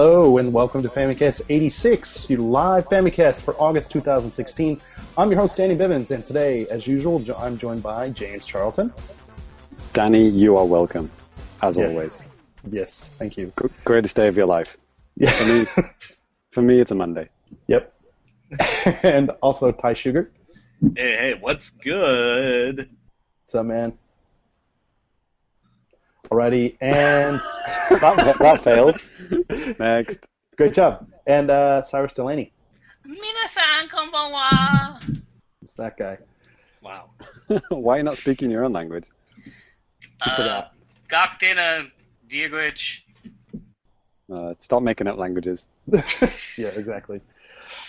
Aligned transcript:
hello, 0.00 0.38
and 0.38 0.52
welcome 0.52 0.80
to 0.80 0.88
Famicast 0.88 1.40
86, 1.48 2.30
your 2.30 2.38
live 2.38 2.88
Famicast 2.88 3.40
for 3.42 3.54
August 3.60 3.90
2016. 3.90 4.80
I'm 5.16 5.28
your 5.32 5.40
host, 5.40 5.56
Danny 5.56 5.74
Bivens, 5.74 6.12
and 6.12 6.24
today, 6.24 6.68
as 6.68 6.86
usual, 6.86 7.20
I'm 7.36 7.58
joined 7.58 7.82
by 7.82 8.10
James 8.10 8.46
Charlton. 8.46 8.92
Danny, 9.94 10.28
you 10.28 10.56
are 10.56 10.64
welcome, 10.64 11.10
as 11.62 11.76
Yes. 11.76 11.92
always. 11.92 12.28
Yes, 12.70 13.10
thank 13.18 13.36
you. 13.36 13.52
G- 13.60 13.68
greatest 13.84 14.14
day 14.14 14.28
of 14.28 14.36
your 14.36 14.46
life. 14.46 14.78
Yeah. 15.16 15.32
For 15.32 15.46
me, 15.82 15.88
for 16.52 16.62
me, 16.62 16.78
it's 16.78 16.92
a 16.92 16.94
Monday. 16.94 17.28
yep. 17.66 17.92
and 19.02 19.30
also 19.42 19.72
Ty 19.72 19.94
Sugar. 19.94 20.30
Hey, 20.94 21.16
hey, 21.16 21.38
what's 21.40 21.70
good? 21.70 22.88
What's 23.42 23.54
up, 23.56 23.66
man? 23.66 23.98
Alrighty, 26.30 26.76
and 26.80 27.38
that, 28.00 28.36
that, 28.38 28.62
failed. 28.62 29.00
Next. 29.78 30.26
Great 30.56 30.74
job. 30.74 31.06
And 31.26 31.50
uh, 31.50 31.82
Cyrus 31.82 32.12
Delaney. 32.12 32.52
Minasan 33.06 33.88
konbanwa. 33.88 35.22
It's 35.62 35.74
that 35.74 35.96
guy. 35.96 36.18
Wow. 36.82 37.10
Why 37.70 37.94
are 37.94 37.98
you 37.98 38.02
not 38.04 38.18
speaking 38.18 38.50
your 38.50 38.64
own 38.64 38.72
language? 38.72 39.04
Uh, 40.20 40.64
Uh, 44.30 44.54
stop 44.58 44.82
making 44.82 45.06
up 45.06 45.16
languages. 45.16 45.68
yeah, 46.58 46.68
exactly. 46.76 47.20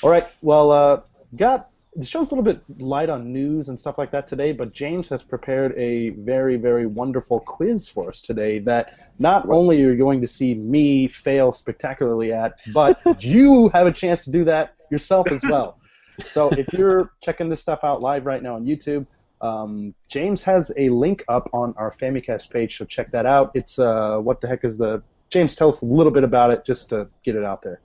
All 0.01 0.09
right. 0.09 0.27
Well, 0.41 0.71
uh, 0.71 1.01
got 1.35 1.68
the 1.95 2.05
show's 2.05 2.31
a 2.31 2.35
little 2.35 2.43
bit 2.43 2.61
light 2.79 3.09
on 3.09 3.33
news 3.33 3.69
and 3.69 3.79
stuff 3.79 3.97
like 3.97 4.11
that 4.11 4.27
today, 4.27 4.51
but 4.51 4.73
James 4.73 5.09
has 5.09 5.23
prepared 5.23 5.77
a 5.77 6.09
very, 6.09 6.55
very 6.55 6.85
wonderful 6.85 7.39
quiz 7.39 7.89
for 7.89 8.09
us 8.09 8.21
today. 8.21 8.59
That 8.59 9.11
not 9.17 9.49
only 9.49 9.83
are 9.83 9.91
you 9.91 9.97
going 9.97 10.21
to 10.21 10.27
see 10.27 10.53
me 10.53 11.07
fail 11.07 11.51
spectacularly 11.51 12.31
at, 12.31 12.59
but 12.73 13.01
you 13.23 13.69
have 13.69 13.87
a 13.87 13.91
chance 13.91 14.23
to 14.25 14.31
do 14.31 14.45
that 14.45 14.75
yourself 14.91 15.31
as 15.31 15.43
well. 15.43 15.77
So 16.25 16.49
if 16.49 16.67
you're 16.73 17.13
checking 17.21 17.47
this 17.47 17.61
stuff 17.61 17.79
out 17.81 18.01
live 18.01 18.25
right 18.25 18.43
now 18.43 18.55
on 18.55 18.65
YouTube. 18.65 19.07
Um, 19.39 19.95
James 20.09 20.43
has 20.43 20.69
a 20.75 20.89
link 20.89 21.23
up 21.29 21.49
on 21.53 21.73
our 21.77 21.91
Famicast 21.91 22.49
page, 22.49 22.77
so 22.77 22.83
check 22.83 23.09
that 23.11 23.25
out. 23.25 23.51
It's 23.53 23.79
uh, 23.79 24.17
what 24.17 24.41
the 24.41 24.47
heck 24.49 24.65
is 24.65 24.77
the 24.77 25.01
James? 25.29 25.55
Tell 25.55 25.69
us 25.69 25.81
a 25.81 25.85
little 25.85 26.11
bit 26.11 26.25
about 26.25 26.51
it, 26.51 26.65
just 26.65 26.89
to 26.89 27.07
get 27.23 27.37
it 27.37 27.45
out 27.45 27.61
there. 27.61 27.79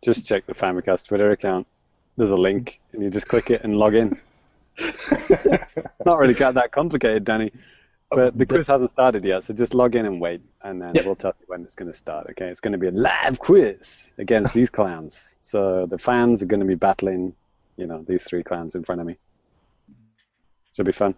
Just 0.00 0.24
check 0.24 0.46
the 0.46 0.54
Famicast 0.54 1.06
Twitter 1.06 1.32
account. 1.32 1.66
There's 2.16 2.30
a 2.30 2.36
link, 2.36 2.80
and 2.92 3.02
you 3.02 3.10
just 3.10 3.26
click 3.26 3.50
it 3.50 3.62
and 3.64 3.76
log 3.76 3.94
in. 3.94 4.18
Not 6.04 6.18
really 6.18 6.34
got 6.34 6.54
that 6.54 6.70
complicated, 6.72 7.24
Danny. 7.24 7.50
Oh. 8.10 8.16
But 8.16 8.36
the 8.38 8.44
quiz 8.44 8.66
hasn't 8.66 8.90
started 8.90 9.24
yet, 9.24 9.44
so 9.44 9.54
just 9.54 9.72
log 9.74 9.96
in 9.96 10.04
and 10.04 10.20
wait, 10.20 10.42
and 10.62 10.80
then 10.80 10.94
Yep. 10.94 11.04
we'll 11.06 11.16
tell 11.16 11.34
you 11.40 11.46
when 11.46 11.62
it's 11.62 11.74
going 11.74 11.90
to 11.90 11.96
start. 11.96 12.26
Okay, 12.30 12.48
it's 12.48 12.60
going 12.60 12.72
to 12.72 12.78
be 12.78 12.88
a 12.88 12.90
live 12.90 13.38
quiz 13.38 14.12
against 14.18 14.52
these 14.52 14.68
clowns. 14.68 15.36
So 15.40 15.86
the 15.86 15.98
fans 15.98 16.42
are 16.42 16.46
going 16.46 16.60
to 16.60 16.66
be 16.66 16.74
battling, 16.74 17.34
you 17.76 17.86
know, 17.86 18.04
these 18.06 18.24
three 18.24 18.42
clowns 18.42 18.74
in 18.74 18.84
front 18.84 19.00
of 19.00 19.06
me. 19.06 19.16
Should 20.74 20.86
be 20.86 20.92
fun. 20.92 21.14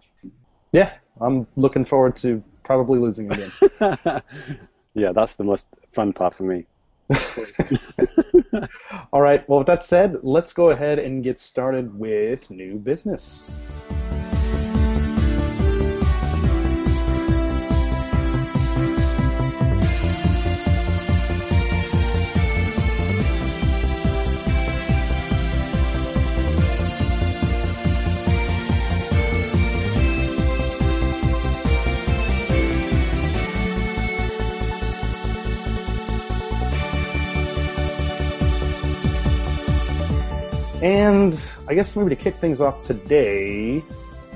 Yeah, 0.71 0.93
I'm 1.19 1.47
looking 1.55 1.85
forward 1.85 2.15
to 2.17 2.41
probably 2.63 2.99
losing 2.99 3.31
again. 3.31 3.51
yeah, 4.93 5.11
that's 5.13 5.35
the 5.35 5.43
most 5.43 5.65
fun 5.93 6.13
part 6.13 6.33
for 6.33 6.43
me. 6.43 6.65
All 9.13 9.21
right, 9.21 9.47
well, 9.47 9.59
with 9.59 9.67
that 9.67 9.83
said, 9.83 10.17
let's 10.23 10.53
go 10.53 10.71
ahead 10.71 10.99
and 10.99 11.23
get 11.23 11.39
started 11.39 11.97
with 11.97 12.49
new 12.49 12.77
business. 12.77 13.51
And 40.85 41.43
I 41.67 41.73
guess 41.73 41.95
maybe 41.95 42.09
to 42.09 42.15
kick 42.15 42.35
things 42.35 42.61
off 42.61 42.83
today, 42.83 43.81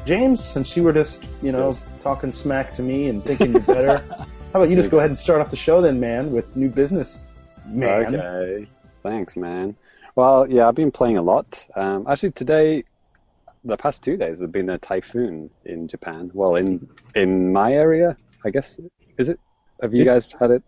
James, 0.04 0.44
since 0.44 0.76
you 0.76 0.82
were 0.82 0.92
just, 0.92 1.24
you 1.44 1.52
know, 1.52 1.68
Yes. 1.68 1.86
talking 2.02 2.32
smack 2.32 2.74
to 2.74 2.82
me 2.82 3.08
and 3.08 3.24
thinking 3.24 3.52
you're 3.52 3.62
better, 3.62 3.98
how 4.10 4.26
about 4.56 4.68
you 4.68 4.76
just 4.76 4.90
go 4.90 4.98
ahead 4.98 5.12
and 5.12 5.20
start 5.20 5.42
off 5.42 5.52
the 5.52 5.56
show 5.56 5.80
then, 5.80 6.00
man, 6.00 6.32
with 6.32 6.56
new 6.56 6.68
business, 6.68 7.28
man. 7.68 8.16
Okay. 8.16 8.68
Thanks, 9.04 9.36
man. 9.36 9.76
Well, 10.16 10.50
yeah, 10.50 10.68
I've 10.68 10.74
been 10.74 10.90
playing 10.90 11.18
a 11.18 11.22
lot. 11.22 11.68
Um, 11.76 12.08
actually, 12.09 12.32
today, 12.32 12.84
the 13.64 13.78
past 13.78 14.02
two 14.02 14.18
days, 14.18 14.40
there's 14.40 14.50
been 14.50 14.72
a 14.72 14.80
typhoon 14.80 15.52
in 15.66 15.88
Japan. 15.88 16.32
Well, 16.34 16.56
in 16.56 16.90
in 17.14 17.54
my 17.54 17.74
area, 17.74 18.18
I 18.44 18.50
guess. 18.50 18.80
Is 19.20 19.30
it? 19.30 19.40
Have 19.84 19.94
you 19.94 20.04
guys 20.04 20.28
had 20.40 20.50
it? 20.50 20.64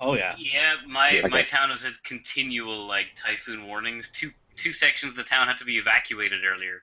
Oh 0.00 0.14
yeah. 0.14 0.34
Yeah, 0.38 0.74
my 0.88 1.18
Okay. 1.18 1.28
my 1.28 1.42
town 1.42 1.70
has 1.70 1.82
had 1.82 1.92
continual 2.02 2.88
like 2.88 3.06
typhoon 3.14 3.68
warnings. 3.68 4.10
Two 4.12 4.32
two 4.56 4.72
sections 4.72 5.10
of 5.10 5.16
the 5.16 5.24
town 5.24 5.48
had 5.48 5.58
to 5.58 5.64
be 5.64 5.78
evacuated 5.78 6.40
earlier. 6.44 6.82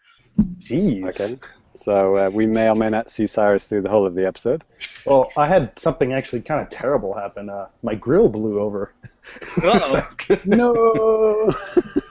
Jeez. 0.60 1.04
Okay. 1.22 1.40
So 1.74 2.16
uh, 2.16 2.30
we 2.30 2.48
may 2.48 2.70
or 2.70 2.76
may 2.76 2.90
not 2.90 3.10
see 3.10 3.28
Cyrus 3.28 3.68
through 3.68 3.84
the 3.84 3.90
whole 3.90 4.06
of 4.06 4.16
the 4.16 4.26
episode. 4.26 4.64
Well, 5.06 5.32
I 5.38 5.48
had 5.48 5.78
something 5.78 6.12
actually 6.12 6.42
kind 6.42 6.62
of 6.62 6.70
terrible 6.70 7.14
happen. 7.14 7.50
Uh, 7.50 7.68
my 7.84 7.94
grill 7.94 8.30
blew 8.30 8.60
over. 8.60 8.94
Uh-oh. 9.64 10.08
No. 10.46 11.52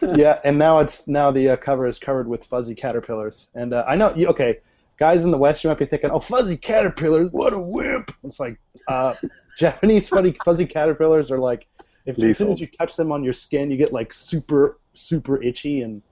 yeah, 0.15 0.39
and 0.45 0.59
now 0.59 0.79
it's 0.79 1.09
now 1.09 1.33
the 1.33 1.51
uh, 1.51 1.57
cover 1.57 1.87
is 1.87 1.99
covered 1.99 2.29
with 2.29 2.45
fuzzy 2.45 2.75
caterpillars. 2.75 3.49
And 3.55 3.75
uh, 3.75 3.85
I 3.89 3.97
know, 3.97 4.15
you, 4.15 4.29
okay, 4.29 4.61
guys 4.99 5.25
in 5.25 5.31
the 5.31 5.39
West, 5.39 5.65
you 5.65 5.71
might 5.71 5.79
be 5.79 5.87
thinking, 5.87 6.11
"Oh, 6.11 6.21
fuzzy 6.21 6.57
caterpillars, 6.57 7.33
what 7.33 7.53
a 7.53 7.59
wimp!" 7.59 8.15
It's 8.23 8.39
like 8.39 8.59
uh, 8.87 9.15
Japanese 9.59 10.09
fuzzy 10.09 10.37
fuzzy 10.45 10.67
caterpillars 10.67 11.31
are 11.31 11.39
like, 11.39 11.67
if 12.05 12.23
as 12.23 12.39
soon 12.39 12.53
as 12.53 12.61
you 12.61 12.69
touch 12.69 12.97
them 12.97 13.11
on 13.11 13.25
your 13.25 13.33
skin, 13.33 13.71
you 13.71 13.77
get 13.77 13.93
like 13.93 14.13
super 14.13 14.79
super 14.97 15.43
itchy 15.43 15.83
and 15.83 16.03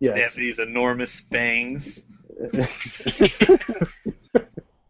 yeah, 0.00 0.12
They 0.12 0.20
have 0.20 0.34
these 0.34 0.58
enormous 0.58 1.20
fangs. 1.20 2.04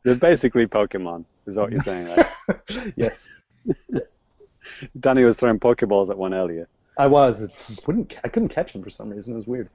They're 0.02 0.16
basically 0.16 0.66
Pokemon, 0.66 1.24
is 1.46 1.56
what 1.56 1.70
you're 1.72 1.82
saying. 1.82 2.08
Right? 2.08 2.26
yes, 2.96 3.28
Danny 5.00 5.22
was 5.24 5.38
throwing 5.38 5.60
Pokeballs 5.60 6.10
at 6.10 6.18
one 6.18 6.34
earlier. 6.34 6.68
I 6.98 7.06
was. 7.06 7.42
It 7.42 7.52
wouldn't 7.86 8.18
I 8.24 8.28
couldn't 8.28 8.48
catch 8.48 8.72
him 8.72 8.82
for 8.82 8.90
some 8.90 9.10
reason. 9.10 9.34
It 9.34 9.36
was 9.36 9.46
weird. 9.46 9.68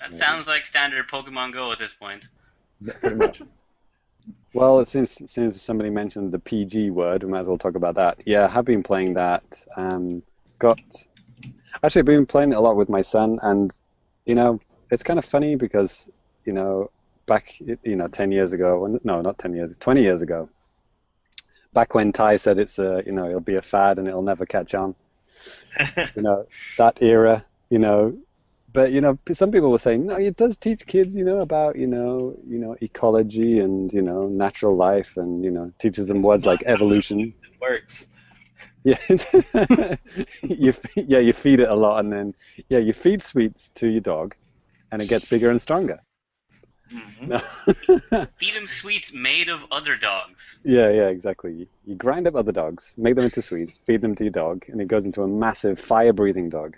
That 0.00 0.12
sounds 0.12 0.46
like 0.46 0.66
standard 0.66 1.08
Pokemon 1.08 1.54
Go 1.54 1.72
at 1.72 1.78
this 1.78 1.92
point. 1.92 2.24
Yeah, 2.80 2.92
pretty 3.00 3.16
much. 3.16 3.40
Well, 4.52 4.84
since 4.84 5.22
since 5.26 5.60
somebody 5.62 5.90
mentioned 5.90 6.32
the 6.32 6.38
PG 6.38 6.90
word, 6.90 7.22
we 7.22 7.30
might 7.30 7.40
as 7.40 7.48
well 7.48 7.58
talk 7.58 7.76
about 7.76 7.94
that. 7.94 8.22
Yeah, 8.26 8.44
I 8.44 8.48
have 8.48 8.64
been 8.64 8.82
playing 8.82 9.14
that. 9.14 9.64
Um, 9.76 10.22
got 10.58 10.80
actually 11.82 12.00
I've 12.00 12.06
been 12.06 12.26
playing 12.26 12.52
it 12.52 12.56
a 12.56 12.60
lot 12.60 12.76
with 12.76 12.88
my 12.88 13.02
son, 13.02 13.38
and 13.42 13.76
you 14.24 14.34
know 14.34 14.60
it's 14.90 15.02
kind 15.02 15.18
of 15.18 15.24
funny 15.24 15.56
because 15.56 16.10
you 16.44 16.52
know 16.52 16.90
back 17.26 17.54
you 17.60 17.96
know 17.96 18.08
ten 18.08 18.32
years 18.32 18.52
ago, 18.52 18.98
no, 19.04 19.20
not 19.20 19.38
ten 19.38 19.54
years, 19.54 19.76
twenty 19.78 20.02
years 20.02 20.22
ago, 20.22 20.48
back 21.72 21.94
when 21.94 22.12
Ty 22.12 22.36
said 22.36 22.58
it's 22.58 22.78
a 22.78 23.02
you 23.04 23.12
know 23.12 23.28
it'll 23.28 23.40
be 23.40 23.56
a 23.56 23.62
fad 23.62 23.98
and 23.98 24.08
it'll 24.08 24.22
never 24.22 24.46
catch 24.46 24.74
on. 24.74 24.94
You 26.16 26.22
know 26.22 26.46
that 26.78 27.02
era, 27.02 27.44
you 27.70 27.78
know. 27.78 28.16
But 28.72 28.92
you 28.92 29.00
know, 29.00 29.18
some 29.32 29.52
people 29.52 29.70
were 29.70 29.78
saying 29.78 30.06
no. 30.06 30.16
It 30.16 30.36
does 30.36 30.56
teach 30.56 30.86
kids, 30.86 31.16
you 31.16 31.24
know, 31.24 31.40
about 31.40 31.76
you 31.76 31.86
know, 31.86 32.36
you 32.46 32.58
know, 32.58 32.76
ecology 32.80 33.60
and 33.60 33.92
you 33.92 34.02
know, 34.02 34.26
natural 34.26 34.76
life, 34.76 35.16
and 35.16 35.44
you 35.44 35.50
know, 35.50 35.72
teaches 35.78 36.08
them 36.08 36.20
words 36.20 36.44
like 36.44 36.62
evolution. 36.66 37.20
It 37.20 37.60
works. 37.60 38.08
Yeah, 38.84 38.98
you 40.42 40.72
yeah 40.94 41.18
you 41.18 41.32
feed 41.32 41.60
it 41.60 41.68
a 41.68 41.74
lot, 41.74 42.00
and 42.00 42.12
then 42.12 42.34
yeah 42.68 42.78
you 42.78 42.92
feed 42.92 43.22
sweets 43.22 43.68
to 43.70 43.88
your 43.88 44.00
dog, 44.00 44.34
and 44.92 45.02
it 45.02 45.06
gets 45.06 45.26
bigger 45.26 45.50
and 45.50 45.60
stronger. 45.60 46.00
Mhm. 46.92 48.28
Feed 48.36 48.54
them 48.54 48.68
sweets 48.68 49.12
made 49.12 49.48
of 49.48 49.64
other 49.72 49.96
dogs. 49.96 50.58
yeah, 50.62 50.88
yeah, 50.90 51.08
exactly. 51.08 51.52
You, 51.52 51.66
you 51.84 51.94
grind 51.96 52.28
up 52.28 52.36
other 52.36 52.52
dogs, 52.52 52.94
make 52.96 53.16
them 53.16 53.24
into 53.24 53.42
sweets, 53.42 53.78
feed 53.78 54.00
them 54.00 54.14
to 54.14 54.24
your 54.24 54.30
dog, 54.30 54.64
and 54.68 54.80
it 54.80 54.86
goes 54.86 55.04
into 55.04 55.22
a 55.22 55.28
massive 55.28 55.80
fire-breathing 55.80 56.48
dog. 56.48 56.76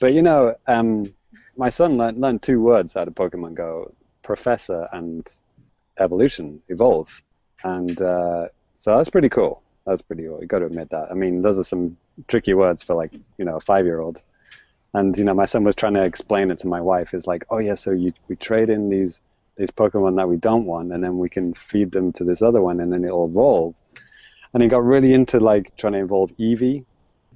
But 0.00 0.12
you 0.12 0.22
know, 0.22 0.54
um, 0.68 1.12
my 1.56 1.68
son 1.70 1.96
learned, 1.96 2.20
learned 2.20 2.42
two 2.42 2.60
words 2.60 2.96
out 2.96 3.08
of 3.08 3.14
Pokemon 3.16 3.54
Go: 3.54 3.92
Professor 4.22 4.88
and 4.92 5.26
Evolution, 5.98 6.62
Evolve, 6.68 7.20
and 7.64 8.00
uh, 8.00 8.46
so 8.78 8.96
that's 8.96 9.10
pretty 9.10 9.28
cool. 9.28 9.60
That's 9.86 10.02
pretty 10.02 10.24
cool. 10.24 10.40
You 10.40 10.46
got 10.46 10.60
to 10.60 10.66
admit 10.66 10.90
that. 10.90 11.10
I 11.10 11.14
mean, 11.14 11.42
those 11.42 11.58
are 11.58 11.64
some 11.64 11.96
tricky 12.28 12.54
words 12.54 12.82
for 12.82 12.94
like 12.94 13.12
you 13.38 13.44
know 13.44 13.56
a 13.56 13.60
five-year-old. 13.60 14.20
And 14.92 15.16
you 15.16 15.24
know, 15.24 15.34
my 15.34 15.46
son 15.46 15.64
was 15.64 15.76
trying 15.76 15.94
to 15.94 16.02
explain 16.02 16.50
it 16.50 16.58
to 16.60 16.68
my 16.68 16.80
wife. 16.80 17.14
Is 17.14 17.26
like, 17.26 17.44
oh 17.50 17.58
yeah, 17.58 17.74
so 17.74 17.90
you 17.90 18.12
we 18.28 18.36
trade 18.36 18.70
in 18.70 18.90
these 18.90 19.20
these 19.56 19.70
Pokemon 19.70 20.16
that 20.16 20.28
we 20.28 20.36
don't 20.36 20.64
want, 20.64 20.92
and 20.92 21.02
then 21.02 21.18
we 21.18 21.28
can 21.28 21.54
feed 21.54 21.92
them 21.92 22.12
to 22.14 22.24
this 22.24 22.42
other 22.42 22.60
one, 22.60 22.80
and 22.80 22.92
then 22.92 23.04
it'll 23.04 23.26
evolve. 23.26 23.74
And 24.52 24.62
he 24.62 24.68
got 24.68 24.84
really 24.84 25.14
into 25.14 25.38
like 25.38 25.76
trying 25.76 25.92
to 25.92 26.00
evolve 26.00 26.36
Eevee, 26.38 26.84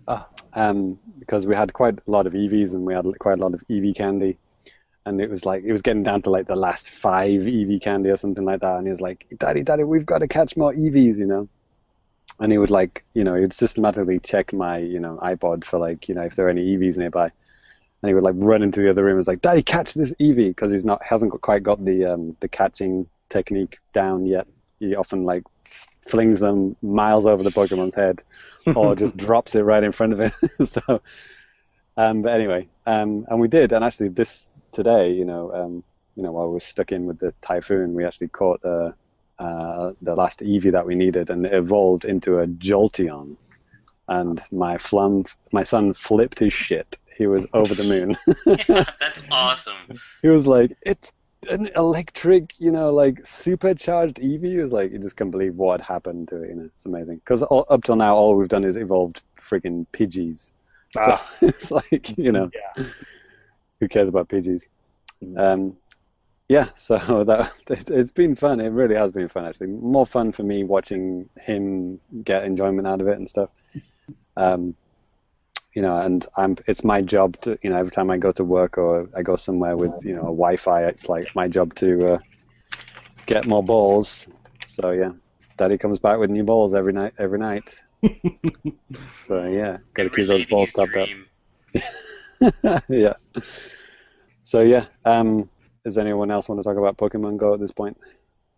Ah. 0.06 0.28
Um, 0.52 0.98
because 1.18 1.46
we 1.46 1.54
had 1.54 1.72
quite 1.72 1.98
a 2.06 2.10
lot 2.10 2.26
of 2.26 2.34
Eevees 2.34 2.74
and 2.74 2.84
we 2.84 2.94
had 2.94 3.06
quite 3.18 3.38
a 3.38 3.42
lot 3.42 3.54
of 3.54 3.62
Eevee 3.68 3.96
candy, 3.96 4.38
and 5.06 5.20
it 5.20 5.30
was 5.30 5.44
like 5.46 5.64
it 5.64 5.72
was 5.72 5.82
getting 5.82 6.02
down 6.02 6.22
to 6.22 6.30
like 6.30 6.46
the 6.46 6.56
last 6.56 6.90
five 6.90 7.42
Eevee 7.42 7.80
candy 7.80 8.10
or 8.10 8.16
something 8.16 8.44
like 8.44 8.60
that, 8.60 8.76
and 8.76 8.86
he 8.86 8.90
was 8.90 9.00
like, 9.00 9.26
"Daddy, 9.38 9.62
Daddy, 9.62 9.84
we've 9.84 10.06
got 10.06 10.18
to 10.18 10.28
catch 10.28 10.56
more 10.56 10.72
Eevees," 10.72 11.18
you 11.18 11.26
know. 11.26 11.48
And 12.40 12.50
he 12.50 12.58
would 12.58 12.70
like, 12.70 13.04
you 13.14 13.24
know, 13.24 13.34
he 13.34 13.42
would 13.42 13.52
systematically 13.52 14.18
check 14.18 14.52
my, 14.52 14.78
you 14.78 14.98
know, 14.98 15.18
iPod 15.22 15.64
for 15.64 15.78
like, 15.78 16.08
you 16.08 16.14
know, 16.14 16.22
if 16.22 16.34
there 16.34 16.46
are 16.46 16.50
any 16.50 16.76
Eevees 16.76 16.98
nearby 16.98 17.30
and 18.04 18.10
he 18.10 18.14
would 18.14 18.22
like 18.22 18.34
run 18.36 18.62
into 18.62 18.82
the 18.82 18.90
other 18.90 19.02
room 19.02 19.12
and 19.12 19.16
was 19.16 19.28
like, 19.28 19.40
"Daddy, 19.40 19.62
catch 19.62 19.94
this 19.94 20.12
Eevee," 20.20 20.50
because 20.50 20.70
he's 20.70 20.84
not 20.84 21.02
hasn't 21.02 21.40
quite 21.40 21.62
got 21.62 21.82
the 21.82 22.04
um, 22.04 22.36
the 22.40 22.48
catching 22.48 23.06
technique 23.30 23.78
down 23.94 24.26
yet. 24.26 24.46
He 24.78 24.94
often 24.94 25.24
like 25.24 25.42
flings 26.02 26.38
them 26.40 26.76
miles 26.82 27.24
over 27.24 27.42
the 27.42 27.48
Pokemon's 27.48 27.94
head, 27.94 28.22
or 28.76 28.94
just 28.94 29.16
drops 29.16 29.54
it 29.54 29.62
right 29.62 29.82
in 29.82 29.90
front 29.90 30.12
of 30.12 30.20
it. 30.20 30.34
so, 30.68 31.00
um, 31.96 32.20
but 32.20 32.34
anyway, 32.34 32.68
um, 32.84 33.24
and 33.30 33.40
we 33.40 33.48
did, 33.48 33.72
and 33.72 33.82
actually 33.82 34.08
this 34.08 34.50
today, 34.70 35.10
you 35.10 35.24
know, 35.24 35.54
um, 35.54 35.84
you 36.14 36.22
know, 36.22 36.32
while 36.32 36.48
we 36.48 36.52
were 36.52 36.60
stuck 36.60 36.92
in 36.92 37.06
with 37.06 37.18
the 37.18 37.32
typhoon, 37.40 37.94
we 37.94 38.04
actually 38.04 38.28
caught 38.28 38.62
uh, 38.66 38.92
uh, 39.38 39.92
the 40.02 40.14
last 40.14 40.40
Eevee 40.40 40.72
that 40.72 40.86
we 40.86 40.94
needed, 40.94 41.30
and 41.30 41.44
it 41.46 41.52
evolved 41.54 42.04
into 42.04 42.38
a 42.38 42.46
Jolteon. 42.46 43.36
And 44.08 44.40
my 44.52 44.76
flum, 44.76 45.26
my 45.52 45.62
son 45.62 45.94
flipped 45.94 46.38
his 46.38 46.52
shit 46.52 46.98
he 47.16 47.26
was 47.26 47.46
over 47.54 47.74
the 47.74 47.84
moon. 47.84 48.16
yeah, 48.46 48.84
that's 49.00 49.20
awesome. 49.30 49.76
he 50.22 50.28
was 50.28 50.46
like, 50.46 50.76
it's 50.82 51.10
an 51.50 51.68
electric, 51.76 52.52
you 52.58 52.72
know, 52.72 52.92
like 52.92 53.24
supercharged 53.24 54.16
Eevee 54.16 54.50
He 54.52 54.56
was 54.56 54.72
like, 54.72 54.92
you 54.92 54.98
just 54.98 55.16
can't 55.16 55.30
believe 55.30 55.54
what 55.54 55.80
happened 55.80 56.28
to 56.28 56.42
it. 56.42 56.50
You 56.50 56.54
know, 56.56 56.64
it's 56.64 56.86
amazing. 56.86 57.16
Because 57.16 57.42
up 57.50 57.84
till 57.84 57.96
now, 57.96 58.16
all 58.16 58.36
we've 58.36 58.48
done 58.48 58.64
is 58.64 58.76
evolved 58.76 59.22
freaking 59.40 59.86
Pidgeys. 59.92 60.52
Ah. 60.96 61.30
So 61.40 61.46
it's 61.46 61.70
like, 61.70 62.16
you 62.16 62.32
know, 62.32 62.50
Yeah. 62.76 62.84
who 63.80 63.88
cares 63.88 64.08
about 64.08 64.28
Pidgeys? 64.28 64.68
Um, 65.36 65.76
yeah, 66.48 66.68
so 66.74 67.24
that 67.24 67.52
it, 67.68 67.90
it's 67.90 68.10
been 68.10 68.34
fun. 68.34 68.60
It 68.60 68.68
really 68.68 68.94
has 68.94 69.12
been 69.12 69.28
fun, 69.28 69.46
actually. 69.46 69.68
More 69.68 70.06
fun 70.06 70.32
for 70.32 70.42
me 70.42 70.64
watching 70.64 71.28
him 71.40 72.00
get 72.22 72.44
enjoyment 72.44 72.86
out 72.86 73.00
of 73.00 73.08
it 73.08 73.18
and 73.18 73.28
stuff. 73.28 73.50
Um, 74.36 74.74
you 75.74 75.82
know, 75.82 75.96
and 75.96 76.24
I'm 76.36 76.56
it's 76.66 76.84
my 76.84 77.02
job 77.02 77.40
to 77.42 77.58
you 77.62 77.70
know 77.70 77.76
every 77.76 77.90
time 77.90 78.10
I 78.10 78.16
go 78.16 78.30
to 78.32 78.44
work 78.44 78.78
or 78.78 79.08
I 79.16 79.22
go 79.22 79.36
somewhere 79.36 79.76
with 79.76 80.04
you 80.04 80.14
know 80.14 80.22
a 80.22 80.36
Wi-Fi, 80.36 80.84
it's 80.84 81.08
like 81.08 81.34
my 81.34 81.48
job 81.48 81.74
to 81.76 82.14
uh, 82.14 82.18
get 83.26 83.46
more 83.46 83.62
balls. 83.62 84.28
So 84.66 84.90
yeah, 84.92 85.12
Daddy 85.56 85.78
comes 85.78 85.98
back 85.98 86.18
with 86.18 86.30
new 86.30 86.44
balls 86.44 86.74
every 86.74 86.92
night. 86.92 87.14
Every 87.18 87.38
night. 87.38 87.82
so 89.14 89.44
yeah, 89.44 89.78
got 89.94 90.04
to 90.04 90.10
keep 90.10 90.28
those 90.28 90.44
balls 90.44 90.68
his 90.68 90.74
topped 90.74 90.96
up. 90.96 92.82
yeah. 92.88 93.14
So 94.42 94.60
yeah, 94.60 94.86
um, 95.04 95.48
does 95.84 95.98
anyone 95.98 96.30
else 96.30 96.48
want 96.48 96.58
to 96.60 96.64
talk 96.64 96.76
about 96.76 96.96
Pokemon 96.96 97.36
Go 97.36 97.54
at 97.54 97.60
this 97.60 97.72
point? 97.72 97.96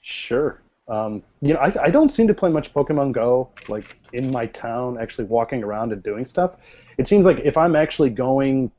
Sure. 0.00 0.62
Um, 0.88 1.25
you 1.43 1.52
know, 1.52 1.58
I, 1.58 1.84
I 1.84 1.90
don't 1.90 2.11
seem 2.11 2.28
to 2.28 2.34
play 2.34 2.49
much 2.50 2.73
Pokemon 2.73 3.12
Go, 3.12 3.50
like 3.69 3.99
in 4.12 4.31
my 4.31 4.46
town, 4.46 4.99
actually 5.00 5.25
walking 5.25 5.64
around 5.64 5.93
and 5.93 6.02
doing 6.02 6.25
stuff. 6.25 6.56
It 6.96 7.08
seems 7.08 7.26
like 7.26 7.40
if 7.43 7.56
I'm 7.56 7.75
actually 7.75 8.11
going 8.11 8.70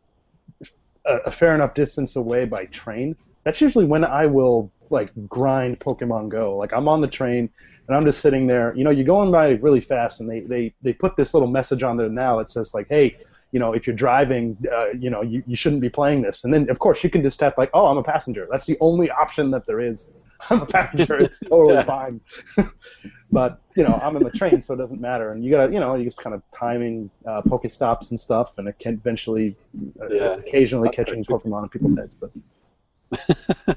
a, 1.05 1.15
a 1.25 1.31
fair 1.31 1.53
enough 1.53 1.73
distance 1.73 2.15
away 2.15 2.45
by 2.45 2.65
train, 2.65 3.17
that's 3.43 3.59
usually 3.59 3.85
when 3.85 4.05
I 4.05 4.25
will 4.25 4.71
like 4.89 5.11
grind 5.27 5.81
Pokemon 5.81 6.29
Go. 6.29 6.55
Like 6.55 6.71
I'm 6.71 6.87
on 6.87 7.01
the 7.01 7.07
train 7.07 7.49
and 7.87 7.97
I'm 7.97 8.05
just 8.05 8.21
sitting 8.21 8.47
there. 8.47 8.73
You 8.75 8.85
know, 8.85 8.89
you're 8.89 9.05
going 9.05 9.31
by 9.31 9.49
really 9.51 9.81
fast, 9.81 10.21
and 10.21 10.29
they 10.29 10.39
they 10.39 10.73
they 10.81 10.93
put 10.93 11.17
this 11.17 11.33
little 11.33 11.49
message 11.49 11.83
on 11.83 11.97
there 11.97 12.09
now 12.09 12.39
It 12.39 12.49
says 12.49 12.73
like, 12.73 12.87
hey. 12.89 13.17
You 13.51 13.59
know, 13.59 13.71
if 13.73 13.87
you're 13.87 13.95
driving, 13.95 14.57
uh, 14.71 14.89
you 14.89 15.09
know, 15.09 15.21
you, 15.21 15.41
you 15.47 15.55
shouldn't 15.55 15.81
be 15.81 15.89
playing 15.89 16.21
this. 16.21 16.43
And 16.43 16.53
then, 16.53 16.69
of 16.69 16.79
course, 16.79 17.03
you 17.03 17.09
can 17.09 17.21
just 17.23 17.39
tap 17.39 17.57
like, 17.57 17.69
"Oh, 17.73 17.85
I'm 17.87 17.97
a 17.97 18.03
passenger." 18.03 18.47
That's 18.51 18.65
the 18.65 18.77
only 18.81 19.09
option 19.09 19.51
that 19.51 19.65
there 19.65 19.79
is. 19.79 20.11
I'm 20.49 20.61
a 20.61 20.65
passenger. 20.65 21.17
It's 21.25 21.39
totally 21.39 21.75
Yeah. 21.75 21.83
fine. 21.83 22.19
but 23.31 23.61
you 23.75 23.83
know, 23.83 23.97
I'm 24.03 24.15
in 24.17 24.23
the 24.23 24.31
train, 24.31 24.61
so 24.61 24.73
it 24.73 24.77
doesn't 24.77 24.99
matter. 25.01 25.31
And 25.31 25.43
you 25.43 25.49
gotta, 25.51 25.71
you 25.73 25.79
know, 25.79 25.95
you 25.95 26.03
just 26.05 26.21
kind 26.21 26.35
of 26.35 26.41
timing 26.51 27.09
uh, 27.25 27.41
Pokestops 27.43 28.11
and 28.11 28.19
stuff, 28.19 28.57
and 28.57 28.67
it 28.67 28.77
can 28.79 28.95
eventually, 28.95 29.55
uh, 30.01 30.07
Yeah. 30.09 30.33
occasionally 30.35 30.89
That's 30.89 30.97
catching 31.09 31.23
Pokemon 31.23 31.63
in 31.63 31.69
people's 31.69 31.97
heads. 31.97 32.15
But 32.15 32.31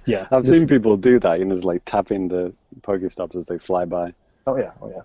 yeah, 0.07 0.27
I've 0.31 0.43
just- 0.43 0.53
seen 0.59 0.67
people 0.67 0.97
do 0.97 1.19
that, 1.21 1.39
you 1.39 1.45
know, 1.45 1.55
just 1.55 1.65
like 1.65 1.83
tapping 1.85 2.29
the 2.29 2.53
Pokestops 2.83 3.37
as 3.37 3.47
they 3.47 3.59
fly 3.59 3.85
by. 3.85 4.13
Oh 4.47 4.57
yeah, 4.57 4.73
oh 4.83 4.91
yeah. 4.91 5.03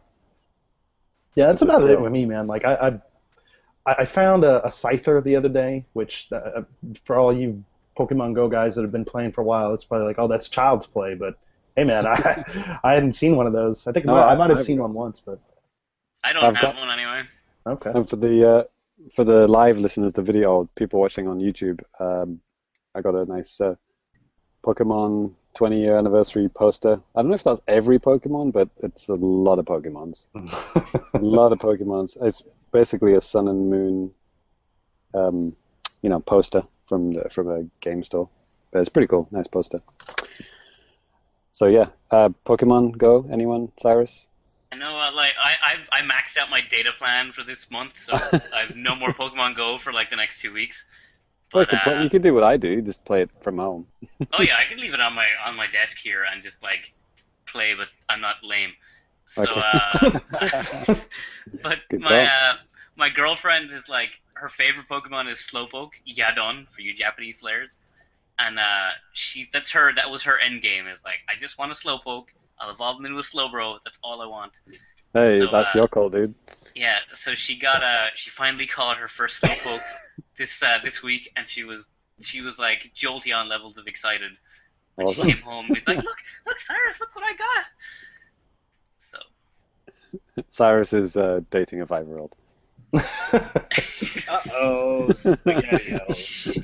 Yeah, 1.35 1.47
that's 1.47 1.61
a 1.61 1.65
about 1.65 1.89
it 1.89 1.99
with 1.99 2.11
me, 2.11 2.25
man. 2.25 2.47
Like 2.47 2.63
I, 2.65 2.73
I, 2.75 3.01
I 3.85 4.05
found 4.05 4.43
a, 4.43 4.65
a 4.65 4.69
Scyther 4.69 5.23
the 5.23 5.35
other 5.35 5.49
day, 5.49 5.85
which 5.93 6.27
uh, 6.31 6.63
for 7.05 7.15
all 7.17 7.31
you 7.31 7.63
Pokemon 7.97 8.33
Go 8.33 8.49
guys 8.49 8.75
that 8.75 8.81
have 8.81 8.91
been 8.91 9.05
playing 9.05 9.31
for 9.31 9.41
a 9.41 9.43
while, 9.45 9.73
it's 9.73 9.83
probably 9.85 10.07
like, 10.07 10.17
oh, 10.19 10.27
that's 10.27 10.49
child's 10.49 10.87
play. 10.87 11.13
But 11.15 11.37
hey, 11.75 11.83
man, 11.83 12.05
I, 12.07 12.43
I 12.83 12.93
hadn't 12.93 13.13
seen 13.13 13.35
one 13.35 13.47
of 13.47 13.53
those. 13.53 13.85
I 13.87 13.91
think 13.91 14.05
No, 14.05 14.15
I, 14.15 14.33
I- 14.33 14.35
might 14.35 14.49
have 14.49 14.57
I've- 14.59 14.65
seen 14.65 14.79
one 14.81 14.93
once, 14.93 15.19
but 15.19 15.39
I 16.23 16.33
don't 16.33 16.43
I've 16.43 16.55
have 16.57 16.73
got- 16.73 16.75
one 16.77 16.89
anyway. 16.89 17.23
okay. 17.67 17.91
And 17.93 18.09
for 18.09 18.15
the 18.15 18.49
uh, 18.49 18.63
for 19.13 19.23
the 19.23 19.47
live 19.47 19.77
listeners, 19.77 20.13
the 20.13 20.23
video 20.23 20.67
people 20.75 20.99
watching 20.99 21.27
on 21.27 21.39
YouTube, 21.39 21.81
um, 21.99 22.39
I 22.95 23.01
got 23.01 23.13
a 23.13 23.25
nice 23.25 23.61
uh, 23.61 23.75
Pokemon 24.63 25.33
20 25.55 25.79
year 25.79 25.97
anniversary 25.97 26.47
poster. 26.49 27.01
I 27.15 27.21
don't 27.21 27.29
know 27.29 27.35
if 27.35 27.43
that's 27.43 27.61
every 27.67 27.99
Pokemon, 27.99 28.51
but 28.51 28.69
it's 28.83 29.07
a 29.09 29.15
lot 29.15 29.57
of 29.57 29.65
Pokemons. 29.65 30.27
a 31.13 31.19
lot 31.19 31.51
of 31.51 31.59
Pokemons. 31.59 32.17
It's 32.21 32.43
basically 32.71 33.13
a 33.13 33.21
Sun 33.21 33.47
and 33.47 33.69
Moon, 33.69 34.11
um, 35.13 35.55
you 36.01 36.09
know, 36.09 36.19
poster 36.19 36.63
from 36.87 37.13
the, 37.13 37.29
from 37.29 37.49
a 37.49 37.63
game 37.81 38.03
store. 38.03 38.29
But 38.71 38.79
it's 38.81 38.89
pretty 38.89 39.07
cool. 39.07 39.27
Nice 39.31 39.47
poster. 39.47 39.81
So 41.53 41.67
yeah, 41.67 41.87
uh, 42.11 42.29
Pokemon 42.45 42.97
Go. 42.97 43.27
Anyone? 43.31 43.71
Cyrus? 43.79 44.27
I 44.73 44.75
know, 44.75 44.99
uh, 44.99 45.13
like 45.13 45.31
I 45.41 45.53
I've, 45.65 45.89
I 45.89 46.01
maxed 46.01 46.37
out 46.37 46.49
my 46.49 46.59
data 46.69 46.91
plan 46.97 47.31
for 47.31 47.43
this 47.43 47.71
month, 47.71 47.93
so 48.03 48.13
I 48.53 48.65
have 48.67 48.75
no 48.75 48.93
more 48.93 49.09
Pokemon 49.09 49.55
Go 49.55 49.77
for 49.77 49.93
like 49.93 50.09
the 50.09 50.17
next 50.17 50.41
two 50.41 50.51
weeks. 50.51 50.83
But 51.53 51.73
uh, 51.73 51.99
you 52.01 52.09
could 52.09 52.21
do 52.23 52.33
what 52.33 52.43
I 52.43 52.57
do. 52.57 52.81
Just 52.81 53.05
play 53.05 53.21
it 53.21 53.31
from 53.41 53.57
home. 53.57 53.87
oh 54.33 54.41
yeah, 54.41 54.57
I 54.57 54.65
can 54.69 54.79
leave 54.79 54.93
it 54.93 55.01
on 55.01 55.13
my 55.13 55.27
on 55.45 55.55
my 55.55 55.67
desk 55.67 55.97
here 56.01 56.23
and 56.23 56.43
just 56.43 56.61
like 56.61 56.93
play, 57.47 57.73
but 57.73 57.87
I'm 58.09 58.21
not 58.21 58.37
lame. 58.43 58.73
So, 59.27 59.49
Okay. 59.51 59.59
uh, 59.59 59.95
but 61.63 61.79
Good 61.89 62.01
my 62.01 62.23
uh, 62.25 62.53
my 62.95 63.09
girlfriend 63.09 63.71
is 63.71 63.87
like 63.87 64.11
her 64.35 64.49
favorite 64.49 64.87
Pokemon 64.89 65.29
is 65.29 65.37
Slowpoke, 65.39 65.91
Yadon 66.07 66.67
for 66.69 66.81
you 66.81 66.93
Japanese 66.93 67.37
players, 67.37 67.77
and 68.39 68.59
uh, 68.59 68.89
she 69.13 69.49
that's 69.53 69.71
her 69.71 69.93
that 69.95 70.09
was 70.09 70.23
her 70.23 70.39
end 70.39 70.61
game 70.61 70.87
is 70.87 70.99
like 71.05 71.19
I 71.29 71.35
just 71.37 71.57
want 71.57 71.71
a 71.71 71.75
Slowpoke. 71.75 72.27
I'll 72.59 72.71
evolve 72.71 72.99
him 72.99 73.05
into 73.05 73.19
a 73.19 73.23
Slowbro. 73.23 73.79
That's 73.85 73.99
all 74.03 74.21
I 74.21 74.27
want. 74.27 74.53
Hey, 75.13 75.39
So, 75.39 75.47
that's 75.47 75.73
uh, 75.73 75.75
your 75.75 75.87
call, 75.87 76.09
dude. 76.09 76.35
Yeah, 76.75 76.99
so 77.13 77.35
she 77.35 77.57
got 77.57 77.83
a 77.83 78.09
she 78.15 78.29
finally 78.29 78.67
caught 78.67 78.97
her 78.97 79.07
first 79.07 79.43
slowpoke 79.43 79.85
this 80.37 80.61
uh 80.63 80.79
this 80.83 81.01
week 81.03 81.31
and 81.35 81.47
she 81.47 81.63
was 81.63 81.85
she 82.21 82.41
was 82.41 82.57
like 82.57 82.91
Jolteon 82.95 83.47
levels 83.49 83.77
of 83.77 83.87
excited 83.87 84.31
when 84.95 85.07
Awesome. 85.07 85.25
she 85.25 85.33
came 85.33 85.41
home. 85.41 85.65
He's 85.67 85.85
like, 85.87 85.97
Look, 85.97 86.17
look 86.45 86.59
Cyrus, 86.59 86.99
look 86.99 87.13
what 87.15 87.25
I 87.25 87.35
got 87.35 87.65
So 89.11 89.17
Cyrus 90.47 90.93
is 90.93 91.17
uh, 91.17 91.41
dating 91.49 91.81
a 91.81 91.87
five-year-old. 91.87 92.35
Uh 94.27 94.39
oh, 94.53 95.11
spaghetti 95.13 95.91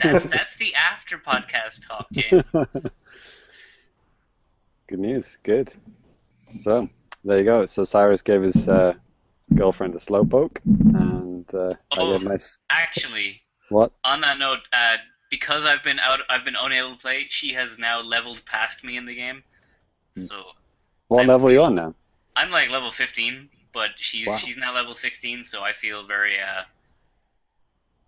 that's 0.01 0.25
that's 0.25 0.55
the 0.57 0.73
after 0.75 1.17
podcast 1.17 1.85
talk, 1.87 2.07
James. 2.11 2.43
Good 4.87 4.99
news. 4.99 5.37
Good. 5.43 5.71
So 6.61 6.89
there 7.23 7.37
you 7.39 7.43
go. 7.43 7.65
So 7.65 7.83
Cyrus 7.83 8.21
gave 8.21 8.41
his 8.41 8.67
uh, 8.69 8.93
girlfriend 9.55 9.95
a 9.95 9.99
slowpoke, 9.99 10.57
and 10.93 11.53
uh, 11.53 11.73
I 11.91 11.97
Oh. 11.99 12.05
gave 12.05 12.23
my 12.23 12.37
Actually, 12.69 13.41
what? 13.69 13.91
on 14.03 14.21
that 14.21 14.39
note, 14.39 14.59
uh 14.73 14.97
because 15.29 15.65
I've 15.65 15.83
been 15.83 15.99
out 15.99 16.19
I've 16.29 16.45
been 16.45 16.57
unable 16.59 16.95
to 16.95 17.01
play, 17.01 17.27
she 17.29 17.53
has 17.53 17.77
now 17.77 18.01
leveled 18.01 18.43
past 18.45 18.83
me 18.83 18.97
in 18.97 19.05
the 19.05 19.15
game. 19.15 19.43
Hmm. 20.15 20.25
So 20.27 20.43
What 21.09 21.23
I 21.23 21.27
level 21.27 21.49
are 21.49 21.51
you 21.51 21.61
on 21.63 21.75
now? 21.75 21.93
I'm 22.35 22.51
like 22.51 22.69
level 22.69 22.91
15, 22.91 23.49
but 23.73 23.91
she's 23.99 24.27
Wow. 24.27 24.37
she's 24.37 24.57
now 24.57 24.73
level 24.73 24.95
16, 24.95 25.45
so 25.45 25.61
I 25.63 25.73
feel 25.73 26.05
very 26.05 26.39
uh, 26.39 26.63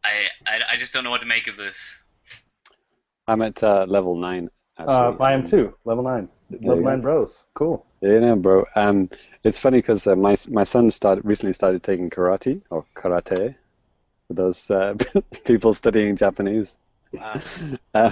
I, 0.03 0.27
I 0.45 0.73
I 0.73 0.77
just 0.77 0.93
don't 0.93 1.03
know 1.03 1.09
what 1.09 1.21
to 1.21 1.25
make 1.27 1.47
of 1.47 1.57
this. 1.57 1.77
I'm 3.27 3.41
at 3.41 3.62
uh, 3.63 3.85
level 3.88 4.15
nine. 4.15 4.50
Actually. 4.77 5.17
uh, 5.19 5.23
I 5.23 5.33
am 5.33 5.43
Um, 5.43 5.45
too. 5.45 5.73
Level 5.85 6.03
nine. 6.03 6.29
you 6.50 6.59
Level 6.69 6.83
go. 6.83 6.83
nine 6.83 7.01
bros. 7.01 7.45
Cool. 7.53 7.85
Yeah, 8.03 8.19
no, 8.19 8.36
bro. 8.36 8.65
Um, 8.75 9.10
it's 9.45 9.60
funny 9.60 9.77
because 9.77 10.07
uh, 10.07 10.15
my 10.17 10.36
my 10.50 10.65
son 10.65 10.89
started 10.89 11.24
recently 11.24 11.53
started 11.53 11.83
taking 11.83 12.10
karate 12.10 12.62
or 12.69 12.86
karate. 12.98 13.55
For 14.27 14.33
those 14.33 14.69
uh, 14.69 14.95
people 15.45 15.74
studying 15.74 16.15
Japanese. 16.17 16.77
Wow. 17.13 17.41
Uh, 17.93 18.12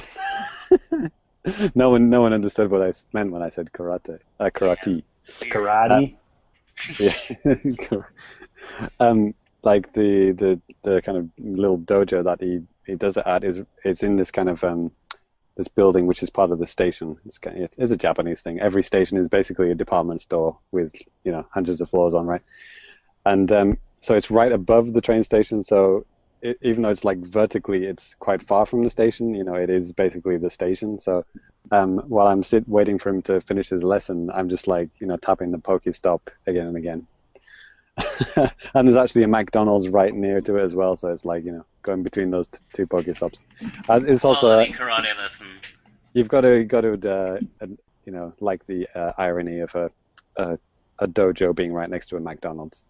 no 1.75 1.89
one 1.89 2.10
no 2.10 2.21
one 2.21 2.33
understood 2.33 2.71
what 2.71 2.81
I 2.81 2.93
meant 3.12 3.31
when 3.31 3.41
I 3.41 3.50
said 3.50 3.71
karate. 3.74 4.19
Uh, 4.39 4.50
karate. 4.51 5.03
Karate. 5.41 6.15
Yeah. 7.00 8.03
um, 9.00 9.33
like 9.63 9.91
the 9.91 10.31
the 10.31 10.62
the 10.83 11.01
kind 11.01 11.17
of 11.17 11.29
little 11.38 11.79
dojo 11.79 12.24
that 12.24 12.39
he 12.39 12.62
he 12.86 12.95
does 12.95 13.17
it 13.17 13.25
at 13.25 13.43
is 13.43 13.62
is 13.83 14.03
in 14.03 14.15
this 14.15 14.31
kind 14.31 14.48
of 14.50 14.63
um 14.63 14.91
this 15.55 15.67
building 15.67 16.08
which 16.08 16.24
is 16.24 16.29
part 16.29 16.51
of 16.51 16.60
the 16.60 16.67
station. 16.67 17.17
It's 17.25 17.39
it's 17.77 17.91
a 17.91 17.98
Japanese 17.98 18.41
thing. 18.41 18.60
Every 18.60 18.84
station 18.84 19.17
is 19.17 19.27
basically 19.27 19.72
a 19.72 19.75
department 19.75 20.22
store 20.22 20.58
with 20.72 20.93
you 21.24 21.31
know 21.31 21.46
hundreds 21.51 21.81
of 21.81 21.89
floors 21.89 22.13
on, 22.13 22.25
right? 22.25 22.41
And 23.25 23.51
um, 23.51 23.77
so 24.00 24.15
it's 24.15 24.31
right 24.31 24.51
above 24.51 24.93
the 24.93 25.01
train 25.01 25.24
station. 25.24 25.62
So 25.63 26.05
it, 26.41 26.58
even 26.62 26.84
though 26.84 26.89
it's 26.89 27.05
like 27.05 27.20
vertically, 27.20 27.86
it's 27.86 28.15
quite 28.15 28.41
far 28.41 28.65
from 28.65 28.84
the 28.84 28.89
station. 28.89 29.36
You 29.36 29.43
know, 29.43 29.55
it 29.55 29.70
is 29.70 29.93
basically 29.93 30.38
the 30.38 30.50
station. 30.50 31.00
So 31.00 31.25
um, 31.72 31.98
while 32.08 32.27
I'm 32.27 32.43
sit 32.43 32.67
waiting 32.67 32.98
for 32.98 33.10
him 33.10 33.22
to 33.24 33.41
finish 33.41 33.70
his 33.70 33.84
lesson, 33.84 34.31
I'm 34.34 34.50
just 34.50 34.67
like 34.67 34.89
you 35.00 35.08
know 35.08 35.17
tapping 35.17 35.51
the 35.51 35.60
Pokestop 35.60 36.22
again 36.48 36.67
and 36.67 36.77
again. 36.77 37.08
and 38.74 38.88
there's 38.88 38.96
actually 38.96 39.24
a 39.24 39.27
McDonald's 39.27 39.89
right 39.89 40.13
near 40.13 40.41
to 40.41 40.58
it 40.58 40.63
as 40.63 40.75
well, 40.75 40.96
so 40.96 41.10
it's 41.10 41.25
like 41.25 41.43
you 41.43 41.51
know 41.51 41.65
going 41.81 42.03
between 42.03 42.31
those 42.31 42.47
t- 42.47 42.59
two 42.73 42.88
Pokestops. 42.88 43.38
Uh, 43.89 44.01
it's 44.05 44.25
also 44.25 44.47
Quality 44.47 44.73
karate 44.73 45.17
lesson. 45.17 45.47
you've 46.13 46.27
got 46.27 46.41
to 46.41 46.63
got 46.63 46.81
to 46.81 46.93
uh, 46.93 47.39
uh, 47.61 47.67
you 48.05 48.11
know 48.11 48.33
like 48.39 48.65
the 48.67 48.88
uh, 48.95 49.13
irony 49.17 49.59
of 49.59 49.73
a, 49.75 49.91
a 50.38 50.57
a 51.00 51.07
dojo 51.07 51.55
being 51.55 51.73
right 51.73 51.89
next 51.89 52.07
to 52.07 52.17
a 52.17 52.19
McDonald's. 52.19 52.83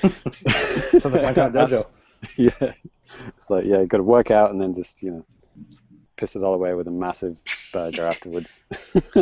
Sounds 0.00 1.14
like 1.14 1.22
my 1.22 1.34
kind 1.34 1.54
of 1.54 1.70
dojo. 1.70 1.86
yeah, 2.36 2.72
it's 3.28 3.50
like 3.50 3.64
yeah, 3.64 3.80
you 3.80 3.86
got 3.86 3.98
to 3.98 4.02
work 4.02 4.30
out 4.30 4.50
and 4.50 4.60
then 4.60 4.74
just 4.74 5.02
you 5.02 5.10
know 5.10 5.24
piss 6.16 6.36
it 6.36 6.42
all 6.42 6.54
away 6.54 6.74
with 6.74 6.86
a 6.86 6.90
massive 6.90 7.40
burger 7.72 8.06
afterwards. 8.06 8.62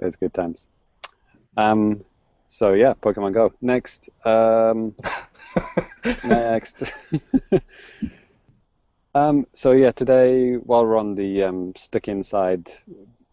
Those 0.00 0.16
good 0.16 0.34
times. 0.34 0.66
Um, 1.56 2.04
so 2.54 2.72
yeah, 2.72 2.94
Pokemon 2.94 3.32
Go. 3.32 3.52
Next, 3.60 4.08
um, 4.24 4.94
next. 6.24 6.84
um, 9.16 9.44
so 9.52 9.72
yeah, 9.72 9.90
today 9.90 10.54
while 10.54 10.86
we're 10.86 10.96
on 10.96 11.16
the 11.16 11.42
um, 11.42 11.74
stick 11.74 12.06
inside, 12.06 12.70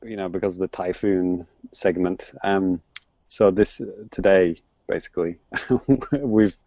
you 0.03 0.15
know, 0.15 0.27
because 0.27 0.55
of 0.55 0.61
the 0.61 0.67
typhoon 0.69 1.45
segment. 1.71 2.33
Um, 2.43 2.81
so 3.27 3.51
this 3.51 3.79
today, 4.09 4.59
basically, 4.87 5.37
we've 6.11 6.57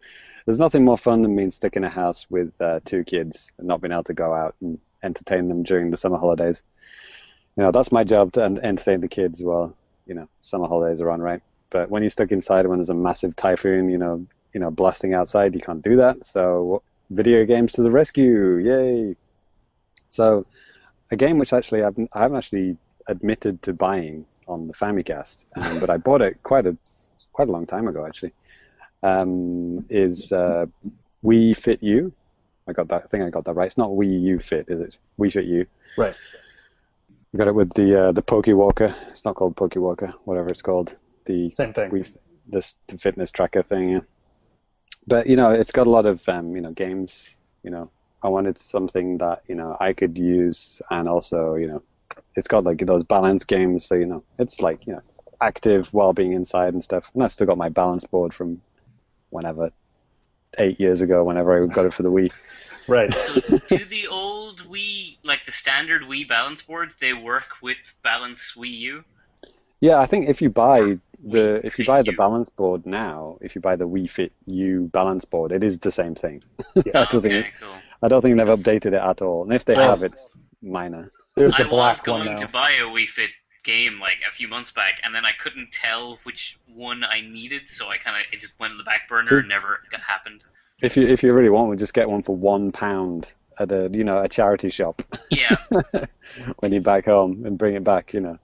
there's 0.45 0.59
nothing 0.59 0.85
more 0.85 0.97
fun 0.97 1.23
than 1.23 1.35
being 1.35 1.51
stuck 1.51 1.75
in 1.75 1.83
a 1.83 1.89
house 1.89 2.25
with 2.29 2.61
uh, 2.61 2.79
two 2.85 3.03
kids 3.03 3.51
and 3.57 3.67
not 3.67 3.81
being 3.81 3.91
able 3.91 4.05
to 4.05 4.13
go 4.13 4.33
out 4.33 4.55
and 4.61 4.79
entertain 5.03 5.49
them 5.49 5.63
during 5.63 5.91
the 5.91 5.97
summer 5.97 6.17
holidays. 6.17 6.63
You 7.57 7.63
know, 7.63 7.73
that's 7.73 7.91
my 7.91 8.05
job 8.05 8.31
to 8.33 8.43
entertain 8.43 9.01
the 9.01 9.09
kids 9.09 9.43
while 9.43 9.75
you 10.05 10.15
know 10.15 10.29
summer 10.39 10.69
holidays 10.69 11.01
are 11.01 11.11
on, 11.11 11.21
right? 11.21 11.41
But 11.75 11.89
when 11.89 12.03
you're 12.03 12.09
stuck 12.09 12.31
inside 12.31 12.65
when 12.67 12.77
there's 12.79 12.89
a 12.89 12.93
massive 12.93 13.35
typhoon, 13.35 13.89
you 13.89 13.97
know, 13.97 14.25
you 14.53 14.61
know, 14.61 14.71
blasting 14.71 15.13
outside, 15.13 15.53
you 15.53 15.59
can't 15.59 15.81
do 15.81 15.97
that. 15.97 16.25
So 16.25 16.83
video 17.09 17.43
games 17.43 17.73
to 17.73 17.81
the 17.81 17.91
rescue! 17.91 18.59
Yay! 18.69 19.17
So 20.09 20.45
a 21.11 21.17
game 21.17 21.37
which 21.37 21.51
actually 21.51 21.83
I've, 21.83 21.99
I 22.13 22.21
haven't 22.21 22.37
actually 22.37 22.77
admitted 23.07 23.61
to 23.63 23.73
buying 23.73 24.25
on 24.47 24.67
the 24.67 24.73
Famicast, 24.73 25.43
um, 25.57 25.81
but 25.81 25.89
I 25.89 25.97
bought 25.97 26.21
it 26.21 26.41
quite 26.43 26.65
a 26.65 26.77
quite 27.33 27.49
a 27.49 27.51
long 27.51 27.65
time 27.65 27.89
ago 27.89 28.05
actually. 28.05 28.31
Um, 29.03 29.85
is 29.89 30.31
uh, 30.31 30.67
Wii 31.25 31.57
Fit 31.57 31.81
I 32.69 32.71
got 32.71 32.87
that. 32.87 33.03
I 33.03 33.07
think 33.07 33.25
I 33.25 33.29
got 33.29 33.43
that 33.43 33.53
right. 33.55 33.65
It's 33.65 33.77
not 33.77 33.89
Wii 33.89 34.21
U 34.21 34.39
Fit, 34.39 34.69
is 34.69 34.79
it? 34.79 34.83
It's 34.85 34.97
Wii 35.19 35.33
Fit 35.33 35.43
U. 35.43 35.65
Right. 35.97 36.15
I 37.33 37.37
got 37.37 37.49
it 37.49 37.55
with 37.55 37.73
the 37.73 37.89
uh, 38.01 38.11
the 38.13 38.21
Poke 38.21 38.47
Walker. 38.47 38.95
It's 39.09 39.25
not 39.25 39.35
called 39.35 39.57
Poke 39.57 39.75
Walker, 39.75 40.13
whatever 40.23 40.47
it's 40.47 40.61
called. 40.61 40.95
The 41.25 41.53
Same 41.55 41.73
thing. 41.73 41.91
Wii 41.91 42.11
this 42.47 42.75
the 42.87 42.97
fitness 42.97 43.31
tracker 43.31 43.63
thing. 43.63 43.89
Yeah. 43.89 43.99
But 45.07 45.27
you 45.27 45.35
know, 45.35 45.51
it's 45.51 45.71
got 45.71 45.87
a 45.87 45.89
lot 45.89 46.05
of 46.05 46.27
um, 46.29 46.55
you 46.55 46.61
know 46.61 46.71
games. 46.71 47.35
You 47.63 47.71
know, 47.71 47.89
I 48.23 48.29
wanted 48.29 48.57
something 48.57 49.17
that 49.19 49.43
you 49.47 49.55
know 49.55 49.77
I 49.79 49.93
could 49.93 50.17
use, 50.17 50.81
and 50.89 51.07
also 51.07 51.55
you 51.55 51.67
know, 51.67 51.83
it's 52.35 52.47
got 52.47 52.63
like 52.63 52.79
those 52.85 53.03
balance 53.03 53.43
games. 53.43 53.85
So 53.85 53.95
you 53.95 54.05
know, 54.05 54.23
it's 54.39 54.61
like 54.61 54.85
you 54.87 54.93
know, 54.93 55.01
active 55.41 55.93
while 55.93 56.13
being 56.13 56.33
inside 56.33 56.73
and 56.73 56.83
stuff. 56.83 57.11
And 57.13 57.23
I 57.23 57.27
still 57.27 57.47
got 57.47 57.57
my 57.57 57.69
balance 57.69 58.03
board 58.03 58.33
from 58.33 58.61
whenever 59.29 59.71
eight 60.57 60.79
years 60.79 61.01
ago, 61.01 61.23
whenever 61.23 61.63
I 61.63 61.67
got 61.67 61.85
it 61.85 61.93
for 61.93 62.03
the 62.03 62.11
Wii. 62.11 62.31
Right. 62.87 63.11
So 63.11 63.57
do 63.67 63.83
the 63.85 64.05
old 64.09 64.59
Wii, 64.69 65.17
like 65.23 65.43
the 65.43 65.51
standard 65.51 66.03
Wii 66.03 66.29
balance 66.29 66.61
boards, 66.61 66.95
they 67.01 67.13
work 67.13 67.47
with 67.59 67.77
Balance 68.03 68.53
Wii 68.55 68.77
U? 68.77 69.03
Yeah, 69.79 69.97
I 69.97 70.05
think 70.05 70.29
if 70.29 70.39
you 70.39 70.51
buy 70.51 70.99
the 71.25 71.65
if 71.65 71.79
you 71.79 71.85
buy 71.85 72.01
the 72.03 72.11
balance 72.13 72.49
board 72.49 72.85
now, 72.85 73.37
if 73.41 73.55
you 73.55 73.61
buy 73.61 73.75
the 73.75 73.87
Wii 73.87 74.09
Fit 74.09 74.31
U 74.45 74.89
balance 74.93 75.25
board, 75.25 75.51
it 75.51 75.63
is 75.63 75.79
the 75.79 75.91
same 75.91 76.15
thing. 76.15 76.43
Yeah. 76.85 77.01
I 77.01 77.05
don't 77.05 77.21
think 77.21 77.53
cool. 77.59 77.69
I 78.03 78.07
don't 78.07 78.21
think 78.21 78.37
they've 78.37 78.47
updated 78.47 78.87
it 78.87 78.93
at 78.95 79.21
all. 79.21 79.43
And 79.43 79.53
if 79.53 79.65
they 79.65 79.75
Well- 79.75 79.89
have, 79.89 80.03
it's 80.03 80.37
minor. 80.61 81.11
There's 81.35 81.55
I 81.55 81.63
the 81.63 81.63
was 81.65 81.69
black 81.71 82.03
going 82.05 82.27
one 82.27 82.37
to 82.37 82.47
buy 82.47 82.71
a 82.71 82.83
Wii 82.85 83.07
Fit 83.07 83.31
game 83.63 83.99
like 83.99 84.19
a 84.29 84.31
few 84.31 84.47
months 84.47 84.71
back, 84.71 85.01
and 85.03 85.13
then 85.13 85.25
I 85.25 85.31
couldn't 85.37 85.71
tell 85.71 86.17
which 86.23 86.57
one 86.73 87.03
I 87.03 87.19
needed, 87.21 87.63
so 87.67 87.89
I 87.89 87.97
kind 87.97 88.15
of 88.15 88.23
it 88.31 88.39
just 88.39 88.53
went 88.59 88.71
on 88.71 88.77
the 88.77 88.83
back 88.83 89.09
burner. 89.09 89.39
And 89.39 89.49
Never 89.49 89.81
happened. 90.07 90.43
If 90.81 90.95
you 90.95 91.07
if 91.07 91.23
you 91.23 91.33
really 91.33 91.49
want 91.49 91.67
one, 91.69 91.77
just 91.77 91.93
get 91.93 92.09
one 92.09 92.21
for 92.21 92.35
one 92.35 92.71
pound 92.71 93.33
at 93.59 93.71
a 93.71 93.89
you 93.91 94.03
know 94.03 94.21
a 94.21 94.27
charity 94.29 94.69
shop 94.69 95.01
Yeah, 95.29 95.55
when 96.59 96.71
you're 96.71 96.81
back 96.81 97.05
home 97.05 97.45
and 97.45 97.57
bring 97.57 97.75
it 97.75 97.83
back. 97.83 98.13
You 98.13 98.21
know, 98.21 98.37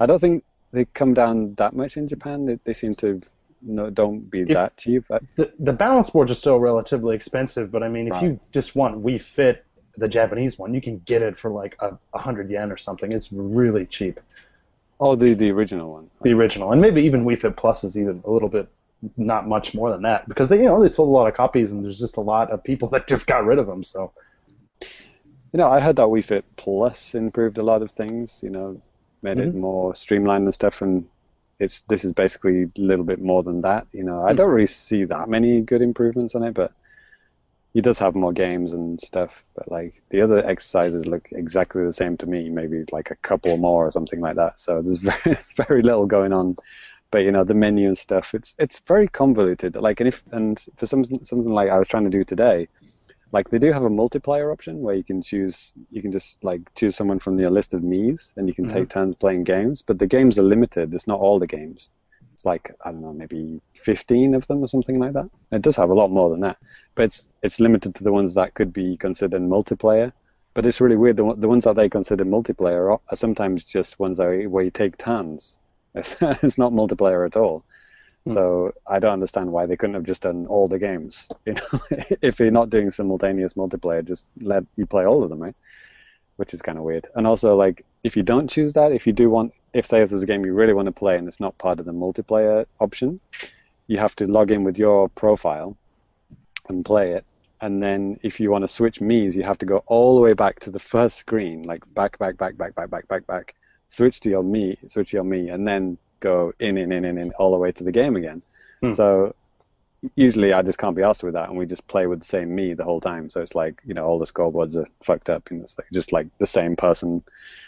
I 0.00 0.06
don't 0.06 0.18
think 0.20 0.44
they 0.72 0.84
come 0.86 1.14
down 1.14 1.54
that 1.54 1.74
much 1.74 1.96
in 1.96 2.08
Japan. 2.08 2.46
They, 2.46 2.58
they 2.64 2.72
seem 2.74 2.94
to 2.96 3.20
no 3.62 3.90
don't 3.90 4.30
be 4.30 4.42
If- 4.42 4.48
that 4.48 4.76
cheap. 4.76 5.04
But 5.08 5.22
The, 5.36 5.52
the 5.58 5.72
balance 5.72 6.10
boards 6.10 6.30
are 6.30 6.34
still 6.34 6.58
relatively 6.58 7.14
expensive, 7.16 7.70
but 7.72 7.82
I 7.82 7.88
mean, 7.88 8.06
if 8.08 8.14
Right. 8.14 8.22
you 8.24 8.40
just 8.52 8.76
want 8.76 9.02
Wii 9.02 9.20
Fit, 9.20 9.64
the 9.96 10.08
Japanese 10.08 10.58
one, 10.58 10.74
you 10.74 10.80
can 10.80 10.98
get 11.06 11.22
it 11.22 11.36
for 11.36 11.50
like 11.50 11.74
a, 11.80 11.96
a 12.14 12.18
hundred 12.18 12.50
yen 12.50 12.70
or 12.70 12.76
something. 12.76 13.10
It's 13.12 13.32
really 13.32 13.84
cheap. 13.86 14.20
oh, 15.00 15.14
the 15.16 15.34
the 15.34 15.50
original 15.50 15.92
one. 15.92 16.10
The 16.22 16.32
original, 16.32 16.72
and 16.72 16.80
maybe 16.80 17.02
even 17.02 17.24
Wii 17.24 17.40
Fit 17.40 17.56
Plus 17.56 17.82
is 17.84 17.96
even 17.98 18.22
a 18.24 18.30
little 18.30 18.48
bit, 18.48 18.68
not 19.16 19.46
much 19.48 19.74
more 19.74 19.90
than 19.90 20.02
that, 20.02 20.28
because 20.28 20.48
they, 20.48 20.58
you 20.58 20.64
know, 20.64 20.80
they 20.82 20.88
sold 20.88 21.08
a 21.08 21.12
lot 21.12 21.26
of 21.28 21.34
copies, 21.34 21.72
and 21.72 21.84
there's 21.84 21.98
just 21.98 22.16
a 22.16 22.20
lot 22.20 22.50
of 22.50 22.62
people 22.62 22.88
that 22.92 23.08
just 23.08 23.26
got 23.26 23.44
rid 23.44 23.58
of 23.58 23.66
them. 23.66 23.82
So 23.82 24.12
You 25.52 25.58
know, 25.58 25.68
I 25.70 25.80
heard 25.80 25.96
that 25.96 26.06
Wii 26.06 26.24
Fit 26.24 26.44
Plus 26.56 27.14
improved 27.14 27.58
a 27.58 27.62
lot 27.62 27.82
of 27.82 27.90
things. 27.90 28.40
You 28.42 28.50
know, 28.50 28.82
made 29.22 29.40
it 29.40 29.50
Mhm. 29.50 29.54
more 29.54 29.94
streamlined 29.94 30.44
and 30.44 30.54
stuff, 30.54 30.82
and 30.82 31.08
it's 31.58 31.82
this 31.82 32.04
is 32.04 32.12
basically 32.12 32.64
a 32.64 32.70
little 32.76 33.04
bit 33.04 33.20
more 33.20 33.42
than 33.42 33.62
that. 33.62 33.86
You 33.92 34.04
know, 34.04 34.24
I 34.24 34.32
don't 34.34 34.50
really 34.50 34.66
see 34.66 35.04
that 35.04 35.28
many 35.28 35.60
good 35.60 35.82
improvements 35.82 36.34
on 36.34 36.44
it, 36.44 36.54
but 36.54 36.72
he 37.74 37.80
does 37.80 37.98
have 37.98 38.14
more 38.14 38.32
games 38.32 38.72
and 38.72 39.00
stuff. 39.00 39.44
But 39.54 39.70
like 39.70 40.02
the 40.10 40.22
other 40.22 40.44
exercises 40.46 41.06
look 41.06 41.28
exactly 41.32 41.84
the 41.84 41.92
same 41.92 42.16
to 42.18 42.26
me, 42.26 42.48
maybe 42.50 42.84
like 42.92 43.10
a 43.10 43.16
couple 43.16 43.56
more 43.56 43.86
or 43.86 43.90
something 43.90 44.20
like 44.20 44.36
that. 44.36 44.58
So 44.58 44.82
there's 44.82 44.98
very 45.24 45.38
very 45.56 45.82
little 45.82 46.06
going 46.06 46.32
on. 46.32 46.56
But 47.10 47.20
you 47.20 47.32
know, 47.32 47.44
the 47.44 47.54
menu 47.54 47.88
and 47.88 47.98
stuff, 47.98 48.34
it's 48.34 48.54
it's 48.58 48.80
very 48.80 49.08
convoluted. 49.08 49.76
Like, 49.76 50.00
and 50.00 50.08
if 50.08 50.22
and 50.32 50.62
for 50.76 50.86
something 50.86 51.24
something 51.24 51.52
like 51.52 51.70
I 51.70 51.78
was 51.78 51.88
trying 51.88 52.04
to 52.04 52.10
do 52.10 52.24
today, 52.24 52.68
like 53.32 53.50
they 53.50 53.58
do 53.58 53.72
have 53.72 53.84
a 53.84 53.90
multiplayer 53.90 54.52
option 54.52 54.80
where 54.80 54.94
you 54.94 55.04
can 55.04 55.20
choose 55.22 55.72
you 55.90 56.00
can 56.02 56.12
just 56.12 56.42
like 56.42 56.62
choose 56.74 56.96
someone 56.96 57.18
from 57.18 57.38
your 57.38 57.50
list 57.50 57.74
of 57.74 57.82
me's 57.82 58.32
and 58.36 58.48
you 58.48 58.54
can 58.54 58.66
take 58.66 58.84
mm-hmm. 58.84 59.00
turns 59.00 59.16
playing 59.16 59.44
games 59.44 59.82
but 59.82 59.98
the 59.98 60.06
games 60.06 60.38
are 60.38 60.42
limited. 60.42 60.94
It's 60.94 61.06
not 61.06 61.20
all 61.20 61.38
the 61.38 61.46
games. 61.46 61.90
It's 62.32 62.44
like 62.44 62.72
i 62.84 62.90
don't 62.90 63.02
know 63.02 63.12
maybe 63.12 63.60
15 63.74 64.34
of 64.34 64.46
them 64.46 64.62
or 64.62 64.68
something 64.68 64.98
like 64.98 65.12
that. 65.12 65.28
It 65.52 65.62
does 65.62 65.76
have 65.76 65.90
a 65.90 65.94
lot 65.94 66.10
more 66.10 66.30
than 66.30 66.40
that 66.40 66.58
but 66.94 67.04
it's 67.04 67.28
it's 67.42 67.60
limited 67.60 67.94
to 67.96 68.04
the 68.04 68.12
ones 68.12 68.34
that 68.34 68.54
could 68.54 68.72
be 68.72 68.96
considered 68.96 69.42
multiplayer. 69.42 70.12
But 70.54 70.66
it's 70.66 70.80
really 70.80 70.96
weird. 70.96 71.16
The, 71.16 71.34
the 71.36 71.46
ones 71.46 71.64
that 71.64 71.76
they 71.76 71.88
consider 71.88 72.24
multiplayer 72.24 72.92
are, 72.92 73.00
are 73.10 73.16
sometimes 73.16 73.62
just 73.62 74.00
ones 74.00 74.16
that, 74.16 74.46
where 74.50 74.64
you 74.64 74.72
take 74.72 74.98
turns. 74.98 75.56
It's, 75.94 76.16
it's 76.20 76.58
not 76.58 76.72
multiplayer 76.72 77.24
at 77.24 77.36
all 77.36 77.64
Hmm. 78.26 78.32
so 78.32 78.72
I 78.86 78.98
don't 78.98 79.12
understand 79.12 79.52
why 79.52 79.66
they 79.66 79.76
couldn't 79.76 79.94
have 79.94 80.04
just 80.04 80.22
done 80.22 80.46
all 80.46 80.68
the 80.68 80.78
games. 80.78 81.28
You 81.46 81.54
know, 81.54 81.80
if 82.20 82.40
you're 82.40 82.50
not 82.50 82.70
doing 82.70 82.90
simultaneous 82.90 83.54
multiplayer, 83.54 84.04
just 84.04 84.26
let 84.40 84.64
you 84.76 84.86
play 84.86 85.06
all 85.06 85.22
of 85.22 85.30
them, 85.30 85.40
right? 85.40 85.54
Which 86.36 86.54
is 86.54 86.62
kind 86.62 86.78
of 86.78 86.84
weird. 86.84 87.08
And 87.14 87.26
also, 87.26 87.56
like, 87.56 87.84
if 88.04 88.16
you 88.16 88.22
don't 88.22 88.48
choose 88.48 88.74
that, 88.74 88.92
if 88.92 89.06
you 89.06 89.12
do 89.12 89.30
want, 89.30 89.52
if 89.72 89.86
say 89.86 90.04
there's 90.04 90.22
a 90.22 90.26
game 90.26 90.44
you 90.44 90.52
really 90.52 90.72
want 90.72 90.86
to 90.86 90.92
play 90.92 91.16
and 91.16 91.26
it's 91.26 91.40
not 91.40 91.56
part 91.58 91.80
of 91.80 91.86
the 91.86 91.92
multiplayer 91.92 92.66
option, 92.80 93.20
you 93.86 93.98
have 93.98 94.14
to 94.16 94.26
log 94.26 94.50
in 94.50 94.62
with 94.64 94.78
your 94.78 95.08
profile 95.10 95.76
and 96.68 96.84
play 96.84 97.12
it. 97.12 97.24
And 97.60 97.82
then 97.82 98.20
if 98.22 98.38
you 98.38 98.50
want 98.50 98.62
to 98.62 98.68
switch 98.68 99.00
me's, 99.00 99.36
you 99.36 99.42
have 99.42 99.58
to 99.58 99.66
go 99.66 99.82
all 99.86 100.14
the 100.14 100.22
way 100.22 100.32
back 100.32 100.60
to 100.60 100.70
the 100.70 100.78
first 100.78 101.16
screen, 101.16 101.62
like 101.62 101.82
back, 101.94 102.18
back, 102.18 102.36
back, 102.36 102.56
back, 102.56 102.74
back, 102.74 102.90
back, 102.90 103.08
back, 103.08 103.26
back. 103.26 103.54
Switch 103.88 104.20
to 104.20 104.30
your 104.30 104.44
me, 104.44 104.78
switch 104.86 105.10
to 105.10 105.16
your 105.16 105.24
me, 105.24 105.48
and 105.48 105.66
then 105.66 105.98
go 106.20 106.52
in, 106.58 106.76
in, 106.76 106.92
in, 106.92 107.04
in, 107.04 107.18
in, 107.18 107.32
all 107.32 107.52
the 107.52 107.58
way 107.58 107.72
to 107.72 107.84
the 107.84 107.92
game 107.92 108.16
again. 108.16 108.42
Hmm. 108.80 108.92
So 108.92 109.34
usually 110.14 110.52
I 110.52 110.62
just 110.62 110.78
can't 110.78 110.96
be 110.96 111.02
asked 111.02 111.22
with 111.22 111.34
that, 111.34 111.48
and 111.48 111.58
we 111.58 111.66
just 111.66 111.86
play 111.86 112.06
with 112.06 112.20
the 112.20 112.26
same 112.26 112.54
me 112.54 112.74
the 112.74 112.84
whole 112.84 113.00
time. 113.00 113.30
So 113.30 113.40
it's 113.40 113.54
like 113.54 113.80
you 113.84 113.94
know 113.94 114.04
all 114.04 114.18
the 114.18 114.26
scoreboards 114.26 114.76
are 114.76 114.88
fucked 115.02 115.30
up, 115.30 115.50
and 115.50 115.62
it's 115.62 115.78
like 115.78 115.88
just 115.92 116.12
like 116.12 116.26
the 116.38 116.46
same 116.46 116.76
person 116.76 117.22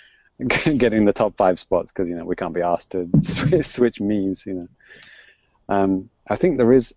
getting 0.48 1.04
the 1.04 1.12
top 1.12 1.36
five 1.36 1.58
spots 1.58 1.92
because 1.92 2.08
you 2.08 2.16
know 2.16 2.24
we 2.24 2.36
can't 2.36 2.54
be 2.54 2.62
asked 2.62 2.90
to 2.90 3.08
switch 3.62 4.00
me's. 4.00 4.46
You 4.46 4.54
know, 4.54 4.68
um, 5.68 6.10
I 6.28 6.36
think 6.36 6.58
there 6.58 6.72
is 6.72 6.94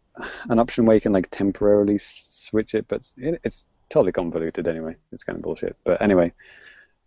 an 0.49 0.59
option 0.59 0.85
where 0.85 0.95
you 0.95 1.01
can 1.01 1.13
like 1.13 1.29
temporarily 1.31 1.97
switch 1.97 2.75
it, 2.75 2.87
but 2.87 3.11
it, 3.17 3.41
it's 3.43 3.65
totally 3.89 4.11
convoluted 4.11 4.67
anyway. 4.67 4.95
It's 5.11 5.23
kind 5.23 5.37
of 5.37 5.43
bullshit. 5.43 5.75
But 5.83 6.01
anyway, 6.01 6.33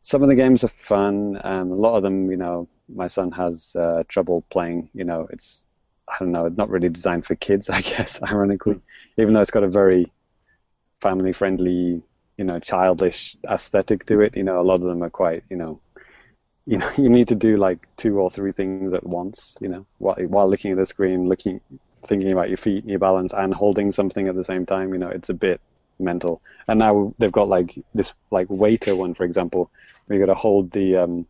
some 0.06 0.22
of 0.22 0.28
the 0.28 0.36
games 0.36 0.62
are 0.62 0.68
fun. 0.68 1.40
Um, 1.42 1.72
a 1.72 1.74
lot 1.74 1.96
of 1.96 2.04
them, 2.04 2.30
you 2.30 2.36
know, 2.36 2.68
my 2.88 3.08
son 3.08 3.32
has 3.32 3.74
uh, 3.74 4.04
trouble 4.06 4.44
playing. 4.50 4.88
You 4.94 5.02
know, 5.02 5.26
it's 5.30 5.66
I 6.06 6.14
don't 6.20 6.30
know, 6.30 6.46
not 6.46 6.70
really 6.70 6.88
designed 6.88 7.26
for 7.26 7.34
kids, 7.34 7.68
I 7.78 7.80
guess. 7.80 8.22
Ironically, 8.22 8.80
even 9.18 9.34
though 9.34 9.40
it's 9.40 9.50
got 9.50 9.64
a 9.64 9.68
very 9.68 10.12
family-friendly, 11.00 12.02
you 12.38 12.44
know, 12.44 12.60
childish 12.60 13.36
aesthetic 13.50 14.06
to 14.06 14.20
it. 14.20 14.36
You 14.36 14.44
know, 14.44 14.60
a 14.60 14.62
lot 14.62 14.76
of 14.76 14.82
them 14.82 15.02
are 15.02 15.10
quite, 15.10 15.42
you 15.50 15.56
know, 15.56 15.80
you 16.66 16.78
know, 16.78 16.88
you 16.96 17.08
need 17.08 17.26
to 17.26 17.34
do 17.34 17.56
like 17.56 17.88
two 17.96 18.20
or 18.20 18.30
three 18.30 18.52
things 18.52 18.94
at 18.94 19.04
once. 19.04 19.56
You 19.60 19.70
know, 19.70 19.86
while 19.98 20.14
while 20.28 20.48
looking 20.48 20.70
at 20.70 20.78
the 20.78 20.86
screen, 20.86 21.28
looking, 21.28 21.60
thinking 22.04 22.30
about 22.30 22.46
your 22.48 22.58
feet 22.58 22.84
and 22.84 22.90
your 22.90 23.00
balance, 23.00 23.32
and 23.32 23.52
holding 23.52 23.90
something 23.90 24.28
at 24.28 24.36
the 24.36 24.44
same 24.44 24.66
time. 24.66 24.92
You 24.92 25.00
know, 25.00 25.08
it's 25.08 25.30
a 25.30 25.34
bit 25.34 25.60
mental. 25.98 26.42
And 26.68 26.78
now 26.78 27.14
they've 27.18 27.32
got 27.32 27.48
like 27.48 27.78
this 27.94 28.12
like 28.30 28.48
waiter 28.50 28.96
one, 28.96 29.14
for 29.14 29.24
example, 29.24 29.70
where 30.06 30.18
you 30.18 30.24
got 30.26 30.32
to 30.32 30.38
hold 30.38 30.70
the 30.72 30.96
um, 30.96 31.26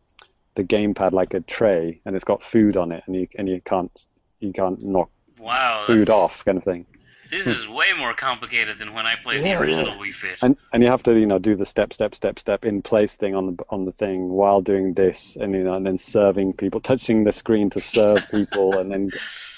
the 0.55 0.63
gamepad 0.63 1.11
like 1.11 1.33
a 1.33 1.41
tray, 1.41 2.01
and 2.05 2.15
it's 2.15 2.25
got 2.25 2.43
food 2.43 2.77
on 2.77 2.91
it, 2.91 3.03
and 3.07 3.15
you 3.15 3.27
and 3.37 3.47
you 3.47 3.61
can't 3.61 4.07
you 4.39 4.53
can't 4.53 4.81
knock 4.83 5.09
Wow. 5.39 5.85
food 5.85 6.09
off, 6.09 6.43
kind 6.45 6.57
of 6.57 6.63
thing. 6.63 6.85
This 7.29 7.45
is 7.45 7.67
way 7.67 7.91
more 7.93 8.13
complicated 8.13 8.79
than 8.79 8.93
when 8.93 9.05
I 9.05 9.15
played 9.21 9.43
Yeah, 9.43 9.57
the 9.57 9.61
original 9.61 9.95
yeah. 9.97 10.01
Wii 10.01 10.13
Fit. 10.13 10.39
And 10.41 10.57
and 10.73 10.81
you 10.81 10.89
have 10.89 11.03
to 11.03 11.13
you 11.13 11.25
know 11.25 11.39
do 11.39 11.55
the 11.55 11.65
step 11.65 11.93
step 11.93 12.15
step 12.15 12.39
step 12.39 12.65
in 12.65 12.81
place 12.81 13.15
thing 13.17 13.35
on 13.35 13.55
the 13.55 13.63
on 13.69 13.85
the 13.85 13.91
thing 13.91 14.29
while 14.29 14.61
doing 14.61 14.93
this, 14.93 15.35
and 15.35 15.53
you 15.53 15.63
know 15.63 15.73
and 15.73 15.85
then 15.85 15.97
serving 15.97 16.53
people, 16.53 16.79
touching 16.79 17.23
the 17.23 17.31
screen 17.31 17.69
to 17.71 17.81
serve 17.81 18.25
people, 18.31 18.77
and 18.79 18.91
then 18.91 19.11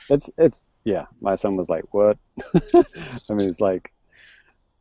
it's 0.09 0.29
it's 0.37 0.65
yeah. 0.83 1.05
My 1.21 1.35
son 1.35 1.55
was 1.57 1.69
like, 1.69 1.93
what? 1.93 2.17
I 2.75 3.33
mean, 3.33 3.47
it's 3.47 3.61
like. 3.61 3.91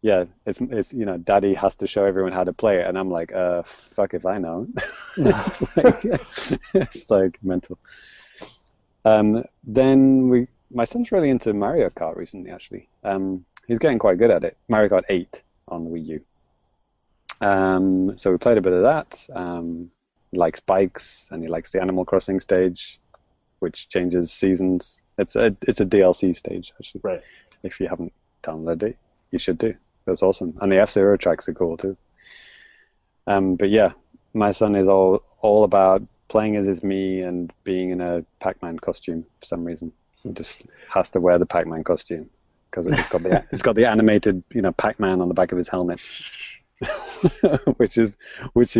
Yeah, 0.01 0.25
it's 0.47 0.61
it's 0.61 0.95
you 0.95 1.05
know, 1.05 1.19
Daddy 1.19 1.55
has 1.55 1.75
to 1.77 1.87
show 1.87 2.05
everyone 2.05 2.33
how 2.33 2.45
to 2.45 2.53
play 2.53 2.81
it, 2.81 2.87
and 2.87 2.97
I'm 2.97 3.11
like, 3.11 3.33
uh, 3.33 3.63
fuck 3.65 4.15
if 4.15 4.25
I 4.27 4.39
know. 4.39 4.69
it's 5.17 5.77
like 5.77 6.05
it's 6.75 7.11
like 7.11 7.39
mental. 7.43 7.79
Um, 9.05 9.45
then 9.65 10.29
we, 10.29 10.47
my 10.71 10.85
son's 10.85 11.11
really 11.11 11.31
into 11.31 11.53
Mario 11.53 11.89
Kart 11.91 12.17
recently. 12.17 12.51
Actually, 12.51 12.89
um, 13.03 13.45
he's 13.67 13.79
getting 13.79 13.99
quite 13.99 14.19
good 14.19 14.31
at 14.31 14.45
it. 14.45 14.57
Mario 14.69 14.89
Kart 14.89 15.05
8 15.09 15.43
on 15.69 15.85
the 15.85 15.91
Wii 15.91 16.07
U. 16.07 16.21
Um, 17.41 18.19
so 18.19 18.31
we 18.31 18.39
played 18.39 18.59
a 18.59 18.63
bit 18.63 18.73
of 18.73 18.83
that. 18.83 19.27
Um, 19.35 19.91
he 20.31 20.39
likes 20.39 20.61
bikes 20.61 21.29
and 21.33 21.43
he 21.43 21.49
likes 21.49 21.71
the 21.71 21.81
Animal 21.81 22.05
Crossing 22.05 22.41
stage, 22.41 23.01
which 23.61 23.89
changes 23.89 24.33
seasons. 24.33 25.03
It's 25.17 25.37
a 25.37 25.57
it's 25.63 25.81
a 25.81 25.87
DLC 25.87 26.37
stage 26.37 26.73
actually. 26.79 27.01
Right. 27.03 27.23
If 27.63 27.81
you 27.81 27.89
haven't 27.89 28.13
downloaded 28.43 28.83
it, 28.91 28.99
you 29.31 29.39
should 29.39 29.59
do. 29.59 29.75
That's 30.09 30.23
awesome. 30.23 30.57
And 30.63 30.73
the 30.73 30.79
F 30.79 30.91
Zero 30.91 31.19
tracks 31.19 31.49
are 31.49 31.55
cool 31.55 31.77
too. 31.77 31.97
Um, 33.27 33.57
but 33.57 33.69
yeah, 33.69 33.93
my 34.33 34.53
son 34.53 34.75
is 34.75 34.89
all 34.89 35.23
all 35.41 35.65
about 35.65 36.03
playing 36.29 36.57
as 36.57 36.65
his 36.65 36.83
me 36.83 37.21
and 37.21 37.53
being 37.63 37.91
in 37.91 38.01
a 38.01 38.25
Pac-Man 38.41 38.79
costume 38.79 39.25
for 39.41 39.47
some 39.47 39.65
reason. 39.65 39.93
He 40.23 40.31
just 40.33 40.63
has 40.93 41.11
to 41.11 41.21
wear 41.21 41.39
the 41.39 41.47
Pac-Man 41.47 41.85
costume 41.85 42.31
because 42.71 42.87
it's 42.87 43.09
got 43.09 43.23
the 43.23 43.45
it's 43.51 43.61
got 43.61 43.75
the 43.75 43.85
animated 43.85 44.43
you 44.51 44.63
know 44.63 44.73
Pac-Man 44.73 45.21
on 45.21 45.29
the 45.29 45.35
back 45.35 45.53
of 45.53 45.59
his 45.59 45.69
helmet, 45.69 46.01
which 47.77 47.99
is 47.99 48.17
which 48.55 48.79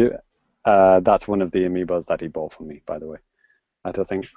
uh, 0.65 1.01
that's 1.01 1.29
one 1.29 1.43
of 1.43 1.51
the 1.51 1.61
amiibos 1.61 2.07
that 2.07 2.23
he 2.23 2.29
bought 2.29 2.55
for 2.55 2.63
me. 2.63 2.81
By 2.87 2.99
the 2.99 3.07
way, 3.07 3.19
I 3.85 3.93
don't 3.93 4.09
think 4.09 4.29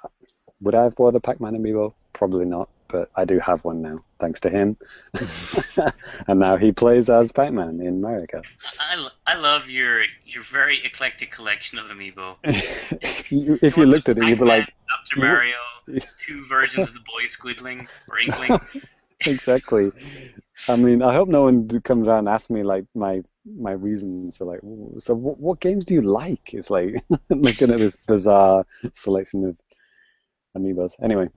would 0.60 0.74
I 0.74 0.82
have 0.82 0.94
bought 0.94 1.16
a 1.16 1.20
Pac-Man 1.20 1.54
amiibo? 1.54 1.94
Probably 2.12 2.44
not, 2.44 2.68
but 2.92 3.10
I 3.16 3.24
do 3.24 3.40
have 3.40 3.64
one 3.64 3.80
now 3.80 4.04
thanks 4.20 4.38
to 4.40 4.50
him, 4.50 4.76
and 6.28 6.38
now 6.38 6.56
he 6.56 6.70
plays 6.70 7.08
as 7.08 7.32
Pac-Man 7.32 7.80
in 7.80 8.00
Mario 8.00 8.26
Kart. 8.26 8.44
I, 8.78 9.08
I 9.26 9.34
love 9.34 9.68
your 9.68 10.04
your 10.24 10.44
very 10.44 10.84
eclectic 10.84 11.32
collection 11.32 11.78
of 11.78 11.86
amiibo. 11.86 12.36
if 12.44 13.32
you, 13.32 13.58
if 13.62 13.76
you 13.76 13.86
looked 13.86 14.10
at 14.10 14.18
it, 14.18 14.24
you'd 14.24 14.38
be 14.38 14.44
like, 14.44 14.68
Dr. 14.88 15.20
Mario, 15.20 15.56
two 16.18 16.44
versions 16.44 16.86
of 16.86 16.94
the 16.94 17.00
boy 17.00 17.26
Squidling 17.26 17.88
or 18.08 18.18
Inkling. 18.20 18.60
exactly. 19.26 19.90
I 20.68 20.76
mean, 20.76 21.02
I 21.02 21.14
hope 21.14 21.28
no 21.28 21.44
one 21.44 21.68
comes 21.80 22.06
around 22.06 22.20
and 22.20 22.28
asks 22.28 22.50
me 22.50 22.62
like 22.62 22.84
my 22.94 23.22
my 23.44 23.72
reasons 23.72 24.36
for 24.36 24.44
like. 24.44 24.60
So 24.98 25.14
what, 25.14 25.38
what 25.38 25.60
games 25.60 25.86
do 25.86 25.94
you 25.94 26.02
like? 26.02 26.52
It's 26.52 26.70
like 26.70 27.02
looking 27.30 27.72
at 27.72 27.78
this 27.78 27.96
bizarre 27.96 28.66
selection 28.92 29.46
of 29.46 29.56
amiibos. 30.56 30.92
Anyway, 31.02 31.28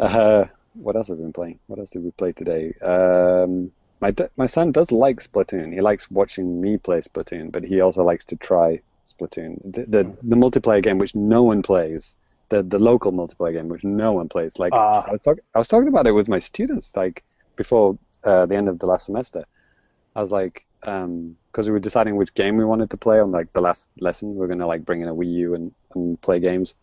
uh, 0.00 0.44
what 0.74 0.96
else 0.96 1.08
have 1.08 1.18
we 1.18 1.24
been 1.24 1.32
playing? 1.32 1.58
What 1.66 1.78
else 1.78 1.90
did 1.90 2.02
we 2.04 2.10
play 2.12 2.32
today? 2.32 2.74
Um, 2.82 3.72
my 4.00 4.14
my 4.36 4.46
son 4.46 4.72
does 4.72 4.90
like 4.90 5.20
Splatoon. 5.20 5.72
He 5.72 5.80
likes 5.80 6.10
watching 6.10 6.60
me 6.60 6.76
play 6.76 7.00
Splatoon, 7.00 7.52
but 7.52 7.62
he 7.64 7.80
also 7.80 8.02
likes 8.02 8.24
to 8.26 8.36
try 8.36 8.80
Splatoon, 9.06 9.60
the 9.64 9.84
the, 9.84 10.16
the 10.22 10.36
multiplayer 10.36 10.82
game 10.82 10.98
which 10.98 11.14
no 11.14 11.42
one 11.42 11.62
plays. 11.62 12.16
The, 12.48 12.62
the 12.62 12.78
local 12.78 13.12
multiplayer 13.12 13.54
game 13.54 13.68
which 13.68 13.82
no 13.82 14.12
one 14.12 14.28
plays. 14.28 14.58
Like 14.58 14.72
Ah. 14.74 15.04
I 15.06 15.12
was 15.12 15.20
talking 15.22 15.44
I 15.54 15.58
was 15.58 15.68
talking 15.68 15.88
about 15.88 16.06
it 16.06 16.12
with 16.12 16.28
my 16.28 16.38
students 16.38 16.94
like 16.96 17.22
before 17.56 17.98
uh, 18.24 18.46
the 18.46 18.56
end 18.56 18.68
of 18.68 18.78
the 18.78 18.86
last 18.86 19.06
semester. 19.06 19.44
I 20.14 20.20
was 20.20 20.30
like, 20.32 20.66
because 20.80 21.66
we 21.66 21.70
were 21.70 21.78
deciding 21.78 22.16
which 22.16 22.34
game 22.34 22.56
we 22.58 22.64
wanted 22.64 22.90
to 22.90 22.96
play 22.96 23.20
on 23.20 23.30
like 23.32 23.52
the 23.52 23.62
last 23.62 23.88
lesson. 24.00 24.34
We 24.34 24.44
are 24.44 24.48
gonna 24.48 24.66
like 24.66 24.84
bring 24.84 25.00
in 25.00 25.08
a 25.08 25.14
Wii 25.14 25.32
U 25.34 25.54
and, 25.54 25.72
and 25.94 26.20
play 26.20 26.40
games. 26.40 26.74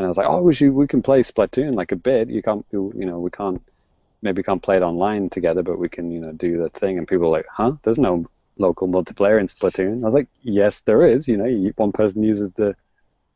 And 0.00 0.06
I 0.06 0.08
was 0.08 0.16
like, 0.16 0.28
oh, 0.30 0.40
we 0.40 0.54
should 0.54 0.72
we 0.72 0.86
can 0.86 1.02
play 1.02 1.20
Splatoon 1.22 1.74
like 1.74 1.92
a 1.92 1.96
bit. 1.96 2.30
You 2.30 2.42
can't, 2.42 2.64
you 2.72 2.90
you 2.96 3.04
know, 3.04 3.20
we 3.20 3.30
can't 3.30 3.60
maybe 4.22 4.42
can't 4.42 4.62
play 4.62 4.78
it 4.78 4.82
online 4.82 5.28
together, 5.28 5.62
but 5.62 5.78
we 5.78 5.90
can 5.90 6.10
you 6.10 6.20
know 6.20 6.32
do 6.32 6.56
the 6.56 6.70
thing. 6.70 6.96
And 6.96 7.06
people 7.06 7.26
were 7.26 7.36
like, 7.36 7.46
huh? 7.52 7.72
There's 7.82 7.98
no 7.98 8.26
local 8.56 8.88
multiplayer 8.88 9.38
in 9.38 9.46
Splatoon. 9.46 10.00
I 10.00 10.04
was 10.06 10.14
like, 10.14 10.28
yes, 10.42 10.80
there 10.80 11.02
is. 11.02 11.28
You 11.28 11.36
know, 11.36 11.44
you, 11.44 11.74
one 11.76 11.92
person 11.92 12.22
uses 12.22 12.50
the 12.52 12.74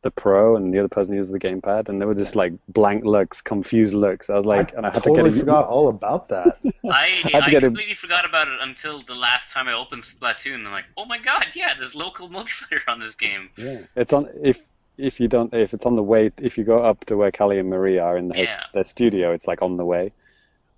the 0.01 0.09
pro 0.09 0.55
and 0.55 0.73
the 0.73 0.79
other 0.79 0.87
person 0.87 1.13
uses 1.13 1.31
the 1.31 1.39
gamepad, 1.39 1.87
and 1.87 2.01
they 2.01 2.05
were 2.07 2.15
just 2.15 2.35
like 2.35 2.53
blank 2.69 3.05
looks, 3.05 3.43
confused 3.43 3.93
looks. 3.93 4.31
I 4.31 4.35
was 4.35 4.47
like, 4.47 4.73
and 4.73 4.87
I 4.87 4.89
had 4.89 5.03
totally 5.03 5.29
to 5.29 5.29
get 5.29 5.37
a, 5.37 5.39
forgot 5.39 5.67
all 5.67 5.89
about 5.89 6.29
that. 6.29 6.57
I, 6.89 7.07
had 7.07 7.29
to 7.29 7.37
I 7.37 7.49
get 7.51 7.63
a- 7.63 7.67
completely 7.67 7.93
forgot 7.93 8.25
about 8.25 8.47
it 8.47 8.57
until 8.61 9.03
the 9.03 9.13
last 9.13 9.51
time 9.51 9.67
I 9.67 9.73
opened 9.73 10.01
Splatoon. 10.01 10.65
I'm 10.65 10.71
like, 10.71 10.85
oh 10.97 11.05
my 11.05 11.19
god, 11.19 11.45
yeah, 11.53 11.75
there's 11.77 11.93
local 11.93 12.27
multiplayer 12.29 12.81
on 12.87 12.99
this 12.99 13.13
game. 13.13 13.49
Yeah, 13.55 13.81
it's 13.95 14.13
on 14.13 14.29
if 14.41 14.65
if 14.97 15.19
you 15.19 15.27
don't 15.27 15.53
if 15.53 15.73
it's 15.73 15.85
on 15.85 15.95
the 15.95 16.03
way 16.03 16.31
if 16.41 16.57
you 16.57 16.63
go 16.63 16.83
up 16.83 17.05
to 17.05 17.17
where 17.17 17.31
Callie 17.31 17.59
and 17.59 17.69
Marie 17.69 17.99
are 17.99 18.17
in 18.17 18.27
their, 18.29 18.43
Yeah. 18.43 18.63
their 18.73 18.83
studio, 18.83 19.31
it's 19.33 19.47
like 19.47 19.61
on 19.61 19.77
the 19.77 19.85
way, 19.85 20.11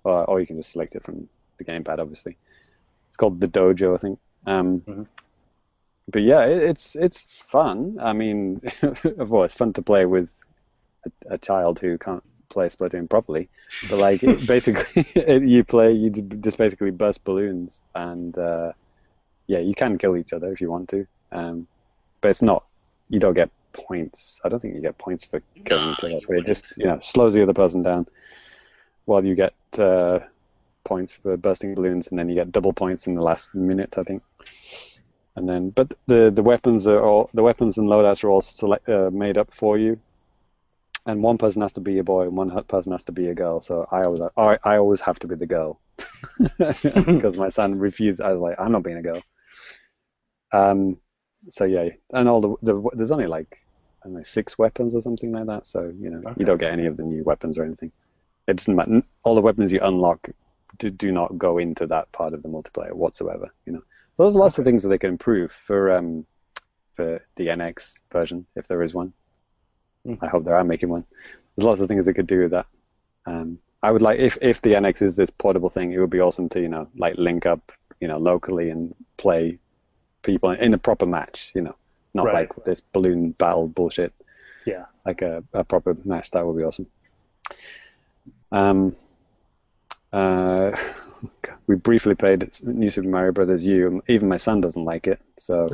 or 0.04 0.24
or 0.24 0.40
you 0.40 0.46
can 0.46 0.56
just 0.56 0.72
select 0.72 0.94
it 0.94 1.04
from 1.04 1.28
the 1.58 1.64
gamepad. 1.64 1.98
Obviously, 1.98 2.36
it's 3.08 3.16
called 3.16 3.40
the 3.40 3.48
Dojo, 3.48 3.94
I 3.94 3.98
think. 3.98 4.18
Um, 4.46 4.80
Mhm. 4.80 5.06
But 6.10 6.22
yeah, 6.22 6.46
it, 6.46 6.62
it's 6.62 6.96
it's 6.96 7.20
fun. 7.20 7.98
I 8.00 8.12
mean, 8.12 8.60
of 8.82 9.28
course, 9.28 9.52
it's 9.52 9.58
fun 9.58 9.72
to 9.74 9.82
play 9.82 10.06
with 10.06 10.40
a, 11.06 11.34
a 11.34 11.38
child 11.38 11.78
who 11.78 11.98
can't 11.98 12.24
play 12.48 12.68
Splatoon 12.68 13.08
properly. 13.10 13.48
But 13.88 13.98
like, 13.98 14.22
it, 14.22 14.46
basically, 14.54 15.06
you 15.46 15.64
play 15.64 15.92
you 15.92 16.10
just 16.10 16.56
basically 16.56 16.90
burst 16.92 17.24
balloons, 17.24 17.82
and 17.94 18.36
uh, 18.38 18.72
yeah, 19.48 19.58
you 19.58 19.74
can 19.74 19.98
kill 19.98 20.16
each 20.16 20.32
other 20.32 20.50
if 20.52 20.60
you 20.60 20.70
want 20.70 20.88
to. 20.90 21.06
Um, 21.30 21.66
but 22.22 22.30
it's 22.30 22.42
not 22.42 22.64
you 23.10 23.20
don't 23.20 23.34
get 23.34 23.50
points. 23.86 24.40
I 24.44 24.48
don't 24.48 24.60
think 24.60 24.74
you 24.74 24.80
get 24.80 24.98
points 24.98 25.24
for 25.24 25.42
going 25.64 25.94
other, 25.98 26.08
you 26.08 26.20
but 26.26 26.36
it 26.36 26.46
just 26.46 26.76
you 26.76 26.86
know 26.86 26.98
slows 27.00 27.34
the 27.34 27.42
other 27.42 27.54
person 27.54 27.82
down, 27.82 28.06
while 29.04 29.24
you 29.24 29.34
get 29.34 29.54
uh, 29.78 30.20
points 30.84 31.14
for 31.14 31.36
bursting 31.36 31.74
balloons, 31.74 32.08
and 32.08 32.18
then 32.18 32.28
you 32.28 32.34
get 32.34 32.52
double 32.52 32.72
points 32.72 33.06
in 33.06 33.14
the 33.14 33.22
last 33.22 33.54
minute, 33.54 33.96
I 33.96 34.02
think. 34.02 34.22
And 35.36 35.48
then, 35.48 35.70
but 35.70 35.94
the 36.06 36.30
the 36.34 36.42
weapons 36.42 36.86
are 36.86 37.02
all 37.02 37.30
the 37.32 37.42
weapons 37.42 37.78
and 37.78 37.88
loadouts 37.88 38.24
are 38.24 38.30
all 38.30 38.42
select, 38.42 38.88
uh, 38.88 39.10
made 39.12 39.38
up 39.38 39.50
for 39.52 39.78
you, 39.78 40.00
and 41.06 41.22
one 41.22 41.38
person 41.38 41.62
has 41.62 41.72
to 41.72 41.80
be 41.80 41.98
a 41.98 42.04
boy 42.04 42.22
and 42.22 42.36
one 42.36 42.50
person 42.64 42.92
has 42.92 43.04
to 43.04 43.12
be 43.12 43.28
a 43.28 43.34
girl. 43.34 43.60
So 43.60 43.86
I 43.90 44.02
always 44.02 44.20
I, 44.36 44.58
I 44.64 44.76
always 44.78 45.00
have 45.00 45.18
to 45.20 45.26
be 45.26 45.36
the 45.36 45.46
girl 45.46 45.80
because 46.58 47.36
my 47.36 47.48
son 47.48 47.78
refused. 47.78 48.20
I 48.20 48.32
was 48.32 48.40
like, 48.40 48.56
I'm 48.58 48.72
not 48.72 48.82
being 48.82 48.98
a 48.98 49.02
girl. 49.02 49.22
Um, 50.52 50.98
so 51.48 51.64
yeah, 51.64 51.88
and 52.12 52.28
all 52.28 52.40
the, 52.40 52.54
the 52.62 52.90
there's 52.94 53.10
only 53.10 53.26
like 53.26 53.58
don't 54.08 54.16
know, 54.16 54.22
six 54.22 54.58
weapons 54.58 54.94
or 54.94 55.00
something 55.00 55.32
like 55.32 55.46
that. 55.46 55.66
So 55.66 55.92
you 55.98 56.10
know, 56.10 56.18
Okay. 56.18 56.34
you 56.38 56.46
don't 56.46 56.58
get 56.58 56.72
any 56.72 56.86
of 56.86 56.96
the 56.96 57.04
new 57.04 57.22
weapons 57.24 57.58
or 57.58 57.64
anything. 57.64 57.92
It 58.46 58.56
doesn't 58.56 58.74
matter. 58.74 59.02
All 59.24 59.34
the 59.34 59.40
weapons 59.40 59.72
you 59.72 59.80
unlock 59.82 60.28
do, 60.78 60.90
do 60.90 61.12
not 61.12 61.36
go 61.38 61.58
into 61.58 61.86
that 61.88 62.10
part 62.12 62.34
of 62.34 62.42
the 62.42 62.48
multiplayer 62.48 62.92
whatsoever. 62.92 63.50
You 63.66 63.74
know, 63.74 63.82
so 64.16 64.22
there's 64.24 64.34
lots 64.34 64.58
of 64.58 64.64
things 64.64 64.82
that 64.82 64.88
they 64.88 64.98
can 64.98 65.10
improve 65.10 65.52
for 65.52 65.92
um 65.92 66.26
for 66.94 67.20
the 67.36 67.46
NX 67.48 68.00
version 68.12 68.46
if 68.56 68.66
there 68.66 68.82
is 68.82 68.94
one. 68.94 69.12
Mm. 70.06 70.18
I 70.22 70.28
hope 70.28 70.44
they 70.44 70.50
are 70.52 70.64
making 70.64 70.88
one. 70.88 71.04
There's 71.56 71.66
lots 71.66 71.80
of 71.80 71.88
things 71.88 72.06
they 72.06 72.12
could 72.14 72.26
do 72.26 72.40
with 72.42 72.50
that. 72.52 72.66
Um, 73.26 73.58
I 73.82 73.90
would 73.92 74.02
like 74.02 74.18
if 74.18 74.38
if 74.40 74.62
the 74.62 74.72
NX 74.72 75.02
is 75.02 75.16
this 75.16 75.30
portable 75.30 75.70
thing, 75.70 75.92
it 75.92 75.98
would 75.98 76.10
be 76.10 76.20
awesome 76.20 76.48
to 76.50 76.60
you 76.60 76.68
know 76.68 76.88
like 76.96 77.16
link 77.16 77.46
up 77.46 77.72
you 78.00 78.08
know 78.08 78.18
locally 78.18 78.70
and 78.70 78.94
play 79.16 79.58
people 80.22 80.50
in 80.50 80.74
a 80.74 80.78
proper 80.78 81.06
match. 81.06 81.52
You 81.54 81.62
know, 81.62 81.76
not 82.18 82.26
Right. 82.26 82.34
like 82.56 82.64
this 82.64 82.80
balloon 82.80 83.30
battle 83.32 83.68
bullshit. 83.68 84.12
Yeah. 84.66 84.84
Like 85.06 85.22
a, 85.22 85.42
a 85.54 85.64
proper 85.64 85.96
match, 86.04 86.30
that 86.32 86.44
would 86.46 86.56
be 86.56 86.64
awesome. 86.64 86.86
Um, 88.52 88.96
Uh, 90.12 90.70
we 91.66 91.74
briefly 91.76 92.14
played 92.14 92.48
New 92.62 92.88
Super 92.90 93.08
Mario 93.08 93.32
Brothers 93.32 93.62
U. 93.64 93.86
and 93.88 94.02
Even 94.08 94.28
my 94.28 94.38
son 94.38 94.60
doesn't 94.62 94.84
like 94.84 95.06
it. 95.06 95.20
So 95.36 95.68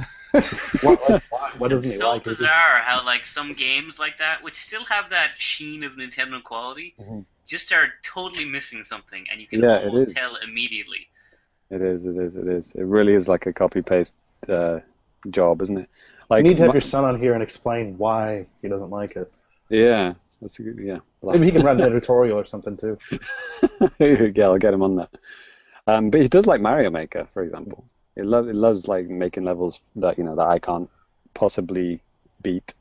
what, 0.82 0.98
what, 1.08 1.22
what 1.60 1.68
doesn't 1.70 1.86
It's 1.88 1.96
he 1.96 2.00
so 2.00 2.08
like? 2.10 2.26
Is 2.26 2.38
he- 2.38 2.44
bizarre 2.44 2.80
how 2.84 3.04
like 3.04 3.24
some 3.26 3.52
games 3.52 3.98
like 3.98 4.18
that, 4.18 4.42
which 4.42 4.56
still 4.56 4.84
have 4.86 5.10
that 5.10 5.30
sheen 5.38 5.84
of 5.84 5.92
Nintendo 5.92 6.42
quality, 6.42 6.94
Mhm. 7.00 7.24
just 7.46 7.72
are 7.72 7.88
totally 8.02 8.44
missing 8.44 8.82
something, 8.82 9.24
and 9.30 9.40
you 9.40 9.46
can 9.46 9.60
Yeah, 9.62 9.78
almost 9.84 10.16
tell 10.16 10.34
immediately. 10.36 11.06
it 11.70 11.80
is, 11.82 12.04
it 12.06 12.16
is, 12.16 12.34
it 12.34 12.48
is. 12.48 12.72
It 12.72 12.84
really 12.84 13.14
is 13.14 13.28
like 13.28 13.46
a 13.46 13.52
copy 13.52 13.82
paste 13.82 14.14
uh, 14.48 14.80
job, 15.30 15.62
isn't 15.62 15.78
it? 15.78 15.88
You 16.30 16.42
need 16.42 16.56
to 16.56 16.62
have 16.62 16.68
my- 16.68 16.74
your 16.74 16.80
son 16.80 17.04
on 17.04 17.18
here 17.20 17.34
and 17.34 17.42
explain 17.42 17.96
why 17.98 18.46
he 18.62 18.68
doesn't 18.68 18.90
like 18.90 19.16
it. 19.16 19.32
yeah, 19.68 20.14
that's 20.40 20.58
a 20.58 20.62
good, 20.62 20.78
yeah. 20.78 20.98
Maybe 21.22 21.46
he 21.46 21.52
can 21.52 21.62
write 21.62 21.76
an 21.76 21.82
editorial 21.82 22.38
or 22.38 22.44
something 22.44 22.76
too. 22.76 22.98
yeah, 23.98 24.44
I'll 24.44 24.58
get 24.58 24.74
him 24.74 24.82
on 24.82 24.96
that. 24.96 25.10
Um, 25.86 26.10
but 26.10 26.20
he 26.20 26.28
does 26.28 26.46
like 26.46 26.60
Mario 26.60 26.90
Maker, 26.90 27.26
for 27.32 27.42
example. 27.42 27.84
He, 28.14 28.22
lo- 28.22 28.46
he 28.46 28.52
loves 28.52 28.88
like 28.88 29.06
making 29.08 29.44
levels 29.44 29.80
that 29.96 30.18
you 30.18 30.24
know 30.24 30.34
that 30.36 30.46
I 30.46 30.58
can't 30.58 30.88
possibly 31.34 32.00
beat, 32.42 32.74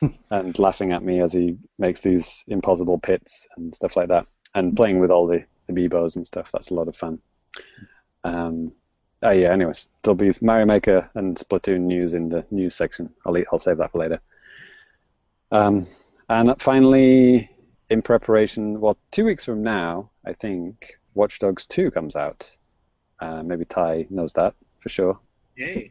and 0.30 0.58
laughing 0.58 0.92
at 0.92 1.02
me 1.02 1.20
as 1.20 1.32
he 1.32 1.56
makes 1.78 2.02
these 2.02 2.44
impossible 2.48 2.98
pits 2.98 3.46
and 3.56 3.74
stuff 3.74 3.96
like 3.96 4.08
that, 4.08 4.26
and 4.54 4.76
playing 4.76 4.98
with 5.00 5.10
all 5.10 5.26
the 5.26 5.44
the 5.66 5.72
Beebos 5.72 6.16
and 6.16 6.26
stuff. 6.26 6.50
That's 6.52 6.70
a 6.70 6.74
lot 6.74 6.88
of 6.88 6.96
fun. 6.96 7.20
Um, 8.24 8.72
oh 9.22 9.30
yeah. 9.30 9.50
Anyways, 9.52 9.88
there'll 10.02 10.14
be 10.14 10.30
Mario 10.40 10.66
Maker 10.66 11.08
and 11.14 11.36
Splatoon 11.36 11.80
news 11.80 12.14
in 12.14 12.28
the 12.28 12.44
news 12.50 12.74
section. 12.74 13.10
I'll 13.26 13.36
I'll 13.52 13.58
save 13.58 13.78
that 13.78 13.92
for 13.92 13.98
later. 13.98 14.20
Um, 15.52 15.86
and 16.28 16.54
finally, 16.60 17.50
in 17.88 18.02
preparation, 18.02 18.80
well, 18.80 18.96
two 19.10 19.24
weeks 19.24 19.44
from 19.44 19.62
now, 19.62 20.10
I 20.24 20.32
think 20.32 20.94
Watch 21.14 21.40
Dogs 21.40 21.66
2 21.66 21.90
comes 21.90 22.14
out. 22.14 22.48
Uh, 23.18 23.42
maybe 23.42 23.64
Ty 23.64 24.06
knows 24.10 24.32
that 24.34 24.54
for 24.78 24.88
sure. 24.88 25.18
Yay. 25.56 25.90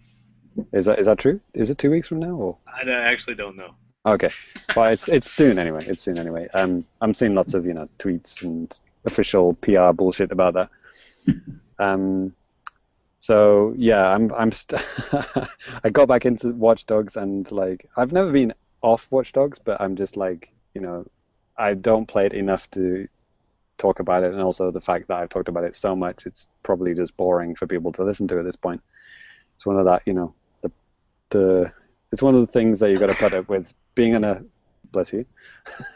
Is 0.74 0.86
that 0.86 1.00
is 1.00 1.06
that 1.06 1.20
true? 1.20 1.40
Is 1.54 1.70
it 1.70 1.78
two 1.78 1.92
weeks 1.92 2.08
from 2.08 2.20
now? 2.20 2.32
Or 2.36 2.58
I 2.68 2.84
don't- 2.84 2.96
actually 2.96 3.36
don't 3.36 3.56
know. 3.56 3.76
okay, 4.06 4.30
well, 4.76 4.88
it's 4.92 5.08
it's 5.08 5.30
soon 5.30 5.60
anyway. 5.60 5.86
It's 5.86 6.02
soon 6.02 6.18
anyway. 6.18 6.48
Um, 6.54 6.86
I'm 7.02 7.14
seeing 7.14 7.36
lots 7.36 7.54
of 7.54 7.66
you 7.66 7.74
know 7.74 7.88
tweets 8.00 8.42
and 8.42 8.72
official 9.06 9.54
PR 9.56 9.92
bullshit 9.94 10.32
about 10.32 10.54
that. 10.56 10.70
Um, 11.78 12.34
so 13.20 13.74
yeah, 13.78 14.08
I'm 14.08 14.34
I'm 14.34 14.52
st- 14.52 14.82
I 15.84 15.90
got 15.90 16.08
back 16.08 16.26
into 16.26 16.54
Watch 16.54 16.86
Dogs 16.86 17.18
and 17.18 17.50
like 17.52 17.90
I've 17.98 18.14
never 18.14 18.32
been 18.32 18.54
off 18.82 19.08
Watch 19.12 19.34
Dogs, 19.34 19.60
but 19.60 19.80
I'm 19.82 19.96
just 19.96 20.16
like 20.18 20.54
you 20.74 20.82
know 20.82 21.06
I 21.58 21.74
don't 21.74 22.06
play 22.06 22.26
it 22.26 22.34
enough 22.34 22.70
to 22.72 23.08
talk 23.78 24.00
about 24.00 24.24
it, 24.24 24.34
and 24.34 24.42
also 24.42 24.72
the 24.72 24.82
fact 24.82 25.08
that 25.08 25.18
I've 25.18 25.30
talked 25.30 25.50
about 25.50 25.64
it 25.64 25.76
so 25.76 25.96
much, 25.96 26.26
it's 26.26 26.48
probably 26.64 26.94
just 26.94 27.16
boring 27.18 27.56
for 27.56 27.68
people 27.68 27.92
to 27.94 28.04
listen 28.04 28.28
to 28.30 28.40
at 28.40 28.46
this 28.46 28.56
point. 28.56 28.82
It's 29.56 29.66
one 29.66 29.78
of 29.78 29.86
that 29.86 30.04
you 30.06 30.14
know 30.14 30.34
the 30.62 30.72
the 31.30 31.72
it's 32.12 32.22
one 32.22 32.36
of 32.36 32.42
the 32.42 32.52
things 32.52 32.80
that 32.80 32.90
you've 32.90 33.00
got 33.00 33.10
to 33.10 33.16
put 33.16 33.34
up 33.34 33.50
with 33.50 33.74
being 33.96 34.16
on 34.16 34.24
a 34.24 34.42
bless 34.92 35.14
you 35.14 35.26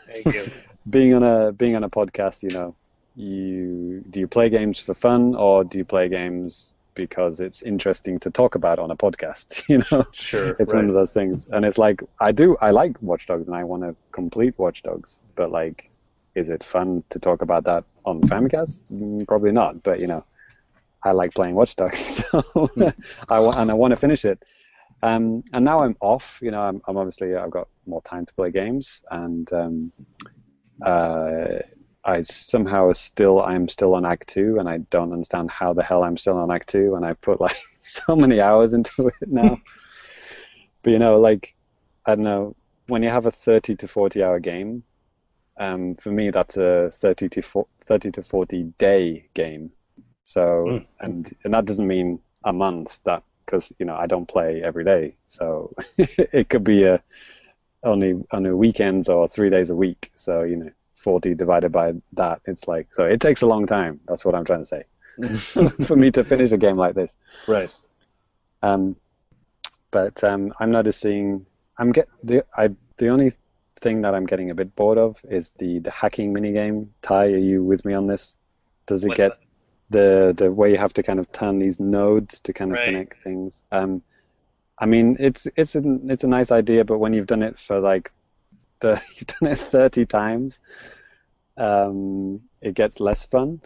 Thank 0.08 0.36
you. 0.36 0.52
being 0.90 1.14
on 1.14 1.24
a 1.24 1.52
being 1.52 1.76
on 1.76 1.84
a 1.84 1.90
podcast, 1.90 2.44
you 2.44 2.50
know, 2.50 2.76
you 3.16 4.04
do 4.10 4.20
you 4.20 4.28
play 4.28 4.50
games 4.50 4.80
for 4.80 4.94
fun 4.94 5.36
or 5.36 5.64
do 5.64 5.78
you 5.78 5.86
play 5.86 6.10
games 6.10 6.74
because 6.96 7.40
it's 7.40 7.62
interesting 7.64 8.20
to 8.20 8.30
talk 8.30 8.56
about 8.56 8.80
on 8.80 8.92
a 8.92 8.96
podcast? 8.96 9.64
You 9.70 9.82
know, 9.92 10.06
Sure. 10.12 10.56
it's 10.60 10.74
one 10.74 10.88
of 10.90 10.94
those 10.94 11.14
things, 11.14 11.48
and 11.52 11.66
it's 11.66 11.78
like 11.78 12.02
I 12.20 12.32
do 12.32 12.58
I 12.62 12.72
like 12.72 13.02
Watch 13.02 13.26
Dogs 13.28 13.48
and 13.48 13.56
I 13.56 13.64
want 13.64 13.84
to 13.84 13.96
complete 14.12 14.54
Watch 14.58 14.84
Dogs, 14.84 15.20
but 15.36 15.52
like, 15.52 15.90
is 16.36 16.50
it 16.50 16.64
fun 16.64 17.04
to 17.10 17.20
talk 17.20 17.42
about 17.42 17.64
that 17.66 17.84
on 18.06 18.22
Famicast? 18.22 18.92
Mm, 18.92 19.28
Probably 19.28 19.52
not, 19.52 19.84
but 19.84 20.00
you 20.00 20.08
know, 20.08 20.24
I 21.04 21.12
like 21.12 21.34
playing 21.34 21.56
Watch 21.56 21.76
Dogs, 21.76 22.00
so 22.32 22.44
I 23.30 23.40
want 23.40 23.58
and 23.58 23.72
I 23.72 23.74
want 23.74 23.92
to 23.92 23.98
finish 23.98 24.26
it. 24.26 24.42
Um, 25.02 25.44
and 25.52 25.66
now 25.66 25.80
I'm 25.80 25.98
off. 26.00 26.40
You 26.42 26.52
know, 26.52 26.62
I'm, 26.62 26.82
I'm 26.88 26.96
obviously 26.98 27.36
I've 27.36 27.52
got 27.52 27.68
more 27.86 28.02
time 28.04 28.26
to 28.26 28.34
play 28.34 28.52
games, 28.52 29.04
and 29.12 29.52
um, 29.54 29.92
uh, 30.86 31.60
I 32.06 32.22
somehow 32.22 32.92
still 32.94 33.42
I'm 33.42 33.68
still 33.70 33.96
on 33.96 34.06
Act 34.06 34.28
Two, 34.30 34.58
and 34.60 34.68
I 34.70 34.80
don't 34.90 35.14
understand 35.14 35.52
how 35.52 35.74
the 35.74 35.84
hell 35.84 36.04
I'm 36.04 36.18
still 36.18 36.38
on 36.38 36.52
Act 36.52 36.70
Two, 36.70 36.96
and 36.96 37.06
I 37.06 37.14
put 37.14 37.42
like 37.42 37.58
so 37.82 38.16
many 38.16 38.42
hours 38.42 38.74
into 38.74 39.08
it 39.08 39.16
now. 39.30 39.62
but 40.84 40.92
you 40.92 41.00
know, 41.00 41.20
like 41.20 41.56
I 42.06 42.16
don't 42.16 42.26
know, 42.26 42.56
when 42.88 43.04
you 43.04 43.10
have 43.10 43.26
a 43.26 43.32
30 43.32 43.76
to 43.76 43.88
40 43.88 44.24
hour 44.24 44.40
game, 44.40 44.84
um, 45.60 45.96
for 45.96 46.12
me 46.12 46.32
that's 46.32 46.58
a 46.58 46.92
30 46.94 47.30
to 47.30 47.42
40, 47.42 47.70
30 47.86 48.12
to 48.14 48.24
40 48.24 48.64
day 48.78 49.30
game. 49.34 49.72
So 50.24 50.80
Mm. 50.80 50.86
and 51.00 51.34
and 51.44 51.54
that 51.54 51.66
doesn't 51.66 51.88
mean 51.88 52.20
a 52.46 52.54
month 52.54 53.02
that 53.06 53.24
because 53.46 53.72
you 53.80 53.86
know 53.86 53.96
I 53.96 54.08
don't 54.08 54.28
play 54.28 54.62
every 54.64 54.84
day, 54.86 55.16
so 55.28 55.74
it 55.98 56.50
could 56.50 56.64
be 56.64 56.84
a 56.86 57.02
only 57.84 58.24
on 58.32 58.46
a 58.46 58.56
weekends 58.56 59.10
or 59.10 59.28
three 59.28 59.50
days 59.50 59.70
a 59.70 59.76
week. 59.76 60.12
So 60.16 60.44
you 60.44 60.58
know, 60.58 60.72
40 61.04 61.36
divided 61.36 61.72
by 61.72 61.94
that, 62.14 62.42
it's 62.46 62.68
like 62.68 62.88
so 62.94 63.04
it 63.06 63.20
takes 63.22 63.42
a 63.42 63.46
long 63.48 63.66
time. 63.68 64.00
That's 64.08 64.24
what 64.26 64.36
I'm 64.36 64.46
trying 64.46 64.66
to 64.66 64.72
say 64.76 64.84
for 65.86 65.96
me 65.96 66.12
to 66.12 66.24
finish 66.24 66.52
a 66.52 66.58
game 66.58 66.78
like 66.78 66.96
this. 66.96 67.16
Right. 67.48 67.70
Um, 68.62 68.96
but 69.92 70.24
um, 70.24 70.54
I'm 70.60 70.72
noticing 70.72 71.46
I'm 71.78 71.92
get 71.92 72.08
the 72.24 72.46
I 72.58 72.70
the 72.98 73.10
only 73.10 73.34
thing 73.82 74.02
that 74.02 74.16
I'm 74.16 74.26
getting 74.26 74.50
a 74.50 74.56
bit 74.56 74.76
bored 74.76 74.98
of 74.98 75.20
is 75.30 75.52
the 75.58 75.80
the 75.80 75.92
hacking 75.92 76.34
minigame. 76.34 76.88
Ty, 77.02 77.26
are 77.26 77.38
you 77.38 77.64
with 77.64 77.84
me 77.86 77.94
on 77.94 78.08
this? 78.08 78.38
Does 78.88 79.04
it 79.04 79.10
What- 79.10 79.18
get 79.18 79.32
the 79.90 80.34
the 80.36 80.52
way 80.52 80.72
you 80.72 80.78
have 80.78 80.94
to 80.94 81.04
kind 81.04 81.20
of 81.20 81.32
turn 81.32 81.60
these 81.60 81.80
nodes 81.80 82.40
to 82.42 82.54
kind 82.54 82.72
of 82.72 82.80
Right. 82.80 82.86
connect 82.86 83.18
things? 83.18 83.62
Um, 83.72 84.02
I 84.80 84.86
mean, 84.86 85.18
it's 85.20 85.48
it's 85.56 85.76
a 85.76 85.84
it's 86.08 86.24
a 86.24 86.28
nice 86.28 86.52
idea, 86.52 86.84
but 86.86 86.98
when 87.00 87.14
you've 87.14 87.28
done 87.28 87.44
it 87.44 87.60
for 87.60 87.80
like 87.80 88.12
the 88.84 89.02
you've 89.18 89.28
done 89.28 89.52
it 89.54 89.60
30 89.60 90.06
times, 90.06 90.62
um, 91.58 92.42
it 92.62 92.76
gets 92.76 93.02
less 93.02 93.26
fun. 93.26 93.62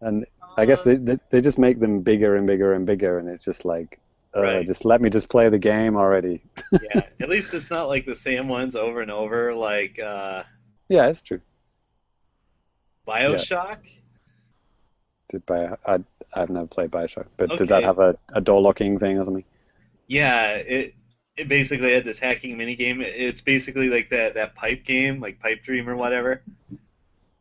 And 0.00 0.26
I 0.56 0.66
guess 0.66 0.82
they, 0.82 0.96
they 0.96 1.18
they 1.30 1.40
just 1.42 1.58
make 1.58 1.80
them 1.80 2.00
bigger 2.02 2.36
and 2.36 2.46
bigger 2.46 2.74
and 2.74 2.86
bigger, 2.86 3.18
and 3.18 3.28
it's 3.28 3.44
just 3.44 3.64
like, 3.64 4.00
uh, 4.36 4.40
Right. 4.40 4.66
just 4.66 4.84
let 4.84 5.02
me 5.02 5.10
just 5.10 5.28
play 5.28 5.48
the 5.50 5.58
game 5.58 5.96
already. 5.96 6.42
yeah. 6.80 7.06
At 7.20 7.28
least 7.28 7.54
it's 7.54 7.70
not 7.70 7.88
like 7.88 8.04
the 8.04 8.14
same 8.14 8.48
ones 8.48 8.76
over 8.76 9.00
and 9.02 9.10
over, 9.10 9.54
like 9.54 9.98
uh, 9.98 10.44
Yeah, 10.88 11.08
it's 11.08 11.22
true. 11.22 11.40
Bioshock. 13.06 13.86
Did 15.30 15.46
Bio, 15.46 15.78
I 15.86 16.00
I've 16.34 16.50
never 16.50 16.66
played 16.66 16.90
Bioshock, 16.90 17.26
but 17.36 17.56
did 17.56 17.68
that 17.68 17.84
have 17.84 17.98
a, 17.98 18.16
a 18.34 18.40
door 18.40 18.60
locking 18.60 18.98
thing 18.98 19.18
or 19.18 19.24
something? 19.24 19.44
Yeah, 20.06 20.56
it 20.56 20.94
it 21.36 21.48
basically 21.48 21.92
had 21.92 22.04
this 22.04 22.18
hacking 22.18 22.56
mini 22.56 22.76
game. 22.76 23.00
It's 23.00 23.40
basically 23.40 23.88
like 23.88 24.08
that 24.10 24.34
that 24.34 24.54
pipe 24.54 24.84
game, 24.84 25.20
like 25.20 25.40
Pipe 25.40 25.62
Dream 25.62 25.88
or 25.88 25.96
whatever. 25.96 26.42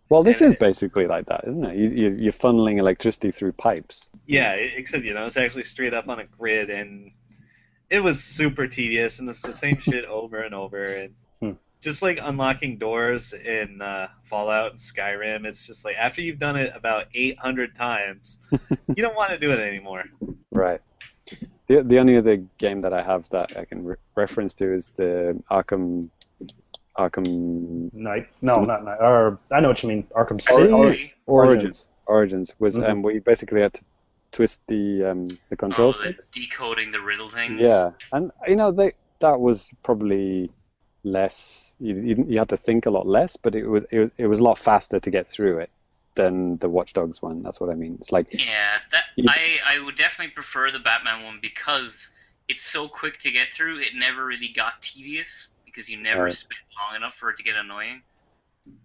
Well, 0.09 0.23
this 0.23 0.41
And 0.41 0.49
is 0.49 0.53
it- 0.53 0.59
basically 0.59 1.07
like 1.07 1.25
that, 1.27 1.41
isn't 1.47 1.63
it? 1.65 1.75
You, 1.77 1.89
you, 1.89 2.15
you're 2.17 2.33
funneling 2.33 2.77
electricity 2.79 3.31
through 3.31 3.53
pipes. 3.53 4.09
Yeah, 4.25 4.53
except 4.53 5.03
you 5.03 5.13
know 5.13 5.25
it's 5.25 5.37
actually 5.37 5.63
straight 5.63 5.93
up 5.93 6.07
on 6.09 6.19
a 6.19 6.25
grid, 6.25 6.69
and 6.69 7.11
it 7.89 7.99
was 8.01 8.23
super 8.23 8.67
tedious, 8.67 9.19
and 9.19 9.29
it's 9.29 9.41
the 9.41 9.53
same 9.53 9.77
shit 9.79 10.05
over 10.05 10.39
and 10.39 10.53
over, 10.55 10.83
and 10.83 11.13
Hmm. 11.41 11.51
just 11.81 12.01
like 12.01 12.19
unlocking 12.21 12.77
doors 12.77 13.33
in 13.33 13.81
uh, 13.81 14.07
Fallout 14.23 14.71
and 14.71 14.79
Skyrim. 14.79 15.45
It's 15.45 15.65
just 15.67 15.83
like 15.85 15.97
after 15.97 16.21
you've 16.21 16.39
done 16.39 16.55
it 16.55 16.71
about 16.75 17.07
800 17.13 17.75
times, 17.75 18.39
you 18.95 19.03
don't 19.03 19.15
want 19.15 19.31
to 19.31 19.37
do 19.39 19.51
it 19.51 19.59
anymore. 19.59 20.03
Right. 20.51 20.79
The 21.67 21.81
the 21.83 21.99
only 21.99 22.17
other 22.17 22.37
game 22.57 22.81
that 22.81 22.93
I 22.93 23.01
have 23.01 23.27
that 23.29 23.55
I 23.57 23.65
can 23.65 23.85
re- 23.85 23.95
reference 24.15 24.53
to 24.55 24.73
is 24.73 24.89
the 24.89 25.41
Arkham 25.49 26.09
Arkham 26.97 27.91
Night. 27.93 28.27
No, 28.41 28.63
not 28.65 28.83
night. 28.83 28.97
Or 28.99 29.39
I 29.51 29.59
know 29.59 29.69
what 29.69 29.81
you 29.83 29.89
mean. 29.89 30.07
Arkham 30.15 30.41
City. 30.41 30.71
or- 30.71 30.85
Origins. 30.85 31.13
Origins. 31.25 31.87
Origins 32.05 32.53
was 32.59 32.75
Mhm. 32.75 32.89
um, 32.89 33.01
we 33.01 33.19
basically 33.19 33.61
had 33.61 33.73
to 33.73 33.83
twist 34.31 34.61
the 34.67 35.05
um, 35.05 35.27
the 35.49 35.55
control 35.55 35.89
Oh, 35.97 36.03
the 36.03 36.13
decoding 36.33 36.91
the 36.91 36.99
riddle 36.99 37.29
things. 37.29 37.59
Yeah, 37.61 37.91
and 38.11 38.31
you 38.47 38.55
know 38.57 38.71
they 38.71 38.93
that 39.19 39.39
was 39.39 39.71
probably 39.83 40.51
less. 41.03 41.75
You, 41.79 41.95
you, 41.95 42.25
you 42.27 42.39
had 42.39 42.49
to 42.49 42.57
think 42.57 42.85
a 42.85 42.89
lot 42.89 43.07
less, 43.07 43.37
but 43.37 43.55
it 43.55 43.65
was 43.65 43.85
it, 43.91 43.99
was- 43.99 44.11
it 44.17 44.27
was 44.27 44.39
a 44.39 44.43
lot 44.43 44.57
faster 44.57 44.99
to 44.99 45.09
get 45.09 45.27
through 45.27 45.59
it 45.59 45.69
than 46.15 46.57
the 46.57 46.69
Watch 46.69 46.93
Dogs 46.93 47.21
one. 47.21 47.41
That's 47.43 47.59
what 47.59 47.69
I 47.69 47.75
mean. 47.75 47.95
It's 47.99 48.11
like 48.11 48.27
Yeah, 48.31 48.77
that 48.91 49.03
You- 49.15 49.25
I 49.29 49.57
I 49.65 49.79
would 49.79 49.95
definitely 49.97 50.33
prefer 50.33 50.71
the 50.71 50.79
Batman 50.79 51.23
one 51.23 51.39
because 51.41 52.09
it's 52.47 52.63
so 52.63 52.87
quick 52.87 53.19
to 53.19 53.31
get 53.31 53.51
through. 53.53 53.79
It 53.79 53.95
never 53.95 54.25
really 54.25 54.49
got 54.55 54.81
tedious 54.81 55.49
because 55.65 55.89
you 55.89 55.97
never 56.01 56.25
Right. 56.25 56.33
spent 56.33 56.59
long 56.77 56.95
enough 56.95 57.15
for 57.15 57.29
it 57.29 57.37
to 57.37 57.43
get 57.43 57.55
annoying. 57.55 58.01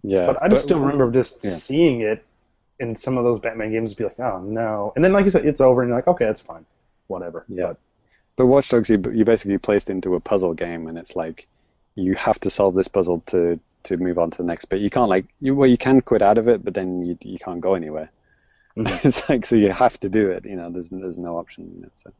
yeah, 0.03 0.25
But 0.25 0.41
I 0.41 0.47
just 0.49 0.63
still 0.65 0.79
remember 0.79 1.11
just 1.11 1.43
yeah. 1.43 1.51
seeing 1.51 2.01
it 2.01 2.25
in 2.79 2.95
some 2.95 3.17
of 3.17 3.23
those 3.23 3.39
Batman 3.39 3.71
games, 3.71 3.93
be 3.93 4.05
like, 4.05 4.19
oh 4.19 4.39
no, 4.41 4.93
and 4.95 5.03
then 5.03 5.13
like 5.13 5.25
you 5.25 5.31
said, 5.31 5.45
it's 5.45 5.61
over, 5.61 5.81
and 5.81 5.89
you're 5.89 5.97
like, 5.97 6.07
okay, 6.07 6.25
that's 6.25 6.41
fine, 6.41 6.65
whatever. 7.07 7.45
Yeah. 7.47 7.73
But 8.37 8.47
Watch 8.47 8.69
Dogs, 8.69 8.89
you 8.89 9.01
you 9.13 9.25
basically 9.25 9.57
placed 9.57 9.89
into 9.89 10.15
a 10.15 10.19
puzzle 10.19 10.53
game, 10.53 10.87
and 10.87 10.97
it's 10.97 11.15
like 11.15 11.47
you 11.95 12.15
have 12.15 12.39
to 12.41 12.49
solve 12.49 12.75
this 12.75 12.87
puzzle 12.87 13.21
to 13.27 13.59
to 13.83 13.97
move 13.97 14.17
on 14.17 14.31
to 14.31 14.37
the 14.37 14.43
next 14.43 14.65
bit. 14.65 14.81
You 14.81 14.89
can't 14.89 15.09
like 15.09 15.25
you 15.39 15.55
well 15.55 15.69
you 15.69 15.77
can 15.77 16.01
quit 16.01 16.21
out 16.21 16.37
of 16.37 16.47
it, 16.47 16.63
but 16.63 16.73
then 16.73 17.03
you 17.03 17.17
you 17.21 17.39
can't 17.39 17.61
go 17.61 17.75
anywhere. 17.75 18.11
Mhm. 18.77 18.99
it's 19.05 19.27
like 19.29 19.45
so 19.45 19.55
you 19.55 19.71
have 19.71 19.99
to 20.01 20.09
do 20.09 20.29
it. 20.31 20.45
You 20.45 20.55
know, 20.55 20.69
there's 20.71 20.89
there's 20.89 21.17
no 21.17 21.37
option. 21.37 21.71
You 21.75 21.81
know, 21.83 21.91
so. 21.95 22.11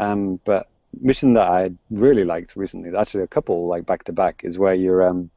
Um, 0.00 0.40
but 0.44 0.68
mission 1.00 1.34
that 1.34 1.48
I 1.48 1.70
really 1.90 2.24
liked 2.24 2.56
recently, 2.56 2.96
actually 2.96 3.22
a 3.24 3.28
couple 3.28 3.66
like 3.66 3.86
back 3.86 4.04
to 4.04 4.12
back, 4.12 4.42
is 4.44 4.58
where 4.58 4.74
you're 4.74 5.06
um, 5.06 5.30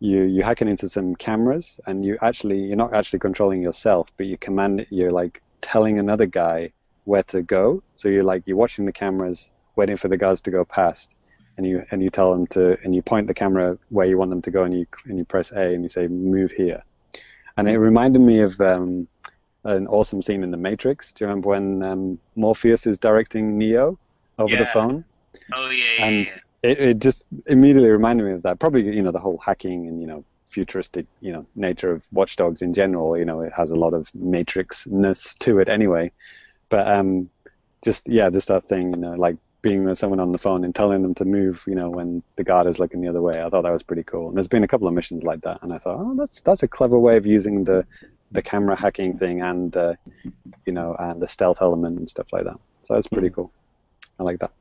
you 0.00 0.22
you 0.22 0.42
hacking 0.42 0.68
into 0.68 0.88
some 0.88 1.14
cameras 1.16 1.80
and 1.86 2.04
you 2.04 2.18
actually 2.22 2.58
you're 2.58 2.76
not 2.76 2.94
actually 2.94 3.18
controlling 3.18 3.62
yourself, 3.62 4.08
but 4.16 4.26
you 4.26 4.36
command 4.36 4.86
you're 4.90 5.10
like 5.10 5.42
telling 5.60 5.98
another 5.98 6.26
guy 6.26 6.70
where 7.04 7.22
to 7.24 7.42
go. 7.42 7.82
So 7.96 8.08
you're 8.08 8.24
like 8.24 8.42
you're 8.46 8.56
watching 8.56 8.84
the 8.84 8.92
cameras, 8.92 9.50
waiting 9.74 9.96
for 9.96 10.08
the 10.08 10.16
guards 10.16 10.40
to 10.42 10.50
go 10.50 10.64
past, 10.64 11.15
and 11.56 11.66
you 11.66 11.84
and 11.90 12.02
you 12.02 12.10
tell 12.10 12.32
them 12.32 12.46
to 12.48 12.78
and 12.84 12.94
you 12.94 13.02
point 13.02 13.26
the 13.26 13.34
camera 13.34 13.78
where 13.88 14.06
you 14.06 14.18
want 14.18 14.30
them 14.30 14.42
to 14.42 14.50
go, 14.50 14.64
and 14.64 14.78
you 14.78 14.86
and 15.06 15.18
you 15.18 15.24
press 15.24 15.52
A 15.52 15.74
and 15.74 15.82
you 15.82 15.88
say 15.88 16.06
move 16.06 16.52
here. 16.52 16.82
And 17.56 17.68
it 17.68 17.78
reminded 17.78 18.20
me 18.20 18.40
of 18.40 18.60
um, 18.60 19.08
an 19.64 19.86
awesome 19.86 20.20
scene 20.20 20.42
in 20.42 20.50
The 20.50 20.58
Matrix. 20.58 21.12
Do 21.12 21.24
you 21.24 21.28
remember 21.28 21.48
when 21.50 21.82
um, 21.82 22.18
Morpheus 22.34 22.86
is 22.86 22.98
directing 22.98 23.56
Neo 23.56 23.98
over 24.38 24.54
the 24.54 24.66
phone? 24.66 25.04
Oh 25.54 25.70
yeah, 25.70 25.84
yeah, 25.98 26.04
and 26.04 26.26
yeah. 26.26 26.70
it, 26.70 26.78
it 26.78 26.98
just 26.98 27.24
immediately 27.46 27.90
reminded 27.90 28.24
me 28.24 28.32
of 28.32 28.42
that. 28.42 28.58
Probably, 28.58 28.82
you 28.82 29.02
know, 29.02 29.12
the 29.12 29.18
whole 29.18 29.38
hacking 29.38 29.86
and 29.86 30.00
you 30.00 30.06
know 30.06 30.24
futuristic, 30.46 31.06
you 31.20 31.32
know, 31.32 31.46
nature 31.56 31.90
of 31.90 32.06
Watch 32.12 32.36
Dogs 32.36 32.62
in 32.62 32.74
general. 32.74 33.16
You 33.18 33.24
know, 33.24 33.40
it 33.40 33.52
has 33.54 33.70
a 33.70 33.76
lot 33.76 33.94
of 33.94 34.14
Matrix-ness 34.14 35.34
to 35.40 35.58
it 35.58 35.68
anyway. 35.68 36.12
But 36.68 36.86
um, 36.88 37.30
just 37.82 38.08
yeah, 38.08 38.30
just 38.30 38.48
that 38.48 38.64
thing, 38.64 38.92
you 38.92 39.00
know, 39.00 39.14
like 39.14 39.36
being 39.66 39.84
with 39.84 39.98
someone 39.98 40.20
on 40.20 40.30
the 40.30 40.38
phone 40.38 40.62
and 40.62 40.72
telling 40.72 41.02
them 41.02 41.12
to 41.12 41.24
move, 41.24 41.64
you 41.66 41.74
know, 41.74 41.90
when 41.90 42.22
the 42.36 42.44
guard 42.44 42.68
is 42.68 42.78
looking 42.78 43.00
the 43.00 43.08
other 43.08 43.20
way. 43.20 43.32
I 43.42 43.50
thought 43.50 43.62
that 43.62 43.72
was 43.72 43.82
pretty 43.82 44.04
cool. 44.04 44.28
And 44.28 44.36
there's 44.36 44.46
been 44.46 44.62
a 44.62 44.68
couple 44.68 44.86
of 44.86 44.94
missions 44.94 45.24
like 45.24 45.40
that, 45.40 45.60
and 45.62 45.72
I 45.72 45.78
thought, 45.78 45.98
oh, 45.98 46.14
that's 46.16 46.38
that's 46.40 46.62
a 46.62 46.68
clever 46.68 46.96
way 46.96 47.16
of 47.16 47.26
using 47.26 47.64
the 47.64 47.84
the 48.30 48.42
camera 48.42 48.76
hacking 48.76 49.18
thing 49.18 49.42
and 49.42 49.76
uh, 49.76 49.94
you 50.66 50.72
know 50.72 50.94
and 51.00 51.20
the 51.20 51.26
stealth 51.26 51.62
element 51.62 51.98
and 51.98 52.08
stuff 52.08 52.32
like 52.32 52.44
that. 52.44 52.58
So 52.84 52.94
that's 52.94 53.08
pretty 53.08 53.28
cool. 53.30 53.50
I 54.20 54.22
like 54.22 54.38
that. 54.38 54.52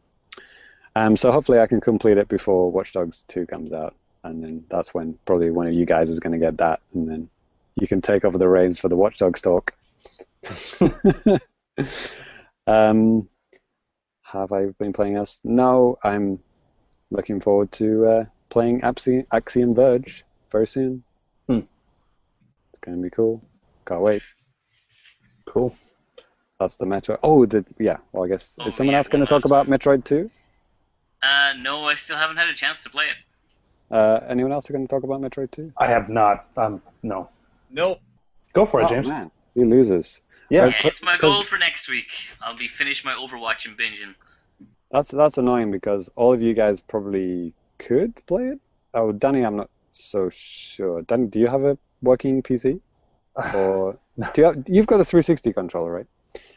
Um, 0.96 1.16
so 1.16 1.32
hopefully 1.32 1.60
I 1.60 1.68
can 1.68 1.82
complete 1.82 2.18
it 2.18 2.28
before 2.28 2.72
Watch 2.72 2.94
Dogs 2.94 3.26
2 3.28 3.46
comes 3.46 3.74
out, 3.74 3.94
and 4.24 4.44
then 4.44 4.66
that's 4.70 4.92
when 4.92 5.20
probably 5.26 5.52
one 5.52 5.68
of 5.68 5.74
you 5.74 5.86
guys 5.86 6.10
is 6.10 6.20
going 6.20 6.34
to 6.34 6.44
get 6.44 6.58
that, 6.58 6.80
and 6.96 7.08
then 7.08 7.30
you 7.76 7.88
can 7.88 8.02
take 8.02 8.26
over 8.26 8.40
the 8.40 8.48
reins 8.48 8.80
for 8.80 8.90
the 8.90 8.96
Watch 8.96 9.18
Dogs 9.18 9.42
talk. 9.42 9.76
um, 12.66 13.28
have 14.26 14.52
I 14.52 14.66
been 14.80 14.92
playing 14.92 15.16
else? 15.16 15.40
No, 15.44 15.98
I'm 16.04 16.40
looking 17.12 17.40
forward 17.40 17.72
to 17.74 18.06
uh, 18.06 18.26
playing 18.50 18.82
Axi- 18.82 19.26
Axiom 19.32 19.74
Verge 19.76 20.26
very 20.52 20.68
soon. 20.68 21.04
Hmm. 21.48 21.60
It's 22.72 22.80
going 22.82 22.98
to 22.98 23.04
be 23.04 23.10
cool. 23.10 23.42
Can't 23.86 24.02
wait. 24.02 24.24
Cool. 25.46 25.76
That's 26.60 26.76
the 26.76 26.86
Metroid. 26.86 27.20
Oh, 27.22 27.46
the 27.46 27.64
yeah. 27.80 27.98
Well, 28.12 28.24
I 28.24 28.28
guess 28.28 28.58
Oh, 28.60 28.66
is 28.68 28.76
someone 28.76 28.94
yeah, 28.94 28.98
else 29.00 29.08
going 29.08 29.24
to 29.24 29.28
talk 29.30 29.46
last 29.46 29.68
about 29.68 29.68
Metroid 29.68 30.04
2? 30.06 30.30
Uh, 31.22 31.54
no, 31.60 31.86
I 31.88 31.96
still 31.96 32.18
haven't 32.18 32.38
had 32.38 32.50
a 32.50 32.54
chance 32.54 32.82
to 32.82 32.90
play 32.90 33.06
it. 33.06 33.94
Uh, 33.96 34.20
anyone 34.28 34.52
else 34.52 34.68
going 34.68 34.86
to 34.86 34.92
talk 34.92 35.04
about 35.04 35.22
Metroid 35.22 35.52
2? 35.52 35.74
I 35.78 35.88
have 35.88 36.10
not. 36.10 36.48
Um, 36.58 36.82
no. 37.04 37.30
Nope. 37.70 38.00
Go 38.54 38.66
for 38.66 38.82
it, 38.82 38.86
oh, 38.86 38.90
James. 38.90 39.08
man, 39.08 39.30
you 39.54 39.66
losers. 39.70 40.22
Yeah. 40.50 40.68
Yeah, 40.68 40.88
it's 40.88 41.02
my 41.02 41.18
'cause- 41.18 41.34
goal 41.34 41.44
for 41.44 41.58
next 41.58 41.88
week. 41.90 42.08
I'll 42.42 42.56
be 42.58 42.68
finished 42.68 43.04
my 43.06 43.14
Overwatch 43.14 43.66
and 43.66 43.78
binging. 43.78 44.14
That's 44.92 45.10
that's 45.12 45.38
annoying 45.38 45.72
because 45.72 46.10
all 46.16 46.34
of 46.34 46.42
you 46.42 46.54
guys 46.54 46.80
probably 46.80 47.54
could 47.80 48.16
play 48.28 48.48
it. 48.50 48.60
Oh, 48.94 49.12
Danny, 49.12 49.44
I'm 49.44 49.56
not 49.58 49.70
so 49.92 50.30
sure. 50.32 51.02
Danny, 51.04 51.28
do 51.28 51.40
you 51.40 51.48
have 51.48 51.64
a 51.64 51.78
working 52.02 52.42
PC? 52.44 52.80
Or 53.56 53.98
do 54.34 54.42
you 54.42 54.46
have, 54.46 54.64
you've 54.68 54.88
got 54.88 55.02
a 55.02 55.06
360 55.06 55.52
controller, 55.54 55.92
right? 55.92 56.08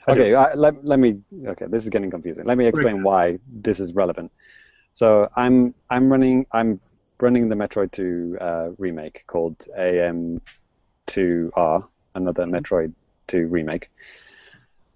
Okay, 0.09 0.35
I, 0.35 0.55
let, 0.55 0.85
let 0.85 0.98
me. 0.98 1.20
Okay, 1.46 1.66
this 1.68 1.83
is 1.83 1.88
getting 1.88 2.11
confusing. 2.11 2.44
Let 2.46 2.57
me 2.57 2.66
explain 2.66 3.03
why 3.03 3.38
this 3.53 3.81
is 3.81 3.94
relevant. 3.94 4.31
So 4.92 5.29
I'm 5.37 5.74
I'm 5.90 6.11
running 6.11 6.46
I'm 6.53 6.81
running 7.20 7.48
the 7.48 7.55
Metroid 7.57 7.90
2 7.92 8.38
uh, 8.40 8.68
remake 8.79 9.24
called 9.27 9.59
AM2R, 9.79 10.40
another 12.14 12.44
Metroid 12.44 12.92
2 13.29 13.47
remake, 13.49 13.91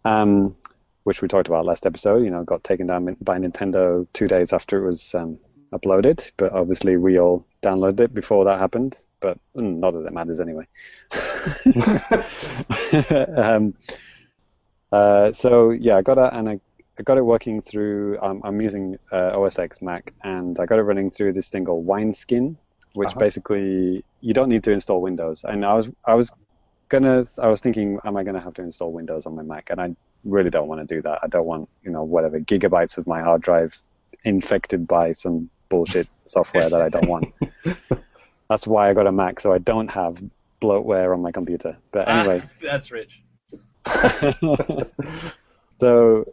um, 0.05 0.57
which 1.05 1.23
we 1.23 1.29
talked 1.29 1.49
about 1.49 1.67
last 1.67 1.87
episode. 1.87 2.25
You 2.25 2.31
know, 2.31 2.45
got 2.45 2.65
taken 2.65 2.87
down 2.87 3.17
by 3.21 3.39
Nintendo 3.39 4.07
two 4.13 4.29
days 4.29 4.53
after 4.53 4.83
it 4.83 4.87
was 4.87 5.15
um, 5.15 5.39
uploaded, 5.73 6.31
but 6.37 6.53
obviously 6.53 6.97
we 6.97 7.19
all 7.19 7.47
downloaded 7.63 8.01
it 8.01 8.15
before 8.15 8.45
that 8.47 8.59
happened. 8.59 8.99
But 9.21 9.39
mm, 9.57 9.79
not 9.79 9.93
that 9.95 10.07
it 10.07 10.13
matters 10.13 10.41
anyway. 10.41 10.67
um, 13.37 13.75
uh, 14.93 15.33
so 15.33 15.71
yeah, 15.71 15.97
I 15.97 16.03
got 16.03 16.19
it, 16.19 16.31
and 16.33 16.49
I, 16.49 16.61
I 16.99 17.03
got 17.03 17.19
it 17.19 17.23
working 17.25 17.61
through. 17.63 18.19
Um, 18.21 18.41
I'm 18.45 18.61
using 18.61 18.99
uh, 19.13 19.39
OS 19.41 19.59
X 19.59 19.81
Mac, 19.83 20.13
and 20.23 20.59
I 20.59 20.67
got 20.67 20.79
it 20.79 20.83
running 20.83 21.11
through 21.11 21.33
this 21.33 21.49
thing 21.49 21.65
called 21.65 21.87
Wineskin, 21.87 22.59
which 22.95 23.15
Uh-huh. 23.15 23.19
basically 23.19 24.05
you 24.21 24.35
don't 24.35 24.49
need 24.49 24.65
to 24.65 24.73
install 24.73 25.01
Windows. 25.01 25.45
And 25.45 25.65
I 25.65 25.75
was 25.75 25.89
I 26.05 26.15
was 26.15 26.31
gonna 26.93 27.25
I 27.41 27.49
was 27.49 27.61
thinking, 27.61 27.99
am 28.05 28.17
I 28.17 28.23
gonna 28.23 28.41
have 28.41 28.55
to 28.55 28.63
install 28.63 28.93
Windows 28.93 29.27
on 29.27 29.35
my 29.35 29.43
Mac? 29.43 29.71
And 29.71 29.81
I 29.81 29.97
really 30.25 30.51
don't 30.51 30.69
want 30.69 30.87
to 30.87 30.95
do 30.95 31.03
that. 31.03 31.19
I 31.23 31.27
don't 31.27 31.47
want 31.47 31.69
you 31.83 31.91
know 31.91 32.05
whatever 32.05 32.39
gigabytes 32.39 32.99
of 32.99 33.07
my 33.07 33.21
hard 33.23 33.43
drive 33.43 33.73
infected 34.25 34.87
by 34.87 35.13
some 35.13 35.51
bullshit 35.71 36.07
software 36.29 36.69
that 36.71 36.83
I 36.83 36.89
don't 36.89 37.09
want. 37.09 37.27
That's 38.49 38.67
why 38.67 38.91
I 38.91 38.95
got 38.95 39.07
a 39.07 39.13
Mac, 39.13 39.41
so 39.41 39.53
I 39.53 39.59
don't 39.59 39.89
have 39.89 40.23
bloatware 40.61 41.13
on 41.15 41.23
my 41.23 41.33
computer. 41.33 41.77
But 41.91 42.09
anyway. 42.09 42.43
Ah, 42.45 42.49
that's 42.63 42.91
rich. 42.93 43.23
so 45.81 46.25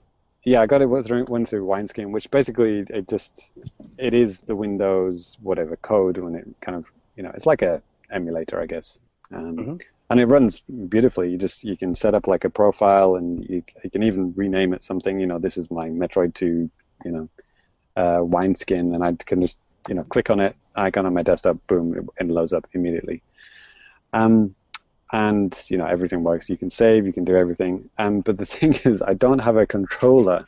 yeah, 0.45 0.61
I 0.61 0.65
got 0.67 0.81
it 0.81 0.85
went 0.87 1.05
through, 1.05 1.25
went 1.25 1.47
through 1.47 1.65
Wineskin, 1.65 2.11
which 2.11 2.29
basically 2.29 2.85
it 2.89 3.07
just 3.07 3.51
it 3.97 4.13
is 4.13 4.41
the 4.41 4.55
Windows 4.55 5.37
whatever 5.41 5.77
code 5.77 6.17
when 6.17 6.35
it 6.35 6.45
kind 6.61 6.77
of 6.77 6.85
you 7.15 7.23
know 7.23 7.31
it's 7.33 7.45
like 7.45 7.61
a 7.61 7.81
emulator, 8.11 8.59
I 8.61 8.65
guess, 8.65 8.99
um, 9.31 9.57
Mhm. 9.57 9.81
And 10.09 10.19
it 10.19 10.25
runs 10.25 10.61
beautifully. 10.89 11.29
You 11.31 11.37
just 11.37 11.63
you 11.63 11.77
can 11.77 11.95
set 11.95 12.15
up 12.15 12.27
like 12.27 12.45
a 12.45 12.49
profile, 12.49 13.15
and 13.15 13.43
you, 13.47 13.63
you 13.83 13.89
can 13.91 14.03
even 14.03 14.33
rename 14.35 14.73
it 14.73 14.83
something. 14.83 15.19
You 15.19 15.27
know, 15.27 15.39
this 15.39 15.57
is 15.57 15.69
my 15.71 15.89
Metroid 15.89 16.33
2, 16.33 16.69
you 17.05 17.11
know, 17.11 17.29
uh, 17.95 18.23
Wineskin, 18.23 18.95
and 18.95 19.03
I 19.03 19.13
can 19.13 19.41
just 19.41 19.57
you 19.87 19.95
know 19.95 20.03
click 20.03 20.29
on 20.29 20.39
it, 20.39 20.55
icon 20.75 21.05
on 21.05 21.13
my 21.13 21.23
desktop, 21.23 21.57
boom, 21.67 21.95
it, 21.97 22.05
it 22.25 22.29
loads 22.29 22.53
up 22.53 22.67
immediately. 22.73 23.21
Um, 24.13 24.55
and 25.11 25.59
you 25.69 25.77
know 25.77 25.85
everything 25.85 26.23
works. 26.23 26.49
You 26.49 26.57
can 26.57 26.69
save, 26.69 27.05
you 27.05 27.13
can 27.13 27.25
do 27.25 27.35
everything. 27.35 27.89
Um, 27.97 28.21
but 28.21 28.37
the 28.37 28.45
thing 28.55 28.73
is, 28.85 29.01
I 29.01 29.13
don't 29.13 29.39
have 29.39 29.57
a 29.57 29.65
controller. 29.67 30.47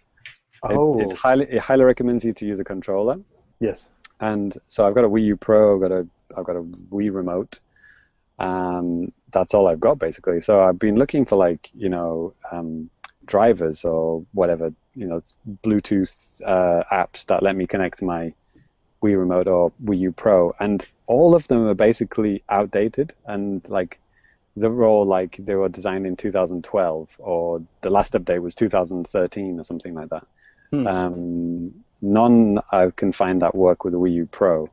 It- 0.70 0.76
Oh, 0.78 1.00
it's 1.00 1.14
highly 1.14 1.46
it 1.50 1.60
highly 1.60 1.84
recommends 1.84 2.24
you 2.24 2.34
to 2.34 2.46
use 2.46 2.60
a 2.60 2.64
controller. 2.64 3.20
yes. 3.60 3.90
And 4.20 4.56
so 4.68 4.86
I've 4.86 4.94
got 4.96 5.04
a 5.06 5.10
Wii 5.10 5.24
U 5.26 5.38
Pro, 5.38 5.76
I've 5.76 5.82
got 5.82 5.92
a 5.92 6.08
I've 6.38 6.46
got 6.46 6.56
a 6.56 6.62
Wii 6.64 7.14
remote. 7.14 7.60
Um, 8.40 9.12
that's 9.32 9.54
all 9.54 9.68
I've 9.68 9.80
got 9.80 10.00
basically. 10.00 10.42
So 10.42 10.62
I've 10.64 10.80
been 10.80 10.98
looking 10.98 11.26
for 11.26 11.36
like 11.36 11.70
you 11.74 11.90
know 11.90 12.34
um, 12.52 12.90
drivers 13.26 13.86
or 13.86 14.26
whatever 14.34 14.74
you 14.96 15.08
know 15.08 15.22
Bluetooth 15.64 16.42
uh, 16.46 16.84
apps 16.92 17.26
that 17.28 17.44
let 17.44 17.56
me 17.56 17.68
connect 17.68 18.00
to 18.00 18.06
my 18.06 18.34
Wii 19.02 19.18
remote 19.18 19.48
or 19.48 19.72
Wii 19.84 20.00
U 20.00 20.12
Pro, 20.12 20.54
and 20.60 20.86
all 21.08 21.36
of 21.36 21.48
them 21.48 21.68
are 21.68 21.74
basically 21.74 22.44
outdated 22.50 23.14
and 23.26 23.68
like 23.68 24.00
they 24.56 24.68
were 24.68 24.86
all 24.86 25.06
like 25.06 25.38
they 25.40 25.56
were 25.56 25.70
designed 25.70 26.06
in 26.06 26.16
2012 26.16 27.16
or 27.20 27.62
the 27.82 27.90
last 27.90 28.14
update 28.14 28.42
was 28.42 28.54
2013 28.56 29.60
or 29.60 29.64
something 29.64 29.94
like 29.94 30.10
that. 30.10 30.28
Hmm. 30.72 30.88
Um, 30.88 31.74
none 32.02 32.60
I 32.72 32.92
can 32.96 33.12
find 33.12 33.42
that 33.42 33.56
work 33.56 33.84
with 33.84 33.94
the 33.94 34.00
Wii 34.00 34.14
U 34.14 34.26
Pro. 34.26 34.70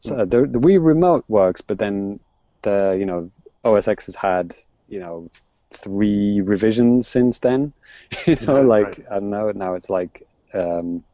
So 0.00 0.24
the, 0.24 0.46
the 0.46 0.60
Wii 0.60 0.82
Remote 0.82 1.24
works, 1.28 1.60
but 1.60 1.78
then 1.78 2.20
the 2.62 2.96
you 2.98 3.04
know 3.04 3.30
OS 3.64 3.88
X 3.88 4.06
has 4.06 4.14
had 4.14 4.54
you 4.88 5.00
know 5.00 5.28
three 5.74 6.40
revisions 6.40 7.08
since 7.08 7.38
then. 7.40 7.74
you 8.26 8.36
know, 8.46 8.62
Right, 8.62 8.62
like 8.62 8.98
right. 8.98 9.06
I 9.10 9.14
don't 9.14 9.30
know 9.30 9.50
now 9.52 9.74
it's 9.74 9.90
like 9.90 10.22
um, 10.54 11.04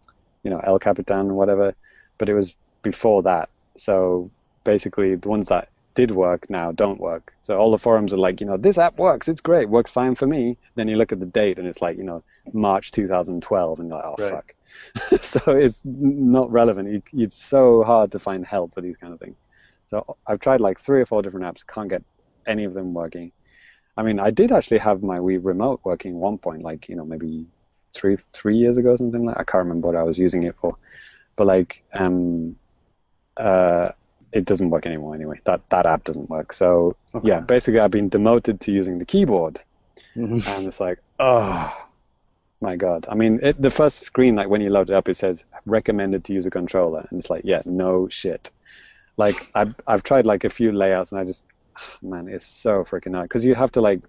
you 0.43 0.51
know 0.51 0.61
El 0.61 0.79
Capitan 0.79 1.31
or 1.31 1.35
whatever, 1.35 1.75
but 2.19 2.29
it 2.29 2.35
was 2.35 2.55
before 2.83 3.23
that. 3.25 3.51
So 3.77 4.31
basically, 4.65 5.17
the 5.17 5.29
ones 5.29 5.49
that 5.49 5.69
did 5.95 6.11
work 6.11 6.49
now 6.51 6.73
don't 6.73 7.01
work. 7.01 7.33
So 7.43 7.57
all 7.59 7.71
the 7.71 7.79
forums 7.79 8.13
are 8.13 8.17
like, 8.19 8.41
you 8.41 8.47
know, 8.47 8.57
this 8.57 8.79
app 8.79 8.99
works, 8.99 9.29
it's 9.29 9.41
great, 9.41 9.69
works 9.69 9.91
fine 9.93 10.15
for 10.17 10.27
me. 10.27 10.59
Then 10.75 10.89
you 10.89 10.97
look 10.97 11.13
at 11.13 11.21
the 11.21 11.27
date 11.27 11.59
and 11.59 11.69
it's 11.69 11.81
like, 11.83 11.97
you 11.97 12.03
know, 12.05 12.25
March 12.53 12.91
2012, 12.93 13.79
and 13.81 13.89
you're 13.89 13.97
like, 13.99 14.07
oh 14.07 14.17
Right. 14.19 14.41
fuck. 14.41 14.53
so 15.23 15.53
it's 15.53 15.83
not 15.85 16.51
relevant. 16.51 17.05
It's 17.13 17.37
so 17.37 17.83
hard 17.85 18.13
to 18.13 18.19
find 18.19 18.45
help 18.45 18.75
for 18.75 18.81
these 18.81 18.97
kind 18.97 19.13
of 19.13 19.21
things. 19.21 19.37
So 19.87 20.17
I've 20.27 20.41
tried 20.41 20.61
like 20.61 20.81
three 20.81 21.01
or 21.01 21.07
four 21.07 21.23
different 21.23 21.47
apps, 21.47 21.65
can't 21.67 21.91
get 21.91 22.03
any 22.47 22.65
of 22.65 22.75
them 22.75 22.95
working. 22.95 23.33
I 23.97 24.03
mean, 24.03 24.19
I 24.19 24.31
did 24.31 24.51
actually 24.53 24.79
have 24.79 25.03
my 25.03 25.19
Wii 25.19 25.39
remote 25.43 25.81
working 25.85 26.13
at 26.13 26.17
one 26.17 26.39
point, 26.39 26.63
like 26.63 26.89
you 26.89 26.97
know, 26.97 27.05
maybe 27.05 27.47
three 27.95 28.19
three 28.33 28.57
years 28.57 28.77
ago, 28.79 28.91
or 28.91 28.97
something 28.97 29.25
like. 29.25 29.37
I 29.39 29.45
can't 29.45 29.65
remember 29.67 29.89
what 29.89 29.97
I 29.97 30.03
was 30.03 30.19
using 30.19 30.43
it 30.43 30.57
for, 30.61 30.77
but 31.37 31.47
like, 31.47 31.83
um, 31.93 32.57
uh, 33.37 33.91
it 34.33 34.45
doesn't 34.45 34.71
work 34.71 34.87
anymore 34.87 35.15
anyway. 35.15 35.41
That 35.45 35.61
that 35.71 35.87
app 35.87 36.05
doesn't 36.05 36.29
work. 36.29 36.53
So 36.53 36.97
Okay. 37.15 37.29
yeah, 37.29 37.41
basically, 37.41 37.81
I've 37.81 37.93
been 37.93 38.09
demoted 38.09 38.61
to 38.63 38.73
using 38.73 38.99
the 38.99 39.05
keyboard, 39.07 39.63
Mhm. 40.17 40.45
and 40.47 40.67
it's 40.67 40.81
like, 40.81 40.99
oh 41.21 41.73
my 42.61 42.75
god. 42.77 43.07
I 43.09 43.15
mean, 43.15 43.39
it, 43.43 43.61
the 43.61 43.71
first 43.71 44.01
screen, 44.01 44.35
like 44.35 44.49
when 44.49 44.61
you 44.61 44.71
load 44.71 44.91
it 44.91 44.95
up, 44.97 45.09
it 45.09 45.17
says 45.17 45.45
recommended 45.67 46.25
to 46.25 46.33
use 46.33 46.47
a 46.47 46.51
controller, 46.51 47.07
and 47.11 47.21
it's 47.21 47.31
like, 47.31 47.43
yeah, 47.45 47.63
no 47.65 48.09
shit. 48.09 48.51
Like 49.17 49.37
I've 49.55 49.75
I've 49.87 50.03
tried 50.03 50.27
like 50.27 50.43
a 50.43 50.51
few 50.51 50.73
layouts, 50.73 51.13
and 51.13 51.21
I 51.21 51.25
just, 51.25 51.45
man, 52.03 52.29
it's 52.29 52.47
so 52.47 52.85
freaking 52.85 53.15
hard. 53.15 53.29
Because 53.29 53.45
you 53.45 53.55
have 53.55 53.73
to 53.73 53.81
like 53.81 54.01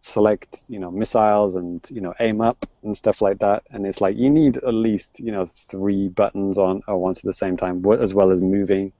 select, 0.00 0.64
you 0.68 0.78
know, 0.78 0.90
missiles 0.90 1.54
and 1.54 1.86
you 1.90 2.00
know 2.00 2.14
aim 2.20 2.40
up 2.40 2.68
and 2.82 2.96
stuff 2.96 3.22
like 3.22 3.38
that, 3.38 3.64
and 3.70 3.86
it's 3.86 4.00
like 4.00 4.16
you 4.16 4.30
need 4.30 4.56
at 4.56 4.74
least 4.74 5.20
you 5.20 5.32
know 5.32 5.46
three 5.46 6.08
buttons 6.08 6.58
on 6.58 6.82
or 6.88 6.98
once 6.98 7.18
at 7.18 7.24
the 7.24 7.32
same 7.32 7.56
time, 7.56 7.84
as 8.00 8.14
well 8.14 8.30
as 8.30 8.40
moving, 8.40 8.92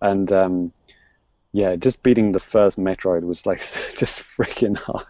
and 0.00 0.30
um, 0.32 0.72
yeah, 1.54 1.76
just 1.76 2.02
beating 2.02 2.32
the 2.32 2.40
first 2.40 2.78
Metroid 2.78 3.22
was 3.22 3.46
like 3.46 3.58
just 3.96 4.22
freaking 4.22 4.76
hard. 4.76 5.06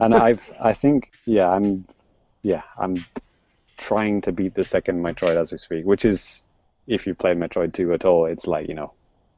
And 0.00 0.14
I've, 0.14 0.50
I 0.58 0.72
think, 0.72 1.12
yeah, 1.26 1.50
I'm, 1.50 1.84
yeah, 2.42 2.62
I'm 2.78 3.04
trying 3.76 4.22
to 4.22 4.32
beat 4.32 4.54
the 4.54 4.64
second 4.64 5.02
Metroid 5.02 5.36
as 5.36 5.52
we 5.52 5.58
speak, 5.58 5.84
which 5.84 6.06
is, 6.06 6.42
if 6.86 7.06
you 7.06 7.14
played 7.14 7.36
Metroid 7.36 7.74
2 7.74 7.92
at 7.92 8.06
all, 8.06 8.24
it's 8.24 8.46
like, 8.46 8.68
you 8.68 8.74
know, 8.74 8.92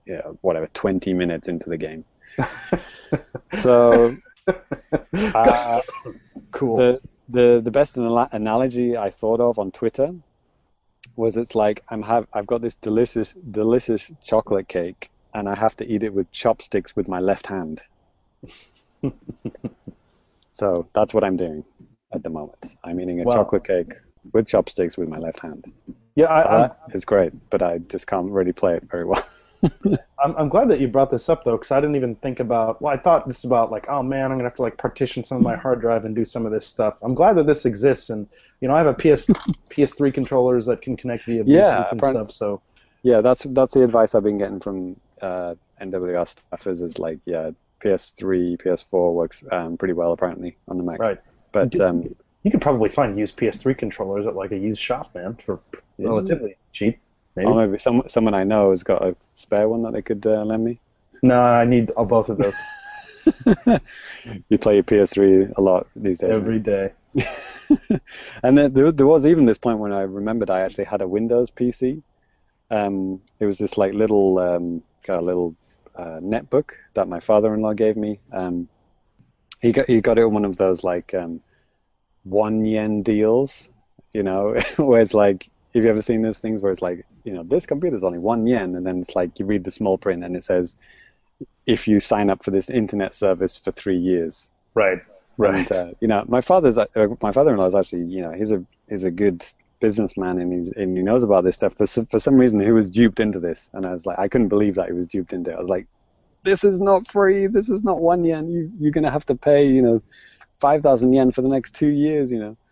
yeah, 0.07 0.23
whatever, 0.43 0.67
20 0.69 1.15
minutes 1.15 1.49
into 1.49 1.69
the 1.69 1.77
game. 1.79 2.05
So, 3.59 4.17
uh, 5.35 5.81
cool. 6.53 6.77
the, 6.77 7.01
the, 7.29 7.61
the 7.65 7.71
best 7.71 7.97
anal- 7.97 8.29
analogy 8.33 8.97
I 8.97 9.11
thought 9.11 9.41
of 9.41 9.59
on 9.59 9.71
Twitter 9.71 10.15
was 11.17 11.37
it's 11.37 11.55
like 11.55 11.83
I'm 11.89 12.03
have 12.03 12.27
I've 12.33 12.47
got 12.47 12.61
this 12.61 12.75
delicious 12.77 13.35
delicious 13.51 14.11
chocolate 14.23 14.69
cake 14.69 15.09
and 15.35 15.49
I 15.49 15.55
have 15.55 15.77
to 15.79 15.85
eat 15.87 16.03
it 16.03 16.13
with 16.13 16.31
chopsticks 16.33 16.95
with 16.95 17.09
my 17.09 17.21
left 17.21 17.47
hand. 17.47 17.81
so 20.51 20.87
that's 20.95 21.15
what 21.15 21.25
I'm 21.25 21.37
doing 21.37 21.65
at 22.13 22.23
the 22.23 22.31
moment. 22.31 22.75
I'm 22.85 23.01
eating 23.01 23.21
a 23.21 23.25
Wow. 23.25 23.35
chocolate 23.35 23.65
cake 23.65 23.93
with 24.33 24.47
chopsticks 24.47 24.99
with 24.99 25.09
my 25.09 25.19
left 25.19 25.41
hand. 25.41 25.65
yeah, 26.17 26.27
I, 26.33 26.59
That 26.59 26.79
is 26.93 27.05
great, 27.05 27.33
but 27.51 27.63
I 27.63 27.79
just 27.79 28.07
can't 28.07 28.31
really 28.31 28.53
play 28.53 28.75
it 28.77 28.85
very 28.91 29.05
well. 29.05 29.25
I'm, 30.23 30.37
I'm 30.37 30.49
glad 30.49 30.69
that 30.69 30.81
you 30.81 30.89
brought 30.89 31.11
this 31.11 31.29
up 31.29 31.45
though, 31.45 31.57
because 31.57 31.71
I 31.71 31.81
didn't 31.81 31.97
even 31.97 32.15
think 32.17 32.41
about. 32.41 32.81
Well, 32.81 32.93
I 32.93 32.97
thought 32.97 33.27
this 33.27 33.45
about 33.45 33.71
like, 33.71 33.89
oh 33.89 34.03
man, 34.03 34.25
I'm 34.27 34.39
gonna 34.39 34.45
have 34.45 34.57
to 34.57 34.63
like 34.63 34.77
partition 34.77 35.25
some 35.25 35.39
of 35.39 35.43
my 35.43 35.57
hard 35.57 35.81
drive 35.81 36.05
and 36.05 36.15
do 36.15 36.25
some 36.25 36.47
of 36.47 36.53
this 36.53 36.67
stuff. 36.67 36.95
I'm 37.03 37.15
glad 37.15 37.35
that 37.35 37.47
this 37.47 37.67
exists, 37.67 38.11
and 38.11 38.29
you 38.61 38.69
know, 38.69 38.75
I 38.75 38.79
have 38.79 38.87
a 38.87 38.95
PS 38.95 39.27
PS3 39.71 40.13
controllers 40.13 40.67
that 40.67 40.83
can 40.83 40.97
connect 40.97 41.25
via 41.25 41.45
Bluetooth 41.45 41.47
Yeah, 41.47 41.89
and 41.91 42.03
stuff. 42.03 42.33
So 42.33 42.61
yeah, 43.03 43.21
that's 43.21 43.45
that's 43.51 43.75
the 43.75 43.85
advice 43.85 44.15
I've 44.15 44.25
been 44.25 44.39
getting 44.39 44.61
from 44.61 44.97
uh, 45.21 45.55
NWR 45.81 46.35
staffers 46.53 46.83
is 46.83 46.99
like, 46.99 47.19
yeah, 47.25 47.51
PS3, 47.81 48.61
PS4 48.61 49.13
works 49.13 49.45
um, 49.53 49.77
pretty 49.77 49.95
well 49.95 50.13
apparently 50.13 50.57
on 50.69 50.79
the 50.79 50.83
Mac. 50.83 50.99
right, 50.99 51.21
But 51.53 51.79
um, 51.81 52.15
you 52.43 52.51
could 52.51 52.61
probably 52.61 52.89
find 52.89 53.19
used 53.19 53.37
PS3 53.37 53.77
controllers 53.77 54.27
at 54.27 54.35
like 54.35 54.53
a 54.53 54.59
used 54.59 54.81
shop, 54.81 55.15
man, 55.15 55.35
for 55.35 55.61
relatively 55.99 56.57
cheap. 56.73 56.99
Maybe. 57.37 57.49
or 57.49 57.55
maybe 57.55 57.79
some, 57.79 58.03
someone 58.09 58.35
I 58.35 58.45
know 58.45 58.71
has 58.71 58.83
got 58.83 59.03
a 59.03 59.15
spare 59.35 59.69
one 59.69 59.83
that 59.83 59.93
they 59.93 60.03
could 60.03 60.27
uh, 60.27 60.43
lend 60.45 60.65
me. 60.65 60.81
no, 61.23 61.41
I 61.41 61.65
need 61.65 61.93
both 61.95 62.31
of 62.31 62.39
those 62.39 62.57
you 64.49 64.59
play 64.59 64.75
your 64.75 64.85
PS3 64.85 65.57
a 65.57 65.61
lot 65.61 65.87
these 65.97 66.19
days. 66.19 66.31
every 66.31 66.59
day. 66.59 66.93
and 68.43 68.59
then 68.59 68.73
there, 68.73 68.93
there 68.93 69.07
was 69.07 69.27
even 69.27 69.45
this 69.45 69.59
point 69.59 69.79
when 69.79 69.93
I 69.93 70.03
remembered 70.03 70.51
I 70.51 70.61
actually 70.61 70.85
had 70.85 71.03
a 71.03 71.09
Windows 71.09 71.51
PC. 71.51 72.03
Um, 72.71 73.21
it 73.39 73.47
was 73.47 73.59
this 73.59 73.79
like 73.79 73.95
little 73.95 74.39
um, 74.39 74.83
kind 75.03 75.21
of 75.21 75.25
little 75.25 75.55
uh, 75.95 76.21
netbook 76.21 76.71
that 76.95 77.09
my 77.09 77.21
father-in-law 77.21 77.75
gave 77.75 77.97
me. 77.97 78.19
Um, 78.33 78.69
he 79.61 79.73
got 79.73 79.87
he 79.87 80.01
got 80.01 80.19
it 80.19 80.25
on 80.25 80.35
one 80.35 80.45
of 80.45 80.57
those 80.57 80.85
like 80.85 81.15
um, 81.15 81.41
one 82.25 82.65
yen 82.65 83.03
deals, 83.03 83.71
you 84.13 84.23
know, 84.23 84.57
where 84.77 85.01
it's 85.01 85.15
like 85.15 85.49
have 85.77 85.85
you 85.85 85.91
ever 85.91 86.03
seen 86.03 86.23
those 86.23 86.39
things 86.39 86.63
where 86.63 86.73
it's 86.73 86.83
like 86.83 87.05
you 87.25 87.33
know 87.33 87.43
this 87.43 87.67
computer 87.67 87.95
is 87.95 88.05
only 88.05 88.19
one 88.19 88.47
yen, 88.47 88.75
and 88.75 88.87
then 88.87 89.01
it's 89.01 89.15
like 89.15 89.39
you 89.39 89.47
read 89.47 89.65
the 89.65 89.71
small 89.71 89.99
print 89.99 90.25
and 90.25 90.35
it 90.35 90.43
says 90.43 90.77
if 91.67 91.87
you 91.87 92.01
sign 92.01 92.31
up 92.31 92.45
for 92.45 92.51
this 92.51 92.71
internet 92.71 93.15
service 93.15 93.57
for 93.57 93.71
three 93.73 93.99
years. 93.99 94.51
Right, 94.75 94.99
right. 95.37 95.71
And, 95.71 95.73
uh, 95.73 95.91
you 96.01 96.09
know, 96.09 96.25
my 96.29 96.41
father's 96.41 96.79
uh, 96.79 96.87
my 97.21 97.33
father-in-law 97.33 97.67
is 97.67 97.75
actually, 97.75 98.05
you 98.07 98.23
know, 98.23 98.33
he's 98.33 98.53
a 98.53 98.65
he's 98.89 99.05
a 99.05 99.11
good 99.11 99.45
businessman 99.81 100.39
and 100.39 100.53
he's 100.53 100.73
and 100.73 100.97
he 100.97 101.03
knows 101.03 101.23
about 101.23 101.45
this 101.45 101.57
stuff. 101.57 101.75
For 101.77 101.87
some, 101.87 102.07
for 102.07 102.19
some 102.19 102.37
reason, 102.37 102.61
he 102.61 102.73
was 102.73 102.89
duped 102.89 103.21
into 103.21 103.41
this, 103.41 103.69
and 103.73 103.85
I 103.85 103.93
was 103.93 104.07
like, 104.07 104.19
I 104.19 104.29
couldn't 104.29 104.49
believe 104.49 104.77
that 104.77 104.87
he 104.87 104.93
was 104.93 105.07
duped 105.07 105.33
into 105.33 105.51
it. 105.51 105.57
I 105.57 105.59
was 105.59 105.69
like, 105.69 105.87
this 106.43 106.65
is 106.65 106.81
not 106.81 107.07
free. 107.09 107.47
This 107.47 107.69
is 107.69 107.85
not 107.85 108.01
one 108.01 108.25
yen. 108.25 108.49
You 108.49 108.73
you're 108.79 108.93
gonna 108.93 109.11
have 109.11 109.27
to 109.27 109.35
pay, 109.35 109.67
you 109.67 109.83
know, 109.83 110.03
five 110.61 110.83
thousand 110.83 111.13
yen 111.13 111.33
for 111.33 111.43
the 111.43 111.49
next 111.49 111.75
two 111.75 111.89
years. 111.89 112.33
You 112.33 112.39
know. 112.39 112.57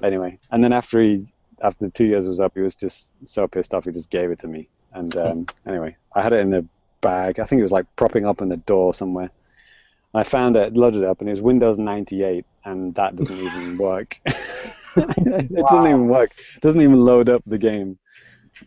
Anyway, 0.00 0.38
and 0.52 0.62
then 0.62 0.72
after 0.72 1.02
he 1.02 1.26
after 1.62 1.84
the 1.86 1.90
two 1.90 2.04
years 2.04 2.28
was 2.28 2.40
up, 2.40 2.52
he 2.54 2.60
was 2.60 2.74
just 2.74 3.12
so 3.26 3.46
pissed 3.48 3.74
off. 3.74 3.84
He 3.84 3.92
just 3.92 4.10
gave 4.10 4.30
it 4.30 4.38
to 4.40 4.48
me. 4.48 4.68
And 4.92 5.16
um, 5.16 5.46
anyway, 5.66 5.96
I 6.14 6.22
had 6.22 6.32
it 6.32 6.40
in 6.40 6.50
the 6.50 6.66
bag. 7.00 7.38
I 7.38 7.44
think 7.44 7.60
it 7.60 7.62
was 7.62 7.72
like 7.72 7.86
propping 7.96 8.26
up 8.26 8.40
in 8.40 8.48
the 8.48 8.56
door 8.56 8.94
somewhere. 8.94 9.30
I 10.14 10.22
found 10.22 10.56
it, 10.56 10.74
loaded 10.74 11.02
it 11.02 11.08
up, 11.08 11.20
and 11.20 11.28
it 11.28 11.32
was 11.32 11.42
Windows 11.42 11.78
98, 11.78 12.46
and 12.64 12.94
that 12.94 13.16
doesn't 13.16 13.36
even 13.36 13.76
work. 13.78 14.18
it 14.24 15.52
doesn't 15.52 15.86
even 15.86 16.08
work. 16.08 16.32
It 16.56 16.62
doesn't 16.62 16.80
even 16.80 17.04
load 17.04 17.28
up 17.28 17.42
the 17.46 17.58
game. 17.58 17.98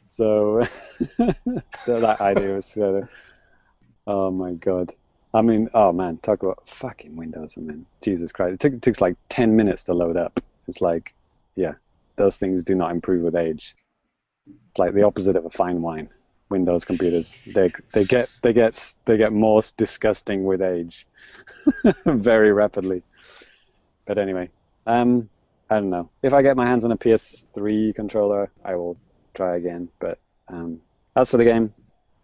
So, 0.09 0.67
so 1.17 1.99
that 1.99 2.17
idea 2.21 2.53
was 2.53 2.65
sort 2.65 3.03
of, 3.03 3.09
oh 4.05 4.29
my 4.29 4.53
god. 4.53 4.93
I 5.33 5.41
mean, 5.41 5.69
oh 5.73 5.91
man, 5.91 6.17
talk 6.17 6.43
about 6.43 6.67
fucking 6.67 7.15
Windows, 7.15 7.55
I 7.57 7.61
mean, 7.61 7.85
Jesus 8.01 8.31
Christ. 8.31 8.55
It, 8.55 8.59
took, 8.59 8.73
it 8.73 8.81
takes 8.81 9.01
like 9.01 9.15
10 9.29 9.55
minutes 9.55 9.83
to 9.85 9.93
load 9.93 10.17
up. 10.17 10.39
It's 10.67 10.81
like, 10.81 11.13
yeah, 11.55 11.73
those 12.19 12.37
things 12.37 12.63
do 12.63 12.75
not 12.75 12.91
improve 12.91 13.23
with 13.23 13.35
age. 13.35 13.75
It's 14.69 14.77
like 14.77 14.93
the 14.93 15.03
opposite 15.03 15.35
of 15.35 15.45
a 15.45 15.49
fine 15.49 15.81
wine. 15.81 16.09
Windows 16.49 16.83
computers, 16.83 17.47
they 17.53 17.71
they 17.93 18.05
get 18.05 18.27
they 18.41 18.53
get 18.53 18.95
they 19.05 19.17
get 19.17 19.31
more 19.31 19.61
disgusting 19.77 20.45
with 20.45 20.63
age, 20.63 21.05
very 22.05 22.51
rapidly. 22.51 23.03
But 24.07 24.17
anyway, 24.17 24.49
um, 24.87 25.29
I 25.69 25.75
don't 25.75 25.91
know. 25.91 26.09
If 26.23 26.33
I 26.33 26.41
get 26.41 26.57
my 26.57 26.65
hands 26.65 26.85
on 26.85 26.91
a 26.91 26.97
PS3 26.97 27.93
controller, 27.93 28.51
I 28.65 28.73
will 28.75 28.97
try 29.35 29.57
again. 29.57 29.89
But 29.99 30.17
um, 30.47 30.81
as 31.15 31.29
for 31.29 31.37
the 31.37 31.43
game, 31.43 31.71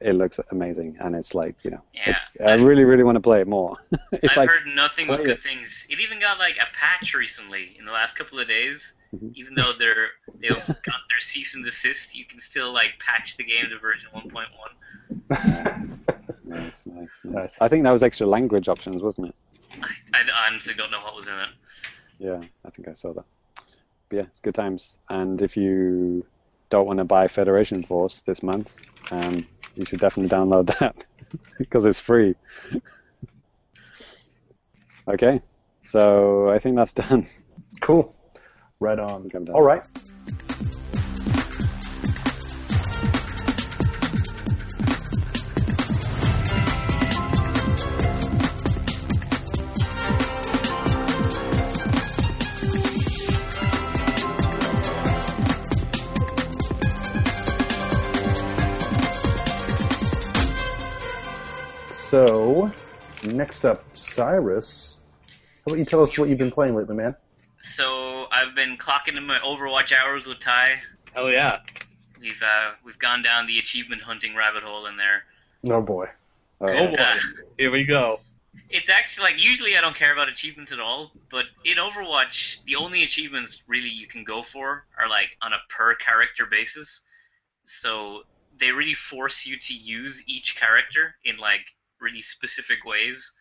it 0.02 0.14
looks 0.14 0.40
amazing, 0.52 0.98
and 1.00 1.16
it's 1.16 1.34
like 1.34 1.56
you 1.64 1.72
know, 1.72 1.82
Yeah. 1.94 2.12
it's 2.12 2.36
I 2.46 2.54
really 2.54 2.84
really 2.84 3.04
want 3.04 3.16
to 3.16 3.22
play 3.22 3.42
it 3.42 3.48
more. 3.48 3.78
if 4.12 4.32
I've 4.38 4.38
I 4.38 4.46
heard 4.46 4.68
nothing 4.68 5.08
but 5.08 5.18
good 5.24 5.30
it. 5.38 5.44
things. 5.44 5.86
It 5.90 6.00
even 6.00 6.20
got 6.20 6.38
like 6.40 6.56
a 6.58 6.68
patch 6.76 7.14
recently 7.14 7.76
in 7.80 7.86
the 7.86 7.92
last 7.92 8.18
couple 8.18 8.40
of 8.40 8.48
days. 8.48 8.94
Mhm. 9.16 9.32
Even 9.36 9.56
though 9.56 9.72
they're 9.78 10.10
they've 10.42 10.52
got 10.68 11.02
their 11.10 11.20
cease 11.20 11.56
and 11.56 11.64
desist, 11.64 12.16
you 12.16 12.26
can 12.26 12.40
still 12.40 12.74
like 12.74 12.92
patch 13.00 13.38
the 13.38 13.44
game 13.44 13.70
to 13.70 13.80
version 13.80 14.10
1.1. 14.14 14.48
Nice, 15.30 15.90
nice, 16.44 16.74
nice. 16.86 17.10
Nice. 17.24 17.62
I 17.62 17.68
think 17.68 17.84
that 17.84 17.92
was 17.92 18.04
extra 18.04 18.28
language 18.28 18.68
options, 18.68 19.02
wasn't 19.02 19.28
it? 19.30 19.36
I, 19.82 20.20
I 20.22 20.48
honestly 20.48 20.74
don't 20.74 20.92
know 20.92 21.00
what 21.02 21.16
was 21.16 21.28
in 21.28 21.34
it. 21.34 21.50
Yeah, 22.20 22.42
I 22.66 22.70
think 22.70 22.88
I 22.88 22.94
saw 22.94 23.14
that. 23.14 23.26
But 24.10 24.16
yeah, 24.18 24.24
it's 24.24 24.40
good 24.40 24.56
times. 24.56 24.98
And 25.10 25.42
if 25.42 25.58
you 25.58 26.26
don't 26.70 26.88
want 26.88 27.00
to 27.00 27.04
buy 27.06 27.28
Federation 27.28 27.84
Force 27.84 28.22
this 28.22 28.42
month, 28.44 28.86
um, 29.12 29.46
you 29.76 29.86
should 29.86 30.00
definitely 30.00 30.36
download 30.36 30.78
that 30.80 30.96
because 31.58 31.86
it's 31.86 32.00
free. 32.00 32.36
okay, 35.08 35.42
so 35.84 36.50
I 36.50 36.60
think 36.60 36.76
that's 36.76 36.94
done. 36.94 37.28
Cool. 37.82 38.16
Right 38.80 39.00
on. 39.00 39.30
All 39.54 39.62
right. 39.62 39.88
Next 63.46 63.64
up, 63.64 63.84
Cyrus. 63.94 65.04
How 65.28 65.62
about 65.68 65.78
you 65.78 65.86
tell 65.86 66.02
us 66.02 66.18
what 66.18 66.30
you've 66.30 66.40
been 66.40 66.50
playing 66.50 66.74
lately, 66.74 66.96
man? 66.96 67.16
So 67.62 68.26
I've 68.32 68.56
been 68.56 68.76
clocking 68.76 69.18
in 69.18 69.28
my 69.28 69.38
Overwatch 69.38 69.94
hours 69.96 70.26
with 70.26 70.40
Ty. 70.40 70.80
Hell 71.14 71.30
yeah. 71.30 71.60
We've 72.20 72.42
uh, 72.42 72.72
we've 72.84 72.98
gone 72.98 73.22
down 73.22 73.46
the 73.46 73.60
achievement 73.60 74.02
hunting 74.02 74.36
rabbit 74.36 74.64
hole 74.64 74.88
in 74.88 74.98
there. 74.98 75.26
Oh 75.72 75.80
boy. 75.80 76.06
Uh, 76.60 76.66
Oh 76.72 76.88
boy. 76.88 76.96
Uh, 76.96 77.20
Here 77.60 77.70
we 77.70 77.84
go. 77.84 78.20
it's 78.72 78.90
actually 78.90 79.26
like 79.26 79.44
usually 79.44 79.78
I 79.78 79.82
don't 79.82 79.96
care 79.96 80.12
about 80.12 80.28
achievements 80.28 80.72
at 80.72 80.80
all, 80.80 81.12
but 81.30 81.46
in 81.66 81.78
Overwatch, 81.78 82.64
the 82.66 82.78
only 82.78 83.04
achievements 83.04 83.62
really 83.68 83.90
you 83.90 84.08
can 84.08 84.24
go 84.24 84.42
for 84.42 84.86
are 85.00 85.08
like 85.08 85.38
on 85.44 85.54
a 85.54 85.60
per 85.70 85.94
character 85.94 86.48
basis. 86.50 87.02
So 87.64 88.24
they 88.60 88.72
really 88.72 88.96
force 88.96 89.46
you 89.46 89.60
to 89.60 89.74
use 89.76 90.24
each 90.26 90.56
character 90.56 91.14
in 91.24 91.38
like 91.38 91.66
really 92.06 92.22
specific 92.22 92.86
ways, 92.86 93.32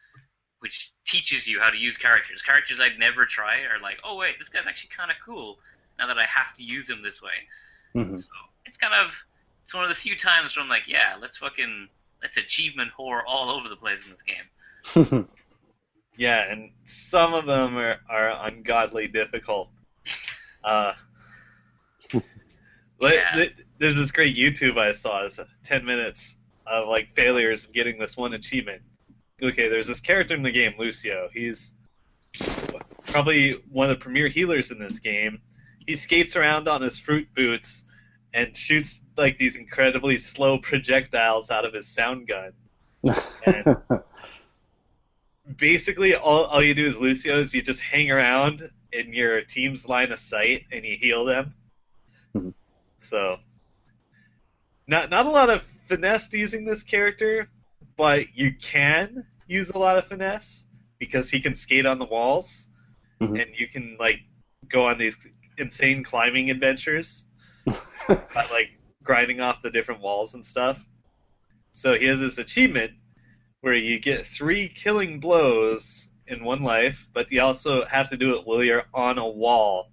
which 0.61 0.93
teaches 1.05 1.47
you 1.47 1.61
how 1.61 1.71
to 1.71 1.77
use 1.77 1.97
characters. 1.97 2.43
Characters 2.43 2.81
I'd 2.81 2.99
never 2.99 3.27
try 3.27 3.57
are 3.71 3.81
like, 3.83 3.99
oh 4.05 4.17
wait, 4.17 4.39
this 4.39 4.49
guy's 4.49 4.67
actually 4.67 4.91
kind 4.97 5.11
of 5.11 5.17
cool. 5.25 5.59
Now 5.99 6.07
that 6.09 6.19
I 6.19 6.25
have 6.25 6.57
to 6.57 6.63
use 6.65 6.89
him 6.91 7.03
this 7.03 7.21
way, 7.23 7.39
Mhm. 7.95 8.19
so 8.21 8.29
it's 8.67 8.77
kind 8.77 8.95
of 8.95 9.13
it's 9.63 9.73
one 9.75 9.85
of 9.85 9.89
the 9.91 9.95
few 9.95 10.17
times 10.17 10.57
where 10.57 10.63
I'm 10.65 10.69
like, 10.69 10.89
yeah, 10.89 11.17
let's 11.21 11.37
fucking 11.39 11.89
let's 12.23 12.37
achievement 12.37 12.91
whore 12.99 13.21
all 13.27 13.51
over 13.51 13.69
the 13.69 13.77
place 13.77 14.01
in 14.05 14.11
this 14.11 14.23
game. 14.23 15.29
Yeah, 16.17 16.49
and 16.49 16.71
some 16.85 17.35
of 17.35 17.45
them 17.45 17.77
are, 17.77 17.97
are 18.09 18.47
ungodly 18.47 19.09
difficult. 19.09 19.71
Uh, 20.63 20.95
like, 23.01 23.15
Yeah. 23.15 23.47
there's 23.79 23.97
this 23.97 24.11
great 24.11 24.35
YouTube 24.37 24.79
I 24.79 24.93
saw. 24.93 25.25
It's 25.25 25.39
10 25.63 25.85
minutes 25.85 26.37
of 26.67 26.89
like 26.89 27.15
failures 27.15 27.65
of 27.65 27.73
getting 27.73 27.99
this 27.99 28.17
one 28.17 28.35
achievement. 28.35 28.83
Okay, 29.43 29.69
there's 29.69 29.87
this 29.87 30.01
character 30.01 30.35
in 30.35 30.43
the 30.43 30.51
game, 30.51 30.75
Lucio. 30.79 31.29
He's 31.33 31.75
probably 33.07 33.53
one 33.71 33.91
of 33.91 33.99
the 33.99 34.03
premier 34.03 34.29
healers 34.29 34.71
in 34.71 34.79
this 34.79 34.99
game. 34.99 35.41
He 35.87 35.97
skates 35.97 36.37
around 36.37 36.69
on 36.69 36.83
his 36.83 36.99
fruit 36.99 37.29
boots 37.35 37.85
and 38.33 38.57
shoots 38.57 39.01
like 39.17 39.39
these 39.39 39.57
incredibly 39.57 40.17
slow 40.17 40.59
projectiles 40.59 41.51
out 41.51 41.65
of 41.65 41.73
his 41.73 41.87
sound 41.87 42.27
gun. 42.27 42.53
And 43.47 43.77
basically 45.57 46.15
all, 46.15 46.45
all 46.45 46.63
you 46.63 46.75
do 46.75 46.87
is 46.87 46.99
Lucio 46.99 47.39
is 47.39 47.55
you 47.55 47.63
just 47.63 47.81
hang 47.81 48.11
around 48.11 48.63
in 48.93 49.13
your 49.13 49.43
team's 49.43 49.89
line 49.89 50.11
of 50.13 50.19
sight 50.19 50.65
and 50.73 50.85
you 50.85 50.97
heal 50.97 51.25
them. 51.25 51.55
Mhm. 52.35 52.55
So 52.99 53.39
not 54.87 55.11
not 55.11 55.27
a 55.27 55.31
lot 55.31 55.51
of 55.51 55.63
finesse 55.87 56.33
using 56.33 56.65
this 56.65 56.83
character, 56.83 57.49
but 57.97 58.35
you 58.37 58.55
can 58.61 59.27
use 59.47 59.71
a 59.71 59.79
lot 59.79 59.99
of 59.99 60.07
finesse 60.07 60.67
because 60.99 61.31
he 61.31 61.41
can 61.41 61.55
skate 61.55 61.87
on 61.87 61.99
the 61.99 62.05
walls 62.07 62.69
Mhm. 63.21 63.41
and 63.41 63.55
you 63.57 63.69
can 63.69 63.97
like 63.99 64.21
go 64.69 64.89
on 64.89 64.99
these 64.99 65.17
insane 65.59 66.03
climbing 66.03 66.51
adventures 66.51 67.27
by 68.09 68.47
like 68.51 68.71
grinding 69.03 69.41
off 69.41 69.63
the 69.63 69.71
different 69.71 70.01
walls 70.01 70.35
and 70.35 70.45
stuff. 70.45 70.85
So 71.73 71.95
he 71.99 72.07
has 72.07 72.21
this 72.21 72.39
achievement 72.39 72.93
where 73.61 73.75
you 73.75 73.99
get 73.99 74.27
three 74.27 74.69
killing 74.69 75.21
blows 75.21 76.09
in 76.27 76.43
one 76.45 76.63
life, 76.63 77.07
but 77.13 77.31
you 77.31 77.41
also 77.43 77.85
have 77.85 78.09
to 78.11 78.17
do 78.17 78.37
it 78.37 78.47
while 78.47 78.63
you're 78.65 78.85
on 78.95 79.19
a 79.19 79.29
wall. 79.29 79.91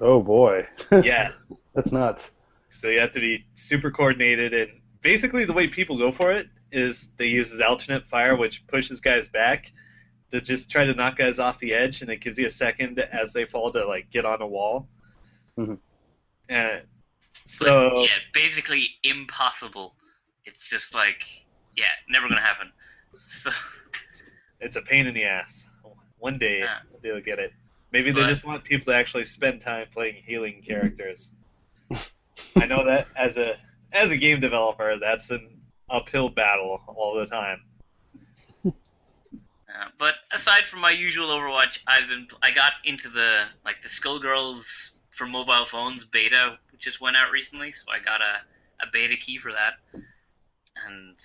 oh 0.00 0.20
boy. 0.22 0.66
Yeah. 1.02 1.32
That's 1.74 1.92
nuts. 1.92 2.32
So 2.74 2.88
you 2.88 3.00
have 3.00 3.12
to 3.12 3.20
be 3.20 3.46
super 3.54 3.90
coordinated, 3.90 4.52
and 4.52 4.80
basically 5.00 5.44
the 5.44 5.52
way 5.52 5.68
people 5.68 5.96
go 5.96 6.10
for 6.10 6.32
it 6.32 6.48
is 6.72 7.08
they 7.16 7.26
use 7.26 7.52
this 7.52 7.60
alternate 7.60 8.04
fire, 8.06 8.34
which 8.36 8.66
pushes 8.66 9.00
guys 9.00 9.28
back 9.28 9.70
to 10.30 10.40
just 10.40 10.70
try 10.70 10.84
to 10.84 10.92
knock 10.94 11.16
guys 11.16 11.38
off 11.38 11.58
the 11.60 11.72
edge, 11.72 12.02
and 12.02 12.10
it 12.10 12.20
gives 12.20 12.36
you 12.36 12.46
a 12.46 12.50
second 12.50 12.98
as 12.98 13.32
they 13.32 13.44
fall 13.44 13.70
to 13.70 13.86
like 13.86 14.10
get 14.10 14.24
on 14.24 14.42
a 14.42 14.46
wall. 14.46 14.88
Mhm. 15.56 15.78
And 16.48 16.82
But, 16.82 17.48
so 17.48 18.02
yeah, 18.02 18.08
basically 18.32 18.88
impossible. 19.04 19.94
It's 20.44 20.68
just 20.68 20.94
like, 20.94 21.22
yeah, 21.76 21.84
never 22.08 22.28
gonna 22.28 22.40
happen. 22.40 22.72
So 23.28 23.50
it's 24.60 24.74
a 24.76 24.82
pain 24.82 25.06
in 25.06 25.14
the 25.14 25.24
ass. 25.24 25.68
One 26.18 26.38
day 26.38 26.60
Yeah. 26.60 26.78
they'll 27.02 27.20
get 27.20 27.38
it. 27.38 27.52
Maybe 27.92 28.10
they 28.10 28.22
But- 28.22 28.28
just 28.28 28.44
want 28.44 28.64
people 28.64 28.86
to 28.92 28.98
actually 28.98 29.24
spend 29.24 29.60
time 29.60 29.86
playing 29.92 30.24
healing 30.26 30.60
characters. 30.66 31.30
I 32.56 32.66
know 32.66 32.84
that 32.84 33.08
as 33.16 33.36
a 33.36 33.56
as 33.92 34.10
a 34.10 34.16
game 34.16 34.40
developer, 34.40 34.98
that's 34.98 35.30
an 35.30 35.60
uphill 35.88 36.28
battle 36.28 36.80
all 36.88 37.14
the 37.14 37.26
time. 37.26 37.62
Uh, 39.76 39.88
but 39.98 40.14
aside 40.32 40.68
from 40.68 40.78
my 40.78 40.92
usual 40.92 41.30
Overwatch, 41.30 41.80
I've 41.88 42.08
been 42.08 42.28
I 42.40 42.52
got 42.52 42.74
into 42.84 43.08
the 43.08 43.42
like 43.64 43.82
the 43.82 43.88
Skullgirls 43.88 44.90
for 45.10 45.26
mobile 45.26 45.64
phones 45.66 46.04
beta, 46.04 46.56
which 46.70 46.82
just 46.82 47.00
went 47.00 47.16
out 47.16 47.32
recently, 47.32 47.72
so 47.72 47.86
I 47.90 47.98
got 47.98 48.20
a, 48.20 48.84
a 48.84 48.86
beta 48.92 49.16
key 49.16 49.36
for 49.36 49.50
that. 49.50 49.74
And 50.86 51.16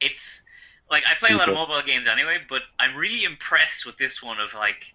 it's 0.00 0.42
like 0.88 1.02
I 1.10 1.18
play 1.18 1.30
a 1.30 1.36
lot 1.36 1.48
of 1.48 1.56
mobile 1.56 1.82
games 1.82 2.06
anyway, 2.06 2.38
but 2.48 2.62
I'm 2.78 2.94
really 2.94 3.24
impressed 3.24 3.84
with 3.84 3.96
this 3.96 4.22
one 4.22 4.38
of 4.38 4.54
like 4.54 4.94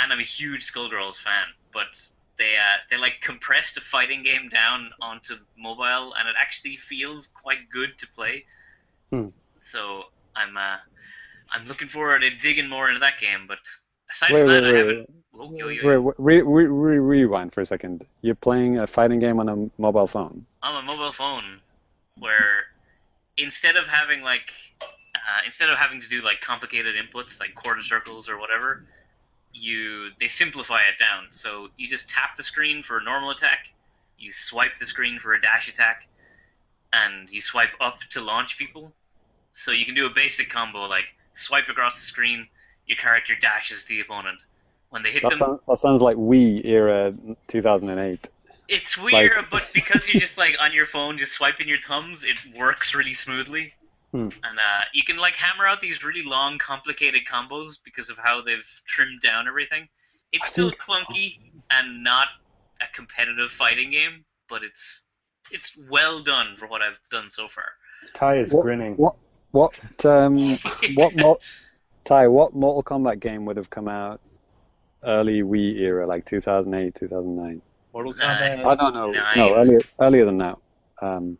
and 0.00 0.12
I'm 0.12 0.20
a 0.20 0.24
huge 0.24 0.70
Skullgirls 0.70 1.16
fan, 1.16 1.46
but 1.72 2.00
they 2.42 2.56
uh, 2.56 2.78
they 2.90 2.96
like 2.96 3.20
compressed 3.20 3.76
a 3.76 3.80
fighting 3.80 4.22
game 4.22 4.48
down 4.48 4.90
onto 5.00 5.34
mobile 5.56 6.14
and 6.18 6.28
it 6.28 6.34
actually 6.38 6.76
feels 6.76 7.28
quite 7.28 7.70
good 7.70 7.90
to 7.98 8.06
play. 8.16 8.44
Hmm. 9.10 9.28
So 9.56 10.04
I'm 10.34 10.56
uh, 10.56 10.78
I'm 11.52 11.66
looking 11.68 11.88
forward 11.88 12.20
to 12.20 12.30
digging 12.30 12.68
more 12.68 12.88
into 12.88 13.00
that 13.00 13.20
game, 13.20 13.46
but 13.46 13.58
aside 14.10 14.32
Wait, 14.32 14.40
from 14.40 14.48
wait, 14.48 14.60
that, 14.60 14.64
I 14.64 14.72
wait, 14.72 14.78
haven't. 14.78 15.12
Oh, 15.34 15.54
yo, 15.54 15.68
yo, 15.68 15.82
yo. 15.82 16.00
wait, 16.00 16.14
re, 16.18 16.42
re, 16.42 16.66
re, 16.66 16.98
rewind 16.98 17.52
for 17.52 17.60
a 17.62 17.66
second. 17.66 18.04
You're 18.20 18.34
playing 18.34 18.78
a 18.78 18.86
fighting 18.86 19.20
game 19.20 19.40
on 19.40 19.48
a 19.48 19.70
mobile 19.80 20.06
phone. 20.06 20.44
on 20.62 20.82
a 20.82 20.86
mobile 20.86 21.12
phone 21.12 21.60
where 22.18 22.66
instead 23.38 23.76
of 23.76 23.86
having 23.86 24.22
like 24.22 24.52
uh, 24.82 25.40
instead 25.46 25.70
of 25.70 25.78
having 25.78 26.00
to 26.00 26.08
do 26.08 26.20
like 26.22 26.40
complicated 26.40 26.96
inputs 26.96 27.38
like 27.40 27.54
quarter 27.54 27.82
circles 27.82 28.28
or 28.28 28.38
whatever, 28.38 28.84
you 29.54 30.10
they 30.18 30.28
simplify 30.28 30.80
it 30.80 30.98
down. 30.98 31.26
So 31.30 31.68
you 31.76 31.88
just 31.88 32.08
tap 32.08 32.36
the 32.36 32.42
screen 32.42 32.82
for 32.82 32.98
a 32.98 33.02
normal 33.02 33.30
attack, 33.30 33.68
you 34.18 34.32
swipe 34.32 34.76
the 34.76 34.86
screen 34.86 35.18
for 35.18 35.34
a 35.34 35.40
dash 35.40 35.68
attack, 35.68 36.06
and 36.92 37.30
you 37.30 37.40
swipe 37.40 37.72
up 37.80 38.00
to 38.10 38.20
launch 38.20 38.58
people. 38.58 38.92
So 39.52 39.70
you 39.70 39.84
can 39.84 39.94
do 39.94 40.06
a 40.06 40.10
basic 40.10 40.50
combo 40.50 40.86
like 40.86 41.04
swipe 41.34 41.68
across 41.68 41.96
the 41.96 42.06
screen, 42.06 42.48
your 42.86 42.96
character 42.96 43.34
dashes 43.40 43.84
the 43.84 44.00
opponent. 44.00 44.40
When 44.90 45.02
they 45.02 45.10
hit 45.10 45.22
That, 45.22 45.30
them, 45.30 45.38
sounds, 45.38 45.60
that 45.68 45.78
sounds 45.78 46.02
like 46.02 46.16
Wii 46.16 46.64
era 46.64 47.14
2008. 47.48 48.28
It's 48.68 48.96
weird, 48.96 49.46
but 49.50 49.68
because 49.74 50.08
you're 50.08 50.20
just 50.20 50.38
like 50.38 50.56
on 50.60 50.72
your 50.72 50.86
phone, 50.86 51.18
just 51.18 51.32
swiping 51.32 51.68
your 51.68 51.78
thumbs, 51.78 52.24
it 52.24 52.36
works 52.56 52.94
really 52.94 53.14
smoothly. 53.14 53.74
Hmm. 54.12 54.28
And 54.44 54.58
uh, 54.58 54.84
you 54.92 55.02
can 55.04 55.16
like 55.16 55.34
hammer 55.34 55.66
out 55.66 55.80
these 55.80 56.04
really 56.04 56.22
long, 56.22 56.58
complicated 56.58 57.22
combos 57.30 57.78
because 57.84 58.10
of 58.10 58.18
how 58.18 58.42
they've 58.42 58.68
trimmed 58.86 59.20
down 59.22 59.48
everything. 59.48 59.88
It's 60.32 60.44
I 60.46 60.48
still 60.48 60.68
think- 60.70 60.80
clunky 60.82 61.38
and 61.70 62.04
not 62.04 62.28
a 62.80 62.94
competitive 62.94 63.50
fighting 63.50 63.90
game, 63.90 64.24
but 64.48 64.62
it's 64.62 65.00
it's 65.50 65.72
well 65.90 66.20
done 66.22 66.56
for 66.56 66.66
what 66.66 66.82
I've 66.82 66.98
done 67.10 67.30
so 67.30 67.48
far. 67.48 67.64
Ty 68.14 68.36
is 68.38 68.52
What- 68.52 68.62
grinning. 68.62 68.94
What 68.96 69.16
what 69.52 69.74
um 70.06 70.36
what 70.94 71.14
mo- 71.16 71.38
Ty, 72.04 72.28
what 72.28 72.52
Mortal 72.54 72.82
Kombat 72.82 73.20
game 73.20 73.44
would 73.46 73.56
have 73.56 73.70
come 73.70 73.86
out 73.88 74.20
early 75.04 75.42
Wii 75.42 75.78
era, 75.80 76.04
like 76.06 76.24
2008, 76.26 76.94
2009? 76.96 77.62
Mortal 77.94 78.12
Kombat, 78.14 78.64
I 78.66 78.74
don't 78.74 78.92
know. 78.94 79.10
Nine. 79.12 79.36
No, 79.38 79.54
earlier 79.54 79.80
earlier 80.00 80.24
than 80.24 80.38
that. 80.38 80.58
Um, 81.00 81.38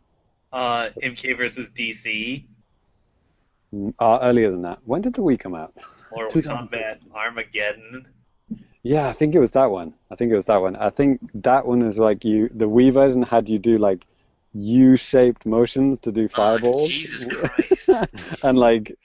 uh, 0.51 0.89
MK 1.01 1.35
versus 1.37 1.69
DC, 1.71 2.45
uh, 3.99 4.19
earlier 4.21 4.51
than 4.51 4.61
that. 4.63 4.79
When 4.85 5.01
did 5.01 5.13
the 5.13 5.21
Wii 5.21 5.39
come 5.39 5.55
out? 5.55 5.73
Mortal 6.11 6.31
2006. 6.31 7.05
Kombat, 7.05 7.15
Armageddon. 7.15 8.07
Yeah, 8.83 9.07
I 9.07 9.13
think 9.13 9.33
it 9.33 9.39
was 9.39 9.51
that 9.51 9.71
one. 9.71 9.93
I 10.11 10.15
think 10.15 10.31
it 10.31 10.35
was 10.35 10.45
that 10.45 10.61
one. 10.61 10.75
I 10.75 10.89
think 10.89 11.21
that 11.35 11.65
one 11.65 11.81
is 11.81 11.97
like 11.97 12.25
you. 12.25 12.49
The 12.53 12.67
Wii 12.67 12.93
version 12.93 13.21
had 13.21 13.47
you 13.47 13.57
do 13.57 13.77
like 13.77 14.05
U-shaped 14.53 15.45
motions 15.45 15.99
to 15.99 16.11
do 16.11 16.27
fireballs. 16.27 16.83
Oh, 16.83 16.87
Jesus 16.87 17.25
Christ. 17.31 17.89
and 18.43 18.57
like, 18.59 18.95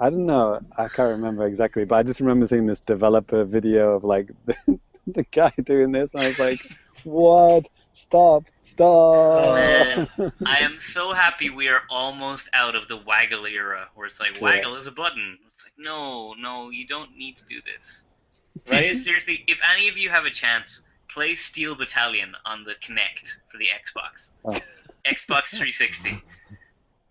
I 0.00 0.10
don't 0.10 0.26
know. 0.26 0.60
I 0.76 0.88
can't 0.88 1.10
remember 1.10 1.46
exactly, 1.46 1.84
but 1.84 1.96
I 1.96 2.02
just 2.02 2.20
remember 2.20 2.46
seeing 2.46 2.66
this 2.66 2.80
developer 2.80 3.44
video 3.44 3.94
of 3.94 4.04
like 4.04 4.30
the, 4.46 4.56
the 5.06 5.22
guy 5.24 5.52
doing 5.62 5.92
this, 5.92 6.14
and 6.14 6.22
I 6.22 6.28
was 6.28 6.38
like, 6.38 6.60
"What? 7.06 7.68
Stop! 7.92 8.44
Stop!" 8.64 8.86
Oh, 8.86 9.54
man. 9.54 10.08
I 10.46 10.58
am 10.58 10.78
so 10.78 11.12
happy 11.12 11.50
we 11.50 11.68
are 11.68 11.82
almost 11.88 12.48
out 12.52 12.74
of 12.74 12.88
the 12.88 12.96
waggle 12.96 13.46
era, 13.46 13.88
where 13.94 14.06
it's 14.06 14.18
like 14.20 14.34
Yeah. 14.34 14.42
waggle 14.42 14.76
is 14.76 14.86
a 14.86 14.90
button. 14.90 15.38
It's 15.48 15.64
like 15.64 15.72
no, 15.78 16.34
no, 16.34 16.70
you 16.70 16.86
don't 16.86 17.16
need 17.16 17.36
to 17.38 17.44
do 17.48 17.60
this. 17.62 18.02
Right? 18.72 18.96
Seriously, 18.96 19.44
if 19.46 19.60
any 19.72 19.88
of 19.88 19.96
you 19.96 20.10
have 20.10 20.24
a 20.24 20.30
chance, 20.30 20.80
play 21.08 21.34
Steel 21.36 21.74
Battalion 21.76 22.34
on 22.44 22.64
the 22.64 22.74
Kinect 22.74 23.32
for 23.48 23.58
the 23.58 23.66
Xbox, 23.66 24.30
Oh. 24.44 24.52
Xbox 25.06 25.50
360. 25.50 26.20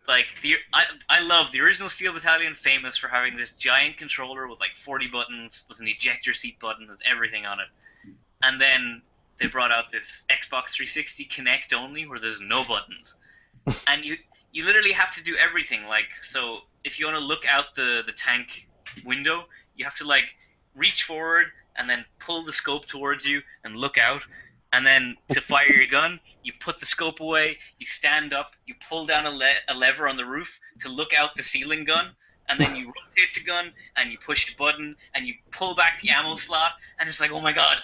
Like 0.07 0.27
the 0.41 0.55
I, 0.73 0.83
I 1.09 1.19
love 1.21 1.51
the 1.51 1.61
original 1.61 1.87
Steel 1.89 2.13
Battalion, 2.13 2.53
famous 2.55 2.97
for 2.97 3.07
having 3.07 3.37
this 3.37 3.51
giant 3.51 3.97
controller 3.97 4.47
with 4.47 4.59
like 4.59 4.75
40 4.83 5.07
buttons, 5.07 5.65
with 5.69 5.79
an 5.79 5.87
ejector 5.87 6.33
seat 6.33 6.59
button, 6.59 6.87
there's 6.87 6.99
everything 7.05 7.45
on 7.45 7.59
it. 7.59 7.67
And 8.43 8.59
then 8.59 9.01
they 9.39 9.47
brought 9.47 9.71
out 9.71 9.91
this 9.91 10.23
Xbox 10.29 10.71
360 10.71 11.25
Kinect 11.25 11.73
only, 11.73 12.07
where 12.07 12.19
there's 12.19 12.41
no 12.41 12.63
buttons, 12.63 13.13
and 13.87 14.03
you 14.03 14.17
you 14.51 14.63
literally 14.63 14.93
have 14.93 15.13
to 15.15 15.23
do 15.23 15.35
everything. 15.35 15.85
Like 15.85 16.09
so, 16.21 16.59
if 16.83 16.99
you 16.99 17.05
want 17.05 17.17
to 17.19 17.25
look 17.25 17.45
out 17.45 17.75
the 17.75 18.03
the 18.05 18.13
tank 18.13 18.67
window, 19.05 19.45
you 19.75 19.85
have 19.85 19.95
to 19.95 20.05
like 20.05 20.35
reach 20.75 21.03
forward 21.03 21.47
and 21.75 21.89
then 21.89 22.05
pull 22.19 22.43
the 22.43 22.53
scope 22.53 22.85
towards 22.85 23.25
you 23.25 23.41
and 23.63 23.75
look 23.75 23.97
out. 23.97 24.21
And 24.73 24.85
then 24.85 25.15
to 25.29 25.41
fire 25.53 25.71
your 25.71 25.87
gun, 25.87 26.19
you 26.43 26.53
put 26.59 26.79
the 26.79 26.85
scope 26.85 27.19
away, 27.19 27.57
you 27.79 27.85
stand 27.85 28.33
up, 28.33 28.51
you 28.65 28.75
pull 28.87 29.05
down 29.05 29.25
a, 29.25 29.31
le- 29.31 29.61
a 29.67 29.73
lever 29.73 30.07
on 30.07 30.17
the 30.17 30.25
roof 30.25 30.59
to 30.81 30.89
look 30.89 31.13
out 31.13 31.35
the 31.35 31.43
ceiling 31.43 31.85
gun, 31.85 32.11
and 32.49 32.59
then 32.59 32.75
you 32.75 32.85
rotate 33.17 33.33
the 33.33 33.43
gun, 33.43 33.71
and 33.97 34.11
you 34.11 34.17
push 34.17 34.47
the 34.47 34.55
button, 34.55 34.95
and 35.13 35.27
you 35.27 35.33
pull 35.51 35.75
back 35.75 36.01
the 36.01 36.09
ammo 36.09 36.35
slot, 36.35 36.73
and 36.99 37.09
it's 37.09 37.19
like, 37.19 37.31
oh 37.31 37.41
my 37.41 37.51
god. 37.51 37.77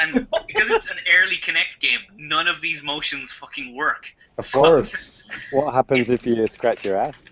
And 0.00 0.12
because 0.46 0.70
it's 0.70 0.90
an 0.90 0.98
early 1.20 1.36
Kinect 1.36 1.78
game, 1.80 2.00
none 2.16 2.48
of 2.48 2.60
these 2.60 2.82
motions 2.82 3.32
fucking 3.32 3.74
work. 3.76 4.06
Of 4.38 4.46
So- 4.46 4.62
course. 4.62 5.28
What 5.52 5.72
happens 5.74 6.10
if 6.10 6.26
you 6.26 6.46
scratch 6.46 6.84
your 6.84 6.96
ass? 6.96 7.24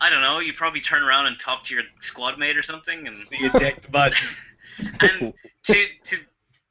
I 0.00 0.10
don't 0.10 0.20
know. 0.20 0.40
You 0.40 0.52
probably 0.52 0.80
turn 0.80 1.02
around 1.02 1.26
and 1.26 1.38
talk 1.38 1.64
to 1.64 1.74
your 1.74 1.84
squad 2.00 2.38
mate 2.38 2.56
or 2.56 2.62
something, 2.62 3.06
and 3.06 3.26
The 3.28 3.36
eject 3.46 3.90
button. 3.92 4.26
and 5.00 5.32
to 5.64 5.86
to 6.06 6.16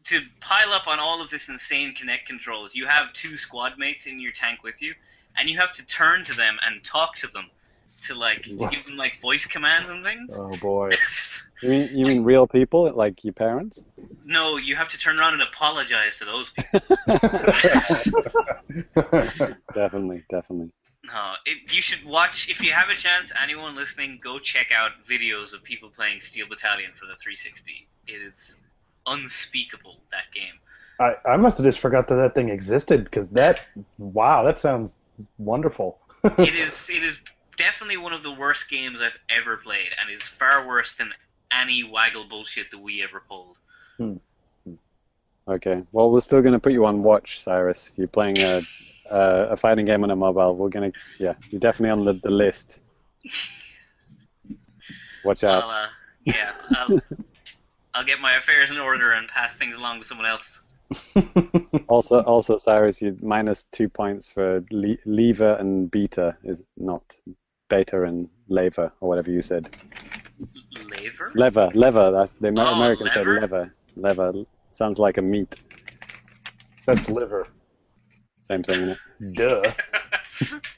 to 0.06 0.22
pile 0.42 0.74
up 0.74 0.88
on 0.88 1.00
all 1.00 1.22
of 1.22 1.30
this 1.30 1.48
insane 1.48 1.94
Kinect 1.96 2.26
controls, 2.28 2.76
you 2.76 2.88
have 2.88 3.14
two 3.14 3.38
squad 3.38 3.78
mates 3.78 4.06
in 4.08 4.20
your 4.20 4.32
tank 4.34 4.64
with 4.64 4.82
you, 4.82 4.94
and 5.38 5.50
you 5.50 5.58
have 5.60 5.72
to 5.74 5.86
turn 5.86 6.26
to 6.26 6.34
them 6.36 6.58
and 6.66 6.84
talk 6.84 7.16
to 7.18 7.28
them 7.28 7.50
to 8.08 8.16
like 8.16 8.42
to 8.44 8.68
give 8.70 8.84
them 8.86 8.98
like 8.98 9.20
voice 9.22 9.46
commands 9.46 9.90
and 9.90 10.04
things. 10.04 10.32
Oh 10.36 10.56
boy. 10.58 10.90
You 11.62 11.70
mean 11.70 11.98
you 11.98 12.06
mean 12.06 12.24
real 12.24 12.48
people 12.48 12.92
like 12.94 13.24
your 13.24 13.34
parents? 13.34 13.84
no, 14.32 14.58
you 14.58 14.76
have 14.76 14.90
to 14.90 14.98
turn 14.98 15.20
around 15.20 15.34
and 15.34 15.44
apologize 15.44 16.18
to 16.20 16.26
those 16.26 16.52
people. 16.52 16.80
definitely, 19.76 20.24
definitely. 20.30 20.72
No, 21.06 21.34
it, 21.46 21.74
you 21.74 21.82
should 21.82 22.06
watch 22.06 22.50
if 22.50 22.64
you 22.64 22.72
have 22.72 22.90
a 22.90 22.96
chance. 22.96 23.32
Anyone 23.42 23.76
listening, 23.76 24.20
go 24.24 24.40
check 24.40 24.68
out 24.72 24.92
videos 25.08 25.54
of 25.54 25.64
people 25.64 25.90
playing 25.90 26.22
Steel 26.22 26.48
Battalion 26.48 26.92
for 26.98 27.06
the 27.06 27.16
360. 27.16 27.88
It 28.08 28.12
is 28.12 28.56
unspeakable 29.06 29.98
that 30.12 30.32
game. 30.34 30.54
I, 31.00 31.16
I 31.28 31.38
must 31.38 31.58
have 31.58 31.66
just 31.66 31.80
forgot 31.80 32.08
that 32.10 32.16
that 32.16 32.36
thing 32.36 32.50
existed 32.50 33.04
because 33.04 33.28
that 33.30 33.62
wow 33.98 34.44
that 34.44 34.60
sounds 34.60 34.94
wonderful. 35.40 35.98
it 36.24 36.40
is 36.56 36.90
it 36.90 37.04
is 37.04 37.18
definitely 37.58 37.98
one 37.98 38.14
of 38.14 38.22
the 38.22 38.32
worst 38.32 38.70
games 38.70 39.02
I've 39.02 39.18
ever 39.30 39.58
played, 39.58 39.90
and 40.00 40.14
is 40.14 40.22
far 40.22 40.68
worse 40.68 40.94
than 40.94 41.12
any 41.60 41.84
waggle 41.84 42.26
bullshit 42.26 42.72
that 42.72 42.80
we 42.80 43.04
ever 43.04 43.22
pulled. 43.28 43.58
Okay. 45.48 45.84
Well, 45.92 46.12
we're 46.12 46.20
still 46.22 46.42
going 46.42 46.54
to 46.54 46.60
put 46.60 46.72
you 46.72 46.86
on 46.86 47.04
watch, 47.04 47.42
Cyrus. 47.42 47.94
You're 47.98 48.08
playing 48.08 48.40
a 48.40 48.62
a, 49.10 49.50
a 49.52 49.58
fighting 49.58 49.86
game 49.86 50.04
on 50.04 50.12
a 50.12 50.16
mobile. 50.16 50.56
We're 50.56 50.70
going 50.70 50.92
to 50.92 51.00
yeah. 51.20 51.34
You're 51.50 51.60
definitely 51.60 51.92
on 51.92 52.06
the, 52.06 52.14
the 52.14 52.30
list. 52.30 52.80
Watch 55.24 55.44
I'll, 55.44 55.62
out. 55.62 55.86
uh, 55.86 55.88
yeah, 56.26 56.52
I'll, 56.72 57.00
I'll 57.94 58.04
get 58.06 58.20
my 58.20 58.36
affairs 58.38 58.72
in 58.72 58.78
order 58.78 59.12
and 59.12 59.28
pass 59.28 59.54
things 59.54 59.78
along 59.78 60.00
to 60.02 60.06
someone 60.06 60.28
else. 60.28 60.60
Also, 61.88 62.22
also, 62.22 62.56
Cyrus, 62.56 63.02
you 63.02 63.18
minus 63.22 63.66
two 63.66 63.90
points 63.90 64.30
for 64.30 64.64
le- 64.72 64.98
lever 65.06 65.56
and 65.60 65.92
beta 65.92 66.38
is 66.44 66.62
not 66.78 67.04
beta 67.70 68.04
and 68.04 68.30
lever 68.48 68.94
or 69.02 69.10
whatever 69.10 69.30
you 69.30 69.42
said. 69.42 69.70
Laver? 71.04 71.32
Lever, 71.36 71.72
lever. 71.74 72.12
That's 72.12 72.34
the 72.34 72.48
Amer- 72.50 72.62
Oh, 72.62 72.74
American 72.76 73.10
said 73.10 73.26
lever? 73.28 73.42
lever. 73.42 73.74
Lever 73.96 74.34
sounds 74.72 75.00
like 75.00 75.18
a 75.18 75.22
meat. 75.22 75.56
That's 76.86 77.10
liver. 77.10 77.46
Same 78.42 78.64
thing. 78.64 78.82
Isn't 78.82 78.98
it? 79.20 79.34
Duh. 79.36 80.60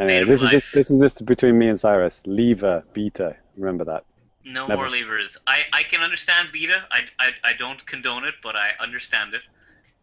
Anyway, 0.00 0.14
Native 0.20 0.28
this 0.28 0.42
is 0.44 0.50
just 0.50 0.72
this 0.72 0.90
is 0.92 1.00
just 1.00 1.26
between 1.26 1.58
me 1.58 1.66
and 1.66 1.78
Cyrus. 1.80 2.22
Lever, 2.24 2.84
beta. 2.92 3.34
Remember 3.56 3.84
that. 3.84 4.04
no 4.44 4.64
Never. 4.68 4.82
more 4.82 4.90
levers. 4.90 5.36
I, 5.48 5.62
I 5.72 5.82
can 5.82 6.02
understand 6.02 6.50
beta. 6.52 6.84
I, 6.92 7.00
I, 7.18 7.30
I 7.42 7.52
don't 7.58 7.84
condone 7.84 8.24
it, 8.24 8.34
but 8.40 8.54
I 8.54 8.70
understand 8.80 9.34
it. 9.34 9.40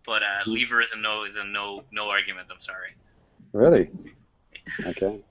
But 0.05 0.21
uh, 0.21 0.43
Hmm. 0.43 0.51
lever 0.51 0.81
is 0.81 0.91
a 0.91 0.97
no 0.97 1.23
is 1.23 1.37
a 1.37 1.45
no 1.45 1.83
no 1.93 2.09
argument. 2.09 2.49
I'm 2.51 2.59
sorry. 2.59 2.93
Really? 3.53 3.89
Okay. 4.85 5.21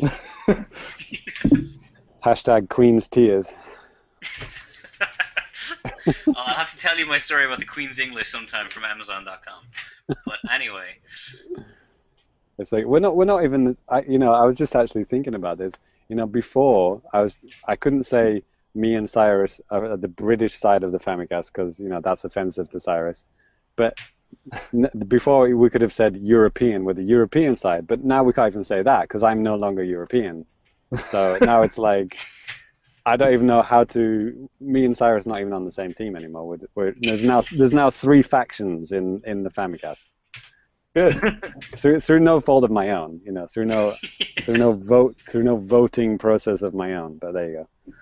Hashtag 2.24 2.68
Queen's 2.68 3.08
Tears. 3.08 3.52
I'll 6.34 6.54
have 6.54 6.70
to 6.70 6.76
tell 6.78 6.98
you 6.98 7.06
my 7.06 7.18
story 7.18 7.44
about 7.44 7.60
the 7.60 7.66
Queen's 7.66 7.98
English 7.98 8.30
sometime 8.30 8.70
from 8.70 8.84
Amazon.com. 8.84 9.64
But 10.24 10.38
anyway, 10.52 10.96
It's 12.58 12.72
like 12.72 12.84
we're 12.86 13.00
not 13.00 13.16
we're 13.16 13.24
not 13.24 13.44
even 13.44 13.76
I, 13.88 14.02
you 14.02 14.18
know 14.18 14.32
I 14.32 14.44
was 14.46 14.56
just 14.56 14.74
actually 14.74 15.04
thinking 15.04 15.34
about 15.34 15.58
this. 15.58 15.74
You 16.08 16.16
know, 16.16 16.26
before 16.26 17.02
I 17.12 17.20
was 17.22 17.38
I 17.66 17.76
couldn't 17.76 18.04
say 18.04 18.42
me 18.74 18.94
and 18.94 19.08
Cyrus 19.08 19.60
are 19.70 19.96
the 19.96 20.08
British 20.08 20.56
side 20.56 20.84
of 20.84 20.92
the 20.92 20.98
Famicast 20.98 21.52
because 21.52 21.78
you 21.78 21.88
know 21.88 22.00
that's 22.00 22.24
offensive 22.24 22.70
to 22.70 22.80
Cyrus. 22.80 23.26
But 23.76 23.96
n- 24.72 24.90
before 25.08 25.48
we 25.54 25.70
could 25.70 25.82
have 25.82 25.92
said 25.92 26.16
European 26.16 26.84
with 26.84 26.96
the 26.96 27.04
European 27.04 27.56
side, 27.56 27.86
but 27.86 28.04
now 28.04 28.22
we 28.24 28.32
can't 28.32 28.52
even 28.52 28.64
say 28.64 28.82
that 28.82 29.02
because 29.02 29.22
I'm 29.22 29.42
no 29.42 29.56
longer 29.56 29.84
European. 29.84 30.46
So 31.10 31.38
now 31.40 31.62
it's 31.62 31.78
like 31.78 32.16
I 33.04 33.16
don't 33.16 33.32
even 33.32 33.46
know 33.46 33.62
how 33.62 33.84
to. 33.84 34.50
Me 34.60 34.84
and 34.84 34.96
Cyrus 34.96 35.26
not 35.26 35.40
even 35.40 35.52
on 35.52 35.64
the 35.64 35.72
same 35.72 35.94
team 35.94 36.16
anymore. 36.16 36.46
We're, 36.46 36.58
we're, 36.74 36.94
there's 37.00 37.22
now 37.22 37.42
there's 37.52 37.74
now 37.74 37.90
three 37.90 38.22
factions 38.22 38.92
in 38.92 39.22
in 39.24 39.42
the 39.42 39.50
Famicast 39.50 40.12
Good. 40.94 41.14
through 41.76 42.00
through 42.00 42.20
no 42.20 42.40
fault 42.40 42.64
of 42.64 42.70
my 42.70 42.90
own, 42.90 43.20
you 43.24 43.32
know, 43.32 43.46
through 43.46 43.66
no 43.66 43.96
through 44.42 44.56
no 44.56 44.72
vote 44.72 45.16
through 45.28 45.44
no 45.44 45.56
voting 45.56 46.18
process 46.18 46.62
of 46.62 46.74
my 46.74 46.94
own. 46.96 47.18
But 47.18 47.32
there 47.34 47.50
you 47.50 47.66
go. 47.84 47.94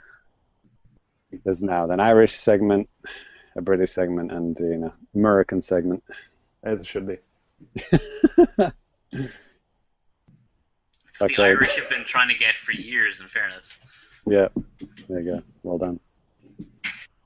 There's 1.45 1.63
now 1.63 1.91
an 1.91 2.01
Irish 2.01 2.37
segment, 2.37 2.89
a 3.57 3.63
British 3.63 3.93
segment, 3.93 4.33
and 4.33 4.59
you 4.59 4.79
know, 4.79 4.93
American 5.15 5.61
segment. 5.61 6.05
As 6.63 6.81
it 6.81 6.87
should 6.87 7.07
be. 7.07 7.19
the 11.19 11.25
Okay. 11.27 11.45
Irish 11.45 11.75
have 11.77 11.89
been 11.89 12.05
trying 12.05 12.29
to 12.29 12.35
get 12.37 12.55
for 12.57 12.73
years. 12.73 13.21
In 13.21 13.29
fairness, 13.29 13.77
Yeah, 14.27 14.49
there 15.09 15.21
you 15.21 15.33
go. 15.37 15.43
Well 15.63 15.79
done. 15.79 16.01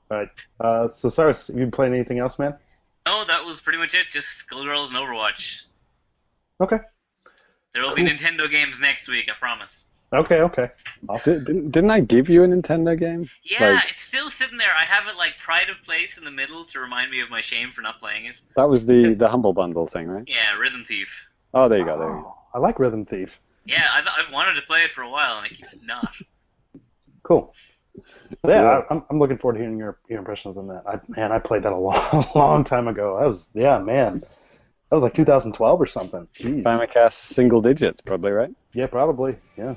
All 0.09 0.17
right. 0.17 0.29
Uh, 0.59 0.87
so 0.89 1.09
Cyrus, 1.09 1.47
have 1.47 1.55
you 1.57 1.63
been 1.63 1.71
playing 1.71 1.93
anything 1.93 2.19
else, 2.19 2.37
man? 2.39 2.55
no, 3.07 3.25
that 3.25 3.43
was 3.45 3.59
pretty 3.61 3.79
much 3.79 3.93
it. 3.93 4.07
Just 4.11 4.45
Skullgirls 4.47 4.87
and 4.89 4.95
Overwatch. 4.97 5.61
Okay. 6.61 6.77
There 7.73 7.81
will 7.83 7.95
be 7.95 8.03
Nintendo 8.03 8.49
games 8.51 8.79
next 8.79 9.07
week. 9.07 9.29
I 9.29 9.33
promise. 9.39 9.85
Okay. 10.13 10.41
Okay. 10.41 10.69
Did, 11.23 11.45
didn't, 11.45 11.71
didn't 11.71 11.89
I 11.89 12.01
give 12.01 12.29
you 12.29 12.43
a 12.43 12.47
Nintendo 12.47 12.99
game? 12.99 13.29
Yeah, 13.43 13.71
Like- 13.71 13.85
it's 13.91 14.03
still 14.03 14.29
sitting 14.29 14.57
there. 14.57 14.71
I 14.77 14.83
have 14.83 15.07
it 15.07 15.15
like 15.17 15.37
pride 15.37 15.69
of 15.69 15.77
place 15.85 16.17
in 16.17 16.25
the 16.25 16.31
middle 16.31 16.65
to 16.65 16.79
remind 16.81 17.09
me 17.09 17.21
of 17.21 17.29
my 17.29 17.39
shame 17.41 17.71
for 17.71 17.81
not 17.81 17.99
playing 17.99 18.25
it. 18.25 18.35
That 18.57 18.67
was 18.69 18.85
the 18.85 19.13
the 19.13 19.29
humble 19.29 19.53
bundle 19.53 19.87
thing, 19.87 20.07
right? 20.07 20.25
Yeah, 20.27 20.57
Rhythm 20.59 20.83
Thief. 20.85 21.09
Oh, 21.53 21.69
there 21.69 21.79
you 21.79 21.85
go. 21.85 21.97
There 21.97 22.09
you 22.09 22.21
go. 22.21 22.35
I 22.53 22.59
like 22.59 22.77
Rhythm 22.77 23.05
Thief. 23.05 23.39
Yeah, 23.65 23.87
I've, 23.93 24.05
I've 24.07 24.33
wanted 24.33 24.53
to 24.55 24.61
play 24.63 24.83
it 24.83 24.91
for 24.91 25.01
a 25.01 25.09
while, 25.09 25.37
and 25.37 25.45
I 25.45 25.49
keep 25.49 25.65
not. 25.85 26.13
Cool. 27.23 27.53
Yeah, 27.95 28.61
Yeah. 28.61 28.63
I, 28.63 28.93
I'm, 28.93 29.03
I'm 29.09 29.19
looking 29.19 29.37
forward 29.37 29.55
to 29.55 29.59
hearing 29.59 29.77
your, 29.77 29.99
your 30.09 30.19
impressions 30.19 30.57
on 30.57 30.67
that. 30.67 30.83
I, 30.87 30.99
man, 31.07 31.31
I 31.31 31.39
played 31.39 31.63
that 31.63 31.73
a 31.73 31.77
long, 31.77 32.25
long 32.35 32.63
time 32.63 32.87
ago. 32.87 33.17
That 33.19 33.27
was, 33.27 33.49
yeah, 33.53 33.77
man. 33.79 34.19
That 34.19 34.95
was 34.95 35.03
like 35.03 35.13
2012 35.13 35.81
or 35.81 35.85
something. 35.85 36.27
Jeez. 36.37 36.63
Famicast 36.63 37.13
single 37.13 37.61
digits, 37.61 38.01
probably, 38.01 38.31
right? 38.31 38.51
Yeah, 38.73 38.87
probably. 38.87 39.37
Yeah. 39.57 39.75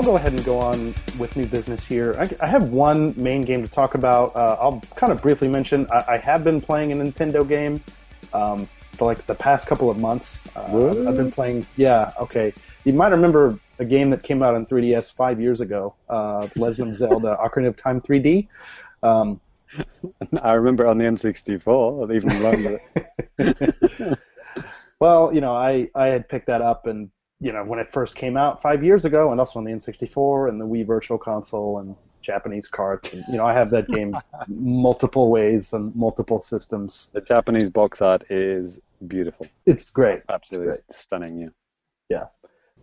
I'll 0.00 0.06
go 0.06 0.16
ahead 0.16 0.32
and 0.32 0.42
go 0.46 0.58
on 0.58 0.94
with 1.18 1.36
new 1.36 1.44
business 1.44 1.84
here. 1.84 2.16
I, 2.18 2.46
I 2.46 2.48
have 2.48 2.70
one 2.70 3.12
main 3.22 3.42
game 3.42 3.60
to 3.60 3.68
talk 3.68 3.94
about. 3.94 4.34
Uh, 4.34 4.56
I'll 4.58 4.82
kind 4.96 5.12
of 5.12 5.20
briefly 5.20 5.46
mention 5.46 5.86
I, 5.92 6.14
I 6.14 6.16
have 6.16 6.42
been 6.42 6.58
playing 6.58 6.90
a 6.90 6.94
Nintendo 6.96 7.46
game 7.46 7.84
um, 8.32 8.66
for 8.92 9.04
like 9.04 9.26
the 9.26 9.34
past 9.34 9.66
couple 9.66 9.90
of 9.90 9.98
months. 9.98 10.40
Uh? 10.56 11.06
I've 11.06 11.18
been 11.18 11.30
playing. 11.30 11.66
Yeah, 11.76 12.14
okay. 12.18 12.54
You 12.84 12.94
might 12.94 13.08
remember 13.08 13.60
a 13.78 13.84
game 13.84 14.08
that 14.08 14.22
came 14.22 14.42
out 14.42 14.54
on 14.54 14.64
3DS 14.64 15.12
five 15.12 15.38
years 15.38 15.60
ago, 15.60 15.94
uh, 16.08 16.48
Legend 16.56 16.88
of 16.88 16.96
Zelda: 16.96 17.36
Ocarina 17.44 17.66
of 17.68 17.76
Time 17.76 18.00
3D. 18.00 18.48
Um, 19.02 19.38
I 20.42 20.54
remember 20.54 20.86
on 20.86 20.96
the 20.96 21.04
N64, 21.04 22.14
even 22.16 22.42
longer. 22.42 24.16
Well, 25.00 25.34
you 25.34 25.40
know, 25.40 25.56
I, 25.56 25.88
I 25.94 26.08
had 26.08 26.28
picked 26.28 26.46
that 26.48 26.60
up 26.60 26.86
and, 26.86 27.10
you 27.40 27.52
know, 27.52 27.64
when 27.64 27.78
it 27.78 27.92
first 27.92 28.16
came 28.16 28.36
out 28.36 28.60
five 28.60 28.84
years 28.84 29.04
ago 29.04 29.30
and 29.30 29.40
also 29.40 29.58
on 29.58 29.64
the 29.64 29.72
N64 29.72 30.48
and 30.48 30.60
the 30.60 30.66
Wii 30.66 30.86
Virtual 30.86 31.18
Console 31.18 31.78
and 31.78 31.96
Japanese 32.20 32.68
carts. 32.68 33.12
And, 33.14 33.24
you 33.28 33.38
know, 33.38 33.46
I 33.46 33.54
have 33.54 33.70
that 33.70 33.88
game 33.88 34.14
multiple 34.48 35.30
ways 35.30 35.72
and 35.72 35.94
multiple 35.96 36.38
systems. 36.38 37.10
the 37.14 37.20
Japanese 37.20 37.70
box 37.70 38.02
art 38.02 38.24
is 38.30 38.78
beautiful. 39.06 39.46
It's 39.66 39.90
great. 39.90 40.20
Absolutely 40.28 40.74
It's 40.88 41.00
stunning. 41.00 41.40
Yeah. 41.40 41.48
Yeah. 42.10 42.24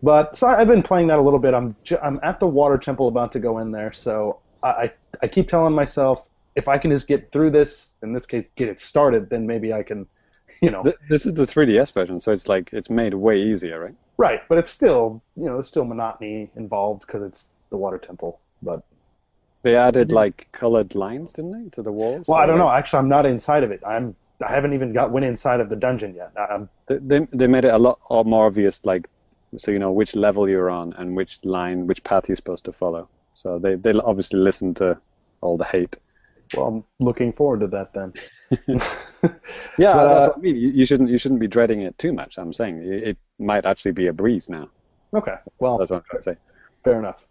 But 0.01 0.36
so 0.36 0.47
I've 0.47 0.68
been 0.68 0.84
playing 0.84 1.08
that 1.08 1.20
a 1.20 1.22
little 1.22 1.39
bit. 1.39 1.53
I'm 1.53 1.76
ju- 1.84 1.99
I'm 2.01 2.20
at 2.24 2.39
the 2.39 2.47
water 2.47 2.78
temple 2.78 3.08
about 3.08 3.32
to 3.34 3.39
go 3.39 3.58
in 3.60 3.72
there, 3.72 3.91
so 3.91 4.39
I 4.62 4.68
I 4.70 4.93
I 5.24 5.28
keep 5.28 5.47
telling 5.47 5.74
myself 5.74 6.30
if 6.55 6.68
I 6.68 6.78
can 6.78 6.91
just 6.91 7.08
get 7.08 7.32
through 7.32 7.51
this, 7.51 7.93
in 8.03 8.14
this 8.14 8.26
case, 8.26 8.47
get 8.55 8.68
it 8.68 8.80
started, 8.80 9.30
then 9.30 9.45
maybe 9.47 9.74
I 9.74 9.82
can 9.84 10.08
you 10.62 10.72
know. 10.72 10.84
This 11.10 11.26
is 11.26 11.34
the 11.34 11.45
3DS 11.45 11.93
version, 11.93 12.20
so 12.20 12.32
it's 12.32 12.47
like 12.47 12.70
it's 12.74 12.89
made 12.89 13.14
way 13.14 13.41
easier, 13.41 13.80
right? 13.80 13.95
Right, 14.18 14.41
but 14.49 14.58
it's 14.58 14.72
still, 14.72 15.22
you 15.36 15.45
know, 15.45 15.53
there's 15.53 15.68
still 15.68 15.86
monotony 15.86 16.49
involved 16.55 17.05
because 17.05 17.22
it's 17.24 17.47
the 17.70 17.78
water 17.78 17.97
temple. 17.99 18.39
But 18.62 18.82
They 19.64 19.76
added 19.76 20.12
like 20.12 20.47
colored 20.51 20.95
lines, 20.95 21.34
didn't 21.34 21.51
they, 21.64 21.70
to 21.72 21.82
the 21.84 21.91
walls? 21.91 22.28
well, 22.28 22.38
I 22.39 22.45
don't 22.45 22.58
know. 22.58 22.70
Actually, 22.70 22.99
I'm 22.99 23.10
not 23.10 23.26
inside 23.26 23.64
of 23.64 23.72
it. 23.72 23.82
I'm 23.86 24.16
I 24.45 24.51
haven't 24.51 24.74
even 24.74 24.93
got 24.93 25.12
went 25.12 25.26
inside 25.26 25.60
of 25.60 25.70
the 25.70 25.76
dungeon 25.76 26.14
yet. 26.16 26.32
I'm 26.38 26.70
They, 26.88 26.97
they 26.97 27.28
they 27.34 27.47
made 27.47 27.66
it 27.66 27.74
a 27.74 27.78
lot, 27.78 27.99
more 28.26 28.45
obvious, 28.45 28.86
like 28.86 29.08
so 29.58 29.72
you 29.72 29.80
know 29.80 29.91
which 29.91 30.16
level 30.16 30.47
you're 30.49 30.70
on 30.70 30.93
and 30.93 31.16
which 31.16 31.39
line, 31.43 31.88
which 31.88 32.03
path 32.03 32.28
you're 32.30 32.36
supposed 32.36 32.66
to 32.66 32.72
follow. 32.72 33.10
So 33.36 33.60
they 33.60 33.76
they 33.76 33.91
obviously 33.93 34.39
listen 34.39 34.74
to 34.76 34.99
all 35.41 35.58
the 35.58 35.66
hate. 35.66 35.97
Well, 36.56 36.68
I'm 36.68 36.84
looking 37.00 37.34
forward 37.34 37.62
to 37.62 37.68
that 37.68 37.93
then. 37.93 38.14
Yeah, 39.78 39.93
But, 39.93 40.08
that's 40.14 40.28
uh, 40.28 40.30
what 40.30 40.38
I 40.38 40.41
mean. 40.41 40.56
You, 40.56 40.70
you 40.70 40.86
shouldn't 40.86 41.10
you 41.10 41.18
shouldn't 41.18 41.39
be 41.39 41.48
dreading 41.48 41.82
it 41.82 41.98
too 41.98 42.14
much. 42.14 42.38
I'm 42.38 42.54
saying 42.54 42.84
it, 42.84 43.04
it 43.10 43.18
might 43.39 43.66
actually 43.66 43.91
be 43.91 44.08
a 44.08 44.14
breeze 44.14 44.50
now. 44.50 44.70
Okay, 45.14 45.36
well, 45.60 45.78
That's 45.78 45.91
what 45.91 45.98
I'm 45.98 46.04
trying 46.10 46.20
to 46.20 46.24
say. 46.24 46.36
fair 46.84 47.00
enough. 47.00 47.26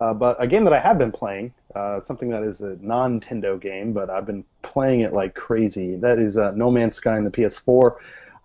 Uh, 0.00 0.12
but 0.12 0.36
a 0.42 0.46
game 0.46 0.64
that 0.64 0.74
I 0.74 0.78
have 0.80 0.98
been 0.98 1.12
playing, 1.12 1.54
uh, 1.74 2.02
something 2.02 2.28
that 2.30 2.42
is 2.42 2.60
a 2.60 2.76
non-Nintendo 2.82 3.58
game, 3.60 3.92
but 3.94 4.10
I've 4.10 4.26
been 4.26 4.44
playing 4.62 5.00
it 5.00 5.12
like 5.14 5.34
crazy. 5.34 5.96
That 5.96 6.18
is 6.18 6.36
uh, 6.36 6.50
No 6.52 6.70
Man's 6.70 6.96
Sky 6.96 7.16
on 7.16 7.24
the 7.24 7.30
PS4. 7.30 7.96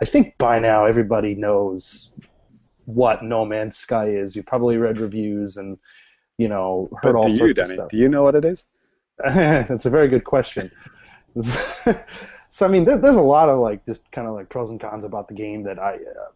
I 0.01 0.05
think 0.05 0.37
by 0.37 0.59
now 0.59 0.85
everybody 0.85 1.35
knows 1.35 2.13
what 2.85 3.23
No 3.23 3.45
Man's 3.45 3.77
Sky 3.77 4.07
is. 4.09 4.35
You've 4.35 4.45
probably 4.45 4.77
read 4.77 4.97
reviews 4.99 5.57
and 5.57 5.77
you 6.37 6.47
know 6.47 6.89
heard 7.01 7.13
But 7.13 7.15
all 7.15 7.27
do 7.27 7.33
you, 7.33 7.37
sorts 7.39 7.57
Danny? 7.59 7.71
of 7.71 7.75
stuff. 7.75 7.89
Do 7.89 7.97
you 7.97 8.07
know 8.09 8.23
what 8.23 8.35
it 8.35 8.45
is? 8.45 8.65
That's 9.67 9.85
a 9.85 9.89
very 9.89 10.07
good 10.07 10.23
question. 10.23 10.71
so 12.49 12.65
I 12.65 12.67
mean, 12.67 12.85
there, 12.85 12.97
there's 12.97 13.17
a 13.17 13.21
lot 13.21 13.49
of 13.49 13.59
like 13.59 13.85
just 13.85 14.09
kind 14.11 14.27
of 14.27 14.33
like 14.33 14.49
pros 14.49 14.69
and 14.69 14.79
cons 14.79 15.05
about 15.05 15.27
the 15.27 15.33
game 15.33 15.63
that 15.63 15.79
I 15.79 15.95
uh, 15.95 16.31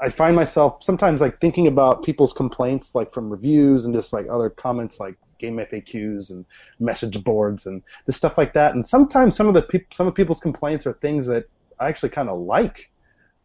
I 0.00 0.10
find 0.10 0.36
myself 0.36 0.82
sometimes 0.82 1.20
like 1.20 1.40
thinking 1.40 1.66
about 1.66 2.04
people's 2.04 2.32
complaints 2.32 2.94
like 2.94 3.12
from 3.12 3.30
reviews 3.30 3.84
and 3.84 3.94
just 3.94 4.12
like 4.12 4.26
other 4.30 4.48
comments 4.48 5.00
like 5.00 5.16
game 5.38 5.56
FAQs 5.56 6.30
and 6.30 6.44
message 6.78 7.22
boards 7.24 7.66
and 7.66 7.82
just 8.06 8.18
stuff 8.18 8.38
like 8.38 8.52
that. 8.52 8.74
And 8.74 8.86
sometimes 8.86 9.36
some 9.36 9.48
of 9.48 9.54
the 9.54 9.62
peop- 9.62 9.92
some 9.92 10.06
of 10.06 10.14
people's 10.14 10.40
complaints 10.40 10.86
are 10.86 10.94
things 10.94 11.26
that 11.26 11.48
I 11.80 11.88
actually 11.88 12.10
kind 12.10 12.28
of 12.28 12.40
like 12.40 12.90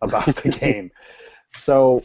about 0.01 0.35
the 0.37 0.49
game. 0.61 0.91
So 1.55 2.03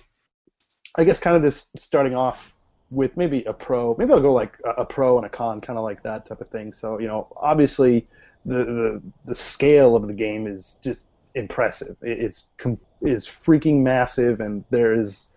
I 0.97 1.05
guess 1.05 1.21
kind 1.21 1.37
of 1.37 1.43
just 1.43 1.79
starting 1.79 2.15
off 2.15 2.55
with 2.91 3.17
maybe 3.17 3.45
a 3.45 3.53
pro. 3.53 3.95
Maybe 3.99 4.13
I'll 4.13 4.21
go 4.21 4.33
like 4.33 4.59
a, 4.65 4.83
a 4.83 4.87
pro 4.87 5.17
and 5.19 5.27
a 5.27 5.29
con, 5.29 5.61
kind 5.61 5.79
of 5.79 5.85
like 5.85 6.03
that 6.03 6.27
type 6.27 6.41
of 6.41 6.49
thing. 6.49 6.73
So 6.73 6.99
you 6.99 7.07
know, 7.07 7.29
obviously 7.37 8.07
the 8.45 8.65
the, 8.65 9.03
the 9.27 9.35
scale 9.35 9.97
of 9.97 10.07
the 10.07 10.15
game 10.15 10.47
is 10.47 10.79
just 10.83 11.07
impressive. 11.35 11.97
It, 12.03 12.19
it's 12.21 12.51
com- 12.57 12.79
is 13.03 13.27
freaking 13.27 13.83
massive, 13.83 14.41
and 14.41 14.65
there 14.71 14.99
is 14.99 15.29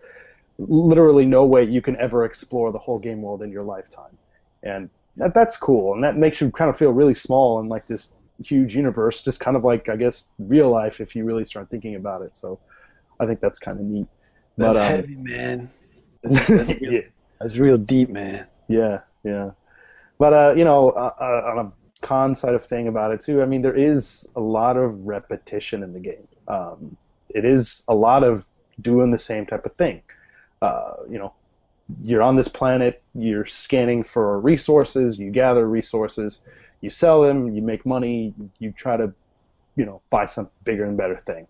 literally 0.58 1.24
no 1.26 1.44
way 1.44 1.64
you 1.64 1.82
can 1.82 1.96
ever 1.96 2.24
explore 2.24 2.72
the 2.72 2.78
whole 2.78 2.98
game 2.98 3.22
world 3.22 3.42
in 3.42 3.50
your 3.50 3.64
lifetime, 3.64 4.16
and 4.62 4.90
that, 5.16 5.34
that's 5.34 5.56
cool, 5.56 5.94
and 5.94 6.04
that 6.04 6.16
makes 6.16 6.40
you 6.40 6.50
kind 6.50 6.70
of 6.70 6.78
feel 6.78 6.92
really 6.92 7.14
small 7.14 7.60
in 7.60 7.68
like 7.68 7.86
this 7.86 8.12
huge 8.42 8.74
universe, 8.74 9.22
just 9.22 9.40
kind 9.40 9.56
of 9.56 9.64
like 9.64 9.88
I 9.88 9.96
guess 9.96 10.30
real 10.38 10.70
life 10.70 11.00
if 11.00 11.14
you 11.14 11.24
really 11.24 11.44
start 11.44 11.68
thinking 11.70 11.96
about 11.96 12.22
it. 12.22 12.36
So 12.36 12.58
I 13.20 13.26
think 13.26 13.40
that's 13.40 13.58
kind 13.58 13.78
of 13.78 13.84
neat. 13.84 14.06
That's 14.56 14.76
But, 14.76 14.82
um, 14.82 14.88
heavy, 14.88 15.16
man. 15.16 15.70
That's, 16.22 16.48
that's, 16.48 16.70
real, 16.80 17.02
that's 17.42 17.58
real 17.58 17.78
deep, 17.78 18.08
man. 18.08 18.46
Yeah, 18.68 19.00
yeah. 19.24 19.50
But 20.18 20.32
uh, 20.32 20.54
you 20.56 20.64
know, 20.64 20.90
uh, 20.90 21.12
uh, 21.20 21.50
on 21.50 21.66
a 21.66 21.72
con 22.06 22.34
side 22.34 22.54
of 22.54 22.64
thing 22.64 22.88
about 22.88 23.12
it 23.12 23.20
too, 23.20 23.42
I 23.42 23.46
mean, 23.46 23.62
there 23.62 23.76
is 23.76 24.28
a 24.36 24.40
lot 24.40 24.76
of 24.76 25.06
repetition 25.06 25.82
in 25.82 25.92
the 25.92 26.00
game. 26.00 26.28
Um, 26.48 26.96
it 27.28 27.44
is 27.44 27.84
a 27.88 27.94
lot 27.94 28.24
of 28.24 28.46
doing 28.80 29.10
the 29.10 29.18
same 29.18 29.46
type 29.46 29.66
of 29.66 29.74
thing. 29.74 30.02
Uh, 30.60 30.94
you 31.10 31.18
know, 31.18 31.32
you're 32.02 32.22
on 32.22 32.36
this 32.36 32.48
planet, 32.48 33.02
you're 33.14 33.46
scanning 33.46 34.02
for 34.04 34.38
resources, 34.40 35.18
you 35.18 35.30
gather 35.30 35.68
resources, 35.68 36.40
you 36.80 36.90
sell 36.90 37.22
them, 37.22 37.54
you 37.54 37.62
make 37.62 37.84
money, 37.84 38.32
you 38.58 38.72
try 38.72 38.96
to, 38.96 39.12
you 39.76 39.84
know, 39.84 40.00
buy 40.10 40.26
some 40.26 40.48
bigger 40.64 40.84
and 40.84 40.96
better 40.96 41.16
thing. 41.16 41.46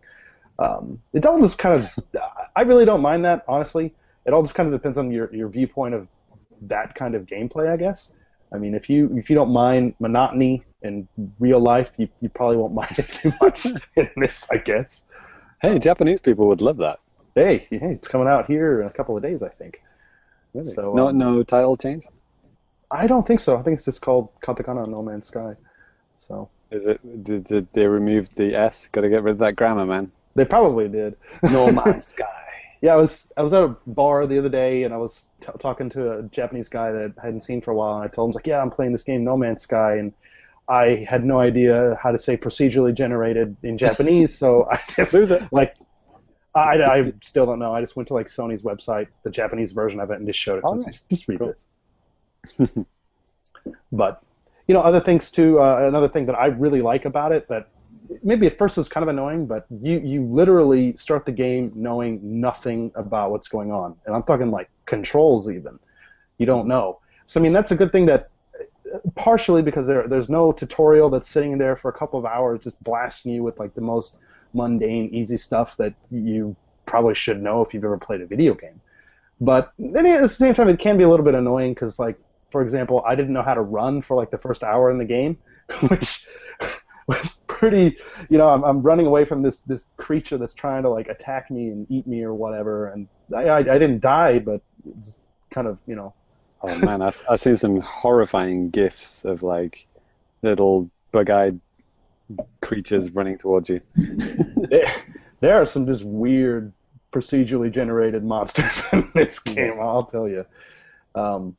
Um, 0.59 1.01
it 1.13 1.27
all 1.27 1.41
just 1.41 1.59
kind 1.59 1.83
of, 1.83 2.23
I 2.57 2.63
really 2.63 2.85
don't 2.85 3.03
mind 3.03 3.25
that, 3.25 3.45
honestly. 3.49 3.95
It 4.25 4.33
all 4.33 4.43
just 4.43 4.55
kind 4.55 4.73
of 4.73 4.73
depends 4.73 4.99
on 4.99 5.11
your, 5.11 5.35
your 5.35 5.49
viewpoint 5.49 5.95
of 5.95 6.09
that 6.63 6.95
kind 6.95 7.15
of 7.15 7.27
gameplay, 7.27 7.71
I 7.71 7.77
guess. 7.77 8.13
I 8.53 8.59
mean, 8.59 8.75
if 8.75 8.89
you 8.91 9.11
if 9.17 9.31
you 9.31 9.35
don't 9.35 9.53
mind 9.53 9.95
monotony 9.99 10.63
in 10.83 11.09
real 11.41 11.59
life, 11.61 11.93
you, 11.97 12.09
you 12.21 12.29
probably 12.29 12.59
won't 12.59 12.75
mind 12.83 12.99
it 12.99 13.09
too 13.09 13.33
much 13.41 13.67
in 13.97 14.11
this, 14.17 14.47
I 14.51 14.59
guess. 14.59 15.05
Hey, 15.61 15.79
Japanese 15.79 16.21
people 16.21 16.47
would 16.49 16.61
love 16.61 16.77
that. 16.79 17.01
Hey, 17.35 17.59
hey, 17.71 17.79
it's 17.93 18.09
coming 18.09 18.29
out 18.29 18.47
here 18.47 18.83
in 18.83 18.87
a 18.87 18.91
couple 18.91 19.17
of 19.17 19.23
days, 19.23 19.43
I 19.43 19.49
think. 19.49 19.81
Really? 20.53 20.71
So, 20.71 20.93
no, 20.93 21.09
um, 21.09 21.19
no 21.19 21.43
title 21.43 21.77
change. 21.77 22.05
I 22.91 23.07
don't 23.07 23.27
think 23.27 23.41
so. 23.41 23.57
I 23.57 23.63
think 23.63 23.77
it's 23.77 23.87
just 23.87 24.03
called 24.03 24.29
Katakana 24.41 24.87
No 24.87 25.03
Man's 25.03 25.29
Sky. 25.29 25.55
So 26.17 26.51
Is 26.71 26.87
it? 26.87 27.25
Did, 27.25 27.45
did 27.45 27.69
they 27.73 27.87
remove 27.87 28.29
the 28.35 28.55
S? 28.55 28.89
Got 28.93 29.01
to 29.01 29.09
get 29.09 29.23
rid 29.23 29.33
of 29.33 29.39
that 29.39 29.57
grammar, 29.57 29.87
man. 29.87 30.13
they 30.35 30.45
probably 30.45 30.89
did. 30.89 31.17
No 31.43 31.71
Man's 31.73 32.09
Sky. 32.09 32.27
Yeah, 32.83 32.95
I 32.95 32.97
was 32.97 33.33
I 33.37 33.43
was 33.43 33.55
at 33.55 33.63
a 33.63 33.77
bar 33.87 34.27
the 34.27 34.39
other 34.39 34.49
day 34.51 34.83
and 34.83 34.93
I 34.93 34.99
was 34.99 35.27
t- 35.41 35.49
talking 35.61 35.89
to 35.91 36.19
a 36.19 36.23
Japanese 36.25 36.69
guy 36.69 36.93
that 36.93 37.15
I 37.23 37.27
hadn't 37.27 37.41
seen 37.41 37.63
for 37.63 37.71
a 37.71 37.75
while, 37.77 37.95
and 37.97 38.05
I 38.05 38.09
told 38.09 38.31
him 38.31 38.35
like, 38.35 38.47
yeah, 38.47 38.61
I'm 38.61 38.71
playing 38.71 38.93
this 38.93 39.05
game 39.05 39.25
No 39.25 39.37
Man's 39.37 39.63
Sky, 39.63 39.97
and 39.97 40.13
I 40.69 41.07
had 41.09 41.25
no 41.25 41.39
idea 41.41 41.99
how 42.03 42.13
to 42.13 42.19
say 42.19 42.37
procedurally 42.37 42.95
generated 42.95 43.57
in 43.63 43.79
Japanese, 43.79 44.37
so 44.37 44.69
I 44.71 44.81
just 44.97 45.23
like 45.53 45.77
I, 46.55 46.83
I 46.83 47.13
still 47.23 47.47
don't 47.47 47.61
know. 47.61 47.75
I 47.75 47.81
just 47.83 47.97
went 47.97 48.09
to 48.09 48.15
like 48.15 48.27
Sony's 48.29 48.65
website, 48.65 49.09
the 49.25 49.31
Japanese 49.31 49.73
version 49.73 50.01
of 50.01 50.11
it, 50.11 50.19
and 50.19 50.27
just 50.27 50.41
showed 50.41 50.59
it 50.61 50.67
to 50.69 50.69
Oh, 50.69 50.75
him. 50.75 50.81
nice. 50.87 51.03
Just 51.11 51.29
read 51.29 51.41
Cool. 51.41 51.49
this. 51.49 51.67
but 53.93 54.23
you 54.69 54.75
know, 54.75 54.81
other 54.81 55.01
things 55.01 55.31
too. 55.31 55.59
Uh, 55.61 55.87
another 55.89 56.09
thing 56.09 56.27
that 56.27 56.35
I 56.37 56.47
really 56.47 56.83
like 56.83 57.05
about 57.05 57.33
it 57.33 57.49
that 57.49 57.69
maybe 58.23 58.47
at 58.47 58.59
first 58.59 58.79
it's 58.79 58.89
kind 58.89 59.03
of 59.03 59.09
annoying, 59.09 59.47
but 59.47 59.67
you 59.83 60.01
you 60.01 60.25
literally 60.25 60.97
start 60.97 61.25
the 61.25 61.33
game 61.33 61.73
knowing 61.75 62.21
nothing 62.41 62.93
about 62.95 63.31
what's 63.31 63.49
going 63.49 63.73
on, 63.73 63.97
and 64.07 64.15
I'm 64.15 64.23
talking 64.23 64.51
like 64.51 64.71
controls 64.87 65.51
even. 65.51 65.79
You 66.39 66.47
don't 66.47 66.67
know. 66.67 67.01
So 67.27 67.41
I 67.41 67.43
mean, 67.43 67.53
that's 67.53 67.71
a 67.71 67.77
good 67.77 67.93
thing 67.93 68.07
that 68.07 68.31
uh, 68.93 68.99
partially 69.15 69.63
because 69.63 69.87
there 69.87 70.07
there's 70.09 70.29
no 70.29 70.53
tutorial 70.53 71.11
that's 71.11 71.29
sitting 71.29 71.59
there 71.59 71.77
for 71.77 71.91
a 71.91 71.93
couple 71.93 72.19
of 72.19 72.25
hours 72.25 72.61
just 72.63 72.83
blasting 72.83 73.33
you 73.33 73.43
with 73.43 73.59
like 73.59 73.75
the 73.75 73.81
most 73.81 74.19
mundane, 74.55 75.09
easy 75.15 75.37
stuff 75.37 75.77
that 75.77 75.95
you 76.11 76.57
probably 76.87 77.15
should 77.15 77.43
know 77.43 77.63
if 77.63 77.73
you've 77.73 77.85
ever 77.85 77.99
played 77.99 78.21
a 78.21 78.27
video 78.27 78.55
game. 78.55 78.81
But 79.41 79.73
then 79.79 80.07
at 80.07 80.21
the 80.21 80.29
same 80.29 80.55
time, 80.55 80.69
it 80.69 80.79
can 80.79 80.97
be 80.97 81.05
a 81.05 81.09
little 81.09 81.25
bit 81.25 81.35
annoying 81.35 81.75
because, 81.75 81.99
like, 81.99 82.17
for 82.51 82.63
example, 82.63 83.03
I 83.07 83.15
didn't 83.15 83.33
know 83.33 83.43
how 83.43 83.55
to 83.55 83.61
run 83.61 84.03
for 84.03 84.17
like 84.17 84.31
the 84.31 84.39
first 84.39 84.63
hour 84.63 84.91
in 84.91 84.99
the 84.99 85.05
game, 85.05 85.39
which 85.89 86.27
was 87.07 87.41
pretty. 87.47 87.97
You 88.29 88.39
know, 88.39 88.49
I'm, 88.49 88.65
I'm 88.65 88.83
running 88.83 89.07
away 89.07 89.25
from 89.25 89.43
this 89.43 89.59
this 89.59 89.89
creature 89.97 90.39
that's 90.39 90.55
trying 90.55 90.83
to 90.83 90.89
like 90.89 91.09
attack 91.09 91.51
me 91.51 91.69
and 91.69 91.87
eat 91.91 92.07
me 92.07 92.23
or 92.23 92.35
whatever, 92.35 92.89
and 92.89 93.09
I 93.35 93.45
I, 93.45 93.59
I 93.59 93.79
didn't 93.79 94.01
die, 94.01 94.39
but 94.39 94.63
was 94.85 95.21
kind 95.51 95.67
of 95.67 95.79
you 95.87 95.95
know 95.95 96.15
Oh 96.63 96.79
man, 96.79 97.03
I've, 97.03 97.23
I've 97.29 97.41
seen 97.41 97.57
some 97.57 97.81
horrifying 97.81 98.71
gifs 98.71 99.25
of 99.25 99.43
like 99.43 99.87
little 100.43 100.91
bug-eyed 101.11 101.61
creatures 102.61 103.11
running 103.11 103.37
towards 103.37 103.69
you. 103.69 103.81
there, 103.97 104.87
there 105.41 105.61
are 105.61 105.67
some 105.67 105.87
just 105.87 106.05
weird 106.05 106.73
procedurally 107.11 107.71
generated 107.71 108.23
monsters 108.23 108.83
in 108.93 109.11
this 109.15 109.41
game. 109.41 109.79
I'll 109.81 110.05
tell 110.05 110.29
you. 110.29 110.47
Um, 111.15 111.57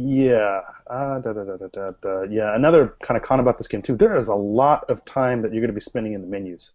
yeah, 0.00 0.60
uh, 0.86 1.18
da, 1.18 1.32
da, 1.32 1.90
da, 2.00 2.22
yeah. 2.30 2.54
Another 2.54 2.94
kind 3.02 3.16
of 3.16 3.24
con 3.24 3.40
about 3.40 3.58
this 3.58 3.66
game 3.66 3.82
too. 3.82 3.96
There 3.96 4.16
is 4.16 4.28
a 4.28 4.34
lot 4.34 4.88
of 4.88 5.04
time 5.04 5.42
that 5.42 5.52
you're 5.52 5.60
going 5.60 5.70
to 5.70 5.74
be 5.74 5.80
spending 5.80 6.12
in 6.12 6.20
the 6.20 6.26
menus 6.28 6.70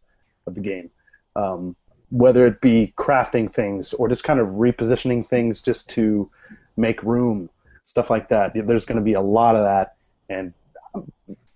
of 0.46 0.56
the 0.56 0.62
game, 0.62 0.90
um, 1.38 1.74
whether 2.10 2.46
it 2.46 2.60
be 2.60 2.94
crafting 2.98 3.52
things 3.52 3.94
or 3.94 4.10
just 4.10 4.26
kind 4.26 4.42
of 4.42 4.48
repositioning 4.48 5.26
things 5.26 5.62
just 5.62 5.90
to 5.92 6.30
make 6.76 7.02
room, 7.02 7.50
stuff 7.86 8.10
like 8.10 8.28
that. 8.28 8.52
There's 8.54 8.86
going 8.86 8.98
to 8.98 9.04
be 9.04 9.14
a 9.14 9.22
lot 9.22 9.56
of 9.56 9.64
that, 9.64 9.96
and 10.28 10.54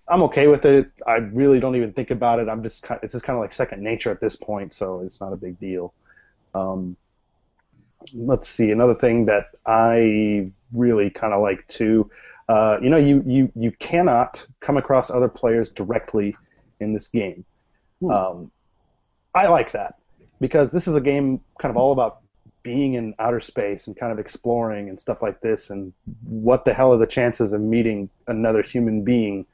I'm 0.08 0.22
okay 0.24 0.48
with 0.48 0.64
it. 0.64 0.90
I 1.06 1.16
really 1.16 1.60
don't 1.60 1.76
even 1.76 1.92
think 1.92 2.12
about 2.12 2.40
it. 2.40 2.48
I'm 2.48 2.64
just 2.64 2.82
kind 2.82 3.02
it's 3.04 3.12
just 3.12 3.26
kind 3.26 3.36
of 3.36 3.42
like 3.42 3.52
second 3.52 3.84
nature 3.84 4.10
at 4.10 4.22
this 4.22 4.38
point, 4.38 4.74
so 4.74 5.02
it's 5.02 5.20
not 5.20 5.34
a 5.34 5.38
big 5.38 5.60
deal. 5.60 5.94
Um, 6.56 6.96
let's 8.14 8.48
see 8.48 8.72
another 8.72 8.96
thing 8.96 9.26
that 9.26 9.48
I 9.66 10.52
really 10.74 11.10
kind 11.10 11.34
of 11.34 11.42
like 11.42 11.68
to, 11.68 12.10
Uh, 12.50 12.78
you 12.82 12.90
know, 12.90 12.98
you, 12.98 13.22
you 13.26 13.52
you 13.56 13.72
cannot 13.80 14.46
come 14.62 14.78
across 14.78 15.10
other 15.12 15.28
players 15.28 15.70
directly 15.70 16.36
in 16.80 16.94
this 16.94 17.10
game. 17.10 17.44
Hmm. 18.00 18.12
Um, 18.12 18.52
I 19.36 19.48
like 19.48 19.72
that 19.72 19.96
because 20.40 20.72
this 20.72 20.88
is 20.88 20.96
a 20.96 21.02
game 21.02 21.42
kind 21.60 21.72
of 21.72 21.78
all 21.78 21.92
about 21.92 22.22
being 22.64 22.96
in 22.96 23.14
outer 23.20 23.40
space 23.40 23.88
and 23.88 23.96
kind 23.98 24.12
of 24.12 24.20
exploring 24.20 24.90
and 24.90 25.00
stuff 25.00 25.22
like 25.22 25.42
this. 25.42 25.70
And 25.70 25.94
what 26.24 26.66
the 26.66 26.74
hell 26.74 26.94
are 26.94 26.98
the 26.98 27.08
chances 27.08 27.54
of 27.54 27.62
meeting 27.62 28.10
another 28.28 28.62
human 28.62 29.04
being 29.04 29.46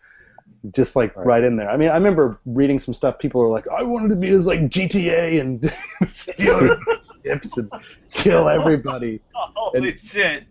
just 0.72 0.96
like 0.96 1.16
right. 1.16 1.26
Right. 1.26 1.44
in 1.44 1.58
there. 1.58 1.70
I 1.70 1.78
mean, 1.78 1.90
I 1.90 1.96
remember 1.96 2.40
reading 2.46 2.80
some 2.80 2.94
stuff. 2.94 3.20
People 3.20 3.42
were 3.42 3.50
like, 3.50 3.68
"I 3.68 3.84
wanted 3.84 4.10
to 4.10 4.16
be 4.16 4.30
as 4.30 4.46
like 4.48 4.62
GTA 4.70 5.42
and 5.42 5.74
steal 6.08 6.78
ships 7.24 7.58
and 7.58 7.72
kill 8.12 8.48
everybody." 8.48 9.20
Holy 9.34 9.98
shit! 9.98 10.46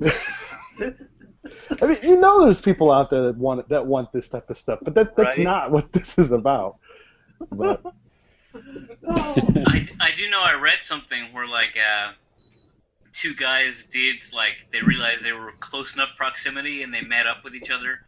I 1.83 1.87
mean, 1.87 1.99
you 2.03 2.17
know, 2.21 2.45
there's 2.45 2.61
people 2.61 2.91
out 2.91 3.11
there 3.11 3.23
that 3.25 3.37
want 3.37 3.69
that 3.69 3.87
want 3.87 4.13
this 4.13 4.29
type 4.29 4.51
of 4.51 4.57
stuff, 4.57 4.81
but 4.85 4.95
that 4.95 5.17
that's 5.17 5.39
Right. 5.39 5.39
not 5.39 5.71
what 5.71 5.93
this 5.93 6.19
is 6.19 6.33
about. 6.33 6.77
But 7.51 7.83
I, 9.65 9.87
I 10.01 10.11
do 10.17 10.29
know 10.31 10.41
I 10.41 10.55
read 10.55 10.81
something 10.83 11.33
where 11.33 11.47
like 11.47 11.77
uh, 11.77 12.13
two 13.13 13.35
guys 13.35 13.85
did 13.85 14.17
like 14.33 14.67
they 14.73 14.83
realized 14.83 15.23
they 15.25 15.33
were 15.33 15.53
close 15.61 15.95
enough 15.95 16.11
proximity 16.17 16.83
and 16.83 16.93
they 16.93 17.03
met 17.03 17.27
up 17.27 17.45
with 17.45 17.55
each 17.55 17.71
other, 17.71 18.01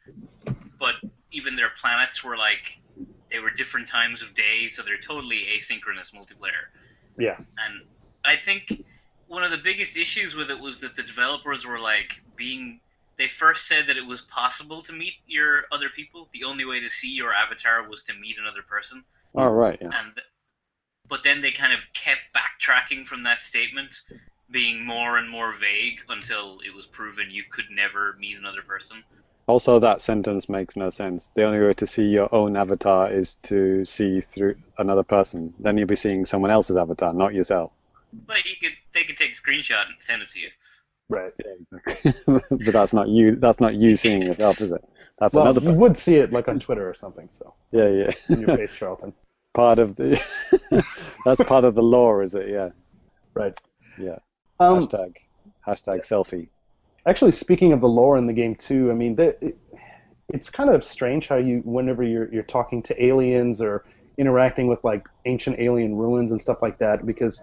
but 0.78 0.96
even 1.32 1.56
their 1.56 1.70
planets 1.80 2.24
were 2.24 2.36
like 2.36 2.78
they 3.30 3.38
were 3.40 3.50
different 3.50 3.88
times 3.88 4.22
of 4.22 4.34
day, 4.34 4.68
so 4.68 4.82
they're 4.82 4.98
totally 4.98 5.46
asynchronous 5.58 6.12
multiplayer. 6.14 6.66
yeah, 7.18 7.38
And 7.58 7.82
I 8.24 8.36
think 8.36 8.82
one 9.26 9.42
of 9.42 9.50
the 9.50 9.58
biggest 9.58 9.96
issues 9.96 10.34
with 10.34 10.50
it 10.50 10.58
was 10.60 10.78
that 10.80 10.96
the 10.96 11.02
developers 11.02 11.64
were 11.66 11.78
like 11.80 12.20
being. 12.36 12.80
They 13.16 13.28
first 13.28 13.68
said 13.68 13.86
that 13.86 13.96
it 13.96 14.04
was 14.06 14.22
possible 14.22 14.82
to 14.82 14.92
meet 14.92 15.14
your 15.26 15.64
other 15.70 15.88
people. 15.88 16.28
The 16.32 16.44
only 16.44 16.64
way 16.64 16.80
to 16.80 16.88
see 16.90 17.08
your 17.10 17.32
avatar 17.32 17.88
was 17.88 18.02
to 18.04 18.14
meet 18.14 18.36
another 18.38 18.62
person 18.62 19.04
Oh, 19.36 19.48
right, 19.48 19.78
yeah. 19.80 19.90
and 19.92 20.20
but 21.08 21.22
then 21.22 21.40
they 21.40 21.50
kind 21.52 21.72
of 21.72 21.80
kept 21.92 22.20
backtracking 22.34 23.06
from 23.06 23.22
that 23.24 23.42
statement 23.42 24.00
being 24.50 24.84
more 24.84 25.18
and 25.18 25.28
more 25.28 25.52
vague 25.52 26.00
until 26.08 26.58
it 26.66 26.74
was 26.74 26.86
proven 26.86 27.30
you 27.30 27.44
could 27.50 27.66
never 27.70 28.14
meet 28.18 28.36
another 28.38 28.62
person 28.62 29.02
Also, 29.46 29.78
that 29.78 30.00
sentence 30.02 30.48
makes 30.48 30.74
no 30.76 30.88
sense. 30.90 31.28
The 31.34 31.44
only 31.44 31.60
way 31.60 31.74
to 31.74 31.86
see 31.86 32.04
your 32.04 32.34
own 32.34 32.56
avatar 32.56 33.12
is 33.12 33.36
to 33.44 33.84
see 33.84 34.20
through 34.22 34.56
another 34.78 35.02
person. 35.02 35.52
Then 35.58 35.76
you'll 35.76 35.86
be 35.86 35.96
seeing 35.96 36.24
someone 36.24 36.50
else's 36.50 36.76
avatar, 36.78 37.12
not 37.12 37.34
yourself. 37.34 37.70
but 38.26 38.44
you 38.44 38.56
could 38.60 38.72
they 38.92 39.04
could 39.04 39.16
take 39.16 39.32
a 39.32 39.40
screenshot 39.40 39.86
and 39.86 39.96
send 40.00 40.22
it 40.22 40.30
to 40.30 40.38
you 40.38 40.48
right. 41.08 41.32
Yeah, 41.44 41.78
exactly. 41.78 42.12
but 42.64 42.72
that's 42.72 42.92
not 42.92 43.08
you. 43.08 43.36
That's 43.36 43.60
not 43.60 43.74
you 43.74 43.96
seeing 43.96 44.22
yourself, 44.22 44.60
is 44.60 44.72
it? 44.72 44.82
That's 45.18 45.34
Well, 45.34 45.46
another. 45.46 45.60
you 45.60 45.72
would 45.74 45.96
see 45.96 46.16
it 46.16 46.32
like 46.32 46.48
on 46.48 46.58
Twitter 46.58 46.88
or 46.88 46.94
something. 46.94 47.28
So 47.32 47.54
Yeah, 47.72 47.88
yeah. 47.88 48.10
in 48.28 48.40
your 48.40 48.56
face, 48.56 48.74
Charlton. 48.74 49.12
part 49.54 49.78
of 49.78 49.94
the. 49.96 50.20
that's 51.24 51.42
part 51.44 51.64
of 51.64 51.74
the 51.74 51.82
law, 51.82 52.20
is 52.20 52.34
it? 52.34 52.48
Yeah. 52.48 52.70
Right. 53.34 53.58
Yeah. 53.98 54.18
Um, 54.60 54.86
hashtag. 54.86 55.14
Hashtag 55.66 56.00
selfie. 56.00 56.48
actually, 57.06 57.32
speaking 57.32 57.72
of 57.72 57.80
the 57.80 57.88
lore 57.88 58.16
in 58.16 58.26
the 58.26 58.32
game 58.32 58.54
too, 58.54 58.90
I 58.90 58.94
mean, 58.94 59.14
there, 59.14 59.34
it, 59.40 59.56
it's 60.28 60.50
kind 60.50 60.70
of 60.70 60.82
strange 60.82 61.28
how 61.28 61.36
you, 61.36 61.60
whenever 61.64 62.02
you're 62.02 62.32
you're 62.32 62.42
talking 62.42 62.82
to 62.84 63.04
aliens 63.04 63.60
or 63.62 63.84
interacting 64.18 64.66
with 64.68 64.82
like 64.84 65.06
ancient 65.26 65.58
alien 65.58 65.94
ruins 65.96 66.32
and 66.32 66.40
stuff 66.40 66.62
like 66.62 66.78
that, 66.78 67.04
because 67.06 67.42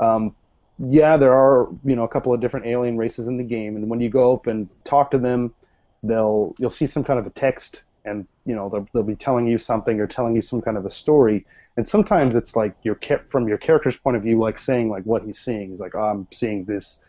um, 0.00 0.34
yeah, 0.82 1.16
there 1.16 1.34
are 1.34 1.68
you 1.84 1.94
know 1.94 2.04
a 2.04 2.08
couple 2.08 2.32
of 2.32 2.40
different 2.40 2.66
alien 2.66 2.96
races 2.96 3.28
in 3.28 3.36
the 3.36 3.44
game, 3.44 3.76
and 3.76 3.88
when 3.88 4.00
you 4.00 4.08
go 4.08 4.32
up 4.32 4.46
and 4.46 4.68
talk 4.84 5.10
to 5.10 5.18
them, 5.18 5.52
they'll 6.02 6.54
you'll 6.58 6.70
see 6.70 6.86
some 6.86 7.04
kind 7.04 7.18
of 7.18 7.26
a 7.26 7.30
text, 7.30 7.82
and 8.04 8.26
you 8.46 8.54
know 8.54 8.68
they'll, 8.70 8.88
they'll 8.94 9.02
be 9.02 9.16
telling 9.16 9.46
you 9.46 9.58
something 9.58 10.00
or 10.00 10.06
telling 10.06 10.34
you 10.34 10.42
some 10.42 10.62
kind 10.62 10.78
of 10.78 10.86
a 10.86 10.90
story, 10.90 11.44
and 11.76 11.86
sometimes 11.86 12.34
it's 12.34 12.56
like 12.56 12.74
your 12.82 12.94
ca- 12.94 13.24
from 13.24 13.46
your 13.46 13.58
character's 13.58 13.96
point 13.96 14.16
of 14.16 14.22
view, 14.22 14.38
like 14.38 14.58
saying 14.58 14.88
like 14.88 15.04
what 15.04 15.22
he's 15.22 15.38
seeing. 15.38 15.70
He's 15.70 15.80
like, 15.80 15.94
oh, 15.94 16.02
I'm 16.02 16.26
seeing 16.32 16.64
this 16.64 17.04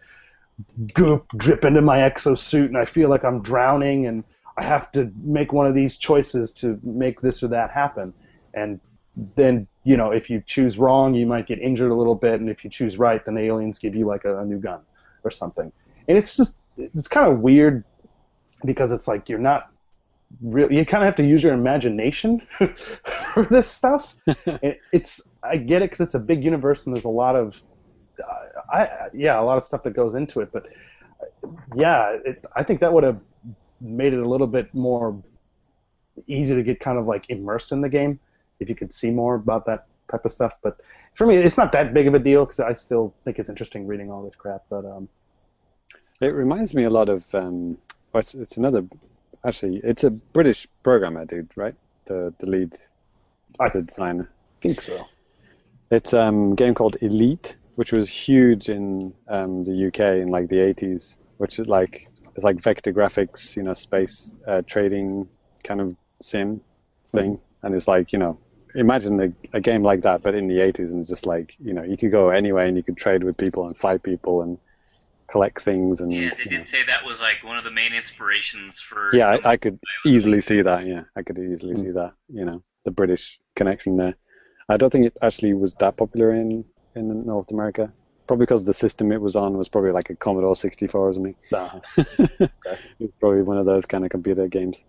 goop 0.94 1.28
drip 1.38 1.64
into 1.64 1.82
my 1.82 2.00
exosuit, 2.00 2.66
and 2.66 2.78
I 2.78 2.84
feel 2.84 3.08
like 3.08 3.24
I'm 3.24 3.42
drowning, 3.42 4.06
and 4.06 4.26
I 4.58 4.64
have 4.64 4.92
to 4.94 5.10
make 5.24 5.54
one 5.54 5.66
of 5.66 5.76
these 5.76 5.98
choices 5.98 6.52
to 6.56 6.78
make 6.84 7.22
this 7.22 7.42
or 7.42 7.48
that 7.50 7.72
happen, 7.72 8.14
and 8.54 8.82
then 9.38 9.68
you 9.84 9.98
know 9.98 10.12
if 10.12 10.30
you 10.30 10.44
choose 10.46 10.78
wrong, 10.78 11.14
you 11.14 11.26
might 11.26 11.48
get 11.48 11.60
injured 11.60 11.92
a 11.92 11.96
little 11.96 12.16
bit, 12.16 12.40
and 12.40 12.50
if 12.50 12.64
you 12.64 12.70
choose 12.70 12.98
right, 12.98 13.24
then 13.26 13.36
the 13.36 13.42
aliens 13.42 13.80
give 13.80 13.96
you 13.96 14.06
like 14.06 14.26
a, 14.26 14.40
a 14.40 14.46
new 14.46 14.60
gun 14.60 14.82
or 15.24 15.32
something, 15.32 15.72
and 16.08 16.18
it's 16.18 16.38
just 16.38 16.58
it's 16.78 17.08
kind 17.08 17.32
of 17.32 17.40
weird 17.40 17.84
because 18.66 18.92
it's 18.92 19.08
like 19.08 19.30
you're 19.30 19.40
not 19.40 19.72
really 20.42 20.76
you 20.78 20.86
kind 20.86 21.04
of 21.04 21.08
have 21.08 21.16
to 21.16 21.26
use 21.26 21.44
your 21.44 21.54
imagination 21.54 22.42
for 23.34 23.46
this 23.50 23.70
stuff. 23.70 24.16
It, 24.46 24.80
it's 24.92 25.22
I 25.44 25.58
get 25.58 25.82
it 25.82 25.90
because 25.90 26.02
it's 26.02 26.16
a 26.16 26.20
big 26.20 26.44
universe 26.44 26.86
and 26.86 26.96
there's 26.96 27.06
a 27.06 27.10
lot 27.10 27.36
of 27.36 27.62
uh, 28.24 28.76
I 28.76 28.90
yeah 29.14 29.40
a 29.40 29.44
lot 29.44 29.58
of 29.58 29.64
stuff 29.64 29.84
that 29.84 29.94
goes 29.94 30.16
into 30.16 30.42
it, 30.42 30.52
but 30.52 30.68
uh, 31.22 31.48
yeah, 31.76 32.18
it, 32.24 32.46
I 32.56 32.64
think 32.64 32.80
that 32.82 32.94
would 32.94 33.04
have 33.04 33.20
made 33.80 34.14
it 34.14 34.20
a 34.20 34.30
little 34.30 34.48
bit 34.48 34.74
more 34.74 35.22
easy 36.28 36.54
to 36.54 36.62
get 36.62 36.80
kind 36.80 37.00
of 37.00 37.08
like 37.08 37.26
immersed 37.30 37.72
in 37.72 37.82
the 37.82 37.90
game 37.90 38.20
if 38.62 38.70
you 38.70 38.76
could 38.76 38.94
see 38.94 39.12
more 39.12 39.36
about 39.36 39.66
that 39.68 39.88
type 40.10 40.26
of 40.26 40.32
stuff. 40.32 40.54
But 40.64 40.80
for 41.16 41.28
me, 41.28 41.36
it's 41.38 41.58
not 41.58 41.72
that 41.74 41.94
big 41.94 42.08
of 42.08 42.14
a 42.16 42.20
deal 42.20 42.46
because 42.46 42.60
I 42.62 42.74
still 42.74 43.16
think 43.24 43.40
it's 43.40 43.50
interesting 43.50 43.88
reading 43.88 44.12
all 44.12 44.24
this 44.24 44.36
crap. 44.36 44.64
But 44.70 44.86
um, 44.86 45.10
It 46.22 46.34
reminds 46.34 46.74
me 46.76 46.84
a 46.86 46.90
lot 46.90 47.10
of. 47.10 47.26
Um, 47.36 47.78
well, 48.14 48.22
it's, 48.22 48.36
it's 48.36 48.58
another. 48.58 48.86
Actually, 49.46 49.82
it's 49.84 50.04
a 50.04 50.12
British 50.12 50.68
programmer, 50.84 51.26
dude, 51.26 51.52
right? 51.58 51.76
The 52.06 52.34
the 52.40 52.48
lead, 52.48 52.76
I 53.60 53.70
the 53.74 53.82
designer. 53.84 54.30
think 54.62 54.82
so. 54.82 55.08
It's 55.92 56.14
um, 56.14 56.54
a 56.54 56.56
game 56.56 56.74
called 56.76 56.98
Elite, 57.02 57.56
which 57.76 57.92
was 57.92 58.10
huge 58.10 58.70
in 58.70 59.14
um, 59.28 59.64
the 59.64 59.88
UK 59.88 60.22
in 60.22 60.28
like 60.28 60.50
the 60.50 60.58
80s, 60.58 61.18
which 61.38 61.60
is 61.60 61.68
like 61.68 62.08
it's 62.36 62.44
like 62.46 62.62
vector 62.62 62.94
graphics, 62.94 63.56
you 63.58 63.64
know, 63.64 63.74
space 63.74 64.34
uh, 64.48 64.62
trading 64.66 65.28
kind 65.64 65.82
of 65.82 65.96
sim 66.22 66.62
thing, 67.08 67.40
and 67.64 67.76
it's 67.76 67.88
like 67.88 68.14
you 68.14 68.20
know, 68.20 68.40
imagine 68.76 69.18
the, 69.18 69.34
a 69.54 69.62
game 69.62 69.84
like 69.84 70.02
that, 70.02 70.24
but 70.24 70.36
in 70.36 70.48
the 70.48 70.58
80s, 70.58 70.92
and 70.92 71.06
just 71.06 71.26
like 71.26 71.56
you 71.60 71.74
know, 71.74 71.84
you 71.84 71.98
could 71.98 72.12
go 72.12 72.30
anywhere 72.30 72.66
and 72.66 72.78
you 72.78 72.84
could 72.84 72.98
trade 72.98 73.24
with 73.24 73.38
people 73.38 73.68
and 73.68 73.78
fight 73.78 74.04
people 74.04 74.42
and 74.42 74.58
collect 75.32 75.62
things 75.62 76.02
and 76.02 76.12
yeah 76.12 76.30
they 76.36 76.44
you 76.44 76.52
know. 76.52 76.58
did 76.58 76.68
say 76.68 76.84
that 76.86 77.06
was 77.06 77.22
like 77.22 77.42
one 77.42 77.58
of 77.58 77.64
the 77.64 77.72
main 77.72 77.94
inspirations 77.94 78.82
for 78.82 79.16
yeah, 79.16 79.38
I, 79.46 79.52
I 79.52 79.58
could 79.58 79.76
Bioware. 79.76 80.14
easily 80.14 80.42
see 80.42 80.62
that. 80.62 80.86
Yeah, 80.86 81.04
I 81.16 81.24
could 81.24 81.40
easily 81.40 81.74
see 81.74 81.92
that. 81.92 82.14
You 82.28 82.46
know, 82.46 82.64
the 82.84 82.92
British 82.92 83.40
connection 83.56 83.96
there. 83.98 84.16
I 84.68 84.78
don't 84.78 84.90
think 84.90 85.06
it 85.06 85.18
actually 85.22 85.54
was 85.54 85.74
that 85.76 85.98
popular 85.98 86.34
in 86.34 86.66
in 86.96 87.26
North 87.26 87.52
America. 87.52 87.92
Probably 88.28 88.46
because 88.46 88.64
the 88.64 88.74
system 88.74 89.12
it 89.12 89.20
was 89.20 89.36
on 89.36 89.58
was 89.58 89.68
probably 89.68 89.92
like 89.92 90.10
a 90.10 90.16
Commodore 90.16 90.56
64 90.56 91.10
or 91.10 91.14
something. 91.14 91.36
Uh, 91.54 92.76
it's 93.00 93.14
probably 93.20 93.42
one 93.42 93.58
of 93.58 93.66
those 93.66 93.86
kind 93.86 94.06
of 94.06 94.12
computer 94.12 94.48
games. 94.48 94.84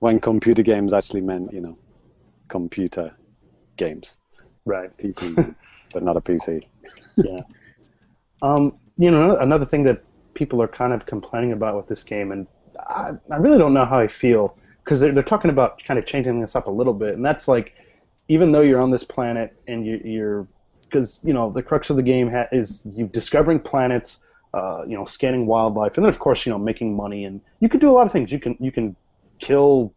When 0.00 0.18
computer 0.18 0.62
games 0.62 0.92
actually 0.92 1.20
meant, 1.20 1.52
you 1.52 1.60
know, 1.60 1.78
computer 2.48 3.14
games, 3.76 4.18
right. 4.64 4.96
PC, 4.98 5.54
but 5.92 6.02
not 6.02 6.16
a 6.16 6.20
PC. 6.20 6.64
yeah. 7.16 7.40
Um, 8.42 8.78
you 8.96 9.10
know, 9.10 9.36
another 9.38 9.64
thing 9.64 9.84
that 9.84 10.02
people 10.34 10.60
are 10.62 10.68
kind 10.68 10.92
of 10.92 11.06
complaining 11.06 11.52
about 11.52 11.76
with 11.76 11.86
this 11.86 12.02
game, 12.02 12.32
and 12.32 12.46
I, 12.88 13.10
I 13.30 13.36
really 13.36 13.58
don't 13.58 13.74
know 13.74 13.84
how 13.84 13.98
I 13.98 14.08
feel 14.08 14.56
because 14.84 15.00
they're, 15.00 15.12
they're 15.12 15.22
talking 15.22 15.50
about 15.50 15.82
kind 15.82 15.98
of 15.98 16.06
changing 16.06 16.40
this 16.40 16.56
up 16.56 16.66
a 16.66 16.70
little 16.70 16.94
bit, 16.94 17.14
and 17.14 17.24
that's 17.24 17.48
like, 17.48 17.74
even 18.28 18.52
though 18.52 18.60
you're 18.60 18.80
on 18.80 18.90
this 18.90 19.04
planet 19.04 19.56
and 19.66 19.86
you, 19.86 20.00
you're, 20.04 20.48
because 20.82 21.20
you 21.22 21.32
know 21.32 21.50
the 21.50 21.62
crux 21.62 21.90
of 21.90 21.96
the 21.96 22.02
game 22.02 22.30
ha- 22.30 22.48
is 22.52 22.82
you 22.86 23.06
discovering 23.06 23.60
planets, 23.60 24.24
uh, 24.54 24.82
you 24.86 24.96
know, 24.96 25.04
scanning 25.04 25.46
wildlife, 25.46 25.96
and 25.96 26.04
then 26.04 26.08
of 26.08 26.18
course 26.18 26.46
you 26.46 26.52
know 26.52 26.58
making 26.58 26.94
money, 26.96 27.24
and 27.24 27.40
you 27.60 27.68
can 27.68 27.80
do 27.80 27.90
a 27.90 27.92
lot 27.92 28.06
of 28.06 28.12
things. 28.12 28.32
You 28.32 28.40
can 28.40 28.56
you 28.58 28.72
can 28.72 28.96
kill 29.38 29.92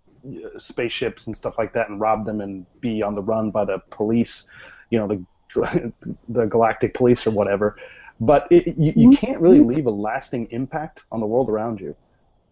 spaceships 0.58 1.28
and 1.28 1.36
stuff 1.36 1.58
like 1.58 1.74
that 1.74 1.90
and 1.90 2.00
rob 2.00 2.26
them 2.26 2.42
and 2.42 2.66
be 2.80 3.02
on 3.02 3.16
the 3.16 3.22
run 3.22 3.52
by 3.52 3.66
the 3.66 3.80
police, 3.90 4.50
you 4.90 5.00
know, 5.00 5.08
the 5.08 5.24
the 6.30 6.46
galactic 6.46 6.94
police 6.94 7.28
or 7.28 7.32
whatever. 7.32 7.78
But 8.20 8.48
it, 8.52 8.78
you, 8.78 8.94
you 8.96 9.18
can't 9.18 9.40
really 9.40 9.62
leave 9.62 9.88
a 9.88 9.92
lasting 9.92 10.48
impact 10.52 11.06
on 11.12 11.20
the 11.20 11.26
world 11.26 11.50
around 11.50 11.80
you. 11.80 11.96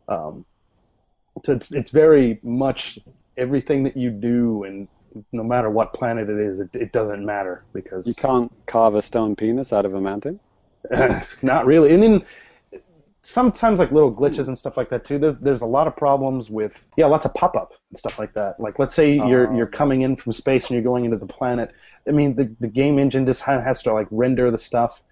Um, 0.08 0.46
so 1.46 1.54
it's 1.54 1.72
it's 1.72 1.92
very 1.92 2.40
much 2.44 3.00
everything 3.38 3.84
that 3.84 3.96
you 3.96 4.10
do, 4.10 4.64
and 4.64 4.88
no 5.32 5.44
matter 5.44 5.70
what 5.70 5.94
planet 5.94 6.30
it 6.30 6.40
is, 6.40 6.60
it, 6.60 6.70
it 6.74 6.92
doesn't 6.92 7.26
matter 7.26 7.64
because 7.74 8.08
You 8.08 8.14
can't 8.16 8.52
carve 8.66 8.96
a 8.96 9.02
stone 9.02 9.36
penis 9.36 9.72
out 9.72 9.86
of 9.86 9.94
a 9.94 10.02
mountain. 10.02 10.40
not 11.42 11.66
really. 11.66 11.94
And 11.94 12.02
then 12.02 12.26
sometimes 13.22 13.80
like 13.80 13.92
little 13.92 14.14
glitches 14.14 14.48
and 14.48 14.58
stuff 14.58 14.78
like 14.78 14.90
that 14.90 15.04
too. 15.04 15.20
There's 15.20 15.36
there's 15.42 15.62
a 15.62 15.66
lot 15.66 15.88
of 15.88 15.96
problems 15.96 16.50
with 16.50 16.82
yeah, 16.98 17.06
lots 17.06 17.26
of 17.26 17.34
pop 17.34 17.56
up 17.56 17.74
and 17.90 17.98
stuff 17.98 18.18
like 18.20 18.34
that. 18.34 18.60
Like 18.60 18.80
let's 18.80 18.96
say 18.96 19.14
you're 19.14 19.52
Oh. 19.52 19.56
you're 19.58 19.68
coming 19.68 20.02
in 20.04 20.16
from 20.16 20.32
space 20.32 20.68
and 20.68 20.72
you're 20.72 20.84
going 20.84 21.06
into 21.06 21.18
the 21.18 21.26
planet. 21.26 21.72
I 22.08 22.12
mean 22.12 22.36
the 22.36 22.54
the 22.60 22.68
game 22.68 23.00
engine 23.00 23.26
just 23.26 23.44
kind 23.44 23.58
of 23.60 23.66
has 23.66 23.82
to 23.84 23.94
like 23.94 24.08
render 24.12 24.52
the 24.52 24.58
stuff. 24.58 25.04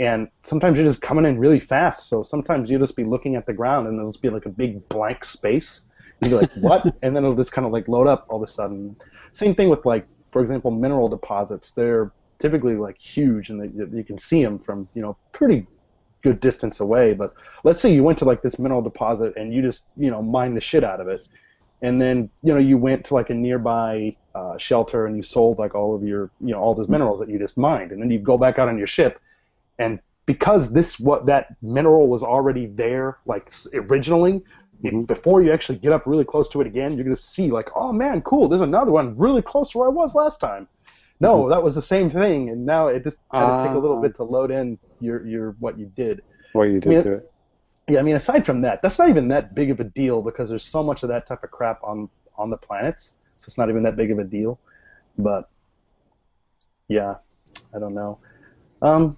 And 0.00 0.28
sometimes 0.42 0.78
you're 0.78 0.88
just 0.88 1.02
coming 1.02 1.24
in 1.26 1.38
really 1.38 1.60
fast, 1.60 2.08
so 2.08 2.22
sometimes 2.22 2.70
you'll 2.70 2.80
just 2.80 2.96
be 2.96 3.04
looking 3.04 3.36
at 3.36 3.46
the 3.46 3.52
ground 3.52 3.86
and 3.86 3.96
there'll 3.96 4.10
just 4.10 4.22
be 4.22 4.30
like 4.30 4.46
a 4.46 4.50
big 4.50 4.88
blank 4.88 5.24
space. 5.24 5.86
And 6.20 6.30
you'll 6.30 6.40
be 6.40 6.46
like, 6.46 6.54
what? 6.56 6.96
and 7.02 7.14
then 7.14 7.22
it'll 7.24 7.36
just 7.36 7.52
kind 7.52 7.66
of 7.66 7.72
like 7.72 7.86
load 7.88 8.08
up 8.08 8.26
all 8.28 8.42
of 8.42 8.48
a 8.48 8.50
sudden. 8.50 8.96
Same 9.32 9.54
thing 9.54 9.68
with 9.68 9.84
like, 9.86 10.06
for 10.32 10.40
example, 10.42 10.70
mineral 10.72 11.08
deposits. 11.08 11.70
They're 11.72 12.10
typically 12.40 12.74
like 12.74 12.98
huge 12.98 13.50
and 13.50 13.60
they, 13.60 13.96
you 13.96 14.02
can 14.02 14.18
see 14.18 14.42
them 14.42 14.58
from 14.58 14.88
you 14.94 15.02
know 15.02 15.16
pretty 15.30 15.66
good 16.22 16.40
distance 16.40 16.80
away. 16.80 17.14
But 17.14 17.34
let's 17.64 17.80
say 17.80 17.92
you 17.92 18.02
went 18.02 18.18
to 18.18 18.24
like 18.24 18.42
this 18.42 18.58
mineral 18.58 18.82
deposit 18.82 19.34
and 19.36 19.52
you 19.52 19.62
just 19.62 19.84
you 19.96 20.10
know 20.10 20.22
mine 20.22 20.54
the 20.54 20.60
shit 20.60 20.84
out 20.84 21.00
of 21.00 21.08
it, 21.08 21.26
and 21.82 22.00
then 22.00 22.30
you 22.42 22.52
know 22.52 22.58
you 22.58 22.78
went 22.78 23.04
to 23.06 23.14
like 23.14 23.30
a 23.30 23.34
nearby 23.34 24.16
uh, 24.34 24.56
shelter 24.58 25.06
and 25.06 25.16
you 25.16 25.22
sold 25.22 25.58
like 25.58 25.74
all 25.74 25.94
of 25.94 26.02
your 26.02 26.30
you 26.40 26.52
know 26.52 26.58
all 26.60 26.74
those 26.74 26.88
minerals 26.88 27.20
that 27.20 27.28
you 27.28 27.38
just 27.38 27.58
mined, 27.58 27.92
and 27.92 28.00
then 28.00 28.10
you 28.10 28.18
go 28.18 28.38
back 28.38 28.58
out 28.58 28.68
on 28.68 28.78
your 28.78 28.86
ship, 28.86 29.20
and 29.78 29.98
because 30.26 30.72
this 30.72 31.00
what 31.00 31.26
that 31.26 31.56
mineral 31.62 32.06
was 32.08 32.22
already 32.22 32.66
there 32.66 33.18
like 33.26 33.52
originally. 33.74 34.42
Mhm. 34.84 35.06
Before 35.06 35.40
you 35.40 35.52
actually 35.52 35.78
get 35.78 35.92
up 35.92 36.08
really 36.08 36.24
close 36.24 36.48
to 36.48 36.60
it 36.60 36.66
again, 36.66 36.94
you're 36.94 37.04
gonna 37.04 37.16
see 37.16 37.52
like, 37.52 37.68
oh 37.76 37.92
man, 37.92 38.20
cool. 38.22 38.48
There's 38.48 38.62
another 38.62 38.90
one 38.90 39.16
really 39.16 39.40
close 39.40 39.70
to 39.70 39.78
where 39.78 39.86
I 39.88 39.92
was 39.92 40.16
last 40.16 40.40
time. 40.40 40.66
No, 41.22 41.48
that 41.48 41.62
was 41.62 41.74
the 41.74 41.82
same 41.82 42.10
thing, 42.10 42.50
and 42.50 42.66
now 42.66 42.88
it 42.88 43.04
just 43.04 43.18
had 43.32 43.46
to 43.58 43.62
take 43.64 43.74
a 43.74 43.78
little 43.78 43.98
Ah. 43.98 44.02
bit 44.02 44.16
to 44.16 44.24
load 44.24 44.50
in 44.50 44.78
your 45.00 45.24
your 45.26 45.56
what 45.60 45.78
you 45.78 45.86
did. 45.86 46.22
What 46.52 46.64
you 46.64 46.80
did 46.80 46.92
Yeah. 46.92 47.00
to 47.02 47.12
it. 47.14 47.32
Yeah, 47.88 48.00
I 48.00 48.02
mean, 48.02 48.16
aside 48.16 48.44
from 48.46 48.60
that, 48.62 48.82
that's 48.82 48.98
not 48.98 49.08
even 49.08 49.28
that 49.28 49.54
big 49.54 49.70
of 49.70 49.80
a 49.80 49.84
deal 49.84 50.22
because 50.22 50.48
there's 50.48 50.64
so 50.64 50.82
much 50.82 51.02
of 51.02 51.08
that 51.08 51.26
type 51.26 51.42
of 51.44 51.50
crap 51.50 51.82
on 51.82 52.08
on 52.36 52.50
the 52.50 52.56
planets, 52.56 53.16
so 53.36 53.44
it's 53.46 53.58
not 53.58 53.68
even 53.70 53.82
that 53.84 53.96
big 53.96 54.10
of 54.10 54.18
a 54.18 54.24
deal. 54.24 54.58
But 55.18 55.48
yeah, 56.88 57.16
I 57.74 57.78
don't 57.78 57.94
know. 57.94 58.18
Um, 58.80 59.16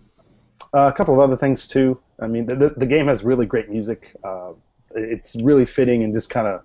a 0.73 0.93
couple 0.93 1.15
of 1.15 1.21
other 1.21 1.37
things 1.37 1.67
too. 1.67 1.99
I 2.21 2.27
mean, 2.27 2.47
the 2.47 2.57
the, 2.57 2.71
the 2.71 2.87
game 2.87 3.07
has 3.09 3.25
really 3.25 3.47
great 3.47 3.71
music. 3.71 4.15
Uh, 4.23 4.53
it's 4.95 5.37
really 5.37 5.67
fitting 5.67 6.03
and 6.05 6.13
just 6.15 6.31
kind 6.31 6.47
of. 6.47 6.63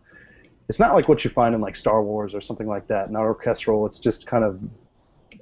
It's 0.68 0.80
not 0.80 0.94
like 0.94 1.08
what 1.10 1.24
you 1.24 1.32
find 1.32 1.56
in 1.56 1.62
like 1.62 1.76
Star 1.76 2.04
Wars 2.04 2.36
or 2.36 2.42
something 2.42 2.68
like 2.68 2.88
that. 2.88 3.10
Not 3.12 3.22
orchestral. 3.24 3.86
It's 3.88 3.98
just 4.00 4.28
kind 4.28 4.44
of 4.44 4.60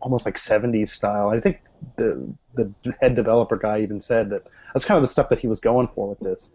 almost 0.01 0.25
like 0.25 0.37
70s 0.37 0.89
style. 0.89 1.29
I 1.29 1.39
think 1.39 1.59
the 1.95 2.27
the 2.55 2.73
head 2.99 3.15
developer 3.15 3.55
guy 3.55 3.81
even 3.81 4.01
said 4.01 4.29
that 4.31 4.43
that's 4.73 4.85
kind 4.85 4.97
of 4.97 5.03
the 5.03 5.07
stuff 5.07 5.29
that 5.29 5.39
he 5.39 5.47
was 5.47 5.59
going 5.59 5.87
for 5.93 6.09
with 6.09 6.19
this. 6.19 6.49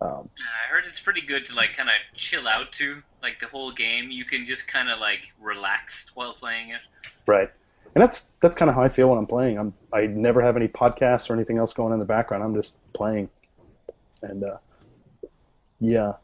Um, 0.00 0.28
I 0.36 0.72
heard 0.72 0.84
it's 0.88 0.98
pretty 0.98 1.20
good 1.20 1.46
to 1.46 1.54
like 1.54 1.76
kind 1.76 1.88
of 1.88 1.94
chill 2.16 2.48
out 2.48 2.72
to. 2.72 3.02
Like 3.22 3.38
the 3.40 3.46
whole 3.46 3.70
game, 3.70 4.10
you 4.10 4.24
can 4.24 4.44
just 4.44 4.66
kind 4.66 4.90
of 4.90 4.98
like 4.98 5.32
relax 5.40 6.06
while 6.14 6.34
playing 6.34 6.70
it. 6.70 6.80
right. 7.26 7.50
And 7.94 8.02
that's 8.02 8.30
that's 8.40 8.56
kind 8.56 8.68
of 8.68 8.74
how 8.74 8.82
I 8.82 8.88
feel 8.88 9.10
when 9.10 9.18
I'm 9.18 9.26
playing. 9.26 9.58
I'm 9.58 9.74
I 9.92 10.06
never 10.06 10.40
have 10.40 10.56
any 10.56 10.66
podcasts 10.66 11.28
or 11.28 11.34
anything 11.34 11.58
else 11.58 11.72
going 11.72 11.92
in 11.92 11.98
the 11.98 12.04
background. 12.04 12.42
I'm 12.42 12.54
just 12.54 12.76
playing. 12.94 13.28
And 14.22 14.44
uh, 14.44 14.56
yeah. 15.78 16.14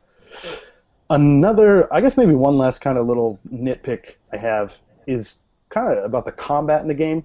Another, 1.11 1.93
I 1.93 2.01
guess 2.01 2.17
maybe 2.17 2.35
one 2.35 2.59
last 2.59 2.81
kind 2.81 2.99
of 2.99 3.07
little 3.07 3.39
nitpick 3.53 4.15
I 4.33 4.37
have 4.37 4.79
is 5.07 5.43
kind 5.71 5.99
of 5.99 6.05
about 6.05 6.25
the 6.25 6.33
combat 6.33 6.83
in 6.83 6.89
the 6.89 6.95
game. 6.95 7.25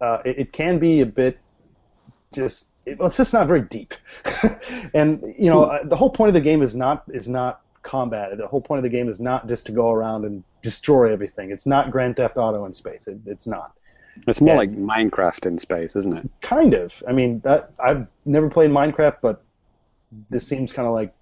Uh, 0.00 0.18
it, 0.24 0.38
it 0.38 0.52
can 0.52 0.78
be 0.78 1.00
a 1.00 1.06
bit 1.06 1.38
just 2.32 2.68
it, 2.86 2.98
well, 2.98 3.08
it's 3.08 3.16
just 3.16 3.32
not 3.32 3.46
very 3.46 3.62
deep. 3.62 3.94
and 4.94 5.22
you 5.38 5.50
know, 5.50 5.64
uh, 5.64 5.84
the 5.84 5.96
whole 5.96 6.10
point 6.10 6.28
of 6.28 6.34
the 6.34 6.40
game 6.40 6.62
is 6.62 6.74
not 6.74 7.04
is 7.08 7.28
not 7.28 7.62
combat. 7.82 8.36
The 8.36 8.46
whole 8.46 8.60
point 8.60 8.78
of 8.78 8.82
the 8.82 8.88
game 8.88 9.08
is 9.08 9.20
not 9.20 9.48
just 9.48 9.66
to 9.66 9.72
go 9.72 9.90
around 9.90 10.24
and 10.24 10.42
destroy 10.62 11.12
everything. 11.12 11.50
It's 11.50 11.66
not 11.66 11.90
Grand 11.90 12.16
Theft 12.16 12.36
Auto 12.36 12.64
in 12.64 12.72
space. 12.72 13.08
It, 13.08 13.18
it's 13.26 13.46
not. 13.46 13.72
It's 14.26 14.40
more 14.40 14.54
Yeah. 14.54 14.58
like 14.58 14.72
Minecraft 14.76 15.46
in 15.46 15.58
space, 15.58 15.96
isn't 15.96 16.16
it? 16.16 16.28
Kind 16.40 16.74
of. 16.74 17.02
I 17.08 17.12
mean, 17.12 17.40
that 17.40 17.70
I've 17.82 18.06
never 18.26 18.50
played 18.50 18.70
Minecraft, 18.70 19.16
but 19.22 19.42
this 20.28 20.46
seems 20.46 20.72
kind 20.72 20.86
of 20.88 20.94
like 20.94 21.14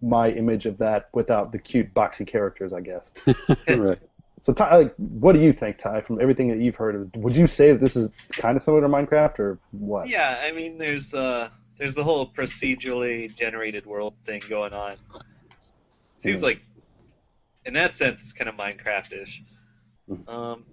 my 0.00 0.30
image 0.30 0.66
of 0.66 0.78
that 0.78 1.08
without 1.12 1.50
the 1.52 1.58
cute 1.58 1.92
boxy 1.94 2.26
characters, 2.26 2.72
I 2.72 2.80
guess. 2.80 3.10
right. 3.68 3.98
So, 4.44 4.52
Ty, 4.52 4.76
like, 4.76 4.94
what 4.96 5.32
do 5.32 5.40
you 5.40 5.54
think, 5.54 5.78
Ty? 5.78 6.02
From 6.02 6.20
everything 6.20 6.48
that 6.48 6.58
you've 6.58 6.76
heard, 6.76 6.94
of? 6.94 7.16
would 7.16 7.34
you 7.34 7.46
say 7.46 7.72
that 7.72 7.80
this 7.80 7.96
is 7.96 8.10
kind 8.32 8.58
of 8.58 8.62
similar 8.62 8.82
to 8.82 8.88
Minecraft, 8.88 9.38
or 9.38 9.58
what? 9.70 10.06
Yeah, 10.06 10.38
I 10.44 10.52
mean, 10.52 10.76
there's 10.76 11.14
uh, 11.14 11.48
there's 11.78 11.94
the 11.94 12.04
whole 12.04 12.26
procedurally 12.26 13.34
generated 13.34 13.86
world 13.86 14.12
thing 14.26 14.42
going 14.46 14.74
on. 14.74 14.96
Seems 16.18 16.40
Hmm. 16.40 16.44
like, 16.44 16.60
in 17.64 17.72
that 17.72 17.92
sense, 17.92 18.22
it's 18.22 18.34
kind 18.34 18.50
of 18.50 18.56
Minecraft-ish. 18.56 19.42
Hmm. 20.08 20.28
Um, 20.28 20.64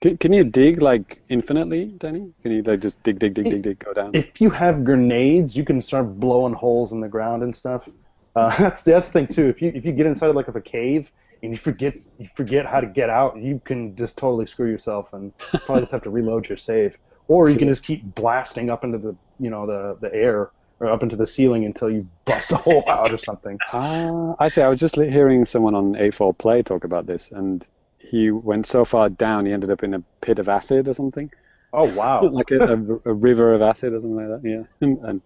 Can, 0.00 0.16
can 0.16 0.32
you 0.32 0.44
dig 0.44 0.80
like 0.80 1.20
infinitely, 1.28 1.84
Danny? 1.98 2.32
Can 2.42 2.52
you 2.52 2.62
like 2.62 2.80
just 2.80 3.02
dig, 3.02 3.18
dig, 3.18 3.34
dig, 3.34 3.44
dig, 3.44 3.60
dig, 3.60 3.78
go 3.78 3.92
down? 3.92 4.12
If 4.14 4.40
you 4.40 4.48
have 4.48 4.84
grenades, 4.84 5.54
you 5.54 5.66
can 5.66 5.82
start 5.82 6.18
blowing 6.18 6.54
holes 6.54 6.92
in 6.92 7.00
the 7.00 7.08
ground 7.08 7.42
and 7.42 7.54
stuff. 7.54 7.86
Uh, 8.34 8.56
that's 8.62 8.80
the 8.84 8.96
other 8.96 9.06
thing 9.06 9.26
too. 9.26 9.48
If 9.48 9.60
you 9.60 9.70
if 9.74 9.84
you 9.84 9.92
get 9.92 10.06
inside 10.06 10.34
like 10.34 10.48
of 10.48 10.56
a 10.56 10.62
cave 10.62 11.12
and 11.42 11.52
you 11.52 11.58
forget 11.58 11.94
you 12.18 12.26
forget 12.36 12.66
how 12.66 12.80
to 12.80 12.86
get 12.86 13.10
out, 13.10 13.36
you 13.38 13.60
can 13.64 13.96
just 13.96 14.16
totally 14.16 14.46
screw 14.46 14.70
yourself 14.70 15.12
and 15.12 15.32
probably 15.64 15.82
just 15.82 15.92
have 15.92 16.02
to 16.02 16.10
reload 16.10 16.48
your 16.48 16.58
save. 16.58 16.96
Or 17.28 17.48
you 17.50 17.56
can 17.56 17.68
just 17.68 17.84
keep 17.84 18.02
blasting 18.14 18.70
up 18.70 18.84
into 18.84 18.98
the 18.98 19.16
you 19.38 19.50
know 19.50 19.66
the 19.66 19.96
the 20.00 20.14
air 20.14 20.50
or 20.80 20.88
up 20.88 21.02
into 21.02 21.16
the 21.16 21.26
ceiling 21.26 21.64
until 21.64 21.90
you 21.90 22.06
bust 22.24 22.52
a 22.52 22.56
hole 22.56 22.84
out 22.88 23.12
or 23.12 23.18
something. 23.18 23.58
Ah, 23.72 24.34
actually, 24.40 24.64
I 24.64 24.68
was 24.68 24.78
just 24.78 24.96
hearing 24.96 25.44
someone 25.44 25.74
on 25.74 25.96
A4 25.96 26.32
Play 26.32 26.62
talk 26.62 26.84
about 26.84 27.06
this, 27.06 27.30
and 27.32 27.66
he 27.98 28.30
went 28.30 28.66
so 28.66 28.84
far 28.84 29.08
down, 29.08 29.46
he 29.46 29.52
ended 29.52 29.70
up 29.70 29.82
in 29.82 29.94
a 29.94 30.02
pit 30.20 30.38
of 30.38 30.48
acid 30.48 30.86
or 30.86 30.94
something, 30.94 31.30
Oh 31.72 31.94
wow! 31.94 32.22
like 32.32 32.50
a, 32.50 32.58
a, 32.58 33.10
a 33.10 33.14
river 33.14 33.54
of 33.54 33.62
acid 33.62 33.92
or 33.92 34.00
something 34.00 34.16
like 34.16 34.42
that. 34.42 34.48
Yeah, 34.48 34.62
and, 34.86 34.98
and 35.04 35.22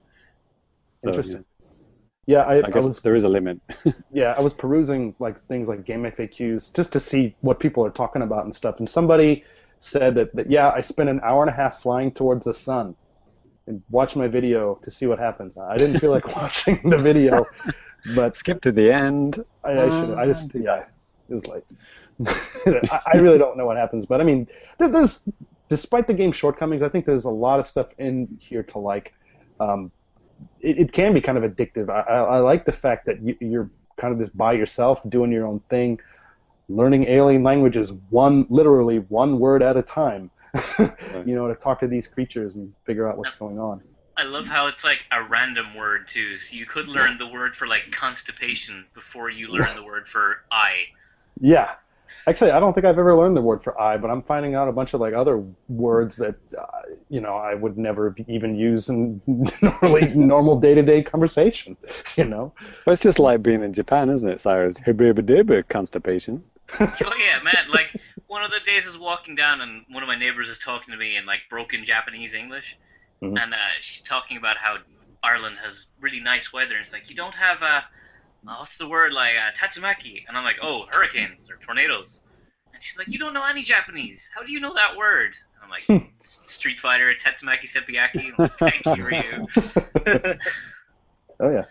so, 0.98 1.10
Interesting. 1.10 1.44
Yeah, 2.30 2.42
I, 2.42 2.54
I 2.54 2.66
I 2.66 2.70
guess 2.70 2.86
was 2.86 3.00
there 3.00 3.16
is 3.16 3.24
a 3.24 3.28
limit. 3.28 3.60
yeah, 4.12 4.34
I 4.38 4.40
was 4.40 4.52
perusing 4.52 5.14
like 5.18 5.40
things 5.48 5.66
like 5.66 5.84
game 5.84 6.04
FAQs 6.04 6.72
just 6.72 6.92
to 6.92 7.00
see 7.00 7.34
what 7.40 7.58
people 7.58 7.84
are 7.84 7.90
talking 7.90 8.22
about 8.22 8.44
and 8.44 8.54
stuff. 8.54 8.78
And 8.78 8.88
somebody 8.88 9.44
said 9.80 10.14
that, 10.14 10.34
that 10.36 10.48
yeah, 10.48 10.70
I 10.70 10.80
spent 10.80 11.08
an 11.08 11.20
hour 11.24 11.42
and 11.42 11.50
a 11.50 11.52
half 11.52 11.82
flying 11.82 12.12
towards 12.12 12.44
the 12.44 12.54
sun 12.54 12.94
and 13.66 13.82
watched 13.90 14.14
my 14.14 14.28
video 14.28 14.76
to 14.82 14.90
see 14.92 15.06
what 15.06 15.18
happens. 15.18 15.56
I 15.58 15.76
didn't 15.76 15.98
feel 15.98 16.12
like 16.12 16.36
watching 16.36 16.80
the 16.88 16.98
video, 16.98 17.46
but 18.14 18.36
Skip 18.36 18.60
to 18.62 18.70
the 18.70 18.92
end. 18.92 19.44
I, 19.64 19.72
I 19.72 20.00
should. 20.00 20.14
I 20.14 20.26
just 20.26 20.54
yeah, 20.54 20.84
it 21.28 21.34
was 21.34 21.46
like 21.48 21.64
I, 22.92 23.00
I 23.14 23.16
really 23.16 23.38
don't 23.38 23.56
know 23.56 23.66
what 23.66 23.76
happens, 23.76 24.06
but 24.06 24.20
I 24.20 24.24
mean, 24.24 24.46
there, 24.78 24.88
there's 24.88 25.28
despite 25.68 26.06
the 26.06 26.14
game's 26.14 26.36
shortcomings, 26.36 26.82
I 26.82 26.88
think 26.88 27.06
there's 27.06 27.24
a 27.24 27.30
lot 27.46 27.58
of 27.58 27.66
stuff 27.66 27.88
in 27.98 28.38
here 28.40 28.62
to 28.62 28.78
like. 28.78 29.14
Um, 29.58 29.90
it, 30.60 30.78
it 30.78 30.92
can 30.92 31.14
be 31.14 31.20
kind 31.20 31.38
of 31.38 31.44
addictive. 31.44 31.88
I, 31.90 32.00
I, 32.00 32.22
I 32.22 32.38
like 32.38 32.64
the 32.64 32.72
fact 32.72 33.06
that 33.06 33.22
you, 33.22 33.36
you're 33.40 33.70
kind 33.96 34.12
of 34.12 34.20
just 34.20 34.36
by 34.36 34.52
yourself 34.52 35.08
doing 35.08 35.30
your 35.32 35.46
own 35.46 35.60
thing, 35.68 36.00
learning 36.68 37.04
alien 37.04 37.42
languages 37.42 37.92
one 38.10 38.46
literally 38.48 38.98
one 38.98 39.38
word 39.38 39.62
at 39.62 39.76
a 39.76 39.82
time. 39.82 40.30
you 40.78 41.34
know, 41.36 41.46
to 41.46 41.54
talk 41.54 41.78
to 41.78 41.86
these 41.86 42.08
creatures 42.08 42.56
and 42.56 42.74
figure 42.84 43.08
out 43.08 43.16
what's 43.16 43.36
going 43.36 43.58
on. 43.58 43.80
I 44.16 44.24
love 44.24 44.46
how 44.46 44.66
it's 44.66 44.84
like 44.84 44.98
a 45.12 45.22
random 45.22 45.74
word 45.74 46.08
too. 46.08 46.38
So 46.38 46.56
you 46.56 46.66
could 46.66 46.88
learn 46.88 47.16
the 47.18 47.26
word 47.28 47.54
for 47.54 47.66
like 47.66 47.90
constipation 47.92 48.84
before 48.92 49.30
you 49.30 49.48
learn 49.48 49.74
the 49.76 49.84
word 49.84 50.08
for 50.08 50.38
eye. 50.50 50.86
Yeah. 51.40 51.70
Actually, 52.30 52.52
I 52.52 52.60
don't 52.60 52.72
think 52.72 52.86
I've 52.86 52.98
ever 52.98 53.16
learned 53.16 53.36
the 53.36 53.42
word 53.42 53.62
for 53.62 53.78
eye, 53.80 53.96
but 53.98 54.10
I'm 54.10 54.22
finding 54.22 54.54
out 54.54 54.68
a 54.68 54.72
bunch 54.72 54.94
of 54.94 55.00
like 55.00 55.12
other 55.14 55.44
words 55.68 56.16
that 56.16 56.36
uh, 56.56 56.64
you 57.08 57.20
know 57.20 57.34
I 57.36 57.54
would 57.54 57.76
never 57.76 58.14
even 58.28 58.54
use 58.54 58.88
in 58.88 59.20
normally 59.62 60.14
normal 60.14 60.58
day-to-day 60.60 61.02
conversation. 61.02 61.76
You 62.16 62.24
know. 62.24 62.52
Well, 62.86 62.92
it's 62.94 63.02
just 63.02 63.18
like 63.18 63.42
being 63.42 63.62
in 63.62 63.72
Japan, 63.72 64.08
isn't 64.10 64.28
it, 64.30 64.40
Cyrus? 64.40 64.76
Hibibidibba 64.78 65.68
constipation. 65.68 66.42
Oh 66.80 67.14
yeah, 67.18 67.42
man! 67.42 67.68
Like 67.68 67.96
one 68.28 68.44
of 68.44 68.52
the 68.52 68.60
days 68.64 68.84
I 68.84 68.90
was 68.90 68.98
walking 68.98 69.34
down 69.34 69.60
and 69.60 69.84
one 69.90 70.04
of 70.04 70.06
my 70.06 70.14
neighbors 70.16 70.48
is 70.48 70.58
talking 70.58 70.92
to 70.92 70.96
me 70.98 71.16
in 71.16 71.26
like 71.26 71.40
broken 71.50 71.84
Japanese 71.84 72.32
English, 72.32 72.78
Mhm. 73.22 73.42
and 73.42 73.52
uh, 73.52 73.56
she's 73.80 74.02
talking 74.02 74.36
about 74.36 74.56
how 74.56 74.76
Ireland 75.22 75.56
has 75.64 75.86
really 76.00 76.20
nice 76.20 76.52
weather. 76.52 76.76
And 76.76 76.84
it's 76.84 76.92
like 76.92 77.10
you 77.10 77.16
don't 77.16 77.34
have 77.34 77.60
uh, 77.62 77.80
uh, 78.48 78.56
what's 78.58 78.76
the 78.78 78.88
word 78.88 79.12
like 79.12 79.34
uh, 79.36 79.52
tatsumaki, 79.56 80.24
and 80.28 80.36
I'm 80.36 80.44
like, 80.44 80.56
oh, 80.62 80.86
hurricanes 80.90 81.50
or 81.50 81.56
tornadoes. 81.64 82.22
And 82.72 82.82
she's 82.82 82.96
like, 82.96 83.08
you 83.08 83.18
don't 83.18 83.34
know 83.34 83.44
any 83.44 83.62
Japanese. 83.62 84.28
How 84.34 84.42
do 84.42 84.52
you 84.52 84.60
know 84.60 84.72
that 84.74 84.96
word? 84.96 85.34
And 85.54 85.64
I'm 85.64 85.70
like, 85.70 86.10
Street 86.20 86.78
Fighter, 86.80 87.12
Tatsumaki 87.14 87.68
Seppiaki. 87.68 88.30
I'm 88.32 88.34
like, 88.38 88.52
Thank 88.58 88.86
you, 88.96 89.04
Ryu. 89.04 89.46
Oh 91.42 91.50
yeah. 91.50 91.64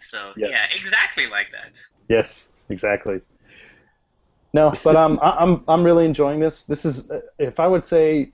So 0.00 0.32
Yeah. 0.36 0.48
yeah, 0.48 0.66
exactly 0.74 1.26
like 1.28 1.46
that. 1.52 1.78
Yes, 2.08 2.50
exactly. 2.68 3.20
No, 4.52 4.72
but 4.82 4.96
um, 4.96 5.18
I- 5.22 5.36
I'm 5.38 5.62
I'm 5.68 5.84
really 5.84 6.04
enjoying 6.04 6.40
this. 6.40 6.64
This 6.64 6.84
is, 6.84 7.10
uh, 7.10 7.20
if 7.38 7.60
I 7.60 7.66
would 7.66 7.84
say, 7.84 8.30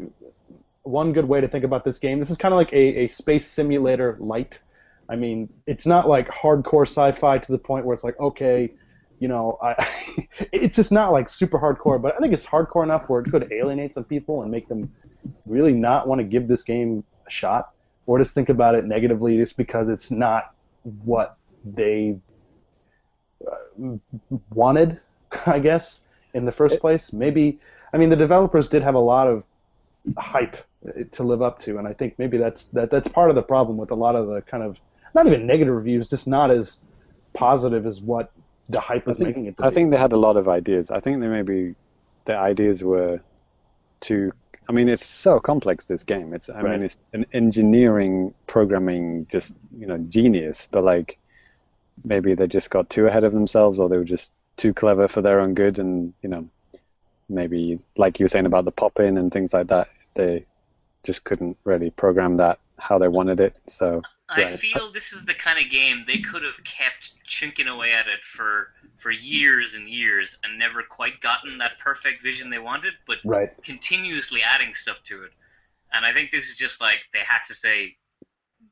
one 0.83 1.13
good 1.13 1.27
way 1.27 1.41
to 1.41 1.49
think 1.49 1.65
about 1.65 1.85
this 1.85 1.99
game. 1.99 2.19
This 2.19 2.31
is 2.31 2.37
kind 2.37 2.55
of 2.55 2.57
like 2.59 2.73
a, 2.73 3.05
a 3.05 3.09
space 3.09 3.47
simulator 3.49 4.17
light. 4.21 4.61
I 5.13 5.17
mean, 5.17 5.53
it's 5.67 5.85
not 5.85 6.09
like 6.09 6.27
hardcore 6.29 6.89
sci-fi 6.89 7.37
to 7.37 7.53
the 7.53 7.59
point 7.59 7.85
where 7.85 7.93
it's 7.93 8.03
like, 8.03 8.19
okay, 8.19 8.73
you 9.19 9.29
know, 9.29 9.59
I, 9.63 9.87
it's 10.53 10.75
just 10.75 10.91
not 10.91 11.13
like 11.13 11.29
super 11.29 11.59
hardcore. 11.59 12.01
But 12.01 12.15
I 12.15 12.19
think 12.19 12.33
it's 12.33 12.47
hardcore 12.47 12.83
enough 12.83 13.11
where 13.11 13.21
it 13.21 13.31
could 13.31 13.53
alienate 13.53 13.93
some 13.93 14.05
people 14.05 14.41
and 14.41 14.51
make 14.51 14.69
them 14.69 14.91
really 15.45 15.75
not 15.75 16.09
want 16.09 16.21
to 16.21 16.25
give 16.25 16.49
this 16.49 16.63
game 16.63 17.05
a 17.27 17.31
shot, 17.31 17.73
or 18.07 18.19
just 18.19 18.35
think 18.35 18.49
about 18.49 18.75
it 18.75 18.87
negatively 18.87 19.37
just 19.37 19.59
because 19.59 19.91
it's 19.91 20.11
not 20.11 20.55
what 21.05 21.37
they 21.63 22.17
uh, 23.47 23.97
wanted, 24.55 24.99
I 25.47 25.59
guess, 25.59 26.01
in 26.33 26.47
the 26.47 26.53
first 26.53 26.81
place. 26.81 27.13
Maybe, 27.13 27.61
I 27.93 27.99
mean, 27.99 28.09
the 28.09 28.17
developers 28.17 28.67
did 28.67 28.83
have 28.83 28.95
a 28.95 28.99
lot 28.99 29.29
of 29.29 29.45
hype 30.17 30.57
to 31.11 31.23
live 31.23 31.43
up 31.43 31.59
to, 31.61 31.77
and 31.77 31.87
I 31.87 31.93
think 31.93 32.19
maybe 32.19 32.39
that's 32.39 32.65
that 32.69 32.91
that's 32.91 33.09
part 33.09 33.29
of 33.29 33.37
the 33.37 33.43
problem 33.43 33.77
with 33.77 33.91
a 33.91 33.95
lot 33.95 34.17
of 34.17 34.29
the 34.29 34.41
kind 34.41 34.63
of 34.63 34.81
not 35.15 35.27
even 35.27 35.47
negative 35.47 35.75
reviews, 35.75 36.09
just 36.09 36.27
not 36.27 36.51
as 36.51 36.83
positive 37.35 37.87
as 37.87 38.01
what 38.01 38.31
the 38.69 38.81
hype 38.81 39.07
was 39.07 39.17
think, 39.19 39.29
making 39.29 39.47
it. 39.47 39.57
To 39.59 39.65
I 39.65 39.69
be. 39.69 39.75
think 39.75 39.91
they 39.91 39.97
had 39.97 40.13
a 40.13 40.17
lot 40.17 40.37
of 40.37 40.49
ideas. 40.49 40.91
I 40.91 41.01
think 41.01 41.21
they 41.21 41.29
maybe 41.29 41.75
the 42.25 42.37
ideas 42.37 42.83
were 42.85 43.21
too. 44.01 44.33
I 44.69 44.73
mean, 44.73 44.89
it's 44.89 45.05
so 45.05 45.41
complex. 45.41 45.85
This 45.85 46.03
game. 46.05 46.33
It's. 46.33 46.49
I 46.49 46.61
Right. 46.61 46.73
mean, 46.73 46.83
it's 46.85 46.97
an 47.13 47.27
engineering, 47.33 48.33
programming, 48.47 49.27
just 49.29 49.55
you 49.77 49.87
know, 49.87 49.99
genius. 49.99 50.69
But 50.71 50.85
like, 50.85 51.19
maybe 52.05 52.35
they 52.35 52.47
just 52.47 52.71
got 52.71 52.89
too 52.89 53.07
ahead 53.07 53.25
of 53.25 53.33
themselves, 53.33 53.81
or 53.81 53.89
they 53.89 53.97
were 53.97 54.05
just 54.05 54.33
too 54.57 54.73
clever 54.73 55.09
for 55.09 55.21
their 55.23 55.41
own 55.41 55.55
good, 55.55 55.79
and 55.79 56.15
you 56.23 56.29
know, 56.29 56.49
maybe 57.29 57.81
like 57.97 58.19
you 58.21 58.25
were 58.25 58.29
saying 58.29 58.47
about 58.47 58.65
the 58.65 58.71
pop 58.71 59.01
in 59.01 59.19
and 59.19 59.33
things 59.33 59.53
like 59.53 59.67
that, 59.69 59.89
they 60.15 60.45
just 61.03 61.25
couldn't 61.25 61.57
really 61.65 61.91
program 61.91 62.37
that 62.37 62.59
how 62.79 62.99
they 62.99 63.09
wanted 63.09 63.41
it. 63.41 63.57
So 63.67 64.03
I 64.35 64.43
Right. 64.45 64.59
feel 64.61 64.91
this 64.91 65.13
is 65.13 65.25
the 65.25 65.35
kind 65.35 65.65
of 65.65 65.71
game 65.71 66.05
they 66.07 66.19
could 66.19 66.43
have 66.43 66.63
kept 66.65 67.13
chinking 67.25 67.69
away 67.69 67.93
at 67.93 68.07
it 68.09 68.21
for 68.25 68.73
for 68.99 69.11
years 69.11 69.75
and 69.75 69.89
years 69.89 70.37
and 70.45 70.59
never 70.59 70.83
quite 70.83 71.21
gotten 71.21 71.59
that 71.59 71.79
perfect 71.79 72.23
vision 72.23 72.51
they 72.51 72.59
wanted, 72.59 72.95
but 73.07 73.19
right. 73.25 73.51
continuously 73.63 74.43
adding 74.43 74.75
stuff 74.75 75.03
to 75.05 75.25
it. 75.25 75.33
And 75.93 76.07
I 76.07 76.13
think 76.13 76.31
this 76.31 76.49
is 76.49 76.57
just 76.57 76.81
like 76.81 76.99
they 77.13 77.19
had 77.21 77.41
to 77.49 77.55
say, 77.55 77.97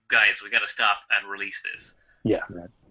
guys, 0.09 0.41
we 0.43 0.49
got 0.51 0.61
to 0.61 0.69
stop 0.69 0.99
and 1.11 1.31
release 1.31 1.61
this. 1.73 1.95
Yeah. 2.25 2.41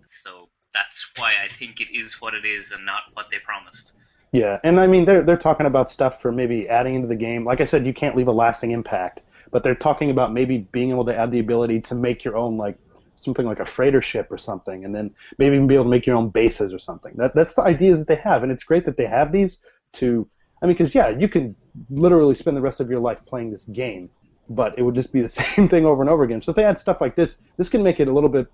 So 0.08 0.50
that's 0.74 1.08
why 1.18 1.34
I 1.44 1.48
think 1.48 1.82
it 1.82 1.88
is 1.96 2.22
what 2.22 2.34
it 2.34 2.46
is 2.46 2.72
and 2.72 2.86
not 2.86 3.04
what 3.14 3.30
they 3.30 3.40
promised. 3.40 3.94
Yeah, 4.32 4.60
and 4.64 4.80
I 4.80 4.86
mean 4.86 5.06
they're 5.06 5.24
they're 5.24 5.38
talking 5.38 5.66
about 5.66 5.90
stuff 5.90 6.22
for 6.22 6.32
maybe 6.32 6.70
adding 6.70 6.94
into 6.96 7.08
the 7.08 7.16
game. 7.16 7.44
Like 7.46 7.62
I 7.62 7.66
said, 7.66 7.86
you 7.88 7.94
can't 7.94 8.16
leave 8.16 8.28
a 8.28 8.32
lasting 8.32 8.72
impact, 8.72 9.22
but 9.52 9.64
they're 9.64 9.76
talking 9.76 10.10
about 10.10 10.34
maybe 10.34 10.60
being 10.72 10.90
able 10.92 11.06
to 11.06 11.16
add 11.16 11.32
the 11.32 11.40
ability 11.40 11.82
to 11.82 11.96
make 11.96 12.24
your 12.24 12.38
own 12.38 12.58
like 12.58 12.78
something 13.16 13.46
like 13.46 13.60
a 13.60 13.66
freighter 13.66 14.02
ship 14.02 14.28
or 14.32 14.38
something, 14.38 14.86
and 14.86 14.96
then 14.96 15.14
maybe 15.38 15.56
even 15.56 15.68
be 15.68 15.76
able 15.76 15.86
to 15.86 15.90
make 15.90 16.06
your 16.06 16.16
own 16.16 16.30
bases 16.30 16.74
or 16.74 16.80
something. 16.80 17.14
That 17.16 17.36
that's 17.36 17.54
the 17.54 17.64
ideas 17.64 18.00
that 18.00 18.08
they 18.08 18.16
have, 18.16 18.44
and 18.44 18.52
it's 18.52 18.64
great 18.64 18.86
that 18.86 18.98
they 18.98 19.06
have 19.06 19.32
these 19.32 19.64
to. 19.94 20.28
I 20.62 20.66
mean, 20.66 20.76
because 20.76 20.94
yeah, 20.94 21.10
you 21.10 21.30
can 21.30 21.56
literally 21.90 22.36
spend 22.36 22.58
the 22.58 22.62
rest 22.62 22.80
of 22.80 22.90
your 22.90 23.00
life 23.00 23.26
playing 23.26 23.52
this 23.52 23.66
game, 23.66 24.10
but 24.50 24.78
it 24.78 24.84
would 24.84 24.96
just 24.96 25.14
be 25.14 25.22
the 25.22 25.30
same 25.42 25.70
thing 25.70 25.86
over 25.86 26.02
and 26.02 26.10
over 26.10 26.24
again. 26.24 26.42
So 26.42 26.52
if 26.52 26.56
they 26.56 26.64
add 26.66 26.80
stuff 26.80 27.02
like 27.02 27.16
this, 27.16 27.42
this 27.58 27.70
can 27.70 27.84
make 27.84 28.00
it 28.00 28.08
a 28.08 28.14
little 28.14 28.30
bit 28.30 28.48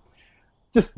just 0.73 0.91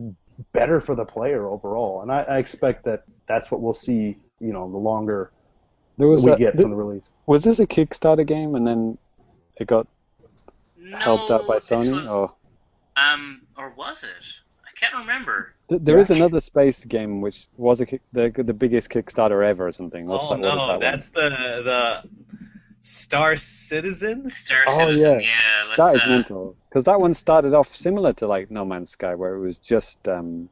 better 0.53 0.81
for 0.81 0.95
the 0.95 1.05
player 1.05 1.47
overall. 1.47 2.01
And 2.01 2.11
I, 2.11 2.23
I 2.23 2.37
expect 2.37 2.85
that 2.85 3.03
that's 3.27 3.51
what 3.51 3.61
we'll 3.61 3.73
see. 3.73 4.17
You 4.39 4.53
know, 4.53 4.69
the 4.69 4.77
longer 4.77 5.31
there 5.97 6.07
was 6.07 6.25
we 6.25 6.31
a, 6.31 6.37
get 6.37 6.53
th- 6.53 6.61
from 6.61 6.71
the 6.71 6.75
release. 6.75 7.11
was 7.25 7.43
this 7.43 7.59
a 7.59 7.65
Kickstarter 7.65 8.25
game, 8.25 8.55
and 8.55 8.65
then 8.67 8.97
it 9.60 9.68
got 9.68 9.88
No, 10.78 10.97
helped 10.97 11.32
out 11.32 11.47
by 11.47 11.58
Sony, 11.58 11.91
was- 11.91 12.08
or 12.08 12.34
um, 12.95 13.41
or 13.58 13.70
was 13.78 14.03
it? 14.03 14.10
I 14.66 14.70
can't 14.80 14.95
remember. 14.95 15.53
Th- 15.70 15.82
There 15.82 15.95
Yeah. 15.95 16.01
is 16.01 16.10
another 16.12 16.39
space 16.39 16.86
game 16.86 17.22
which 17.22 17.47
was 17.58 17.82
a 17.82 17.86
kick, 17.86 18.01
the 18.14 18.30
the 18.36 18.53
biggest 18.53 18.89
Kickstarter 18.89 19.45
ever 19.45 19.68
or 19.68 19.72
something. 19.72 20.05
What's 20.08 20.24
oh 20.26 20.30
that, 20.30 20.39
no, 20.39 20.68
that 20.68 20.80
that's 20.80 21.10
the 21.10 21.30
the 21.64 22.10
Star 22.82 23.36
Citizen. 23.36 24.30
Star 24.32 24.64
Oh, 24.68 24.78
Citizen, 24.78 25.20
yeah. 25.22 25.28
yeah. 25.28 25.68
one? 25.68 25.76
Let's, 25.78 25.95
is 25.97 26.03
uh, 26.05 26.10
mental 26.10 26.55
because 26.70 26.84
that 26.86 26.99
one 26.99 27.14
started 27.14 27.53
off 27.53 27.76
similar 27.76 28.14
to 28.14 28.28
like 28.28 28.49
No 28.51 28.66
Man's 28.66 28.91
Sky, 28.91 29.16
where 29.16 29.36
it 29.36 29.39
was 29.39 29.58
just 29.58 30.08
um, 30.08 30.49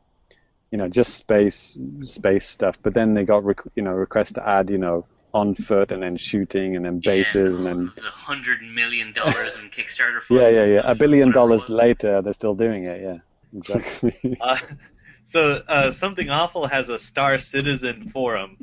you 0.71 0.77
know 0.77 0.87
just 0.89 1.15
space 1.15 1.77
space 2.05 2.45
stuff. 2.47 2.77
But 2.81 2.93
then 2.93 3.13
they 3.13 3.23
got 3.23 3.43
requ- 3.43 3.71
you 3.75 3.83
know 3.83 3.91
requests 3.91 4.33
to 4.33 4.47
add 4.47 4.69
you 4.69 4.77
know 4.77 5.05
on 5.35 5.53
foot 5.53 5.91
and 5.91 6.01
then 6.01 6.15
shooting 6.15 6.77
and 6.77 6.85
then 6.85 6.99
bases 6.99 7.35
yeah, 7.35 7.57
and 7.57 7.65
then 7.65 7.91
a 7.97 8.01
hundred 8.09 8.61
million 8.61 9.11
dollars 9.11 9.53
in 9.59 9.69
Kickstarter 9.69 10.21
funds. 10.21 10.29
yeah 10.41 10.49
yeah 10.49 10.65
yeah 10.65 10.81
a 10.85 10.95
billion 10.95 11.29
dollars 11.31 11.67
later 11.67 12.21
they're 12.21 12.33
still 12.33 12.55
doing 12.55 12.85
it. 12.85 13.01
Yeah, 13.01 13.17
exactly. 13.55 14.37
Uh, 14.41 14.57
so 15.25 15.41
uh, 15.67 15.91
something 15.91 16.29
awful 16.29 16.67
has 16.67 16.89
a 16.89 16.99
Star 16.99 17.37
Citizen 17.39 18.09
forum, 18.09 18.57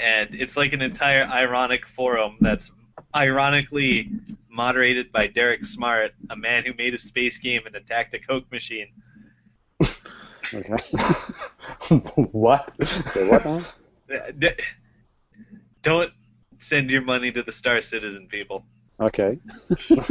and 0.00 0.34
it's 0.34 0.56
like 0.56 0.72
an 0.72 0.80
entire 0.80 1.24
ironic 1.24 1.86
forum 1.86 2.36
that's 2.40 2.72
ironically 3.14 4.10
moderated 4.50 5.12
by 5.12 5.26
Derek 5.26 5.64
Smart, 5.64 6.12
a 6.30 6.36
man 6.36 6.64
who 6.64 6.72
made 6.74 6.94
a 6.94 6.98
space 6.98 7.38
game 7.38 7.62
and 7.66 7.76
attacked 7.76 8.14
a 8.14 8.18
Coke 8.18 8.50
machine. 8.50 8.88
okay. 10.52 10.76
what? 12.32 12.72
So 13.12 13.28
what 13.30 13.44
now? 13.44 13.60
D- 14.38 14.48
Don't 15.82 16.12
send 16.58 16.90
your 16.90 17.02
money 17.02 17.30
to 17.32 17.42
the 17.42 17.52
Star 17.52 17.80
Citizen 17.80 18.26
people. 18.28 18.64
Okay. 19.00 19.38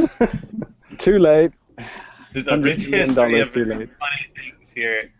Too 0.97 1.19
late. 1.19 1.51
There's 2.33 2.47
a 2.47 2.57
rich 2.57 2.85
history 2.85 3.39
of 3.39 3.51
too 3.51 3.65
funny 3.65 3.89
things 4.35 4.71
here. 4.71 5.11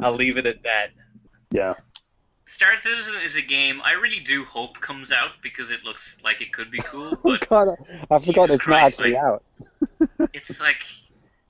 I'll 0.00 0.14
leave 0.14 0.36
it 0.36 0.46
at 0.46 0.62
that. 0.62 0.88
yeah. 1.50 1.74
Star 2.48 2.76
Citizen 2.78 3.14
is 3.24 3.36
a 3.36 3.42
game 3.42 3.80
I 3.84 3.92
really 3.92 4.20
do 4.20 4.44
hope 4.44 4.80
comes 4.80 5.10
out 5.12 5.30
because 5.42 5.70
it 5.70 5.84
looks 5.84 6.18
like 6.22 6.40
it 6.40 6.52
could 6.52 6.70
be 6.70 6.78
cool, 6.78 7.10
Oh 7.24 7.30
but 7.32 7.48
God, 7.48 7.68
I 8.10 8.14
I 8.14 8.18
forgot 8.18 8.48
Jesus 8.48 8.50
it's 8.56 8.66
not 8.68 8.82
actually 8.84 9.12
like- 9.12 9.22
out. 9.22 9.42
it's 10.32 10.60
like 10.60 10.82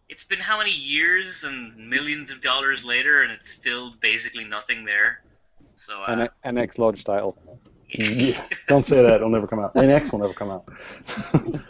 it's 0.09 0.25
been 0.25 0.41
how 0.41 0.59
many 0.59 0.71
years 0.73 1.45
and 1.45 1.77
millions 1.91 2.31
of 2.31 2.41
dollars 2.41 2.85
later, 2.85 3.23
and 3.23 3.31
it's 3.33 3.51
still 3.51 3.93
basically 4.01 4.45
nothing 4.45 4.85
there. 4.85 5.23
So 5.77 6.03
uh, 6.03 6.07
An, 6.09 6.29
an 6.45 6.59
X 6.59 6.79
launch 6.79 7.05
title. 7.05 7.37
Yeah. 7.91 8.43
Don't 8.69 8.85
say 8.85 9.03
that. 9.03 9.15
It'll 9.15 9.29
never 9.31 9.47
come 9.47 9.61
out. 9.61 9.75
NX 9.75 10.13
will 10.13 10.19
never 10.21 10.35
come 10.35 10.51
out. 10.51 10.65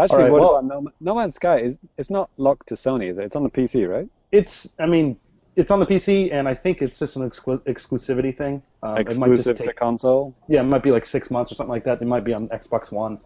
Actually, 0.00 0.24
right, 0.24 0.30
what 0.32 0.40
well- 0.42 0.56
about 0.58 0.64
no, 0.84 0.90
no 1.00 1.14
Man's 1.14 1.34
Sky? 1.34 1.58
Is 1.60 1.78
it's 1.96 2.10
not 2.10 2.30
locked 2.36 2.68
to 2.68 2.74
Sony, 2.74 3.10
is 3.10 3.18
it? 3.18 3.24
It's 3.24 3.36
on 3.36 3.42
the 3.42 3.50
PC, 3.50 3.88
right? 3.88 4.08
it's. 4.30 4.68
I 4.78 4.86
mean, 4.86 5.18
it's 5.56 5.70
on 5.72 5.80
the 5.80 5.86
PC, 5.86 6.32
and 6.32 6.48
I 6.48 6.54
think 6.54 6.82
it's 6.82 6.98
just 7.00 7.16
an 7.16 7.28
exclu- 7.28 7.58
exclusivity 7.64 8.36
thing. 8.36 8.62
Um, 8.84 8.96
it 8.98 9.06
might 9.16 9.28
just 9.34 9.48
Exclusive 9.48 9.58
take, 9.58 9.66
to 9.68 9.72
console. 9.74 10.36
yeah, 10.48 10.60
it 10.60 10.64
might 10.64 10.84
be 10.84 10.92
like 10.92 11.04
six 11.04 11.30
months 11.32 11.50
or 11.50 11.56
something 11.56 11.70
like 11.72 11.84
that. 11.84 12.00
It 12.00 12.04
might 12.06 12.22
be 12.22 12.32
on 12.32 12.48
Xbox 12.48 12.92
One. 12.92 13.18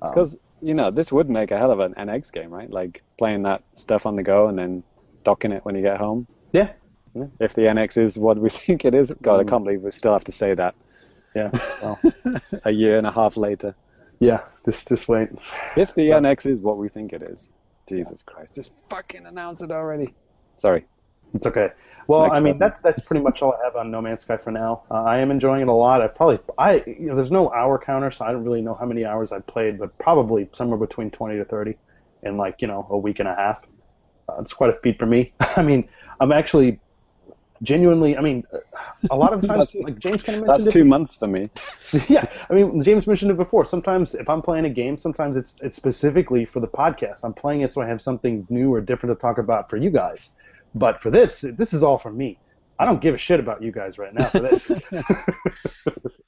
Um, 0.00 0.10
Because 0.10 0.38
you 0.62 0.72
know 0.72 0.90
this 0.90 1.12
would 1.12 1.28
make 1.28 1.50
a 1.50 1.58
hell 1.58 1.70
of 1.70 1.80
an 1.80 1.92
NX 1.94 2.32
game, 2.32 2.50
right? 2.50 2.70
Like 2.70 3.02
playing 3.18 3.42
that 3.42 3.62
stuff 3.74 4.06
on 4.06 4.16
the 4.16 4.22
go 4.22 4.48
and 4.48 4.58
then 4.58 4.82
docking 5.24 5.52
it 5.52 5.62
when 5.66 5.74
you 5.74 5.82
get 5.82 5.98
home. 5.98 6.26
yeah, 6.52 6.70
If 7.38 7.52
the 7.54 7.62
NX 7.62 7.98
is 7.98 8.18
what 8.18 8.38
we 8.38 8.48
think 8.64 8.86
it 8.86 8.94
is, 8.94 9.12
God, 9.20 9.40
I 9.40 9.42
Mm. 9.44 9.48
can't 9.50 9.64
believe 9.64 9.82
we 9.82 9.90
still 9.90 10.12
have 10.14 10.24
to 10.24 10.32
say 10.32 10.54
that 10.54 10.74
yeah, 11.34 11.50
well, 11.82 11.98
a 12.64 12.70
year 12.70 12.98
and 12.98 13.06
a 13.06 13.12
half 13.12 13.36
later. 13.36 13.74
yeah. 14.20 14.40
Just, 14.64 14.88
just 14.88 15.08
wait. 15.08 15.28
If 15.76 15.94
the 15.94 16.10
But- 16.10 16.22
NX 16.22 16.46
is 16.52 16.58
what 16.60 16.78
we 16.78 16.88
think 16.88 17.12
it 17.12 17.22
is, 17.22 17.50
Jesus 17.88 18.22
Christ, 18.22 18.54
just 18.54 18.72
fucking 18.88 19.26
announce 19.26 19.60
it 19.62 19.70
already. 19.70 20.14
Sorry. 20.56 20.86
It's 21.34 21.46
okay. 21.46 21.70
Well, 22.06 22.24
Next 22.24 22.36
I 22.36 22.40
mean, 22.40 22.54
that's 22.58 22.80
that's 22.80 23.00
pretty 23.00 23.22
much 23.22 23.42
all 23.42 23.54
I 23.60 23.64
have 23.64 23.76
on 23.76 23.90
No 23.90 24.00
Man's 24.00 24.22
Sky 24.22 24.36
for 24.36 24.50
now. 24.50 24.82
Uh, 24.90 25.02
I 25.02 25.18
am 25.18 25.30
enjoying 25.30 25.62
it 25.62 25.68
a 25.68 25.72
lot. 25.72 26.00
I 26.00 26.06
probably, 26.06 26.38
I, 26.58 26.82
you 26.86 27.06
know, 27.08 27.16
there's 27.16 27.32
no 27.32 27.50
hour 27.52 27.78
counter, 27.78 28.10
so 28.10 28.24
I 28.24 28.32
don't 28.32 28.44
really 28.44 28.60
know 28.62 28.74
how 28.74 28.84
many 28.86 29.04
hours 29.04 29.32
I've 29.32 29.46
played, 29.46 29.78
but 29.78 29.96
probably 29.98 30.48
somewhere 30.52 30.78
between 30.78 31.10
20 31.10 31.36
to 31.38 31.44
30 31.44 31.74
in 32.22 32.36
like 32.36 32.60
you 32.62 32.68
know 32.68 32.86
a 32.90 32.96
week 32.96 33.18
and 33.20 33.28
a 33.28 33.34
half. 33.34 33.64
Uh, 34.28 34.36
it's 34.40 34.52
quite 34.52 34.70
a 34.70 34.78
feat 34.80 34.98
for 34.98 35.06
me. 35.06 35.32
I 35.56 35.62
mean, 35.62 35.88
I'm 36.20 36.30
actually 36.32 36.78
genuinely. 37.62 38.16
I 38.16 38.20
mean, 38.20 38.44
a 39.10 39.16
lot 39.16 39.32
of 39.32 39.46
times, 39.46 39.74
like 39.74 39.98
James 39.98 40.22
kind 40.22 40.40
of 40.40 40.46
mentioned 40.46 40.48
That's 40.48 40.64
mentioned 40.64 40.72
two 40.72 40.80
it. 40.80 40.84
months 40.84 41.16
for 41.16 41.26
me. 41.26 41.50
yeah, 42.08 42.30
I 42.50 42.54
mean, 42.54 42.82
James 42.82 43.06
mentioned 43.06 43.30
it 43.30 43.36
before. 43.36 43.64
Sometimes 43.64 44.14
if 44.14 44.28
I'm 44.28 44.42
playing 44.42 44.64
a 44.64 44.70
game, 44.70 44.96
sometimes 44.98 45.36
it's 45.36 45.56
it's 45.62 45.76
specifically 45.76 46.44
for 46.44 46.60
the 46.60 46.68
podcast. 46.68 47.20
I'm 47.24 47.34
playing 47.34 47.62
it 47.62 47.72
so 47.72 47.82
I 47.82 47.86
have 47.86 48.02
something 48.02 48.46
new 48.50 48.72
or 48.72 48.80
different 48.80 49.18
to 49.18 49.20
talk 49.20 49.38
about 49.38 49.70
for 49.70 49.76
you 49.76 49.90
guys. 49.90 50.30
But 50.74 51.00
for 51.00 51.10
this, 51.10 51.44
this 51.56 51.72
is 51.72 51.82
all 51.82 51.98
for 51.98 52.12
me. 52.12 52.40
I 52.76 52.84
don't 52.84 53.00
give 53.00 53.14
a 53.14 53.18
shit 53.18 53.38
about 53.38 53.62
you 53.62 53.70
guys 53.70 53.98
right 53.98 54.12
now 54.12 54.26
for 54.26 54.40
this. 54.40 54.70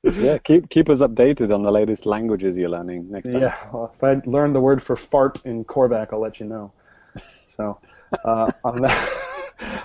Yeah, 0.05 0.39
keep 0.39 0.71
keep 0.71 0.89
us 0.89 1.01
updated 1.01 1.53
on 1.53 1.65
the 1.65 1.73
latest 1.73 2.07
languages 2.07 2.57
you're 2.57 2.69
learning 2.69 3.11
next 3.11 3.33
time. 3.33 3.43
yeah. 3.43 3.57
Well, 3.73 3.93
if 3.93 4.05
I 4.05 4.23
learn 4.25 4.53
the 4.53 4.61
word 4.61 4.81
for 4.81 4.95
fart 4.95 5.45
in 5.45 5.65
Korvax, 5.65 6.13
I'll 6.13 6.21
let 6.21 6.39
you 6.39 6.47
know. 6.47 6.73
So, 7.47 7.81
uh, 8.25 8.53
on 8.63 8.83
that 8.83 9.09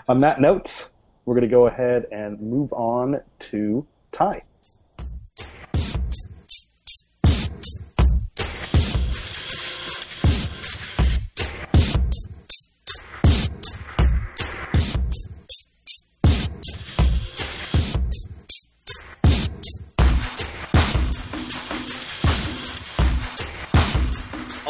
on 0.08 0.22
that 0.22 0.40
note, 0.40 0.91
we're 1.26 1.36
going 1.36 1.48
to 1.48 1.48
go 1.48 1.68
ahead 1.68 2.08
and 2.12 2.40
move 2.42 2.74
on 2.74 3.22
to 3.40 3.86
Ty. 4.12 4.44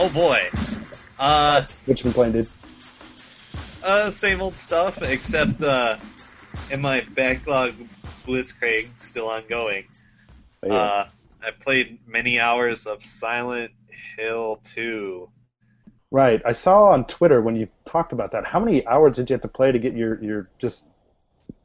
Oh 0.03 0.09
boy. 0.09 0.49
Uh, 1.19 1.63
been 1.85 1.95
playing, 2.13 2.31
dude? 2.31 2.47
uh, 3.83 4.09
same 4.09 4.41
old 4.41 4.57
stuff, 4.57 5.01
except 5.01 5.61
uh, 5.61 5.97
in 6.69 6.81
my 6.81 7.01
backlog 7.01 7.73
Blitzkrieg 8.25 8.89
still 8.99 9.29
ongoing. 9.29 9.85
Oh, 10.63 10.67
yeah. 10.67 10.73
Uh, 10.73 11.09
I 11.43 11.51
played 11.51 11.99
many 12.07 12.39
hours 12.39 12.85
of 12.85 13.03
Silent 13.03 13.71
Hill 14.17 14.59
2. 14.63 15.29
Right. 16.11 16.41
I 16.45 16.51
saw 16.51 16.89
on 16.89 17.05
Twitter 17.05 17.41
when 17.41 17.55
you 17.55 17.67
talked 17.85 18.11
about 18.13 18.31
that. 18.31 18.45
How 18.45 18.59
many 18.59 18.85
hours 18.85 19.15
did 19.15 19.29
you 19.29 19.33
have 19.33 19.41
to 19.41 19.47
play 19.47 19.71
to 19.71 19.79
get 19.79 19.95
your, 19.95 20.21
your 20.23 20.49
just 20.59 20.87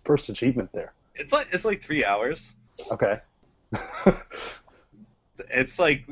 first 0.05 0.28
achievement 0.28 0.70
there? 0.72 0.93
It's 1.14 1.32
like 1.32 1.49
it's 1.53 1.64
like 1.64 1.82
three 1.82 2.05
hours. 2.05 2.55
Okay. 2.91 3.20
It's 5.51 5.78
like 5.78 6.07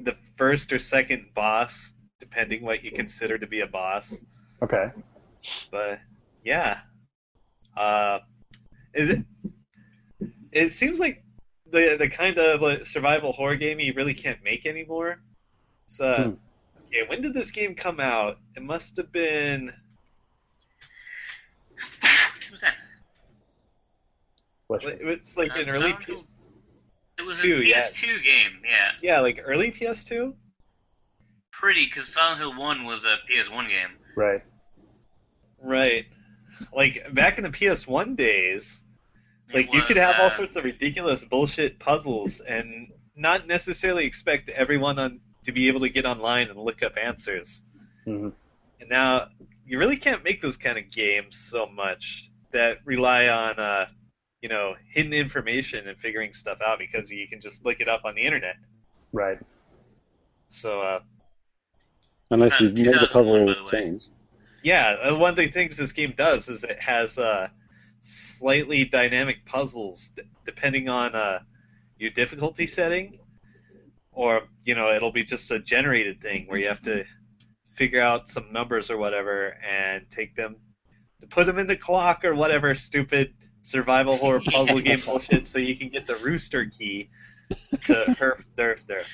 the 0.00 0.16
first 0.36 0.72
or 0.72 0.78
second 0.78 1.26
boss, 1.34 1.92
depending 2.18 2.62
what 2.62 2.84
you 2.84 2.92
consider 2.92 3.38
to 3.38 3.46
be 3.46 3.60
a 3.60 3.66
boss. 3.66 4.22
okay. 4.62 4.90
But 5.70 6.00
yeah, 6.44 6.80
uh, 7.76 8.18
is 8.94 9.08
it? 9.10 9.18
It 10.52 10.72
seems 10.72 10.98
like 10.98 11.22
the 11.70 11.96
the 11.98 12.08
kind 12.08 12.38
of 12.38 12.60
like, 12.60 12.86
survival 12.86 13.32
horror 13.32 13.56
game 13.56 13.78
you 13.80 13.92
really 13.94 14.14
can't 14.14 14.42
make 14.42 14.66
anymore. 14.66 15.18
So, 15.86 16.36
Hmm. 16.76 16.86
okay, 16.86 17.06
when 17.08 17.20
did 17.20 17.34
this 17.34 17.50
game 17.50 17.74
come 17.74 18.00
out? 18.00 18.38
It 18.56 18.62
must 18.62 18.96
have 18.96 19.12
been. 19.12 19.72
What 22.00 22.50
was 22.52 22.60
that? 22.60 22.74
Which- 24.68 24.84
It 24.84 25.04
was 25.04 25.36
like 25.36 25.56
an 25.56 25.68
Uh, 25.68 25.72
early. 25.72 25.90
Silent 25.90 26.06
P- 26.06 26.24
It 27.18 27.22
was 27.22 27.40
two, 27.40 27.56
a. 27.58 27.64
PS2 27.64 28.20
game, 28.22 28.60
yeah. 28.64 28.92
yeah, 29.00 29.20
like 29.20 29.40
early 29.42 29.70
PS2. 29.70 30.34
Pretty, 31.52 31.86
because 31.86 32.08
Silent 32.08 32.38
Hill 32.40 32.54
1 32.54 32.84
was 32.84 33.04
a 33.06 33.16
PS1 33.28 33.68
game. 33.68 33.96
Right. 34.14 34.42
Right. 35.58 36.06
Like 36.72 37.14
back 37.14 37.38
in 37.38 37.44
the 37.44 37.50
PS1 37.50 38.16
days, 38.16 38.82
like 39.52 39.72
you 39.72 39.82
could 39.82 39.96
have 39.96 40.16
all 40.20 40.30
sorts 40.30 40.56
of 40.56 40.64
ridiculous 40.64 41.24
bullshit 41.24 41.78
puzzles 41.78 42.40
and 42.40 42.88
not 43.16 43.46
necessarily 43.46 44.04
expect 44.04 44.48
everyone 44.48 44.98
on 44.98 45.20
to 45.44 45.52
be 45.52 45.68
able 45.68 45.80
to 45.80 45.88
get 45.88 46.06
online 46.06 46.48
and 46.48 46.58
look 46.58 46.82
up 46.82 46.94
answers. 47.02 47.62
hmm 48.04 48.28
And 48.80 48.90
now 48.90 49.28
you 49.64 49.78
really 49.78 49.96
can't 49.96 50.24
make 50.24 50.40
those 50.40 50.56
kind 50.56 50.78
of 50.78 50.90
games 50.90 51.36
so 51.36 51.66
much 51.66 52.30
that 52.52 52.78
rely 52.84 53.28
on 53.28 53.58
uh, 53.58 53.86
you 54.42 54.48
know, 54.48 54.74
hidden 54.92 55.12
information 55.12 55.88
and 55.88 55.98
figuring 55.98 56.32
stuff 56.32 56.58
out 56.64 56.78
because 56.78 57.10
you 57.10 57.26
can 57.26 57.40
just 57.40 57.64
look 57.64 57.80
it 57.80 57.88
up 57.88 58.02
on 58.04 58.14
the 58.14 58.22
internet. 58.22 58.56
Right. 59.12 59.38
So 60.48 60.80
uh, 60.80 61.00
Unless 62.30 62.60
you 62.60 62.68
make 62.72 62.84
the 63.00 63.06
2001, 63.06 63.46
by 63.46 63.52
puzzles 63.52 63.70
change. 63.70 64.04
Yeah, 64.62 64.96
uh, 65.02 65.16
one 65.16 65.30
of 65.30 65.36
the 65.36 65.48
things 65.48 65.76
this 65.76 65.92
game 65.92 66.14
does 66.16 66.48
is 66.48 66.64
it 66.64 66.80
has 66.80 67.18
uh, 67.18 67.48
slightly 68.00 68.84
dynamic 68.84 69.44
puzzles 69.44 70.10
d- 70.16 70.22
depending 70.44 70.88
on 70.88 71.14
uh, 71.14 71.40
your 71.98 72.10
difficulty 72.10 72.66
setting, 72.66 73.18
or 74.12 74.42
you 74.64 74.74
know 74.74 74.92
it'll 74.92 75.12
be 75.12 75.24
just 75.24 75.50
a 75.50 75.58
generated 75.58 76.20
thing 76.20 76.46
where 76.46 76.58
you 76.58 76.68
have 76.68 76.82
to 76.82 77.04
figure 77.74 78.00
out 78.00 78.28
some 78.28 78.52
numbers 78.52 78.90
or 78.90 78.96
whatever 78.96 79.56
and 79.66 80.08
take 80.10 80.34
them 80.34 80.56
to 81.20 81.26
put 81.26 81.46
them 81.46 81.58
in 81.58 81.66
the 81.66 81.76
clock 81.76 82.24
or 82.24 82.34
whatever 82.34 82.74
stupid 82.74 83.34
survival 83.62 84.16
horror 84.16 84.40
puzzle 84.50 84.80
game 84.80 85.00
bullshit 85.04 85.46
so 85.46 85.58
you 85.58 85.76
can 85.76 85.88
get 85.88 86.06
the 86.06 86.16
rooster 86.16 86.64
key 86.66 87.08
to 87.84 87.94
herf 88.18 88.42
derf 88.56 88.84
derf. 88.86 89.04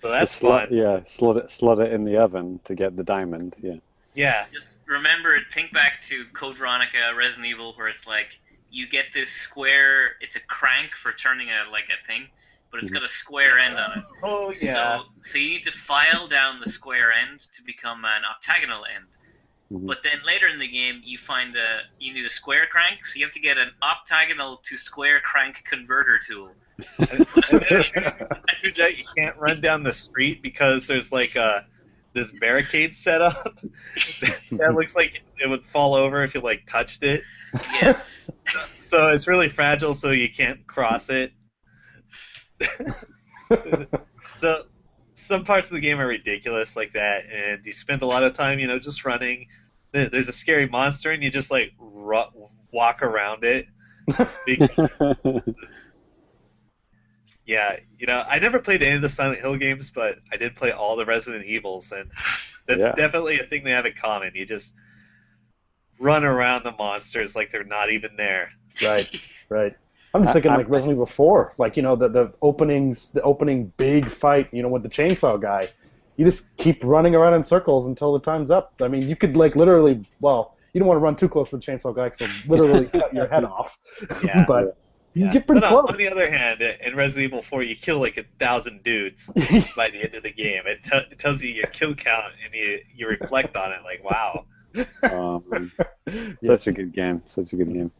So 0.00 0.08
that's 0.08 0.32
To 0.32 0.38
slot, 0.38 0.68
fun. 0.68 0.76
Yeah, 0.76 1.00
slot 1.04 1.36
it, 1.36 1.50
slot 1.50 1.78
it 1.78 1.92
in 1.92 2.04
the 2.04 2.16
oven 2.16 2.60
to 2.64 2.74
get 2.74 2.96
the 2.96 3.04
diamond. 3.04 3.54
Yeah. 3.62 3.76
Yeah. 4.14 4.46
Just 4.52 4.76
remember, 4.86 5.38
think 5.52 5.72
back 5.72 6.02
to 6.02 6.26
Code 6.34 6.56
Veronica, 6.56 7.14
Resident 7.16 7.46
Evil, 7.46 7.72
where 7.74 7.88
it's 7.88 8.06
like 8.06 8.38
you 8.70 8.88
get 8.88 9.06
this 9.14 9.30
square. 9.30 10.12
It's 10.20 10.36
a 10.36 10.40
crank 10.40 10.90
for 10.94 11.12
turning 11.12 11.48
a 11.48 11.70
like 11.70 11.88
a 11.88 12.06
thing, 12.06 12.28
but 12.70 12.80
it's 12.80 12.90
Mhm. 12.90 12.94
got 12.94 13.04
a 13.04 13.08
square 13.08 13.58
end 13.58 13.76
on 13.78 13.98
it. 13.98 14.04
Oh 14.22 14.52
yeah. 14.60 14.98
So, 14.98 15.04
so 15.22 15.38
you 15.38 15.50
need 15.50 15.64
to 15.64 15.72
file 15.72 16.26
down 16.28 16.60
the 16.60 16.70
square 16.70 17.12
end 17.12 17.40
to 17.54 17.62
become 17.62 18.04
an 18.04 18.22
octagonal 18.24 18.84
end. 18.84 19.06
Mhm. 19.72 19.86
But 19.86 20.02
then 20.02 20.20
later 20.24 20.46
in 20.48 20.58
the 20.58 20.68
game, 20.68 21.00
you 21.04 21.16
find 21.18 21.56
a 21.56 21.80
you 21.98 22.12
need 22.12 22.24
a 22.26 22.30
square 22.30 22.66
crank, 22.66 23.06
so 23.06 23.18
you 23.18 23.24
have 23.24 23.34
to 23.34 23.40
get 23.40 23.56
an 23.56 23.72
octagonal 23.82 24.58
to 24.68 24.76
square 24.76 25.20
crank 25.20 25.62
converter 25.64 26.18
tool. 26.18 26.54
And 26.98 27.26
then 27.50 27.82
it 28.62 28.76
that 28.76 28.98
you 28.98 29.04
can't 29.16 29.36
run 29.36 29.60
down 29.60 29.82
the 29.82 29.92
street 29.92 30.42
because 30.42 30.86
there's 30.86 31.12
like 31.12 31.36
a 31.36 31.66
this 32.12 32.30
barricade 32.32 32.94
set 32.94 33.22
up 33.22 33.58
that 34.52 34.74
looks 34.74 34.94
like 34.94 35.22
it 35.40 35.48
would 35.48 35.64
fall 35.64 35.94
over 35.94 36.22
if 36.22 36.34
you 36.34 36.40
like 36.40 36.66
touched 36.66 37.02
it. 37.02 37.22
Yes. 37.80 38.30
So 38.80 39.08
it's 39.08 39.26
really 39.26 39.48
fragile, 39.48 39.94
so 39.94 40.10
you 40.10 40.28
can't 40.28 40.66
cross 40.66 41.08
it. 41.08 41.32
so 44.34 44.64
some 45.14 45.44
parts 45.44 45.70
of 45.70 45.76
the 45.76 45.80
game 45.80 45.98
are 45.98 46.06
ridiculous 46.06 46.76
like 46.76 46.92
that, 46.92 47.24
and 47.32 47.64
you 47.64 47.72
spend 47.72 48.02
a 48.02 48.06
lot 48.06 48.22
of 48.22 48.34
time, 48.34 48.58
you 48.58 48.66
know, 48.66 48.78
just 48.78 49.06
running. 49.06 49.46
There's 49.92 50.28
a 50.28 50.32
scary 50.32 50.68
monster, 50.68 51.10
and 51.10 51.22
you 51.22 51.30
just 51.30 51.50
like 51.50 51.72
ru- 51.78 52.50
walk 52.70 53.02
around 53.02 53.44
it. 53.44 53.66
Be- 57.46 57.52
Yeah, 57.52 57.76
you 57.98 58.06
know, 58.06 58.24
I 58.26 58.38
never 58.38 58.58
played 58.58 58.82
any 58.82 58.96
of 58.96 59.02
the 59.02 59.08
Silent 59.08 59.40
Hill 59.40 59.56
games, 59.56 59.90
but 59.90 60.16
I 60.32 60.36
did 60.36 60.56
play 60.56 60.72
all 60.72 60.96
the 60.96 61.04
Resident 61.06 61.44
Evils, 61.44 61.92
and 61.92 62.10
that's 62.66 62.80
Yeah. 62.80 62.92
definitely 62.92 63.38
a 63.40 63.44
thing 63.44 63.64
they 63.64 63.70
have 63.72 63.86
in 63.86 63.94
common. 63.94 64.32
You 64.34 64.46
just 64.46 64.74
run 66.00 66.24
around 66.24 66.64
the 66.64 66.72
monsters 66.72 67.36
like 67.36 67.50
they're 67.50 67.64
not 67.64 67.90
even 67.90 68.16
there. 68.16 68.48
Right. 68.82 69.08
Right. 69.48 69.76
I'm 70.14 70.22
just 70.22 70.32
thinking 70.32 70.50
I- 70.52 70.56
like 70.56 70.68
Resident 70.70 70.94
Evil 70.96 71.04
4, 71.04 71.54
like 71.58 71.76
you 71.76 71.82
know 71.82 71.94
the 71.94 72.08
the 72.08 72.32
openings, 72.40 73.10
the 73.12 73.20
opening 73.20 73.70
big 73.76 74.10
fight, 74.10 74.48
you 74.50 74.62
know, 74.62 74.68
with 74.68 74.82
the 74.82 74.88
chainsaw 74.88 75.38
guy. 75.38 75.68
You 76.16 76.24
just 76.24 76.44
keep 76.56 76.82
running 76.82 77.14
around 77.14 77.34
in 77.34 77.44
circles 77.44 77.86
until 77.86 78.14
the 78.14 78.20
time's 78.20 78.50
up. 78.50 78.72
I 78.80 78.88
mean, 78.88 79.06
you 79.06 79.14
could 79.14 79.36
like 79.36 79.54
literally, 79.54 80.08
well, 80.20 80.56
you 80.72 80.78
don't 80.78 80.88
want 80.88 80.96
to 80.96 81.02
run 81.02 81.16
too 81.16 81.28
close 81.28 81.50
to 81.50 81.56
the 81.58 81.62
chainsaw 81.62 81.94
guy 81.94 82.08
because 82.08 82.30
he'll 82.30 82.50
literally 82.50 82.86
cut 83.00 83.12
your 83.12 83.26
head 83.26 83.44
off. 83.44 83.78
Yeah. 84.24 84.44
but 84.48 84.78
you 85.14 85.26
Yeah. 85.26 85.32
get 85.32 85.46
pretty 85.46 85.60
but 85.60 85.66
on- 85.72 85.84
close. 85.84 85.90
On 85.92 85.96
the 85.98 86.08
other 86.10 86.30
hand, 86.30 86.60
in 86.62 86.96
Resident 86.96 87.32
Evil 87.32 87.42
4, 87.42 87.62
you 87.62 87.76
kill 87.76 87.98
like 88.00 88.16
a 88.18 88.24
thousand 88.38 88.82
dudes 88.82 89.28
by 89.76 89.90
the 89.90 90.02
end 90.04 90.14
of 90.14 90.22
the 90.22 90.32
game. 90.32 90.62
It, 90.66 90.82
t- 90.82 90.96
it 91.10 91.18
tells 91.18 91.42
you 91.42 91.50
your 91.50 91.66
kill 91.68 91.94
count, 91.94 92.32
and 92.44 92.54
you 92.54 92.80
you 92.94 93.06
reflect 93.08 93.56
on 93.56 93.72
it 93.72 93.80
like, 93.84 94.02
wow. 94.04 94.44
Man. 95.50 95.70
Such 96.42 96.66
a 96.66 96.72
good 96.72 96.92
game. 96.92 97.22
Such 97.26 97.52
a 97.52 97.56
good 97.56 97.72
game. 97.72 97.90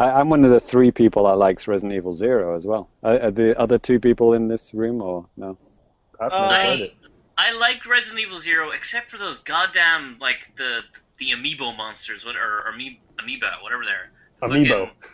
I, 0.00 0.10
I'm 0.10 0.28
one 0.30 0.44
of 0.44 0.50
the 0.50 0.58
three 0.60 0.90
people 0.90 1.26
that 1.26 1.36
likes 1.36 1.68
Resident 1.68 1.92
Evil 1.94 2.12
Zero 2.12 2.56
as 2.56 2.66
well. 2.66 2.88
Are, 3.02 3.20
are 3.20 3.30
the 3.30 3.56
other 3.58 3.78
two 3.78 4.00
people 4.00 4.32
in 4.34 4.48
this 4.48 4.74
room 4.74 5.00
or 5.00 5.26
no? 5.36 5.56
I've 6.20 6.32
never 6.32 6.44
Uh, 6.44 6.48
played 6.64 6.80
it. 6.80 6.94
I 7.38 7.52
liked 7.52 7.86
Resident 7.86 8.20
Evil 8.20 8.40
Zero, 8.40 8.70
except 8.70 9.10
for 9.10 9.18
those 9.18 9.38
goddamn 9.38 10.16
like 10.20 10.50
the 10.56 10.80
the 11.18 11.30
amiibo 11.30 11.76
monsters, 11.76 12.24
what 12.24 12.34
or 12.36 12.64
ame- 12.74 12.98
amoeba, 13.20 13.52
whatever 13.62 13.84
they're. 13.84 14.10
Amiibo. 14.42 14.88
Fucking- 14.88 15.10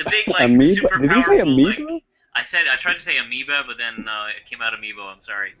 The 0.00 0.10
big 0.10 0.28
like 0.28 0.40
Amoeba? 0.40 0.74
super 0.74 0.98
Did 0.98 1.12
you 1.12 1.20
say 1.20 1.38
powerful. 1.38 1.52
amoeba? 1.52 1.92
Like, 1.92 2.02
I 2.34 2.42
said 2.42 2.66
I 2.72 2.76
tried 2.76 2.94
to 2.94 3.00
say 3.00 3.18
amoeba, 3.18 3.64
but 3.66 3.76
then 3.76 4.08
uh, 4.08 4.28
it 4.28 4.48
came 4.48 4.62
out 4.62 4.72
amiibo. 4.72 5.04
I'm 5.04 5.20
sorry. 5.20 5.52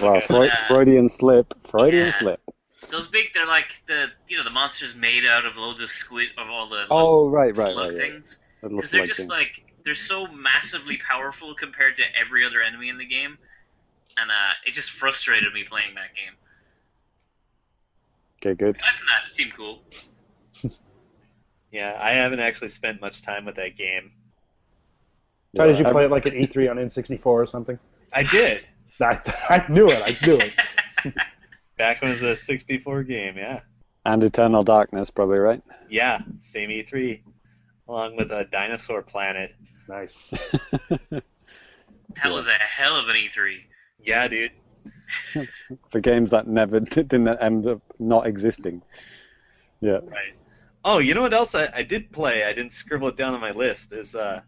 Wow, 0.00 0.20
Freud, 0.20 0.50
Yeah. 0.50 0.68
Freudian 0.68 1.08
slip. 1.08 1.52
Freudian 1.66 2.06
Yeah. 2.06 2.18
slip. 2.20 2.40
Those 2.92 3.08
big, 3.08 3.26
they're 3.34 3.44
like 3.44 3.74
the 3.88 4.06
you 4.28 4.36
know 4.36 4.44
the 4.44 4.50
monsters 4.50 4.94
made 4.94 5.26
out 5.26 5.44
of 5.44 5.56
loads 5.56 5.80
of 5.80 5.90
squid 5.90 6.28
of 6.38 6.48
all 6.48 6.68
the 6.68 6.86
Oh, 6.92 7.28
right, 7.28 7.56
right, 7.56 7.74
right. 7.74 7.96
things. 7.96 8.38
Because 8.60 8.76
looks 8.76 8.90
they're 8.90 9.00
like 9.00 9.08
just 9.08 9.28
like 9.28 9.60
they're 9.84 9.96
so 9.96 10.28
massively 10.28 10.96
powerful 10.98 11.56
compared 11.56 11.96
to 11.96 12.04
every 12.16 12.46
other 12.46 12.62
enemy 12.62 12.88
in 12.88 12.98
the 12.98 13.04
game, 13.04 13.36
and 14.16 14.30
uh, 14.30 14.52
it 14.64 14.74
just 14.74 14.90
frustrated 14.92 15.52
me 15.52 15.64
playing 15.64 15.96
that 15.96 16.14
game. 16.14 16.34
Okay, 18.40 18.54
good. 18.56 18.76
Aside 18.76 18.96
from 18.96 19.06
that, 19.06 19.26
it 19.26 19.34
seemed 19.34 19.54
cool. 19.56 19.82
Yeah, 21.70 21.98
I 22.00 22.12
haven't 22.12 22.40
actually 22.40 22.70
spent 22.70 23.00
much 23.00 23.22
time 23.22 23.44
with 23.44 23.56
that 23.56 23.76
game. 23.76 24.12
How 25.56 25.66
did 25.66 25.78
you 25.78 25.84
play 25.84 26.04
it 26.04 26.10
like 26.10 26.26
at 26.26 26.32
E3 26.32 26.70
on 26.70 26.76
N64 26.76 27.26
or 27.26 27.46
something? 27.46 27.78
I 28.12 28.22
did. 28.22 28.66
I, 29.00 29.20
I 29.48 29.64
knew 29.68 29.88
it. 29.90 30.02
I 30.02 30.26
knew 30.26 30.38
it. 30.38 30.52
Back 31.78 32.02
when 32.02 32.10
it 32.10 32.14
was 32.14 32.22
a 32.22 32.34
64 32.36 33.04
game, 33.04 33.36
yeah. 33.36 33.60
And 34.04 34.22
Eternal 34.24 34.64
Darkness, 34.64 35.10
probably, 35.10 35.38
right? 35.38 35.62
Yeah, 35.88 36.20
same 36.40 36.70
E3. 36.70 37.20
Along 37.88 38.16
with 38.16 38.32
a 38.32 38.44
Dinosaur 38.46 39.02
Planet. 39.02 39.54
Nice. 39.88 40.34
That 42.22 42.32
was 42.32 42.46
a 42.46 42.52
hell 42.52 42.96
of 42.96 43.08
an 43.08 43.16
E 43.16 43.28
E3. 43.28 43.58
Yeah, 44.00 44.28
dude. 44.28 44.52
For 45.88 46.00
games 46.00 46.30
that 46.30 46.46
never 46.46 46.80
didn't 46.80 47.28
end 47.28 47.66
up 47.66 47.80
not 47.98 48.26
existing. 48.26 48.82
Yeah. 49.80 49.98
Right. 50.04 50.34
Oh, 50.90 51.00
you 51.00 51.12
know 51.12 51.20
what 51.20 51.34
else 51.34 51.54
I, 51.54 51.68
I 51.74 51.82
did 51.82 52.10
play? 52.10 52.44
I 52.44 52.54
didn't 52.54 52.72
scribble 52.72 53.08
it 53.08 53.16
down 53.16 53.34
on 53.34 53.40
my 53.42 53.50
list. 53.50 53.92
Is 53.92 54.14
uh, 54.14 54.40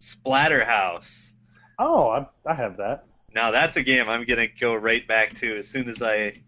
Splatterhouse. 0.00 1.34
Oh, 1.80 2.08
I, 2.10 2.26
I 2.46 2.54
have 2.54 2.76
that. 2.76 3.06
Now 3.34 3.50
that's 3.50 3.76
a 3.76 3.82
game 3.82 4.08
I'm 4.08 4.24
gonna 4.24 4.46
go 4.46 4.76
right 4.76 5.04
back 5.08 5.34
to 5.34 5.56
as 5.56 5.66
soon 5.66 5.88
as 5.88 6.00
I 6.00 6.40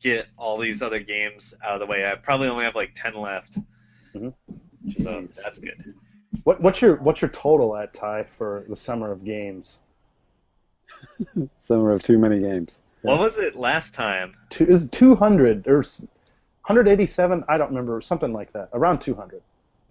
get 0.00 0.26
all 0.38 0.56
these 0.56 0.80
other 0.80 1.00
games 1.00 1.52
out 1.62 1.74
of 1.74 1.80
the 1.80 1.86
way. 1.86 2.06
I 2.10 2.14
probably 2.14 2.48
only 2.48 2.64
have 2.64 2.74
like 2.74 2.92
ten 2.94 3.14
left, 3.14 3.58
Mhm. 4.14 4.32
so 4.94 5.28
that's 5.44 5.58
good. 5.58 5.94
What, 6.44 6.62
what's 6.62 6.80
your 6.80 6.96
what's 6.96 7.20
your 7.20 7.28
total 7.28 7.76
at 7.76 7.92
Ty 7.92 8.24
for 8.24 8.64
the 8.70 8.76
summer 8.76 9.12
of 9.12 9.22
games? 9.22 9.80
Summer 11.58 11.90
of 11.92 12.02
too 12.02 12.16
many 12.16 12.40
games. 12.40 12.78
What 13.02 13.18
was 13.18 13.36
it 13.36 13.54
last 13.54 13.92
time? 13.92 14.34
Two, 14.48 14.64
is 14.64 14.88
200 14.88 15.66
or 15.68 15.80
s- 15.80 16.06
187? 16.66 17.44
I 17.48 17.58
don't 17.58 17.68
remember. 17.68 18.00
Something 18.00 18.32
like 18.32 18.52
that. 18.52 18.68
Around 18.72 19.00
200. 19.00 19.42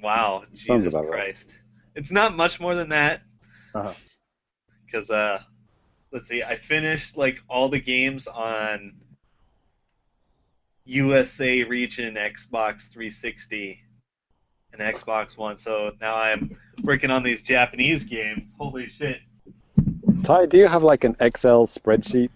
Wow, 0.01 0.43
Sounds 0.53 0.83
Jesus 0.83 0.93
about 0.93 1.09
right. 1.09 1.23
Christ! 1.23 1.61
it's 1.95 2.11
not 2.11 2.35
much 2.35 2.59
more 2.59 2.75
than 2.75 2.89
that. 2.89 3.21
Uh-huh. 3.73 3.93
Because 4.85 5.11
uh, 5.11 5.41
let's 6.11 6.27
see, 6.27 6.43
I 6.43 6.55
finished 6.55 7.17
like 7.17 7.41
all 7.49 7.69
the 7.69 7.79
games 7.79 8.27
on 8.27 8.93
USA 10.85 11.63
region 11.63 12.15
Xbox 12.15 12.91
360 12.91 13.79
and 14.73 14.81
Xbox 14.81 15.37
One. 15.37 15.57
So 15.57 15.91
now 16.01 16.15
I'm 16.15 16.51
working 16.83 17.11
on 17.11 17.23
these 17.23 17.41
Japanese 17.41 18.03
games. 18.03 18.55
Holy 18.57 18.87
shit! 18.87 19.19
Ty, 20.23 20.47
do 20.47 20.57
you 20.57 20.67
have 20.67 20.83
like 20.83 21.03
an 21.03 21.15
Excel 21.19 21.67
spreadsheet? 21.67 22.29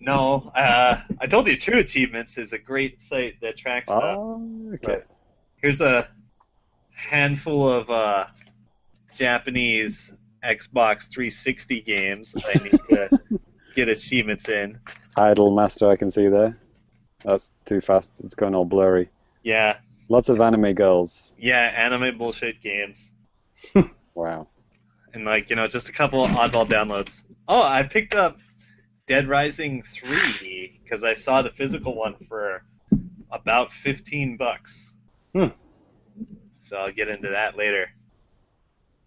No, 0.00 0.50
uh, 0.54 1.00
I 1.20 1.26
told 1.26 1.46
you 1.46 1.56
True 1.56 1.78
Achievements 1.78 2.36
is 2.38 2.52
a 2.52 2.58
great 2.58 3.00
site 3.00 3.40
that 3.40 3.56
tracks 3.56 3.90
stuff. 3.90 4.02
Oh, 4.04 4.72
okay. 4.74 5.02
Here's 5.62 5.80
a 5.80 6.08
handful 6.94 7.68
of 7.68 7.88
uh, 7.90 8.26
Japanese 9.14 10.12
Xbox 10.44 11.10
360 11.10 11.80
games 11.82 12.34
I 12.36 12.58
need 12.62 12.78
to 12.88 13.20
get 13.74 13.88
achievements 13.88 14.48
in. 14.48 14.78
Idolmaster, 15.16 15.90
I 15.90 15.96
can 15.96 16.10
see 16.10 16.28
there. 16.28 16.58
That's 17.24 17.52
too 17.66 17.80
fast. 17.80 18.20
It's 18.24 18.34
going 18.34 18.54
all 18.54 18.64
blurry. 18.64 19.08
Yeah, 19.42 19.78
Lots 20.08 20.28
of 20.28 20.40
anime 20.40 20.72
girls. 20.74 21.34
yeah, 21.38 21.72
anime 21.76 22.18
bullshit 22.18 22.60
games. 22.60 23.12
Wow. 24.14 24.48
And 25.14 25.24
like, 25.24 25.48
you 25.50 25.56
know, 25.56 25.66
just 25.68 25.88
a 25.88 25.92
couple 25.92 26.24
of 26.24 26.32
oddball 26.32 26.66
downloads. 26.66 27.22
Oh, 27.48 27.62
I 27.62 27.84
picked 27.84 28.14
up 28.14 28.38
Dead 29.10 29.26
Rising 29.26 29.82
3 29.82 30.80
because 30.84 31.02
I 31.02 31.14
saw 31.14 31.42
the 31.42 31.50
physical 31.50 31.96
one 31.96 32.14
for 32.28 32.62
about 33.32 33.72
15 33.72 34.36
bucks. 34.36 34.94
Hmm. 35.34 35.46
So 36.60 36.76
I'll 36.76 36.92
get 36.92 37.08
into 37.08 37.30
that 37.30 37.56
later. 37.56 37.88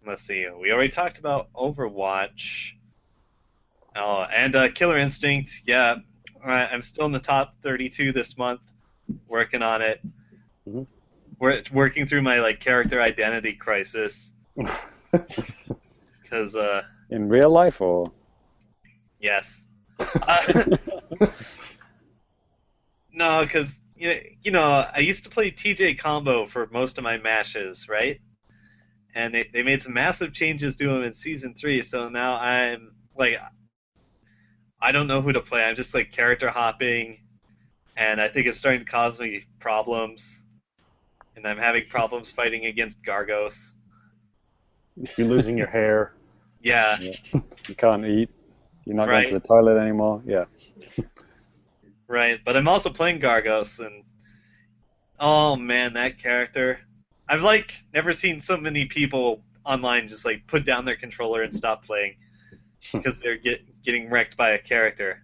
Let's 0.05 0.21
see. 0.21 0.45
We 0.59 0.73
already 0.73 0.89
talked 0.89 1.19
about 1.19 1.53
Overwatch. 1.53 2.73
Oh, 3.95 4.23
and 4.23 4.53
uh, 4.57 4.71
Killer 4.71 4.97
Instinct. 4.97 5.61
Yeah, 5.65 5.95
I'm 6.43 6.81
still 6.81 7.05
in 7.05 7.13
the 7.13 7.19
top 7.21 7.55
32 7.63 8.11
this 8.11 8.37
month, 8.37 8.59
working 9.29 9.61
on 9.61 9.81
it. 9.81 10.01
Mhm. 10.67 10.85
We're 11.39 11.63
working 11.71 12.07
through 12.07 12.23
my 12.23 12.41
like 12.41 12.59
character 12.59 13.01
identity 13.01 13.53
crisis 13.53 14.33
because 16.21 16.57
uh, 16.57 16.81
In 17.09 17.29
real 17.29 17.51
life 17.51 17.79
or? 17.79 18.11
yes. 19.21 19.63
Uh, 19.99 20.65
no, 23.13 23.43
because 23.43 23.79
you 23.95 24.51
know 24.51 24.87
I 24.93 24.99
used 24.99 25.23
to 25.25 25.29
play 25.29 25.51
TJ 25.51 25.99
Combo 25.99 26.45
for 26.45 26.67
most 26.71 26.97
of 26.97 27.03
my 27.03 27.17
matches, 27.17 27.87
right? 27.89 28.19
And 29.15 29.33
they, 29.33 29.47
they 29.53 29.61
made 29.61 29.81
some 29.81 29.93
massive 29.93 30.33
changes 30.33 30.75
to 30.77 30.89
him 30.89 31.03
in 31.03 31.13
season 31.13 31.53
three, 31.53 31.81
so 31.81 32.09
now 32.09 32.35
I'm 32.35 32.93
like 33.15 33.39
I 34.81 34.91
don't 34.91 35.07
know 35.07 35.21
who 35.21 35.31
to 35.31 35.39
play. 35.39 35.63
I'm 35.63 35.75
just 35.75 35.93
like 35.93 36.11
character 36.11 36.49
hopping, 36.49 37.19
and 37.95 38.19
I 38.19 38.27
think 38.27 38.47
it's 38.47 38.57
starting 38.57 38.81
to 38.81 38.85
cause 38.85 39.17
me 39.19 39.45
problems. 39.59 40.43
And 41.35 41.47
I'm 41.47 41.57
having 41.57 41.85
problems 41.89 42.31
fighting 42.31 42.65
against 42.65 43.01
Gargos. 43.03 43.73
You're 45.17 45.27
losing 45.27 45.57
your 45.57 45.67
hair. 45.67 46.13
Yeah, 46.65 46.97
You 47.67 47.75
can't 47.75 48.05
eat. 48.05 48.29
You're 48.85 48.95
not 48.95 49.07
Right. 49.07 49.23
going 49.23 49.33
to 49.33 49.39
the 49.39 49.47
toilet 49.47 49.79
anymore. 49.79 50.21
Yeah. 50.25 50.45
Right, 52.07 52.39
but 52.43 52.55
I'm 52.57 52.67
also 52.67 52.89
playing 52.89 53.21
Gargos, 53.21 53.83
and 53.83 54.03
oh 55.19 55.55
man, 55.55 55.93
that 55.93 56.17
character! 56.17 56.79
I've 57.27 57.41
like 57.41 57.73
never 57.93 58.13
seen 58.13 58.39
so 58.39 58.57
many 58.57 58.85
people 58.85 59.41
online 59.65 60.07
just 60.07 60.25
like 60.25 60.45
put 60.45 60.65
down 60.65 60.85
their 60.85 60.97
controller 60.97 61.41
and 61.41 61.53
stop 61.53 61.85
playing 61.85 62.15
hmm. 62.91 62.97
because 62.97 63.19
they're 63.19 63.37
get, 63.37 63.61
getting 63.83 64.09
wrecked 64.09 64.37
by 64.37 64.51
a 64.51 64.59
character. 64.59 65.23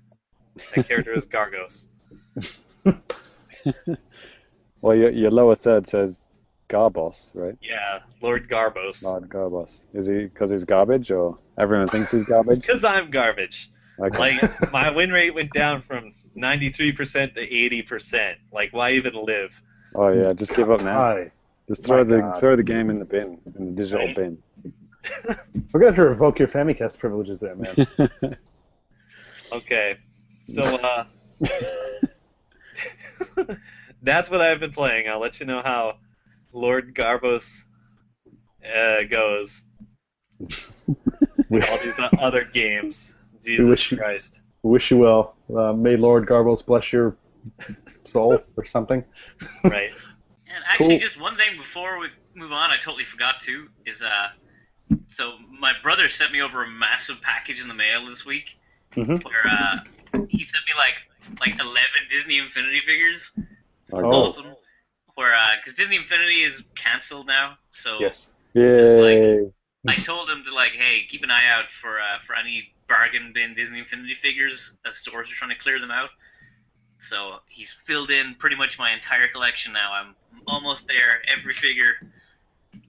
That 0.75 0.87
character 0.87 1.13
is 1.13 1.25
Gargos. 1.27 1.87
Well, 4.81 4.95
your, 4.95 5.09
your 5.09 5.31
lower 5.31 5.55
third 5.55 5.87
says 5.87 6.25
Garbos, 6.69 7.31
right? 7.35 7.55
Yeah, 7.61 7.99
Lord 8.21 8.47
Garbos. 8.49 9.03
Lord 9.03 9.27
Garbos. 9.29 9.85
Is 9.93 10.07
he 10.07 10.25
because 10.25 10.51
he's 10.51 10.63
garbage 10.63 11.11
or 11.11 11.37
everyone 11.57 11.87
thinks 11.87 12.11
he's 12.11 12.23
garbage? 12.23 12.61
Because 12.61 12.83
I'm 12.83 13.09
garbage. 13.09 13.71
Okay. 13.99 14.17
Like 14.39 14.71
my 14.71 14.91
win 14.91 15.11
rate 15.11 15.33
went 15.33 15.51
down 15.51 15.81
from 15.81 16.13
93% 16.37 17.33
to 17.33 17.47
80%. 17.47 18.35
Like 18.53 18.71
why 18.71 18.91
even 18.91 19.15
live? 19.25 19.59
oh 19.95 20.09
yeah, 20.09 20.31
just 20.33 20.55
give 20.55 20.69
up 20.69 20.83
now. 20.83 21.25
Just 21.67 21.85
throw 21.85 22.03
the 22.03 22.19
God. 22.19 22.39
throw 22.39 22.55
the 22.55 22.63
game 22.63 22.89
in 22.89 22.99
the 22.99 23.05
bin, 23.05 23.39
in 23.57 23.65
the 23.67 23.71
digital 23.71 24.05
Right. 24.05 24.15
bin. 24.15 24.37
We're 25.73 25.79
gonna 25.79 25.87
have 25.87 25.95
to 25.95 26.03
revoke 26.05 26.39
your 26.39 26.47
Famicast 26.47 26.97
privileges 26.99 27.39
there, 27.39 27.55
man. 27.55 27.87
Okay, 29.51 29.97
so 30.43 30.61
uh. 30.61 31.05
That's 34.03 34.29
what 34.29 34.41
I've 34.41 34.59
been 34.59 34.71
playing. 34.71 35.09
I'll 35.09 35.19
let 35.19 35.39
you 35.39 35.47
know 35.47 35.61
how 35.63 35.97
Lord 36.53 36.93
Garbos 36.95 37.65
uh, 38.75 39.03
goes. 39.09 39.63
we, 41.49 41.61
All 41.61 41.77
these 41.83 41.99
other 42.19 42.43
games. 42.45 43.15
wish 43.33 43.43
Jesus 43.57 43.91
you- 43.91 43.97
Christ. 43.97 44.41
wish 44.63 44.91
you 44.91 44.97
well. 44.97 45.35
Uh, 45.55 45.73
may 45.73 45.95
Lord 45.95 46.25
Garbos 46.25 46.65
bless 46.65 46.91
your 46.91 47.15
soul 48.03 48.39
or 48.57 48.65
something. 48.65 49.03
Right. 49.63 49.91
And 50.47 50.63
actually, 50.67 50.89
Cool. 50.89 50.99
just 50.99 51.19
one 51.19 51.37
thing 51.37 51.57
before 51.57 51.99
we 51.99 52.07
move 52.35 52.51
on, 52.51 52.71
I 52.71 52.77
totally 52.77 53.03
forgot 53.05 53.39
to 53.41 53.67
is 53.85 54.01
uh, 54.01 54.27
so 55.07 55.33
my 55.59 55.73
brother 55.83 56.09
sent 56.09 56.31
me 56.31 56.41
over 56.41 56.63
a 56.63 56.67
massive 56.69 57.17
package 57.21 57.61
in 57.61 57.67
the 57.67 57.73
mail 57.73 58.07
this 58.07 58.25
week 58.25 58.57
Mhm. 58.93 59.23
where 59.23 59.47
uh, 59.47 59.77
he 60.29 60.43
sent 60.43 60.63
me 60.65 60.73
like 60.77 60.95
like 61.39 61.59
11 61.59 61.75
Disney 62.09 62.39
Infinity 62.39 62.79
figures. 62.79 63.31
Oh. 63.93 64.03
Awesome. 64.03 64.55
Where 65.19 65.35
because 65.57 65.77
Disney 65.77 65.97
Infinity 65.97 66.43
is 66.43 66.63
canceled 66.75 67.27
now, 67.27 67.57
so 67.71 67.99
Yes. 67.99 68.29
Yay! 68.53 69.51
I 69.85 69.93
told 69.93 70.29
him 70.29 70.45
to 70.45 70.53
like, 70.53 70.71
hey, 70.71 71.05
keep 71.09 71.23
an 71.23 71.29
eye 71.29 71.49
out 71.49 71.69
for 71.69 71.99
uh, 71.99 72.19
for 72.25 72.37
any 72.37 72.71
bargain 72.87 73.33
bin 73.33 73.53
Disney 73.53 73.79
Infinity 73.79 74.15
figures. 74.15 74.71
As 74.85 74.95
stores 74.95 75.29
are 75.29 75.35
trying 75.35 75.49
to 75.49 75.57
clear 75.57 75.77
them 75.77 75.91
out. 75.91 76.11
So 76.99 77.39
he's 77.49 77.69
filled 77.69 78.11
in 78.11 78.35
pretty 78.35 78.55
much 78.55 78.79
my 78.79 78.93
entire 78.93 79.27
collection 79.27 79.73
now. 79.73 79.91
I'm 79.91 80.15
almost 80.47 80.87
there. 80.87 81.21
Every 81.27 81.53
figure. 81.53 81.95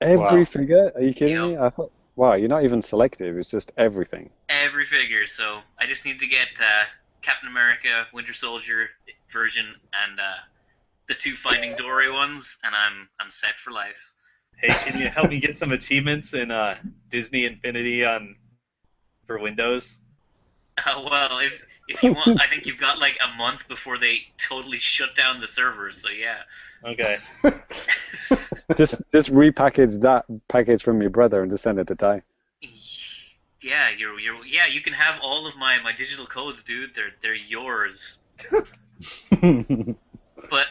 Every 0.01 0.39
Wow. 0.39 0.45
figure? 0.45 0.93
Are 0.95 1.03
you 1.03 1.13
kidding 1.13 1.35
Yep. 1.35 1.49
me? 1.49 1.57
I 1.57 1.69
thought. 1.69 1.91
Wow, 2.15 2.35
you're 2.35 2.49
not 2.49 2.63
even 2.63 2.81
selective. 2.81 3.39
It's 3.39 3.51
just 3.51 3.73
everything. 3.77 4.31
every 4.49 4.85
figure. 4.87 5.27
So 5.27 5.63
I 5.81 5.87
just 5.89 6.05
need 6.05 6.21
to 6.21 6.29
get 6.29 6.47
uh, 6.61 6.85
Captain 7.23 7.49
America, 7.49 8.07
Winter 8.13 8.35
Soldier 8.35 8.91
version, 9.33 9.67
and 10.05 10.21
uh, 10.21 10.37
the 11.11 11.17
two 11.17 11.35
Finding 11.35 11.75
Dory 11.75 12.11
ones, 12.11 12.57
and 12.63 12.73
I'm 12.73 13.09
I'm 13.19 13.33
set 13.33 13.59
for 13.59 13.73
life. 13.73 14.13
Hey, 14.57 14.73
can 14.89 14.99
you 14.99 15.09
help 15.09 15.29
me 15.29 15.41
get 15.41 15.57
some 15.57 15.73
achievements 15.73 16.35
in 16.35 16.53
uh, 16.53 16.77
Disney 17.11 17.47
Infinity 17.47 18.05
on 18.05 18.37
for 19.27 19.39
Windows? 19.41 20.01
Uh, 20.79 21.03
well, 21.11 21.41
if 21.41 21.61
if 21.89 22.03
you 22.05 22.13
want, 22.13 22.41
I 22.41 22.47
think 22.47 22.65
you've 22.65 22.79
got 22.79 23.01
like 23.01 23.19
a 23.25 23.37
month 23.37 23.67
before 23.67 23.99
they 23.99 24.21
totally 24.39 24.79
shut 24.79 25.17
down 25.17 25.41
the 25.41 25.49
servers. 25.49 26.01
So 26.01 26.11
yeah. 26.11 26.43
Okay. 26.85 27.19
Just 28.77 29.03
just 29.13 29.33
repackage 29.33 30.01
that 30.01 30.25
package 30.49 30.83
from 30.83 31.01
your 31.01 31.11
brother 31.11 31.43
and 31.43 31.51
just 31.51 31.65
send 31.65 31.79
it 31.79 31.89
to 31.89 31.97
Ty. 31.97 32.23
Yeah, 33.61 33.91
you're, 33.97 34.19
you're 34.19 34.45
yeah. 34.47 34.67
You 34.67 34.81
can 34.81 34.93
have 34.93 35.21
all 35.23 35.47
of 35.47 35.57
my, 35.57 35.79
my 35.83 35.93
digital 35.93 36.25
codes, 36.25 36.63
dude. 36.63 36.95
They're 36.95 37.11
they're 37.21 37.35
yours. 37.35 38.19
But 40.49 40.67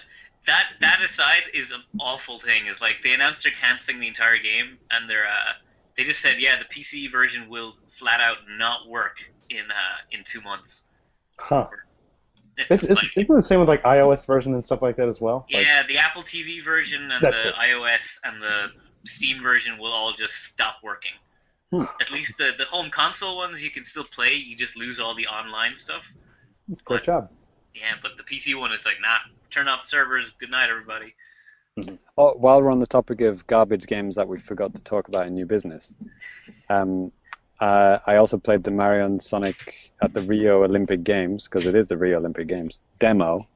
that 0.46 0.66
that 0.82 1.02
aside 1.02 1.44
is 1.54 1.72
an 1.72 1.82
awful 2.00 2.40
thing. 2.40 2.68
Is 2.68 2.82
like 2.82 2.98
they 3.04 3.14
announced 3.14 3.44
they're 3.44 3.52
canceling 3.60 4.00
the 4.00 4.08
entire 4.08 4.38
game, 4.38 4.78
and 4.92 5.10
they're 5.10 5.28
uh, 5.28 5.54
they 5.98 6.04
just 6.04 6.22
said 6.22 6.40
yeah 6.40 6.58
the 6.58 6.66
PC 6.66 7.12
version 7.12 7.50
will 7.50 7.76
flat 7.88 8.22
out 8.22 8.38
not 8.58 8.88
work 8.88 9.18
in 9.50 9.60
uh, 9.72 9.98
in 10.12 10.24
two 10.24 10.42
months. 10.42 10.84
huh. 11.38 11.68
It's 12.58 12.72
It's, 12.72 12.90
like 12.90 13.06
isn't 13.16 13.34
it 13.34 13.36
the 13.36 13.42
same 13.42 13.60
with 13.60 13.70
like 13.70 13.84
iOS 13.84 14.26
version 14.26 14.54
and 14.54 14.64
stuff 14.64 14.82
like 14.82 14.98
that 14.98 15.08
as 15.08 15.22
well? 15.22 15.46
Like, 15.52 15.66
yeah, 15.66 15.84
the 15.88 15.98
Apple 15.98 16.24
TV 16.24 16.64
version 16.64 17.10
and 17.12 17.24
the 17.24 17.50
it. 17.50 17.56
iOS 17.56 18.18
and 18.24 18.42
the 18.42 18.68
Steam 19.06 19.42
version 19.42 19.78
will 19.78 19.94
all 19.94 20.12
just 20.12 20.34
stop 20.44 20.76
working. 20.84 21.14
Hmm. 21.72 21.84
At 22.02 22.12
least 22.12 22.38
the 22.38 22.52
the 22.58 22.66
home 22.66 22.90
console 22.90 23.38
ones 23.38 23.64
you 23.64 23.72
can 23.72 23.84
still 23.84 24.04
play. 24.04 24.34
You 24.34 24.58
just 24.58 24.76
lose 24.76 25.00
all 25.00 25.16
the 25.16 25.28
online 25.28 25.76
stuff. 25.76 26.04
great 26.84 27.04
job. 27.04 27.30
Yeah, 27.74 27.96
but 28.02 28.18
the 28.18 28.24
PC 28.24 28.56
one 28.56 28.72
is 28.72 28.86
like, 28.86 28.98
nah, 29.02 29.18
turn 29.50 29.68
off 29.68 29.84
the 29.84 29.88
servers. 29.88 30.32
Good 30.40 30.52
night, 30.52 30.70
everybody. 30.70 31.14
Oh, 32.18 32.34
while 32.34 32.62
we're 32.62 32.72
on 32.72 32.80
the 32.80 32.88
topic 32.88 33.22
of 33.22 33.48
garbage 33.48 33.86
games 33.88 34.16
that 34.16 34.28
we 34.28 34.38
forgot 34.40 34.76
to 34.76 34.84
talk 34.84 35.08
about 35.08 35.28
in 35.28 35.34
new 35.36 35.46
business, 35.46 35.94
um, 36.70 37.12
uh, 37.60 38.00
I 38.06 38.18
also 38.18 38.38
played 38.38 38.64
the 38.64 38.72
Mario 38.72 39.06
and 39.06 39.22
Sonic 39.22 39.92
at 40.02 40.14
the 40.14 40.22
Rio 40.22 40.64
Olympic 40.64 41.04
Games 41.04 41.46
because 41.48 41.66
it 41.66 41.76
is 41.76 41.88
the 41.88 41.98
Rio 41.98 42.18
Olympic 42.20 42.48
Games 42.48 42.80
demo. 43.00 43.48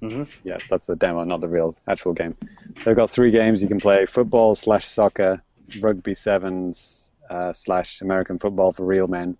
hmm 0.00 0.24
Yes, 0.44 0.66
that's 0.68 0.86
the 0.86 0.96
demo, 0.96 1.24
not 1.24 1.40
the 1.40 1.48
real 1.48 1.76
actual 1.88 2.12
game. 2.12 2.36
They've 2.84 2.96
got 2.96 3.10
three 3.10 3.30
games 3.30 3.62
you 3.62 3.68
can 3.68 3.80
play: 3.80 4.06
football 4.06 4.54
slash 4.54 4.86
soccer, 4.86 5.42
rugby 5.80 6.14
sevens 6.14 7.12
uh, 7.30 7.52
slash 7.52 8.00
American 8.00 8.38
football 8.38 8.72
for 8.72 8.84
real 8.86 9.08
men, 9.08 9.36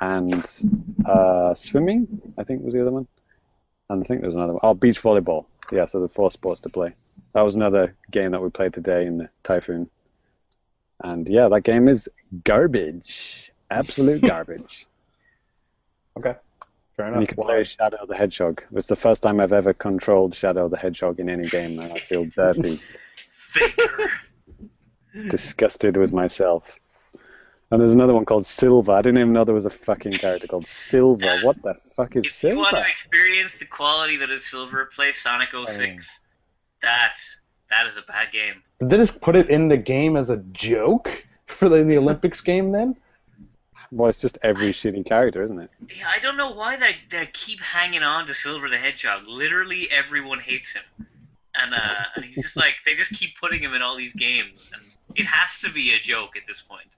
and 0.00 0.44
uh, 1.04 1.54
swimming. 1.54 2.06
I 2.38 2.44
think 2.44 2.62
was 2.62 2.74
the 2.74 2.82
other 2.82 2.92
one, 2.92 3.08
and 3.92 4.02
I 4.02 4.06
think 4.06 4.20
there 4.20 4.28
was 4.28 4.36
another 4.36 4.52
one. 4.54 4.60
Oh, 4.62 4.74
beach 4.74 5.00
volleyball. 5.02 5.46
Yeah, 5.70 5.86
so 5.86 6.00
the 6.00 6.08
four 6.08 6.30
sports 6.30 6.60
to 6.62 6.68
play. 6.68 6.94
That 7.34 7.42
was 7.42 7.56
another 7.56 7.94
game 8.10 8.30
that 8.32 8.42
we 8.42 8.50
played 8.50 8.72
today 8.74 9.06
in 9.06 9.18
the 9.18 9.28
Typhoon. 9.42 9.88
And 11.02 11.28
yeah, 11.28 11.48
that 11.48 11.62
game 11.62 11.88
is 11.88 12.08
garbage. 12.44 13.52
Absolute 13.70 14.22
garbage. 14.32 14.86
Okay. 16.18 16.34
Fair 16.96 17.06
And 17.06 17.14
enough. 17.16 17.20
you 17.22 17.26
can 17.28 17.36
Well, 17.38 17.48
play 17.48 17.64
Shadow 17.64 18.04
the 18.06 18.14
Hedgehog. 18.16 18.62
It's 18.74 18.86
the 18.86 18.96
first 18.96 19.22
time 19.22 19.40
I've 19.40 19.52
ever 19.54 19.72
controlled 19.72 20.34
Shadow 20.34 20.68
the 20.68 20.76
Hedgehog 20.76 21.20
in 21.20 21.30
any 21.30 21.46
game, 21.48 21.78
and 21.80 21.92
I 21.92 21.98
feel 21.98 22.26
dirty, 22.26 22.78
Faker. 23.48 24.10
disgusted 25.30 25.96
with 25.96 26.12
myself. 26.12 26.78
And 27.72 27.80
there's 27.80 27.94
another 27.94 28.12
one 28.12 28.26
called 28.26 28.44
Silver. 28.44 28.92
I 28.92 29.00
didn't 29.00 29.18
even 29.18 29.32
know 29.32 29.44
there 29.44 29.54
was 29.54 29.64
a 29.64 29.70
fucking 29.70 30.12
character 30.12 30.46
called 30.46 30.68
Silver. 30.68 31.40
What 31.42 31.62
the 31.62 31.72
fuck 31.96 32.16
is 32.16 32.30
Silver? 32.30 32.52
if 32.52 32.56
you 32.56 32.58
want 32.58 32.74
to 32.76 32.90
experience 32.90 33.54
the 33.54 33.64
quality 33.64 34.18
that 34.18 34.28
is 34.28 34.44
Silver, 34.44 34.90
play 34.94 35.12
Sonic 35.12 35.48
06. 35.52 36.20
That 36.82 37.16
that 37.70 37.86
is 37.86 37.96
a 37.96 38.02
bad 38.02 38.30
game. 38.30 38.62
Did 38.78 38.90
they 38.90 38.98
just 38.98 39.22
put 39.22 39.36
it 39.36 39.48
in 39.48 39.68
the 39.68 39.78
game 39.78 40.18
as 40.18 40.28
a 40.28 40.36
joke 40.52 41.24
for 41.46 41.70
the, 41.70 41.82
the 41.82 41.96
Olympics 41.96 42.40
game 42.52 42.72
then? 42.72 42.94
Well, 43.90 44.10
it's 44.10 44.20
just 44.20 44.36
every 44.42 44.72
shitty 44.72 45.06
character, 45.06 45.42
isn't 45.42 45.58
it? 45.58 45.70
Yeah, 45.96 46.08
I 46.14 46.18
don't 46.18 46.36
know 46.36 46.52
why 46.52 46.76
they 46.76 46.96
they 47.10 47.26
keep 47.32 47.60
hanging 47.60 48.02
on 48.02 48.26
to 48.26 48.34
Silver 48.34 48.68
the 48.68 48.76
Hedgehog. 48.76 49.26
Literally 49.26 49.90
everyone 49.90 50.40
hates 50.40 50.74
him, 50.74 51.06
and 51.54 51.72
uh, 51.72 52.04
and 52.16 52.24
he's 52.26 52.36
just 52.36 52.56
like 52.64 52.74
they 52.84 52.92
just 52.92 53.12
keep 53.12 53.30
putting 53.40 53.62
him 53.62 53.72
in 53.72 53.80
all 53.80 53.96
these 53.96 54.12
games, 54.12 54.68
and 54.74 54.82
it 55.14 55.24
has 55.24 55.58
to 55.60 55.70
be 55.70 55.94
a 55.94 55.98
joke 55.98 56.36
at 56.36 56.42
this 56.46 56.60
point. 56.60 56.88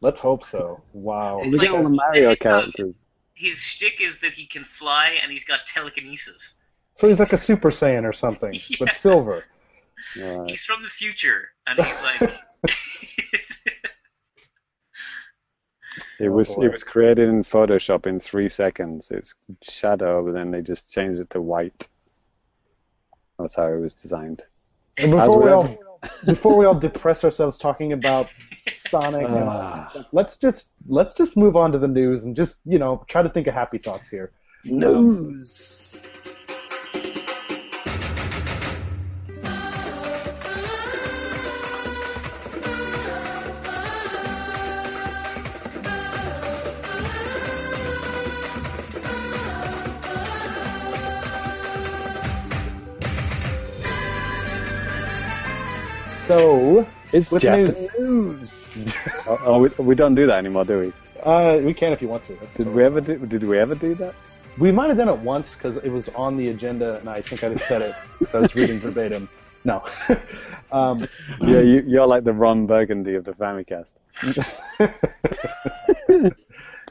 Let's 0.00 0.20
hope 0.20 0.44
so. 0.44 0.82
Wow. 0.92 1.42
Look 1.42 1.62
at 1.62 1.70
all 1.70 1.82
the 1.82 1.88
Mario 1.88 2.36
characters. 2.36 2.94
His 3.34 3.56
shtick 3.58 4.00
is 4.00 4.18
that 4.20 4.32
he 4.32 4.46
can 4.46 4.64
fly 4.64 5.18
and 5.22 5.32
he's 5.32 5.44
got 5.44 5.66
telekinesis. 5.66 6.56
So 6.94 7.08
he's 7.08 7.18
like 7.18 7.32
a 7.32 7.36
Super 7.38 7.70
Saiyan 7.70 8.04
or 8.04 8.12
something, 8.12 8.54
Yeah. 8.68 8.76
but 8.80 8.96
silver. 8.96 9.44
Right. 10.20 10.50
He's 10.50 10.64
from 10.64 10.82
the 10.82 10.88
future, 10.88 11.48
and 11.66 11.78
he's 11.80 12.02
like. 12.02 12.32
It 16.18 16.28
was 16.28 16.56
Oh, 16.56 16.62
it 16.62 16.70
was 16.70 16.84
created 16.84 17.28
in 17.28 17.42
Photoshop 17.42 18.06
in 18.06 18.18
three 18.18 18.48
seconds. 18.48 19.10
It's 19.10 19.34
shadow, 19.62 20.24
but 20.24 20.32
then 20.32 20.50
they 20.50 20.62
just 20.62 20.92
changed 20.92 21.20
it 21.20 21.30
to 21.30 21.40
white. 21.40 21.88
That's 23.38 23.54
how 23.54 23.66
it 23.68 23.80
was 23.80 23.94
designed. 23.94 24.42
And 24.96 25.14
As 25.14 25.26
before 25.26 25.42
we 25.42 25.50
all 25.50 25.93
before 26.24 26.56
we 26.56 26.64
all 26.66 26.74
depress 26.74 27.24
ourselves 27.24 27.58
talking 27.58 27.92
about 27.92 28.30
Sonic, 28.72 29.26
and 29.26 29.34
all 29.34 29.48
Ah. 29.48 29.76
that 29.76 29.90
stuff, 29.90 30.06
let's 30.12 30.36
just 30.38 30.72
let's 30.86 31.14
just 31.14 31.36
move 31.36 31.56
on 31.56 31.72
to 31.72 31.78
the 31.78 31.88
news 31.88 32.24
and 32.24 32.34
just 32.36 32.60
you 32.64 32.78
know 32.78 33.04
try 33.08 33.22
to 33.22 33.28
think 33.28 33.46
of 33.46 33.54
happy 33.54 33.78
thoughts 33.78 34.08
here. 34.08 34.32
News. 34.64 35.83
So 56.24 56.86
It's 57.12 57.30
With 57.30 57.42
Japanese 57.42 57.90
news. 57.98 58.94
oh, 59.26 59.38
oh, 59.44 59.58
we, 59.58 59.68
we 59.78 59.94
don't 59.94 60.14
do 60.14 60.26
that 60.26 60.38
anymore, 60.38 60.64
do 60.64 60.80
we? 60.80 60.92
uh, 61.22 61.60
we 61.62 61.74
can 61.74 61.92
if 61.92 62.00
you 62.00 62.08
want 62.08 62.24
to. 62.24 62.34
That's 62.36 62.56
Did 62.56 62.68
we 62.68 62.82
ever 62.82 63.02
do? 63.02 63.18
Did 63.18 63.44
we 63.44 63.58
ever 63.58 63.74
do 63.74 63.94
that? 63.96 64.14
We 64.56 64.72
might 64.72 64.88
have 64.88 64.96
done 64.96 65.10
it 65.10 65.18
once 65.18 65.54
because 65.54 65.76
it 65.76 65.90
was 65.90 66.08
on 66.10 66.38
the 66.38 66.48
agenda, 66.48 66.98
and 66.98 67.10
I 67.10 67.20
think 67.20 67.44
I 67.44 67.50
just 67.50 67.68
said 67.68 67.82
it. 67.82 67.94
so 68.30 68.38
I 68.38 68.40
was 68.40 68.54
reading 68.54 68.80
verbatim. 68.80 69.28
No. 69.64 69.84
um, 70.72 71.06
Yeah, 71.42 71.60
you, 71.60 71.84
you're 71.86 72.06
like 72.06 72.24
the 72.24 72.32
Ron 72.32 72.66
Burgundy 72.66 73.16
of 73.16 73.24
the 73.24 73.32
Famicast. 73.32 73.92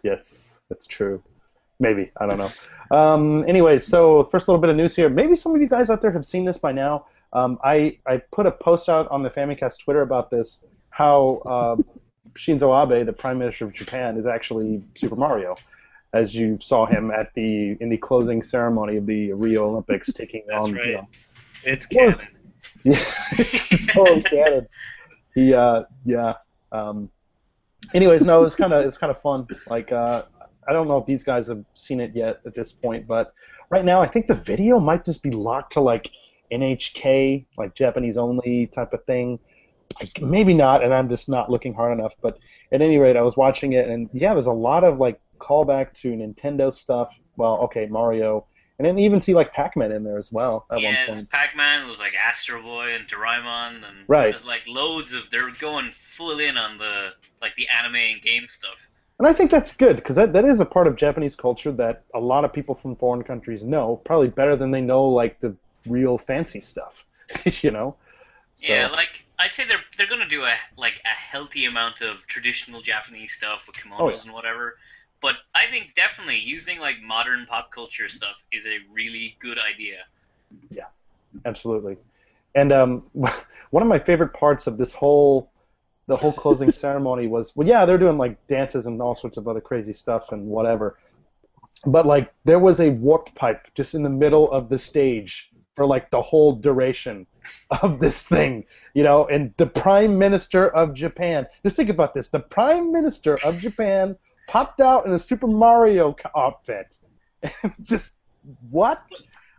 yes, 0.03 0.59
that's 0.69 0.85
true. 0.85 1.23
Maybe 1.79 2.11
I 2.17 2.27
don't 2.27 2.37
know. 2.37 2.51
Um, 2.95 3.45
anyway, 3.47 3.79
so 3.79 4.25
first 4.25 4.47
little 4.47 4.61
bit 4.61 4.69
of 4.69 4.75
news 4.75 4.95
here. 4.95 5.09
Maybe 5.09 5.35
some 5.35 5.55
of 5.55 5.61
you 5.61 5.67
guys 5.67 5.89
out 5.89 6.01
there 6.03 6.11
have 6.11 6.25
seen 6.25 6.45
this 6.45 6.59
by 6.59 6.71
now. 6.71 7.07
Um, 7.33 7.59
I 7.63 7.97
I 8.05 8.17
put 8.31 8.45
a 8.45 8.51
post 8.51 8.89
out 8.89 9.09
on 9.09 9.23
the 9.23 9.29
Famicast 9.29 9.79
Twitter 9.83 10.01
about 10.01 10.29
this. 10.29 10.63
How 10.89 11.41
uh, 11.45 11.75
Shinzo 12.35 12.71
Abe, 12.83 13.05
the 13.05 13.13
Prime 13.13 13.39
Minister 13.39 13.65
of 13.65 13.73
Japan, 13.73 14.17
is 14.17 14.25
actually 14.25 14.83
Super 14.95 15.15
Mario, 15.15 15.55
as 16.13 16.35
you 16.35 16.59
saw 16.61 16.85
him 16.85 17.09
at 17.11 17.33
the 17.33 17.75
in 17.79 17.89
the 17.89 17.97
closing 17.97 18.43
ceremony 18.43 18.97
of 18.97 19.05
the 19.07 19.33
Rio 19.33 19.65
Olympics, 19.69 20.13
taking 20.13 20.43
That's 20.47 20.63
on. 20.65 20.73
right. 20.73 20.85
You 20.87 20.93
know, 20.93 21.07
It's 21.63 21.85
canon. 21.87 22.15
yeah, 22.83 23.03
totally 23.87 24.23
canon. 24.23 24.67
He, 25.33 25.53
uh, 25.53 25.83
yeah. 26.05 26.33
Um, 26.71 27.09
anyways, 27.95 28.23
no, 28.23 28.43
it's 28.43 28.55
kind 28.55 28.73
of 28.73 28.85
it's 28.85 28.97
kind 28.99 29.09
of 29.09 29.19
fun. 29.19 29.47
Like, 29.67 29.91
uh, 29.91 30.23
I 30.67 30.73
don't 30.73 30.87
know 30.87 30.97
if 30.97 31.07
these 31.07 31.23
guys 31.23 31.47
have 31.47 31.65
seen 31.73 31.99
it 31.99 32.15
yet 32.15 32.41
at 32.45 32.53
this 32.53 32.71
point, 32.71 33.07
but 33.07 33.33
right 33.71 33.83
now 33.83 33.99
I 34.01 34.07
think 34.07 34.27
the 34.27 34.35
video 34.35 34.79
might 34.79 35.03
just 35.03 35.23
be 35.23 35.31
locked 35.31 35.73
to 35.73 35.81
like 35.81 36.11
NHK, 36.53 37.45
like 37.57 37.75
Japanese 37.75 38.17
only 38.17 38.67
type 38.67 38.93
of 38.93 39.03
thing. 39.05 39.39
Like, 39.99 40.21
Maybe 40.21 40.53
not, 40.53 40.83
and 40.83 40.93
I'm 40.93 41.09
just 41.09 41.29
not 41.29 41.49
looking 41.49 41.73
hard 41.73 41.97
enough. 41.97 42.15
But 42.21 42.39
at 42.71 42.81
any 42.81 42.97
rate, 42.97 43.15
I 43.15 43.21
was 43.21 43.37
watching 43.37 43.73
it, 43.73 43.87
and 43.87 44.09
yeah, 44.13 44.33
there's 44.33 44.47
a 44.47 44.51
lot 44.51 44.83
of 44.83 44.97
like 44.97 45.19
callback 45.39 45.93
to 45.93 46.11
Nintendo 46.11 46.73
stuff. 46.73 47.17
Well, 47.35 47.57
okay, 47.63 47.85
Mario, 47.87 48.45
and 48.79 48.87
then 48.87 48.97
even 48.97 49.21
see 49.21 49.33
like 49.33 49.51
Pac-Man 49.51 49.91
in 49.91 50.03
there 50.03 50.17
as 50.17 50.31
well 50.31 50.65
at 50.71 50.75
one 50.75 50.83
yeah, 50.83 51.07
point. 51.07 51.29
Pac-Man 51.29 51.87
was 51.87 51.99
like 51.99 52.13
Astro 52.15 52.61
Boy 52.61 52.95
and 52.95 53.07
Doraemon, 53.07 53.87
and 53.87 53.97
Right. 54.07 54.31
there's 54.31 54.45
like 54.45 54.61
loads 54.67 55.13
of 55.13 55.23
they're 55.31 55.51
going 55.51 55.91
full 55.91 56.39
in 56.39 56.57
on 56.57 56.77
the 56.77 57.11
like 57.41 57.55
the 57.55 57.67
anime 57.67 57.95
and 57.95 58.21
game 58.21 58.47
stuff. 58.47 58.87
And 59.19 59.27
I 59.27 59.33
think 59.33 59.51
that's 59.51 59.75
good 59.75 59.97
because 59.97 60.15
that, 60.15 60.33
that 60.33 60.43
is 60.43 60.59
a 60.59 60.65
part 60.65 60.87
of 60.87 60.95
Japanese 60.95 61.35
culture 61.35 61.71
that 61.73 62.03
a 62.15 62.19
lot 62.19 62.45
of 62.45 62.51
people 62.51 62.73
from 62.73 62.95
foreign 62.95 63.23
countries 63.23 63.63
know, 63.63 63.97
probably 64.03 64.27
better 64.29 64.55
than 64.55 64.71
they 64.71 64.81
know 64.81 65.05
like 65.05 65.39
the 65.39 65.55
real 65.87 66.17
fancy 66.17 66.61
stuff, 66.61 67.05
you 67.61 67.71
know. 67.71 67.95
So, 68.53 68.73
Yeah, 68.73 68.87
like 68.87 69.25
I'd 69.39 69.55
say 69.55 69.65
they're 69.67 69.83
they're 69.97 70.07
gonna 70.07 70.27
do 70.27 70.43
a 70.43 70.55
like 70.77 71.01
a 71.05 71.09
healthy 71.09 71.65
amount 71.65 72.01
of 72.01 72.25
traditional 72.27 72.81
Japanese 72.81 73.33
stuff 73.33 73.67
with 73.67 73.75
kimonos 73.75 73.99
Oh, 73.99 74.09
yeah. 74.09 74.21
and 74.23 74.33
whatever. 74.33 74.77
But 75.21 75.35
I 75.55 75.67
think 75.67 75.95
definitely 75.95 76.37
using 76.39 76.79
like 76.79 77.01
modern 77.01 77.45
pop 77.47 77.71
culture 77.71 78.09
stuff 78.09 78.43
is 78.51 78.65
a 78.67 78.79
really 78.91 79.37
good 79.39 79.57
idea. 79.57 80.05
Yeah, 80.69 80.85
absolutely. 81.45 81.97
And 82.55 82.71
um, 82.71 83.03
one 83.13 83.81
of 83.83 83.87
my 83.87 83.99
favorite 83.99 84.33
parts 84.33 84.67
of 84.67 84.77
this 84.77 84.93
whole 84.93 85.51
the 86.07 86.17
whole 86.17 86.33
closing 86.33 86.71
ceremony 86.85 87.27
was 87.27 87.55
well, 87.55 87.67
yeah, 87.67 87.85
they're 87.85 87.97
doing 87.97 88.17
like 88.17 88.45
dances 88.47 88.85
and 88.85 89.01
all 89.01 89.15
sorts 89.15 89.37
of 89.37 89.47
other 89.47 89.61
crazy 89.61 89.93
stuff 89.93 90.31
and 90.31 90.45
whatever. 90.47 90.97
But 91.85 92.05
like 92.05 92.33
there 92.45 92.59
was 92.59 92.79
a 92.81 92.89
warp 92.91 93.33
pipe 93.35 93.67
just 93.75 93.95
in 93.95 94.03
the 94.03 94.09
middle 94.09 94.51
of 94.51 94.69
the 94.69 94.79
stage 94.79 95.52
for 95.75 95.85
like 95.85 96.09
the 96.11 96.21
whole 96.21 96.53
duration 96.53 97.27
of 97.81 97.99
this 97.99 98.21
thing, 98.23 98.65
you 98.93 99.03
know, 99.03 99.27
and 99.27 99.53
the 99.57 99.65
Prime 99.67 100.17
Minister 100.17 100.69
of 100.69 100.93
Japan. 100.93 101.47
Just 101.63 101.75
think 101.75 101.89
about 101.89 102.13
this: 102.13 102.29
the 102.29 102.39
Prime 102.39 102.91
Minister 102.91 103.37
of 103.43 103.59
Japan 103.59 104.17
popped 104.47 104.81
out 104.81 105.05
in 105.05 105.13
a 105.13 105.19
Super 105.19 105.47
Mario 105.47 106.15
outfit. 106.35 106.97
just 107.81 108.13
what? 108.69 109.03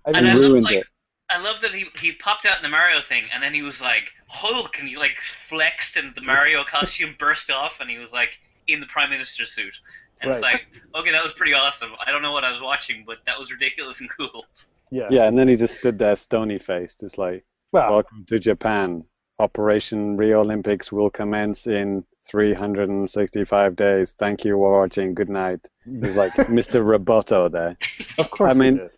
I 0.07 0.13
And 0.13 0.27
mean, 0.27 0.27
I 0.27 0.35
love 0.35 0.53
ruined 0.53 0.63
like 0.63 0.81
it. 0.81 0.87
I 1.29 1.39
love 1.39 1.61
that 1.63 1.75
he 1.75 1.87
he 2.01 2.13
popped 2.13 2.47
out 2.47 2.57
in 2.59 2.63
the 2.63 2.69
Mario 2.71 3.01
thing, 3.03 3.25
and 3.33 3.43
then 3.43 3.53
he 3.55 3.63
was 3.63 3.81
like 3.81 4.13
Hulk, 4.29 4.79
and 4.79 4.89
he 4.89 4.97
like 4.97 5.17
flexed, 5.49 5.97
and 5.97 6.15
the 6.15 6.23
Mario 6.23 6.65
costume 6.71 7.17
burst 7.19 7.51
off, 7.51 7.81
and 7.81 7.91
he 7.91 7.99
was 7.99 8.13
like 8.13 8.39
in 8.67 8.81
the 8.81 8.87
Prime 8.87 9.11
Minister 9.11 9.45
suit. 9.47 9.79
And 10.21 10.31
it's 10.31 10.41
like, 10.41 10.67
okay, 10.95 11.11
that 11.13 11.23
was 11.25 11.35
pretty 11.35 11.53
awesome. 11.55 11.93
I 12.07 12.11
don't 12.13 12.23
know 12.23 12.33
what 12.33 12.45
I 12.45 12.53
was 12.53 12.61
watching, 12.63 13.05
but 13.07 13.19
that 13.27 13.39
was 13.39 13.51
ridiculous 13.51 14.01
and 14.01 14.09
cool. 14.11 14.47
Yeah. 14.95 15.09
Yeah, 15.11 15.25
and 15.27 15.37
then 15.37 15.49
he 15.49 15.57
just 15.57 15.79
stood 15.79 15.99
there 15.99 16.17
stony 16.17 16.59
faced, 16.59 17.01
just 17.01 17.19
like, 17.19 17.45
Well, 17.73 17.93
Welcome 17.93 18.25
to 18.29 18.39
Japan. 18.39 19.05
Operation 19.41 20.17
Rio 20.17 20.41
Olympics 20.43 20.93
will 20.93 21.11
commence 21.11 21.67
in 21.67 22.05
365 22.31 23.75
days. 23.75 24.13
Thank 24.13 24.45
you 24.45 24.53
for 24.53 24.81
watching. 24.81 25.13
Good 25.15 25.29
night. 25.29 25.67
He's 25.85 26.15
like 26.15 26.33
Mr. 26.59 26.85
Roboto 26.85 27.51
there. 27.51 27.77
of 28.19 28.31
course. 28.31 28.55
I 28.55 28.59
mean, 28.59 28.77
did. 28.77 28.91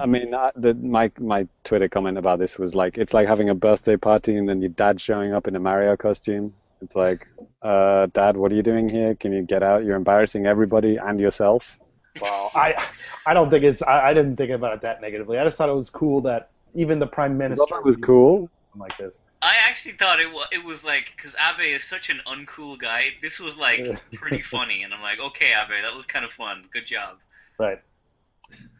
I 0.00 0.06
mean, 0.06 0.34
uh, 0.34 0.50
the, 0.56 0.74
my 0.74 1.12
my 1.18 1.46
Twitter 1.62 1.88
comment 1.88 2.18
about 2.18 2.40
this 2.40 2.58
was 2.58 2.74
like, 2.74 2.98
it's 2.98 3.14
like 3.14 3.28
having 3.28 3.48
a 3.48 3.54
birthday 3.54 3.96
party 3.96 4.36
and 4.36 4.48
then 4.48 4.60
your 4.60 4.70
dad 4.70 5.00
showing 5.00 5.32
up 5.32 5.46
in 5.46 5.54
a 5.54 5.60
Mario 5.60 5.96
costume. 5.96 6.52
It's 6.82 6.96
like, 6.96 7.26
uh, 7.62 8.06
Dad, 8.12 8.36
what 8.36 8.52
are 8.52 8.54
you 8.54 8.62
doing 8.62 8.88
here? 8.88 9.14
Can 9.14 9.32
you 9.32 9.42
get 9.42 9.62
out? 9.62 9.84
You're 9.84 9.96
embarrassing 9.96 10.46
everybody 10.46 10.96
and 10.96 11.18
yourself. 11.18 11.78
Well, 12.20 12.50
I 12.54 12.88
I 13.24 13.34
don't 13.34 13.50
think 13.50 13.64
it's 13.64 13.82
I, 13.82 14.10
I 14.10 14.14
didn't 14.14 14.36
think 14.36 14.50
about 14.50 14.74
it 14.74 14.80
that 14.82 15.00
negatively. 15.00 15.38
I 15.38 15.44
just 15.44 15.56
thought 15.56 15.68
it 15.68 15.74
was 15.74 15.90
cool 15.90 16.20
that 16.22 16.50
even 16.74 16.98
the 16.98 17.06
prime 17.06 17.36
minister 17.38 17.64
thought 17.68 17.78
it 17.78 17.84
was 17.84 17.96
cool. 17.96 18.50
like 18.76 18.96
this. 18.96 19.18
I 19.42 19.54
actually 19.68 19.96
thought 19.96 20.18
it 20.20 20.32
was, 20.32 20.46
it 20.50 20.64
was 20.64 20.82
like 20.82 21.12
because 21.16 21.34
Abe 21.34 21.74
is 21.74 21.84
such 21.84 22.10
an 22.10 22.20
uncool 22.26 22.78
guy. 22.78 23.10
This 23.22 23.38
was 23.38 23.56
like 23.56 24.00
pretty 24.14 24.42
funny, 24.42 24.82
and 24.82 24.92
I'm 24.92 25.02
like, 25.02 25.20
okay, 25.20 25.52
Abe, 25.52 25.82
that 25.82 25.94
was 25.94 26.06
kind 26.06 26.24
of 26.24 26.32
fun. 26.32 26.64
Good 26.72 26.86
job. 26.86 27.18
Right. 27.58 27.80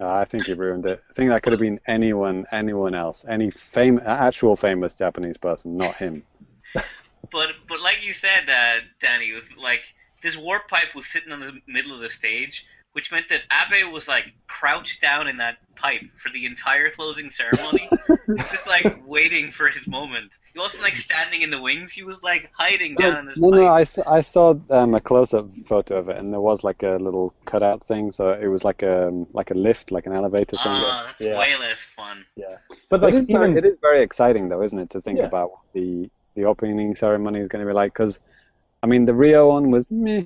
Uh, 0.00 0.08
I 0.08 0.24
think 0.24 0.46
you 0.46 0.54
ruined 0.54 0.86
it. 0.86 1.02
I 1.10 1.12
think 1.12 1.30
that 1.30 1.42
could 1.42 1.52
have 1.52 1.60
been 1.60 1.80
anyone, 1.86 2.46
anyone 2.52 2.94
else, 2.94 3.24
any 3.28 3.50
fame, 3.50 4.00
actual 4.04 4.54
famous 4.54 4.94
Japanese 4.94 5.36
person, 5.36 5.76
not 5.76 5.96
him. 5.96 6.22
But 7.32 7.50
but 7.68 7.80
like 7.80 8.04
you 8.04 8.12
said, 8.12 8.48
uh, 8.48 8.84
Danny, 9.00 9.32
was 9.32 9.44
like 9.60 9.82
this 10.22 10.36
warp 10.36 10.68
pipe 10.68 10.94
was 10.94 11.06
sitting 11.06 11.32
in 11.32 11.40
the 11.40 11.60
middle 11.66 11.92
of 11.92 12.00
the 12.00 12.08
stage, 12.08 12.64
which 12.96 13.12
meant 13.12 13.28
that 13.28 13.42
Abe 13.52 13.92
was 13.92 14.08
like 14.08 14.24
crouched 14.48 15.02
down 15.02 15.28
in 15.28 15.36
that 15.36 15.58
pipe 15.76 16.00
for 16.16 16.30
the 16.30 16.46
entire 16.46 16.88
closing 16.90 17.28
ceremony, 17.28 17.86
just 18.50 18.66
like 18.66 18.86
waiting 19.04 19.50
for 19.50 19.68
his 19.68 19.86
moment. 19.86 20.32
He 20.54 20.58
wasn't 20.58 20.82
like 20.82 20.96
standing 20.96 21.42
in 21.42 21.50
the 21.50 21.60
wings; 21.60 21.92
he 21.92 22.04
was 22.04 22.22
like 22.22 22.48
hiding 22.56 22.94
down 22.96 23.18
in 23.18 23.26
this 23.26 23.36
no, 23.36 23.50
pipe. 23.50 23.60
no, 23.60 24.10
I 24.10 24.22
saw 24.22 24.54
um, 24.70 24.94
a 24.94 25.00
close-up 25.02 25.46
photo 25.66 25.98
of 25.98 26.08
it, 26.08 26.16
and 26.16 26.32
there 26.32 26.40
was 26.40 26.64
like 26.64 26.82
a 26.84 26.96
little 26.96 27.34
cutout 27.44 27.86
thing, 27.86 28.10
so 28.10 28.32
it 28.32 28.46
was 28.46 28.64
like 28.64 28.82
a 28.82 29.10
like 29.34 29.50
a 29.50 29.54
lift, 29.54 29.90
like 29.90 30.06
an 30.06 30.14
elevator 30.14 30.56
thing. 30.56 30.72
Ah, 30.72 31.04
that's 31.06 31.20
Yeah. 31.22 31.38
way 31.38 31.54
less 31.58 31.84
fun. 31.84 32.24
Yeah. 32.34 32.56
But 32.88 33.02
like 33.02 33.12
it, 33.12 33.18
is 33.18 33.26
very, 33.26 33.50
even 33.50 33.58
it 33.58 33.66
is 33.66 33.76
very 33.82 34.02
exciting, 34.02 34.48
though, 34.48 34.62
isn't 34.62 34.78
it, 34.78 34.88
to 34.90 35.02
think 35.02 35.18
Yeah. 35.18 35.26
about 35.26 35.50
what 35.50 35.60
the 35.74 36.08
the 36.34 36.44
opening 36.46 36.94
ceremony 36.94 37.40
is 37.40 37.48
going 37.48 37.62
to 37.62 37.68
be 37.68 37.74
like? 37.74 37.92
Because, 37.92 38.20
I 38.82 38.86
mean, 38.86 39.04
the 39.04 39.12
Rio 39.14 39.48
one 39.48 39.70
was 39.70 39.90
meh. 39.90 40.22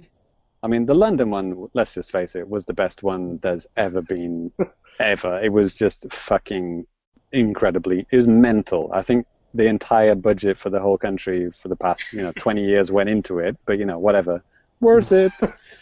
I 0.62 0.69
mean, 0.69 0.87
the 0.87 0.95
London 0.95 1.31
one, 1.31 1.69
let's 1.74 1.95
just 1.95 2.12
face 2.12 2.37
it, 2.37 2.49
was 2.49 2.65
the 2.65 2.74
best 2.74 3.03
one 3.03 3.39
there's 3.39 3.66
ever 3.77 4.03
been, 4.03 4.53
ever. 5.01 5.41
It 5.41 5.53
was 5.53 5.74
just 5.74 6.12
fucking 6.12 6.87
incredibly. 7.32 8.07
It 8.11 8.16
was 8.16 8.28
mental. 8.28 8.91
I 8.93 9.03
think 9.03 9.27
the 9.55 9.66
entire 9.66 10.15
budget 10.15 10.59
for 10.59 10.70
the 10.70 10.81
whole 10.81 10.99
country 10.99 11.51
for 11.51 11.69
the 11.69 11.77
past, 11.77 12.12
you 12.12 12.23
know, 12.23 12.32
20 12.37 12.65
years 12.65 12.93
went 12.93 13.09
into 13.09 13.39
it. 13.39 13.57
But 13.65 13.78
you 13.78 13.87
know, 13.87 13.99
whatever, 13.99 14.43
worth 14.81 15.12
it. 15.12 15.32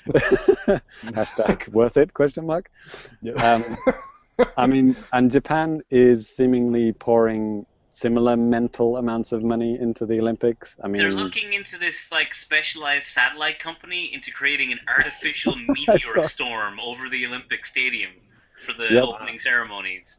Hashtag 0.08 1.68
worth 1.68 1.96
it? 1.96 2.14
Question 2.14 2.46
mark. 2.46 2.70
Um, 3.36 3.64
I 4.56 4.66
mean, 4.66 4.96
and 5.12 5.30
Japan 5.30 5.82
is 5.90 6.28
seemingly 6.28 6.92
pouring 6.92 7.66
similar 7.98 8.36
mental 8.36 8.96
amounts 8.98 9.32
of 9.32 9.42
money 9.42 9.78
into 9.80 10.06
the 10.06 10.18
Olympics. 10.20 10.76
I 10.82 10.88
mean, 10.88 11.02
They're 11.02 11.12
looking 11.24 11.52
into 11.52 11.78
this 11.78 12.12
like 12.12 12.32
specialized 12.34 13.06
satellite 13.08 13.58
company 13.58 14.14
into 14.14 14.30
creating 14.30 14.70
an 14.72 14.80
artificial 14.96 15.54
meteor 15.56 16.28
storm 16.28 16.78
over 16.80 17.08
the 17.08 17.26
Olympic 17.26 17.66
Stadium 17.66 18.12
for 18.64 18.72
the 18.72 18.88
Yep. 18.94 19.04
opening 19.04 19.38
ceremonies. 19.38 20.18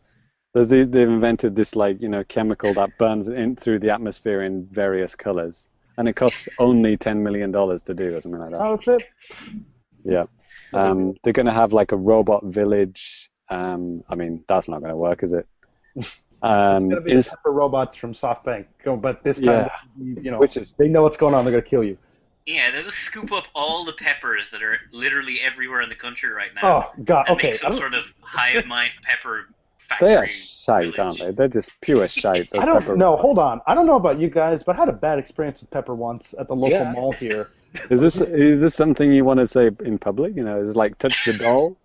there's 0.54 0.70
they've 0.70 0.96
invented 1.18 1.56
this 1.56 1.76
like 1.76 2.02
you 2.02 2.10
know 2.10 2.24
chemical 2.26 2.74
that 2.74 2.98
burns 2.98 3.28
in 3.30 3.56
through 3.56 3.80
the 3.80 3.90
atmosphere 3.98 4.42
in 4.44 4.66
various 4.72 5.16
colors, 5.16 5.70
and 5.98 6.08
it 6.08 6.16
costs 6.16 6.50
only 6.58 6.98
ten 6.98 7.24
million 7.24 7.52
dollars 7.52 7.82
to 7.84 7.94
do 7.94 8.16
or 8.16 8.22
something 8.22 8.42
like 8.42 8.52
that. 8.52 8.62
oh, 8.62 8.72
that's 8.76 8.88
it. 8.88 9.04
Yeah. 10.04 10.26
Um, 10.74 11.16
they're 11.24 11.34
going 11.34 11.46
to 11.54 11.60
have 11.62 11.74
like 11.74 11.92
a 11.94 11.98
robot 11.98 12.44
village. 12.46 13.30
Um, 13.50 14.04
I 14.10 14.16
mean, 14.16 14.44
that's 14.48 14.68
not 14.68 14.80
going 14.82 14.92
to 14.92 14.98
work, 14.98 15.24
is 15.24 15.34
it? 15.34 15.48
Um, 16.42 16.76
It's 16.76 16.84
gonna 16.86 17.02
be 17.02 17.12
ins- 17.12 17.30
the 17.30 17.38
pepper 17.38 17.52
robots 17.52 17.96
from 17.98 18.14
SoftBank. 18.14 18.66
But 19.02 19.24
this 19.24 19.42
time, 19.42 19.70
Yeah. 19.98 20.22
you 20.24 20.32
know, 20.32 20.40
Which 20.40 20.58
is- 20.58 20.74
they 20.78 20.88
know 20.88 21.04
what's 21.04 21.18
going 21.18 21.34
on. 21.34 21.44
They're 21.46 21.52
gonna 21.52 21.62
kill 21.62 21.84
you. 21.84 21.98
Yeah, 22.46 22.72
they'll 22.72 22.84
just 22.84 22.98
scoop 23.00 23.32
up 23.32 23.44
all 23.54 23.86
the 23.86 23.94
peppers 23.94 24.50
that 24.52 24.64
are 24.64 24.78
literally 24.92 25.40
everywhere 25.42 25.82
in 25.82 25.90
the 25.90 25.96
country 25.96 26.30
right 26.32 26.50
now. 26.56 26.92
Oh 26.96 27.02
God. 27.04 27.26
and 27.28 27.38
Okay. 27.38 27.48
make 27.50 27.56
some 27.56 27.76
sort 27.76 27.94
of 27.94 28.06
hive 28.22 28.66
mind 28.66 28.92
pepper 29.04 29.50
factory. 29.78 30.08
they 30.10 30.16
are 30.16 30.28
shite, 30.28 30.96
village. 30.96 31.00
aren't 31.00 31.20
they? 31.20 31.32
They're 31.32 31.48
just 31.48 31.70
pure 31.82 32.08
shite. 32.08 32.50
those 32.52 32.64
I 32.64 32.66
don't 32.66 32.98
know. 32.98 33.18
Hold 33.18 33.38
on. 33.38 33.62
I 33.68 33.76
don't 33.76 33.86
know 33.86 33.98
about 33.98 34.20
you 34.20 34.30
guys, 34.30 34.64
but 34.64 34.76
I 34.76 34.80
had 34.80 34.90
a 34.90 34.94
bad 34.94 35.20
experience 35.20 35.62
with 35.62 35.70
pepper 35.70 35.94
once 35.94 36.34
at 36.40 36.48
the 36.48 36.56
local 36.56 36.72
Yeah. 36.80 36.92
mall 36.94 37.12
here. 37.12 37.50
Is 37.92 38.02
this 38.02 38.20
is 38.20 38.62
this 38.62 38.74
something 38.74 39.12
you 39.14 39.24
want 39.26 39.40
to 39.42 39.46
say 39.46 39.70
in 39.86 40.00
public? 40.00 40.36
You 40.36 40.44
know, 40.44 40.60
is 40.60 40.72
it 40.72 40.76
like 40.76 40.98
touch 40.98 41.24
the 41.26 41.34
doll? 41.34 41.78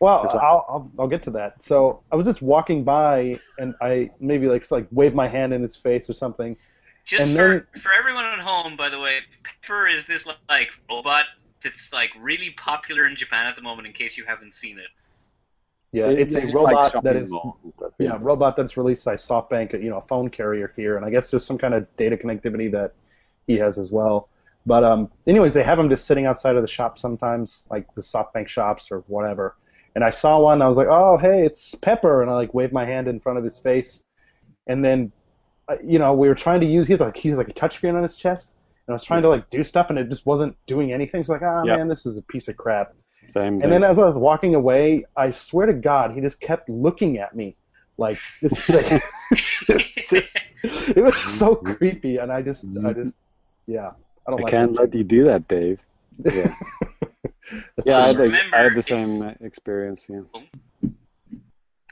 Well, 0.00 0.24
It's 0.24 0.34
like- 0.34 0.42
I'll, 0.42 0.64
I'll 0.68 0.90
I'll 1.00 1.08
get 1.08 1.22
to 1.24 1.30
that. 1.32 1.62
So 1.62 2.02
I 2.10 2.16
was 2.16 2.26
just 2.26 2.42
walking 2.42 2.84
by, 2.84 3.38
and 3.58 3.74
I 3.80 4.10
maybe 4.18 4.48
like 4.48 4.68
like 4.70 4.86
wave 4.90 5.14
my 5.14 5.28
hand 5.28 5.52
in 5.52 5.62
his 5.62 5.76
face 5.76 6.08
or 6.10 6.14
something. 6.14 6.56
Just 7.04 7.26
And 7.28 7.36
for 7.36 7.68
for 7.80 7.92
everyone 7.98 8.24
at 8.24 8.40
home, 8.40 8.76
by 8.76 8.88
the 8.88 8.98
way, 8.98 9.20
Pepper 9.44 9.86
is 9.86 10.06
this 10.06 10.26
like 10.48 10.68
robot 10.88 11.24
that's 11.62 11.92
like 11.92 12.10
really 12.18 12.50
popular 12.50 13.06
in 13.06 13.14
Japan 13.14 13.46
at 13.46 13.56
the 13.56 13.62
moment. 13.62 13.86
In 13.86 13.92
case 13.92 14.16
you 14.16 14.24
haven't 14.24 14.54
seen 14.54 14.78
it, 14.78 14.88
Yeah, 15.92 16.06
It- 16.08 16.20
it's 16.20 16.34
a 16.34 16.46
robot 16.46 16.92
shopping 16.92 17.02
that 17.12 17.16
is 17.16 17.30
malls 17.32 17.56
and 17.64 17.72
stuff, 17.74 17.92
yeah, 17.98 18.16
robot 18.20 18.56
that's 18.56 18.76
released 18.76 19.04
by 19.04 19.14
SoftBank, 19.16 19.72
you 19.82 19.90
know, 19.90 19.98
a 19.98 20.02
phone 20.06 20.30
carrier 20.30 20.72
here, 20.76 20.96
and 20.96 21.04
I 21.04 21.10
guess 21.10 21.30
there's 21.30 21.44
some 21.44 21.58
kind 21.58 21.74
of 21.74 21.84
data 21.96 22.16
connectivity 22.16 22.70
that 22.72 22.94
he 23.46 23.58
has 23.58 23.76
as 23.78 23.90
well. 23.92 24.28
But 24.64 24.84
um, 24.84 25.10
anyways, 25.26 25.52
they 25.54 25.62
have 25.64 25.78
him 25.78 25.88
just 25.90 26.06
sitting 26.06 26.26
outside 26.26 26.54
of 26.56 26.62
the 26.62 26.68
shop 26.68 26.96
sometimes, 26.98 27.66
like 27.70 27.92
the 27.94 28.02
SoftBank 28.02 28.48
shops 28.48 28.90
or 28.92 29.00
whatever. 29.08 29.56
And 29.94 30.04
I 30.04 30.10
saw 30.10 30.38
one, 30.40 30.62
I 30.62 30.68
was 30.68 30.76
like, 30.76 30.86
oh, 30.88 31.16
hey, 31.18 31.44
it's 31.44 31.74
Pepper, 31.74 32.22
and 32.22 32.30
I 32.30 32.34
like 32.34 32.54
waved 32.54 32.72
my 32.72 32.84
hand 32.84 33.08
in 33.08 33.18
front 33.20 33.38
of 33.38 33.44
his 33.44 33.58
face, 33.58 34.04
and 34.68 34.84
then, 34.84 35.10
uh, 35.68 35.76
you 35.84 35.98
know, 35.98 36.12
we 36.12 36.28
were 36.28 36.34
trying 36.34 36.60
to 36.60 36.66
use 36.66 36.86
He's 36.86 37.00
like 37.00 37.16
he 37.16 37.28
has 37.30 37.38
like 37.38 37.48
a 37.48 37.52
touchscreen 37.52 37.94
on 37.94 38.02
his 38.02 38.16
chest, 38.16 38.54
and 38.86 38.92
I 38.92 38.94
was 38.94 39.04
trying 39.04 39.22
to 39.22 39.28
like 39.28 39.50
do 39.50 39.62
stuff, 39.64 39.90
and 39.90 39.98
it 39.98 40.08
just 40.08 40.26
wasn't 40.26 40.56
doing 40.66 40.92
anything. 40.92 41.24
So 41.24 41.32
like, 41.32 41.42
ah, 41.42 41.64
Yeah. 41.64 41.76
man, 41.76 41.88
this 41.88 42.06
is 42.06 42.16
a 42.18 42.22
piece 42.22 42.48
of 42.48 42.56
crap. 42.56 42.94
Same. 43.26 43.54
And 43.54 43.62
thing. 43.62 43.70
then 43.70 43.84
as 43.84 43.98
I 43.98 44.04
was 44.04 44.16
walking 44.16 44.54
away, 44.54 45.04
I 45.16 45.30
swear 45.32 45.66
to 45.66 45.72
God, 45.72 46.12
he 46.14 46.20
just 46.20 46.40
kept 46.40 46.68
looking 46.68 47.18
at 47.18 47.34
me 47.34 47.56
like 47.98 48.18
this. 48.42 48.52
Like, 48.68 49.02
just, 50.08 50.36
it 50.62 51.02
was 51.04 51.16
so 51.16 51.54
creepy, 51.54 52.16
and 52.16 52.32
I 52.32 52.42
just, 52.42 52.66
I 52.84 52.92
just, 52.92 53.16
yeah, 53.66 53.90
I 54.26 54.30
don't 54.30 54.40
I 54.40 54.42
like 54.44 54.50
can't 54.50 54.70
it. 54.72 54.80
let 54.80 54.94
you 54.94 55.04
do 55.04 55.24
that, 55.24 55.46
Dave. 55.48 55.80
Yeah, 56.24 56.52
yeah, 57.84 57.98
I 57.98 58.06
what 58.08 58.16
had, 58.16 58.16
I'm- 58.16 58.18
Remember, 58.22 58.56
I 58.56 58.62
had 58.62 58.74
the 58.74 58.82
same 58.82 59.22
experience. 59.40 60.06
Yeah, 60.08 60.20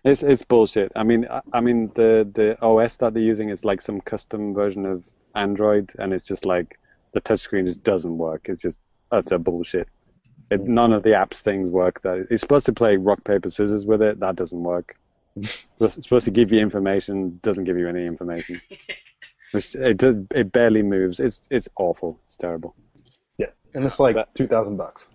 it's 0.04 0.22
it's 0.22 0.44
bullshit. 0.44 0.92
I 0.96 1.02
mean, 1.02 1.26
I, 1.30 1.40
I 1.52 1.60
mean 1.60 1.90
the 1.94 2.28
the 2.32 2.60
OS 2.62 2.96
that 2.96 3.14
they're 3.14 3.22
using 3.22 3.48
is 3.50 3.64
like 3.64 3.80
some 3.80 4.00
custom 4.00 4.54
version 4.54 4.86
of 4.86 5.04
Android, 5.34 5.92
and 5.98 6.12
it's 6.12 6.26
just 6.26 6.46
like 6.46 6.78
the 7.12 7.20
touchscreen 7.20 7.66
just 7.66 7.82
doesn't 7.82 8.16
work. 8.16 8.48
It's 8.48 8.62
just 8.62 8.78
utter 9.10 9.38
bullshit. 9.38 9.88
It, 10.50 10.62
none 10.62 10.92
of 10.92 11.02
the 11.02 11.10
apps 11.10 11.40
things 11.40 11.68
work. 11.70 12.00
That 12.02 12.26
it's 12.30 12.40
supposed 12.40 12.66
to 12.66 12.72
play 12.72 12.96
rock 12.96 13.24
paper 13.24 13.50
scissors 13.50 13.84
with 13.84 14.00
it. 14.02 14.20
That 14.20 14.36
doesn't 14.36 14.62
work. 14.62 14.96
It's 15.80 15.94
supposed 15.94 16.24
to 16.24 16.32
give 16.32 16.50
you 16.52 16.58
information. 16.60 17.38
Doesn't 17.42 17.62
give 17.64 17.78
you 17.78 17.88
any 17.88 18.06
information. 18.06 18.60
It's, 19.54 19.74
it 19.74 19.96
does. 19.96 20.16
It 20.34 20.52
barely 20.52 20.82
moves. 20.82 21.20
It's 21.20 21.40
it's 21.50 21.70
awful. 21.76 22.20
It's 22.26 22.36
terrible. 22.36 22.74
yeah, 23.38 23.46
and 23.72 23.82
it's 23.86 23.98
like 23.98 24.14
But- 24.16 24.34
two 24.34 24.46
thousand 24.46 24.76
bucks. 24.76 25.08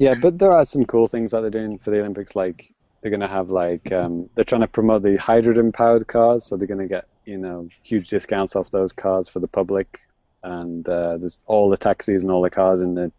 Yeah, 0.00 0.14
but 0.14 0.38
there 0.38 0.50
are 0.52 0.64
some 0.64 0.86
cool 0.86 1.06
things 1.06 1.30
that 1.30 1.42
they're 1.42 1.50
doing 1.50 1.76
for 1.78 1.90
the 1.90 2.00
Olympics. 2.00 2.34
Like 2.34 2.72
they're 3.00 3.10
gonna 3.10 3.28
have 3.28 3.50
like 3.50 3.92
um, 3.92 4.28
they're 4.34 4.44
trying 4.44 4.62
to 4.62 4.66
promote 4.66 5.02
the 5.02 5.16
hydrogen-powered 5.18 6.06
cars, 6.08 6.44
so 6.46 6.56
they're 6.56 6.66
gonna 6.66 6.88
get 6.88 7.06
you 7.26 7.36
know 7.36 7.68
huge 7.82 8.08
discounts 8.08 8.56
off 8.56 8.70
those 8.70 8.92
cars 8.92 9.28
for 9.28 9.40
the 9.40 9.46
public, 9.46 10.00
and 10.42 10.88
uh, 10.88 11.18
there's 11.18 11.44
all 11.46 11.68
the 11.68 11.76
taxis 11.76 12.22
and 12.22 12.30
all 12.32 12.40
the 12.40 12.48
cars 12.50 12.80
in 12.80 12.94
the 12.94 13.12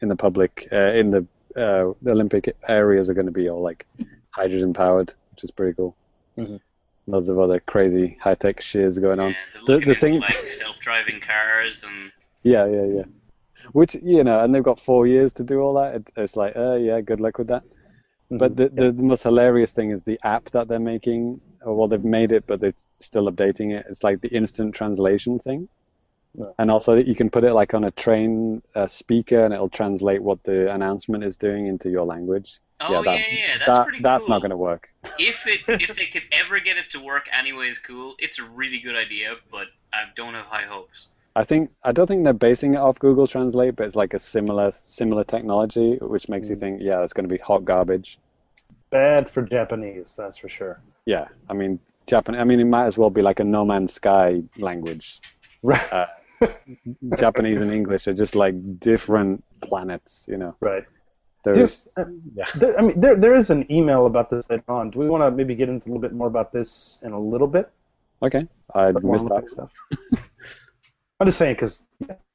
in 0.00 0.08
the 0.08 0.16
public 0.16 0.66
uh, 0.72 0.92
in 0.92 1.10
the 1.10 1.20
uh, 1.56 1.92
the 2.02 2.10
Olympic 2.12 2.56
areas 2.68 3.10
are 3.10 3.14
going 3.14 3.26
to 3.26 3.32
be 3.32 3.48
all 3.50 3.60
like 3.62 3.86
hydrogen-powered, 4.30 5.12
which 5.32 5.44
is 5.44 5.50
pretty 5.50 5.74
cool. 5.74 5.94
Mhm. 6.38 6.58
Loads 7.06 7.28
of 7.28 7.38
other 7.38 7.60
crazy 7.60 8.16
high-tech 8.20 8.62
shiz 8.62 8.98
going 8.98 9.20
on. 9.20 9.30
Yeah, 9.30 9.36
The- 9.66 9.78
the 9.80 9.94
thing- 9.94 10.20
like 10.20 10.48
self-driving 10.48 11.20
cars 11.20 11.84
and 11.84 12.10
Yeah, 12.42 12.64
yeah, 12.66 12.84
yeah. 12.86 13.02
Which 13.72 13.94
you 13.94 14.24
know, 14.24 14.40
and 14.40 14.54
they've 14.54 14.62
got 14.62 14.80
four 14.80 15.06
years 15.06 15.32
to 15.34 15.44
do 15.44 15.60
all 15.60 15.74
that. 15.74 15.94
It, 15.96 16.10
it's 16.16 16.36
like, 16.36 16.54
uh, 16.56 16.74
yeah, 16.74 17.00
good 17.00 17.20
luck 17.20 17.38
with 17.38 17.48
that. 17.48 17.62
But 18.30 18.56
the, 18.56 18.68
the, 18.68 18.92
the 18.92 19.02
most 19.02 19.22
hilarious 19.22 19.70
thing 19.70 19.90
is 19.90 20.02
the 20.02 20.18
app 20.24 20.50
that 20.50 20.68
they're 20.68 20.78
making. 20.78 21.40
Well, 21.64 21.88
they've 21.88 22.04
made 22.04 22.32
it, 22.32 22.46
but 22.46 22.60
they're 22.60 22.72
still 22.98 23.30
updating 23.30 23.72
it. 23.72 23.86
It's 23.88 24.02
like 24.02 24.20
the 24.20 24.28
instant 24.28 24.74
translation 24.74 25.38
thing. 25.38 25.68
Yeah. 26.34 26.46
And 26.58 26.70
also, 26.70 26.96
you 26.96 27.14
can 27.14 27.30
put 27.30 27.44
it 27.44 27.52
like 27.52 27.74
on 27.74 27.84
a 27.84 27.90
train 27.92 28.62
uh, 28.74 28.86
speaker, 28.86 29.44
and 29.44 29.54
it'll 29.54 29.68
translate 29.68 30.22
what 30.22 30.42
the 30.42 30.72
announcement 30.72 31.22
is 31.22 31.36
doing 31.36 31.66
into 31.66 31.90
your 31.90 32.04
language. 32.04 32.58
oh 32.80 32.90
yeah, 32.90 32.98
yeah, 32.98 33.04
that, 33.04 33.32
yeah, 33.32 33.58
that's 33.58 33.70
that, 33.70 33.84
pretty 33.84 34.02
that's 34.02 34.24
cool. 34.24 34.30
not 34.30 34.40
going 34.40 34.50
to 34.50 34.56
work. 34.56 34.92
if 35.18 35.46
it 35.46 35.60
if 35.68 35.94
they 35.94 36.06
could 36.06 36.24
ever 36.32 36.58
get 36.58 36.76
it 36.76 36.90
to 36.90 37.00
work 37.00 37.26
anyways, 37.32 37.78
cool. 37.78 38.14
It's 38.18 38.38
a 38.40 38.44
really 38.44 38.80
good 38.80 38.96
idea, 38.96 39.36
but 39.50 39.68
I 39.92 40.04
don't 40.16 40.34
have 40.34 40.46
high 40.46 40.66
hopes. 40.66 41.06
I 41.36 41.44
think 41.44 41.70
I 41.82 41.92
don't 41.92 42.06
think 42.06 42.24
they're 42.24 42.32
basing 42.32 42.74
it 42.74 42.78
off 42.78 42.98
Google 42.98 43.26
Translate, 43.26 43.74
but 43.76 43.86
it's 43.86 43.96
like 43.96 44.14
a 44.14 44.18
similar 44.18 44.70
similar 44.72 45.24
technology, 45.24 45.96
which 46.00 46.28
makes 46.28 46.48
you 46.48 46.56
Mm. 46.56 46.60
think, 46.60 46.80
yeah, 46.82 47.02
it's 47.02 47.12
going 47.12 47.28
to 47.28 47.34
be 47.34 47.38
hot 47.40 47.64
garbage. 47.64 48.18
Bad 48.90 49.28
for 49.28 49.42
Japanese, 49.42 50.14
that's 50.16 50.38
for 50.38 50.48
sure. 50.48 50.80
Yeah, 51.06 51.26
I 51.50 51.54
mean, 51.54 51.80
Japan. 52.06 52.36
I 52.36 52.44
mean, 52.44 52.60
it 52.60 52.66
might 52.66 52.86
as 52.86 52.96
well 52.96 53.10
be 53.10 53.22
like 53.22 53.40
a 53.40 53.44
No 53.44 53.64
Man's 53.64 53.92
Sky 53.94 54.42
language. 54.58 55.20
Right. 55.62 55.92
Uh, 55.92 56.06
Japanese 57.18 57.60
and 57.60 57.72
English 57.72 58.06
are 58.06 58.14
just 58.14 58.34
like 58.36 58.54
different 58.78 59.42
planets, 59.60 60.26
you 60.30 60.36
know. 60.36 60.54
right. 60.60 60.84
There's, 61.42 61.86
uh, 61.98 62.04
yeah. 62.34 62.46
There, 62.54 62.78
I 62.78 62.82
mean, 62.82 62.98
there 62.98 63.16
there 63.16 63.34
is 63.34 63.50
an 63.50 63.70
email 63.70 64.06
about 64.06 64.30
this 64.30 64.48
later 64.48 64.70
on. 64.70 64.90
Do 64.90 64.98
we 64.98 65.08
want 65.10 65.24
to 65.24 65.30
maybe 65.30 65.54
get 65.54 65.68
into 65.68 65.88
a 65.88 65.90
little 65.90 66.00
bit 66.00 66.14
more 66.14 66.26
about 66.26 66.52
this 66.52 67.00
in 67.02 67.12
a 67.12 67.20
little 67.20 67.46
bit? 67.46 67.68
Okay, 68.22 68.46
I 68.74 68.92
missed 68.92 69.28
that. 69.28 69.50
stuff. 69.50 69.70
I'm 71.20 71.26
just 71.26 71.38
saying 71.38 71.54
because, 71.54 71.82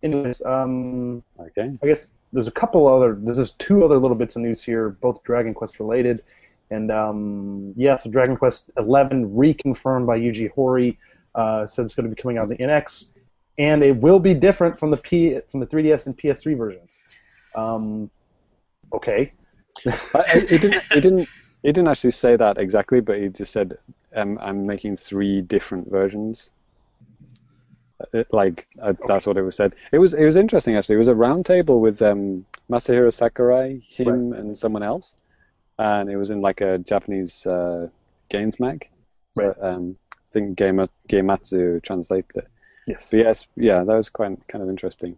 anyways, 0.04 0.42
um, 0.44 1.24
Okay. 1.40 1.72
I 1.82 1.86
guess 1.86 2.12
there's 2.32 2.48
a 2.48 2.52
couple 2.52 2.88
other, 2.88 3.18
there's 3.20 3.38
just 3.38 3.60
two 3.60 3.84
other 3.84 3.98
little 3.98 4.16
bits 4.16 4.36
of 4.36 4.42
news 4.42 4.64
here, 4.64 4.90
both 4.90 5.24
Dragon 5.24 5.54
Quest 5.54 5.80
related. 5.80 6.24
And 6.72 6.92
um, 6.92 7.74
yeah, 7.76 7.96
so 7.96 8.10
Dragon 8.10 8.38
Quest 8.38 8.72
11 8.78 9.36
reconfirmed 9.36 10.06
by 10.06 10.20
Yuji 10.20 10.54
Horii 10.54 10.98
uh, 11.36 11.66
said 11.68 11.86
it's 11.86 11.96
going 11.96 12.10
to 12.10 12.16
be 12.16 12.22
coming 12.22 12.38
out 12.38 12.44
on 12.44 12.50
the 12.50 12.58
NX, 12.58 13.14
and 13.58 13.84
it 13.84 13.96
will 13.96 14.20
be 14.20 14.34
different 14.34 14.80
from 14.80 14.92
the 14.92 14.98
P 14.98 15.40
from 15.50 15.60
the 15.60 15.66
3DS 15.66 16.06
and 16.06 16.18
PS3 16.18 16.58
versions. 16.58 17.00
Um, 17.56 18.10
okay. 18.94 19.34
It 19.86 20.62
didn't. 20.62 20.84
It 20.92 21.02
didn't. 21.02 21.30
It 21.64 21.74
didn't 21.74 21.88
actually 21.88 22.12
say 22.12 22.36
that 22.36 22.58
exactly, 22.58 23.02
but 23.02 23.20
he 23.20 23.30
just 23.30 23.52
said, 23.52 23.78
um, 24.16 24.38
"I'm 24.42 24.66
making 24.66 24.98
three 24.98 25.42
different 25.42 25.90
versions." 25.90 26.52
Uh, 28.02 28.20
It, 28.20 28.28
like 28.32 28.68
uh, 28.82 28.94
that's 29.08 29.26
what 29.28 29.38
it 29.38 29.42
was 29.42 29.56
said. 29.56 29.74
It 29.92 30.00
was. 30.00 30.14
It 30.14 30.26
was 30.26 30.36
interesting 30.36 30.76
actually. 30.76 30.96
It 30.96 31.00
was 31.00 31.10
a 31.10 31.16
round 31.16 31.46
table 31.46 31.82
with 31.82 32.02
um, 32.02 32.46
Masahiro 32.70 33.12
Sakurai, 33.12 33.80
him, 33.80 34.34
and 34.34 34.58
someone 34.58 34.84
else, 34.84 35.16
and 35.78 36.10
it 36.10 36.18
was 36.18 36.32
in 36.32 36.42
like 36.42 36.62
a 36.62 36.78
Japanese 36.78 37.46
uh, 37.46 37.90
games 38.30 38.60
mag. 38.60 38.90
Right. 39.36 39.56
So, 39.56 39.64
um, 39.68 39.98
I 40.12 40.32
think 40.32 40.58
Game 40.58 40.88
Gematsu 41.10 41.82
translated 41.84 42.36
it. 42.36 42.48
Yes. 42.88 43.10
But 43.12 43.18
yes, 43.18 43.48
yeah, 43.56 43.84
that 43.84 43.96
was 43.96 44.10
quite 44.10 44.48
kind 44.48 44.64
of 44.64 44.70
interesting. 44.70 45.18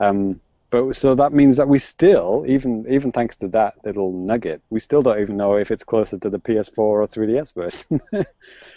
Um, 0.00 0.40
but 0.70 0.94
so 0.94 1.14
that 1.14 1.32
means 1.32 1.56
that 1.56 1.68
we 1.68 1.78
still, 1.78 2.44
even 2.46 2.86
even 2.88 3.12
thanks 3.12 3.36
to 3.36 3.48
that 3.48 3.74
little 3.84 4.12
nugget, 4.12 4.62
we 4.70 4.80
still 4.80 5.02
don't 5.02 5.20
even 5.20 5.36
know 5.36 5.56
if 5.56 5.70
it's 5.70 5.84
closer 5.84 6.18
to 6.18 6.30
the 6.30 6.38
PS4 6.38 6.78
or 6.78 7.06
3DS 7.06 7.54
version. 7.54 8.00
and 8.12 8.26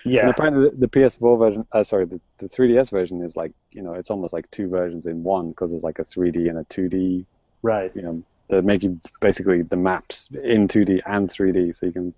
Yeah. 0.03 0.29
apparently, 0.29 0.69
the, 0.69 0.75
the 0.75 0.87
PS4 0.87 1.37
version, 1.39 1.65
uh, 1.71 1.83
sorry, 1.83 2.05
the, 2.05 2.19
the 2.39 2.49
3DS 2.49 2.89
version 2.89 3.21
is 3.21 3.35
like, 3.35 3.51
you 3.71 3.81
know, 3.81 3.93
it's 3.93 4.09
almost 4.11 4.33
like 4.33 4.49
two 4.51 4.67
versions 4.69 5.05
in 5.05 5.23
one 5.23 5.49
because 5.49 5.71
there's 5.71 5.83
like 5.83 5.99
a 5.99 6.03
3D 6.03 6.49
and 6.49 6.57
a 6.57 6.63
2D. 6.65 7.25
Right. 7.61 7.91
You 7.95 8.01
know, 8.01 8.23
they're 8.49 8.61
making 8.61 8.99
basically 9.21 9.61
the 9.61 9.77
maps 9.77 10.29
in 10.43 10.67
2D 10.67 11.01
and 11.05 11.29
3D, 11.29 11.75
so 11.77 11.85
you 11.85 11.91
can 11.93 12.13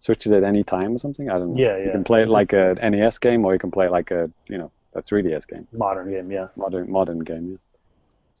switch 0.00 0.26
it 0.26 0.32
at 0.32 0.44
any 0.44 0.62
time 0.62 0.94
or 0.94 0.98
something. 0.98 1.28
I 1.30 1.38
don't 1.38 1.54
know. 1.54 1.60
Yeah, 1.60 1.76
You 1.78 1.90
can 1.90 2.04
play 2.04 2.22
it 2.22 2.28
like 2.28 2.52
a 2.52 2.74
NES 2.80 3.18
game, 3.18 3.44
or 3.44 3.52
you 3.52 3.58
can 3.58 3.70
play 3.70 3.86
it 3.86 3.90
like 3.92 4.10
a, 4.10 4.30
you 4.48 4.58
know, 4.58 4.70
a 4.94 5.02
3DS 5.02 5.46
game, 5.48 5.66
Modern 5.72 6.10
game. 6.10 6.30
Yeah. 6.30 6.48
modern 6.56 6.90
modern 6.90 7.18
game. 7.20 7.50
Yeah. 7.52 7.56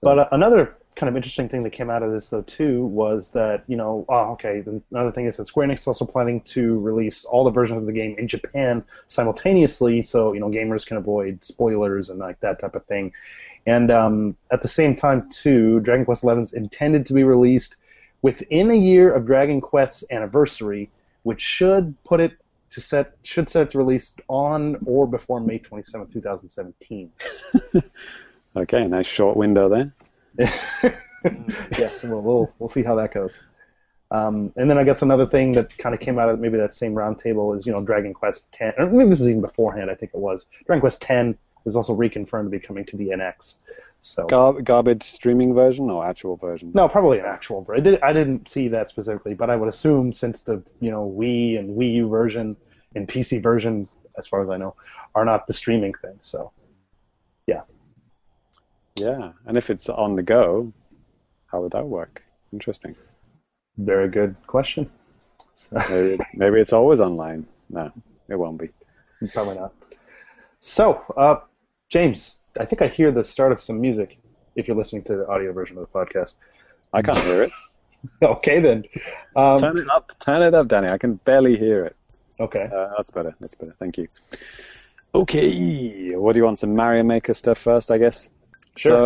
But 0.00 0.18
uh, 0.18 0.28
another 0.32 0.76
kind 0.96 1.08
of 1.08 1.16
interesting 1.16 1.48
thing 1.48 1.62
that 1.62 1.70
came 1.70 1.90
out 1.90 2.02
of 2.02 2.10
this, 2.12 2.28
though, 2.28 2.42
too, 2.42 2.84
was 2.86 3.30
that 3.30 3.64
you 3.66 3.76
know, 3.76 4.04
oh, 4.08 4.32
okay. 4.32 4.64
Another 4.90 5.12
thing 5.12 5.26
is 5.26 5.36
that 5.36 5.46
Square 5.46 5.68
Enix 5.68 5.78
is 5.80 5.86
also 5.86 6.04
planning 6.04 6.40
to 6.42 6.78
release 6.80 7.24
all 7.24 7.44
the 7.44 7.50
versions 7.50 7.78
of 7.78 7.86
the 7.86 7.92
game 7.92 8.16
in 8.18 8.28
Japan 8.28 8.84
simultaneously, 9.06 10.02
so 10.02 10.32
you 10.32 10.40
know, 10.40 10.48
gamers 10.48 10.86
can 10.86 10.96
avoid 10.96 11.42
spoilers 11.42 12.10
and 12.10 12.18
like 12.18 12.40
that 12.40 12.60
type 12.60 12.74
of 12.74 12.84
thing. 12.86 13.12
And 13.66 13.90
um, 13.90 14.36
at 14.50 14.62
the 14.62 14.68
same 14.68 14.96
time, 14.96 15.28
too, 15.30 15.80
Dragon 15.80 16.04
Quest 16.04 16.22
XI 16.22 16.28
is 16.40 16.52
intended 16.52 17.06
to 17.06 17.12
be 17.12 17.24
released 17.24 17.76
within 18.22 18.70
a 18.70 18.74
year 18.74 19.12
of 19.12 19.26
Dragon 19.26 19.60
Quest's 19.60 20.04
anniversary, 20.10 20.90
which 21.22 21.42
should 21.42 21.94
put 22.04 22.20
it 22.20 22.32
to 22.70 22.80
set 22.80 23.12
should 23.22 23.48
set 23.48 23.62
its 23.62 23.74
release 23.74 24.16
on 24.28 24.76
or 24.84 25.06
before 25.06 25.40
May 25.40 25.58
27, 25.58 26.08
2017. 26.08 27.12
Okay, 28.56 28.86
nice 28.86 29.06
short 29.06 29.36
window 29.36 29.68
there. 29.68 29.92
yes, 31.78 32.02
we'll, 32.02 32.20
we'll 32.20 32.52
we'll 32.58 32.68
see 32.68 32.82
how 32.82 32.94
that 32.96 33.12
goes. 33.12 33.42
Um, 34.10 34.52
and 34.56 34.70
then 34.70 34.78
I 34.78 34.84
guess 34.84 35.02
another 35.02 35.26
thing 35.26 35.52
that 35.52 35.76
kind 35.76 35.94
of 35.94 36.00
came 36.00 36.18
out 36.18 36.30
of 36.30 36.40
maybe 36.40 36.56
that 36.56 36.74
same 36.74 36.94
roundtable 36.94 37.56
is 37.56 37.66
you 37.66 37.72
know 37.72 37.82
Dragon 37.82 38.14
Quest 38.14 38.48
X. 38.58 38.74
Or 38.78 38.86
maybe 38.86 39.10
this 39.10 39.20
is 39.20 39.28
even 39.28 39.40
beforehand. 39.40 39.90
I 39.90 39.94
think 39.94 40.12
it 40.14 40.18
was 40.18 40.46
Dragon 40.66 40.80
Quest 40.80 41.04
X 41.08 41.38
is 41.66 41.76
also 41.76 41.94
reconfirmed 41.94 42.44
to 42.44 42.50
be 42.50 42.58
coming 42.58 42.84
to 42.86 42.96
the 42.96 43.08
NX. 43.08 43.58
So 44.00 44.26
Gar- 44.26 44.62
garbage 44.62 45.02
streaming 45.02 45.54
version 45.54 45.90
or 45.90 46.04
actual 46.06 46.36
version? 46.36 46.70
no, 46.72 46.88
probably 46.88 47.18
an 47.18 47.26
actual. 47.26 47.66
I 47.74 47.80
did 47.80 48.00
I 48.00 48.12
didn't 48.12 48.48
see 48.48 48.68
that 48.68 48.88
specifically, 48.88 49.34
but 49.34 49.50
I 49.50 49.56
would 49.56 49.68
assume 49.68 50.12
since 50.12 50.42
the 50.42 50.62
you 50.80 50.90
know 50.90 51.12
Wii 51.18 51.58
and 51.58 51.76
Wii 51.76 51.94
U 51.94 52.08
version 52.08 52.56
and 52.94 53.06
PC 53.08 53.42
version, 53.42 53.88
as 54.16 54.26
far 54.26 54.42
as 54.42 54.48
I 54.48 54.56
know, 54.56 54.74
are 55.14 55.24
not 55.24 55.46
the 55.46 55.52
streaming 55.52 55.94
thing. 55.94 56.18
So 56.22 56.52
Yeah, 57.46 57.62
and 59.00 59.56
if 59.56 59.70
it's 59.70 59.88
on 59.88 60.16
the 60.16 60.22
go, 60.22 60.72
how 61.46 61.60
would 61.62 61.72
that 61.72 61.86
work? 61.86 62.22
Interesting. 62.52 62.94
very 63.76 64.08
good 64.08 64.34
question. 64.46 64.90
So, 65.54 65.76
Maybe, 65.90 66.22
maybe 66.34 66.60
it's 66.60 66.72
always 66.72 67.00
online. 67.00 67.46
No, 67.68 67.90
it 68.28 68.36
won't 68.36 68.58
be. 68.58 68.68
Probably 69.32 69.56
not. 69.56 69.72
So, 70.60 71.02
uh, 71.16 71.40
James, 71.88 72.40
I 72.58 72.64
think 72.64 72.80
I 72.82 72.86
hear 72.88 73.10
the 73.10 73.24
start 73.24 73.50
of 73.52 73.60
some 73.60 73.80
music 73.80 74.18
if 74.54 74.68
you're 74.68 74.76
listening 74.76 75.02
to 75.04 75.16
the 75.16 75.28
audio 75.28 75.52
version 75.52 75.76
of 75.78 75.82
the 75.90 75.98
podcast. 75.98 76.34
I 76.92 77.02
can't 77.02 77.18
hear 77.18 77.42
it. 77.44 77.52
Okay, 78.22 78.60
then. 78.60 78.84
Um, 79.34 79.58
Turn 79.58 79.76
it 79.78 79.90
up. 79.90 80.12
Turn 80.20 80.40
it 80.42 80.54
up, 80.54 80.68
Danny. 80.68 80.88
I 80.88 80.98
can 80.98 81.14
barely 81.24 81.56
hear 81.56 81.84
it. 81.84 81.96
okay. 82.38 82.68
Uh, 82.72 82.90
that's 82.96 83.10
better. 83.10 83.34
That's 83.40 83.56
better. 83.56 83.74
Thank 83.80 83.98
you. 83.98 84.06
Okay. 85.16 86.14
What 86.14 86.34
do 86.34 86.38
you 86.38 86.44
want? 86.44 86.60
Some 86.60 86.76
Mario 86.76 87.02
Maker 87.02 87.34
stuff 87.34 87.58
first, 87.58 87.90
I 87.90 87.98
guess. 87.98 88.30
Sure. 88.78 88.96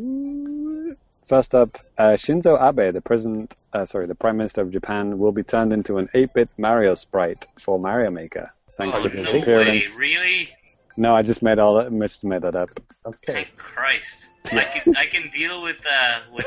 So, 0.00 0.94
first 1.26 1.54
up, 1.54 1.78
uh, 1.98 2.10
Shinzo 2.16 2.56
Abe, 2.60 2.92
the 2.92 3.00
president, 3.00 3.54
uh, 3.72 3.84
sorry, 3.84 4.06
the 4.06 4.14
prime 4.14 4.36
minister 4.36 4.60
of 4.62 4.70
Japan, 4.70 5.18
will 5.18 5.32
be 5.32 5.42
turned 5.42 5.72
into 5.72 5.98
an 5.98 6.08
8-bit 6.14 6.48
Mario 6.58 6.94
sprite 6.94 7.46
for 7.58 7.78
Mario 7.78 8.10
Maker, 8.10 8.52
thanks 8.76 8.96
Oh, 8.98 9.02
to 9.04 9.08
his 9.08 9.24
no 9.26 9.32
way, 9.32 9.38
appearance. 9.40 9.96
really? 9.96 10.48
No, 10.96 11.14
I 11.14 11.22
just 11.22 11.42
made 11.42 11.58
all 11.58 11.74
that. 11.74 11.90
Just 12.00 12.24
made 12.24 12.42
that 12.42 12.54
up. 12.56 12.70
Okay. 13.06 13.32
Thank 13.32 13.56
Christ. 13.56 14.26
I 14.52 14.64
can 14.64 14.96
I 14.96 15.06
can 15.06 15.30
deal 15.30 15.62
with 15.62 15.76
uh 15.90 16.20
with 16.34 16.46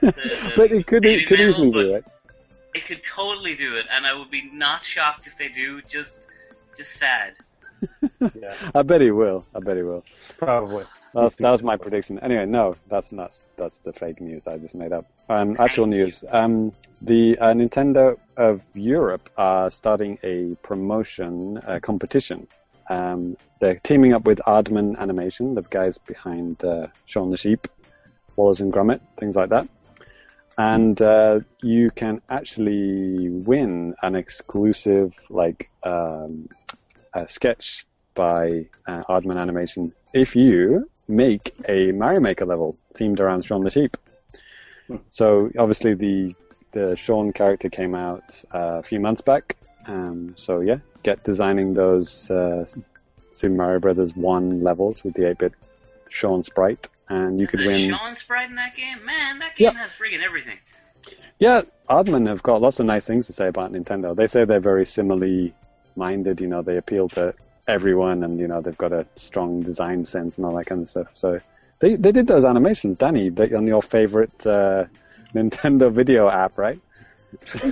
the, 0.00 0.06
the 0.12 0.52
but 0.56 0.72
it 0.72 0.86
could 0.86 1.02
baby 1.02 1.22
it 1.22 1.26
could 1.26 1.38
metal, 1.38 1.52
easily 1.66 1.70
do 1.72 1.94
it. 1.94 2.04
It 2.74 2.84
could 2.86 3.02
totally 3.04 3.54
do 3.54 3.76
it, 3.76 3.86
and 3.94 4.06
I 4.06 4.14
would 4.14 4.30
be 4.30 4.50
not 4.52 4.84
shocked 4.84 5.26
if 5.26 5.36
they 5.36 5.48
do. 5.48 5.80
Just 5.82 6.26
just 6.76 6.92
sad. 6.96 7.34
Yeah, 8.20 8.54
I 8.74 8.82
bet 8.82 9.00
he 9.00 9.10
will. 9.10 9.46
I 9.54 9.60
bet 9.60 9.76
he 9.76 9.82
will. 9.82 10.04
probably. 10.38 10.84
That's, 11.14 11.36
that 11.36 11.50
was 11.50 11.62
my 11.62 11.76
prediction. 11.76 12.18
Anyway, 12.18 12.44
no, 12.44 12.74
that's 12.88 13.12
not. 13.12 13.40
That's 13.56 13.78
the 13.78 13.92
fake 13.92 14.20
news 14.20 14.46
I 14.46 14.58
just 14.58 14.74
made 14.74 14.92
up. 14.92 15.06
Um, 15.28 15.56
actual 15.60 15.86
news. 15.86 16.24
Um, 16.28 16.72
the 17.02 17.38
uh, 17.38 17.52
Nintendo 17.52 18.18
of 18.36 18.64
Europe 18.74 19.30
are 19.36 19.70
starting 19.70 20.18
a 20.24 20.56
promotion 20.62 21.58
uh, 21.58 21.78
competition. 21.80 22.48
Um, 22.90 23.36
they're 23.60 23.76
teaming 23.76 24.12
up 24.12 24.24
with 24.24 24.40
Aardman 24.46 24.98
Animation, 24.98 25.54
the 25.54 25.62
guys 25.62 25.98
behind 25.98 26.64
uh, 26.64 26.88
Shaun 27.06 27.30
the 27.30 27.36
Sheep, 27.36 27.68
Wallace 28.36 28.60
and 28.60 28.72
Gromit, 28.72 29.00
things 29.16 29.36
like 29.36 29.50
that. 29.50 29.68
And 30.56 31.00
uh, 31.00 31.40
you 31.62 31.90
can 31.90 32.20
actually 32.28 33.28
win 33.28 33.94
an 34.02 34.14
exclusive, 34.14 35.18
like, 35.28 35.70
um, 35.82 36.48
a 37.14 37.28
sketch 37.28 37.86
by 38.14 38.66
uh, 38.86 39.02
Aardman 39.08 39.38
Animation 39.40 39.92
if 40.12 40.36
you 40.36 40.88
make 41.08 41.54
a 41.68 41.92
Mario 41.92 42.20
Maker 42.20 42.44
level 42.46 42.76
themed 42.94 43.20
around 43.20 43.44
Shaun 43.44 43.62
the 43.64 43.70
Sheep. 43.70 43.96
So 45.10 45.50
obviously 45.58 45.94
the 45.94 46.34
the 46.72 46.96
Shaun 46.96 47.32
character 47.32 47.70
came 47.70 47.94
out 47.94 48.24
uh, 48.52 48.78
a 48.78 48.82
few 48.82 48.98
months 49.00 49.20
back. 49.20 49.56
Um, 49.86 50.34
so 50.36 50.60
yeah, 50.60 50.78
get 51.02 51.22
designing 51.24 51.72
those 51.74 52.30
uh, 52.30 52.66
Super 53.32 53.54
Mario 53.54 53.78
Brothers 53.80 54.16
one 54.16 54.62
levels 54.62 55.04
with 55.04 55.14
the 55.14 55.22
8-bit 55.22 55.52
Shaun 56.08 56.42
sprite, 56.42 56.88
and 57.08 57.40
you 57.40 57.46
could 57.46 57.60
the 57.60 57.66
win. 57.66 57.90
Sean 57.90 58.16
sprite 58.16 58.48
in 58.50 58.56
that 58.56 58.74
game, 58.74 59.04
man, 59.04 59.38
that 59.38 59.54
game 59.56 59.72
Yeah. 59.72 59.78
has 59.82 59.90
friggin' 59.92 60.22
everything. 60.24 60.58
Yeah, 61.38 61.62
Aardman 61.88 62.26
have 62.28 62.42
got 62.42 62.60
lots 62.60 62.80
of 62.80 62.86
nice 62.86 63.06
things 63.06 63.26
to 63.26 63.32
say 63.32 63.46
about 63.48 63.72
Nintendo. 63.72 64.14
They 64.16 64.26
say 64.26 64.44
they're 64.44 64.58
very 64.60 64.86
similarly 64.86 65.54
minded. 65.96 66.40
You 66.40 66.48
know, 66.48 66.62
they 66.62 66.76
appeal 66.76 67.08
to 67.10 67.34
everyone, 67.66 68.22
and 68.24 68.38
you 68.38 68.48
know 68.48 68.60
they've 68.60 68.76
got 68.76 68.92
a 68.92 69.06
strong 69.16 69.62
design 69.62 70.04
sense 70.04 70.36
and 70.36 70.46
all 70.46 70.56
that 70.56 70.66
kind 70.66 70.82
of 70.82 70.88
stuff. 70.88 71.08
So 71.14 71.40
they 71.80 71.96
they 71.96 72.12
did 72.12 72.26
those 72.26 72.44
animations, 72.44 72.96
Danny, 72.96 73.30
on 73.30 73.66
your 73.66 73.82
favorite 73.82 74.46
uh, 74.46 74.84
Nintendo 75.34 75.92
video 75.92 76.28
app, 76.28 76.58
right? 76.58 76.80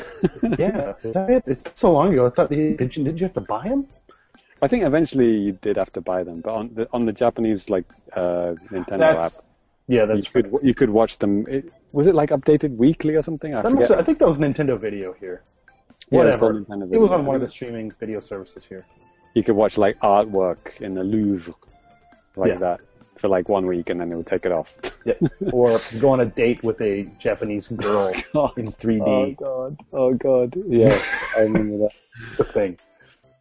Yeah, 0.59 0.95
is 1.05 1.15
that 1.15 1.31
it? 1.31 1.45
It's 1.47 1.63
so 1.77 1.93
long 1.93 2.13
ago. 2.13 2.27
I 2.27 2.31
thought 2.31 2.51
you, 2.51 2.77
did 2.77 2.97
you 2.97 3.05
did 3.05 3.21
you 3.21 3.27
have 3.27 3.35
to 3.35 3.41
buy 3.41 3.69
them? 3.69 3.87
I 4.61 4.69
think 4.69 4.85
eventually 4.85 5.37
you 5.37 5.53
did 5.53 5.77
have 5.77 5.93
to 5.93 6.01
buy 6.01 6.25
them, 6.25 6.41
but 6.41 6.55
on 6.55 6.75
the 6.75 6.89
on 6.93 7.05
the 7.07 7.13
Japanese 7.13 7.71
like 7.71 7.85
uh, 8.13 8.55
Nintendo 8.71 8.99
That's 8.99 9.39
app, 9.39 9.45
yeah, 9.89 10.01
you 10.03 10.07
that's 10.07 10.29
could 10.29 10.53
you 10.63 10.75
could 10.75 10.91
watch 10.91 11.19
them. 11.19 11.47
It, 11.49 11.73
was 11.93 12.07
it 12.07 12.15
like 12.15 12.31
updated 12.31 12.77
weekly 12.77 13.15
or 13.17 13.23
something? 13.23 13.55
I 13.55 13.63
that 13.63 13.73
must. 13.73 13.91
I 13.91 14.03
think 14.03 14.19
that 14.19 14.29
was 14.29 14.39
Nintendo 14.39 14.79
Video 14.79 15.13
here. 15.13 15.43
Yeah, 16.13 16.19
Whatever. 16.19 16.53
called 16.53 16.67
Nintendo 16.69 16.93
It 16.95 16.99
was 17.01 17.11
on 17.13 17.25
one 17.27 17.35
of 17.37 17.41
the 17.43 17.49
streaming 17.49 17.91
video 17.99 18.21
services 18.21 18.65
here. 18.65 18.85
you 19.35 19.43
could 19.43 19.57
watch 19.57 19.79
like 19.79 19.99
artwork 20.01 20.79
in 20.83 20.93
the 20.95 21.03
Louvre 21.03 21.55
like 22.37 22.51
Yeah. 22.51 22.59
that 22.59 22.81
for 23.17 23.29
like 23.29 23.49
one 23.49 23.67
week 23.67 23.89
and 23.91 23.99
then 24.01 24.09
they 24.11 24.17
would 24.17 24.27
take 24.27 24.45
it 24.45 24.53
off. 24.53 24.71
Yeah. 25.05 25.15
or 25.53 25.81
go 25.99 26.11
on 26.11 26.21
a 26.21 26.27
date 26.27 26.63
with 26.63 26.81
a 26.81 27.03
Japanese 27.19 27.67
girl 27.69 28.09
in 28.57 28.71
3D. 28.73 29.03
Oh 29.07 29.33
god. 29.47 29.77
Oh 29.93 30.15
god. 30.15 30.55
Yeah, 30.69 30.97
I 31.37 31.41
remember 31.43 31.79
that. 31.85 31.91
It's 32.31 32.41
a 32.41 32.45
thing. 32.45 32.79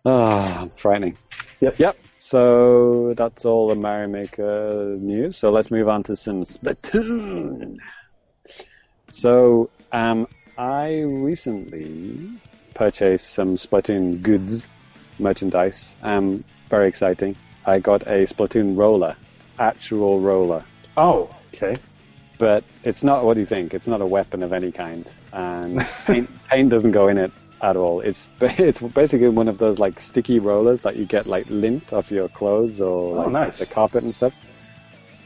Ah, 0.05 0.67
frightening. 0.77 1.15
Yep. 1.59 1.97
So 2.17 3.13
that's 3.15 3.43
all 3.45 3.67
the 3.67 3.75
Mario 3.75 4.07
Maker 4.07 4.95
news. 4.99 5.37
So 5.37 5.51
let's 5.51 5.69
move 5.69 5.87
on 5.89 6.01
to 6.03 6.15
some 6.15 6.43
Splatoon. 6.43 7.77
So 9.11 9.69
um, 9.91 10.27
I 10.57 11.01
recently 11.01 12.29
purchased 12.73 13.31
some 13.33 13.55
Splatoon 13.57 14.21
goods, 14.21 14.67
merchandise. 15.19 15.95
Um, 16.01 16.43
very 16.69 16.87
exciting. 16.87 17.35
I 17.65 17.79
got 17.79 18.03
a 18.03 18.25
Splatoon 18.25 18.77
roller, 18.77 19.15
actual 19.59 20.19
roller, 20.19 20.63
Oh, 20.97 21.29
okay. 21.53 21.75
but 22.37 22.63
it's 22.83 23.03
not 23.03 23.23
what 23.23 23.37
you 23.37 23.45
think. 23.45 23.73
It's 23.73 23.87
not 23.87 24.01
a 24.01 24.05
weapon 24.05 24.41
of 24.43 24.51
any 24.53 24.71
kind, 24.71 25.05
and 25.31 25.79
paint, 26.05 26.29
paint 26.49 26.69
doesn't 26.69 26.91
go 26.91 27.07
in 27.07 27.17
it 27.17 27.31
at 27.61 27.75
all. 27.75 27.99
It's 28.01 28.27
it's 28.41 28.79
basically 28.79 29.29
one 29.29 29.47
of 29.47 29.57
those 29.59 29.77
like 29.79 29.99
sticky 29.99 30.39
rollers 30.39 30.81
that 30.81 30.95
you 30.95 31.05
get 31.05 31.27
like 31.27 31.47
lint 31.49 31.93
off 31.93 32.09
your 32.11 32.29
clothes 32.29 32.81
or 32.81 33.15
Oh, 33.17 33.21
like 33.23 33.31
nice. 33.31 33.59
the 33.59 33.67
carpet 33.67 34.03
and 34.03 34.13
stuff. 34.15 34.33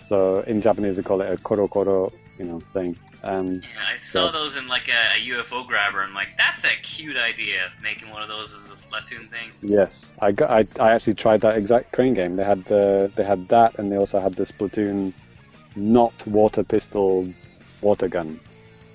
So 0.05 0.41
in 0.41 0.61
Japanese 0.61 0.97
they 0.97 1.03
call 1.03 1.21
it 1.21 1.31
a 1.31 1.37
koro 1.37 1.67
koro, 1.67 2.11
you 2.37 2.45
know, 2.45 2.59
thing. 2.59 2.97
Um, 3.25 3.55
Yeah, 3.55 3.61
I 3.93 3.97
saw 3.97 4.27
So- 4.27 4.31
those 4.31 4.55
in 4.55 4.67
like 4.67 4.87
a, 4.87 5.17
a 5.17 5.29
UFO 5.35 5.67
grabber. 5.67 6.01
I'm 6.03 6.13
like, 6.13 6.29
that's 6.37 6.63
a 6.63 6.75
cute 6.81 7.17
idea. 7.17 7.71
Making 7.81 8.11
one 8.11 8.21
of 8.21 8.29
those 8.29 8.51
as 8.53 8.71
a 8.71 8.75
Splatoon 8.75 9.29
thing. 9.29 9.49
Yes, 9.61 10.13
I 10.21 10.31
got. 10.31 10.49
I, 10.49 10.65
I 10.79 10.91
actually 10.93 11.15
tried 11.15 11.41
that 11.41 11.57
exact 11.57 11.91
crane 11.91 12.13
game. 12.13 12.35
They 12.35 12.43
had 12.45 12.63
the 12.65 13.11
they 13.15 13.23
had 13.25 13.47
that, 13.49 13.77
and 13.79 13.91
they 13.91 13.97
also 13.97 14.19
had 14.19 14.35
the 14.35 14.43
Splatoon, 14.43 15.11
not 15.75 16.13
water 16.27 16.63
pistol, 16.63 17.27
water 17.81 18.07
gun, 18.07 18.39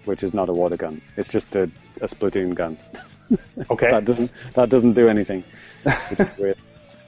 which 0.05 0.23
is 0.23 0.33
not 0.33 0.49
a 0.49 0.53
water 0.53 0.77
gun. 0.77 1.03
It's 1.17 1.29
just 1.29 1.55
a, 1.57 1.65
a 2.01 2.07
Splatoon 2.09 2.55
gun. 2.55 2.79
Okay. 3.71 3.91
That 3.93 4.05
doesn't 4.07 4.33
that 4.55 4.71
doesn't 4.71 4.95
do 4.95 5.09
anything. 5.09 5.45
Which 5.85 6.19
is 6.19 6.37
weird. 6.39 6.57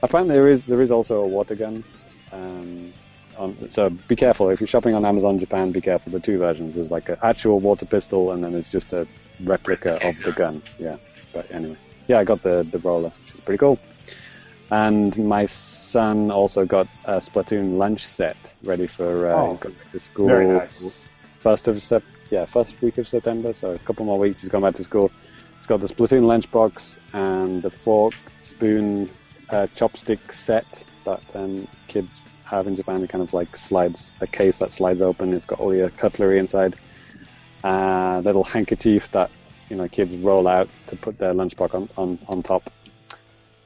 Apparently, 0.03 0.37
there 0.37 0.49
is 0.49 0.65
there 0.67 0.81
is 0.81 0.93
also 0.93 1.17
a 1.25 1.27
water 1.27 1.57
gun. 1.57 1.83
Um, 2.31 2.93
on, 3.39 3.69
so 3.71 3.91
be 4.09 4.17
careful 4.17 4.51
if 4.51 4.61
you're 4.61 4.67
shopping 4.69 4.95
on 4.95 5.05
Amazon 5.05 5.39
Japan. 5.39 5.71
Be 5.73 5.81
careful. 5.81 6.13
The 6.13 6.21
two 6.21 6.39
versions 6.39 6.75
there's 6.75 6.91
like 6.91 7.09
an 7.09 7.17
actual 7.23 7.61
water 7.61 7.87
pistol, 7.87 8.33
and 8.33 8.43
then 8.45 8.53
there's 8.53 8.71
just 8.71 8.93
a 8.93 9.07
replica 9.45 9.95
of 10.07 10.17
the 10.23 10.33
gun. 10.33 10.55
gun. 10.61 10.63
Yeah, 10.79 10.97
but 11.33 11.51
anyway, 11.51 11.77
yeah, 12.09 12.19
I 12.19 12.25
got 12.25 12.43
the 12.43 12.67
the 12.71 12.79
roller, 12.79 13.11
which 13.25 13.35
is 13.35 13.41
pretty 13.41 13.59
cool. 13.59 13.79
And 14.71 15.17
my 15.19 15.45
son 15.47 16.31
also 16.31 16.65
got 16.65 16.89
a 17.05 17.17
Splatoon 17.19 17.77
lunch 17.77 18.07
set 18.07 18.37
ready 18.63 18.87
for. 18.87 19.27
Uh, 19.29 19.35
Oh, 19.35 19.51
he's 19.51 19.61
going 19.61 19.75
back 19.75 19.93
to 19.93 20.01
school. 20.01 20.27
very 20.29 20.47
nice. 20.49 21.11
First 21.41 21.69
of 21.69 21.83
Sep- 21.83 22.03
yeah, 22.31 22.47
first 22.47 22.81
week 22.81 22.97
of 22.99 23.07
September. 23.07 23.53
So 23.53 23.73
a 23.73 23.79
couple 23.79 24.07
more 24.07 24.19
weeks. 24.19 24.41
He's 24.41 24.51
going 24.51 24.63
back 24.65 24.75
to 24.77 24.85
school. 24.85 25.11
It's 25.59 25.67
got 25.67 25.81
the 25.81 25.87
Splatoon 25.89 26.23
lunchbox 26.25 26.97
and 27.13 27.63
the 27.63 27.71
fork, 27.71 28.15
spoon, 28.41 29.11
uh, 29.51 29.67
chopstick 29.77 30.33
set 30.33 30.65
that 31.05 31.21
um, 31.35 31.69
kids 31.89 32.21
have 32.53 32.67
in 32.67 32.77
Japan. 32.77 33.03
It 33.03 33.11
kind 33.11 33.23
of 33.23 33.33
like 33.33 33.57
slides 33.57 34.13
a 34.21 34.27
case 34.27 34.59
that 34.59 34.73
slides 34.73 35.03
open. 35.03 35.33
It's 35.33 35.47
got 35.47 35.59
all 35.59 35.75
your 35.75 35.91
cutlery 35.91 36.39
inside. 36.39 36.77
Uh, 37.65 38.21
little 38.25 38.45
handkerchief 38.45 39.11
that 39.13 39.31
you 39.71 39.77
know 39.77 39.89
kids 39.89 40.15
roll 40.17 40.47
out 40.47 40.69
to 40.89 40.97
put 40.97 41.19
their 41.19 41.33
lunchbox 41.33 41.75
on 41.75 41.89
on, 41.97 42.19
on 42.29 42.43
top. 42.43 42.71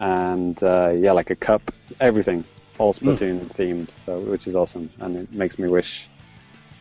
And 0.00 0.62
uh, 0.62 0.90
yeah, 0.90 1.12
like 1.12 1.30
a 1.30 1.36
cup, 1.36 1.62
everything, 2.00 2.44
all 2.78 2.92
Splatoon 2.92 3.46
themed. 3.54 3.90
So 4.04 4.20
which 4.20 4.46
is 4.46 4.54
awesome, 4.54 4.90
and 5.00 5.16
it 5.16 5.32
makes 5.32 5.58
me 5.58 5.68
wish 5.68 6.08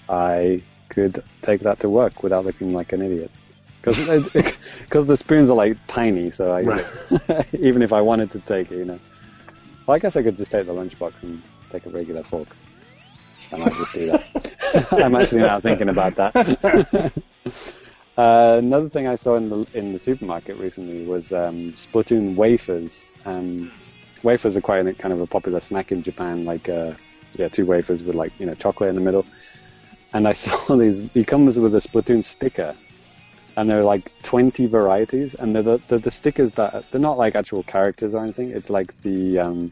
I 0.10 0.62
could 0.90 1.24
take 1.42 1.62
that 1.62 1.80
to 1.80 1.90
work 1.90 2.24
without 2.24 2.46
looking 2.46 2.74
like 2.74 2.94
an 2.94 3.02
idiot. 3.02 3.32
Because 3.82 5.06
the 5.08 5.18
spoons 5.18 5.50
are 5.50 5.56
like 5.56 5.78
tiny, 5.88 6.32
so 6.32 6.52
I, 6.52 6.62
Right. 6.62 7.54
even 7.60 7.82
if 7.82 7.94
I 7.94 8.02
wanted 8.02 8.32
to 8.32 8.40
take 8.40 8.72
it, 8.72 8.78
you 8.78 8.86
know. 8.86 9.00
Well, 9.86 9.96
I 9.96 10.00
guess 10.00 10.16
I 10.16 10.24
could 10.24 10.38
just 10.38 10.50
take 10.52 10.66
the 10.66 10.74
lunchbox 10.74 11.14
and 11.22 11.42
take 11.76 11.86
a 11.86 11.90
regular 11.90 12.24
fork. 12.24 12.48
I 13.52 13.58
might 13.58 13.74
just 13.74 13.94
do 13.94 14.08
that. 14.08 14.88
I'm 14.92 15.16
actually 15.16 15.42
now 15.42 15.60
thinking 15.60 15.90
about 15.90 16.16
that. 16.16 16.36
uh, 18.18 18.56
another 18.58 18.90
thing 18.90 19.08
I 19.08 19.16
saw 19.16 19.36
in 19.36 19.50
the 19.50 19.66
in 19.74 19.94
the 19.94 20.00
supermarket 20.00 20.58
recently 20.58 21.06
was 21.06 21.32
um, 21.32 21.74
Splatoon 21.74 22.36
wafers. 22.36 23.08
Um, 23.26 23.72
wafers 24.24 24.58
are 24.58 24.62
quite 24.62 24.88
a, 24.88 24.94
kind 24.94 25.14
of 25.14 25.22
a 25.22 25.28
popular 25.28 25.60
snack 25.60 25.92
in 25.92 26.02
Japan. 26.02 26.46
Like, 26.46 26.68
uh, 26.70 26.94
yeah, 27.34 27.50
two 27.50 27.66
wafers 27.66 28.04
with 28.04 28.16
like 28.16 28.32
you 28.40 28.46
know 28.46 28.56
chocolate 28.56 28.90
in 28.90 28.96
the 28.96 29.02
middle. 29.02 29.26
And 30.14 30.28
I 30.28 30.34
saw 30.46 30.76
these. 30.76 31.04
It 31.14 31.28
comes 31.28 31.60
with 31.60 31.76
a 31.76 31.80
Splatoon 31.80 32.24
sticker, 32.24 32.76
and 33.58 33.70
there 33.70 33.80
are 33.80 33.84
like 33.84 34.12
20 34.24 34.66
varieties, 34.66 35.36
and 35.36 35.56
they're 35.56 35.64
the, 35.64 35.82
they're 35.88 36.00
the 36.00 36.12
stickers 36.12 36.52
that 36.52 36.86
they're 36.92 37.02
not 37.02 37.18
like 37.18 37.36
actual 37.36 37.64
characters 37.64 38.16
or 38.16 38.24
anything. 38.24 38.50
It's 38.52 38.70
like 38.70 39.00
the 39.04 39.40
um, 39.40 39.72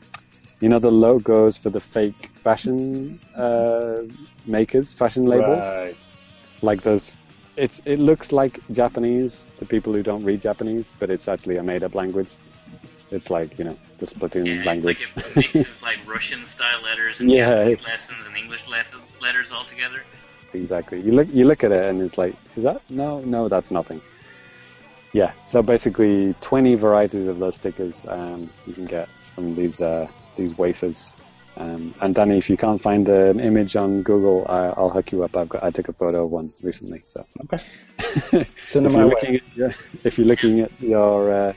you 0.64 0.69
know 0.69 0.80
the 0.80 0.91
logos 0.91 1.57
for 1.57 1.69
the 1.69 1.80
fake 1.80 2.30
fashion 2.44 3.19
uh, 3.35 3.98
makers, 4.45 4.94
fashion 4.94 5.26
labels, 5.26 5.65
Right. 5.76 5.95
like 6.61 6.81
those. 6.84 7.18
It's 7.57 7.81
it 7.85 7.99
looks 7.99 8.31
like 8.31 8.61
Japanese 8.72 9.49
to 9.57 9.65
people 9.65 9.91
who 9.94 10.02
don't 10.02 10.23
read 10.23 10.41
Japanese, 10.41 10.94
but 10.99 11.10
it's 11.10 11.27
actually 11.27 11.57
a 11.57 11.64
made-up 11.64 11.95
language. 11.95 12.31
It's 13.11 13.30
like 13.30 13.60
you 13.60 13.65
know 13.65 13.77
the 13.99 14.06
Splatoon 14.06 14.48
Yeah, 14.65 14.72
it's 14.73 14.85
like 14.85 15.02
it 15.02 15.35
mixes 15.35 15.81
like 15.84 15.99
Russian 16.15 16.45
style 16.45 16.81
letters 16.81 17.19
and 17.19 17.30
Yeah. 17.30 17.49
Japanese 17.49 17.84
lessons 17.84 18.26
and 18.26 18.38
English 18.38 18.68
le- 18.68 18.85
letters 19.22 19.52
all 19.52 19.65
together. 19.65 20.02
exactly. 20.53 21.02
You 21.02 21.11
look 21.11 21.27
you 21.34 21.45
look 21.45 21.64
at 21.65 21.72
it 21.73 21.84
and 21.90 22.02
it's 22.02 22.18
like, 22.18 22.35
is 22.56 22.64
that 22.64 22.81
no, 22.90 23.19
no, 23.35 23.49
that's 23.49 23.69
nothing. 23.69 24.02
Yeah. 25.14 25.34
So 25.45 25.61
basically, 25.61 26.34
20 26.41 26.76
varieties 26.76 27.27
of 27.27 27.38
those 27.38 27.56
stickers 27.56 28.06
um, 28.07 28.49
you 28.65 28.73
can 28.73 28.85
get 28.85 29.10
from 29.35 29.56
these 29.56 29.81
uh, 29.81 30.07
these 30.35 30.57
wafers. 30.57 31.15
Um, 31.55 31.93
and 32.01 32.15
Danny, 32.15 32.38
if 32.39 32.49
you 32.49 32.57
can't 32.57 32.81
find 32.81 33.07
an 33.07 33.39
image 33.39 33.76
on 33.76 34.01
Google, 34.01 34.45
I, 34.49 34.68
I'll 34.69 34.89
hook 34.89 35.11
you 35.11 35.23
up. 35.23 35.38
I've 35.38 35.49
got 35.49 35.64
I 35.64 35.69
took 35.69 35.88
a 35.88 35.93
photo 35.93 36.26
of 36.26 36.31
one 36.31 36.51
recently. 36.61 37.01
So 37.05 37.26
Okay. 37.43 37.64
if 37.99 38.47
Send 38.65 38.85
them 38.88 38.93
you're 38.95 39.05
looking 39.05 39.34
way. 39.34 39.41
at 39.51 39.57
your, 39.57 39.76
if 40.03 40.18
you're 40.18 40.27
looking 40.27 40.61
at 40.61 40.72
your 40.81 41.31
uh, 41.31 41.53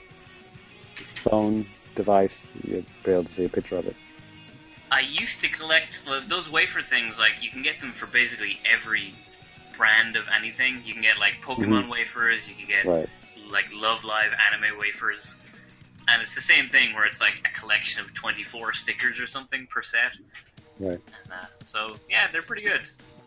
phone 1.24 1.66
device, 1.94 2.53
you'll 2.65 2.85
be 3.05 3.12
able 3.12 3.24
to 3.24 3.32
see 3.32 3.44
a 3.44 3.48
picture 3.48 3.77
of 3.78 3.86
it. 3.86 3.97
I 4.90 5.01
used 5.01 5.40
to 5.40 5.48
collect 5.48 6.07
those 6.28 6.51
wafer 6.51 6.82
things. 6.82 7.19
Like 7.19 7.32
you 7.40 7.51
can 7.51 7.62
get 7.62 7.81
them 7.81 7.93
for 7.93 8.07
basically 8.07 8.59
every 8.70 9.15
brand 9.77 10.16
of 10.16 10.24
anything. 10.36 10.82
You 10.85 10.93
can 10.93 11.03
get 11.03 11.19
like 11.19 11.35
Pokemon 11.43 11.90
wafers. 11.90 12.48
You 12.48 12.55
can 12.55 12.66
get 12.66 12.85
Right. 12.86 13.09
like 13.51 13.66
Love 13.73 14.05
Live 14.05 14.32
anime 14.53 14.78
wafers. 14.78 15.35
And 16.09 16.23
it's 16.23 16.35
the 16.35 16.41
same 16.41 16.69
thing 16.69 16.95
where 16.95 17.05
it's 17.05 17.20
like 17.20 17.35
a 17.45 17.59
collection 17.61 18.03
of 18.03 18.15
24 18.15 18.74
stickers 18.74 19.19
or 19.19 19.27
something 19.27 19.66
per 19.66 19.83
set. 19.83 20.16
Right. 20.78 21.01
And, 21.24 21.33
uh, 21.33 21.47
so 21.65 21.97
yeah, 22.09 22.28
they're 22.31 22.43
pretty 22.43 22.62
good. 22.62 22.83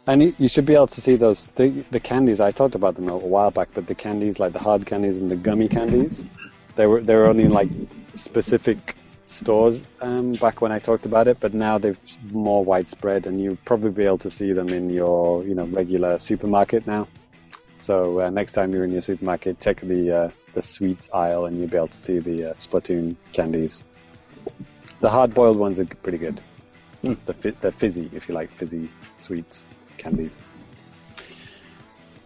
And 0.08 0.24
you, 0.24 0.36
you 0.40 0.48
should 0.48 0.66
be 0.66 0.74
able 0.74 0.88
to 0.88 1.02
see 1.02 1.16
those 1.16 1.46
the, 1.56 1.70
the 1.92 2.00
candies. 2.00 2.40
I 2.40 2.52
talked 2.52 2.76
about 2.76 2.96
them 2.96 3.10
a 3.10 3.18
while 3.18 3.52
back, 3.52 3.70
but 3.74 3.86
the 3.88 3.96
candies 3.96 4.40
like 4.40 4.54
the 4.54 4.60
hard 4.60 4.86
candies 4.86 5.18
and 5.18 5.30
the 5.30 5.36
gummy 5.36 5.68
candies, 5.68 6.30
they 6.76 6.88
were 6.88 7.02
they 7.02 7.16
were 7.16 7.28
only 7.28 7.44
in 7.44 7.52
like 7.52 7.70
specific 8.16 8.96
stores 9.26 9.80
um, 10.02 10.34
back 10.34 10.62
when 10.62 10.72
I 10.72 10.80
talked 10.80 11.06
about 11.06 11.28
it. 11.28 11.40
But 11.40 11.54
now 11.54 11.78
they've 11.78 12.00
more 12.32 12.64
widespread, 12.64 13.28
and 13.28 13.40
you'll 13.42 13.58
probably 13.66 13.92
be 13.92 14.06
able 14.06 14.18
to 14.20 14.32
see 14.32 14.52
them 14.54 14.70
in 14.70 14.90
your 14.90 15.44
you 15.44 15.54
know 15.54 15.66
regular 15.66 16.18
supermarket 16.18 16.88
now. 16.88 17.08
So 17.80 18.22
uh, 18.22 18.30
next 18.30 18.54
time 18.54 18.74
you're 18.74 18.84
in 18.84 18.92
your 18.92 19.02
supermarket, 19.02 19.60
check 19.60 19.80
the 19.82 20.12
uh, 20.12 20.30
the 20.54 20.62
sweets 20.62 21.10
aisle, 21.14 21.46
and 21.46 21.58
you'll 21.58 21.70
be 21.70 21.78
able 21.78 21.88
to 21.88 21.98
see 21.98 22.20
the 22.20 22.52
uh, 22.52 22.54
Splatoon 22.56 23.16
candies. 23.34 23.84
The 25.00 25.10
hard 25.10 25.34
boiled 25.34 25.58
ones 25.58 25.80
are 25.80 25.86
pretty 25.86 26.18
good. 26.18 26.42
Hmm. 27.02 27.14
The 27.26 27.34
fi- 27.34 27.56
the 27.62 27.72
fizzy, 27.72 28.10
if 28.14 28.28
you 28.28 28.36
like 28.36 28.50
fizzy 28.52 28.90
sweets 29.18 29.66
candies. 29.98 30.38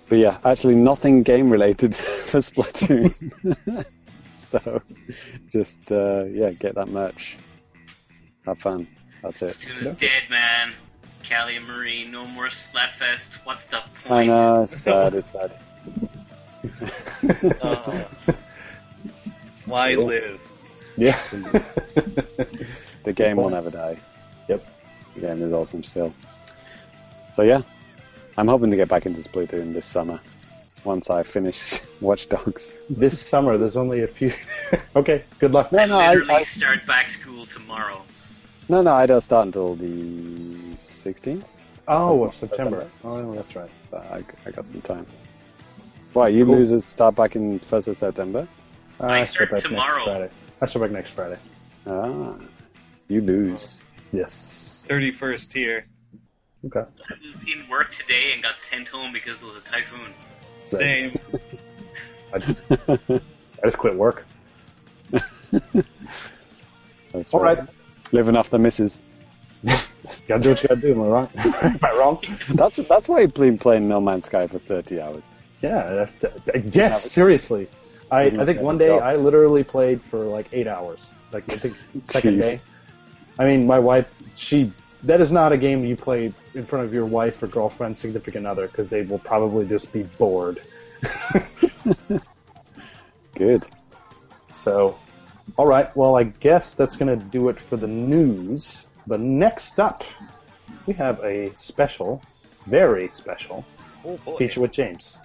But 0.09 0.17
yeah, 0.17 0.37
actually 0.43 0.75
nothing 0.75 1.23
game 1.23 1.49
related 1.49 1.95
for 2.25 2.39
Splatoon. 2.39 3.13
so 4.33 4.81
just 5.49 5.91
uh, 5.91 6.25
yeah, 6.25 6.51
get 6.51 6.75
that 6.75 6.89
merch. 6.89 7.37
Have 8.45 8.59
fun. 8.59 8.87
That's 9.21 9.41
it. 9.41 9.57
Tune 9.59 9.77
is 9.77 9.91
dead, 9.93 10.23
man. 10.29 10.73
Callie 11.27 11.55
and 11.57 11.65
Marie, 11.65 12.05
no 12.07 12.25
more 12.25 12.47
Splatfest. 12.47 13.33
What's 13.43 13.63
the 13.65 13.81
point? 14.05 14.11
I 14.11 14.25
know, 14.25 14.63
it's 14.63 14.75
sad, 14.81 15.15
it's 15.15 15.31
sad. 15.31 15.51
Oh. 17.61 18.05
Why 19.65 19.95
Cool. 19.95 20.05
live? 20.05 20.47
Yeah. 20.97 21.19
the 23.03 23.13
game 23.13 23.37
will 23.37 23.49
never 23.49 23.69
die. 23.69 23.97
Yep. 24.47 24.65
The 25.15 25.21
game 25.21 25.41
is 25.43 25.53
awesome 25.53 25.83
still. 25.83 26.13
So 27.33 27.41
yeah, 27.43 27.61
I'm 28.37 28.47
hoping 28.47 28.69
to 28.71 28.77
get 28.77 28.89
back 28.89 29.05
into 29.05 29.21
Splatoon 29.27 29.73
this 29.73 29.85
summer 29.85 30.19
once 30.83 31.09
I 31.09 31.23
finish 31.23 31.79
Watch 32.01 32.27
Dogs. 32.29 32.75
This 32.89 33.19
summer, 33.19 33.57
there's 33.57 33.77
only 33.77 34.03
a 34.03 34.07
few. 34.07 34.33
okay, 34.95 35.23
good 35.39 35.51
luck. 35.53 35.71
No, 35.71 35.85
no, 35.85 35.99
I, 35.99 36.09
Literally 36.13 36.33
I, 36.35 36.43
start 36.43 36.85
back 36.85 37.09
school 37.09 37.45
tomorrow. 37.45 38.01
no, 38.69 38.81
no, 38.81 38.93
I 38.93 39.05
don't 39.05 39.21
start 39.21 39.47
until 39.47 39.75
the 39.75 40.57
16th. 41.03 41.45
Oh, 41.87 42.23
of 42.23 42.35
September. 42.35 42.89
Oh, 43.03 43.33
that's 43.35 43.55
right. 43.55 43.69
I, 43.93 44.23
I 44.45 44.51
got 44.51 44.65
some 44.65 44.81
time. 44.81 45.05
Why, 46.13 46.29
you 46.29 46.45
Cool. 46.45 46.57
losers 46.57 46.85
start 46.85 47.15
back 47.15 47.35
in 47.35 47.59
1st 47.59 47.87
of 47.89 47.97
September? 47.97 48.47
Uh, 48.99 49.05
I 49.07 49.23
start 49.23 49.49
start 49.49 49.51
back 49.51 49.63
tomorrow. 49.63 49.97
Next 49.97 50.05
Friday. 50.05 50.29
I 50.61 50.65
start 50.65 50.83
back 50.83 50.91
next 50.91 51.11
Friday. 51.11 51.37
Ah. 51.87 52.35
You 53.09 53.21
lose. 53.21 53.83
Yes. 54.11 54.85
31st 54.87 55.53
here. 55.53 55.85
Okay. 56.65 56.79
I 56.79 57.13
was 57.25 57.35
in 57.43 57.67
work 57.69 57.93
today 57.93 58.31
and 58.33 58.41
got 58.41 58.59
sent 58.59 58.87
home 58.87 59.11
because 59.11 59.37
there 59.39 59.47
was 59.47 59.57
a 59.57 59.61
typhoon. 59.61 60.13
Same. 60.63 61.19
I, 62.33 62.55
I 63.63 63.65
just 63.65 63.77
quit 63.77 63.95
work. 63.95 64.25
That's 67.11 67.33
All 67.33 67.41
right. 67.41 67.59
Living 68.13 68.37
off 68.37 68.49
the 68.49 68.59
misses. 68.59 69.01
You 69.63 69.73
gotta 70.27 70.43
do 70.43 70.49
what 70.49 70.63
you 70.63 70.69
gotta 70.69 70.81
do. 70.81 70.91
Am 70.93 71.01
I 71.01 71.05
wrong? 71.07 71.29
Am 71.37 71.79
I 71.81 71.91
wrong? 71.97 72.23
That's 72.49 72.77
that's 72.77 73.07
why 73.07 73.21
you've 73.21 73.33
been 73.33 73.57
playing 73.57 73.87
No 73.87 73.99
Man's 74.01 74.25
Sky 74.25 74.47
for 74.47 74.59
30 74.59 75.01
hours. 75.01 75.23
Yeah. 75.61 75.77
Uh, 75.77 76.07
that- 76.45 76.65
yes. 76.75 77.09
Seriously. 77.11 77.67
I, 78.11 78.23
I 78.25 78.45
think 78.45 78.61
one 78.61 78.77
day. 78.77 78.97
I 78.99 79.15
literally 79.15 79.63
played 79.63 80.01
for 80.01 80.19
like 80.19 80.47
eight 80.53 80.67
hours. 80.67 81.09
Like 81.31 81.51
I 81.51 81.57
think 81.57 81.75
second 82.05 82.37
Jeez. 82.37 82.41
day. 82.41 82.61
I 83.39 83.45
mean, 83.45 83.65
my 83.65 83.79
wife. 83.79 84.07
She. 84.35 84.71
That 85.03 85.19
is 85.19 85.31
not 85.31 85.51
a 85.51 85.57
game 85.57 85.83
you 85.83 85.97
play 85.97 86.31
in 86.53 86.65
front 86.65 86.85
of 86.85 86.93
your 86.93 87.05
wife 87.05 87.41
or 87.43 87.47
girlfriend, 87.47 87.97
significant 87.97 88.45
other, 88.47 88.67
because 88.67 88.89
they 88.89 89.01
will 89.03 89.19
probably 89.19 89.67
just 89.67 89.91
be 89.91 90.03
bored. 90.03 90.61
Good. 93.35 93.65
So, 94.53 94.97
all 95.57 95.65
right. 95.67 95.93
Well, 95.97 96.15
I 96.15 96.23
guess 96.23 96.73
that's 96.73 96.95
going 96.95 97.19
to 97.19 97.25
do 97.25 97.49
it 97.49 97.59
for 97.59 97.75
the 97.75 97.87
news. 97.87 98.87
But 99.05 99.19
next 99.19 99.79
up, 99.79 100.03
we 100.85 100.93
have 100.93 101.19
a 101.23 101.53
special, 101.55 102.21
very 102.65 103.09
special 103.11 103.65
Oh 104.05 104.17
feature 104.35 104.59
with 104.59 104.71
James. 104.73 105.21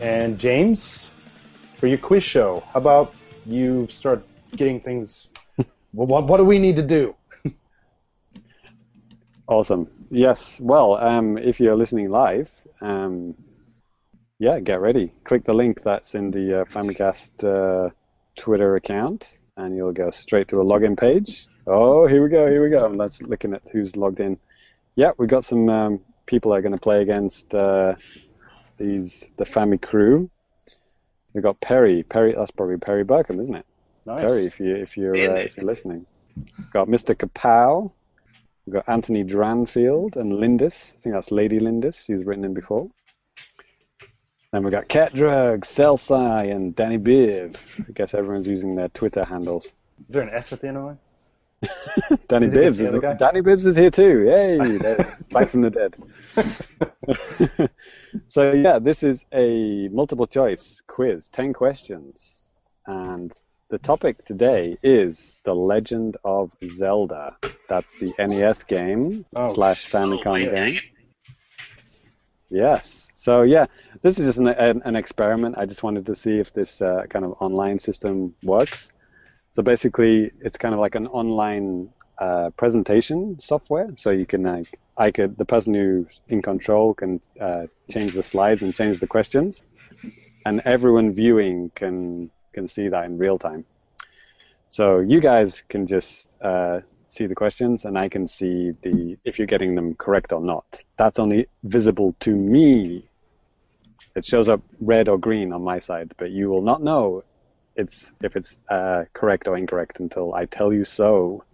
And 0.00 0.38
James, 0.38 1.10
for 1.78 1.88
your 1.88 1.98
quiz 1.98 2.22
show, 2.22 2.62
how 2.72 2.78
about 2.78 3.14
you 3.44 3.88
start 3.90 4.22
getting 4.54 4.80
things? 4.80 5.30
What, 5.92 6.26
what 6.26 6.36
do 6.38 6.44
we 6.44 6.58
need 6.58 6.76
to 6.76 6.82
do? 6.82 7.14
Awesome. 9.50 9.88
Yes. 10.12 10.60
Well, 10.60 10.94
um, 10.94 11.36
if 11.36 11.58
you're 11.58 11.74
listening 11.74 12.08
live, 12.08 12.48
um, 12.80 13.34
yeah, 14.38 14.60
get 14.60 14.80
ready. 14.80 15.12
Click 15.24 15.44
the 15.44 15.54
link 15.54 15.82
that's 15.82 16.14
in 16.14 16.30
the 16.30 16.60
uh, 16.60 16.64
Famicast 16.66 17.42
uh, 17.42 17.90
Twitter 18.36 18.76
account, 18.76 19.40
and 19.56 19.76
you'll 19.76 19.90
go 19.90 20.12
straight 20.12 20.46
to 20.48 20.60
a 20.60 20.64
login 20.64 20.96
page. 20.96 21.48
Oh, 21.66 22.06
here 22.06 22.22
we 22.22 22.28
go. 22.28 22.48
Here 22.48 22.62
we 22.62 22.70
go. 22.70 22.86
And 22.86 22.98
that's 22.98 23.22
looking 23.22 23.52
at 23.52 23.62
who's 23.72 23.96
logged 23.96 24.20
in. 24.20 24.38
Yeah, 24.94 25.10
we've 25.18 25.28
got 25.28 25.44
some 25.44 25.68
um, 25.68 26.00
people 26.26 26.52
that 26.52 26.58
are 26.58 26.62
going 26.62 26.70
to 26.70 26.78
play 26.78 27.02
against 27.02 27.52
uh, 27.52 27.96
these 28.78 29.28
the 29.36 29.44
Fami 29.44 29.82
crew. 29.82 30.30
We've 31.32 31.42
got 31.42 31.60
Perry. 31.60 32.04
Perry. 32.04 32.34
That's 32.36 32.52
probably 32.52 32.76
Perry 32.76 33.04
Burkham, 33.04 33.40
isn't 33.40 33.56
it? 33.56 33.66
Nice. 34.06 34.20
Perry, 34.26 34.44
if 34.44 34.60
you 34.60 34.76
if 34.76 34.96
you're 34.96 35.14
uh, 35.14 35.34
if 35.34 35.56
you're 35.56 35.66
listening. 35.66 36.06
Got 36.72 36.88
Mr. 36.88 37.14
Kapow. 37.14 37.90
We've 38.66 38.74
got 38.74 38.88
Anthony 38.88 39.24
Dranfield 39.24 40.16
and 40.16 40.32
Lindis. 40.32 40.94
I 40.98 41.00
think 41.02 41.14
that's 41.14 41.30
Lady 41.30 41.58
Lindis. 41.58 42.04
She's 42.04 42.24
written 42.24 42.44
in 42.44 42.54
before. 42.54 42.88
Then 44.52 44.62
we've 44.64 44.72
got 44.72 44.88
Cat 44.88 45.14
Drug, 45.14 45.62
Celsai, 45.64 46.52
and 46.54 46.74
Danny 46.74 46.98
Biv. 46.98 47.56
I 47.88 47.92
guess 47.92 48.14
everyone's 48.14 48.48
using 48.48 48.74
their 48.74 48.88
Twitter 48.88 49.24
handles. 49.24 49.66
Is 49.66 49.72
there 50.08 50.22
an 50.22 50.30
S 50.34 50.52
at 50.52 50.60
the 50.60 50.68
end 50.68 50.76
of 50.76 50.98
it? 52.10 52.28
Danny 52.28 52.48
Bibbs 52.48 52.80
is? 52.80 52.94
Danny 53.18 53.40
Bibbs 53.42 53.66
is 53.66 53.76
here 53.76 53.90
too. 53.90 54.24
Yay! 54.26 54.76
there- 54.78 55.18
Back 55.30 55.50
from 55.50 55.60
the 55.62 55.70
dead. 55.70 55.96
so 58.26 58.52
yeah, 58.52 58.78
this 58.78 59.02
is 59.02 59.24
a 59.32 59.88
multiple 59.88 60.26
choice 60.26 60.80
quiz, 60.86 61.28
ten 61.28 61.52
questions, 61.52 62.46
and 62.86 63.32
the 63.70 63.78
topic 63.78 64.24
today 64.24 64.76
is 64.82 65.36
The 65.44 65.54
Legend 65.54 66.16
of 66.24 66.50
Zelda. 66.66 67.36
That's 67.68 67.94
the 67.94 68.12
NES 68.18 68.64
game 68.64 69.24
Oh, 69.34 69.54
slash 69.54 69.94
Oh, 69.94 69.98
Famicom 69.98 70.32
wait, 70.32 70.50
dang 70.50 70.72
game. 70.72 70.82
Yes. 72.50 73.10
So 73.14 73.42
yeah, 73.42 73.66
this 74.02 74.18
is 74.18 74.26
just 74.26 74.38
an, 74.38 74.48
an, 74.48 74.82
an 74.84 74.96
experiment. 74.96 75.56
I 75.56 75.66
just 75.66 75.84
wanted 75.84 76.06
to 76.06 76.16
see 76.16 76.38
if 76.38 76.52
this 76.52 76.82
uh, 76.82 77.04
kind 77.08 77.24
of 77.24 77.36
online 77.38 77.78
system 77.78 78.34
works. 78.42 78.90
So 79.52 79.62
basically, 79.62 80.32
it's 80.40 80.58
kind 80.58 80.74
of 80.74 80.80
like 80.80 80.96
an 80.96 81.06
online 81.06 81.90
uh, 82.18 82.50
presentation 82.56 83.38
software. 83.38 83.90
So 83.94 84.10
you 84.10 84.26
can, 84.26 84.42
like, 84.42 84.80
I 84.96 85.12
could, 85.12 85.38
the 85.38 85.44
person 85.44 85.74
who's 85.74 86.20
in 86.28 86.42
control 86.42 86.92
can 86.94 87.20
uh, 87.40 87.66
change 87.88 88.14
the 88.14 88.22
slides 88.22 88.62
and 88.62 88.74
change 88.74 88.98
the 88.98 89.06
questions, 89.06 89.62
and 90.44 90.60
everyone 90.64 91.12
viewing 91.12 91.70
can 91.74 92.30
can 92.52 92.68
see 92.68 92.88
that 92.88 93.04
in 93.04 93.18
real 93.18 93.38
time. 93.38 93.64
So 94.70 95.00
you 95.00 95.20
guys 95.20 95.62
can 95.68 95.86
just 95.86 96.36
uh, 96.40 96.80
see 97.08 97.26
the 97.26 97.34
questions, 97.34 97.84
and 97.84 97.98
I 97.98 98.08
can 98.08 98.26
see 98.26 98.72
the 98.82 99.18
if 99.24 99.38
you're 99.38 99.46
getting 99.46 99.74
them 99.74 99.94
correct 99.94 100.32
or 100.32 100.40
not. 100.40 100.82
That's 100.96 101.18
only 101.18 101.46
visible 101.64 102.14
to 102.20 102.34
me. 102.34 103.08
It 104.14 104.24
shows 104.24 104.48
up 104.48 104.60
red 104.80 105.08
or 105.08 105.18
green 105.18 105.52
on 105.52 105.62
my 105.62 105.78
side, 105.78 106.12
but 106.18 106.30
you 106.30 106.48
will 106.48 106.62
not 106.62 106.82
know 106.82 107.24
it's 107.76 108.12
if 108.22 108.36
it's 108.36 108.58
uh, 108.68 109.04
correct 109.12 109.48
or 109.48 109.56
incorrect 109.56 110.00
until 110.00 110.34
I 110.34 110.44
tell 110.46 110.72
you 110.72 110.84
so. 110.84 111.44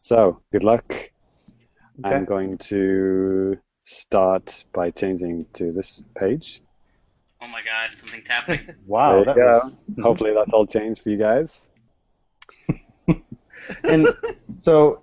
So 0.00 0.40
good 0.52 0.64
luck. 0.64 1.10
I'm 2.02 2.24
going 2.24 2.58
to 2.58 3.56
start 3.84 4.64
by 4.72 4.90
changing 4.90 5.46
to 5.54 5.72
this 5.72 6.02
page. 6.16 6.60
Oh 7.44 7.48
my 7.48 7.60
god, 7.60 7.90
something's 7.98 8.26
happening. 8.26 8.74
Wow, 8.86 9.16
There 9.16 9.24
that 9.26 9.36
you 9.36 9.42
was. 9.42 9.78
Hopefully 10.00 10.32
that's 10.34 10.52
all 10.52 10.66
changed 10.66 11.02
for 11.02 11.10
you 11.10 11.18
guys. 11.18 11.68
And 13.84 14.08
so, 14.56 15.00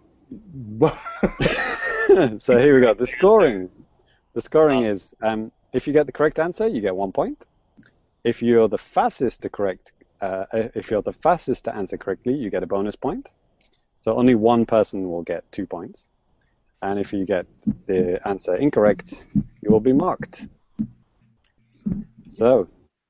so 2.37 2.57
here 2.57 2.75
we 2.75 2.81
go. 2.81 2.93
The 2.93 3.07
scoring. 3.07 3.69
The 4.33 4.41
scoring 4.41 4.85
is 4.85 5.13
um, 5.21 5.51
if 5.73 5.87
you 5.87 5.93
get 5.93 6.05
the 6.05 6.11
correct 6.11 6.39
answer, 6.39 6.67
you 6.67 6.81
get 6.81 6.95
one 6.95 7.11
point. 7.11 7.45
If 8.23 8.41
you're 8.41 8.67
the 8.67 8.77
fastest 8.77 9.41
to 9.43 9.49
correct, 9.49 9.91
uh, 10.21 10.45
if 10.51 10.91
you're 10.91 11.01
the 11.01 11.13
fastest 11.13 11.65
to 11.65 11.75
answer 11.75 11.97
correctly, 11.97 12.33
you 12.33 12.49
get 12.49 12.63
a 12.63 12.67
bonus 12.67 12.95
point. 12.95 13.31
So 14.01 14.15
only 14.15 14.35
one 14.35 14.65
person 14.65 15.09
will 15.09 15.23
get 15.23 15.51
two 15.51 15.65
points. 15.65 16.07
And 16.81 16.99
if 16.99 17.13
you 17.13 17.25
get 17.25 17.45
the 17.85 18.19
answer 18.27 18.55
incorrect, 18.55 19.27
you 19.61 19.71
will 19.71 19.79
be 19.79 19.93
marked. 19.93 20.47
So, 22.31 22.67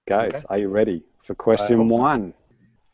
guys, 0.08 0.34
Okay. 0.36 0.46
are 0.50 0.58
you 0.58 0.70
ready 0.70 1.04
for 1.24 1.36
question 1.36 1.78
hope 1.78 1.92
so. 1.92 1.98
one? 1.98 2.34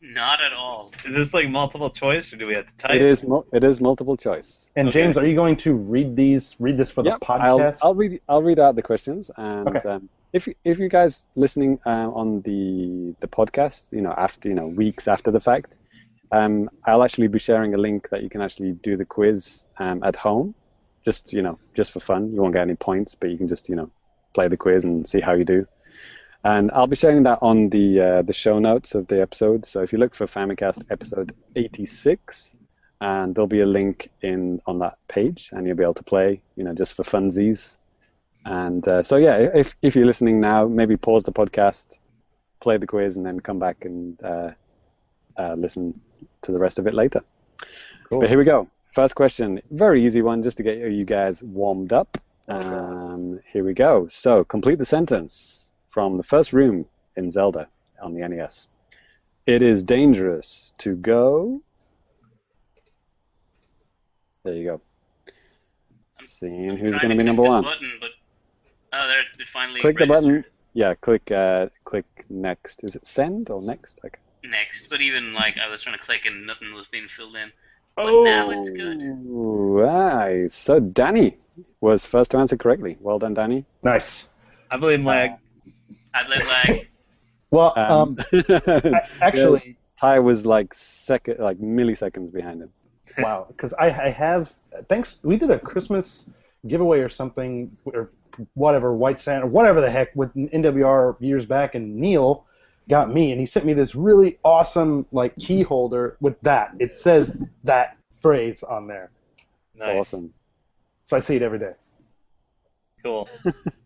Not 0.00 0.40
at 0.42 0.52
all. 0.52 0.92
Is 1.06 1.14
this 1.14 1.32
like 1.34 1.48
multiple 1.48 1.90
choice, 1.90 2.32
or 2.32 2.36
do 2.36 2.46
we 2.46 2.54
have 2.54 2.66
to 2.66 2.76
type? 2.76 2.92
It 2.92 3.02
is 3.02 3.24
mul- 3.24 3.46
it 3.52 3.64
is 3.64 3.80
multiple 3.80 4.16
choice. 4.16 4.70
and 4.76 4.88
Okay. 4.88 5.00
James, 5.02 5.16
are 5.18 5.26
you 5.26 5.34
going 5.34 5.56
to 5.56 5.74
read 5.74 6.14
these? 6.14 6.54
Read 6.60 6.76
this 6.76 6.90
for 6.90 7.02
the 7.02 7.10
Yep, 7.10 7.18
I'll, 7.28 7.58
podcast? 7.58 7.78
I'll 7.82 7.94
read 7.94 8.20
I'll 8.28 8.42
read 8.42 8.58
out 8.60 8.76
the 8.76 8.82
questions 8.82 9.30
and 9.36 9.68
Okay. 9.68 9.88
um, 9.88 10.08
if 10.32 10.46
you- 10.46 10.54
if 10.64 10.78
you 10.78 10.88
guys 10.88 11.26
listening 11.34 11.80
uh, 11.86 12.10
on 12.20 12.42
the 12.42 13.14
the 13.20 13.26
podcast, 13.26 13.88
you 13.90 14.02
know 14.02 14.12
after 14.12 14.48
you 14.50 14.54
know 14.54 14.68
weeks 14.68 15.08
after 15.08 15.30
the 15.32 15.40
fact, 15.40 15.78
um, 16.30 16.68
I'll 16.86 17.02
actually 17.02 17.28
be 17.28 17.38
sharing 17.40 17.72
a 17.74 17.78
link 17.78 18.10
that 18.10 18.22
you 18.22 18.28
can 18.28 18.42
actually 18.42 18.72
do 18.88 18.96
the 18.96 19.06
quiz 19.06 19.64
um, 19.78 20.02
at 20.04 20.14
home, 20.14 20.54
just 21.04 21.32
you 21.32 21.42
know 21.42 21.58
just 21.74 21.90
for 21.90 22.00
fun. 22.00 22.32
You 22.32 22.42
won't 22.42 22.52
get 22.54 22.62
any 22.62 22.76
points, 22.76 23.16
but 23.16 23.30
you 23.30 23.38
can 23.38 23.48
just 23.48 23.68
you 23.70 23.74
know 23.74 23.90
play 24.34 24.46
the 24.46 24.56
quiz 24.58 24.84
and 24.84 25.04
see 25.06 25.20
how 25.20 25.32
you 25.32 25.44
do. 25.44 25.66
And 26.44 26.70
I'll 26.72 26.86
be 26.86 26.96
sharing 26.96 27.24
that 27.24 27.40
on 27.42 27.68
the 27.70 28.00
uh, 28.00 28.22
the 28.22 28.32
show 28.32 28.58
notes 28.58 28.94
of 28.94 29.08
the 29.08 29.20
episode. 29.20 29.66
So 29.66 29.82
if 29.82 29.92
you 29.92 29.98
look 29.98 30.14
for 30.14 30.26
Famicast 30.26 30.84
episode 30.90 31.34
86, 31.56 32.54
and 33.00 33.34
there'll 33.34 33.48
be 33.48 33.60
a 33.60 33.66
link 33.66 34.10
in 34.22 34.60
on 34.66 34.78
that 34.78 34.98
page, 35.08 35.50
and 35.52 35.66
you'll 35.66 35.76
be 35.76 35.82
able 35.82 35.94
to 35.94 36.04
play, 36.04 36.40
you 36.56 36.64
know, 36.64 36.74
just 36.74 36.94
for 36.94 37.02
funsies. 37.02 37.76
And 38.44 38.86
uh, 38.86 39.02
so 39.02 39.16
yeah, 39.16 39.36
if 39.36 39.76
if 39.82 39.96
you're 39.96 40.06
listening 40.06 40.40
now, 40.40 40.66
maybe 40.66 40.96
pause 40.96 41.24
the 41.24 41.32
podcast, 41.32 41.98
play 42.60 42.76
the 42.76 42.86
quiz, 42.86 43.16
and 43.16 43.26
then 43.26 43.40
come 43.40 43.58
back 43.58 43.84
and 43.84 44.22
uh, 44.22 44.50
uh, 45.36 45.54
listen 45.54 46.00
to 46.42 46.52
the 46.52 46.58
rest 46.58 46.78
of 46.78 46.86
it 46.86 46.94
later. 46.94 47.22
Cool. 48.08 48.20
But 48.20 48.28
here 48.28 48.38
we 48.38 48.44
go. 48.44 48.68
First 48.94 49.16
question, 49.16 49.60
very 49.70 50.04
easy 50.04 50.22
one, 50.22 50.42
just 50.42 50.56
to 50.56 50.62
get 50.62 50.78
you 50.78 51.04
guys 51.04 51.42
warmed 51.42 51.92
up. 51.92 52.16
Um, 52.48 53.38
here 53.52 53.64
we 53.64 53.74
go. 53.74 54.06
So 54.06 54.44
complete 54.44 54.78
the 54.78 54.84
sentence 54.84 55.67
from 55.98 56.16
the 56.16 56.22
first 56.22 56.52
room 56.52 56.86
in 57.16 57.28
Zelda 57.28 57.66
on 58.00 58.14
the 58.14 58.20
NES. 58.28 58.68
It 59.46 59.62
is 59.62 59.82
dangerous 59.82 60.72
to 60.78 60.94
go. 60.94 61.60
There 64.44 64.54
you 64.54 64.64
go. 64.64 64.80
Seeing 66.22 66.76
who's 66.76 66.96
going 66.98 67.08
to 67.08 67.16
be 67.16 67.24
number 67.24 67.42
one. 67.42 67.64
Button, 67.64 67.94
but 68.00 68.10
oh, 68.92 69.08
there 69.08 69.18
it 69.18 69.48
finally 69.48 69.80
Click 69.80 69.98
the 69.98 70.06
button. 70.06 70.44
Yeah, 70.72 70.94
click 70.94 71.32
uh, 71.32 71.66
click 71.84 72.06
next. 72.30 72.84
Is 72.84 72.94
it 72.94 73.04
send 73.04 73.50
or 73.50 73.60
next? 73.60 73.98
Okay. 74.04 74.20
next, 74.44 74.90
but 74.90 75.00
even 75.00 75.34
like 75.34 75.56
I 75.58 75.68
was 75.68 75.82
trying 75.82 75.98
to 75.98 76.04
click 76.04 76.26
and 76.26 76.46
nothing 76.46 76.72
was 76.74 76.86
being 76.92 77.08
filled 77.08 77.34
in. 77.34 77.50
But 77.96 78.22
now 78.22 78.50
it's 78.52 78.70
good. 78.70 79.00
Right. 79.26 80.52
So 80.52 80.78
Danny 80.78 81.38
was 81.80 82.06
first 82.06 82.30
to 82.30 82.38
answer 82.38 82.56
correctly. 82.56 82.96
Well 83.00 83.18
done, 83.18 83.34
Danny. 83.34 83.64
Nice. 83.82 84.28
I 84.70 84.76
blame 84.76 85.02
lag. 85.02 85.32
I 86.14 86.24
blame 86.24 86.46
lag. 86.46 86.88
Well, 87.50 87.72
um, 87.78 88.18
I- 88.32 89.00
actually, 89.22 89.78
Ty 89.98 90.18
was 90.18 90.44
like 90.44 90.74
second, 90.74 91.38
like 91.38 91.58
milliseconds 91.58 92.30
behind 92.30 92.60
him. 92.60 92.70
wow, 93.16 93.46
because 93.48 93.72
I, 93.72 93.86
I 93.86 94.08
have 94.10 94.52
thanks. 94.90 95.18
We 95.22 95.38
did 95.38 95.50
a 95.50 95.58
Christmas 95.58 96.28
giveaway 96.66 96.98
or 97.00 97.08
something 97.08 97.74
or 97.86 98.10
whatever 98.52 98.92
White 98.92 99.18
Santa 99.18 99.46
or 99.46 99.48
whatever 99.48 99.80
the 99.80 99.90
heck 99.90 100.14
with 100.14 100.34
NWR 100.34 101.16
years 101.20 101.46
back, 101.46 101.74
and 101.74 101.96
Neil 101.96 102.44
got 102.90 103.12
me 103.12 103.32
and 103.32 103.40
he 103.40 103.46
sent 103.46 103.64
me 103.64 103.72
this 103.72 103.94
really 103.94 104.38
awesome 104.44 105.06
like 105.10 105.34
key 105.38 105.62
holder 105.62 106.18
with 106.20 106.38
that. 106.42 106.74
It 106.78 106.98
says 106.98 107.34
that 107.64 107.96
phrase 108.20 108.62
on 108.62 108.86
there, 108.88 109.10
Nice. 109.74 109.98
Awesome. 110.00 110.34
so 111.06 111.16
I 111.16 111.20
see 111.20 111.36
it 111.36 111.42
every 111.42 111.58
day. 111.60 111.72
Cool. 113.08 113.26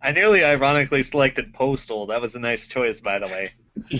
I 0.02 0.10
nearly 0.10 0.42
ironically 0.42 1.04
selected 1.04 1.54
Postal. 1.54 2.06
That 2.06 2.20
was 2.20 2.34
a 2.34 2.40
nice 2.40 2.66
choice, 2.66 3.00
by 3.00 3.20
the 3.20 3.28
way. 3.28 3.52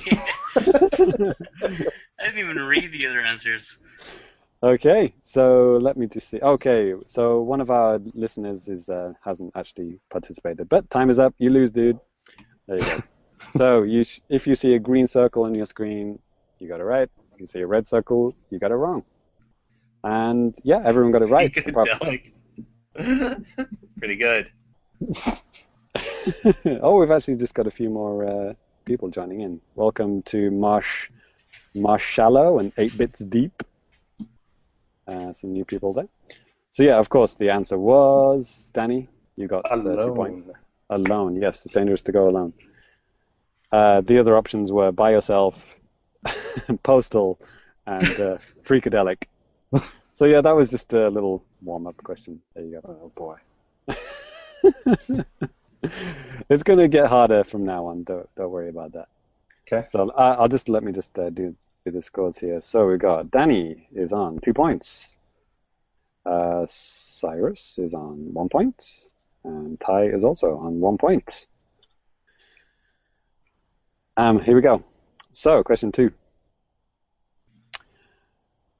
I 2.19 2.25
didn't 2.25 2.39
even 2.39 2.59
read 2.59 2.91
the 2.91 3.07
other 3.07 3.21
answers. 3.21 3.79
Okay, 4.65 5.15
so 5.23 5.79
let 5.81 5.97
me 5.97 6.09
just 6.09 6.29
see. 6.29 6.41
Okay, 6.41 6.95
so 7.07 7.41
one 7.41 7.61
of 7.61 7.71
our 7.71 8.01
listeners 8.15 8.67
is 8.67 8.89
uh, 8.89 9.13
hasn't 9.25 9.53
actually 9.55 10.01
participated, 10.11 10.69
but 10.69 10.91
time 10.91 11.09
is 11.09 11.21
up. 11.21 11.35
You 11.39 11.51
lose, 11.51 11.71
dude. 11.71 12.01
There 12.67 12.79
you 12.79 12.85
go. 12.85 13.01
so 13.53 13.83
you 13.85 14.03
sh- 14.03 14.23
if 14.29 14.49
you 14.49 14.57
see 14.57 14.75
a 14.75 14.81
green 14.81 15.07
circle 15.07 15.45
on 15.45 15.55
your 15.55 15.67
screen, 15.67 16.19
you 16.59 16.67
got 16.67 16.81
it 16.81 16.85
right. 16.85 17.09
If 17.33 17.41
you 17.41 17.47
see 17.47 17.61
a 17.61 17.67
red 17.69 17.87
circle, 17.87 18.35
you 18.51 18.59
got 18.59 18.73
it 18.73 18.77
wrong. 18.77 19.05
And 20.03 20.53
yeah, 20.65 20.81
everyone 20.85 21.13
got 21.13 21.23
it 21.23 21.27
right. 21.27 21.55
Good, 21.55 21.69
apart 21.69 21.89
from- 21.91 22.09
Delic. 22.09 22.33
Pretty 23.99 24.17
good. 24.17 24.51
oh, 26.83 26.99
we've 26.99 27.11
actually 27.11 27.37
just 27.37 27.55
got 27.55 27.67
a 27.67 27.71
few 27.71 27.91
more 27.91 28.25
uh, 28.25 28.55
people 28.85 29.09
joining 29.09 29.41
in. 29.41 29.61
Welcome 29.75 30.23
to 30.23 30.51
Marsh 30.51 31.11
Marsh 31.75 32.05
Shallow 32.05 32.59
and 32.59 32.73
8 32.77 32.97
Bits 32.97 33.21
Deep. 33.21 33.63
Uh, 35.07 35.33
some 35.33 35.53
new 35.53 35.65
people 35.65 35.93
there. 35.93 36.09
So 36.71 36.83
yeah, 36.83 36.99
of 36.99 37.09
course, 37.09 37.35
the 37.35 37.51
answer 37.51 37.79
was 37.79 38.71
Danny. 38.73 39.09
You 39.37 39.49
got 39.49 39.71
uh, 39.71 39.77
two 39.77 40.15
points. 40.15 40.43
Alone. 40.43 40.57
Alone, 40.91 41.37
yes, 41.37 41.65
it's 41.65 41.75
dangerous 41.75 42.03
to 42.03 42.13
go 42.13 42.29
alone. 42.29 42.53
Uh, 43.73 44.03
the 44.03 44.19
other 44.19 44.37
options 44.37 44.71
were 44.71 44.93
by 44.93 45.11
yourself, 45.11 45.77
postal, 46.83 47.41
and 47.87 48.21
uh, 48.21 48.39
freakadelic. 48.65 49.25
So 50.15 50.27
yeah, 50.27 50.43
that 50.43 50.55
was 50.55 50.71
just 50.71 50.93
a 50.93 51.09
little 51.09 51.43
warm-up 51.63 51.97
question. 52.05 52.43
There 52.55 52.63
you 52.63 52.81
go. 52.83 53.01
Oh 53.03 53.11
boy. 53.17 53.97
it's 56.49 56.63
going 56.63 56.79
to 56.79 56.89
get 56.89 57.07
harder 57.09 57.45
from 57.45 57.65
now 57.65 57.87
on. 57.87 58.05
Don't 58.05 58.29
don't 58.37 58.51
worry 58.51 58.69
about 58.69 58.93
that. 58.93 59.09
Okay. 59.67 59.87
So 59.91 60.11
uh, 60.11 60.37
I'll 60.39 60.49
just 60.49 60.69
let 60.69 60.83
me 60.83 60.93
just 60.93 61.19
uh, 61.19 61.31
do 61.31 61.55
do 61.85 61.91
the 61.91 62.03
scores 62.03 62.39
here. 62.39 62.61
So 62.61 62.87
we 62.87 62.99
got 62.99 63.31
Danny 63.31 63.89
is 63.95 64.13
on 64.13 64.39
two 64.41 64.55
points. 64.55 65.19
Uh, 66.25 66.65
Cyrus 66.69 67.79
is 67.79 67.95
on 67.95 68.33
one 68.33 68.49
point, 68.49 69.09
and 69.45 69.81
Ty 69.81 70.05
is 70.05 70.25
also 70.25 70.57
on 70.57 70.81
one 70.81 70.99
point. 70.99 71.47
Um, 74.17 74.41
here 74.41 74.55
we 74.55 74.61
go. 74.61 74.85
So 75.33 75.63
question 75.65 75.91
two. 75.91 76.13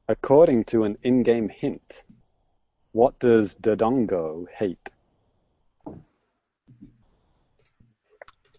According 0.09 0.65
to 0.65 0.85
an 0.85 0.99
in-game 1.03 1.49
hint, 1.49 2.05
what 2.93 3.19
does 3.19 3.55
Dodongo 3.55 4.47
hate? 4.55 4.91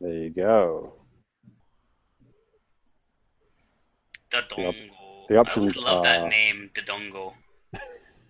There 0.04 0.12
you 0.12 0.30
go. 0.32 0.92
Dodongo. 4.30 4.74
the 5.30 5.38
options 5.38 5.78
I 5.78 5.82
always 5.82 5.86
love 5.86 6.00
are- 6.00 6.04
that 6.04 6.20
uh, 6.24 6.28
name, 6.28 6.70
Dodongo. 6.76 7.34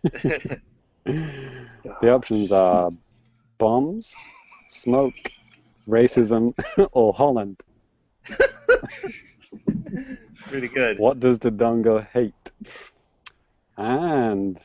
The 1.05 2.09
options 2.09 2.51
are 2.51 2.91
bombs, 3.57 4.13
smoke, 4.67 5.15
racism, 5.87 6.53
or 6.91 7.11
Holland. 7.13 7.59
Pretty 10.47 10.67
good. 10.67 10.99
What 10.99 11.19
does 11.19 11.39
Dodongo 11.39 12.07
hate? 12.07 12.51
And 13.77 14.61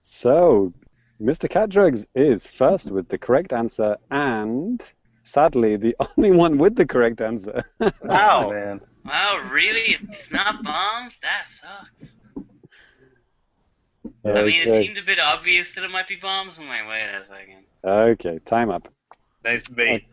so, 0.00 0.74
Mr. 1.22 1.48
Cat 1.48 1.70
Drugs 1.70 2.06
is 2.14 2.46
first 2.48 2.90
with 2.90 3.08
the 3.08 3.16
correct 3.16 3.52
answer, 3.52 3.96
and 4.10 4.82
sadly, 5.30 5.76
the 5.76 5.96
only 6.16 6.30
one 6.30 6.58
with 6.58 6.76
the 6.76 6.86
correct 6.86 7.20
answer. 7.20 7.64
Wow. 8.02 8.46
Oh, 8.46 8.50
man. 8.50 8.80
Wow, 9.04 9.48
really? 9.50 9.96
It's 10.10 10.30
not 10.30 10.62
bombs? 10.62 11.18
That 11.22 11.46
sucks. 11.48 12.14
I 14.24 14.42
mean, 14.42 14.66
it 14.66 14.72
seemed 14.82 14.98
a 14.98 15.02
bit 15.02 15.18
obvious 15.18 15.70
that 15.72 15.84
it 15.84 15.90
might 15.90 16.08
be 16.08 16.16
bombs. 16.16 16.58
I'm 16.58 16.68
like, 16.68 16.86
wait 16.86 17.04
a 17.04 17.24
second. 17.24 17.64
okay, 17.84 18.38
time 18.44 18.70
up. 18.70 18.88
Nice 19.44 19.62
to 19.64 19.72
bait. 19.72 20.04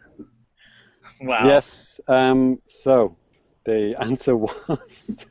Wow. 1.22 1.48
Yes. 1.48 2.00
Um, 2.08 2.60
so 2.64 3.18
the 3.66 3.96
answer 4.00 4.36
was, 4.36 5.26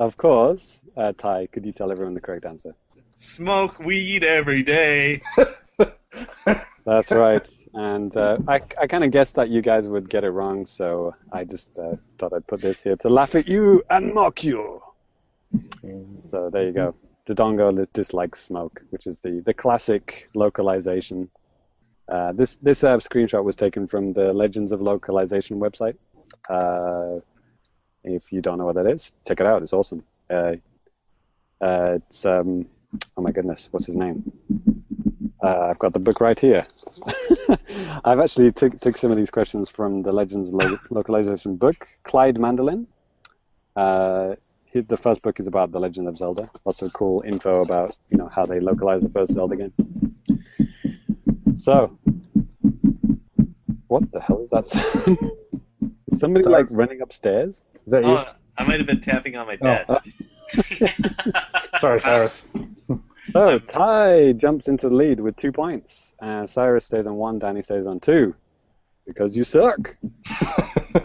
of 0.00 0.16
course, 0.16 0.80
uh, 0.96 1.12
Ty. 1.16 1.48
Could 1.52 1.64
you 1.66 1.72
tell 1.72 1.92
everyone 1.92 2.14
the 2.14 2.20
correct 2.20 2.44
answer? 2.44 2.74
Smoke 3.14 3.78
weed 3.78 4.24
every 4.24 4.62
day. 4.62 5.20
That's 6.84 7.10
right. 7.10 7.48
And 7.72 8.14
uh, 8.16 8.38
I, 8.46 8.60
I 8.80 8.86
kind 8.86 9.04
of 9.04 9.10
guessed 9.10 9.36
that 9.36 9.48
you 9.48 9.62
guys 9.62 9.88
would 9.88 10.08
get 10.10 10.22
it 10.24 10.30
wrong, 10.30 10.66
so 10.66 11.14
I 11.32 11.44
just 11.44 11.78
uh, 11.78 11.96
thought 12.18 12.32
I'd 12.34 12.46
put 12.46 12.60
this 12.60 12.82
here 12.82 12.96
to 12.96 13.08
laugh 13.08 13.34
at 13.34 13.48
you 13.48 13.82
and 13.88 14.12
mock 14.12 14.44
you. 14.44 14.82
So 16.28 16.50
there 16.50 16.64
you 16.64 16.72
go. 16.72 16.94
Dodongo 17.26 17.74
li- 17.74 17.86
dislikes 17.94 18.42
smoke, 18.42 18.82
which 18.90 19.06
is 19.06 19.20
the, 19.20 19.40
the 19.46 19.54
classic 19.54 20.28
localization. 20.34 21.30
Uh, 22.06 22.32
this 22.32 22.56
this 22.56 22.84
uh, 22.84 22.98
screenshot 22.98 23.42
was 23.42 23.56
taken 23.56 23.86
from 23.86 24.12
the 24.12 24.32
Legends 24.34 24.72
of 24.72 24.82
Localization 24.82 25.58
website. 25.58 25.96
Uh, 26.50 27.20
if 28.02 28.30
you 28.30 28.42
don't 28.42 28.58
know 28.58 28.66
what 28.66 28.74
that 28.74 28.86
is, 28.86 29.14
check 29.26 29.40
it 29.40 29.46
out. 29.46 29.62
It's 29.62 29.72
awesome. 29.72 30.04
Uh, 30.28 30.56
it's 31.60 32.26
um, 32.26 32.66
oh 33.16 33.22
my 33.22 33.30
goodness, 33.30 33.68
what's 33.70 33.86
his 33.86 33.94
name? 33.94 34.30
Uh, 35.44 35.66
I've 35.70 35.78
got 35.78 35.92
the 35.92 35.98
book 35.98 36.20
right 36.20 36.38
here. 36.38 36.66
I've 38.04 38.18
actually 38.20 38.50
took 38.52 38.78
took 38.80 38.96
some 38.96 39.10
of 39.10 39.16
these 39.18 39.30
questions 39.30 39.68
from 39.68 40.02
the 40.02 40.10
Legends 40.12 40.50
Lo- 40.50 40.78
Localization 40.90 41.56
book. 41.56 41.86
Clyde 42.04 42.38
Mandolin. 42.38 42.86
Uh, 43.76 44.36
he- 44.64 44.80
the 44.80 44.96
first 44.96 45.20
book 45.22 45.38
is 45.40 45.46
about 45.46 45.70
the 45.72 45.78
Legend 45.80 46.08
of 46.08 46.16
Zelda. 46.16 46.48
Lots 46.64 46.80
of 46.82 46.92
cool 46.94 47.22
info 47.26 47.60
about 47.60 47.96
you 48.10 48.16
know 48.16 48.28
how 48.28 48.46
they 48.46 48.58
localized 48.60 49.04
the 49.04 49.10
first 49.10 49.32
Zelda 49.34 49.56
game. 49.56 49.72
So, 51.56 51.96
what 53.88 54.10
the 54.12 54.20
hell 54.20 54.40
is 54.40 54.50
that 54.50 54.66
sound? 54.66 55.18
Is 56.12 56.20
Somebody 56.24 56.44
Sorry. 56.44 56.62
like 56.62 56.66
running 56.72 57.00
upstairs? 57.02 57.62
Is 57.84 57.90
that 57.92 58.02
you? 58.04 58.10
Oh, 58.10 58.24
I 58.56 58.64
might 58.64 58.78
have 58.78 58.86
been 58.86 59.00
tapping 59.00 59.36
on 59.36 59.46
my 59.46 59.56
desk. 59.56 59.90
uh, 59.90 60.00
Sorry, 61.80 62.00
Cyrus. 62.00 62.48
So 63.34 63.58
Ty 63.58 64.32
jumps 64.34 64.68
into 64.68 64.88
the 64.88 64.94
lead 64.94 65.18
with 65.18 65.36
two 65.36 65.50
points, 65.50 66.14
and 66.20 66.48
Cyrus 66.48 66.86
stays 66.86 67.06
on 67.08 67.16
one. 67.16 67.40
Danny 67.40 67.62
stays 67.62 67.84
on 67.84 67.98
two, 67.98 68.32
because 69.08 69.36
you 69.36 69.42
suck. 69.42 69.96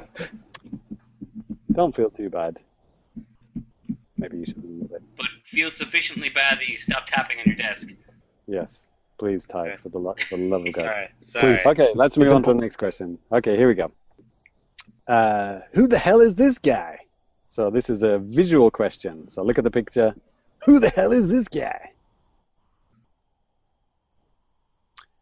Don't 1.73 1.95
feel 1.95 2.11
too 2.11 2.29
bad. 2.29 2.59
Maybe 4.17 4.37
you 4.37 4.45
should 4.45 4.57
a 4.57 4.67
little 4.67 4.87
bit. 4.87 5.01
but 5.17 5.25
feel 5.45 5.71
sufficiently 5.71 6.29
bad 6.29 6.59
that 6.59 6.67
you 6.67 6.77
stop 6.77 7.07
tapping 7.07 7.39
on 7.39 7.45
your 7.47 7.55
desk. 7.55 7.87
Yes, 8.47 8.89
please, 9.17 9.45
Ty, 9.45 9.69
Okay. 9.69 9.75
for 9.77 9.89
the, 9.89 9.97
lo- 9.97 10.15
for 10.29 10.37
the 10.37 10.43
love 10.47 10.67
of 10.67 10.73
God. 10.73 10.83
Sorry. 10.85 11.07
Sorry. 11.23 11.53
Please. 11.55 11.65
Okay, 11.65 11.87
let's 11.95 12.15
move 12.17 12.25
It's 12.25 12.33
on 12.33 12.43
to 12.43 12.53
the 12.53 12.59
next 12.59 12.75
question. 12.75 13.17
Okay, 13.31 13.57
here 13.57 13.67
we 13.67 13.73
go. 13.75 13.91
Uh, 15.07 15.61
who 15.73 15.87
the 15.87 15.97
hell 15.97 16.19
is 16.21 16.35
this 16.35 16.59
guy? 16.59 16.99
So 17.47 17.71
this 17.71 17.89
is 17.89 18.03
a 18.03 18.19
visual 18.19 18.69
question. 18.69 19.27
So 19.27 19.41
look 19.43 19.57
at 19.57 19.63
the 19.63 19.71
picture. 19.71 20.13
Who 20.65 20.79
the 20.79 20.89
hell 20.89 21.11
is 21.11 21.27
this 21.29 21.47
guy? 21.47 21.91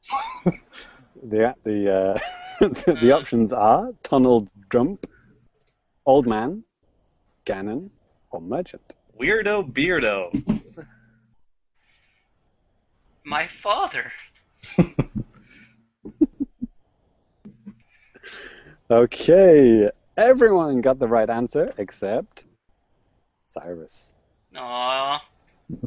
the 1.24 1.54
the 1.64 1.92
uh, 1.94 2.20
the 3.02 3.12
options 3.12 3.52
are 3.54 3.92
Donald 4.04 4.50
Trump, 4.70 5.06
Old 6.06 6.28
Man, 6.28 6.64
Ganon, 7.46 7.90
or 8.32 8.42
Merchant. 8.42 8.96
Weirdo 9.20 9.72
Beardo. 9.74 10.32
My 13.24 13.48
father. 13.48 14.12
Okay, 18.90 19.90
everyone 20.16 20.80
got 20.80 20.98
the 20.98 21.08
right 21.08 21.30
answer 21.30 21.74
except 21.78 22.46
Cyrus. 23.46 24.14
Aw, 24.56 25.22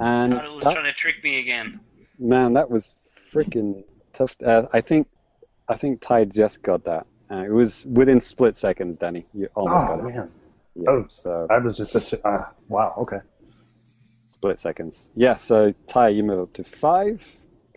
And 0.00 0.34
thought 0.34 0.54
was 0.54 0.64
that- 0.64 0.72
trying 0.74 0.84
to 0.84 0.92
trick 0.92 1.24
me 1.24 1.38
again. 1.40 1.80
man, 2.18 2.52
that 2.52 2.68
was 2.70 2.94
freaking 3.32 3.84
tough. 4.20 4.36
Uh, 4.44 4.66
I 4.72 4.80
think 4.80 5.08
I 5.68 5.76
think 5.76 6.00
Ty 6.00 6.26
just 6.26 6.62
got 6.62 6.84
that. 6.84 7.06
Uh, 7.30 7.44
it 7.44 7.50
was 7.52 7.86
within 7.86 8.20
split 8.20 8.56
seconds, 8.56 8.98
Danny. 8.98 9.24
You 9.34 9.48
almost 9.54 9.86
Oh 9.86 9.96
got 9.96 9.98
it. 10.00 10.14
man, 10.14 10.30
Yes, 10.74 10.86
Oh. 10.88 11.06
so 11.08 11.46
I 11.50 11.58
was 11.58 11.76
just 11.76 11.94
a, 12.12 12.26
uh, 12.28 12.46
wow. 12.68 12.94
Okay. 12.98 13.18
split 14.28 14.58
seconds. 14.58 15.10
Yeah, 15.16 15.36
so 15.36 15.72
Ty, 15.86 16.08
you 16.08 16.22
move 16.22 16.40
up 16.40 16.52
to 16.54 16.64
five. 16.64 17.26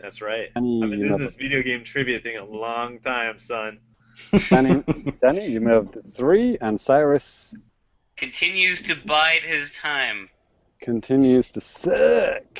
That's 0.01 0.21
right. 0.21 0.49
Danny, 0.55 0.81
I've 0.83 0.89
been 0.89 0.99
doing 0.99 1.11
move 1.11 1.19
this 1.21 1.35
video 1.35 1.61
game 1.61 1.83
trivia 1.83 2.19
thing 2.19 2.37
a 2.37 2.43
long 2.45 2.99
time, 2.99 3.39
son. 3.39 3.79
Danny, 4.49 4.83
Danny, 5.21 5.47
you 5.47 5.61
move 5.61 5.87
up 5.87 5.93
to 5.93 6.01
three, 6.01 6.57
and 6.59 6.79
Cyrus 6.79 7.55
Continues 8.17 8.81
to 8.83 8.95
bide 8.95 9.43
his 9.43 9.71
time. 9.71 10.29
continues 10.81 11.49
to 11.51 11.61
suck 11.61 12.59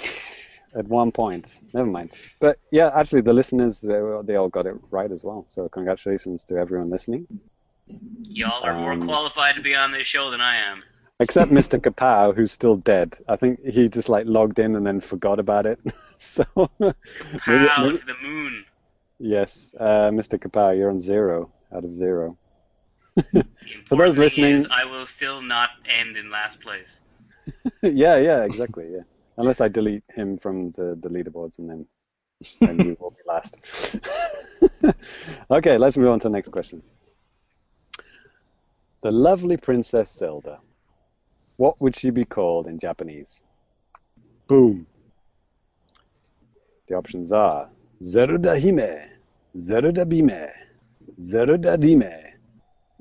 at 0.76 0.88
one 0.88 1.12
point. 1.12 1.62
Never 1.74 1.88
mind. 1.90 2.12
But 2.40 2.60
yeah, 2.72 2.92
actually, 2.94 3.22
the 3.22 3.34
listeners 3.34 3.82
they, 3.82 4.00
they 4.26 4.36
all 4.36 4.50
got 4.50 4.66
it 4.66 4.76
right 4.92 5.12
as 5.12 5.24
well. 5.24 5.46
So 5.48 5.70
congratulations 5.70 6.44
to 6.46 6.56
everyone 6.58 6.90
listening, 6.90 7.28
Y'all 8.24 8.64
are 8.64 8.74
more 8.74 8.94
Um, 8.94 9.06
qualified 9.06 9.56
to 9.56 9.62
be 9.62 9.76
on 9.76 9.92
this 9.92 10.08
show 10.08 10.30
than 10.32 10.40
I 10.42 10.56
am. 10.72 10.82
except 11.20 11.52
Mr. 11.60 11.80
Kapow, 11.80 12.34
who's 12.36 12.52
still 12.52 12.76
dead. 12.78 13.18
I 13.28 13.36
think 13.36 13.64
he 13.66 13.90
just 13.90 14.10
like 14.10 14.26
logged 14.26 14.58
in 14.60 14.76
and 14.76 14.86
then 14.88 15.00
forgot 15.02 15.40
about 15.40 15.66
it. 15.66 15.80
so 16.18 16.46
maybe- 16.80 16.94
Pow 17.68 17.86
maybe- 17.86 17.98
to 17.98 18.06
the 18.06 18.16
moon. 18.22 18.66
yes, 19.20 19.76
uh, 19.80 20.10
Mr. 20.12 20.40
Kapow, 20.40 20.76
you're 20.78 20.90
on 20.90 21.00
zero 21.00 21.52
out 21.76 21.84
of 21.84 21.94
zero. 21.94 22.38
The 23.16 23.46
For 23.88 23.98
those 23.98 24.18
listening- 24.18 24.62
is 24.64 24.68
I 24.72 24.86
will 24.86 25.06
still 25.06 25.42
not 25.42 25.70
end 25.88 26.18
in 26.18 26.32
last 26.32 26.60
place. 26.62 27.00
yeah, 27.82 28.16
yeah, 28.18 28.44
exactly. 28.46 28.88
Yeah, 28.94 29.02
unless 29.38 29.62
I 29.62 29.68
delete 29.68 30.04
him 30.14 30.38
from 30.38 30.72
the, 30.72 30.98
the 31.02 31.10
leaderboards, 31.10 31.60
and 31.60 31.70
then 31.70 31.88
then 32.60 32.80
you 32.80 32.98
will 33.00 33.12
be 33.12 33.24
last. 33.26 33.58
okay, 35.52 35.78
let's 35.78 35.98
move 35.98 36.10
on 36.10 36.20
to 36.20 36.28
the 36.28 36.32
next 36.32 36.50
question. 36.50 36.82
The 39.02 39.12
lovely 39.12 39.58
Princess 39.58 40.14
Zelda. 40.14 40.60
What 41.58 41.80
would 41.82 41.96
she 41.96 42.10
be 42.10 42.26
called 42.26 42.68
in 42.68 42.80
Japanese? 42.80 43.44
Boom. 44.48 44.88
The 46.88 46.96
options 46.96 47.32
are 47.32 47.70
Zeruda 48.02 48.60
Hime, 48.60 49.10
Zeruda 49.56 50.06
Bime, 50.06 50.50
Zeruda 51.22 51.80
Dime, 51.80 52.34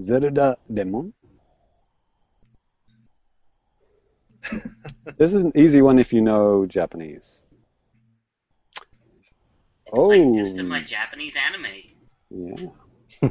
Zeruda 0.01 0.57
Demon. 0.73 1.13
This 5.19 5.35
is 5.35 5.43
an 5.43 5.53
easy 5.55 5.83
one 5.83 5.99
if 5.99 6.13
you 6.13 6.21
know 6.21 6.67
Japanese. 6.67 7.45
It's 9.87 9.99
like 9.99 10.21
oh. 10.21 10.35
just 10.35 10.57
Oh. 10.57 10.61
in 10.61 10.69
my 10.69 10.83
Japanese 10.83 11.35
anime. 11.37 12.71
Yeah. 13.21 13.29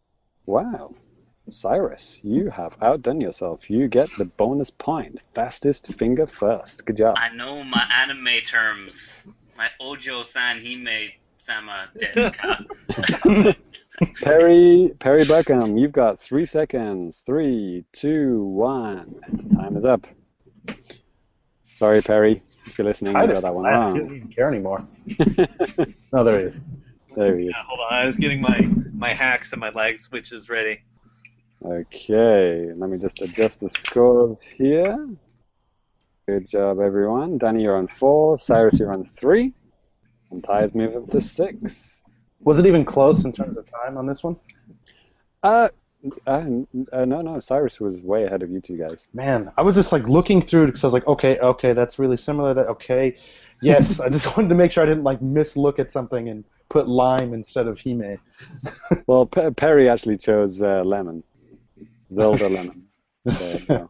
wow. 0.46 0.94
Cyrus, 1.48 2.20
you 2.22 2.50
have 2.50 2.76
outdone 2.80 3.20
yourself. 3.20 3.68
You 3.68 3.88
get 3.88 4.08
the 4.16 4.24
bonus 4.24 4.70
point. 4.70 5.22
Fastest 5.34 5.92
finger 5.94 6.26
first. 6.26 6.86
Good 6.86 6.98
job. 6.98 7.16
I 7.18 7.34
know 7.34 7.64
my 7.64 7.82
anime 7.90 8.40
terms. 8.46 9.10
My 9.56 9.68
Ojo 9.80 10.22
San 10.22 10.64
Hime 10.64 11.10
Sama 11.42 11.88
Deska. 11.98 13.56
Perry 14.22 14.92
Perry 14.98 15.24
Buckham, 15.24 15.76
you've 15.76 15.92
got 15.92 16.18
three 16.18 16.44
seconds. 16.44 17.22
Three, 17.26 17.84
two, 17.92 18.44
one. 18.44 19.16
Time 19.54 19.76
is 19.76 19.84
up. 19.84 20.06
Sorry, 21.82 22.00
Perry, 22.00 22.40
if 22.64 22.78
you're 22.78 22.84
listening, 22.84 23.16
you 23.16 23.26
got 23.26 23.42
that 23.42 23.52
one 23.52 23.66
I 23.66 23.88
don't 23.88 24.14
even 24.14 24.28
care 24.28 24.46
anymore. 24.46 24.86
Oh, 26.12 26.22
there 26.22 26.38
he 26.38 26.44
is. 26.44 26.60
there 27.16 27.36
he 27.36 27.46
is. 27.46 27.54
Yeah, 27.56 27.64
hold 27.66 27.80
on. 27.80 27.92
I 27.92 28.06
was 28.06 28.16
getting 28.16 28.40
my 28.40 28.60
my 28.94 29.12
hacks 29.12 29.52
and 29.52 29.58
my 29.58 29.70
lag 29.70 29.98
switches 29.98 30.48
ready. 30.48 30.80
Okay, 31.64 32.70
let 32.72 32.88
me 32.88 32.98
just 32.98 33.20
adjust 33.20 33.58
the 33.58 33.68
scores 33.68 34.40
here. 34.42 35.08
Good 36.28 36.48
job, 36.48 36.78
everyone. 36.78 37.38
Danny, 37.38 37.64
you're 37.64 37.76
on 37.76 37.88
four. 37.88 38.38
Cyrus, 38.38 38.78
you're 38.78 38.92
on 38.92 39.04
three. 39.04 39.52
And 40.30 40.44
Ty's 40.44 40.76
moved 40.76 40.94
up 40.94 41.10
to 41.10 41.20
six. 41.20 42.04
Was 42.38 42.60
it 42.60 42.66
even 42.66 42.84
close 42.84 43.24
in 43.24 43.32
terms 43.32 43.56
of 43.56 43.66
time 43.66 43.98
on 43.98 44.06
this 44.06 44.22
one? 44.22 44.36
Uh, 45.42 45.70
uh, 46.26 46.44
uh, 46.92 47.04
no, 47.04 47.20
no, 47.20 47.40
Cyrus 47.40 47.80
was 47.80 48.02
way 48.02 48.24
ahead 48.24 48.42
of 48.42 48.50
you 48.50 48.60
two 48.60 48.76
guys. 48.76 49.08
Man, 49.14 49.52
I 49.56 49.62
was 49.62 49.74
just 49.74 49.92
like 49.92 50.08
looking 50.08 50.40
through 50.40 50.64
it 50.64 50.66
because 50.66 50.84
I 50.84 50.86
was 50.86 50.94
like, 50.94 51.06
okay, 51.06 51.38
okay, 51.38 51.72
that's 51.72 51.98
really 51.98 52.16
similar. 52.16 52.54
That 52.54 52.68
okay, 52.68 53.16
yes. 53.60 54.00
I 54.06 54.08
just 54.08 54.36
wanted 54.36 54.48
to 54.48 54.54
make 54.54 54.72
sure 54.72 54.82
I 54.82 54.86
didn't 54.86 55.04
like 55.04 55.20
mislook 55.20 55.78
at 55.78 55.90
something 55.90 56.28
and 56.28 56.44
put 56.68 56.88
lime 56.88 57.34
instead 57.34 57.66
of 57.66 57.78
hime. 57.80 58.18
Well, 59.06 59.26
Pe- 59.26 59.50
Perry 59.50 59.88
actually 59.88 60.18
chose 60.18 60.62
uh, 60.62 60.82
lemon. 60.84 61.24
Zelda 62.14 62.48
lemon. 62.48 62.84
So, 63.28 63.60
no. 63.68 63.88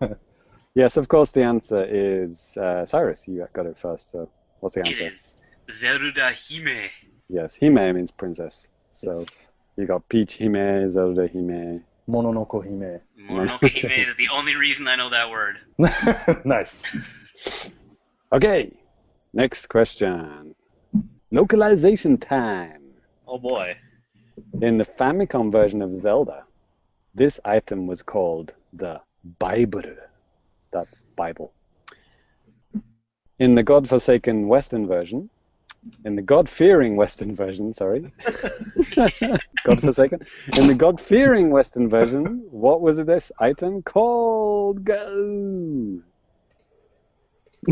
Yes, 0.74 0.96
of 0.96 1.08
course, 1.08 1.32
the 1.32 1.42
answer 1.42 1.84
is 1.84 2.56
uh, 2.56 2.86
Cyrus. 2.86 3.28
You 3.28 3.46
got 3.52 3.66
it 3.66 3.78
first, 3.78 4.10
so 4.10 4.28
what's 4.60 4.74
the 4.74 4.86
answer? 4.86 5.12
is 5.12 5.34
Zeruda 5.70 6.32
Hime. 6.32 6.88
Yes, 7.28 7.58
Hime 7.60 7.94
means 7.94 8.10
princess. 8.10 8.68
So 8.90 9.26
you 9.76 9.86
got 9.86 10.08
Peach 10.08 10.38
Hime, 10.38 10.88
Zelda 10.88 11.28
Hime. 11.28 11.84
Mononoke 12.08 12.64
hime. 12.64 13.00
Mononoke 13.18 13.80
Hime 13.80 14.08
is 14.08 14.16
the 14.16 14.28
only 14.28 14.56
reason 14.56 14.88
I 14.88 14.96
know 14.96 15.10
that 15.10 15.30
word. 15.30 15.58
nice. 16.44 16.82
Okay, 18.32 18.72
next 19.32 19.66
question. 19.66 20.54
Localization 21.30 22.18
time. 22.18 22.82
Oh 23.26 23.38
boy. 23.38 23.76
In 24.60 24.78
the 24.78 24.84
Famicom 24.84 25.52
version 25.52 25.82
of 25.82 25.94
Zelda, 25.94 26.44
this 27.14 27.38
item 27.44 27.86
was 27.86 28.02
called 28.02 28.54
the 28.72 29.00
Bible. 29.38 29.82
That's 30.72 31.04
Bible. 31.16 31.52
In 33.38 33.54
the 33.54 33.62
godforsaken 33.62 34.48
Western 34.48 34.86
version, 34.86 35.30
in 36.04 36.16
the 36.16 36.22
God-fearing 36.22 36.96
Western 36.96 37.34
version, 37.34 37.72
sorry, 37.72 38.12
God-forsaken, 39.64 40.20
In 40.56 40.66
the 40.66 40.74
God-fearing 40.74 41.50
Western 41.50 41.88
version, 41.88 42.44
what 42.50 42.80
was 42.80 42.96
this 42.98 43.30
item 43.38 43.82
called? 43.82 44.84
Go. 44.84 46.00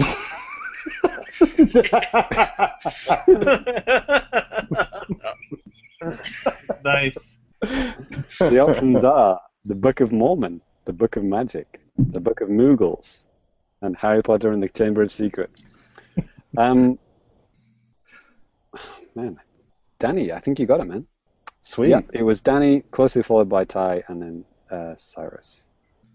nice. 6.84 7.36
The 8.40 8.58
options 8.58 9.04
are 9.04 9.40
the 9.64 9.74
Book 9.74 10.00
of 10.00 10.12
Mormon, 10.12 10.60
the 10.84 10.92
Book 10.92 11.16
of 11.16 11.24
Magic, 11.24 11.80
the 11.98 12.20
Book 12.20 12.40
of 12.40 12.48
Moogles, 12.48 13.26
and 13.82 13.96
Harry 13.96 14.22
Potter 14.22 14.50
and 14.50 14.62
the 14.62 14.68
Chamber 14.68 15.02
of 15.02 15.12
Secrets. 15.12 15.66
Um, 16.56 16.98
man, 19.14 19.38
Danny, 19.98 20.32
I 20.32 20.38
think 20.40 20.58
you 20.58 20.66
got 20.66 20.80
it, 20.80 20.86
man. 20.86 21.06
Sweet. 21.62 21.90
Yeah, 21.90 22.00
it 22.12 22.22
was 22.22 22.40
Danny, 22.40 22.80
closely 22.80 23.22
followed 23.22 23.48
by 23.48 23.64
Ty, 23.64 24.02
and 24.08 24.22
then 24.22 24.44
uh, 24.70 24.94
Cyrus. 24.96 25.66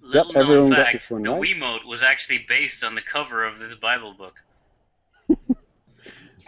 Little 0.02 0.34
known 0.34 0.44
everyone 0.44 0.70
got 0.72 0.78
fact, 0.78 0.94
this 0.94 1.10
one 1.10 1.24
the 1.24 1.32
right. 1.32 1.42
Wiimote 1.42 1.86
was 1.86 2.02
actually 2.04 2.46
based 2.48 2.84
on 2.84 2.96
the 2.96 3.02
cover 3.02 3.44
of 3.46 3.60
this 3.60 3.74
Bible 3.76 4.14
book. 4.14 4.36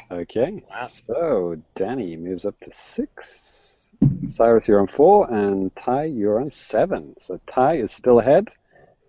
Okay, 0.09 0.63
Wow. 0.69 0.87
so 0.87 1.61
Danny 1.75 2.15
moves 2.15 2.45
up 2.45 2.57
to 2.61 2.69
six. 2.73 3.91
Cyrus, 4.25 4.67
you're 4.67 4.79
on 4.79 4.87
four, 4.87 5.29
and 5.33 5.75
Ty, 5.75 6.05
you're 6.05 6.39
on 6.39 6.49
seven. 6.49 7.15
So 7.19 7.39
Ty 7.51 7.77
is 7.77 7.91
still 7.91 8.19
ahead, 8.19 8.47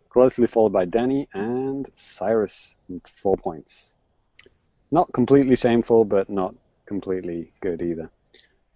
closely 0.09 0.47
followed 0.49 0.73
by 0.73 0.87
Danny 0.87 1.29
and 1.35 1.89
Cyrus 1.93 2.75
four 3.07 3.37
points. 3.37 3.95
Not 4.91 5.13
completely 5.13 5.55
shameful, 5.55 6.05
but 6.05 6.31
not 6.31 6.55
completely 6.89 7.53
good 7.61 7.83
either. 7.83 8.11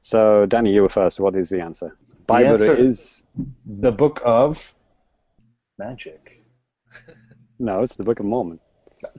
So 0.01 0.47
Danny, 0.47 0.73
you 0.73 0.83
were 0.83 0.89
first. 0.89 1.19
What 1.19 1.35
is 1.35 1.49
the 1.49 1.61
answer? 1.61 1.97
Bible 2.27 2.53
answer- 2.53 2.77
is 2.77 3.25
The 3.67 3.91
Book 3.91 4.21
of 4.25 4.75
Magic. 5.79 6.45
no, 7.59 7.83
it's 7.83 7.97
the 7.97 8.05
Book 8.05 8.21
of 8.21 8.27
Mormon. 8.27 8.61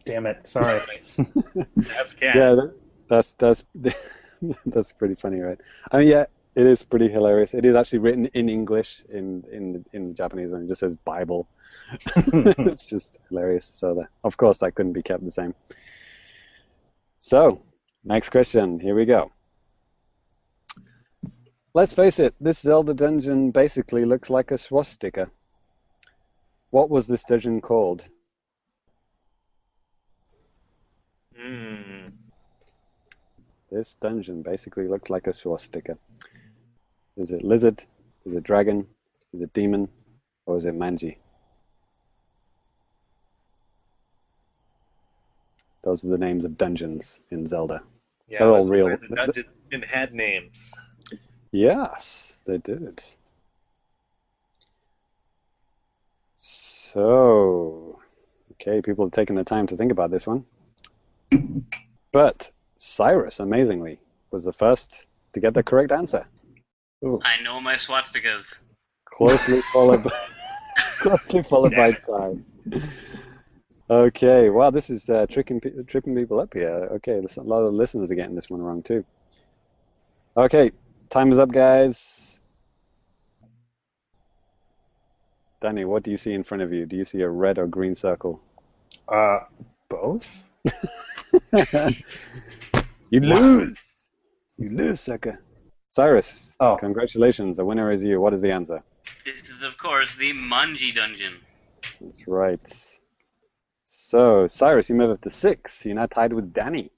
Damn 0.06 0.28
it. 0.28 0.48
Sorry. 0.48 0.80
That's 1.76 2.14
cat. 2.14 2.36
Yeah, 2.36 2.56
that, 2.56 2.74
that's 3.10 3.34
that's 3.34 3.64
that's 4.65 4.94
pretty 4.94 5.15
funny, 5.15 5.41
right? 5.41 5.60
I 5.91 5.98
mean, 5.98 6.07
yeah, 6.07 6.26
it 6.56 6.65
is 6.65 6.84
pretty 6.84 7.10
hilarious. 7.10 7.53
It 7.53 7.65
is 7.65 7.76
actually 7.76 7.99
written 7.99 8.28
in 8.28 8.48
English 8.48 9.03
in 9.10 9.44
in 9.52 9.86
in 9.91 10.10
the 10.10 10.14
Japanese 10.14 10.52
one. 10.52 10.64
It 10.64 10.68
just 10.68 10.80
says 10.80 10.95
Bible. 10.95 11.48
it's 12.15 12.88
just 12.88 13.18
hilarious. 13.30 13.65
So 13.65 13.95
that, 13.95 14.07
of 14.24 14.38
course, 14.38 14.60
that 14.60 14.76
couldn't 14.76 14.94
be 14.94 15.03
kept 15.03 15.26
the 15.26 15.32
same. 15.32 15.53
So, 17.20 17.61
next 18.04 18.30
question. 18.30 18.80
Here 18.80 18.96
we 18.96 19.06
go. 19.06 19.32
Let's 21.74 21.94
face 21.94 22.20
it, 22.20 22.36
this 22.40 22.60
Zelda 22.60 22.94
dungeon 22.94 23.50
basically 23.50 24.06
looks 24.06 24.30
like 24.30 24.52
a 24.52 24.58
swastika. 24.58 25.32
What 26.70 26.90
was 26.90 27.08
this 27.08 27.24
dungeon 27.24 27.62
called? 27.62 28.08
Hmm. 31.36 32.10
This 33.72 33.96
dungeon 33.96 34.44
basically 34.44 34.88
looked 34.88 35.10
like 35.10 35.26
a 35.26 35.34
swastika. 35.34 35.98
Is 37.18 37.32
it 37.32 37.44
lizard? 37.44 37.84
Is 38.26 38.34
it 38.34 38.44
dragon? 38.44 38.88
Is 39.34 39.42
it 39.42 39.54
demon? 39.54 39.90
Or 40.46 40.58
is 40.58 40.66
it 40.66 40.76
manji? 40.76 41.18
Those 45.84 46.06
are 46.06 46.10
the 46.10 46.18
names 46.18 46.46
of 46.46 46.58
dungeons 46.58 47.20
in 47.32 47.46
Zelda. 47.46 47.82
Yeah, 48.28 48.40
They're 48.40 48.50
all 48.52 48.68
real. 48.68 48.86
where 48.86 48.98
The 48.98 49.16
dungeons 49.16 49.48
even 49.68 49.88
had 49.88 50.14
names. 50.14 50.74
Yes, 51.52 52.41
they 52.45 52.58
did. 52.58 53.02
So, 56.36 58.00
okay, 58.54 58.82
people 58.82 59.06
have 59.06 59.12
taken 59.12 59.36
the 59.36 59.44
time 59.44 59.68
to 59.68 59.78
think 59.78 59.91
about 59.91 60.12
this 60.12 60.26
one. 60.28 60.45
But 62.12 62.52
Cyrus, 62.78 63.40
amazingly, 63.40 64.00
was 64.32 64.44
the 64.44 64.54
first 64.54 65.08
to 65.34 65.40
get 65.40 65.54
the 65.54 65.64
correct 65.64 65.91
answer. 65.91 66.26
I 67.24 67.41
know 67.41 67.60
my 67.60 67.76
swastikas. 67.76 68.54
Closely 69.06 69.62
followed 69.74 70.04
by, 70.04 70.12
closely 71.00 71.44
followed 71.44 71.76
by 71.76 71.91
Ty. 71.91 72.36
Okay, 73.89 74.49
wow, 74.49 74.69
this 74.69 74.89
is 74.89 75.10
uh, 75.10 75.26
tricking 75.27 75.60
pe- 75.60 75.84
tripping 75.88 76.15
people 76.15 76.39
up 76.39 76.53
here. 76.53 76.88
Okay, 76.93 77.22
a 77.38 77.41
lot 77.41 77.60
of 77.64 77.73
listeners 77.73 78.10
are 78.11 78.15
getting 78.15 78.35
this 78.35 78.49
one 78.49 78.61
wrong 78.61 78.81
too. 78.81 79.03
Okay, 80.38 80.72
time 81.10 81.31
is 81.31 81.38
up, 81.38 81.51
guys. 81.51 82.39
Danny, 85.61 85.85
what 85.85 86.03
do 86.03 86.11
you 86.11 86.18
see 86.18 86.34
in 86.34 86.43
front 86.43 86.64
of 86.64 86.73
you? 86.73 86.85
Do 86.85 86.95
you 86.95 87.05
see 87.05 87.22
a 87.22 87.30
red 87.30 87.57
or 87.57 87.68
green 87.68 87.95
circle? 87.95 88.41
Uh, 89.07 89.39
both? 89.89 90.49
you 93.10 93.19
lose. 93.19 93.80
You 94.57 94.69
lose, 94.69 94.99
sucker. 94.99 95.39
Cyrus, 95.89 96.55
Oh. 96.60 96.76
congratulations. 96.77 97.57
The 97.57 97.65
winner 97.65 97.91
is 97.91 98.03
you. 98.03 98.19
What 98.19 98.34
is 98.34 98.41
the 98.41 98.51
answer? 98.51 98.81
This 99.26 99.47
is, 99.49 99.61
of 99.64 99.77
course, 99.77 100.14
the 100.15 100.34
Manji 100.34 100.93
dungeon. 100.95 101.35
That's 102.01 102.27
right. 102.27 102.99
So, 104.14 104.48
Cyrus, 104.48 104.90
you 104.90 104.95
move 104.95 105.10
up 105.10 105.22
to 105.22 105.31
six. 105.31 105.84
You're 105.88 105.95
now 105.95 106.06
tied 106.06 106.34
with 106.34 106.53
Danny. 106.53 106.91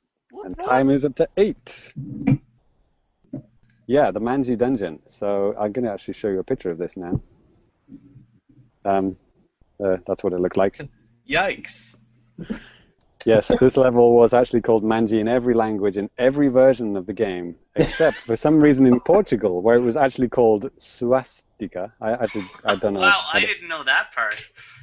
And 0.43 0.53
Ty 0.57 0.83
moves 0.83 1.05
up 1.05 1.15
to 1.15 1.29
eight. 1.37 1.93
Yeah, 3.87 4.11
the 4.11 4.19
Manji 4.19 4.57
dungeon. 4.57 4.99
So 5.05 5.55
I'm 5.57 5.71
going 5.71 5.85
to 5.85 5.91
actually 5.93 6.15
show 6.15 6.27
you 6.27 6.39
a 6.39 6.43
picture 6.43 6.71
of 6.71 6.77
this 6.77 6.97
now. 6.97 7.21
Um, 8.83 9.15
uh, 9.81 9.95
that's 10.05 10.25
what 10.25 10.33
it 10.33 10.41
looked 10.41 10.57
like. 10.57 10.81
Yikes! 11.29 11.95
Yes, 13.27 13.47
this 13.59 13.75
level 13.75 14.15
was 14.15 14.35
actually 14.35 14.61
called 14.61 14.83
Manji 14.83 15.19
in 15.19 15.27
every 15.27 15.55
language 15.55 15.97
in 15.97 16.11
every 16.19 16.47
version 16.47 16.95
of 16.95 17.07
the 17.07 17.13
game, 17.13 17.55
except 17.75 18.17
for 18.17 18.35
some 18.35 18.59
reason 18.59 18.85
in 18.85 18.99
Portugal, 18.99 19.63
where 19.63 19.75
it 19.77 19.79
was 19.81 19.97
actually 19.97 20.29
called 20.29 20.69
Suastica. 20.77 21.91
I 21.99 22.11
actually, 22.11 22.45
I 22.63 22.75
don't 22.75 22.93
know. 22.93 22.99
Wow, 22.99 23.21
I 23.33 23.39
don't- 23.39 23.49
didn't 23.49 23.67
know 23.67 23.83
that 23.83 24.11
part. 24.13 24.35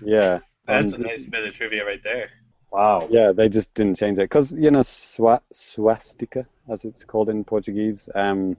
yeah. 0.04 0.40
That's 0.66 0.92
a 0.92 0.98
nice 0.98 1.26
bit 1.26 1.44
of 1.46 1.54
trivia 1.54 1.84
right 1.84 2.02
there. 2.02 2.28
Wow. 2.70 3.08
Yeah, 3.10 3.32
they 3.32 3.48
just 3.48 3.74
didn't 3.74 3.96
change 3.96 4.18
it 4.18 4.22
because 4.22 4.52
you 4.52 4.70
know 4.70 4.80
swa- 4.80 5.42
swastika, 5.52 6.46
as 6.70 6.84
it's 6.84 7.04
called 7.04 7.28
in 7.28 7.44
Portuguese, 7.44 8.08
um, 8.14 8.56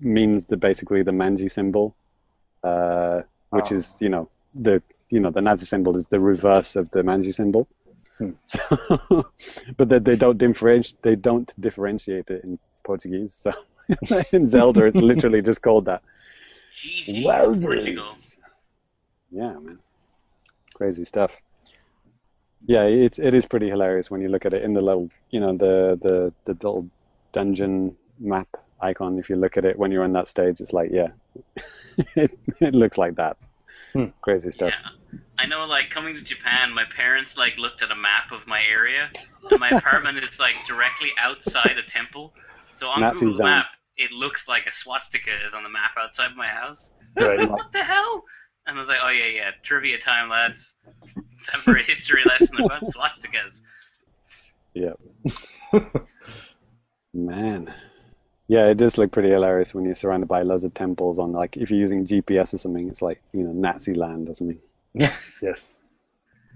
means 0.00 0.46
the 0.46 0.56
basically 0.56 1.02
the 1.02 1.12
Manji 1.12 1.50
symbol, 1.50 1.96
uh, 2.62 3.22
which 3.50 3.72
Oh. 3.72 3.76
is 3.76 3.96
you 4.00 4.08
know 4.08 4.28
the 4.54 4.82
you 5.10 5.20
know 5.20 5.30
the 5.30 5.40
Nazi 5.42 5.66
symbol 5.66 5.96
is 5.96 6.06
the 6.08 6.20
reverse 6.20 6.76
of 6.76 6.90
the 6.90 7.02
Manji 7.02 7.32
symbol. 7.32 7.68
Hmm. 8.18 8.30
So, 8.44 9.26
but 9.76 9.88
they, 9.88 9.98
they 9.98 10.16
don't 10.16 10.38
differentiate 10.38 11.02
they 11.02 11.16
don't 11.16 11.52
differentiate 11.60 12.30
it 12.30 12.44
in 12.44 12.58
Portuguese. 12.84 13.34
So 13.34 13.52
in 14.32 14.48
Zelda, 14.48 14.84
it's 14.86 14.96
literally 14.96 15.42
just 15.42 15.62
called 15.62 15.86
that. 15.86 16.02
GG, 16.76 17.22
Portugal. 17.24 18.04
Wowzers. 18.04 18.38
Yeah, 19.30 19.52
man. 19.58 19.78
Crazy 20.74 21.04
stuff. 21.04 21.40
Yeah, 22.66 22.84
it's 22.84 23.18
it 23.18 23.34
is 23.34 23.46
pretty 23.46 23.68
hilarious 23.68 24.10
when 24.10 24.20
you 24.20 24.28
look 24.28 24.46
at 24.46 24.54
it 24.54 24.62
in 24.62 24.72
the 24.72 24.80
little, 24.80 25.10
you 25.30 25.40
know, 25.40 25.56
the 25.56 25.98
the 26.00 26.32
the 26.44 26.52
little 26.54 26.88
dungeon 27.32 27.96
map 28.18 28.48
icon. 28.80 29.18
If 29.18 29.28
you 29.28 29.36
look 29.36 29.56
at 29.56 29.64
it 29.64 29.78
when 29.78 29.90
you're 29.90 30.04
on 30.04 30.12
that 30.12 30.28
stage, 30.28 30.60
it's 30.60 30.72
like, 30.72 30.90
yeah, 30.92 31.08
it 32.16 32.38
it 32.60 32.74
looks 32.74 32.98
like 32.98 33.16
that. 33.16 33.36
Hmm. 33.92 34.06
Crazy 34.22 34.50
stuff. 34.50 34.72
Yeah. 34.72 35.18
I 35.38 35.46
know, 35.46 35.64
like, 35.64 35.90
coming 35.90 36.14
to 36.14 36.22
Japan, 36.22 36.72
my 36.72 36.84
parents, 36.96 37.36
like, 37.36 37.56
looked 37.58 37.82
at 37.82 37.90
a 37.90 37.96
map 37.96 38.32
of 38.32 38.46
my 38.46 38.62
area, 38.70 39.10
and 39.50 39.60
my 39.60 39.68
apartment 39.70 40.18
is, 40.18 40.38
like, 40.38 40.54
directly 40.66 41.10
outside 41.18 41.76
a 41.76 41.82
temple. 41.82 42.32
So 42.74 42.88
on 42.88 43.00
Nazi 43.00 43.20
Google 43.20 43.38
zone. 43.38 43.46
Map, 43.46 43.66
it 43.96 44.10
looks 44.12 44.48
like 44.48 44.66
a 44.66 44.72
swastika 44.72 45.30
is 45.46 45.54
on 45.54 45.62
the 45.62 45.68
map 45.68 45.92
outside 45.98 46.36
my 46.36 46.46
house. 46.46 46.92
Right. 47.16 47.48
what 47.50 47.72
the 47.72 47.82
hell? 47.82 48.24
And 48.66 48.76
I 48.76 48.80
was 48.80 48.88
like, 48.88 48.98
oh, 49.02 49.10
yeah, 49.10 49.26
yeah, 49.26 49.50
trivia 49.62 49.98
time, 49.98 50.30
lads. 50.30 50.74
Time 51.44 51.60
for 51.60 51.76
a 51.76 51.82
history 51.82 52.22
lesson 52.24 52.58
about 52.60 52.82
swastikas. 52.84 53.60
Yeah. 54.72 54.94
Man. 57.14 57.72
Yeah, 58.48 58.66
it 58.66 58.76
does 58.76 58.98
look 58.98 59.12
pretty 59.12 59.30
hilarious 59.30 59.74
when 59.74 59.84
you're 59.84 59.94
surrounded 59.94 60.26
by 60.26 60.42
loads 60.42 60.64
of 60.64 60.74
temples 60.74 61.18
on 61.18 61.32
like 61.32 61.56
if 61.56 61.70
you're 61.70 61.80
using 61.80 62.04
GPS 62.06 62.54
or 62.54 62.58
something, 62.58 62.88
it's 62.88 63.02
like, 63.02 63.22
you 63.32 63.42
know, 63.42 63.52
Nazi 63.52 63.94
land 63.94 64.28
or 64.28 64.34
something. 64.34 64.60
yes. 65.42 65.78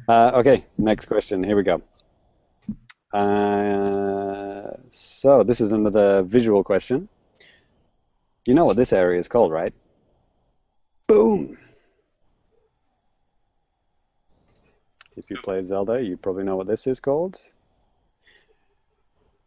Uh, 0.09 0.33
okay, 0.35 0.65
next 0.79 1.07
question. 1.07 1.43
Here 1.43 1.57
we 1.57 1.63
go. 1.63 1.83
Uh, 3.13 4.77
so 4.91 5.43
this 5.43 5.61
is 5.61 5.73
another 5.73 6.23
visual 6.23 6.65
question. 6.65 7.09
You 8.47 8.55
know 8.55 8.65
what 8.65 8.77
this 8.77 8.93
area 8.93 9.21
is 9.21 9.29
called, 9.29 9.53
right? 9.53 9.75
Boom. 11.07 11.59
If 15.19 15.31
you 15.31 15.37
played 15.43 15.65
Zelda, 15.65 16.01
you 16.01 16.17
probably 16.17 16.45
know 16.45 16.55
what 16.55 16.69
this 16.69 16.87
is 16.87 17.01
called. 17.01 17.41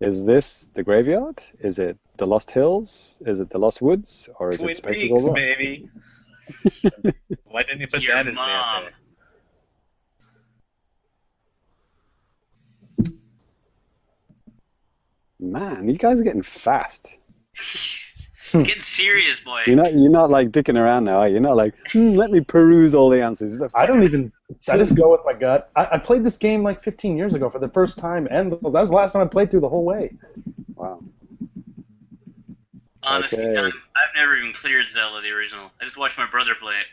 Is 0.02 0.26
this 0.26 0.68
the 0.74 0.84
graveyard? 0.84 1.42
Is 1.62 1.80
it 1.80 1.98
the 2.18 2.28
Lost 2.28 2.52
Hills? 2.52 3.22
Is 3.26 3.40
it 3.40 3.50
the 3.50 3.58
Lost 3.58 3.82
Woods? 3.82 4.28
Or 4.38 4.50
is 4.50 4.58
Twin 4.58 4.72
it 4.72 4.78
Spectacle 4.78 5.16
Peaks, 5.16 5.28
Rock? 5.28 5.36
baby. 5.38 5.90
Why 7.46 7.64
didn't 7.64 7.80
you 7.82 7.88
put 7.88 8.02
Your 8.02 8.16
that 8.16 8.28
as 8.28 8.34
the 8.34 8.42
mom. 8.42 8.84
answer? 8.84 8.96
Man, 15.40 15.88
you 15.88 15.98
guys 15.98 16.20
are 16.20 16.24
getting 16.24 16.42
fast. 16.42 17.18
it's 18.54 18.68
getting 18.68 18.84
serious, 18.84 19.40
boy. 19.40 19.64
You're 19.68 19.76
not 19.76 19.94
you're 19.94 20.12
not 20.12 20.30
like 20.30 20.52
dicking 20.52 20.78
around 20.80 21.04
now. 21.06 21.20
Are 21.20 21.28
you? 21.28 21.34
You're 21.34 21.42
not 21.42 21.58
like 21.58 21.74
hmm, 21.92 22.14
let 22.16 22.32
me 22.32 22.42
peruse 22.42 22.94
all 22.96 23.10
the 23.10 23.22
answers. 23.22 23.60
Like, 23.60 23.72
I 23.76 23.86
don't 23.86 24.04
even. 24.04 24.32
I 24.70 24.78
just 24.78 24.96
go 24.96 25.12
with 25.12 25.22
my 25.26 25.34
gut. 25.34 25.72
I, 25.76 25.90
I 25.94 25.98
played 25.98 26.24
this 26.24 26.38
game 26.38 26.62
like 26.64 26.84
15 26.84 27.18
years 27.18 27.34
ago 27.34 27.50
for 27.50 27.60
the 27.60 27.70
first 27.70 27.98
time, 27.98 28.28
and 28.30 28.52
that 28.52 28.62
was 28.62 28.90
the 28.90 28.96
last 28.96 29.14
time 29.14 29.22
I 29.22 29.26
played 29.26 29.50
through 29.50 29.62
the 29.62 29.70
whole 29.70 29.86
way. 29.86 30.14
Wow. 30.76 31.02
Honestly, 33.04 33.44
Okay. 33.46 33.56
time, 33.56 33.72
I've 33.96 34.16
never 34.16 34.36
even 34.36 34.54
cleared 34.54 34.88
Zelda, 34.90 35.22
the 35.22 35.32
original. 35.32 35.72
I 35.82 35.86
just 35.86 35.98
watched 35.98 36.18
my 36.18 36.30
brother 36.30 36.54
play 36.60 36.76
it. 36.76 36.88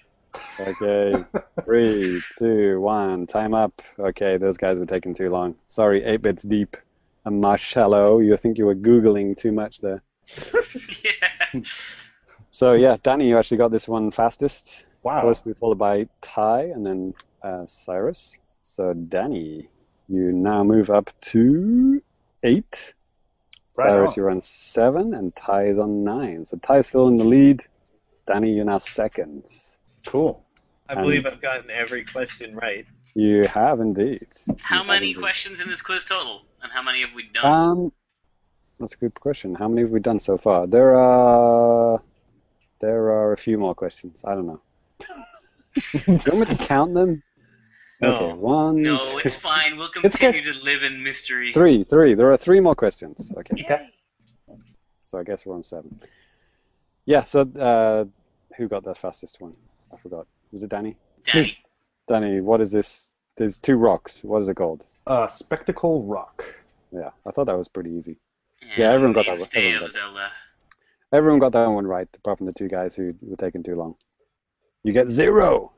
Okay. 0.61 1.25
Three, 1.65 2.23
two, 2.39 2.81
one. 2.81 3.27
Time 3.27 3.55
up. 3.55 3.83
Okay, 3.99 4.37
those 4.37 4.57
guys 4.57 4.79
were 4.79 4.87
taking 4.87 5.15
too 5.15 5.31
long. 5.31 5.55
Sorry, 5.67 6.05
eight 6.05 6.23
bits 6.23 6.43
deep. 6.43 6.77
And 7.25 7.41
Marshmallow, 7.41 8.21
you 8.21 8.37
think 8.37 8.57
you 8.57 8.67
were 8.67 8.75
googling 8.75 9.37
too 9.37 9.53
much 9.53 9.81
there. 9.81 10.03
yeah. 11.05 11.28
So 12.51 12.73
yeah, 12.73 12.97
Danny, 13.03 13.29
you 13.29 13.39
actually 13.39 13.59
got 13.59 13.71
this 13.71 13.87
one 13.87 14.11
fastest. 14.11 14.87
Wow. 15.03 15.21
Closely 15.21 15.55
followed 15.55 15.79
by 15.79 16.09
Ty 16.23 16.63
and 16.63 16.85
then 16.85 17.15
uh, 17.43 17.67
Cyrus. 17.67 18.39
So 18.63 18.95
Danny, 18.95 19.69
you 20.09 20.33
now 20.33 20.65
move 20.65 20.91
up 20.91 21.11
to 21.33 22.03
eight. 22.43 22.95
Right 23.77 23.91
Cyrus, 23.91 24.09
on. 24.09 24.15
you're 24.17 24.31
on 24.31 24.43
seven, 24.43 25.15
and 25.15 25.37
Ty 25.37 25.67
is 25.67 25.79
on 25.79 26.03
nine. 26.05 26.45
So 26.47 26.57
Ty's 26.57 26.89
still 26.89 27.07
in 27.09 27.17
the 27.17 27.25
lead. 27.25 27.63
Danny, 28.27 28.53
you're 28.55 28.65
now 28.65 28.79
second. 28.79 29.47
Cool. 30.07 30.43
I 30.89 30.95
believe 30.95 31.27
I've 31.27 31.41
gotten 31.41 31.71
every 31.71 32.05
question 32.05 32.57
right. 32.57 32.87
You 33.15 33.45
have 33.45 33.81
indeed. 33.81 34.27
How 34.59 34.83
You 34.83 34.89
many 34.89 35.09
indeed. 35.11 35.21
questions 35.21 35.61
in 35.61 35.69
this 35.69 35.83
quiz 35.83 36.03
total? 36.03 36.43
And 36.63 36.73
how 36.73 36.83
many 36.83 37.03
have 37.03 37.15
we 37.15 37.29
done? 37.33 37.45
Um, 37.45 37.93
that's 38.79 38.95
a 38.95 38.97
good 38.97 39.15
question. 39.19 39.55
How 39.55 39.69
many 39.69 39.83
have 39.83 39.91
we 39.91 40.01
done 40.01 40.21
so 40.21 40.37
far? 40.39 40.67
There 40.67 40.97
are 40.97 42.01
there 42.81 43.05
are 43.11 43.33
a 43.33 43.37
few 43.37 43.59
more 43.59 43.75
questions. 43.75 44.23
I 44.25 44.35
don't 44.35 44.47
know. 44.47 44.61
Do 45.93 46.01
you 46.07 46.19
want 46.33 46.39
me 46.51 46.57
to 46.57 46.65
count 46.65 46.95
them? 46.95 47.23
No. 48.01 48.15
Okay, 48.15 48.33
one, 48.35 48.83
no, 48.83 48.99
two- 49.03 49.19
it's 49.25 49.35
fine. 49.35 49.77
We'll 49.77 49.91
It's 50.05 50.15
okay. 50.17 50.31
continue 50.33 50.53
to 50.53 50.59
live 50.63 50.85
in 50.85 51.03
mystery. 51.03 51.53
three, 51.53 51.83
three. 51.83 52.15
There 52.15 52.31
are 52.31 52.37
three 52.37 52.61
more 52.61 52.77
questions. 52.77 53.33
Okay, 53.37 53.65
Yay. 53.69 53.91
so 55.05 55.19
I 55.19 55.25
guess 55.25 55.45
we're 55.45 55.57
on 55.57 55.63
seven. 55.65 56.01
Yeah. 57.07 57.25
So 57.25 57.41
uh, 57.41 58.05
who 58.57 58.69
got 58.69 58.85
the 58.85 58.95
fastest 58.95 59.41
one? 59.41 59.55
I 59.93 59.97
forgot. 59.97 60.27
Was 60.53 60.63
it 60.63 60.69
Danny? 60.71 60.97
Danny. 61.25 61.59
Danny, 62.07 62.41
what 62.41 62.61
is 62.61 62.71
this? 62.71 63.13
There's 63.37 63.59
two 63.59 63.77
rocks. 63.77 64.23
What 64.25 64.43
is 64.43 64.49
it 64.49 64.55
called? 64.55 64.87
Uh, 65.07 65.27
Spectacle 65.27 66.05
Rock. 66.05 66.45
Yeah, 66.93 67.11
I 67.27 67.31
thought 67.33 67.47
that 67.47 67.57
was 67.59 67.69
pretty 67.69 67.91
easy. 67.93 68.17
Yeah, 68.77 68.93
everyone 68.93 69.13
got 69.13 69.25
that 69.27 69.31
one. 69.33 69.39
Mainstay 69.39 69.69
Everyone 69.69 69.85
of 69.87 69.93
Zelda. 69.93 70.31
Everyone 71.13 71.39
got 71.39 71.53
that 71.53 71.67
one 71.67 71.87
right, 71.87 72.09
apart 72.17 72.39
from 72.39 72.47
the 72.47 72.53
two 72.53 72.69
guys 72.69 72.95
who 72.95 73.15
were 73.23 73.37
taking 73.37 73.63
too 73.63 73.77
long. 73.77 73.95
You 74.85 74.93
get 74.93 75.09
zero. 75.09 75.73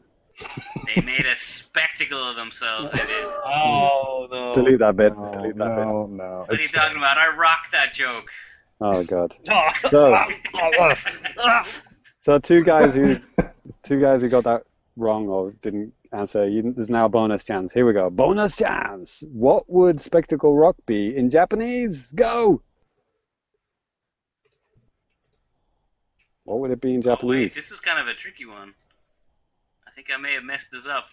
They 0.95 1.03
made 1.03 1.27
a 1.27 1.37
spectacle 1.37 2.19
of 2.31 2.37
themselves. 2.37 2.91
They 2.93 2.99
did. 3.07 3.25
Oh 3.45 4.27
no. 4.31 4.55
Delete 4.55 4.79
that 4.81 4.97
bit. 4.97 5.17
No, 5.17 5.31
Delete 5.33 5.57
that 5.59 5.77
bit. 5.77 5.85
no, 5.87 6.07
no. 6.07 6.25
What 6.47 6.51
are 6.51 6.55
you 6.55 6.59
It's- 6.59 6.73
talking 6.73 6.97
about? 6.97 7.19
I 7.19 7.35
rocked 7.37 7.73
that 7.73 7.93
joke. 7.93 8.31
Oh 8.81 9.05
god. 9.05 9.37
So, 9.91 10.15
so 12.19 12.39
two 12.39 12.63
guys 12.65 12.95
who 12.95 13.19
two 13.83 14.01
guys 14.01 14.23
who 14.23 14.29
got 14.29 14.45
that 14.45 14.63
wrong 14.97 15.29
or 15.29 15.53
didn't 15.63 15.93
answer. 16.13 16.49
You, 16.49 16.73
there's 16.75 16.91
now 16.91 17.05
a 17.07 17.09
bonus 17.09 17.45
chance. 17.45 17.73
Here 17.73 17.87
we 17.87 17.93
go. 17.93 18.09
Bonus 18.11 18.57
chance. 18.57 19.23
What 19.31 19.69
would 19.71 20.01
spectacle 20.01 20.57
rock 20.57 20.77
be 20.87 21.15
in 21.17 21.29
Japanese? 21.31 22.13
Go. 22.13 22.63
What 26.51 26.59
would 26.63 26.73
it 26.73 26.81
be 26.81 26.95
in 26.95 26.97
Oh, 26.97 27.11
wait, 27.11 27.17
Japanese? 27.21 27.55
this 27.55 27.71
is 27.71 27.79
kind 27.79 28.01
of 28.01 28.09
a 28.09 28.15
tricky 28.15 28.45
one. 28.45 28.75
I 29.87 29.93
think 29.93 30.09
I 30.13 30.17
may 30.17 30.35
have 30.35 30.43
messed 30.43 30.67
this 30.73 30.85
up. 30.85 31.05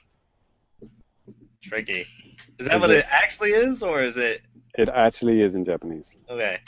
Tricky. 1.62 2.08
Is 2.58 2.66
that 2.66 2.78
Is 2.78 2.82
what 2.82 2.90
it- 2.90 2.98
it 3.02 3.06
actually 3.12 3.52
is, 3.52 3.84
or 3.84 4.02
is 4.02 4.18
it 4.18 4.42
It 4.80 4.90
actually 4.90 5.42
is 5.42 5.54
in 5.54 5.64
Japanese. 5.64 6.18
okay? 6.28 6.60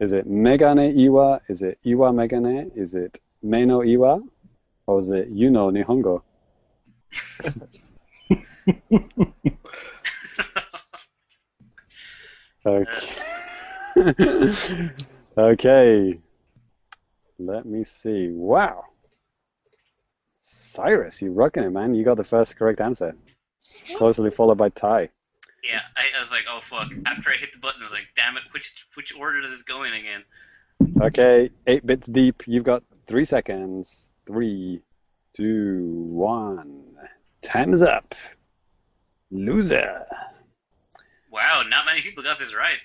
Is 0.00 0.12
it 0.12 0.26
Megane 0.28 0.92
Iwa? 1.04 1.40
Is 1.48 1.62
it 1.62 1.78
Iwa 1.84 2.10
Megane? 2.10 2.76
Is 2.76 2.96
it 2.96 3.20
Meno 3.44 3.82
Iwa? 3.84 4.20
Or 4.88 4.98
is 4.98 5.10
it 5.12 5.32
Yuno 5.32 5.70
Nihongo? 5.70 6.22
Okay. 12.66 13.14
okay. 15.38 16.18
Let 17.38 17.66
me 17.66 17.84
see. 17.84 18.28
Wow. 18.30 18.84
Cyrus, 20.38 21.20
you're 21.22 21.32
rocking 21.32 21.64
it, 21.64 21.70
man. 21.70 21.94
You 21.94 22.04
got 22.04 22.16
the 22.16 22.24
first 22.24 22.56
correct 22.56 22.80
answer. 22.80 23.14
Closely 23.96 24.30
followed 24.30 24.58
by 24.58 24.68
Ty. 24.70 25.10
yeah, 25.64 25.80
I, 25.96 26.16
I 26.16 26.20
was 26.20 26.30
like, 26.30 26.44
oh 26.48 26.60
fuck. 26.62 26.90
After 27.04 27.30
I 27.30 27.36
hit 27.36 27.50
the 27.52 27.58
button, 27.58 27.80
I 27.80 27.84
was 27.84 27.92
like, 27.92 28.06
damn 28.14 28.36
it, 28.36 28.44
which 28.52 28.72
which 28.94 29.12
order 29.18 29.40
is 29.40 29.50
this 29.50 29.62
going 29.62 29.92
again? 29.94 30.22
Okay, 31.02 31.50
eight 31.66 31.84
bits 31.84 32.06
deep. 32.06 32.44
You've 32.46 32.64
got 32.64 32.82
three 33.06 33.24
seconds. 33.24 34.08
Three, 34.26 34.82
two, 35.34 35.82
one. 36.10 36.82
Time's 37.42 37.82
up. 37.82 38.14
Loser. 39.30 40.04
Wow, 41.30 41.62
not 41.68 41.84
many 41.86 42.02
people 42.02 42.22
got 42.22 42.38
this 42.38 42.54
right. 42.54 42.78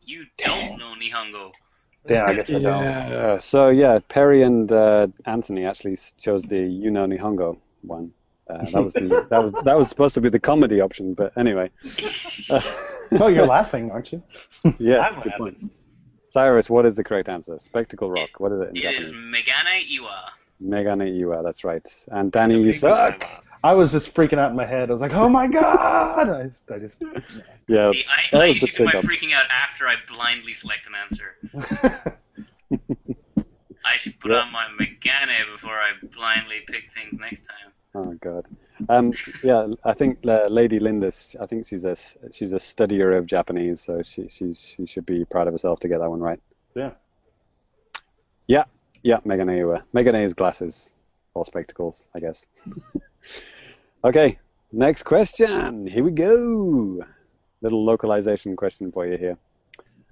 You 0.00 0.24
don't 0.36 0.78
know 0.78 0.94
Nihongo. 0.94 1.52
Yeah, 2.08 2.26
I 2.26 2.34
guess 2.34 2.50
I 2.50 2.58
don't. 2.58 2.84
Yeah. 2.84 3.38
So 3.38 3.68
yeah, 3.68 3.98
Perry 4.08 4.42
and 4.42 4.70
uh, 4.70 5.08
Anthony 5.24 5.64
actually 5.64 5.96
chose 6.18 6.42
the 6.42 6.60
You 6.60 6.90
Know 6.90 7.06
Nihongo 7.06 7.58
one. 7.82 8.12
Uh, 8.48 8.64
that 8.72 8.84
was 8.84 8.92
the 8.92 9.26
that 9.30 9.42
was 9.42 9.52
that 9.52 9.76
was 9.76 9.88
supposed 9.88 10.14
to 10.14 10.20
be 10.20 10.28
the 10.28 10.40
comedy 10.40 10.80
option, 10.80 11.14
but 11.14 11.32
anyway. 11.36 11.70
Oh, 13.20 13.28
you're 13.28 13.46
laughing, 13.46 13.90
aren't 13.90 14.12
you? 14.12 14.22
yes, 14.78 15.12
I'm 15.12 15.20
good 15.22 15.32
laughing. 15.32 15.38
point. 15.38 15.72
Cyrus, 16.28 16.68
what 16.68 16.84
is 16.84 16.96
the 16.96 17.04
correct 17.04 17.28
answer? 17.28 17.58
Spectacle 17.58 18.10
Rock. 18.10 18.30
What 18.38 18.52
is 18.52 18.60
it 18.60 18.68
in 18.70 18.76
It 18.76 18.84
is 18.84 19.10
Japanese? 19.10 19.46
Megane 19.46 20.00
Iwa. 20.00 20.32
Megane 20.62 21.20
Iwa. 21.20 21.42
That's 21.44 21.62
right. 21.62 21.86
And 22.08 22.32
Danny, 22.32 22.60
you 22.60 22.72
suck. 22.72 23.24
I 23.62 23.74
was 23.74 23.92
just 23.92 24.12
freaking 24.14 24.38
out 24.38 24.50
in 24.50 24.56
my 24.56 24.64
head. 24.66 24.90
I 24.90 24.92
was 24.92 25.00
like, 25.00 25.12
"Oh 25.12 25.28
my 25.28 25.46
god!" 25.46 26.28
I 26.28 26.42
just, 26.44 26.70
I 26.70 26.78
just 26.78 27.02
Yeah, 27.68 27.92
See, 27.92 28.04
I, 28.32 28.36
I 28.36 28.44
usually 28.46 28.72
do 28.72 28.84
my 28.84 28.92
freaking 28.92 29.32
out 29.32 29.46
after 29.50 29.86
I 29.86 29.94
blindly 30.12 30.52
select 30.52 30.86
an 30.86 30.94
answer. 30.94 31.33
I 33.84 33.96
should 33.98 34.18
put 34.20 34.30
Yeah. 34.30 34.38
on 34.38 34.50
my 34.52 34.66
Megane 34.80 35.52
before 35.52 35.74
I 35.74 35.92
blindly 36.14 36.60
pick 36.66 36.84
things 36.92 37.20
next 37.20 37.42
time. 37.42 37.72
Oh 37.94 38.12
god. 38.20 38.46
Um, 38.88 39.12
yeah, 39.42 39.68
I 39.84 39.92
think 39.92 40.18
uh, 40.26 40.46
Lady 40.48 40.78
Lindis. 40.80 41.36
I 41.40 41.46
think 41.46 41.66
she's 41.66 41.84
a 41.84 41.94
she's 42.32 42.52
a 42.52 42.56
studier 42.58 43.16
of 43.16 43.26
Japanese, 43.26 43.80
so 43.80 44.02
she 44.02 44.26
she 44.28 44.52
she 44.54 44.84
should 44.86 45.06
be 45.06 45.24
proud 45.24 45.46
of 45.46 45.54
herself 45.54 45.78
to 45.80 45.88
get 45.88 45.98
that 46.00 46.10
one 46.10 46.20
right. 46.20 46.40
yeah. 46.74 46.92
Yeah, 48.46 48.64
yeah, 49.02 49.20
Megane 49.24 49.58
Iwa. 49.60 49.84
Megane 49.94 50.22
is 50.24 50.34
glasses 50.34 50.94
or 51.34 51.44
spectacles, 51.46 52.08
I 52.14 52.20
guess. 52.20 52.46
okay, 54.04 54.38
next 54.72 55.04
question. 55.04 55.86
Here 55.86 56.04
we 56.04 56.10
go. 56.10 57.02
Little 57.62 57.84
localization 57.84 58.54
question 58.56 58.92
for 58.92 59.06
you 59.06 59.16
here. 59.16 59.38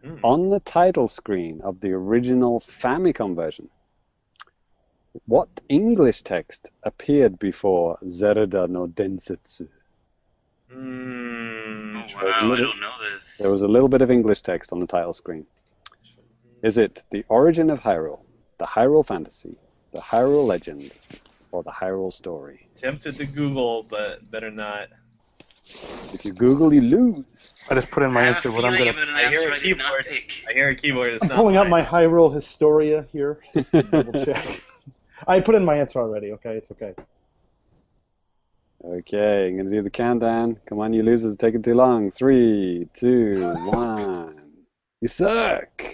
Hmm. 0.04 0.24
On 0.24 0.50
the 0.50 0.60
title 0.60 1.06
screen 1.08 1.60
of 1.62 1.80
the 1.80 1.92
original 1.92 2.60
Famicom 2.60 3.36
version, 3.36 3.68
what 5.26 5.48
English 5.68 6.22
text 6.22 6.70
appeared 6.82 7.38
before 7.38 7.98
Zelda 8.08 8.66
no 8.66 8.88
Densetsu? 8.88 9.68
Mm, 10.72 11.94
Oh 11.94 12.00
There's 12.00 12.14
wow, 12.14 12.52
I 12.52 12.56
don't 12.56 12.80
know 12.80 12.92
this. 13.12 13.36
There 13.38 13.50
was 13.50 13.62
a 13.62 13.68
little 13.68 13.88
bit 13.88 14.02
of 14.02 14.10
English 14.10 14.42
text 14.42 14.72
on 14.72 14.80
the 14.80 14.86
title 14.86 15.12
screen. 15.12 15.46
Is 16.62 16.78
it 16.78 17.04
The 17.10 17.24
Origin 17.28 17.70
of 17.70 17.80
Hyrule, 17.80 18.20
The 18.58 18.66
Hyrule 18.66 19.06
Fantasy, 19.06 19.56
The 19.92 20.00
Hyrule 20.00 20.46
Legend, 20.46 20.92
or 21.52 21.62
The 21.62 21.70
Hyrule 21.70 22.12
Story? 22.12 22.68
tempted 22.74 23.18
to 23.18 23.26
Google, 23.26 23.84
but 23.88 24.28
better 24.30 24.50
not. 24.50 24.88
If 26.12 26.24
you 26.24 26.32
Google, 26.32 26.72
you 26.74 26.80
lose. 26.82 27.64
I 27.70 27.74
just 27.74 27.90
put 27.90 28.02
in 28.02 28.12
my 28.12 28.22
answer. 28.26 28.50
What 28.50 28.64
I'm 28.64 28.76
gonna. 28.76 28.90
about 28.90 29.08
an 29.08 29.14
I 29.14 29.28
hear 29.28 29.38
answer 29.40 29.50
a 29.50 29.54
I 29.54 29.58
did 29.58 29.78
not 29.78 29.86
keyboard. 29.86 30.06
pick. 30.06 30.32
I 30.48 30.52
hear 30.52 30.68
a 30.68 30.74
keyboard. 30.74 31.14
It's 31.14 31.22
I'm 31.24 31.30
pulling 31.30 31.56
out 31.56 31.68
mine. 31.68 31.84
my 31.84 31.88
Hyrule 31.88 32.34
Historia 32.34 33.06
here. 33.12 33.40
Just 33.54 33.72
double 33.72 34.24
check. 34.24 34.60
I 35.26 35.40
put 35.40 35.54
in 35.54 35.64
my 35.64 35.76
answer 35.76 36.00
already. 36.00 36.32
Okay, 36.32 36.56
it's 36.56 36.70
okay. 36.72 36.94
Okay, 38.84 39.46
I'm 39.48 39.56
going 39.56 39.68
to 39.68 39.74
do 39.76 39.82
the 39.82 39.90
countdown. 39.90 40.58
Come 40.66 40.80
on, 40.80 40.92
you 40.92 41.04
losers, 41.04 41.36
taking 41.36 41.62
too 41.62 41.74
long. 41.74 42.10
Three, 42.10 42.88
two, 42.94 43.54
one. 43.66 44.40
You 45.00 45.08
suck. 45.08 45.84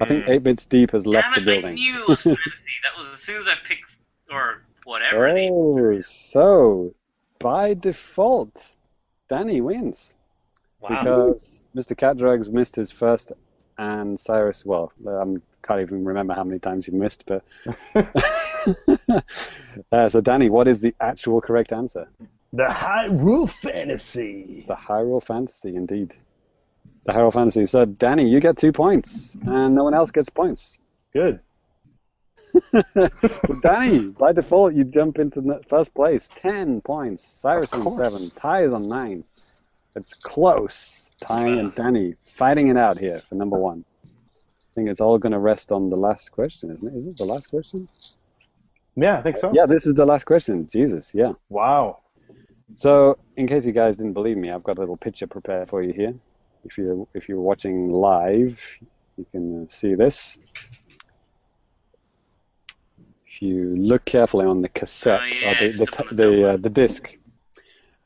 I 0.00 0.04
think 0.06 0.24
Mm. 0.24 0.28
8 0.30 0.42
Bits 0.42 0.66
Deep 0.66 0.90
has 0.90 1.06
left 1.06 1.32
Damn 1.34 1.44
the 1.44 1.52
it, 1.52 1.58
I 1.58 1.60
building. 1.60 1.74
knew 1.76 2.02
it 2.02 2.08
was 2.08 2.22
fantasy. 2.24 2.40
That 2.82 2.98
was 2.98 3.08
as 3.14 3.20
soon 3.20 3.36
as 3.36 3.46
I 3.46 3.54
picked, 3.64 3.96
or 4.28 4.62
whatever. 4.84 5.28
Oh, 5.28 6.00
so 6.00 6.92
by 7.44 7.74
default, 7.74 8.74
Danny 9.28 9.60
wins. 9.60 10.16
Wow. 10.80 10.88
because 10.88 11.62
Mr. 11.76 11.94
Cat 11.94 12.16
Drugs 12.16 12.48
missed 12.48 12.74
his 12.74 12.90
first, 12.90 13.32
and 13.76 14.18
Cyrus, 14.18 14.64
well, 14.64 14.92
I 15.06 15.24
can't 15.66 15.80
even 15.82 16.06
remember 16.06 16.32
how 16.32 16.44
many 16.44 16.58
times 16.58 16.86
he 16.86 16.92
missed, 16.92 17.24
but. 17.26 17.44
uh, 19.92 20.08
so, 20.08 20.20
Danny, 20.22 20.48
what 20.48 20.68
is 20.68 20.80
the 20.80 20.94
actual 21.00 21.42
correct 21.42 21.74
answer? 21.74 22.08
The 22.54 22.66
Hyrule 22.66 23.50
Fantasy. 23.50 24.64
The 24.66 24.74
Hyrule 24.74 25.22
Fantasy, 25.22 25.76
indeed. 25.76 26.16
The 27.04 27.12
Hyrule 27.12 27.32
Fantasy. 27.32 27.66
So, 27.66 27.84
Danny, 27.84 28.26
you 28.28 28.40
get 28.40 28.56
two 28.56 28.72
points, 28.72 29.36
and 29.46 29.74
no 29.74 29.84
one 29.84 29.92
else 29.92 30.10
gets 30.10 30.30
points. 30.30 30.78
Good. 31.12 31.40
Danny, 33.62 34.08
by 34.08 34.32
default, 34.32 34.74
you 34.74 34.84
jump 34.84 35.18
into 35.18 35.40
the 35.40 35.60
first 35.68 35.92
place. 35.94 36.28
Ten 36.40 36.80
points. 36.80 37.26
Cyrus 37.26 37.72
on 37.72 37.82
seven. 37.96 38.30
Ty 38.36 38.64
is 38.64 38.74
on 38.74 38.88
nine. 38.88 39.24
It's 39.96 40.14
close. 40.14 41.10
Ty 41.20 41.46
and 41.46 41.74
Danny 41.74 42.14
fighting 42.20 42.68
it 42.68 42.76
out 42.76 42.98
here 42.98 43.18
for 43.28 43.34
number 43.34 43.56
one. 43.56 43.84
I 44.04 44.74
think 44.74 44.88
it's 44.88 45.00
all 45.00 45.18
going 45.18 45.32
to 45.32 45.38
rest 45.38 45.70
on 45.70 45.88
the 45.88 45.96
last 45.96 46.32
question, 46.32 46.70
isn't 46.70 46.86
it? 46.86 46.96
Is 46.96 47.06
it 47.06 47.16
the 47.16 47.24
last 47.24 47.48
question? 47.48 47.88
Yeah, 48.96 49.18
I 49.18 49.22
think 49.22 49.36
so. 49.36 49.52
Yeah, 49.54 49.66
this 49.66 49.86
is 49.86 49.94
the 49.94 50.06
last 50.06 50.24
question. 50.24 50.68
Jesus, 50.68 51.14
yeah. 51.14 51.32
Wow. 51.48 52.00
So, 52.76 53.18
in 53.36 53.46
case 53.46 53.64
you 53.64 53.72
guys 53.72 53.96
didn't 53.96 54.14
believe 54.14 54.36
me, 54.36 54.50
I've 54.50 54.64
got 54.64 54.78
a 54.78 54.80
little 54.80 54.96
picture 54.96 55.26
prepared 55.26 55.68
for 55.68 55.82
you 55.82 55.92
here. 55.92 56.14
If 56.64 56.78
you're 56.78 57.06
if 57.14 57.28
you're 57.28 57.40
watching 57.40 57.90
live, 57.92 58.60
you 59.16 59.26
can 59.30 59.64
uh, 59.64 59.68
see 59.68 59.94
this. 59.94 60.38
If 63.34 63.42
you 63.42 63.74
look 63.76 64.04
carefully 64.04 64.46
on 64.46 64.62
the 64.62 64.68
cassette 64.68 65.20
Oh, 65.20 65.24
yeah, 65.24 65.50
or 65.50 65.54
the 65.56 65.72
the, 65.72 65.86
just 65.86 66.00
up 66.00 66.06
on 66.06 66.12
t- 66.12 66.16
the 66.16 66.30
the, 66.30 66.48
uh, 66.50 66.56
the 66.56 66.70
disc, 66.70 67.18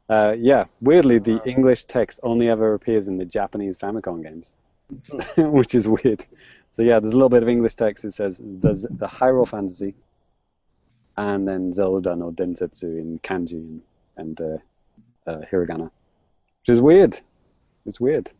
uh, 0.09 0.35
yeah, 0.39 0.65
weirdly 0.81 1.19
the 1.19 1.35
Wow. 1.35 1.43
English 1.45 1.85
text 1.85 2.19
only 2.23 2.49
ever 2.49 2.73
appears 2.75 3.09
in 3.09 3.19
the 3.19 3.27
Japanese 3.27 3.77
Famicom 3.79 4.23
games, 4.23 4.57
which 5.37 5.75
is 5.75 5.87
weird. 5.87 6.27
So 6.71 6.83
yeah, 6.83 6.99
there's 6.99 7.13
a 7.13 7.17
little 7.17 7.29
bit 7.29 7.43
of 7.43 7.49
English 7.49 7.75
text. 7.75 8.05
It 8.07 8.13
says 8.13 8.41
there's 8.43 8.83
the 8.83 9.07
Hyrule 9.07 9.47
Fantasy, 9.47 9.95
and 11.19 11.47
then 11.47 11.73
Zelda 11.75 12.17
no 12.17 12.31
Densetsu 12.31 12.99
in 12.99 13.19
kanji 13.19 13.53
and, 13.53 13.83
and 14.17 14.41
uh, 14.41 15.31
uh, 15.31 15.41
hiragana, 15.53 15.91
which 16.61 16.69
is 16.71 16.81
weird. 16.81 17.21
It's 17.85 18.01
weird, 18.01 18.33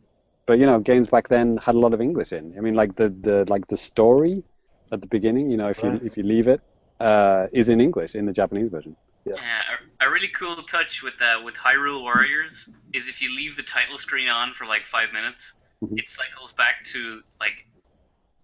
but 0.47 0.57
you 0.59 0.65
know, 0.65 0.79
games 0.79 1.07
back 1.07 1.27
then 1.27 1.57
had 1.57 1.75
a 1.75 1.79
lot 1.79 1.93
of 1.93 2.01
English 2.01 2.33
in. 2.33 2.55
I 2.57 2.61
mean, 2.61 2.73
like 2.73 2.95
the, 2.95 3.09
the 3.09 3.45
like 3.47 3.67
the 3.67 3.77
story 3.77 4.43
at 4.91 5.01
the 5.01 5.07
beginning. 5.07 5.51
You 5.51 5.57
know, 5.57 5.69
if 5.69 5.83
you 5.83 5.99
if 6.03 6.17
you 6.17 6.23
leave 6.23 6.47
it, 6.47 6.61
uh, 6.99 7.47
is 7.53 7.69
in 7.69 7.79
English 7.81 8.15
in 8.15 8.25
the 8.25 8.33
Japanese 8.33 8.69
version. 8.69 8.95
Yeah, 9.25 9.33
or- 9.35 10.07
a 10.07 10.09
really 10.11 10.29
cool 10.29 10.55
touch 10.63 11.03
with 11.03 11.15
uh, 11.21 11.41
with 11.43 11.55
Hyrule 11.55 12.01
Warriors 12.01 12.69
is 12.93 13.07
if 13.07 13.21
you 13.21 13.35
leave 13.35 13.55
the 13.57 13.63
title 13.63 13.97
screen 13.97 14.29
on 14.29 14.53
for 14.53 14.65
like 14.65 14.85
five 14.85 15.11
minutes, 15.13 15.53
Mhm. 15.83 15.99
it 15.99 16.09
cycles 16.09 16.51
back 16.53 16.83
to 16.85 17.21
like 17.39 17.65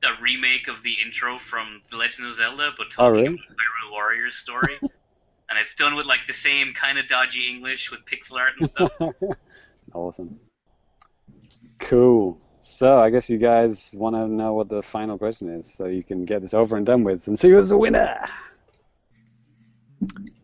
a 0.04 0.22
remake 0.22 0.68
of 0.68 0.82
the 0.84 0.94
intro 1.04 1.40
from 1.40 1.82
The 1.90 1.98
Legend 1.98 2.28
of 2.28 2.36
Zelda, 2.36 2.72
but 2.78 2.88
Oh, 2.88 2.90
talking 3.10 3.14
really? 3.14 3.28
about 3.28 3.58
Hyrule 3.58 3.92
Warriors 3.92 4.36
story. 4.36 4.78
and 5.50 5.60
it's 5.60 5.76
done 5.76 5.96
with 5.96 6.06
like 6.06 6.22
the 6.28 6.34
same 6.34 6.74
kind 6.74 6.98
of 6.98 7.08
dodgy 7.08 7.48
English 7.48 7.90
with 7.92 8.02
pixel 8.06 8.38
art 8.38 8.54
and 8.60 8.68
stuff. 8.70 8.92
awesome. 9.94 10.40
Cool. 11.80 12.40
So 12.60 13.00
I 13.00 13.10
guess 13.10 13.30
you 13.30 13.38
guys 13.38 13.94
want 13.98 14.16
to 14.16 14.28
know 14.28 14.54
what 14.54 14.70
the 14.70 14.82
final 14.82 15.18
question 15.18 15.50
is, 15.50 15.72
so 15.72 15.86
you 15.86 16.04
can 16.04 16.26
get 16.26 16.42
this 16.42 16.54
over 16.54 16.78
and 16.78 16.86
done 16.86 17.04
with 17.04 17.28
and 17.28 17.38
see 17.38 17.50
who's 17.52 17.70
the 17.70 17.78
winner. 17.78 18.18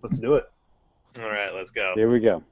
Let's 0.01 0.19
do 0.19 0.35
it. 0.35 0.49
All 1.19 1.29
right, 1.29 1.53
let's 1.53 1.71
go. 1.71 1.93
Here 1.95 2.09
we 2.09 2.19
go. 2.19 2.43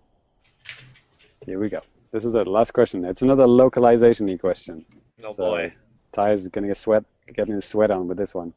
Here 1.46 1.60
we 1.60 1.70
go. 1.70 1.82
This 2.12 2.26
is 2.26 2.34
the 2.34 2.44
last 2.44 2.72
question. 2.74 3.06
It's 3.06 3.22
another 3.22 3.48
localization-y 3.48 4.38
question. 4.38 4.86
Oh 5.24 5.34
So, 5.34 5.52
boy. 5.52 5.74
Ty 6.12 6.32
is 6.34 6.48
gonna 6.48 6.68
get 6.68 6.78
sweat, 6.78 7.04
getting 7.34 7.56
his 7.56 7.66
sweat 7.66 7.92
on 7.92 8.08
with 8.08 8.18
this 8.18 8.34
one. 8.36 8.54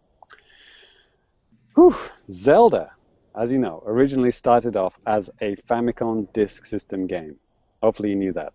Whew. 1.74 1.94
Zelda, 2.30 2.92
as 3.34 3.52
you 3.52 3.58
know, 3.58 3.82
originally 3.86 4.30
started 4.30 4.76
off 4.76 4.98
as 5.06 5.30
a 5.40 5.56
Famicom 5.56 6.32
Disk 6.32 6.64
System 6.64 7.06
game. 7.06 7.36
Hopefully 7.82 8.10
you 8.10 8.16
knew 8.16 8.32
that. 8.32 8.52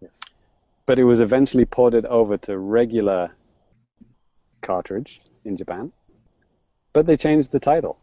Yes. 0.00 0.18
But 0.86 0.98
it 0.98 1.04
was 1.04 1.20
eventually 1.20 1.64
ported 1.64 2.06
over 2.06 2.36
to 2.38 2.58
regular 2.58 3.30
cartridge 4.62 5.20
in 5.44 5.56
Japan. 5.56 5.92
But 6.92 7.06
they 7.06 7.16
changed 7.16 7.52
the 7.52 7.60
title. 7.60 7.98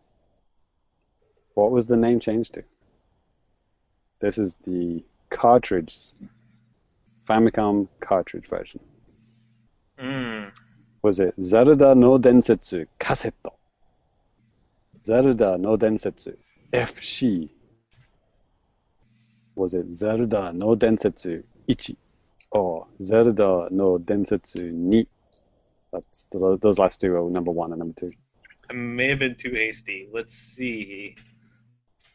What 1.57 1.71
was 1.71 1.87
the 1.87 1.97
name 1.97 2.19
changed 2.19 2.53
to? 2.53 2.63
This 4.19 4.37
is 4.37 4.55
the 4.63 5.03
cartridge, 5.31 5.97
Famicom 7.27 7.87
cartridge 7.99 8.45
version. 8.45 8.79
Mm. 9.97 10.51
Was 11.01 11.19
it 11.19 11.33
Zelda 11.41 11.95
no 11.95 12.19
Densetsu 12.19 12.85
Cassette? 12.99 13.33
Zelda 14.99 15.57
no 15.57 15.75
Densetsu 15.77 16.37
FC? 16.71 17.49
Was 19.55 19.73
it 19.73 19.91
Zelda 19.91 20.53
no 20.53 20.75
Densetsu 20.75 21.43
1 21.65 21.97
or 22.51 22.85
Zelda 23.01 23.67
no 23.71 23.97
Densetsu 23.97 24.91
2? 24.91 25.07
That's 25.91 26.27
the, 26.31 26.59
those 26.61 26.77
last 26.77 27.01
two 27.01 27.15
are 27.15 27.27
number 27.31 27.49
one 27.49 27.71
and 27.71 27.79
number 27.79 27.95
two. 27.95 28.11
I 28.69 28.73
may 28.73 29.07
have 29.07 29.17
been 29.17 29.33
too 29.33 29.55
hasty. 29.55 30.07
Let's 30.13 30.35
see. 30.35 31.15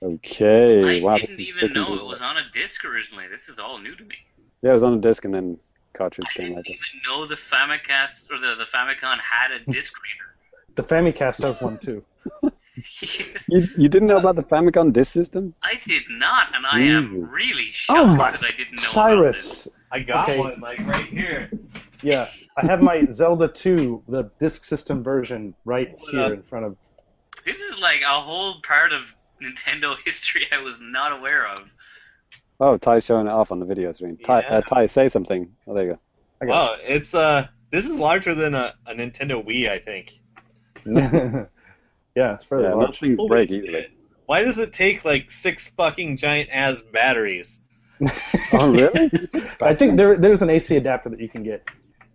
Okay. 0.02 1.00
I 1.00 1.00
wow, 1.00 1.18
this 1.18 1.30
didn't 1.30 1.40
even 1.40 1.72
know 1.72 1.96
it 1.98 2.04
was 2.06 2.20
on 2.20 2.36
a 2.36 2.50
disc 2.52 2.84
originally. 2.84 3.28
This 3.28 3.48
is 3.48 3.58
all 3.58 3.78
new 3.78 3.94
to 3.96 4.04
me. 4.04 4.16
Yeah, 4.62 4.70
it 4.70 4.74
was 4.74 4.82
on 4.82 4.94
a 4.94 5.00
disc 5.00 5.24
and 5.24 5.34
then 5.34 5.58
cartridge 5.94 6.28
I 6.28 6.32
came 6.34 6.54
didn't 6.54 6.66
even 6.68 7.00
know 7.06 7.26
the 7.26 7.36
Famicast 7.36 8.30
or 8.30 8.38
the, 8.38 8.54
the 8.56 8.64
Famicom 8.64 9.18
had 9.20 9.50
a 9.52 9.60
disc 9.72 9.92
reader. 10.02 10.28
The 10.76 10.82
Famicast 10.82 11.42
has 11.42 11.60
one 11.60 11.78
too. 11.78 12.02
You, 13.48 13.68
you 13.76 13.88
didn't 13.88 14.08
know 14.08 14.16
about 14.16 14.36
the 14.36 14.42
Famicom 14.42 14.92
disc 14.92 15.12
system? 15.12 15.54
I 15.62 15.74
did 15.86 16.04
not, 16.10 16.54
and 16.54 16.66
I 16.66 16.80
am 16.80 17.20
really 17.20 17.70
oh 17.88 17.94
shocked 17.94 17.98
Oh 17.98 18.06
my- 18.16 18.30
that 18.32 18.42
I 18.44 18.50
didn't 18.56 18.80
know 18.80 18.96
about 19.00 19.30
this. 19.32 19.44
Cyrus. 19.44 19.68
I 19.92 20.00
got 20.00 20.28
Okay. 20.28 20.38
one 20.38 20.60
like 20.60 20.86
right 20.86 21.04
here. 21.06 21.50
Yeah, 22.02 22.28
I 22.56 22.66
have 22.66 22.80
my 22.80 23.06
Zelda 23.10 23.48
2, 23.48 24.02
the 24.08 24.30
disc 24.40 24.64
system 24.64 25.02
version, 25.02 25.54
right 25.64 25.88
What 25.98 26.10
here 26.10 26.20
up? 26.20 26.32
in 26.32 26.42
front 26.42 26.66
of. 26.66 26.76
This 27.44 27.58
is 27.60 27.78
like 27.78 28.02
a 28.02 28.20
whole 28.20 28.60
part 28.62 28.92
of 28.92 29.02
Nintendo 29.42 29.96
history 30.04 30.46
I 30.52 30.58
was 30.58 30.78
not 30.80 31.12
aware 31.18 31.46
of. 31.48 31.60
Oh, 32.60 32.76
Ty's 32.76 33.04
showing 33.04 33.26
it 33.26 33.30
off 33.30 33.50
on 33.50 33.58
the 33.58 33.66
video 33.66 33.90
screen. 33.92 34.16
Ty, 34.18 34.40
Yeah. 34.40 34.56
uh, 34.56 34.60
Ty 34.60 34.86
say 34.86 35.08
something. 35.08 35.50
Oh, 35.66 35.74
there 35.74 35.84
you 35.84 35.90
go. 35.92 35.98
I 36.40 36.46
got 36.46 36.50
Wow, 36.50 36.76
it's 36.82 37.14
uh, 37.14 37.48
this 37.70 37.86
is 37.86 37.98
larger 37.98 38.34
than 38.34 38.54
a, 38.54 38.74
a 38.86 38.94
Nintendo 38.94 39.44
Wii, 39.44 39.68
I 39.68 39.78
think. 39.78 40.12
yeah, 42.16 42.34
it's 42.34 42.44
fairly 42.44 42.64
Yeah, 42.64 42.74
large. 42.74 42.88
those 42.90 42.98
things 42.98 43.16
Holy 43.18 43.28
break 43.28 43.48
shit. 43.50 43.64
easily. 43.64 43.86
Why 44.26 44.42
does 44.42 44.58
it 44.58 44.72
take 44.72 45.04
like 45.04 45.30
six 45.30 45.68
fucking 45.68 46.16
giant 46.16 46.50
ass 46.52 46.82
batteries? 46.92 47.60
Oh, 48.54 48.70
really? 48.70 49.10
I 49.62 49.72
think 49.74 49.96
there 49.96 50.18
there's 50.18 50.42
an 50.42 50.50
AC 50.50 50.76
adapter 50.76 51.08
that 51.08 51.20
you 51.20 51.28
can 51.28 51.42
get. 51.42 51.66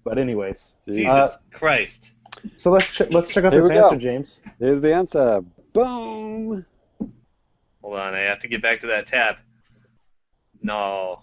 But 0.04 0.20
anyways, 0.20 0.74
Jesus 0.88 1.08
Uh, 1.08 1.30
Christ. 1.52 2.12
so 2.58 2.70
let's 2.70 2.88
check 2.90 3.08
let's 3.10 3.30
check 3.30 3.44
out 3.46 3.54
Here 3.54 3.62
this 3.62 3.70
we 3.70 3.76
go. 3.76 3.84
answer, 3.86 3.96
James. 3.98 4.42
Here's 4.60 4.82
the 4.84 4.94
answer. 4.94 5.42
Boom. 5.74 6.64
Hold 7.88 8.00
on, 8.00 8.16
I 8.16 8.20
have 8.20 8.40
to 8.40 8.50
get 8.50 8.62
back 8.62 8.80
to 8.82 8.88
that 8.88 9.06
tab. 9.06 9.38
No. 10.62 11.22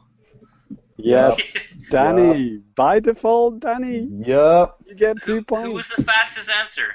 Yes, 0.96 1.52
Danny. 1.90 2.62
By 2.74 3.00
default, 3.00 3.60
Danny, 3.60 4.08
Yup. 4.24 4.82
you 4.86 4.94
get 4.94 5.22
two 5.22 5.42
points. 5.42 5.68
Who 5.68 5.74
was 5.74 5.88
the 5.88 6.02
fastest 6.02 6.48
answer? 6.48 6.94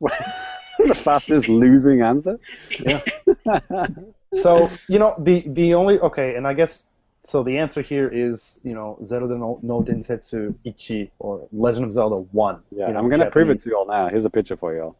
the 0.78 0.94
fastest 0.94 1.50
losing 1.50 2.00
answer. 2.00 2.40
Yeah. 2.80 3.02
So 4.32 4.68
you 4.88 4.98
know 4.98 5.14
the 5.18 5.44
the 5.46 5.74
only 5.74 6.00
okay, 6.00 6.34
and 6.34 6.44
I 6.44 6.54
guess 6.54 6.86
so. 7.20 7.44
The 7.44 7.56
answer 7.56 7.82
here 7.82 8.08
is 8.08 8.58
you 8.64 8.74
know 8.74 8.98
Zelda 9.04 9.38
no, 9.38 9.60
no 9.62 9.80
Densetsu 9.80 10.56
Ichi 10.64 11.12
or 11.20 11.46
Legend 11.52 11.84
of 11.84 11.92
Zelda 11.92 12.16
One. 12.32 12.60
Yeah, 12.74 12.88
you 12.88 12.94
know, 12.94 12.98
I'm 12.98 13.08
gonna 13.08 13.30
prove 13.30 13.50
it 13.50 13.60
to 13.60 13.70
you 13.70 13.76
all 13.76 13.86
now. 13.86 14.08
Here's 14.08 14.24
a 14.24 14.30
picture 14.30 14.56
for 14.56 14.74
you 14.74 14.80
all. 14.80 14.96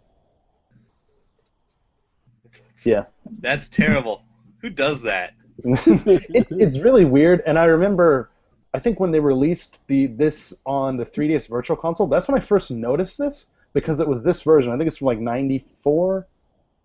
Yeah. 2.85 3.05
That's 3.41 3.69
terrible. 3.69 4.25
Who 4.59 4.71
does 4.71 5.03
that? 5.03 5.35
it, 5.65 6.47
it's 6.51 6.79
really 6.79 7.05
weird, 7.05 7.43
and 7.47 7.59
I 7.59 7.67
remember, 7.67 8.31
I 8.73 8.81
think 8.81 8.99
when 8.99 9.13
they 9.13 9.21
released 9.21 9.79
the 9.87 10.07
this 10.07 10.53
on 10.67 10.97
the 10.97 11.07
3DS 11.07 11.49
Virtual 11.49 11.77
Console, 11.77 12.07
that's 12.07 12.27
when 12.27 12.37
I 12.37 12.41
first 12.41 12.71
noticed 12.71 13.19
this 13.19 13.47
because 13.73 14.01
it 14.01 14.09
was 14.09 14.25
this 14.25 14.43
version. 14.43 14.73
I 14.73 14.77
think 14.77 14.89
it's 14.89 14.97
from 14.97 15.07
like 15.07 15.21
94, 15.21 16.27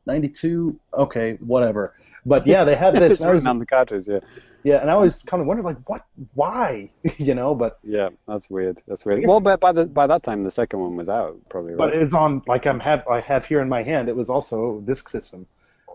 92. 0.05 0.79
Okay, 0.93 1.37
whatever. 1.39 1.95
But 2.25 2.45
yeah, 2.45 2.63
they 2.63 2.75
had 2.75 2.95
this. 2.95 3.13
it's 3.13 3.21
and 3.21 3.29
I 3.29 3.33
was, 3.33 3.45
on 3.45 3.59
the 3.59 3.65
cartridge. 3.65 4.07
Yeah, 4.07 4.19
yeah, 4.63 4.81
and 4.81 4.89
I 4.89 4.93
always 4.93 5.21
kind 5.21 5.41
of 5.41 5.47
wondered 5.47 5.63
like, 5.63 5.77
what, 5.89 6.05
why, 6.33 6.89
you 7.17 7.33
know? 7.33 7.55
But 7.55 7.79
yeah, 7.83 8.09
that's 8.27 8.49
weird. 8.49 8.81
That's 8.87 9.05
weird. 9.05 9.25
Well, 9.25 9.39
but 9.39 9.59
by 9.59 9.71
the 9.71 9.85
by 9.85 10.05
that 10.07 10.23
time, 10.23 10.41
the 10.41 10.51
second 10.51 10.79
one 10.79 10.95
was 10.95 11.09
out, 11.09 11.37
probably. 11.49 11.75
but 11.75 11.93
it's 11.95 12.13
on 12.13 12.43
like 12.45 12.67
I'm 12.67 12.79
have 12.81 13.07
I 13.07 13.21
have 13.21 13.45
here 13.45 13.61
in 13.61 13.69
my 13.69 13.83
hand. 13.83 14.09
It 14.09 14.15
was 14.15 14.29
also 14.29 14.81
disc 14.81 15.09
system. 15.09 15.47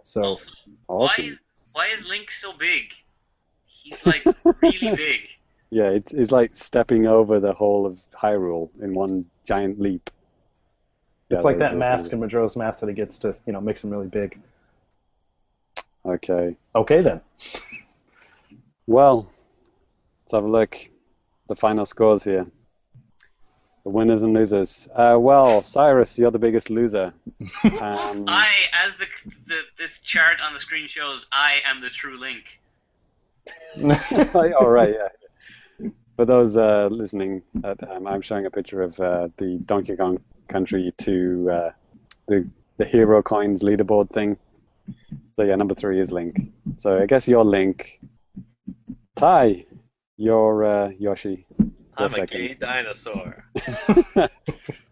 So 0.04 0.38
Why, 0.86 0.96
awesome. 0.96 1.38
why 1.72 1.88
is 1.88 2.06
Link 2.06 2.30
so 2.30 2.52
big? 2.52 2.92
He's 3.66 4.06
like 4.06 4.24
really 4.62 4.94
big. 4.96 5.20
Yeah, 5.70 5.88
it's 5.88 6.12
it's 6.12 6.30
like 6.30 6.54
stepping 6.54 7.06
over 7.08 7.40
the 7.40 7.52
whole 7.52 7.84
of 7.86 8.00
Hyrule 8.12 8.70
in 8.80 8.94
one 8.94 9.24
giant 9.44 9.80
leap. 9.80 10.08
Yeah, 11.30 11.36
it's 11.38 11.44
like 11.44 11.58
that 11.58 11.72
that 11.72 11.78
mask 11.78 12.04
really- 12.04 12.14
in 12.14 12.20
Majora's 12.20 12.54
Mask 12.54 12.78
that 12.80 12.88
he 12.88 12.94
gets 12.94 13.18
to 13.20 13.34
you 13.46 13.52
know 13.52 13.60
makes 13.60 13.82
him 13.82 13.90
really 13.90 14.06
big. 14.06 14.38
Okay. 16.06 16.54
Okay 16.76 17.00
then. 17.00 17.20
Well, 18.86 19.26
let's 20.22 20.32
have 20.32 20.44
a 20.44 20.48
look. 20.48 20.76
The 21.48 21.56
final 21.56 21.86
scores 21.86 22.22
here. 22.22 22.46
The 23.84 23.90
winners 23.90 24.22
and 24.22 24.32
losers. 24.32 24.88
Uh, 24.94 25.16
well, 25.20 25.60
Cyrus, 25.62 26.18
you're 26.18 26.30
the 26.30 26.38
biggest 26.38 26.70
loser. 26.70 27.12
Um, 27.64 28.24
I, 28.28 28.48
as 28.72 28.92
the, 28.96 29.06
the 29.46 29.60
this 29.78 29.98
chart 29.98 30.38
on 30.40 30.54
the 30.54 30.60
screen 30.60 30.86
shows, 30.86 31.26
I 31.32 31.58
am 31.66 31.80
the 31.80 31.90
true 31.90 32.18
Link. 32.18 32.60
All 34.34 34.70
right, 34.70 34.94
yeah. 34.94 35.88
For 36.16 36.24
those 36.24 36.56
uh, 36.56 36.88
listening, 36.90 37.42
um, 37.64 38.06
I'm 38.06 38.22
showing 38.22 38.46
a 38.46 38.50
picture 38.50 38.82
of 38.82 38.98
uh, 39.00 39.28
the 39.36 39.58
Donkey 39.64 39.96
Kong 39.96 40.18
Country 40.48 40.92
2, 40.98 41.50
uh, 41.50 41.70
the 42.28 42.48
the 42.76 42.84
hero 42.84 43.22
coins 43.22 43.62
leaderboard 43.62 44.10
thing. 44.10 44.36
So 45.32 45.42
yeah, 45.42 45.56
number 45.56 45.74
three 45.74 46.00
is 46.00 46.10
Link. 46.10 46.52
So 46.76 47.00
I 47.00 47.06
guess 47.06 47.28
you're 47.28 47.44
Link. 47.44 48.00
Ty, 49.16 49.66
you're 50.16 50.64
uh, 50.64 50.90
Yoshi. 50.98 51.46
I'm 51.96 52.10
You're 52.10 52.24
a 52.24 52.26
gay 52.26 52.48
second. 52.52 52.60
dinosaur. 52.60 53.44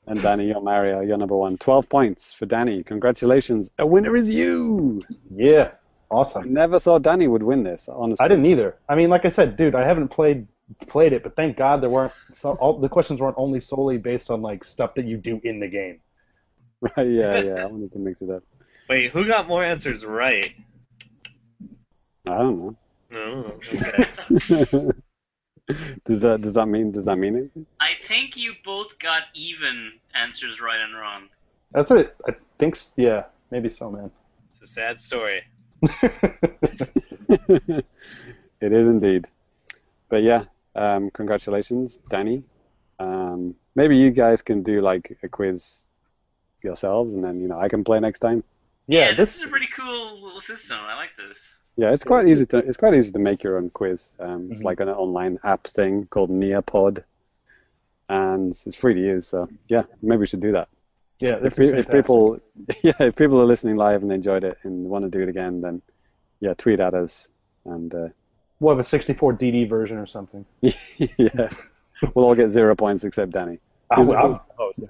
and 0.07 0.23
Danny, 0.23 0.49
you're 0.49 0.61
Mario. 0.61 1.01
You're 1.01 1.17
number 1.17 1.37
one. 1.37 1.59
Twelve 1.59 1.89
points 1.89 2.33
for 2.33 2.47
Danny. 2.47 2.83
Congratulations. 2.83 3.71
A 3.79 3.87
winner 3.87 4.15
is 4.17 4.31
you. 4.31 5.01
Yeah, 5.35 5.73
I 6.11 6.15
awesome. 6.15 6.53
never 6.53 6.79
thought 6.81 7.03
Danny 7.03 7.27
would 7.29 7.43
win 7.43 7.63
this. 7.63 7.89
Honestly, 7.89 8.25
I 8.25 8.29
didn't 8.29 8.47
either. 8.47 8.77
I 8.89 8.95
mean, 8.95 9.11
like 9.11 9.25
I 9.25 9.31
said, 9.31 9.57
dude, 9.57 9.75
I 9.75 9.85
haven't 9.85 10.09
played 10.09 10.47
played 10.87 11.13
it, 11.13 11.23
but 11.23 11.37
thank 11.37 11.57
God 11.57 11.83
there 11.83 11.91
weren't 11.91 12.13
so, 12.31 12.53
all 12.53 12.79
the 12.79 12.89
questions 12.89 13.21
weren't 13.21 13.37
only 13.39 13.61
solely 13.61 13.99
based 13.99 14.31
on 14.31 14.43
like 14.43 14.65
stuff 14.65 14.95
that 14.95 15.05
you 15.07 15.17
do 15.17 15.41
in 15.45 15.61
the 15.61 15.69
game. 15.69 16.01
Right? 16.97 17.07
Yeah, 17.07 17.41
yeah. 17.41 17.63
I 17.63 17.67
wanted 17.67 17.93
to 17.93 18.01
mix 18.01 18.23
it 18.23 18.31
up. 18.31 18.43
Wait, 18.89 19.13
who 19.13 19.25
got 19.25 19.47
more 19.47 19.63
answers 19.63 20.05
right? 20.05 20.53
I 22.27 22.39
don't 22.39 22.59
know. 22.59 22.77
Oh, 23.15 23.55
okay. 23.73 24.91
does 26.05 26.21
that 26.23 26.41
does 26.41 26.55
that 26.55 26.67
mean 26.67 26.91
does 26.91 27.05
that 27.05 27.17
mean 27.17 27.37
anything? 27.37 27.67
I 27.81 27.93
think 28.09 28.37
you 28.37 28.55
both 28.65 28.99
got 28.99 29.23
even 29.35 29.93
answers 30.15 30.61
right 30.61 30.81
and 30.81 30.95
wrong. 30.95 31.29
That's 31.73 31.91
it. 31.91 32.17
I 32.27 32.35
think. 32.59 32.79
Yeah, 32.97 33.25
maybe 33.51 33.69
so, 33.69 33.91
man. 33.91 34.11
it's 34.51 34.63
a 34.63 34.67
sad 34.67 35.01
story. 35.01 35.43
it 35.83 37.85
is 38.61 38.89
indeed. 38.89 39.29
But 40.09 40.23
yeah, 40.23 40.45
um, 40.75 41.11
congratulations, 41.11 42.01
Danny. 42.09 42.43
Um, 42.99 43.55
maybe 43.75 43.97
you 43.97 44.11
guys 44.11 44.43
can 44.43 44.63
do 44.63 44.81
like 44.81 45.17
a 45.23 45.29
quiz 45.29 45.87
yourselves, 46.63 47.15
and 47.15 47.23
then 47.23 47.41
you 47.41 47.49
know 47.49 47.59
I 47.59 47.69
can 47.69 47.85
play 47.85 48.01
next 48.01 48.19
time. 48.19 48.43
yeah, 48.87 49.11
this, 49.11 49.31
this 49.31 49.37
is 49.39 49.43
a 49.45 49.49
pretty 49.49 49.69
cool 49.75 50.23
little 50.23 50.41
system. 50.41 50.79
I 50.81 50.95
like 50.95 51.11
this. 51.17 51.57
Yeah, 51.77 51.93
it's 51.93 52.05
quite 52.05 52.27
easy 52.29 52.47
to 52.47 52.59
it's 52.59 52.77
quite 52.77 52.95
easy 52.95 53.13
to 53.13 53.19
make 53.19 53.43
your 53.43 53.57
own 53.57 53.71
quiz. 53.71 54.13
Um, 54.21 54.49
it's 54.51 54.61
Mhm. 54.61 54.65
like 54.65 54.81
an 54.81 54.89
online 54.91 55.39
app 55.43 55.67
thing 55.67 56.07
called 56.07 56.31
Nearpod, 56.31 57.03
and 58.09 58.51
it's 58.67 58.77
free 58.77 58.95
to 58.95 59.01
use. 59.01 59.27
So 59.29 59.49
yeah, 59.69 59.85
maybe 60.03 60.21
we 60.21 60.27
should 60.27 60.41
do 60.41 60.53
that. 60.53 60.69
yeah, 61.19 61.39
If, 61.43 61.57
pe- 61.57 61.79
if 61.79 61.89
people 61.91 62.41
yeah 62.83 62.93
if 63.01 63.17
people 63.17 63.41
are 63.41 63.47
listening 63.47 63.77
live 63.77 64.03
and 64.03 64.13
enjoyed 64.13 64.45
it 64.45 64.59
and 64.65 64.89
want 64.89 65.05
to 65.05 65.11
do 65.11 65.23
it 65.23 65.29
again, 65.29 65.61
then 65.61 65.83
yeah, 66.41 66.55
tweet 66.55 66.81
at 66.81 66.95
us 66.95 67.29
and 67.65 67.95
uh, 67.95 68.09
we'll 68.61 68.75
have 68.75 68.81
a 68.81 68.85
64 68.85 69.35
DD 69.35 69.69
version 69.69 69.97
or 69.97 70.07
something. 70.07 70.45
yeah, 70.61 71.49
we'll 72.15 72.27
all 72.27 72.35
get 72.35 72.51
zero 72.51 72.75
points 72.75 73.05
except 73.05 73.33
Danny. 73.33 73.59
I'll, 73.93 73.97
Who's 73.97 74.09
the 74.09 74.15
I'll, 74.15 74.47
host. 74.57 74.81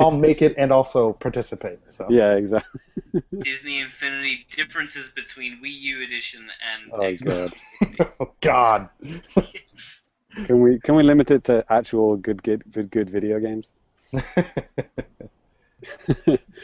I'll 0.00 0.10
make 0.10 0.42
it 0.42 0.54
and 0.58 0.72
also 0.72 1.12
participate. 1.12 1.78
So 1.88 2.06
Yeah, 2.10 2.34
exactly. 2.34 2.80
Disney 3.40 3.80
Infinity 3.80 4.46
differences 4.50 5.10
between 5.14 5.60
Wii 5.62 5.72
U 5.80 6.02
edition 6.02 6.48
and 6.72 6.92
Oh, 6.92 6.98
Xbox 7.00 7.52
God. 7.98 8.10
oh 8.20 8.32
God. 8.40 8.88
Can 10.46 10.62
we 10.62 10.78
can 10.80 10.94
we 10.94 11.02
limit 11.02 11.30
it 11.30 11.44
to 11.44 11.62
actual 11.68 12.16
good 12.16 12.42
good 12.42 12.62
good, 12.72 12.90
good 12.90 13.10
video 13.10 13.38
games? 13.38 13.70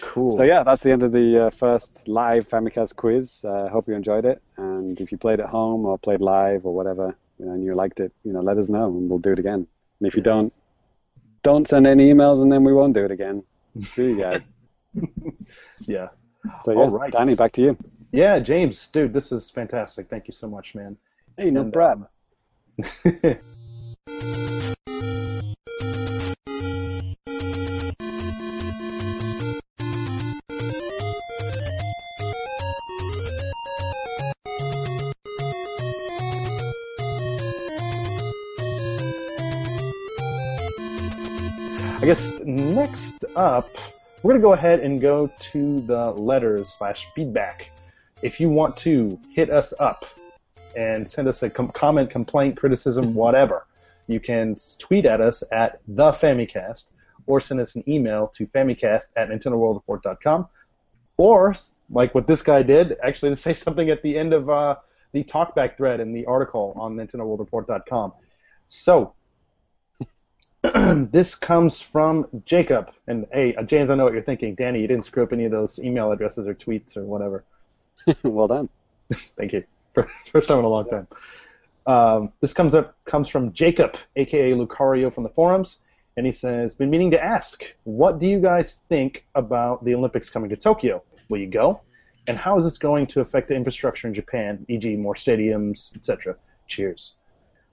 cool. 0.00 0.38
So 0.38 0.42
yeah, 0.42 0.62
that's 0.62 0.82
the 0.82 0.90
end 0.90 1.02
of 1.02 1.12
the 1.12 1.46
uh, 1.46 1.50
first 1.50 2.08
live 2.08 2.48
Famicast 2.48 2.96
quiz. 2.96 3.44
Uh, 3.44 3.68
hope 3.68 3.88
you 3.88 3.94
enjoyed 3.94 4.24
it, 4.24 4.40
and 4.56 4.98
if 5.00 5.12
you 5.12 5.18
played 5.18 5.40
at 5.40 5.50
home 5.50 5.84
or 5.84 5.98
played 5.98 6.20
live 6.22 6.64
or 6.64 6.74
whatever, 6.74 7.14
you 7.38 7.46
know, 7.46 7.52
and 7.52 7.62
you 7.64 7.74
liked 7.74 8.00
it, 8.00 8.12
you 8.24 8.32
know, 8.32 8.40
let 8.40 8.56
us 8.56 8.68
know 8.68 8.86
and 8.86 9.08
we'll 9.10 9.18
do 9.18 9.32
it 9.32 9.38
again. 9.38 9.66
And 10.00 10.06
if 10.08 10.16
you 10.16 10.22
don't, 10.22 10.52
don't 11.48 11.66
send 11.66 11.86
any 11.86 12.12
emails, 12.12 12.42
and 12.42 12.52
then 12.52 12.62
we 12.62 12.74
won't 12.74 12.92
do 12.92 13.06
it 13.06 13.10
again. 13.10 13.42
Screw 13.82 14.08
you 14.08 14.20
guys. 14.20 14.46
yeah. 15.86 16.08
So 16.62 16.72
yeah, 16.72 16.78
All 16.78 16.90
right. 16.90 17.10
Danny, 17.10 17.34
back 17.34 17.52
to 17.52 17.62
you. 17.62 17.76
Yeah, 18.12 18.38
James, 18.38 18.86
dude, 18.88 19.14
this 19.14 19.30
was 19.30 19.50
fantastic. 19.50 20.10
Thank 20.10 20.26
you 20.28 20.32
so 20.32 20.46
much, 20.46 20.74
man. 20.74 20.98
Hey, 21.38 21.50
no 21.50 21.62
And, 21.62 21.72
problem. 21.72 22.06
Um, 23.06 23.38
I 42.00 42.06
guess 42.06 42.38
next 42.44 43.24
up, 43.34 43.76
we're 44.22 44.34
going 44.34 44.40
to 44.40 44.46
go 44.46 44.52
ahead 44.52 44.78
and 44.78 45.00
go 45.00 45.28
to 45.40 45.80
the 45.80 46.12
letters 46.12 46.68
slash 46.68 47.08
feedback. 47.12 47.72
If 48.22 48.38
you 48.38 48.48
want 48.48 48.76
to 48.78 49.18
hit 49.34 49.50
us 49.50 49.74
up 49.80 50.06
and 50.76 51.08
send 51.08 51.26
us 51.26 51.42
a 51.42 51.50
com- 51.50 51.72
comment, 51.72 52.08
complaint, 52.08 52.56
criticism, 52.56 53.14
whatever, 53.14 53.66
you 54.06 54.20
can 54.20 54.56
tweet 54.78 55.06
at 55.06 55.20
us 55.20 55.42
at 55.50 55.80
the 55.88 56.12
Famicast 56.12 56.92
or 57.26 57.40
send 57.40 57.60
us 57.60 57.74
an 57.74 57.82
email 57.88 58.28
to 58.28 58.46
famicast 58.46 59.06
at 59.16 59.28
nintendoworldreport.com 59.28 60.46
or, 61.16 61.56
like 61.90 62.14
what 62.14 62.28
this 62.28 62.42
guy 62.42 62.62
did, 62.62 62.96
actually 63.02 63.30
to 63.34 63.36
say 63.36 63.54
something 63.54 63.90
at 63.90 64.02
the 64.02 64.16
end 64.16 64.32
of 64.32 64.48
uh, 64.48 64.76
the 65.10 65.24
talkback 65.24 65.76
thread 65.76 65.98
in 65.98 66.12
the 66.12 66.24
article 66.26 66.74
on 66.76 66.94
nintendoworldreport.com. 66.94 68.12
So, 68.68 69.14
this 71.12 71.34
comes 71.34 71.80
from 71.80 72.26
Jacob. 72.44 72.90
And 73.06 73.26
hey, 73.32 73.54
uh, 73.54 73.62
James, 73.62 73.90
I 73.90 73.94
know 73.94 74.04
what 74.04 74.12
you're 74.12 74.22
thinking. 74.22 74.54
Danny, 74.54 74.80
you 74.80 74.88
didn't 74.88 75.04
screw 75.04 75.22
up 75.22 75.32
any 75.32 75.44
of 75.44 75.52
those 75.52 75.78
email 75.78 76.10
addresses 76.10 76.46
or 76.46 76.54
tweets 76.54 76.96
or 76.96 77.04
whatever. 77.04 77.44
well 78.22 78.48
done. 78.48 78.68
Thank 79.36 79.52
you. 79.52 79.64
First 80.32 80.48
time 80.48 80.58
in 80.58 80.64
a 80.64 80.68
long 80.68 80.88
time. 80.88 81.06
Um, 81.86 82.32
this 82.40 82.52
comes 82.52 82.74
up 82.74 82.96
comes 83.04 83.28
from 83.28 83.52
Jacob, 83.52 83.96
aka 84.16 84.52
Lucario 84.52 85.12
from 85.12 85.22
the 85.22 85.30
forums, 85.30 85.80
and 86.16 86.26
he 86.26 86.32
says, 86.32 86.74
"Been 86.74 86.90
meaning 86.90 87.10
to 87.12 87.24
ask, 87.24 87.64
what 87.84 88.18
do 88.18 88.28
you 88.28 88.38
guys 88.38 88.80
think 88.88 89.24
about 89.34 89.82
the 89.82 89.94
Olympics 89.94 90.28
coming 90.28 90.50
to 90.50 90.56
Tokyo? 90.56 91.02
Will 91.30 91.38
you 91.38 91.46
go? 91.46 91.80
And 92.26 92.36
how 92.36 92.58
is 92.58 92.64
this 92.64 92.76
going 92.76 93.06
to 93.08 93.20
affect 93.20 93.48
the 93.48 93.54
infrastructure 93.54 94.06
in 94.06 94.12
Japan, 94.12 94.66
e.g., 94.68 94.96
more 94.96 95.14
stadiums, 95.14 95.96
etc.? 95.96 96.36
Cheers." 96.66 97.16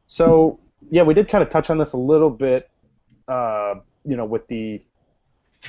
So 0.07 0.59
yeah, 0.89 1.03
we 1.03 1.13
did 1.13 1.27
kind 1.27 1.43
of 1.43 1.49
touch 1.49 1.69
on 1.69 1.77
this 1.77 1.93
a 1.93 1.97
little 1.97 2.29
bit, 2.29 2.69
uh, 3.27 3.75
you 4.03 4.15
know, 4.15 4.25
with 4.25 4.47
the 4.47 4.81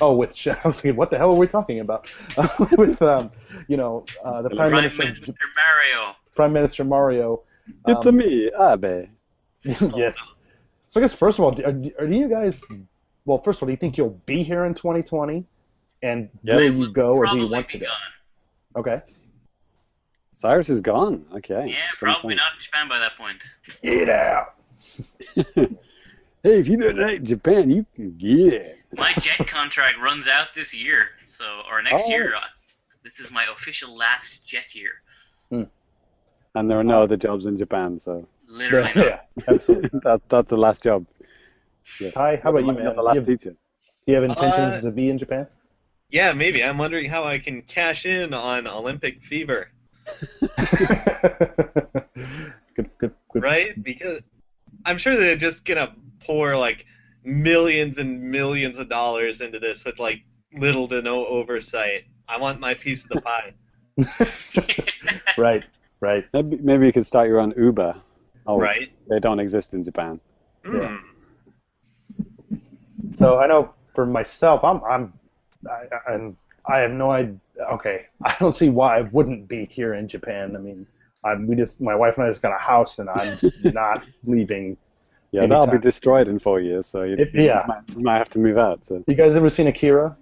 oh, 0.01 0.15
with 0.15 0.47
I 0.47 0.59
was 0.63 0.81
thinking, 0.81 0.95
what 0.95 1.11
the 1.11 1.17
hell 1.17 1.31
are 1.31 1.37
we 1.37 1.47
talking 1.47 1.79
about? 1.79 2.09
with 2.77 3.01
um, 3.01 3.31
you 3.67 3.77
know, 3.77 4.05
uh, 4.23 4.41
the 4.41 4.49
Prime 4.49 4.69
Prime 4.69 4.83
Minister, 4.83 5.03
Minister 5.03 5.33
Mario. 5.55 6.15
Prime 6.35 6.53
Minister 6.53 6.83
Mario. 6.83 7.43
It's 7.87 8.05
um, 8.05 8.15
a 8.15 8.17
me, 8.17 8.51
Abe. 8.59 9.09
yes. 9.95 10.35
So 10.85 10.99
I 10.99 11.03
guess 11.03 11.13
first 11.13 11.39
of 11.39 11.45
all, 11.45 11.51
do, 11.51 11.63
are, 11.63 12.05
are 12.05 12.07
you 12.07 12.29
guys? 12.29 12.63
Well, 13.25 13.39
first 13.39 13.59
of 13.59 13.63
all, 13.63 13.67
do 13.67 13.71
you 13.71 13.77
think 13.77 13.97
you'll 13.97 14.21
be 14.25 14.43
here 14.43 14.65
in 14.65 14.73
2020? 14.73 15.45
And 16.03 16.29
Yes. 16.43 16.55
will 16.55 16.87
you 16.87 16.91
go, 16.93 17.15
or 17.15 17.25
do 17.25 17.37
you 17.37 17.47
want 17.47 17.67
to 17.69 17.79
go? 17.79 17.85
gone. 17.85 18.81
Okay. 18.81 19.01
Cyrus 20.33 20.69
is 20.69 20.81
gone. 20.81 21.25
Okay. 21.33 21.69
Yeah, 21.69 21.77
probably 21.97 22.35
not 22.35 22.53
in 22.55 22.61
Japan 22.61 22.87
by 22.87 22.99
that 22.99 23.17
point. 23.17 23.41
Get 23.81 24.09
out. 24.09 24.53
Hey, 26.47 26.59
if 26.59 26.69
you 26.69 26.77
don't 26.77 26.97
like 26.97 27.23
Japan, 27.23 27.69
you 27.69 27.85
can 27.93 28.15
get 28.17 28.53
it. 28.53 28.77
My 28.95 29.11
JET 29.19 29.45
contract 29.47 29.99
runs 30.01 30.29
out 30.29 30.47
this 30.55 30.73
year, 30.73 31.07
so 31.27 31.43
or 31.69 31.81
next 31.81 32.03
Oh. 32.05 32.09
year. 32.09 32.35
Uh, 32.35 32.39
this 33.03 33.19
is 33.19 33.29
my 33.29 33.43
official 33.53 33.93
last 33.97 34.39
JET 34.47 34.73
year. 34.73 34.91
And 36.55 36.71
there 36.71 36.79
are 36.79 36.85
no 36.85 37.01
other 37.01 37.17
jobs 37.17 37.47
in 37.47 37.57
Japan, 37.57 37.99
so 37.99 38.25
Literally. 38.47 38.91
yeah, 38.95 39.19
absolutely. 39.45 39.99
that, 40.05 40.21
that's 40.29 40.47
the 40.49 40.55
last 40.55 40.83
job. 40.83 41.05
Ty, 42.15 42.39
how 42.41 42.51
about 42.51 42.65
you, 42.65 42.71
man? 42.71 42.95
The 42.95 43.01
last 43.01 43.25
Do 43.25 43.31
you, 43.31 43.31
have, 43.31 43.39
teacher. 43.41 43.51
do 43.51 43.57
you 44.07 44.15
have 44.15 44.23
intentions 44.23 44.75
Uh, 44.75 44.81
to 44.83 44.91
be 44.91 45.09
in 45.09 45.17
Japan? 45.17 45.47
Yeah, 46.11 46.31
maybe. 46.31 46.63
I'm 46.63 46.77
wondering 46.77 47.09
how 47.09 47.25
I 47.25 47.39
can 47.39 47.61
cash 47.61 48.05
in 48.05 48.33
on 48.33 48.67
Olympic 48.67 49.21
fever, 49.21 49.67
good, 52.75 52.89
good, 52.99 53.11
good. 53.33 53.43
right? 53.43 53.83
Because 53.83 54.21
I'm 54.85 54.97
sure 54.97 55.15
they're 55.15 55.35
just 55.35 55.65
gonna 55.65 55.95
pour 56.19 56.55
like 56.55 56.85
millions 57.23 57.97
and 57.99 58.21
millions 58.21 58.77
of 58.77 58.89
dollars 58.89 59.41
into 59.41 59.59
this 59.59 59.83
with 59.85 59.99
like 59.99 60.21
little 60.53 60.87
to 60.87 61.01
no 61.01 61.25
oversight. 61.25 62.05
I 62.27 62.37
want 62.39 62.59
my 62.59 62.73
piece 62.73 63.03
of 63.03 63.09
the 63.09 63.21
pie. 63.21 63.53
right, 65.37 65.63
right. 65.99 66.25
Maybe, 66.33 66.57
maybe 66.57 66.85
you 66.85 66.91
could 66.91 67.05
start 67.05 67.27
your 67.27 67.39
own 67.39 67.53
Uber. 67.57 67.95
Oh, 68.45 68.57
Right? 68.57 68.91
They 69.09 69.19
don't 69.19 69.39
exist 69.39 69.73
in 69.73 69.83
Japan. 69.83 70.19
Mm. 70.63 71.01
So 73.13 73.39
I 73.39 73.47
know 73.47 73.73
for 73.93 74.05
myself, 74.05 74.63
I'm, 74.63 74.81
I'm, 74.83 75.13
I, 75.69 76.11
I'm, 76.11 76.37
I 76.65 76.77
have 76.79 76.91
no 76.91 77.11
idea. 77.11 77.37
Okay, 77.73 78.05
I 78.23 78.35
don't 78.39 78.55
see 78.55 78.69
why 78.69 78.99
I 78.99 79.01
wouldn't 79.01 79.47
be 79.47 79.65
here 79.65 79.95
in 79.95 80.07
Japan. 80.07 80.55
I 80.55 80.59
mean, 80.59 80.85
I, 81.23 81.35
we 81.35 81.55
just, 81.55 81.81
my 81.81 81.95
wife 81.95 82.17
and 82.17 82.25
I 82.25 82.29
just 82.29 82.41
got 82.41 82.53
a 82.53 82.57
house, 82.61 82.99
and 82.99 83.09
I'm 83.09 83.37
not 83.63 84.05
leaving. 84.23 84.77
Yeah, 85.31 85.45
that'll 85.45 85.67
be 85.67 85.77
destroyed 85.77 86.27
in 86.29 86.39
four 86.39 86.59
years, 86.61 86.85
so 86.87 87.03
you, 87.03 87.15
If- 87.17 87.33
yeah. 87.33 87.61
you, 87.63 87.67
might, 87.67 87.89
you 87.97 87.99
might 88.03 88.17
have 88.17 88.29
to 88.29 88.39
move 88.39 88.57
out. 88.57 88.85
So. 88.85 89.03
You 89.07 89.15
guys 89.15 89.35
ever 89.35 89.49
seen 89.49 89.67
Akira? 89.67 90.15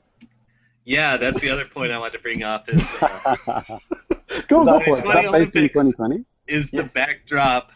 Yeah, 0.83 1.17
that's 1.17 1.39
the 1.41 1.49
other 1.49 1.65
point 1.65 1.91
I 1.91 1.97
wanted 1.99 2.13
to 2.17 2.19
bring 2.23 2.43
up 2.43 2.69
is 2.69 2.93
uh, 3.01 3.35
Go, 4.47 4.63
go 4.63 4.77
Is 4.79 4.99
for 5.01 5.07
that, 5.07 5.25
it. 5.25 5.25
is 5.25 5.31
that 5.31 5.31
based 5.31 5.55
in 5.55 5.63
2020? 5.69 6.25
is 6.47 6.69
the 6.71 6.83
backdrop 6.93 7.71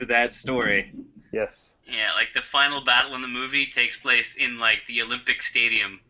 to 0.00 0.06
that 0.06 0.32
story. 0.34 0.92
Yes. 1.32 1.74
Yeah, 1.86 2.12
like 2.16 2.28
the 2.34 2.42
final 2.42 2.84
battle 2.84 3.14
in 3.14 3.22
the 3.22 3.28
movie 3.28 3.66
takes 3.66 3.96
place 3.96 4.34
in 4.36 4.58
like 4.58 4.78
the 4.88 5.02
Olympic 5.02 5.40
Stadium. 5.42 6.00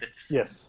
That's 0.00 0.30
Yes. 0.30 0.68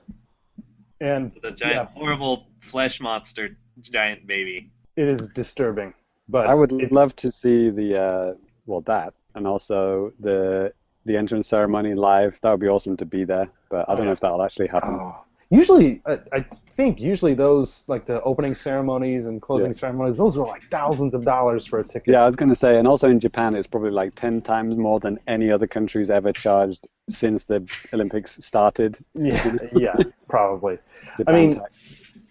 And 1.01 1.31
The 1.41 1.51
giant, 1.51 1.75
Yeah. 1.75 1.85
horrible 1.99 2.47
flesh 2.59 2.99
monster 3.01 3.57
giant 3.81 4.27
baby. 4.27 4.69
It 5.01 5.07
is 5.15 5.29
disturbing, 5.29 5.93
but 6.27 6.45
I 6.47 6.53
would 6.53 6.71
love 6.91 7.15
to 7.17 7.31
see 7.31 7.69
the 7.69 7.89
uh, 8.07 8.33
well 8.65 8.81
that, 8.81 9.13
and 9.35 9.47
also 9.47 10.11
the 10.19 10.73
the 11.05 11.15
entrance 11.17 11.47
ceremony 11.47 11.93
live. 11.95 12.39
That 12.41 12.51
would 12.51 12.59
be 12.67 12.67
awesome 12.67 12.97
to 12.97 13.05
be 13.05 13.23
there, 13.33 13.47
but 13.71 13.81
I 13.89 13.93
Oh, 13.93 13.95
don't 13.95 14.05
know 14.05 14.11
yeah. 14.11 14.19
if 14.19 14.19
that'll 14.19 14.43
actually 14.43 14.67
happen. 14.67 14.95
Oh. 15.01 15.15
Usually, 15.51 15.99
I, 16.05 16.19
I 16.31 16.39
think 16.77 16.99
usually 17.01 17.33
those 17.33 17.83
like 17.87 18.05
the 18.05 18.21
opening 18.21 18.53
ceremonies 18.53 19.25
and 19.25 19.41
closing 19.41 19.71
Yeah. 19.71 19.77
ceremonies, 19.83 20.17
those 20.17 20.37
are 20.37 20.45
like 20.45 20.61
thousands 20.69 21.15
of 21.15 21.25
dollars 21.25 21.65
for 21.65 21.79
a 21.79 21.83
ticket. 21.83 22.11
Yeah, 22.13 22.21
I 22.23 22.27
was 22.27 22.35
going 22.35 22.49
to 22.49 22.55
say, 22.65 22.77
and 22.77 22.87
also 22.87 23.09
in 23.09 23.19
Japan, 23.19 23.55
it's 23.55 23.67
probably 23.67 23.89
like 24.01 24.13
ten 24.13 24.41
times 24.41 24.75
more 24.77 24.99
than 24.99 25.17
any 25.25 25.49
other 25.51 25.65
country's 25.65 26.11
ever 26.11 26.31
charged 26.33 26.87
since 27.09 27.45
the 27.45 27.59
Olympics 27.93 28.37
started. 28.51 28.99
yeah, 29.15 29.55
yeah, 29.75 29.95
probably. 30.27 30.77
Japan 31.17 31.35
mean, 31.35 31.55
tax. 31.55 31.71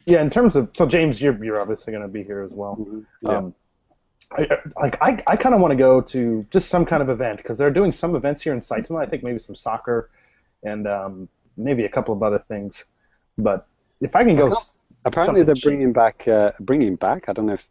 Yeah, 0.09 0.23
in 0.23 0.31
terms 0.31 0.57
of 0.57 0.71
so 0.73 0.87
James, 0.87 1.21
you're 1.21 1.43
you're 1.45 1.61
obviously 1.61 1.93
going 1.93 2.03
to 2.03 2.09
be 2.09 2.25
here 2.25 2.41
as 2.41 2.51
well. 2.51 2.77
Mhm. 2.81 3.05
Yeah. 3.23 3.37
Um, 3.37 3.55
I, 4.31 4.47
like 4.77 5.03
I, 5.03 5.23
I 5.27 5.37
kind 5.37 5.55
of 5.55 5.61
want 5.61 5.73
to 5.73 5.77
go 5.77 6.01
to 6.01 6.47
just 6.51 6.69
some 6.69 6.85
kind 6.85 7.03
of 7.03 7.09
event 7.09 7.39
because 7.39 7.57
they're 7.59 7.71
doing 7.71 7.93
some 7.93 8.15
events 8.15 8.43
here 8.43 8.53
in 8.53 8.61
Saitama. 8.61 9.01
I 9.03 9.07
think 9.07 9.23
maybe 9.23 9.39
some 9.39 9.55
soccer 9.55 10.11
and 10.63 10.87
um, 10.87 11.29
maybe 11.57 11.85
a 11.85 11.89
couple 11.89 12.15
of 12.15 12.23
other 12.23 12.39
things. 12.39 12.85
But 13.37 13.67
if 14.01 14.17
I 14.17 14.25
can 14.25 14.37
go, 14.37 14.51
Apparently, 15.05 15.43
they're 15.45 15.55
cheap. 15.55 15.65
bringing 15.65 15.93
back 15.93 16.27
uh, 16.29 16.53
bringing 16.61 16.97
back. 16.97 17.29
I 17.29 17.33
don't 17.33 17.47
know 17.47 17.55
if 17.55 17.69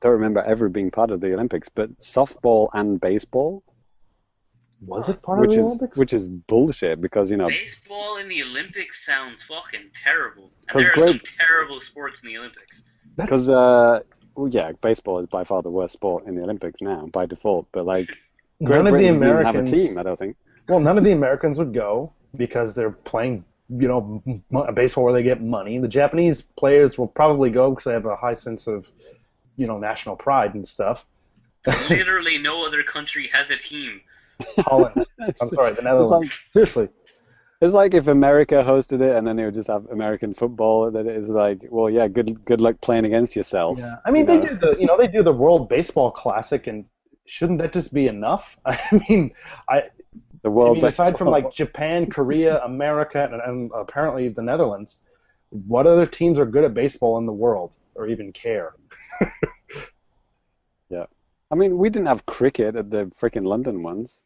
don't 0.00 0.12
remember 0.12 0.42
ever 0.42 0.68
being 0.68 0.90
part 0.90 1.10
of 1.10 1.20
the 1.20 1.32
Olympics, 1.34 1.68
but 1.68 1.96
softball 1.98 2.68
and 2.72 3.00
baseball, 3.00 3.62
was 4.80 5.08
it 5.08 5.22
part 5.22 5.40
which 5.40 5.50
of 5.50 5.54
the 5.56 5.60
is 5.60 5.64
Olympics? 5.66 5.96
which 5.98 6.12
is 6.12 6.28
bullshit 6.28 7.00
because 7.00 7.30
you 7.30 7.36
know 7.36 7.46
Baseball 7.46 8.18
in 8.18 8.28
the 8.28 8.42
Olympics 8.42 9.04
sounds 9.06 9.42
fucking 9.44 9.90
terrible. 10.04 10.50
And 10.68 10.68
'Cause 10.68 10.82
there 10.94 11.04
are 11.04 11.08
some 11.08 11.20
terrible 11.38 11.80
sports 11.80 12.20
in 12.22 12.28
the 12.28 12.36
Olympics. 12.38 12.82
because 13.16 13.48
uh, 13.48 14.00
well, 14.34 14.48
yeah, 14.48 14.72
baseball 14.82 15.18
is 15.18 15.26
by 15.26 15.44
far 15.44 15.62
the 15.62 15.70
worst 15.70 15.94
sport 15.94 16.26
in 16.26 16.34
the 16.36 16.42
Olympics 16.42 16.80
now 16.82 17.06
by 17.12 17.24
default. 17.26 17.66
But 17.72 17.86
like, 17.86 18.08
Great 18.62 18.76
none 18.76 18.86
of 18.86 18.92
the 18.92 18.98
Britain 18.98 19.12
doesn't 19.14 19.26
even 19.28 19.36
Americans. 19.38 19.70
have 19.70 19.80
a 19.80 19.88
team. 19.88 19.98
I 19.98 20.02
don't 20.02 20.18
think. 20.18 20.36
Well, 20.68 20.80
none 20.80 20.98
of 20.98 21.04
the 21.04 21.12
Americans 21.12 21.58
would 21.58 21.72
go 21.72 22.12
because 22.36 22.74
they're 22.74 22.90
playing, 22.90 23.44
you 23.70 23.88
know, 23.88 24.22
m- 24.26 24.42
a 24.54 24.72
baseball 24.72 25.04
where 25.04 25.12
they 25.14 25.22
get 25.22 25.42
money. 25.42 25.78
The 25.78 25.88
Japanese 25.88 26.42
players 26.58 26.98
will 26.98 27.06
probably 27.06 27.48
go 27.50 27.70
because 27.70 27.84
they 27.84 27.92
have 27.92 28.04
a 28.04 28.16
high 28.16 28.34
sense 28.34 28.66
of, 28.66 28.90
you 29.56 29.66
know, 29.66 29.78
national 29.78 30.16
pride 30.16 30.54
and 30.54 30.66
stuff. 30.68 31.06
Literally 31.88 32.38
no 32.38 32.66
other 32.66 32.82
country 32.82 33.28
has 33.32 33.50
a 33.50 33.56
team. 33.56 34.00
Holland. 34.58 35.06
I'm 35.20 35.50
sorry, 35.50 35.72
the 35.72 35.78
it's 35.78 35.82
Netherlands. 35.82 36.10
like 36.10 36.32
Seriously. 36.50 36.88
it's 37.60 37.74
like 37.74 37.94
if 37.94 38.06
America 38.06 38.62
hosted 38.66 39.00
it 39.00 39.16
and 39.16 39.26
then 39.26 39.36
they 39.36 39.44
would 39.44 39.54
just 39.54 39.68
have 39.68 39.86
American 39.90 40.34
football. 40.34 40.90
That 40.90 41.06
is 41.06 41.28
like, 41.28 41.60
well, 41.70 41.88
yeah, 41.90 42.08
good 42.08 42.44
good 42.44 42.60
luck 42.60 42.80
playing 42.80 43.04
against 43.04 43.34
yourself. 43.36 43.78
Yeah. 43.78 43.96
I 44.04 44.10
mean, 44.10 44.26
they 44.26 44.38
know? 44.38 44.48
do 44.48 44.54
the, 44.56 44.76
you 44.78 44.86
know, 44.86 44.96
they 44.98 45.08
do 45.08 45.22
the 45.22 45.32
World 45.32 45.68
Baseball 45.68 46.10
Classic, 46.10 46.66
and 46.66 46.84
shouldn't 47.26 47.58
that 47.60 47.72
just 47.72 47.92
be 47.92 48.06
enough? 48.08 48.56
I 48.66 48.78
mean, 49.08 49.32
I, 49.68 49.84
The 50.42 50.50
world 50.50 50.78
I 50.78 50.80
mean, 50.80 50.88
aside 50.88 51.18
from 51.18 51.28
like 51.28 51.52
Japan, 51.52 52.06
Korea, 52.08 52.62
America, 52.64 53.28
and, 53.32 53.40
and 53.42 53.70
apparently 53.74 54.28
the 54.28 54.42
Netherlands, 54.42 55.02
what 55.50 55.86
other 55.86 56.06
teams 56.06 56.38
are 56.38 56.46
good 56.46 56.64
at 56.64 56.74
baseball 56.74 57.18
in 57.18 57.26
the 57.26 57.32
world 57.32 57.72
or 57.94 58.06
even 58.06 58.32
care? 58.32 58.74
I 61.50 61.54
mean, 61.54 61.78
we 61.78 61.90
didn't 61.90 62.06
have 62.06 62.26
cricket 62.26 62.76
at 62.76 62.90
the 62.90 63.10
freaking 63.20 63.46
London 63.46 63.82
ones. 63.82 64.24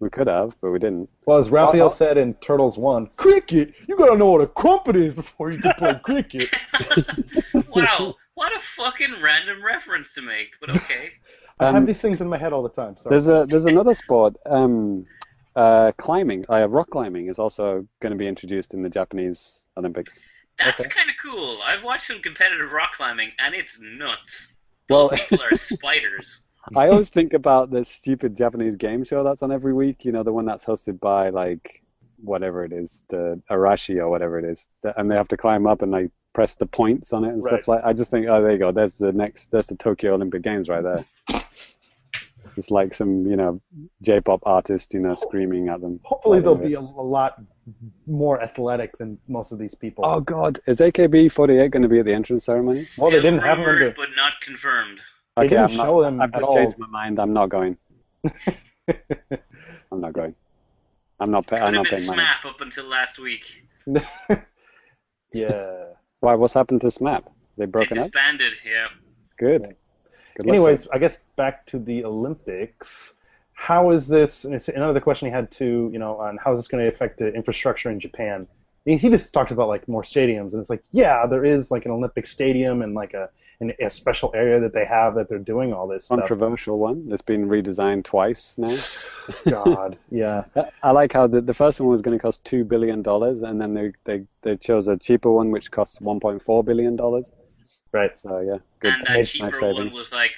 We 0.00 0.10
could 0.10 0.26
have, 0.26 0.56
but 0.60 0.70
we 0.70 0.78
didn't. 0.78 1.08
Well, 1.26 1.38
as 1.38 1.50
Raphael 1.50 1.90
said 1.90 2.18
in 2.18 2.34
Turtles 2.34 2.76
One, 2.78 3.08
cricket. 3.16 3.74
You 3.88 3.96
gotta 3.96 4.16
know 4.16 4.30
what 4.30 4.40
a 4.40 4.46
crumpet 4.46 4.96
is 4.96 5.14
before 5.14 5.50
you 5.50 5.58
can 5.58 5.72
play 5.72 5.94
cricket. 6.02 6.50
wow, 7.68 8.14
what 8.34 8.52
a 8.56 8.60
fucking 8.76 9.14
random 9.22 9.64
reference 9.64 10.12
to 10.14 10.22
make, 10.22 10.48
but 10.60 10.70
okay. 10.70 11.10
I 11.60 11.68
Um, 11.68 11.74
have 11.76 11.86
these 11.86 12.00
things 12.00 12.20
in 12.20 12.28
my 12.28 12.36
head 12.36 12.52
all 12.52 12.62
the 12.62 12.68
time. 12.68 12.96
Sorry. 12.96 13.12
There's 13.12 13.28
a 13.28 13.46
there's 13.48 13.66
another 13.66 13.94
sport, 13.94 14.36
um, 14.46 15.06
uh, 15.54 15.92
climbing. 15.96 16.44
Uh, 16.50 16.68
rock 16.68 16.90
climbing 16.90 17.28
is 17.28 17.38
also 17.38 17.86
going 18.00 18.10
to 18.10 18.18
be 18.18 18.26
introduced 18.26 18.74
in 18.74 18.82
the 18.82 18.90
Japanese 18.90 19.64
Olympics. 19.76 20.20
That's 20.58 20.80
Okay. 20.80 20.90
kind 20.90 21.08
of 21.10 21.16
cool. 21.22 21.60
I've 21.64 21.84
watched 21.84 22.06
some 22.08 22.20
competitive 22.20 22.72
rock 22.72 22.94
climbing, 22.94 23.30
and 23.38 23.54
it's 23.54 23.78
nuts. 23.80 24.48
Well, 24.88 25.08
Those 25.08 25.20
people 25.20 25.42
are 25.42 25.54
spiders. 25.56 26.40
I 26.76 26.88
always 26.88 27.08
think 27.08 27.32
about 27.34 27.70
this 27.70 27.88
stupid 27.88 28.36
Japanese 28.36 28.76
game 28.76 29.04
show 29.04 29.22
that's 29.24 29.42
on 29.42 29.52
every 29.52 29.72
week. 29.74 30.04
You 30.04 30.12
know, 30.12 30.22
the 30.22 30.32
one 30.32 30.44
that's 30.46 30.64
hosted 30.64 30.98
by 31.00 31.30
like 31.30 31.82
whatever 32.22 32.64
it 32.64 32.72
is, 32.72 33.02
the 33.08 33.40
Arashi 33.50 33.98
or 33.98 34.08
whatever 34.08 34.38
it 34.38 34.44
is, 34.44 34.68
and 34.96 35.10
they 35.10 35.14
have 35.16 35.28
to 35.28 35.36
climb 35.36 35.66
up 35.66 35.82
and 35.82 35.92
like 35.92 36.10
press 36.32 36.54
the 36.54 36.66
points 36.66 37.12
on 37.12 37.24
it 37.24 37.28
and 37.28 37.42
stuff 37.42 37.68
like. 37.68 37.84
I 37.84 37.92
just 37.92 38.10
think, 38.10 38.26
oh, 38.28 38.40
there 38.42 38.52
you 38.52 38.58
go. 38.58 38.72
There's 38.72 38.98
the 38.98 39.12
next. 39.12 39.50
There's 39.50 39.66
the 39.66 39.76
Tokyo 39.76 40.14
Olympic 40.14 40.42
Games 40.42 40.68
right 40.68 40.82
there. 40.82 41.04
It's 42.56 42.70
like 42.70 42.94
some, 42.94 43.26
you 43.26 43.36
know, 43.36 43.60
J-pop 44.02 44.40
artist, 44.44 44.94
you 44.94 45.00
know, 45.00 45.14
screaming 45.16 45.68
at 45.68 45.80
them. 45.80 45.98
Hopefully, 46.04 46.40
they'll 46.40 46.54
be 46.54 46.74
a, 46.74 46.78
a 46.78 46.80
lot 46.80 47.40
more 48.06 48.40
athletic 48.40 48.96
than 48.98 49.18
most 49.26 49.50
of 49.50 49.58
these 49.58 49.74
people. 49.74 50.04
Oh 50.04 50.20
God, 50.20 50.60
is 50.66 50.78
AKB48 50.78 51.70
going 51.70 51.82
to 51.82 51.88
be 51.88 51.98
at 51.98 52.04
the 52.04 52.12
entrance 52.12 52.44
ceremony? 52.44 52.84
Well, 52.98 53.10
they 53.10 53.18
Still 53.18 53.32
didn't 53.32 53.40
have 53.42 53.58
them 53.58 53.66
rumored, 53.66 53.96
to- 53.96 54.00
but 54.00 54.10
not 54.16 54.34
confirmed. 54.40 55.00
They 55.38 55.44
Okay, 55.44 55.48
didn't 55.48 55.70
I'm 55.70 55.76
not, 55.76 55.86
show 55.88 56.02
them 56.02 56.20
I've 56.20 56.32
at 56.32 56.42
just 56.42 56.44
all. 56.44 56.54
changed 56.54 56.78
my 56.78 56.86
mind. 56.86 57.18
I'm 57.20 57.32
not 57.32 57.48
going. 57.50 57.76
I'm 59.92 60.00
not 60.00 60.12
going. 60.12 60.34
I'm 61.20 61.30
not. 61.30 61.46
Pay, 61.46 61.56
I'm 61.56 61.72
have 61.72 61.74
not 61.74 61.88
been 61.90 61.96
paying 61.96 62.06
money. 62.06 62.22
SMAP 62.22 62.44
up 62.44 62.60
until 62.60 62.84
last 62.86 63.18
week. 63.18 63.44
yeah. 65.32 65.84
Why? 66.20 66.34
What's 66.34 66.54
happened 66.54 66.80
to 66.82 66.88
SMAP? 66.88 67.24
They 67.56 67.66
They 67.78 67.86
broken 67.86 67.98
up. 67.98 68.12
disbanded, 68.12 68.54
yeah. 68.64 68.88
Good. 69.38 69.68
Yeah. 69.68 69.72
Good 70.36 70.46
Anyways, 70.48 70.82
to 70.82 70.88
I 70.92 70.98
guess 70.98 71.18
back 71.36 71.66
to 71.66 71.78
the 71.78 72.04
Olympics. 72.04 73.14
How 73.52 73.90
is 73.90 74.08
this? 74.08 74.44
And 74.44 74.54
it's 74.54 74.68
another 74.68 75.00
question 75.00 75.28
he 75.28 75.32
had 75.32 75.50
to, 75.52 75.90
You 75.92 75.98
know, 75.98 76.18
on 76.18 76.38
how 76.38 76.52
is 76.52 76.60
this 76.60 76.68
going 76.68 76.84
to 76.84 76.88
affect 76.88 77.18
the 77.18 77.32
infrastructure 77.32 77.90
in 77.90 78.00
Japan? 78.00 78.46
I 78.50 78.90
mean, 78.90 78.98
he 78.98 79.08
just 79.10 79.32
talked 79.32 79.50
about 79.50 79.68
like 79.68 79.88
more 79.88 80.02
stadiums, 80.02 80.52
and 80.52 80.60
it's 80.60 80.70
like, 80.70 80.84
yeah, 80.90 81.26
there 81.26 81.44
is 81.44 81.70
like 81.70 81.86
an 81.86 81.92
Olympic 81.92 82.26
stadium 82.26 82.82
and 82.82 82.94
like 82.94 83.14
a 83.14 83.30
an, 83.60 83.72
a 83.80 83.90
special 83.90 84.32
area 84.34 84.60
that 84.60 84.72
they 84.72 84.84
have 84.84 85.14
that 85.14 85.28
they're 85.28 85.38
doing 85.38 85.72
all 85.72 85.86
this 85.86 86.06
stuff. 86.06 86.18
controversial 86.18 86.78
one. 86.78 87.08
It's 87.10 87.22
been 87.22 87.48
redesigned 87.48 88.04
twice 88.04 88.58
now. 88.58 88.76
God, 89.48 89.98
yeah. 90.10 90.44
I 90.82 90.90
like 90.90 91.12
how 91.12 91.26
the, 91.26 91.40
the 91.40 91.54
first 91.54 91.80
one 91.80 91.88
was 91.88 92.02
going 92.02 92.16
to 92.16 92.22
cost 92.22 92.44
two 92.44 92.64
billion 92.64 93.02
dollars, 93.02 93.42
and 93.42 93.60
then 93.60 93.74
they, 93.74 93.92
they 94.04 94.24
they 94.42 94.56
chose 94.56 94.88
a 94.88 94.96
cheaper 94.96 95.30
one 95.30 95.50
which 95.50 95.70
costs 95.70 95.98
1.4 95.98 96.64
billion 96.64 96.96
dollars. 96.96 97.32
Right. 97.92 98.18
So 98.18 98.40
yeah, 98.40 98.58
good. 98.80 98.94
and 98.94 99.02
that 99.02 99.12
nice 99.14 99.30
cheaper 99.30 99.72
one 99.72 99.90
was 99.90 100.12
like 100.12 100.32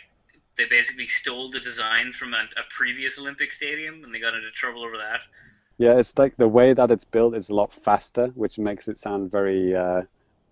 they 0.56 0.66
basically 0.66 1.06
stole 1.06 1.50
the 1.50 1.60
design 1.60 2.12
from 2.12 2.34
a, 2.34 2.38
a 2.56 2.64
previous 2.70 3.18
Olympic 3.18 3.50
stadium, 3.52 4.02
and 4.04 4.14
they 4.14 4.20
got 4.20 4.34
into 4.34 4.50
trouble 4.50 4.84
over 4.84 4.96
that. 4.96 5.20
Yeah, 5.78 5.98
it's 5.98 6.16
like 6.16 6.36
the 6.36 6.48
way 6.48 6.72
that 6.72 6.90
it's 6.90 7.04
built 7.04 7.36
is 7.36 7.50
a 7.50 7.54
lot 7.54 7.72
faster, 7.72 8.28
which 8.28 8.58
makes 8.58 8.88
it 8.88 8.98
sound 8.98 9.30
very 9.30 9.76
uh, 9.76 10.02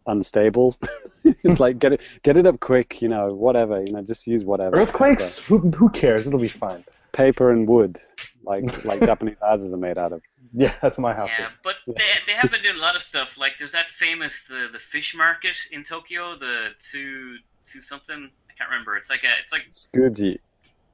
unstable. 0.06 0.76
it's 1.24 1.60
like 1.60 1.78
get 1.78 1.92
it 1.94 2.00
get 2.22 2.36
it 2.36 2.46
up 2.46 2.60
quick, 2.60 3.00
you 3.02 3.08
know, 3.08 3.34
whatever, 3.34 3.82
you 3.82 3.92
know, 3.92 4.02
just 4.02 4.26
use 4.26 4.44
whatever. 4.44 4.76
Earthquakes? 4.76 5.38
Who, 5.38 5.58
who 5.58 5.88
cares? 5.90 6.26
It'll 6.26 6.38
be 6.40 6.48
fine. 6.48 6.84
Paper 7.12 7.50
and 7.50 7.66
wood, 7.68 8.00
like 8.44 8.84
like 8.84 9.00
Japanese 9.00 9.36
houses 9.40 9.72
are 9.72 9.76
made 9.78 9.98
out 9.98 10.12
of. 10.12 10.22
Yeah, 10.52 10.74
that's 10.82 10.98
my 10.98 11.14
house. 11.14 11.30
Yeah, 11.38 11.48
but 11.62 11.76
they 11.86 12.02
they 12.26 12.32
have 12.32 12.50
been 12.50 12.62
doing 12.62 12.76
a 12.76 12.80
lot 12.80 12.96
of 12.96 13.02
stuff. 13.02 13.36
Like 13.38 13.52
there's 13.58 13.72
that 13.72 13.90
famous 13.90 14.40
the 14.48 14.68
the 14.72 14.78
fish 14.78 15.14
market 15.16 15.56
in 15.70 15.82
Tokyo, 15.84 16.36
the 16.38 16.70
two 16.78 17.36
two 17.64 17.80
something. 17.82 18.30
I 18.50 18.52
can't 18.56 18.70
remember. 18.70 18.96
It's 18.96 19.10
like 19.10 19.24
a 19.24 19.30
it's 19.40 19.50
like 19.52 19.62
Tsukiji. 19.72 20.38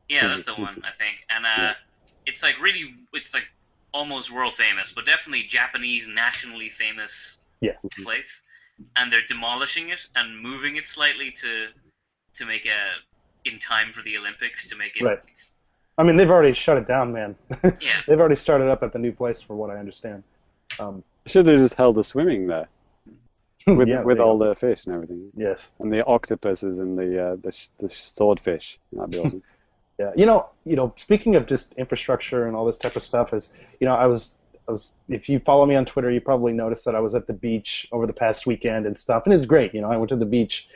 yeah, 0.09 0.29
that's 0.29 0.45
the 0.45 0.55
one 0.55 0.83
I 0.85 0.97
think. 0.97 1.19
And 1.31 1.45
uh, 1.45 1.49
Yeah. 1.59 1.75
it's 2.27 2.43
like 2.43 2.61
really 2.61 2.95
it's 3.13 3.35
like 3.35 3.45
almost 3.93 4.31
world 4.31 4.55
famous, 4.55 4.93
but 4.95 5.05
definitely 5.05 5.45
Japanese 5.49 6.07
nationally 6.07 6.69
famous 6.71 7.39
Yeah. 7.61 7.73
place. 8.03 8.43
And 8.97 9.13
they're 9.13 9.27
demolishing 9.29 9.91
it 9.91 10.07
and 10.17 10.39
moving 10.41 10.77
it 10.77 10.87
slightly 10.87 11.31
to 11.33 11.69
to 12.35 12.47
make 12.47 12.67
a 12.67 13.49
in 13.49 13.59
time 13.59 13.93
for 13.93 14.03
the 14.03 14.17
Olympics 14.17 14.69
to 14.69 14.77
make 14.77 14.97
it. 14.97 15.05
Right. 15.05 15.19
I 15.99 16.03
mean, 16.03 16.17
they've 16.17 16.31
already 16.31 16.55
shut 16.55 16.77
it 16.79 16.87
down, 16.87 17.13
man. 17.13 17.35
Yeah. 17.81 18.01
they've 18.07 18.19
already 18.19 18.37
started 18.37 18.69
up 18.71 18.83
at 18.83 18.93
the 18.93 18.99
new 18.99 19.13
place, 19.13 19.43
for 19.43 19.55
what 19.55 19.71
I 19.71 19.77
understand. 19.77 20.23
Um, 20.79 21.03
Should 21.27 21.47
have 21.47 21.59
just 21.59 21.75
held 21.75 21.99
a 21.99 22.05
swimming 22.05 22.47
there 22.47 22.69
with 23.67 23.89
yeah, 23.89 24.03
with 24.03 24.19
all 24.19 24.39
go. 24.39 24.49
the 24.49 24.55
fish 24.55 24.85
and 24.87 24.95
everything, 24.95 25.31
Yes. 25.37 25.69
and 25.79 25.93
the 25.93 26.05
octopuses 26.07 26.79
and 26.79 26.97
the 26.99 27.23
uh, 27.33 27.37
the, 27.43 27.53
sh- 27.53 27.69
the 27.79 27.89
swordfish. 27.91 28.79
That'd 28.93 29.11
be 29.11 29.19
awesome. 29.19 29.43
Yeah, 29.99 30.13
you 30.17 30.25
know, 30.25 30.49
you 30.65 30.77
know. 30.77 30.95
Speaking 30.97 31.37
of 31.37 31.47
just 31.47 31.75
infrastructure 31.75 32.47
and 32.47 32.57
all 32.57 32.65
this 32.65 32.79
type 32.79 32.97
of 32.97 33.03
stuff, 33.03 33.35
is 33.35 33.53
you 33.81 33.87
know, 33.87 33.95
I 33.95 34.07
was, 34.07 34.35
I 34.71 34.73
was. 34.73 34.93
If 35.09 35.29
you 35.29 35.39
follow 35.41 35.67
me 35.67 35.75
on 35.75 35.85
Twitter, 35.85 36.11
you 36.11 36.21
probably 36.21 36.53
noticed 36.53 36.85
that 36.85 36.95
I 36.95 37.01
was 37.01 37.15
at 37.15 37.27
the 37.27 37.33
beach 37.33 37.87
over 37.93 38.07
the 38.07 38.13
past 38.13 38.47
weekend 38.47 38.87
and 38.87 38.97
stuff, 38.97 39.25
and 39.25 39.35
it's 39.35 39.45
great. 39.45 39.75
You 39.75 39.81
know, 39.81 39.91
I 39.91 39.97
went 39.97 40.09
to 40.11 40.17
the 40.17 40.25
beach 40.25 40.69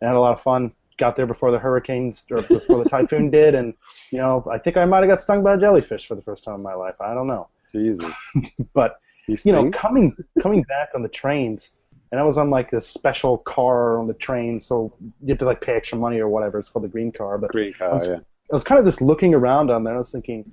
and 0.00 0.08
had 0.08 0.16
a 0.16 0.20
lot 0.20 0.32
of 0.32 0.40
fun. 0.40 0.72
Got 0.98 1.16
there 1.16 1.26
before 1.26 1.50
the 1.50 1.58
hurricanes 1.58 2.26
or 2.30 2.42
before 2.42 2.82
the 2.82 2.88
typhoon 2.88 3.30
did, 3.38 3.54
and 3.54 3.74
you 4.10 4.18
know, 4.18 4.44
I 4.50 4.58
think 4.58 4.76
I 4.76 4.84
might 4.84 5.00
have 5.00 5.08
got 5.08 5.20
stung 5.20 5.42
by 5.42 5.54
a 5.54 5.58
jellyfish 5.58 6.06
for 6.06 6.14
the 6.14 6.22
first 6.22 6.44
time 6.44 6.56
in 6.56 6.62
my 6.62 6.74
life. 6.74 6.94
I 7.00 7.14
don't 7.14 7.26
know, 7.26 7.48
Jesus. 7.70 8.12
but 8.74 9.00
You, 9.28 9.36
you 9.44 9.52
know, 9.52 9.70
coming 9.70 10.16
coming 10.42 10.62
back 10.62 10.90
on 10.94 11.02
the 11.02 11.08
trains, 11.08 11.74
and 12.10 12.20
I 12.20 12.24
was 12.24 12.38
on 12.38 12.50
like 12.50 12.70
this 12.70 12.86
special 12.86 13.38
car 13.38 13.98
on 13.98 14.06
the 14.06 14.14
train, 14.14 14.60
so 14.60 14.92
you 15.22 15.28
have 15.28 15.38
to 15.38 15.44
like 15.44 15.60
pay 15.60 15.74
extra 15.76 15.98
money 15.98 16.18
or 16.20 16.28
whatever. 16.28 16.58
It's 16.58 16.68
called 16.70 16.84
the 16.84 16.88
green 16.88 17.12
car, 17.12 17.36
but 17.38 17.50
green 17.50 17.72
car, 17.74 17.92
was- 17.92 18.06
yeah. 18.08 18.20
I 18.50 18.54
was 18.54 18.64
kind 18.64 18.78
of 18.78 18.84
just 18.84 19.00
looking 19.00 19.32
around 19.32 19.70
on 19.70 19.82
there. 19.82 19.94
I 19.94 19.98
was 19.98 20.10
thinking, 20.12 20.52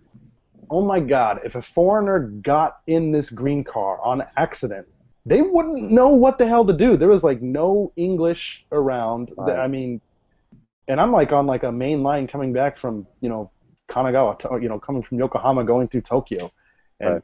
oh 0.70 0.86
my 0.86 1.00
God, 1.00 1.42
if 1.44 1.56
a 1.56 1.62
foreigner 1.62 2.20
got 2.20 2.80
in 2.88 3.12
this 3.12 3.30
green 3.30 3.64
car 3.64 4.00
on 4.02 4.24
accident, 4.38 4.88
they 5.26 5.42
wouldn't 5.42 5.92
know 5.92 6.10
what 6.10 6.38
the 6.38 6.48
hell 6.48 6.66
to 6.66 6.74
do. 6.74 6.98
There 6.98 7.10
was 7.10 7.24
like 7.24 7.42
no 7.42 7.92
English 7.96 8.66
around. 8.72 9.32
Right. 9.38 9.58
I 9.58 9.68
mean, 9.68 10.02
and 10.88 11.00
I'm 11.00 11.12
like 11.12 11.32
on 11.32 11.46
like 11.46 11.64
a 11.64 11.72
main 11.72 12.04
line 12.04 12.28
coming 12.28 12.54
back 12.54 12.78
from 12.78 13.08
you 13.22 13.30
know 13.30 13.52
Kanagawa, 13.90 14.40
to, 14.40 14.60
you 14.62 14.70
know, 14.70 14.80
coming 14.80 15.04
from 15.04 15.20
Yokohama 15.20 15.64
going 15.64 15.88
through 15.88 16.02
Tokyo, 16.02 16.52
and 17.00 17.14
Right. 17.14 17.24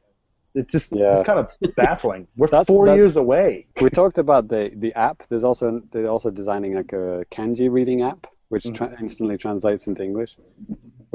It's 0.55 0.72
just 0.72 0.95
Yeah. 0.95 1.13
it's 1.13 1.23
kind 1.23 1.39
of 1.39 1.76
baffling. 1.76 2.27
We're 2.38 2.47
four 2.63 2.85
that- 2.85 2.95
years 2.95 3.17
away. 3.17 3.67
We 3.81 3.89
talked 3.89 4.17
about 4.17 4.47
the 4.47 4.72
the 4.73 4.93
app. 4.93 5.23
There's 5.30 5.43
also 5.43 5.81
they're 5.91 6.07
also 6.07 6.31
designing 6.31 6.76
like 6.76 6.93
a 6.93 7.26
kanji 7.31 7.69
reading 7.69 8.01
app, 8.01 8.27
which 8.47 8.63
mm-hmm. 8.63 8.76
tra- 8.76 8.97
instantly 9.01 9.38
translates 9.38 9.88
into 9.88 10.01
English. 10.03 10.38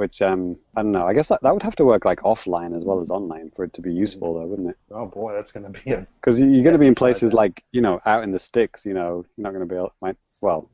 Which 0.01 0.23
um 0.23 0.57
I 0.77 0.81
don't 0.83 0.93
know. 0.93 1.07
I 1.07 1.13
guess 1.13 1.29
that, 1.29 1.43
that 1.43 1.53
would 1.53 1.63
have 1.63 1.77
to 1.77 1.85
work 1.85 2.07
like 2.07 2.21
offline 2.21 2.75
as 2.75 2.85
well 2.85 3.03
as 3.03 3.11
online 3.11 3.51
for 3.55 3.65
it 3.67 3.75
to 3.75 3.83
be 3.83 3.93
useful, 3.93 4.33
though, 4.35 4.47
wouldn't 4.47 4.71
it? 4.71 4.77
Oh 4.91 5.05
boy, 5.05 5.35
that's 5.35 5.53
going 5.53 5.71
to 5.71 5.79
be 5.79 5.91
a 5.91 6.07
Because 6.21 6.41
you're 6.41 6.63
going 6.63 6.73
to 6.73 6.79
be 6.79 6.87
in 6.87 6.95
places 6.95 7.33
that. 7.33 7.37
like 7.37 7.63
you 7.73 7.83
know 7.83 8.01
out 8.07 8.23
in 8.25 8.33
the 8.33 8.39
sticks. 8.39 8.87
You 8.87 8.95
know, 8.95 9.27
you're 9.37 9.43
not 9.45 9.53
going 9.53 9.69
to 9.69 9.73
be 9.75 9.77
able. 9.77 9.93
Might, 10.01 10.17
well, 10.41 10.71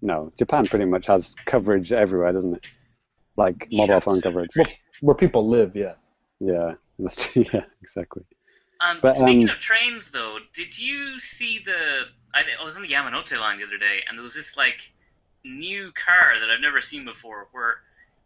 no, 0.00 0.32
Japan 0.38 0.64
pretty 0.66 0.86
much 0.86 1.04
has 1.06 1.36
coverage 1.44 1.92
everywhere, 1.92 2.32
doesn't 2.32 2.54
it? 2.54 2.66
Like 3.36 3.68
mobile 3.70 3.94
Yeah. 3.94 4.00
phone 4.00 4.22
coverage. 4.22 4.48
well, 4.56 4.66
where 5.02 5.14
people 5.14 5.46
live. 5.46 5.76
Yeah. 5.76 5.94
Yeah, 6.40 6.74
that's. 6.98 7.28
Yeah, 7.34 7.64
exactly. 7.82 8.22
Um, 8.80 8.98
But, 9.02 9.16
speaking 9.16 9.50
um, 9.50 9.56
of 9.56 9.60
trains, 9.60 10.10
though, 10.10 10.38
did 10.54 10.78
you 10.78 11.20
see 11.20 11.60
the? 11.62 12.04
I, 12.32 12.40
I 12.58 12.64
was 12.64 12.76
on 12.76 12.82
the 12.82 12.88
Yamanote 12.88 13.38
line 13.38 13.58
the 13.58 13.66
other 13.66 13.76
day, 13.76 14.00
and 14.08 14.16
there 14.16 14.24
was 14.24 14.34
this 14.34 14.56
like 14.56 14.80
new 15.44 15.92
car 15.92 16.40
that 16.40 16.48
I've 16.50 16.62
never 16.62 16.80
seen 16.80 17.04
before. 17.04 17.48
Where 17.52 17.74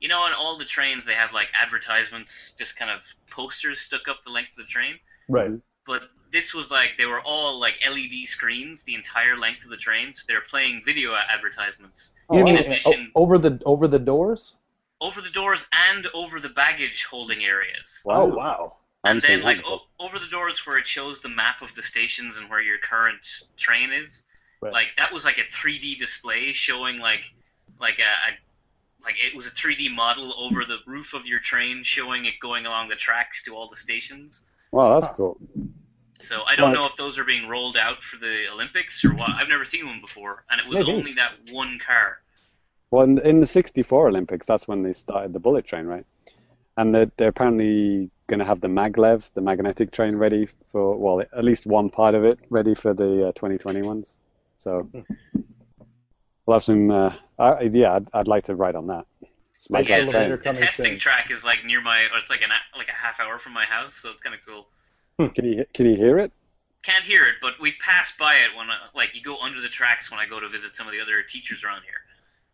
you 0.05 0.09
know, 0.11 0.19
on 0.21 0.35
all 0.35 0.59
the 0.59 0.67
trains 0.67 1.07
they 1.07 1.15
have 1.15 1.33
like 1.33 1.49
advertisements, 1.61 2.53
just 2.59 2.77
kind 2.77 2.91
of 2.91 3.01
posters 3.31 3.81
stuck 3.81 4.07
up 4.07 4.19
the 4.23 4.31
length 4.31 4.51
of 4.51 4.67
the 4.67 4.71
train. 4.77 4.97
Right. 5.29 5.53
But 5.87 6.03
this 6.31 6.53
was 6.53 6.71
like 6.71 6.91
they 6.99 7.07
were 7.07 7.23
all 7.23 7.59
like 7.59 7.77
LED 7.91 8.27
screens 8.27 8.83
the 8.85 8.95
entire 8.95 9.37
length 9.45 9.65
of 9.65 9.71
the 9.71 9.79
train, 9.79 10.13
so 10.13 10.25
they're 10.29 10.43
playing 10.43 10.83
video 10.85 11.15
advertisements 11.15 12.13
Oh, 12.29 12.39
in 12.39 12.57
o- 12.57 12.61
addition 12.61 13.11
oh, 13.17 13.23
over 13.23 13.39
the 13.39 13.53
over 13.65 13.89
the 13.89 13.99
doors? 13.99 14.57
over 15.01 15.21
the 15.23 15.31
doors 15.31 15.65
and 15.73 16.07
over 16.15 16.39
the 16.41 16.51
baggage 16.51 17.05
holding 17.05 17.45
areas. 17.45 18.01
Oh 18.05 18.27
wow. 18.27 18.75
I 19.05 19.11
and 19.11 19.23
haven't 19.23 19.41
then 19.43 19.43
like 19.43 19.65
o- 19.67 19.81
over 19.99 20.19
the 20.19 20.27
doors 20.27 20.67
where 20.67 20.79
it 20.79 20.87
shows 20.87 21.21
the 21.21 21.29
map 21.31 21.63
of 21.63 21.75
the 21.75 21.83
stations 21.83 22.37
and 22.37 22.51
where 22.51 22.61
your 22.63 22.79
current 22.79 23.27
train 23.57 23.91
is 23.93 24.23
Right. 24.61 24.73
like 24.73 24.89
that 24.99 25.13
was 25.13 25.25
like 25.25 25.39
a 25.39 25.45
3d 25.45 25.97
display 25.99 26.53
showing 26.53 26.99
like 26.99 27.25
like 27.81 27.99
a, 27.99 28.13
a 28.31 28.33
like 29.05 29.17
it 29.19 29.37
was 29.37 29.47
a 29.47 29.51
3d 29.51 29.95
model 29.95 30.35
over 30.39 30.65
the 30.65 30.79
roof 30.87 31.15
of 31.15 31.27
your 31.27 31.41
train 31.41 31.83
showing 31.83 32.25
it 32.27 32.35
going 32.41 32.67
along 32.67 32.89
the 32.89 32.97
tracks 32.97 33.43
to 33.45 33.55
all 33.55 33.69
the 33.69 33.77
stations 33.77 34.43
Wow, 34.73 34.99
that's 34.99 35.13
cool. 35.15 35.39
so 36.21 36.43
i 36.45 36.57
don't 36.57 36.67
Right. 36.67 36.75
know 36.75 36.87
if 36.87 36.97
those 36.97 37.19
are 37.19 37.25
being 37.25 37.49
rolled 37.49 37.77
out 37.77 38.03
for 38.03 38.17
the 38.19 38.47
olympics 38.53 39.05
or 39.05 39.15
what 39.15 39.31
i've 39.39 39.49
never 39.49 39.65
seen 39.65 39.87
one 39.87 40.01
before 40.01 40.45
and 40.51 40.61
it 40.61 40.69
was 40.69 40.79
Maybe. 40.79 40.93
only 40.93 41.15
that 41.15 41.33
one 41.53 41.79
car 41.85 42.19
Well, 42.91 43.05
in, 43.05 43.19
in 43.19 43.41
the 43.41 43.47
'64 43.47 44.09
Olympics, 44.09 44.47
that's 44.47 44.69
when 44.69 44.83
they 44.83 44.93
started 44.93 45.33
the 45.33 45.41
bullet 45.41 45.65
train, 45.65 45.87
right? 45.87 46.07
And 46.77 46.95
they're, 46.95 47.11
they're 47.17 47.29
apparently 47.29 48.11
going 48.29 48.41
to 48.41 48.47
have 48.47 48.61
the 48.61 48.69
maglev, 48.69 49.31
the 49.35 49.41
magnetic 49.41 49.91
train, 49.93 50.17
ready 50.17 50.49
for 50.73 50.97
well, 50.97 51.21
at 51.21 51.45
least 51.45 51.67
one 51.67 51.91
part 51.91 52.15
of 52.15 52.25
it 52.25 52.39
ready 52.51 52.75
for 52.75 52.95
the 52.95 53.29
uh, 53.29 53.33
2020 53.33 53.83
ones. 53.83 54.17
So 54.57 54.89
we'll 56.47 56.57
have 56.57 56.63
some. 56.65 56.91
Uh, 56.91 57.15
uh, 57.39 57.57
yeah, 57.73 57.95
I'd, 57.95 58.09
I'd 58.15 58.29
like 58.29 58.45
to 58.45 58.55
ride 58.55 58.77
on 58.77 58.87
that. 58.89 59.07
Space 59.59 59.89
Yeah, 59.89 59.97
elevator 59.99 60.37
the 60.37 60.53
testing 60.53 60.93
soon. 60.93 60.99
track 60.99 61.31
is 61.31 61.43
like 61.45 61.65
near 61.65 61.81
my 61.81 62.03
or 62.13 62.19
it's 62.19 62.29
like 62.29 62.43
an 62.43 62.51
a- 62.51 62.77
like 62.79 62.89
a 62.89 62.93
half 62.93 63.19
hour 63.21 63.39
from 63.39 63.53
my 63.55 63.65
house 63.65 63.95
so 63.95 64.11
it's 64.11 64.21
kind 64.21 64.35
of 64.35 64.41
cool 64.47 64.67
Can 65.33 65.45
you 65.45 65.65
can 65.73 65.87
you 65.87 65.97
hear 65.97 66.19
it? 66.19 66.33
Can't 66.83 67.05
hear 67.05 67.25
it, 67.27 67.37
but 67.41 67.55
we 67.61 67.73
pass 67.83 68.13
by 68.19 68.35
it 68.35 68.55
when 68.59 68.69
I, 68.69 68.77
like 68.95 69.15
you 69.15 69.23
go 69.23 69.39
under 69.41 69.61
the 69.63 69.69
tracks 69.71 70.11
when 70.11 70.21
I 70.21 70.27
go 70.27 70.39
to 70.39 70.49
visit 70.49 70.77
some 70.77 70.87
of 70.87 70.93
the 70.93 71.01
other 71.01 71.23
teachers 71.23 71.65
around 71.65 71.83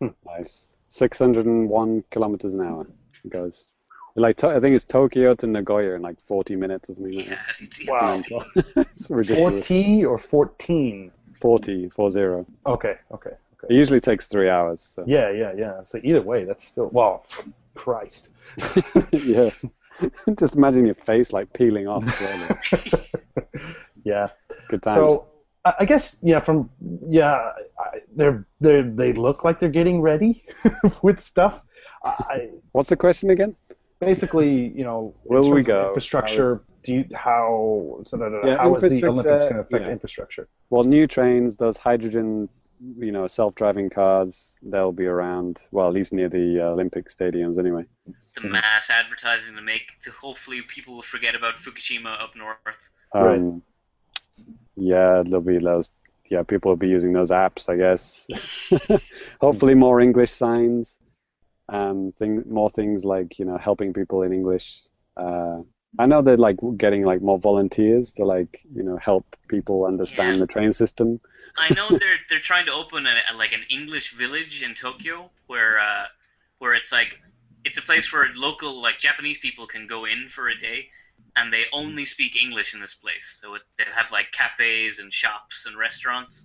here. 0.00 0.14
Nice. 0.26 0.68
601 0.88 2.04
kilometers 2.10 2.54
an 2.54 2.60
hour. 2.60 2.86
It 3.24 3.30
goes. 3.30 3.70
Like 4.14 4.36
to, 4.38 4.48
I 4.48 4.60
think 4.60 4.76
it's 4.76 4.84
Tokyo 4.84 5.34
to 5.34 5.46
Nagoya 5.46 5.94
in 5.94 6.02
like 6.02 6.20
40 6.26 6.54
minutes 6.56 6.90
or 6.90 6.94
something 6.94 7.14
like 7.14 7.26
Yeah, 7.26 7.38
it's. 7.60 7.80
Wow. 7.88 8.20
that. 8.28 8.64
it's 8.92 9.10
ridiculous. 9.10 9.66
4T 9.66 10.02
or 10.04 10.18
14? 10.18 11.10
40, 11.34 11.88
40. 11.88 12.20
Okay, 12.20 12.44
okay, 12.66 12.94
okay. 13.12 13.30
It 13.68 13.74
usually 13.74 14.00
takes 14.00 14.26
three 14.26 14.48
hours. 14.48 14.92
So. 14.94 15.04
Yeah, 15.06 15.30
yeah, 15.30 15.52
yeah. 15.56 15.82
So 15.82 16.00
either 16.02 16.22
way, 16.22 16.44
that's 16.44 16.64
still 16.64 16.88
well, 16.92 17.26
Christ. 17.74 18.30
yeah. 19.12 19.50
Just 20.38 20.56
imagine 20.56 20.86
your 20.86 20.94
face 20.94 21.32
like 21.32 21.52
peeling 21.52 21.86
off. 21.86 22.04
yeah. 24.04 24.28
Good 24.68 24.82
times. 24.82 24.96
So 24.96 25.26
I 25.64 25.84
guess 25.84 26.18
yeah, 26.22 26.40
from 26.40 26.70
yeah, 27.06 27.52
they're 28.16 28.46
they 28.60 28.80
they 28.80 29.12
look 29.12 29.44
like 29.44 29.60
they're 29.60 29.68
getting 29.68 30.00
ready 30.00 30.44
with 31.02 31.20
stuff. 31.20 31.60
I, 32.02 32.48
What's 32.72 32.88
the 32.88 32.96
question 32.96 33.28
again? 33.28 33.54
basically, 34.00 34.72
you 34.74 34.82
know, 34.82 35.14
Will 35.24 35.50
we 35.50 35.62
go? 35.62 35.88
Infrastructure. 35.88 36.62
Do 36.82 36.94
you 36.94 37.04
how 37.14 38.00
so, 38.06 38.16
no, 38.16 38.40
Yeah, 38.42 38.56
how 38.56 38.74
is 38.74 38.82
the 38.82 39.04
Olympics 39.04 39.44
going 39.44 39.54
to 39.54 39.60
affect 39.60 39.84
yeah. 39.84 39.90
infrastructure? 39.90 40.48
Well, 40.70 40.84
new 40.84 41.06
trains, 41.06 41.56
those 41.56 41.76
hydrogen, 41.76 42.48
you 42.80 43.12
know, 43.12 43.26
self-driving 43.26 43.90
cars, 43.90 44.56
they'll 44.62 44.92
be 44.92 45.06
around. 45.06 45.60
Well, 45.70 45.88
at 45.88 45.94
least 45.94 46.12
near 46.12 46.28
the 46.28 46.60
uh, 46.60 46.70
Olympic 46.70 47.08
stadiums, 47.08 47.58
anyway. 47.58 47.84
The 48.34 48.48
mass 48.48 48.90
advertising 48.90 49.54
to 49.56 49.62
make 49.62 49.82
to 50.04 50.10
hopefully 50.10 50.62
people 50.62 50.94
will 50.94 51.02
forget 51.02 51.34
about 51.34 51.56
Fukushima 51.56 52.20
up 52.20 52.34
north. 52.36 52.58
Right. 53.14 53.38
Um, 53.38 53.62
Yeah, 54.76 55.22
there'll 55.24 55.40
be 55.40 55.58
those. 55.58 55.90
Yeah, 56.30 56.44
people 56.44 56.70
will 56.70 56.76
be 56.76 56.88
using 56.88 57.12
those 57.12 57.30
apps, 57.30 57.68
I 57.68 57.76
guess. 57.76 58.28
Hopefully, 59.40 59.74
more 59.74 60.00
English 60.00 60.30
signs. 60.30 60.96
Um, 61.68 62.12
thing, 62.18 62.42
more 62.48 62.70
things 62.70 63.04
like 63.04 63.38
you 63.38 63.44
know 63.44 63.58
helping 63.58 63.92
people 63.92 64.22
in 64.22 64.32
English. 64.32 64.86
Uh, 65.16 65.58
I 65.98 66.06
know 66.06 66.22
they're 66.22 66.36
like 66.36 66.56
getting 66.76 67.04
like 67.04 67.20
more 67.20 67.38
volunteers 67.38 68.12
to 68.14 68.24
like 68.24 68.62
you 68.74 68.82
know 68.82 68.96
help 68.96 69.24
people 69.48 69.84
understand 69.84 70.34
Yeah. 70.34 70.40
the 70.40 70.46
train 70.46 70.72
system. 70.72 71.20
I 71.58 71.74
know 71.74 71.90
they're 71.90 72.18
they're 72.28 72.38
trying 72.40 72.66
to 72.66 72.72
open 72.72 73.06
a, 73.06 73.14
a, 73.32 73.34
like 73.36 73.52
an 73.52 73.64
English 73.68 74.14
village 74.14 74.62
in 74.62 74.74
Tokyo 74.74 75.30
where 75.46 75.78
uh, 75.78 76.06
where 76.58 76.74
it's 76.74 76.92
like 76.92 77.18
it's 77.64 77.78
a 77.78 77.82
place 77.82 78.12
where 78.12 78.28
local 78.34 78.80
like 78.80 78.98
Japanese 78.98 79.38
people 79.38 79.66
can 79.66 79.86
go 79.86 80.04
in 80.04 80.28
for 80.28 80.48
a 80.48 80.56
day 80.56 80.88
and 81.36 81.52
they 81.52 81.64
only 81.72 82.06
speak 82.06 82.40
English 82.40 82.74
in 82.74 82.80
this 82.80 82.94
place. 82.94 83.38
So 83.40 83.54
it, 83.54 83.62
they 83.78 83.84
have 83.94 84.10
like 84.10 84.32
cafes 84.32 84.98
and 84.98 85.12
shops 85.12 85.66
and 85.66 85.78
restaurants 85.78 86.44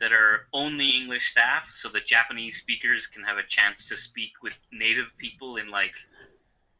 that 0.00 0.12
are 0.12 0.46
only 0.52 0.90
English 0.90 1.30
staff 1.30 1.68
so 1.70 1.88
that 1.90 2.06
Japanese 2.06 2.56
speakers 2.56 3.06
can 3.06 3.22
have 3.22 3.38
a 3.38 3.46
chance 3.46 3.88
to 3.88 3.96
speak 3.96 4.32
with 4.42 4.54
native 4.72 5.12
people 5.18 5.56
in 5.58 5.68
like 5.68 5.92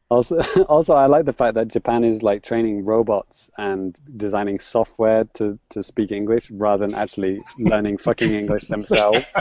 Also, 0.09 0.39
also, 0.69 0.95
I 0.95 1.07
like 1.07 1.25
the 1.25 1.33
fact 1.33 1.55
that 1.55 1.69
Japan 1.69 2.05
is 2.05 2.23
like 2.23 2.43
training 2.43 2.85
robots 2.85 3.51
and 3.59 3.99
designing 4.17 4.61
software 4.61 5.25
to, 5.35 5.59
to 5.71 5.83
speak 5.83 6.13
English 6.13 6.51
rather 6.51 6.87
than 6.87 6.95
actually 6.95 7.41
learning 7.59 7.99
fucking 7.99 8.33
English 8.33 8.67
themselves. 8.67 9.25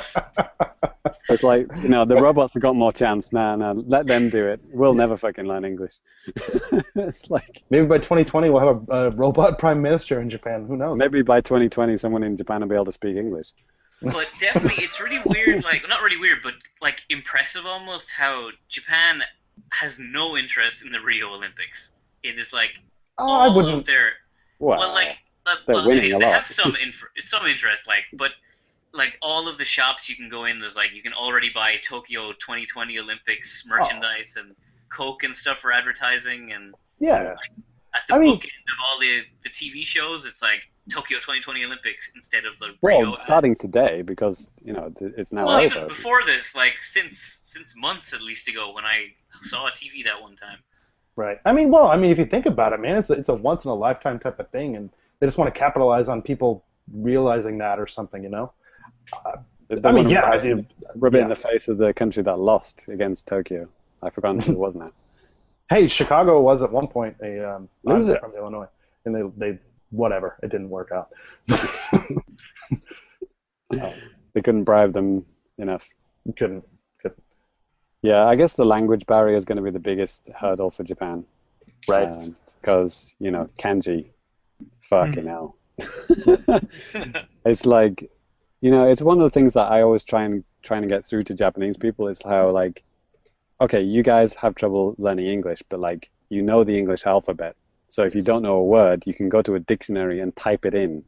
It's 1.27 1.41
like, 1.41 1.67
you 1.81 1.89
know, 1.89 2.05
the 2.05 2.21
robots 2.21 2.53
have 2.53 2.61
got 2.61 2.75
more 2.75 2.93
chance. 2.93 3.33
Nah, 3.33 3.55
nah, 3.55 3.73
let 3.75 4.05
them 4.05 4.29
do 4.29 4.45
it. 4.45 4.59
We'll 4.71 4.93
never 4.93 5.17
fucking 5.17 5.45
learn 5.45 5.65
English. 5.65 5.93
it's 6.95 7.31
like, 7.31 7.63
Maybe 7.71 7.87
by 7.87 7.97
2020 7.97 8.49
we'll 8.51 8.59
have 8.59 8.89
a, 8.89 9.07
a 9.07 9.09
robot 9.09 9.57
prime 9.57 9.81
minister 9.81 10.21
in 10.21 10.29
Japan. 10.29 10.65
Who 10.67 10.77
knows? 10.77 10.99
maybe 10.99 11.23
by 11.23 11.41
2020 11.41 11.97
someone 11.97 12.21
in 12.21 12.37
Japan 12.37 12.61
will 12.61 12.67
be 12.67 12.75
able 12.75 12.85
to 12.85 12.91
speak 12.91 13.17
English. 13.17 13.47
but 14.01 14.27
definitely 14.39 14.83
it's 14.83 14.99
really 14.99 15.19
weird 15.25 15.63
like 15.63 15.81
not 15.87 16.01
really 16.01 16.17
weird 16.17 16.39
but 16.43 16.53
like 16.81 17.01
impressive 17.09 17.65
almost 17.65 18.11
how 18.11 18.49
japan 18.67 19.21
has 19.71 19.99
no 19.99 20.37
interest 20.37 20.83
in 20.83 20.91
the 20.91 20.99
rio 21.01 21.29
olympics 21.33 21.91
it 22.23 22.37
is 22.37 22.51
like 22.53 22.71
Oh, 23.17 23.23
all 23.27 23.41
I 23.51 23.55
wouldn't. 23.55 23.85
their 23.85 24.11
Well, 24.59 24.79
well 24.79 24.93
like 24.93 25.17
uh, 25.45 25.55
they're 25.65 25.75
well, 25.75 25.87
winning 25.87 26.09
they, 26.09 26.15
a 26.15 26.19
they 26.19 26.25
have 26.25 26.47
some 26.47 26.75
inf- 26.75 27.03
some 27.21 27.45
interest 27.45 27.87
like 27.87 28.03
but 28.13 28.31
like 28.93 29.13
all 29.21 29.47
of 29.47 29.57
the 29.57 29.65
shops 29.65 30.09
you 30.09 30.15
can 30.15 30.27
go 30.29 30.45
in 30.45 30.59
there's 30.59 30.75
like 30.75 30.93
you 30.93 31.01
can 31.01 31.13
already 31.13 31.49
buy 31.53 31.75
tokyo 31.83 32.31
2020 32.33 32.99
olympics 32.99 33.63
Oh. 33.65 33.69
merchandise 33.77 34.35
and 34.37 34.55
coke 34.89 35.23
and 35.23 35.33
stuff 35.35 35.59
for 35.59 35.71
advertising 35.71 36.51
and 36.53 36.73
Yeah. 36.99 37.35
at 37.93 38.01
the 38.09 38.15
I 38.15 38.17
mean- 38.19 38.35
of 38.35 38.77
all 38.85 38.99
the 38.99 39.23
the 39.43 39.49
tv 39.49 39.85
shows 39.85 40.25
it's 40.25 40.41
like 40.41 40.61
tokyo 40.91 41.17
2020 41.19 41.63
olympics 41.65 42.11
instead 42.15 42.43
of 42.45 42.53
the 42.59 42.69
well, 42.81 42.99
rio 42.99 43.15
starting 43.15 43.55
today 43.55 44.01
because, 44.01 44.49
you 44.63 44.73
know, 44.73 44.93
it's 44.99 45.31
now 45.31 45.45
well, 45.47 45.61
even 45.61 45.87
before 45.87 46.23
this, 46.25 46.53
like 46.53 46.75
since 46.83 47.41
since 47.43 47.73
months 47.75 48.13
at 48.13 48.21
least 48.21 48.47
ago, 48.47 48.71
when 48.73 48.83
I 48.85 49.07
saw 49.43 49.67
a 49.67 49.71
TV 49.71 50.03
that 50.05 50.21
one 50.21 50.35
time. 50.35 50.57
Right. 51.15 51.39
I 51.45 51.53
mean, 51.53 51.71
well, 51.71 51.87
I 51.87 51.97
mean, 51.97 52.11
if 52.11 52.17
you 52.17 52.25
think 52.25 52.45
about 52.45 52.73
it, 52.73 52.79
man, 52.79 52.97
it's 52.97 53.09
a, 53.09 53.13
it's 53.13 53.29
a 53.29 53.33
once 53.33 53.63
in 53.63 53.71
a 53.71 53.75
lifetime 53.75 54.19
type 54.19 54.39
of 54.39 54.49
thing, 54.49 54.75
and 54.75 54.89
they 55.19 55.27
just 55.27 55.37
want 55.37 55.53
to 55.53 55.57
capitalize 55.57 56.09
on 56.09 56.21
people 56.21 56.65
realizing 56.91 57.57
that 57.59 57.79
or 57.79 57.87
something, 57.87 58.21
you 58.23 58.29
know? 58.29 58.51
They 59.69 59.77
I 59.83 59.91
mean, 59.91 60.05
wanna 60.05 60.09
yeah, 60.09 60.21
I 60.25 60.35
rub- 60.35 60.41
do. 60.43 60.65
Rub 60.95 61.15
it 61.15 61.19
in 61.21 61.29
the 61.29 61.35
face 61.35 61.67
of 61.67 61.77
the 61.77 61.93
country 61.93 62.21
that 62.23 62.37
lost 62.37 62.85
against 62.87 63.25
Tokyo. 63.25 63.67
I 64.03 64.09
forgot 64.09 64.43
who 64.43 64.51
it 64.51 64.57
was 64.57 64.75
now. 64.75 64.91
Hey, 65.69 65.87
Chicago 65.87 66.41
was 66.41 66.61
at 66.61 66.71
one 66.71 66.87
point 66.87 67.15
a 67.23 67.55
um, 67.55 67.69
Loser. 67.83 68.19
from 68.19 68.35
Illinois, 68.35 68.67
and 69.05 69.15
they 69.15 69.23
they 69.37 69.59
whatever, 69.89 70.37
it 70.43 70.51
didn't 70.51 70.69
work 70.69 70.91
out. 70.91 71.11
They 74.35 74.41
couldn't 74.41 74.65
bribe 74.65 74.93
them 74.93 75.25
enough. 75.57 75.87
couldn't 76.25 76.37
couldn't. 76.37 76.65
Yeah, 78.05 78.25
I 78.25 78.35
guess 78.35 78.55
the 78.55 78.65
language 78.65 79.05
barrier 79.05 79.35
is 79.35 79.45
going 79.45 79.57
to 79.57 79.63
be 79.63 79.71
the 79.71 79.79
biggest 79.79 80.29
hurdle 80.37 80.71
for 80.71 80.83
Japan. 80.83 81.25
Right. 81.87 82.07
Um, 82.07 82.35
because, 82.61 83.15
you 83.19 83.29
know, 83.29 83.47
kanji, 83.59 84.07
Fucking 84.89 85.23
hmm. 85.23 85.27
hell. 85.27 85.55
it's 87.45 87.65
like, 87.65 88.09
you 88.61 88.71
know, 88.71 88.87
it's 88.87 89.01
one 89.01 89.17
of 89.17 89.23
the 89.23 89.29
things 89.29 89.53
that 89.53 89.71
I 89.71 89.81
always 89.81 90.03
try 90.03 90.23
and 90.23 90.43
trying 90.63 90.81
to 90.83 90.87
get 90.87 91.05
through 91.05 91.23
to 91.25 91.33
Japanese 91.33 91.77
people 91.77 92.07
is 92.07 92.21
how 92.23 92.49
like, 92.51 92.83
okay, 93.61 93.81
you 93.81 94.03
guys 94.03 94.33
have 94.33 94.55
trouble 94.55 94.95
learning 94.97 95.27
English, 95.27 95.63
but 95.69 95.79
like 95.79 96.09
you 96.29 96.41
know 96.41 96.63
the 96.63 96.77
English 96.77 97.05
alphabet. 97.05 97.55
So 97.87 98.03
if 98.03 98.15
you 98.15 98.21
don't 98.21 98.41
know 98.41 98.55
a 98.55 98.63
word, 98.63 99.03
you 99.05 99.13
can 99.13 99.29
go 99.29 99.41
to 99.41 99.55
a 99.55 99.59
dictionary 99.59 100.19
and 100.19 100.35
type 100.35 100.65
it 100.65 100.73
in. 100.73 101.03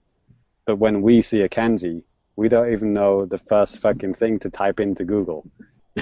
But 0.65 0.77
when 0.77 1.01
we 1.01 1.21
see 1.21 1.41
a 1.41 1.49
kanji, 1.49 2.03
we 2.35 2.49
don't 2.49 2.71
even 2.71 2.93
know 2.93 3.25
the 3.25 3.37
first 3.37 3.79
fucking 3.79 4.13
thing 4.13 4.39
to 4.39 4.49
type 4.49 4.79
into 4.79 5.03
Google. 5.03 5.49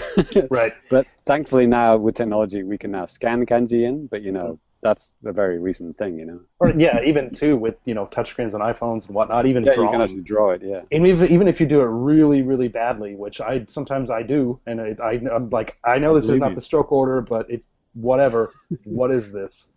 Right. 0.50 0.74
But 0.90 1.08
thankfully 1.26 1.68
now 1.68 1.98
with 1.98 2.16
technology 2.16 2.64
we 2.64 2.78
can 2.78 2.92
now 2.92 3.06
scan 3.06 3.46
kanji 3.46 3.84
in, 3.84 4.08
but 4.08 4.22
you 4.22 4.32
know, 4.32 4.60
that's 4.82 5.16
a 5.26 5.32
very 5.32 5.58
recent 5.58 5.98
thing, 5.98 6.20
you 6.20 6.26
know. 6.26 6.40
Or 6.60 6.70
yeah, 6.78 7.02
even 7.04 7.32
too 7.32 7.58
with 7.58 7.76
you 7.86 7.94
know 7.94 8.06
touchscreens 8.08 8.54
on 8.54 8.62
iPhones 8.62 9.08
and 9.08 9.16
whatnot, 9.16 9.46
even 9.48 9.64
Yeah, 9.64 9.72
you 9.76 9.90
can 9.90 10.02
actually 10.02 10.22
draw 10.22 10.52
it, 10.52 10.62
yeah. 10.64 10.82
and 10.92 11.08
even 11.08 11.32
even 11.32 11.48
if 11.48 11.60
you 11.60 11.66
do 11.66 11.82
it 11.82 11.86
really 11.86 12.42
really 12.44 12.68
badly, 12.68 13.16
which 13.16 13.42
I 13.42 13.66
sometimes 13.68 14.10
I 14.12 14.22
do, 14.24 14.60
and 14.68 14.80
I, 14.80 14.96
I 15.04 15.12
I'm 15.34 15.50
like 15.50 15.78
I 15.84 15.98
know 15.98 16.14
this 16.14 16.30
is 16.30 16.38
not 16.40 16.50
you. 16.50 16.56
the 16.56 16.62
stroke 16.62 16.92
order, 16.92 17.22
but 17.22 17.50
it 17.50 17.64
whatever. 17.94 18.52
what 18.84 19.12
is 19.12 19.32
this? 19.32 19.72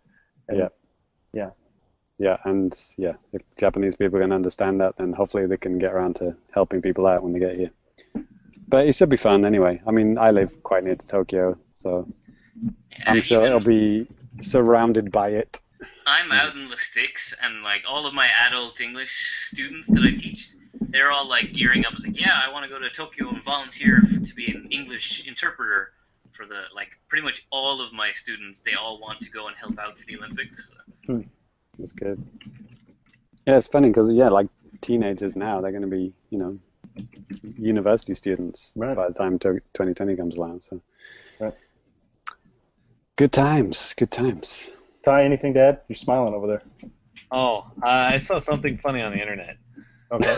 And- 0.47 0.57
Yeah. 0.59 0.69
Yeah. 1.33 1.49
Yeah, 2.21 2.37
and 2.43 2.77
yeah, 2.97 3.13
if 3.31 3.41
Japanese 3.55 3.95
people 3.95 4.19
can 4.19 4.33
understand 4.33 4.81
that, 4.81 4.97
then 4.97 5.13
hopefully 5.13 5.45
they 5.47 5.55
can 5.55 5.79
get 5.79 5.93
around 5.93 6.17
to 6.17 6.35
helping 6.51 6.81
people 6.81 7.07
out 7.07 7.23
when 7.23 7.31
they 7.31 7.39
get 7.39 7.55
here. 7.55 7.71
But 8.69 8.87
it 8.87 8.93
should 8.95 9.09
be 9.09 9.17
fun 9.17 9.45
anyway. 9.45 9.81
I 9.87 9.91
mean, 9.91 10.17
I 10.17 10.29
live 10.31 10.61
quite 10.63 10.83
near 10.83 10.95
to 10.95 11.07
Tokyo, 11.07 11.57
so 11.73 12.07
I'm 13.07 13.15
Yeah, 13.15 13.21
sure 13.21 13.37
even- 13.41 13.47
it'll 13.47 13.59
be 13.67 14.07
surrounded 14.41 15.11
by 15.11 15.29
it. 15.29 15.59
I'm 16.05 16.31
out 16.31 16.55
in 16.55 16.69
the 16.69 16.77
sticks, 16.77 17.33
and 17.41 17.63
like 17.63 17.83
all 17.87 18.05
of 18.05 18.13
my 18.13 18.27
adult 18.47 18.79
English 18.81 19.47
students 19.51 19.87
that 19.87 20.03
I 20.03 20.11
teach, 20.11 20.51
they're 20.81 21.09
all 21.11 21.25
like 21.27 21.53
gearing 21.53 21.85
up. 21.85 21.93
It's 21.93 22.05
like, 22.05 22.19
yeah, 22.19 22.39
I 22.45 22.51
want 22.51 22.63
to 22.63 22.69
go 22.69 22.79
to 22.79 22.89
Tokyo 22.89 23.29
and 23.29 23.43
volunteer 23.43 24.01
to 24.01 24.35
be 24.35 24.51
an 24.51 24.67
English 24.71 25.25
interpreter 25.27 25.91
for 26.31 26.45
the 26.45 26.63
like 26.75 26.89
pretty 27.07 27.23
much 27.23 27.45
all 27.51 27.81
of 27.81 27.91
my 27.93 28.11
students. 28.11 28.59
They 28.65 28.73
all 28.73 28.99
want 28.99 29.19
to 29.21 29.29
go 29.31 29.47
and 29.47 29.55
help 29.57 29.79
out 29.79 29.97
for 29.97 30.05
the 30.05 30.17
Olympics. 30.17 30.71
Hmm. 31.05 31.21
That's 31.77 31.93
good. 31.93 32.21
Yeah, 33.47 33.57
it's 33.57 33.67
funny 33.67 33.87
because 33.89 34.11
yeah, 34.11 34.29
like 34.29 34.47
teenagers 34.81 35.35
now, 35.35 35.61
they're 35.61 35.71
going 35.71 35.81
to 35.83 35.87
be, 35.87 36.13
you 36.29 36.37
know, 36.37 36.59
university 37.57 38.13
students 38.13 38.73
Right. 38.75 38.95
by 38.95 39.07
the 39.07 39.13
time 39.13 39.39
2020 39.39 40.15
comes 40.15 40.35
along. 40.37 40.61
So, 40.61 40.81
Right. 41.39 41.53
good 43.15 43.31
times, 43.31 43.93
good 43.97 44.11
times. 44.11 44.69
Ty, 45.03 45.23
anything 45.23 45.53
to 45.53 45.59
add? 45.61 45.81
You're 45.87 45.95
smiling 45.95 46.33
over 46.33 46.47
there. 46.47 46.61
Oh, 47.31 47.65
uh, 47.83 47.87
I 47.87 48.17
saw 48.17 48.39
something 48.39 48.77
funny 48.77 49.01
on 49.01 49.11
the 49.13 49.19
internet. 49.21 49.57
Okay. 50.11 50.35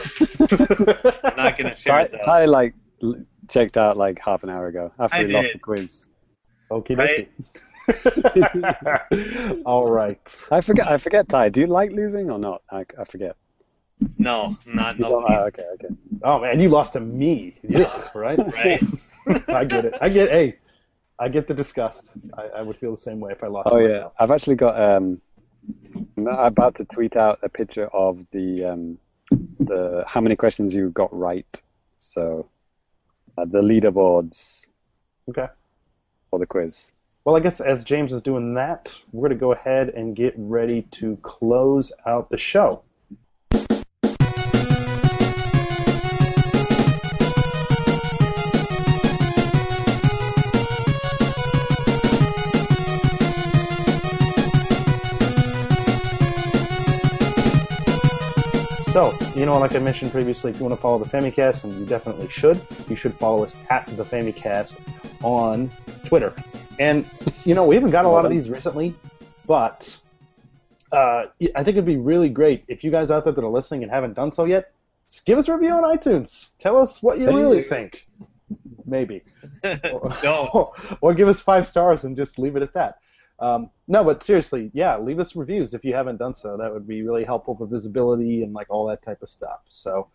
I'm 1.23 1.35
not 1.37 1.57
gonna 1.57 1.75
share 1.75 1.93
Ty, 1.93 2.01
it 2.03 2.11
though. 2.11 2.17
Ty 2.19 2.45
like 2.45 2.73
l- 3.01 3.15
checked 3.47 3.77
out 3.77 3.97
like 3.97 4.19
half 4.19 4.43
an 4.43 4.49
hour 4.49 4.67
ago 4.67 4.91
after 4.99 5.17
I 5.17 5.23
he 5.23 5.27
lost 5.33 5.53
the 5.53 5.59
quiz. 5.59 6.09
Okay. 6.69 6.95
Right. 6.95 7.31
All 9.65 9.89
right. 9.89 10.19
I 10.51 10.61
forget. 10.61 10.87
I 10.89 10.97
forget. 10.97 11.27
Ty, 11.29 11.49
do 11.49 11.61
you 11.61 11.67
like 11.67 11.91
losing 11.91 12.29
or 12.29 12.37
not? 12.39 12.61
I, 12.71 12.85
I 12.99 13.03
forget. 13.05 13.35
No, 14.17 14.57
not 14.65 14.97
You 14.97 15.01
not 15.03 15.09
don't- 15.09 15.23
the 15.23 15.29
least. 15.43 15.47
okay, 15.59 15.65
okay. 15.75 15.87
Oh 16.23 16.39
man, 16.39 16.59
you 16.59 16.69
lost 16.69 16.93
to 16.93 16.99
me. 16.99 17.55
Yeah, 17.63 17.91
right. 18.15 18.37
Right. 18.37 18.83
I 19.49 19.63
get 19.65 19.85
it. 19.85 19.97
I 20.01 20.09
get. 20.09 20.29
Hey, 20.31 20.57
I 21.19 21.29
get 21.29 21.47
the 21.47 21.53
disgust. 21.53 22.11
I, 22.37 22.43
I 22.57 22.61
would 22.61 22.77
feel 22.77 22.91
the 22.91 22.97
same 23.01 23.19
way 23.19 23.31
if 23.31 23.43
I 23.43 23.47
lost. 23.47 23.69
Oh 23.71 23.77
to 23.77 23.83
yeah, 23.83 23.89
myself. 23.89 24.13
I've 24.19 24.31
actually 24.31 24.55
got. 24.55 24.79
Um, 24.79 25.21
I'm 26.17 26.27
about 26.27 26.75
to 26.75 26.85
tweet 26.85 27.15
out 27.15 27.39
a 27.43 27.49
picture 27.49 27.87
of 27.87 28.25
the 28.31 28.65
um, 28.65 28.97
the 29.59 30.03
how 30.07 30.21
many 30.21 30.35
questions 30.35 30.73
you 30.73 30.89
got 30.89 31.15
right. 31.15 31.61
So 31.99 32.49
uh, 33.37 33.45
the 33.45 33.61
leaderboards 33.61 34.67
Okay. 35.29 35.47
for 36.31 36.39
the 36.39 36.47
quiz. 36.47 36.91
Well, 37.23 37.35
I 37.35 37.39
guess 37.39 37.61
as 37.61 37.83
James 37.83 38.11
is 38.13 38.23
doing 38.23 38.55
that, 38.55 38.99
we're 39.11 39.29
going 39.29 39.37
to 39.37 39.39
go 39.39 39.51
ahead 39.51 39.89
and 39.89 40.15
get 40.15 40.33
ready 40.35 40.81
to 40.93 41.15
close 41.17 41.91
out 42.07 42.31
the 42.31 42.37
show. 42.37 42.81
So, 58.91 59.17
you 59.37 59.45
know, 59.45 59.57
like 59.57 59.73
I 59.73 59.79
mentioned 59.79 60.11
previously, 60.11 60.51
if 60.51 60.59
you 60.59 60.65
want 60.65 60.75
to 60.75 60.81
follow 60.81 61.01
the 61.01 61.09
Famicast, 61.09 61.63
and 61.63 61.79
you 61.79 61.85
definitely 61.85 62.27
should, 62.27 62.59
you 62.89 62.97
should 62.97 63.13
follow 63.13 63.41
us 63.41 63.55
at 63.69 63.87
the 63.95 64.03
Famicast 64.03 64.81
on 65.23 65.71
Twitter. 66.03 66.33
And, 66.77 67.09
you 67.45 67.55
know, 67.55 67.65
we 67.65 67.75
haven't 67.75 67.91
got 67.91 68.03
a 68.03 68.09
lot 68.09 68.25
of 68.25 68.31
these 68.31 68.49
recently, 68.49 68.93
but 69.45 69.97
uh, 70.91 71.27
I 71.55 71.63
think 71.63 71.69
it'd 71.69 71.85
be 71.85 71.95
really 71.95 72.27
great 72.27 72.65
if 72.67 72.83
you 72.83 72.91
guys 72.91 73.11
out 73.11 73.23
there 73.23 73.31
that 73.31 73.41
are 73.41 73.49
listening 73.49 73.83
and 73.83 73.89
haven't 73.89 74.13
done 74.13 74.29
so 74.29 74.43
yet, 74.43 74.73
give 75.25 75.37
us 75.37 75.47
a 75.47 75.55
review 75.55 75.71
on 75.71 75.83
iTunes. 75.83 76.49
Tell 76.59 76.77
us 76.77 77.01
what 77.01 77.17
you 77.17 77.27
really 77.27 77.63
think. 77.63 78.05
Maybe. 78.85 79.23
no. 79.63 80.73
or 80.99 81.13
give 81.13 81.29
us 81.29 81.39
five 81.39 81.65
stars 81.65 82.03
and 82.03 82.17
just 82.17 82.37
leave 82.37 82.57
it 82.57 82.61
at 82.61 82.73
that. 82.73 82.97
Um, 83.41 83.71
no, 83.87 84.03
but 84.03 84.23
seriously, 84.23 84.69
yeah, 84.73 84.97
leave 84.97 85.19
us 85.19 85.35
reviews 85.35 85.73
if 85.73 85.83
you 85.83 85.93
haven't 85.95 86.17
done 86.17 86.35
so. 86.35 86.57
That 86.57 86.71
would 86.71 86.87
be 86.87 87.01
really 87.01 87.23
helpful 87.23 87.55
for 87.57 87.65
visibility 87.65 88.43
and 88.43 88.53
like 88.53 88.67
all 88.69 88.85
that 88.87 89.01
type 89.01 89.21
of 89.21 89.29
stuff. 89.29 89.61
So, 89.67 90.07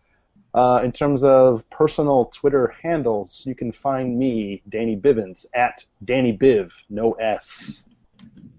uh, 0.53 0.81
in 0.83 0.91
terms 0.91 1.23
of 1.23 1.69
personal 1.69 2.25
Twitter 2.25 2.73
handles, 2.81 3.43
you 3.45 3.53
can 3.53 3.71
find 3.71 4.17
me, 4.17 4.63
Danny 4.69 4.95
Bivens, 4.95 5.45
at 5.53 5.85
Danny 6.05 6.35
Biv, 6.35 6.71
no 6.89 7.11
S. 7.13 7.83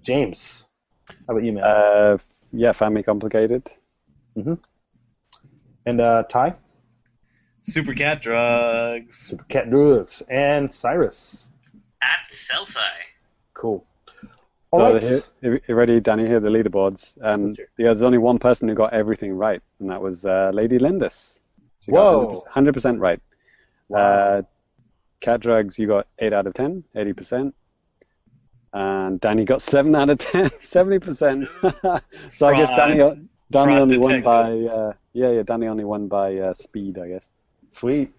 James, 0.03 0.69
how 1.09 1.35
about 1.35 1.45
you, 1.45 1.53
man? 1.53 1.65
Uh, 1.65 2.19
yeah, 2.53 2.73
family 2.73 3.03
complicated. 3.03 3.71
and 5.87 6.01
uh, 6.01 6.25
Ty, 6.25 6.55
Super 7.63 7.93
cat 7.93 8.23
drugs. 8.23 9.17
Super 9.17 9.45
Cat 9.45 9.69
Drugs, 9.69 10.23
and 10.31 10.73
Cyrus. 10.73 11.51
At 12.03 12.33
Celsi. 12.33 12.79
Cool. 13.53 13.85
All 14.71 14.81
so 14.81 14.95
right. 14.95 15.03
here, 15.41 15.61
here- 15.67 15.77
ready, 15.77 16.01
Danny? 16.01 16.27
Here 16.27 16.37
are 16.37 16.41
the 16.41 16.51
leaderboards. 16.51 17.17
Um, 17.23 17.53
yeah, 17.53 17.65
there's 17.79 18.03
only 18.03 18.19
one 18.19 18.39
person 18.39 18.69
who 18.69 18.75
got 18.75 18.93
everything 18.93 19.33
right, 19.33 19.63
and 19.81 19.91
that 19.91 20.03
was 20.03 20.27
uh, 20.27 20.51
Lady 20.53 20.79
Lindis. 20.79 21.41
She 21.81 21.91
Whoa. 21.91 22.35
got 22.35 22.55
100%, 22.55 22.75
100% 22.75 23.01
right. 23.01 23.21
Wow. 23.89 23.99
Uh, 24.01 24.43
cat 25.21 25.41
drugs, 25.41 25.79
you 25.79 25.87
got 25.87 26.07
8 26.19 26.33
out 26.35 26.47
of 26.47 26.55
10, 26.55 26.85
80%. 26.95 27.53
And 28.75 29.19
Danny 29.21 29.47
got 29.47 29.63
7 29.63 29.95
out 29.95 30.11
of 30.11 30.19
10, 30.19 30.51
70%. 30.61 31.49
so 32.35 32.47
I 32.47 32.57
guess 32.57 32.69
Danny, 32.77 33.27
Danny 33.51 33.73
only 33.75 33.97
won 33.97 34.21
by, 34.21 34.53
uh, 34.53 34.93
yeah, 35.15 35.31
yeah, 35.31 35.43
Danny 35.43 35.67
only 35.67 35.85
won 35.85 36.09
by 36.09 36.37
uh, 36.37 36.53
speed, 36.53 36.99
I 36.99 37.09
guess. 37.09 37.33
Sweet. 37.69 38.13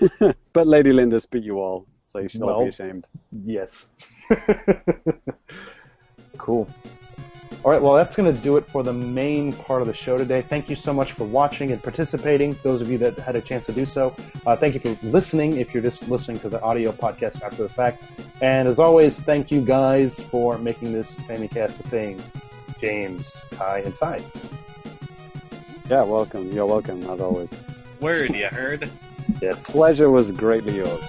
but 0.52 0.66
Lady 0.66 0.92
Lindis 0.92 1.24
beat 1.24 1.42
you 1.44 1.58
all, 1.58 1.86
so 2.04 2.18
you 2.18 2.28
should 2.28 2.42
Well. 2.42 2.62
be 2.64 2.68
ashamed. 2.68 3.06
Yes. 3.44 3.88
Cool. 6.38 6.68
All 7.64 7.72
right, 7.72 7.82
well, 7.82 7.94
that's 7.94 8.14
going 8.14 8.32
to 8.32 8.40
do 8.40 8.56
it 8.58 8.66
for 8.68 8.84
the 8.84 8.92
main 8.92 9.52
part 9.52 9.82
of 9.82 9.88
the 9.88 9.94
show 9.94 10.16
today. 10.16 10.40
Thank 10.40 10.70
you 10.70 10.76
so 10.76 10.92
much 10.92 11.12
for 11.12 11.24
watching 11.24 11.72
and 11.72 11.82
participating, 11.82 12.56
those 12.62 12.80
of 12.80 12.88
you 12.88 12.96
that 12.98 13.18
had 13.18 13.34
a 13.34 13.40
chance 13.40 13.66
to 13.66 13.72
do 13.72 13.84
so. 13.84 14.14
Uh, 14.46 14.54
thank 14.54 14.74
you 14.74 14.80
for 14.80 14.96
listening 15.04 15.56
if 15.56 15.74
you're 15.74 15.82
just 15.82 16.08
listening 16.08 16.38
to 16.40 16.48
the 16.48 16.62
audio 16.62 16.92
podcast 16.92 17.42
after 17.42 17.64
the 17.64 17.68
fact. 17.68 18.04
And 18.40 18.68
as 18.68 18.78
always, 18.78 19.18
thank 19.18 19.50
you 19.50 19.62
guys 19.62 20.20
for 20.20 20.58
making 20.58 20.92
this 20.92 21.14
Famicast 21.14 21.80
a 21.80 21.82
thing. 21.88 22.22
James, 22.80 23.42
Ty, 23.50 23.78
and 23.80 23.94
Ty. 23.94 24.20
Yeah, 25.90 26.04
welcome. 26.04 26.52
You're 26.52 26.66
welcome, 26.66 27.02
as 27.10 27.20
always. 27.20 27.64
Word, 28.00 28.34
you 28.34 28.46
heard? 28.46 28.88
Yes. 29.40 29.64
Pleasure 29.64 30.10
was 30.10 30.30
greatly 30.30 30.76
yours. 30.76 31.00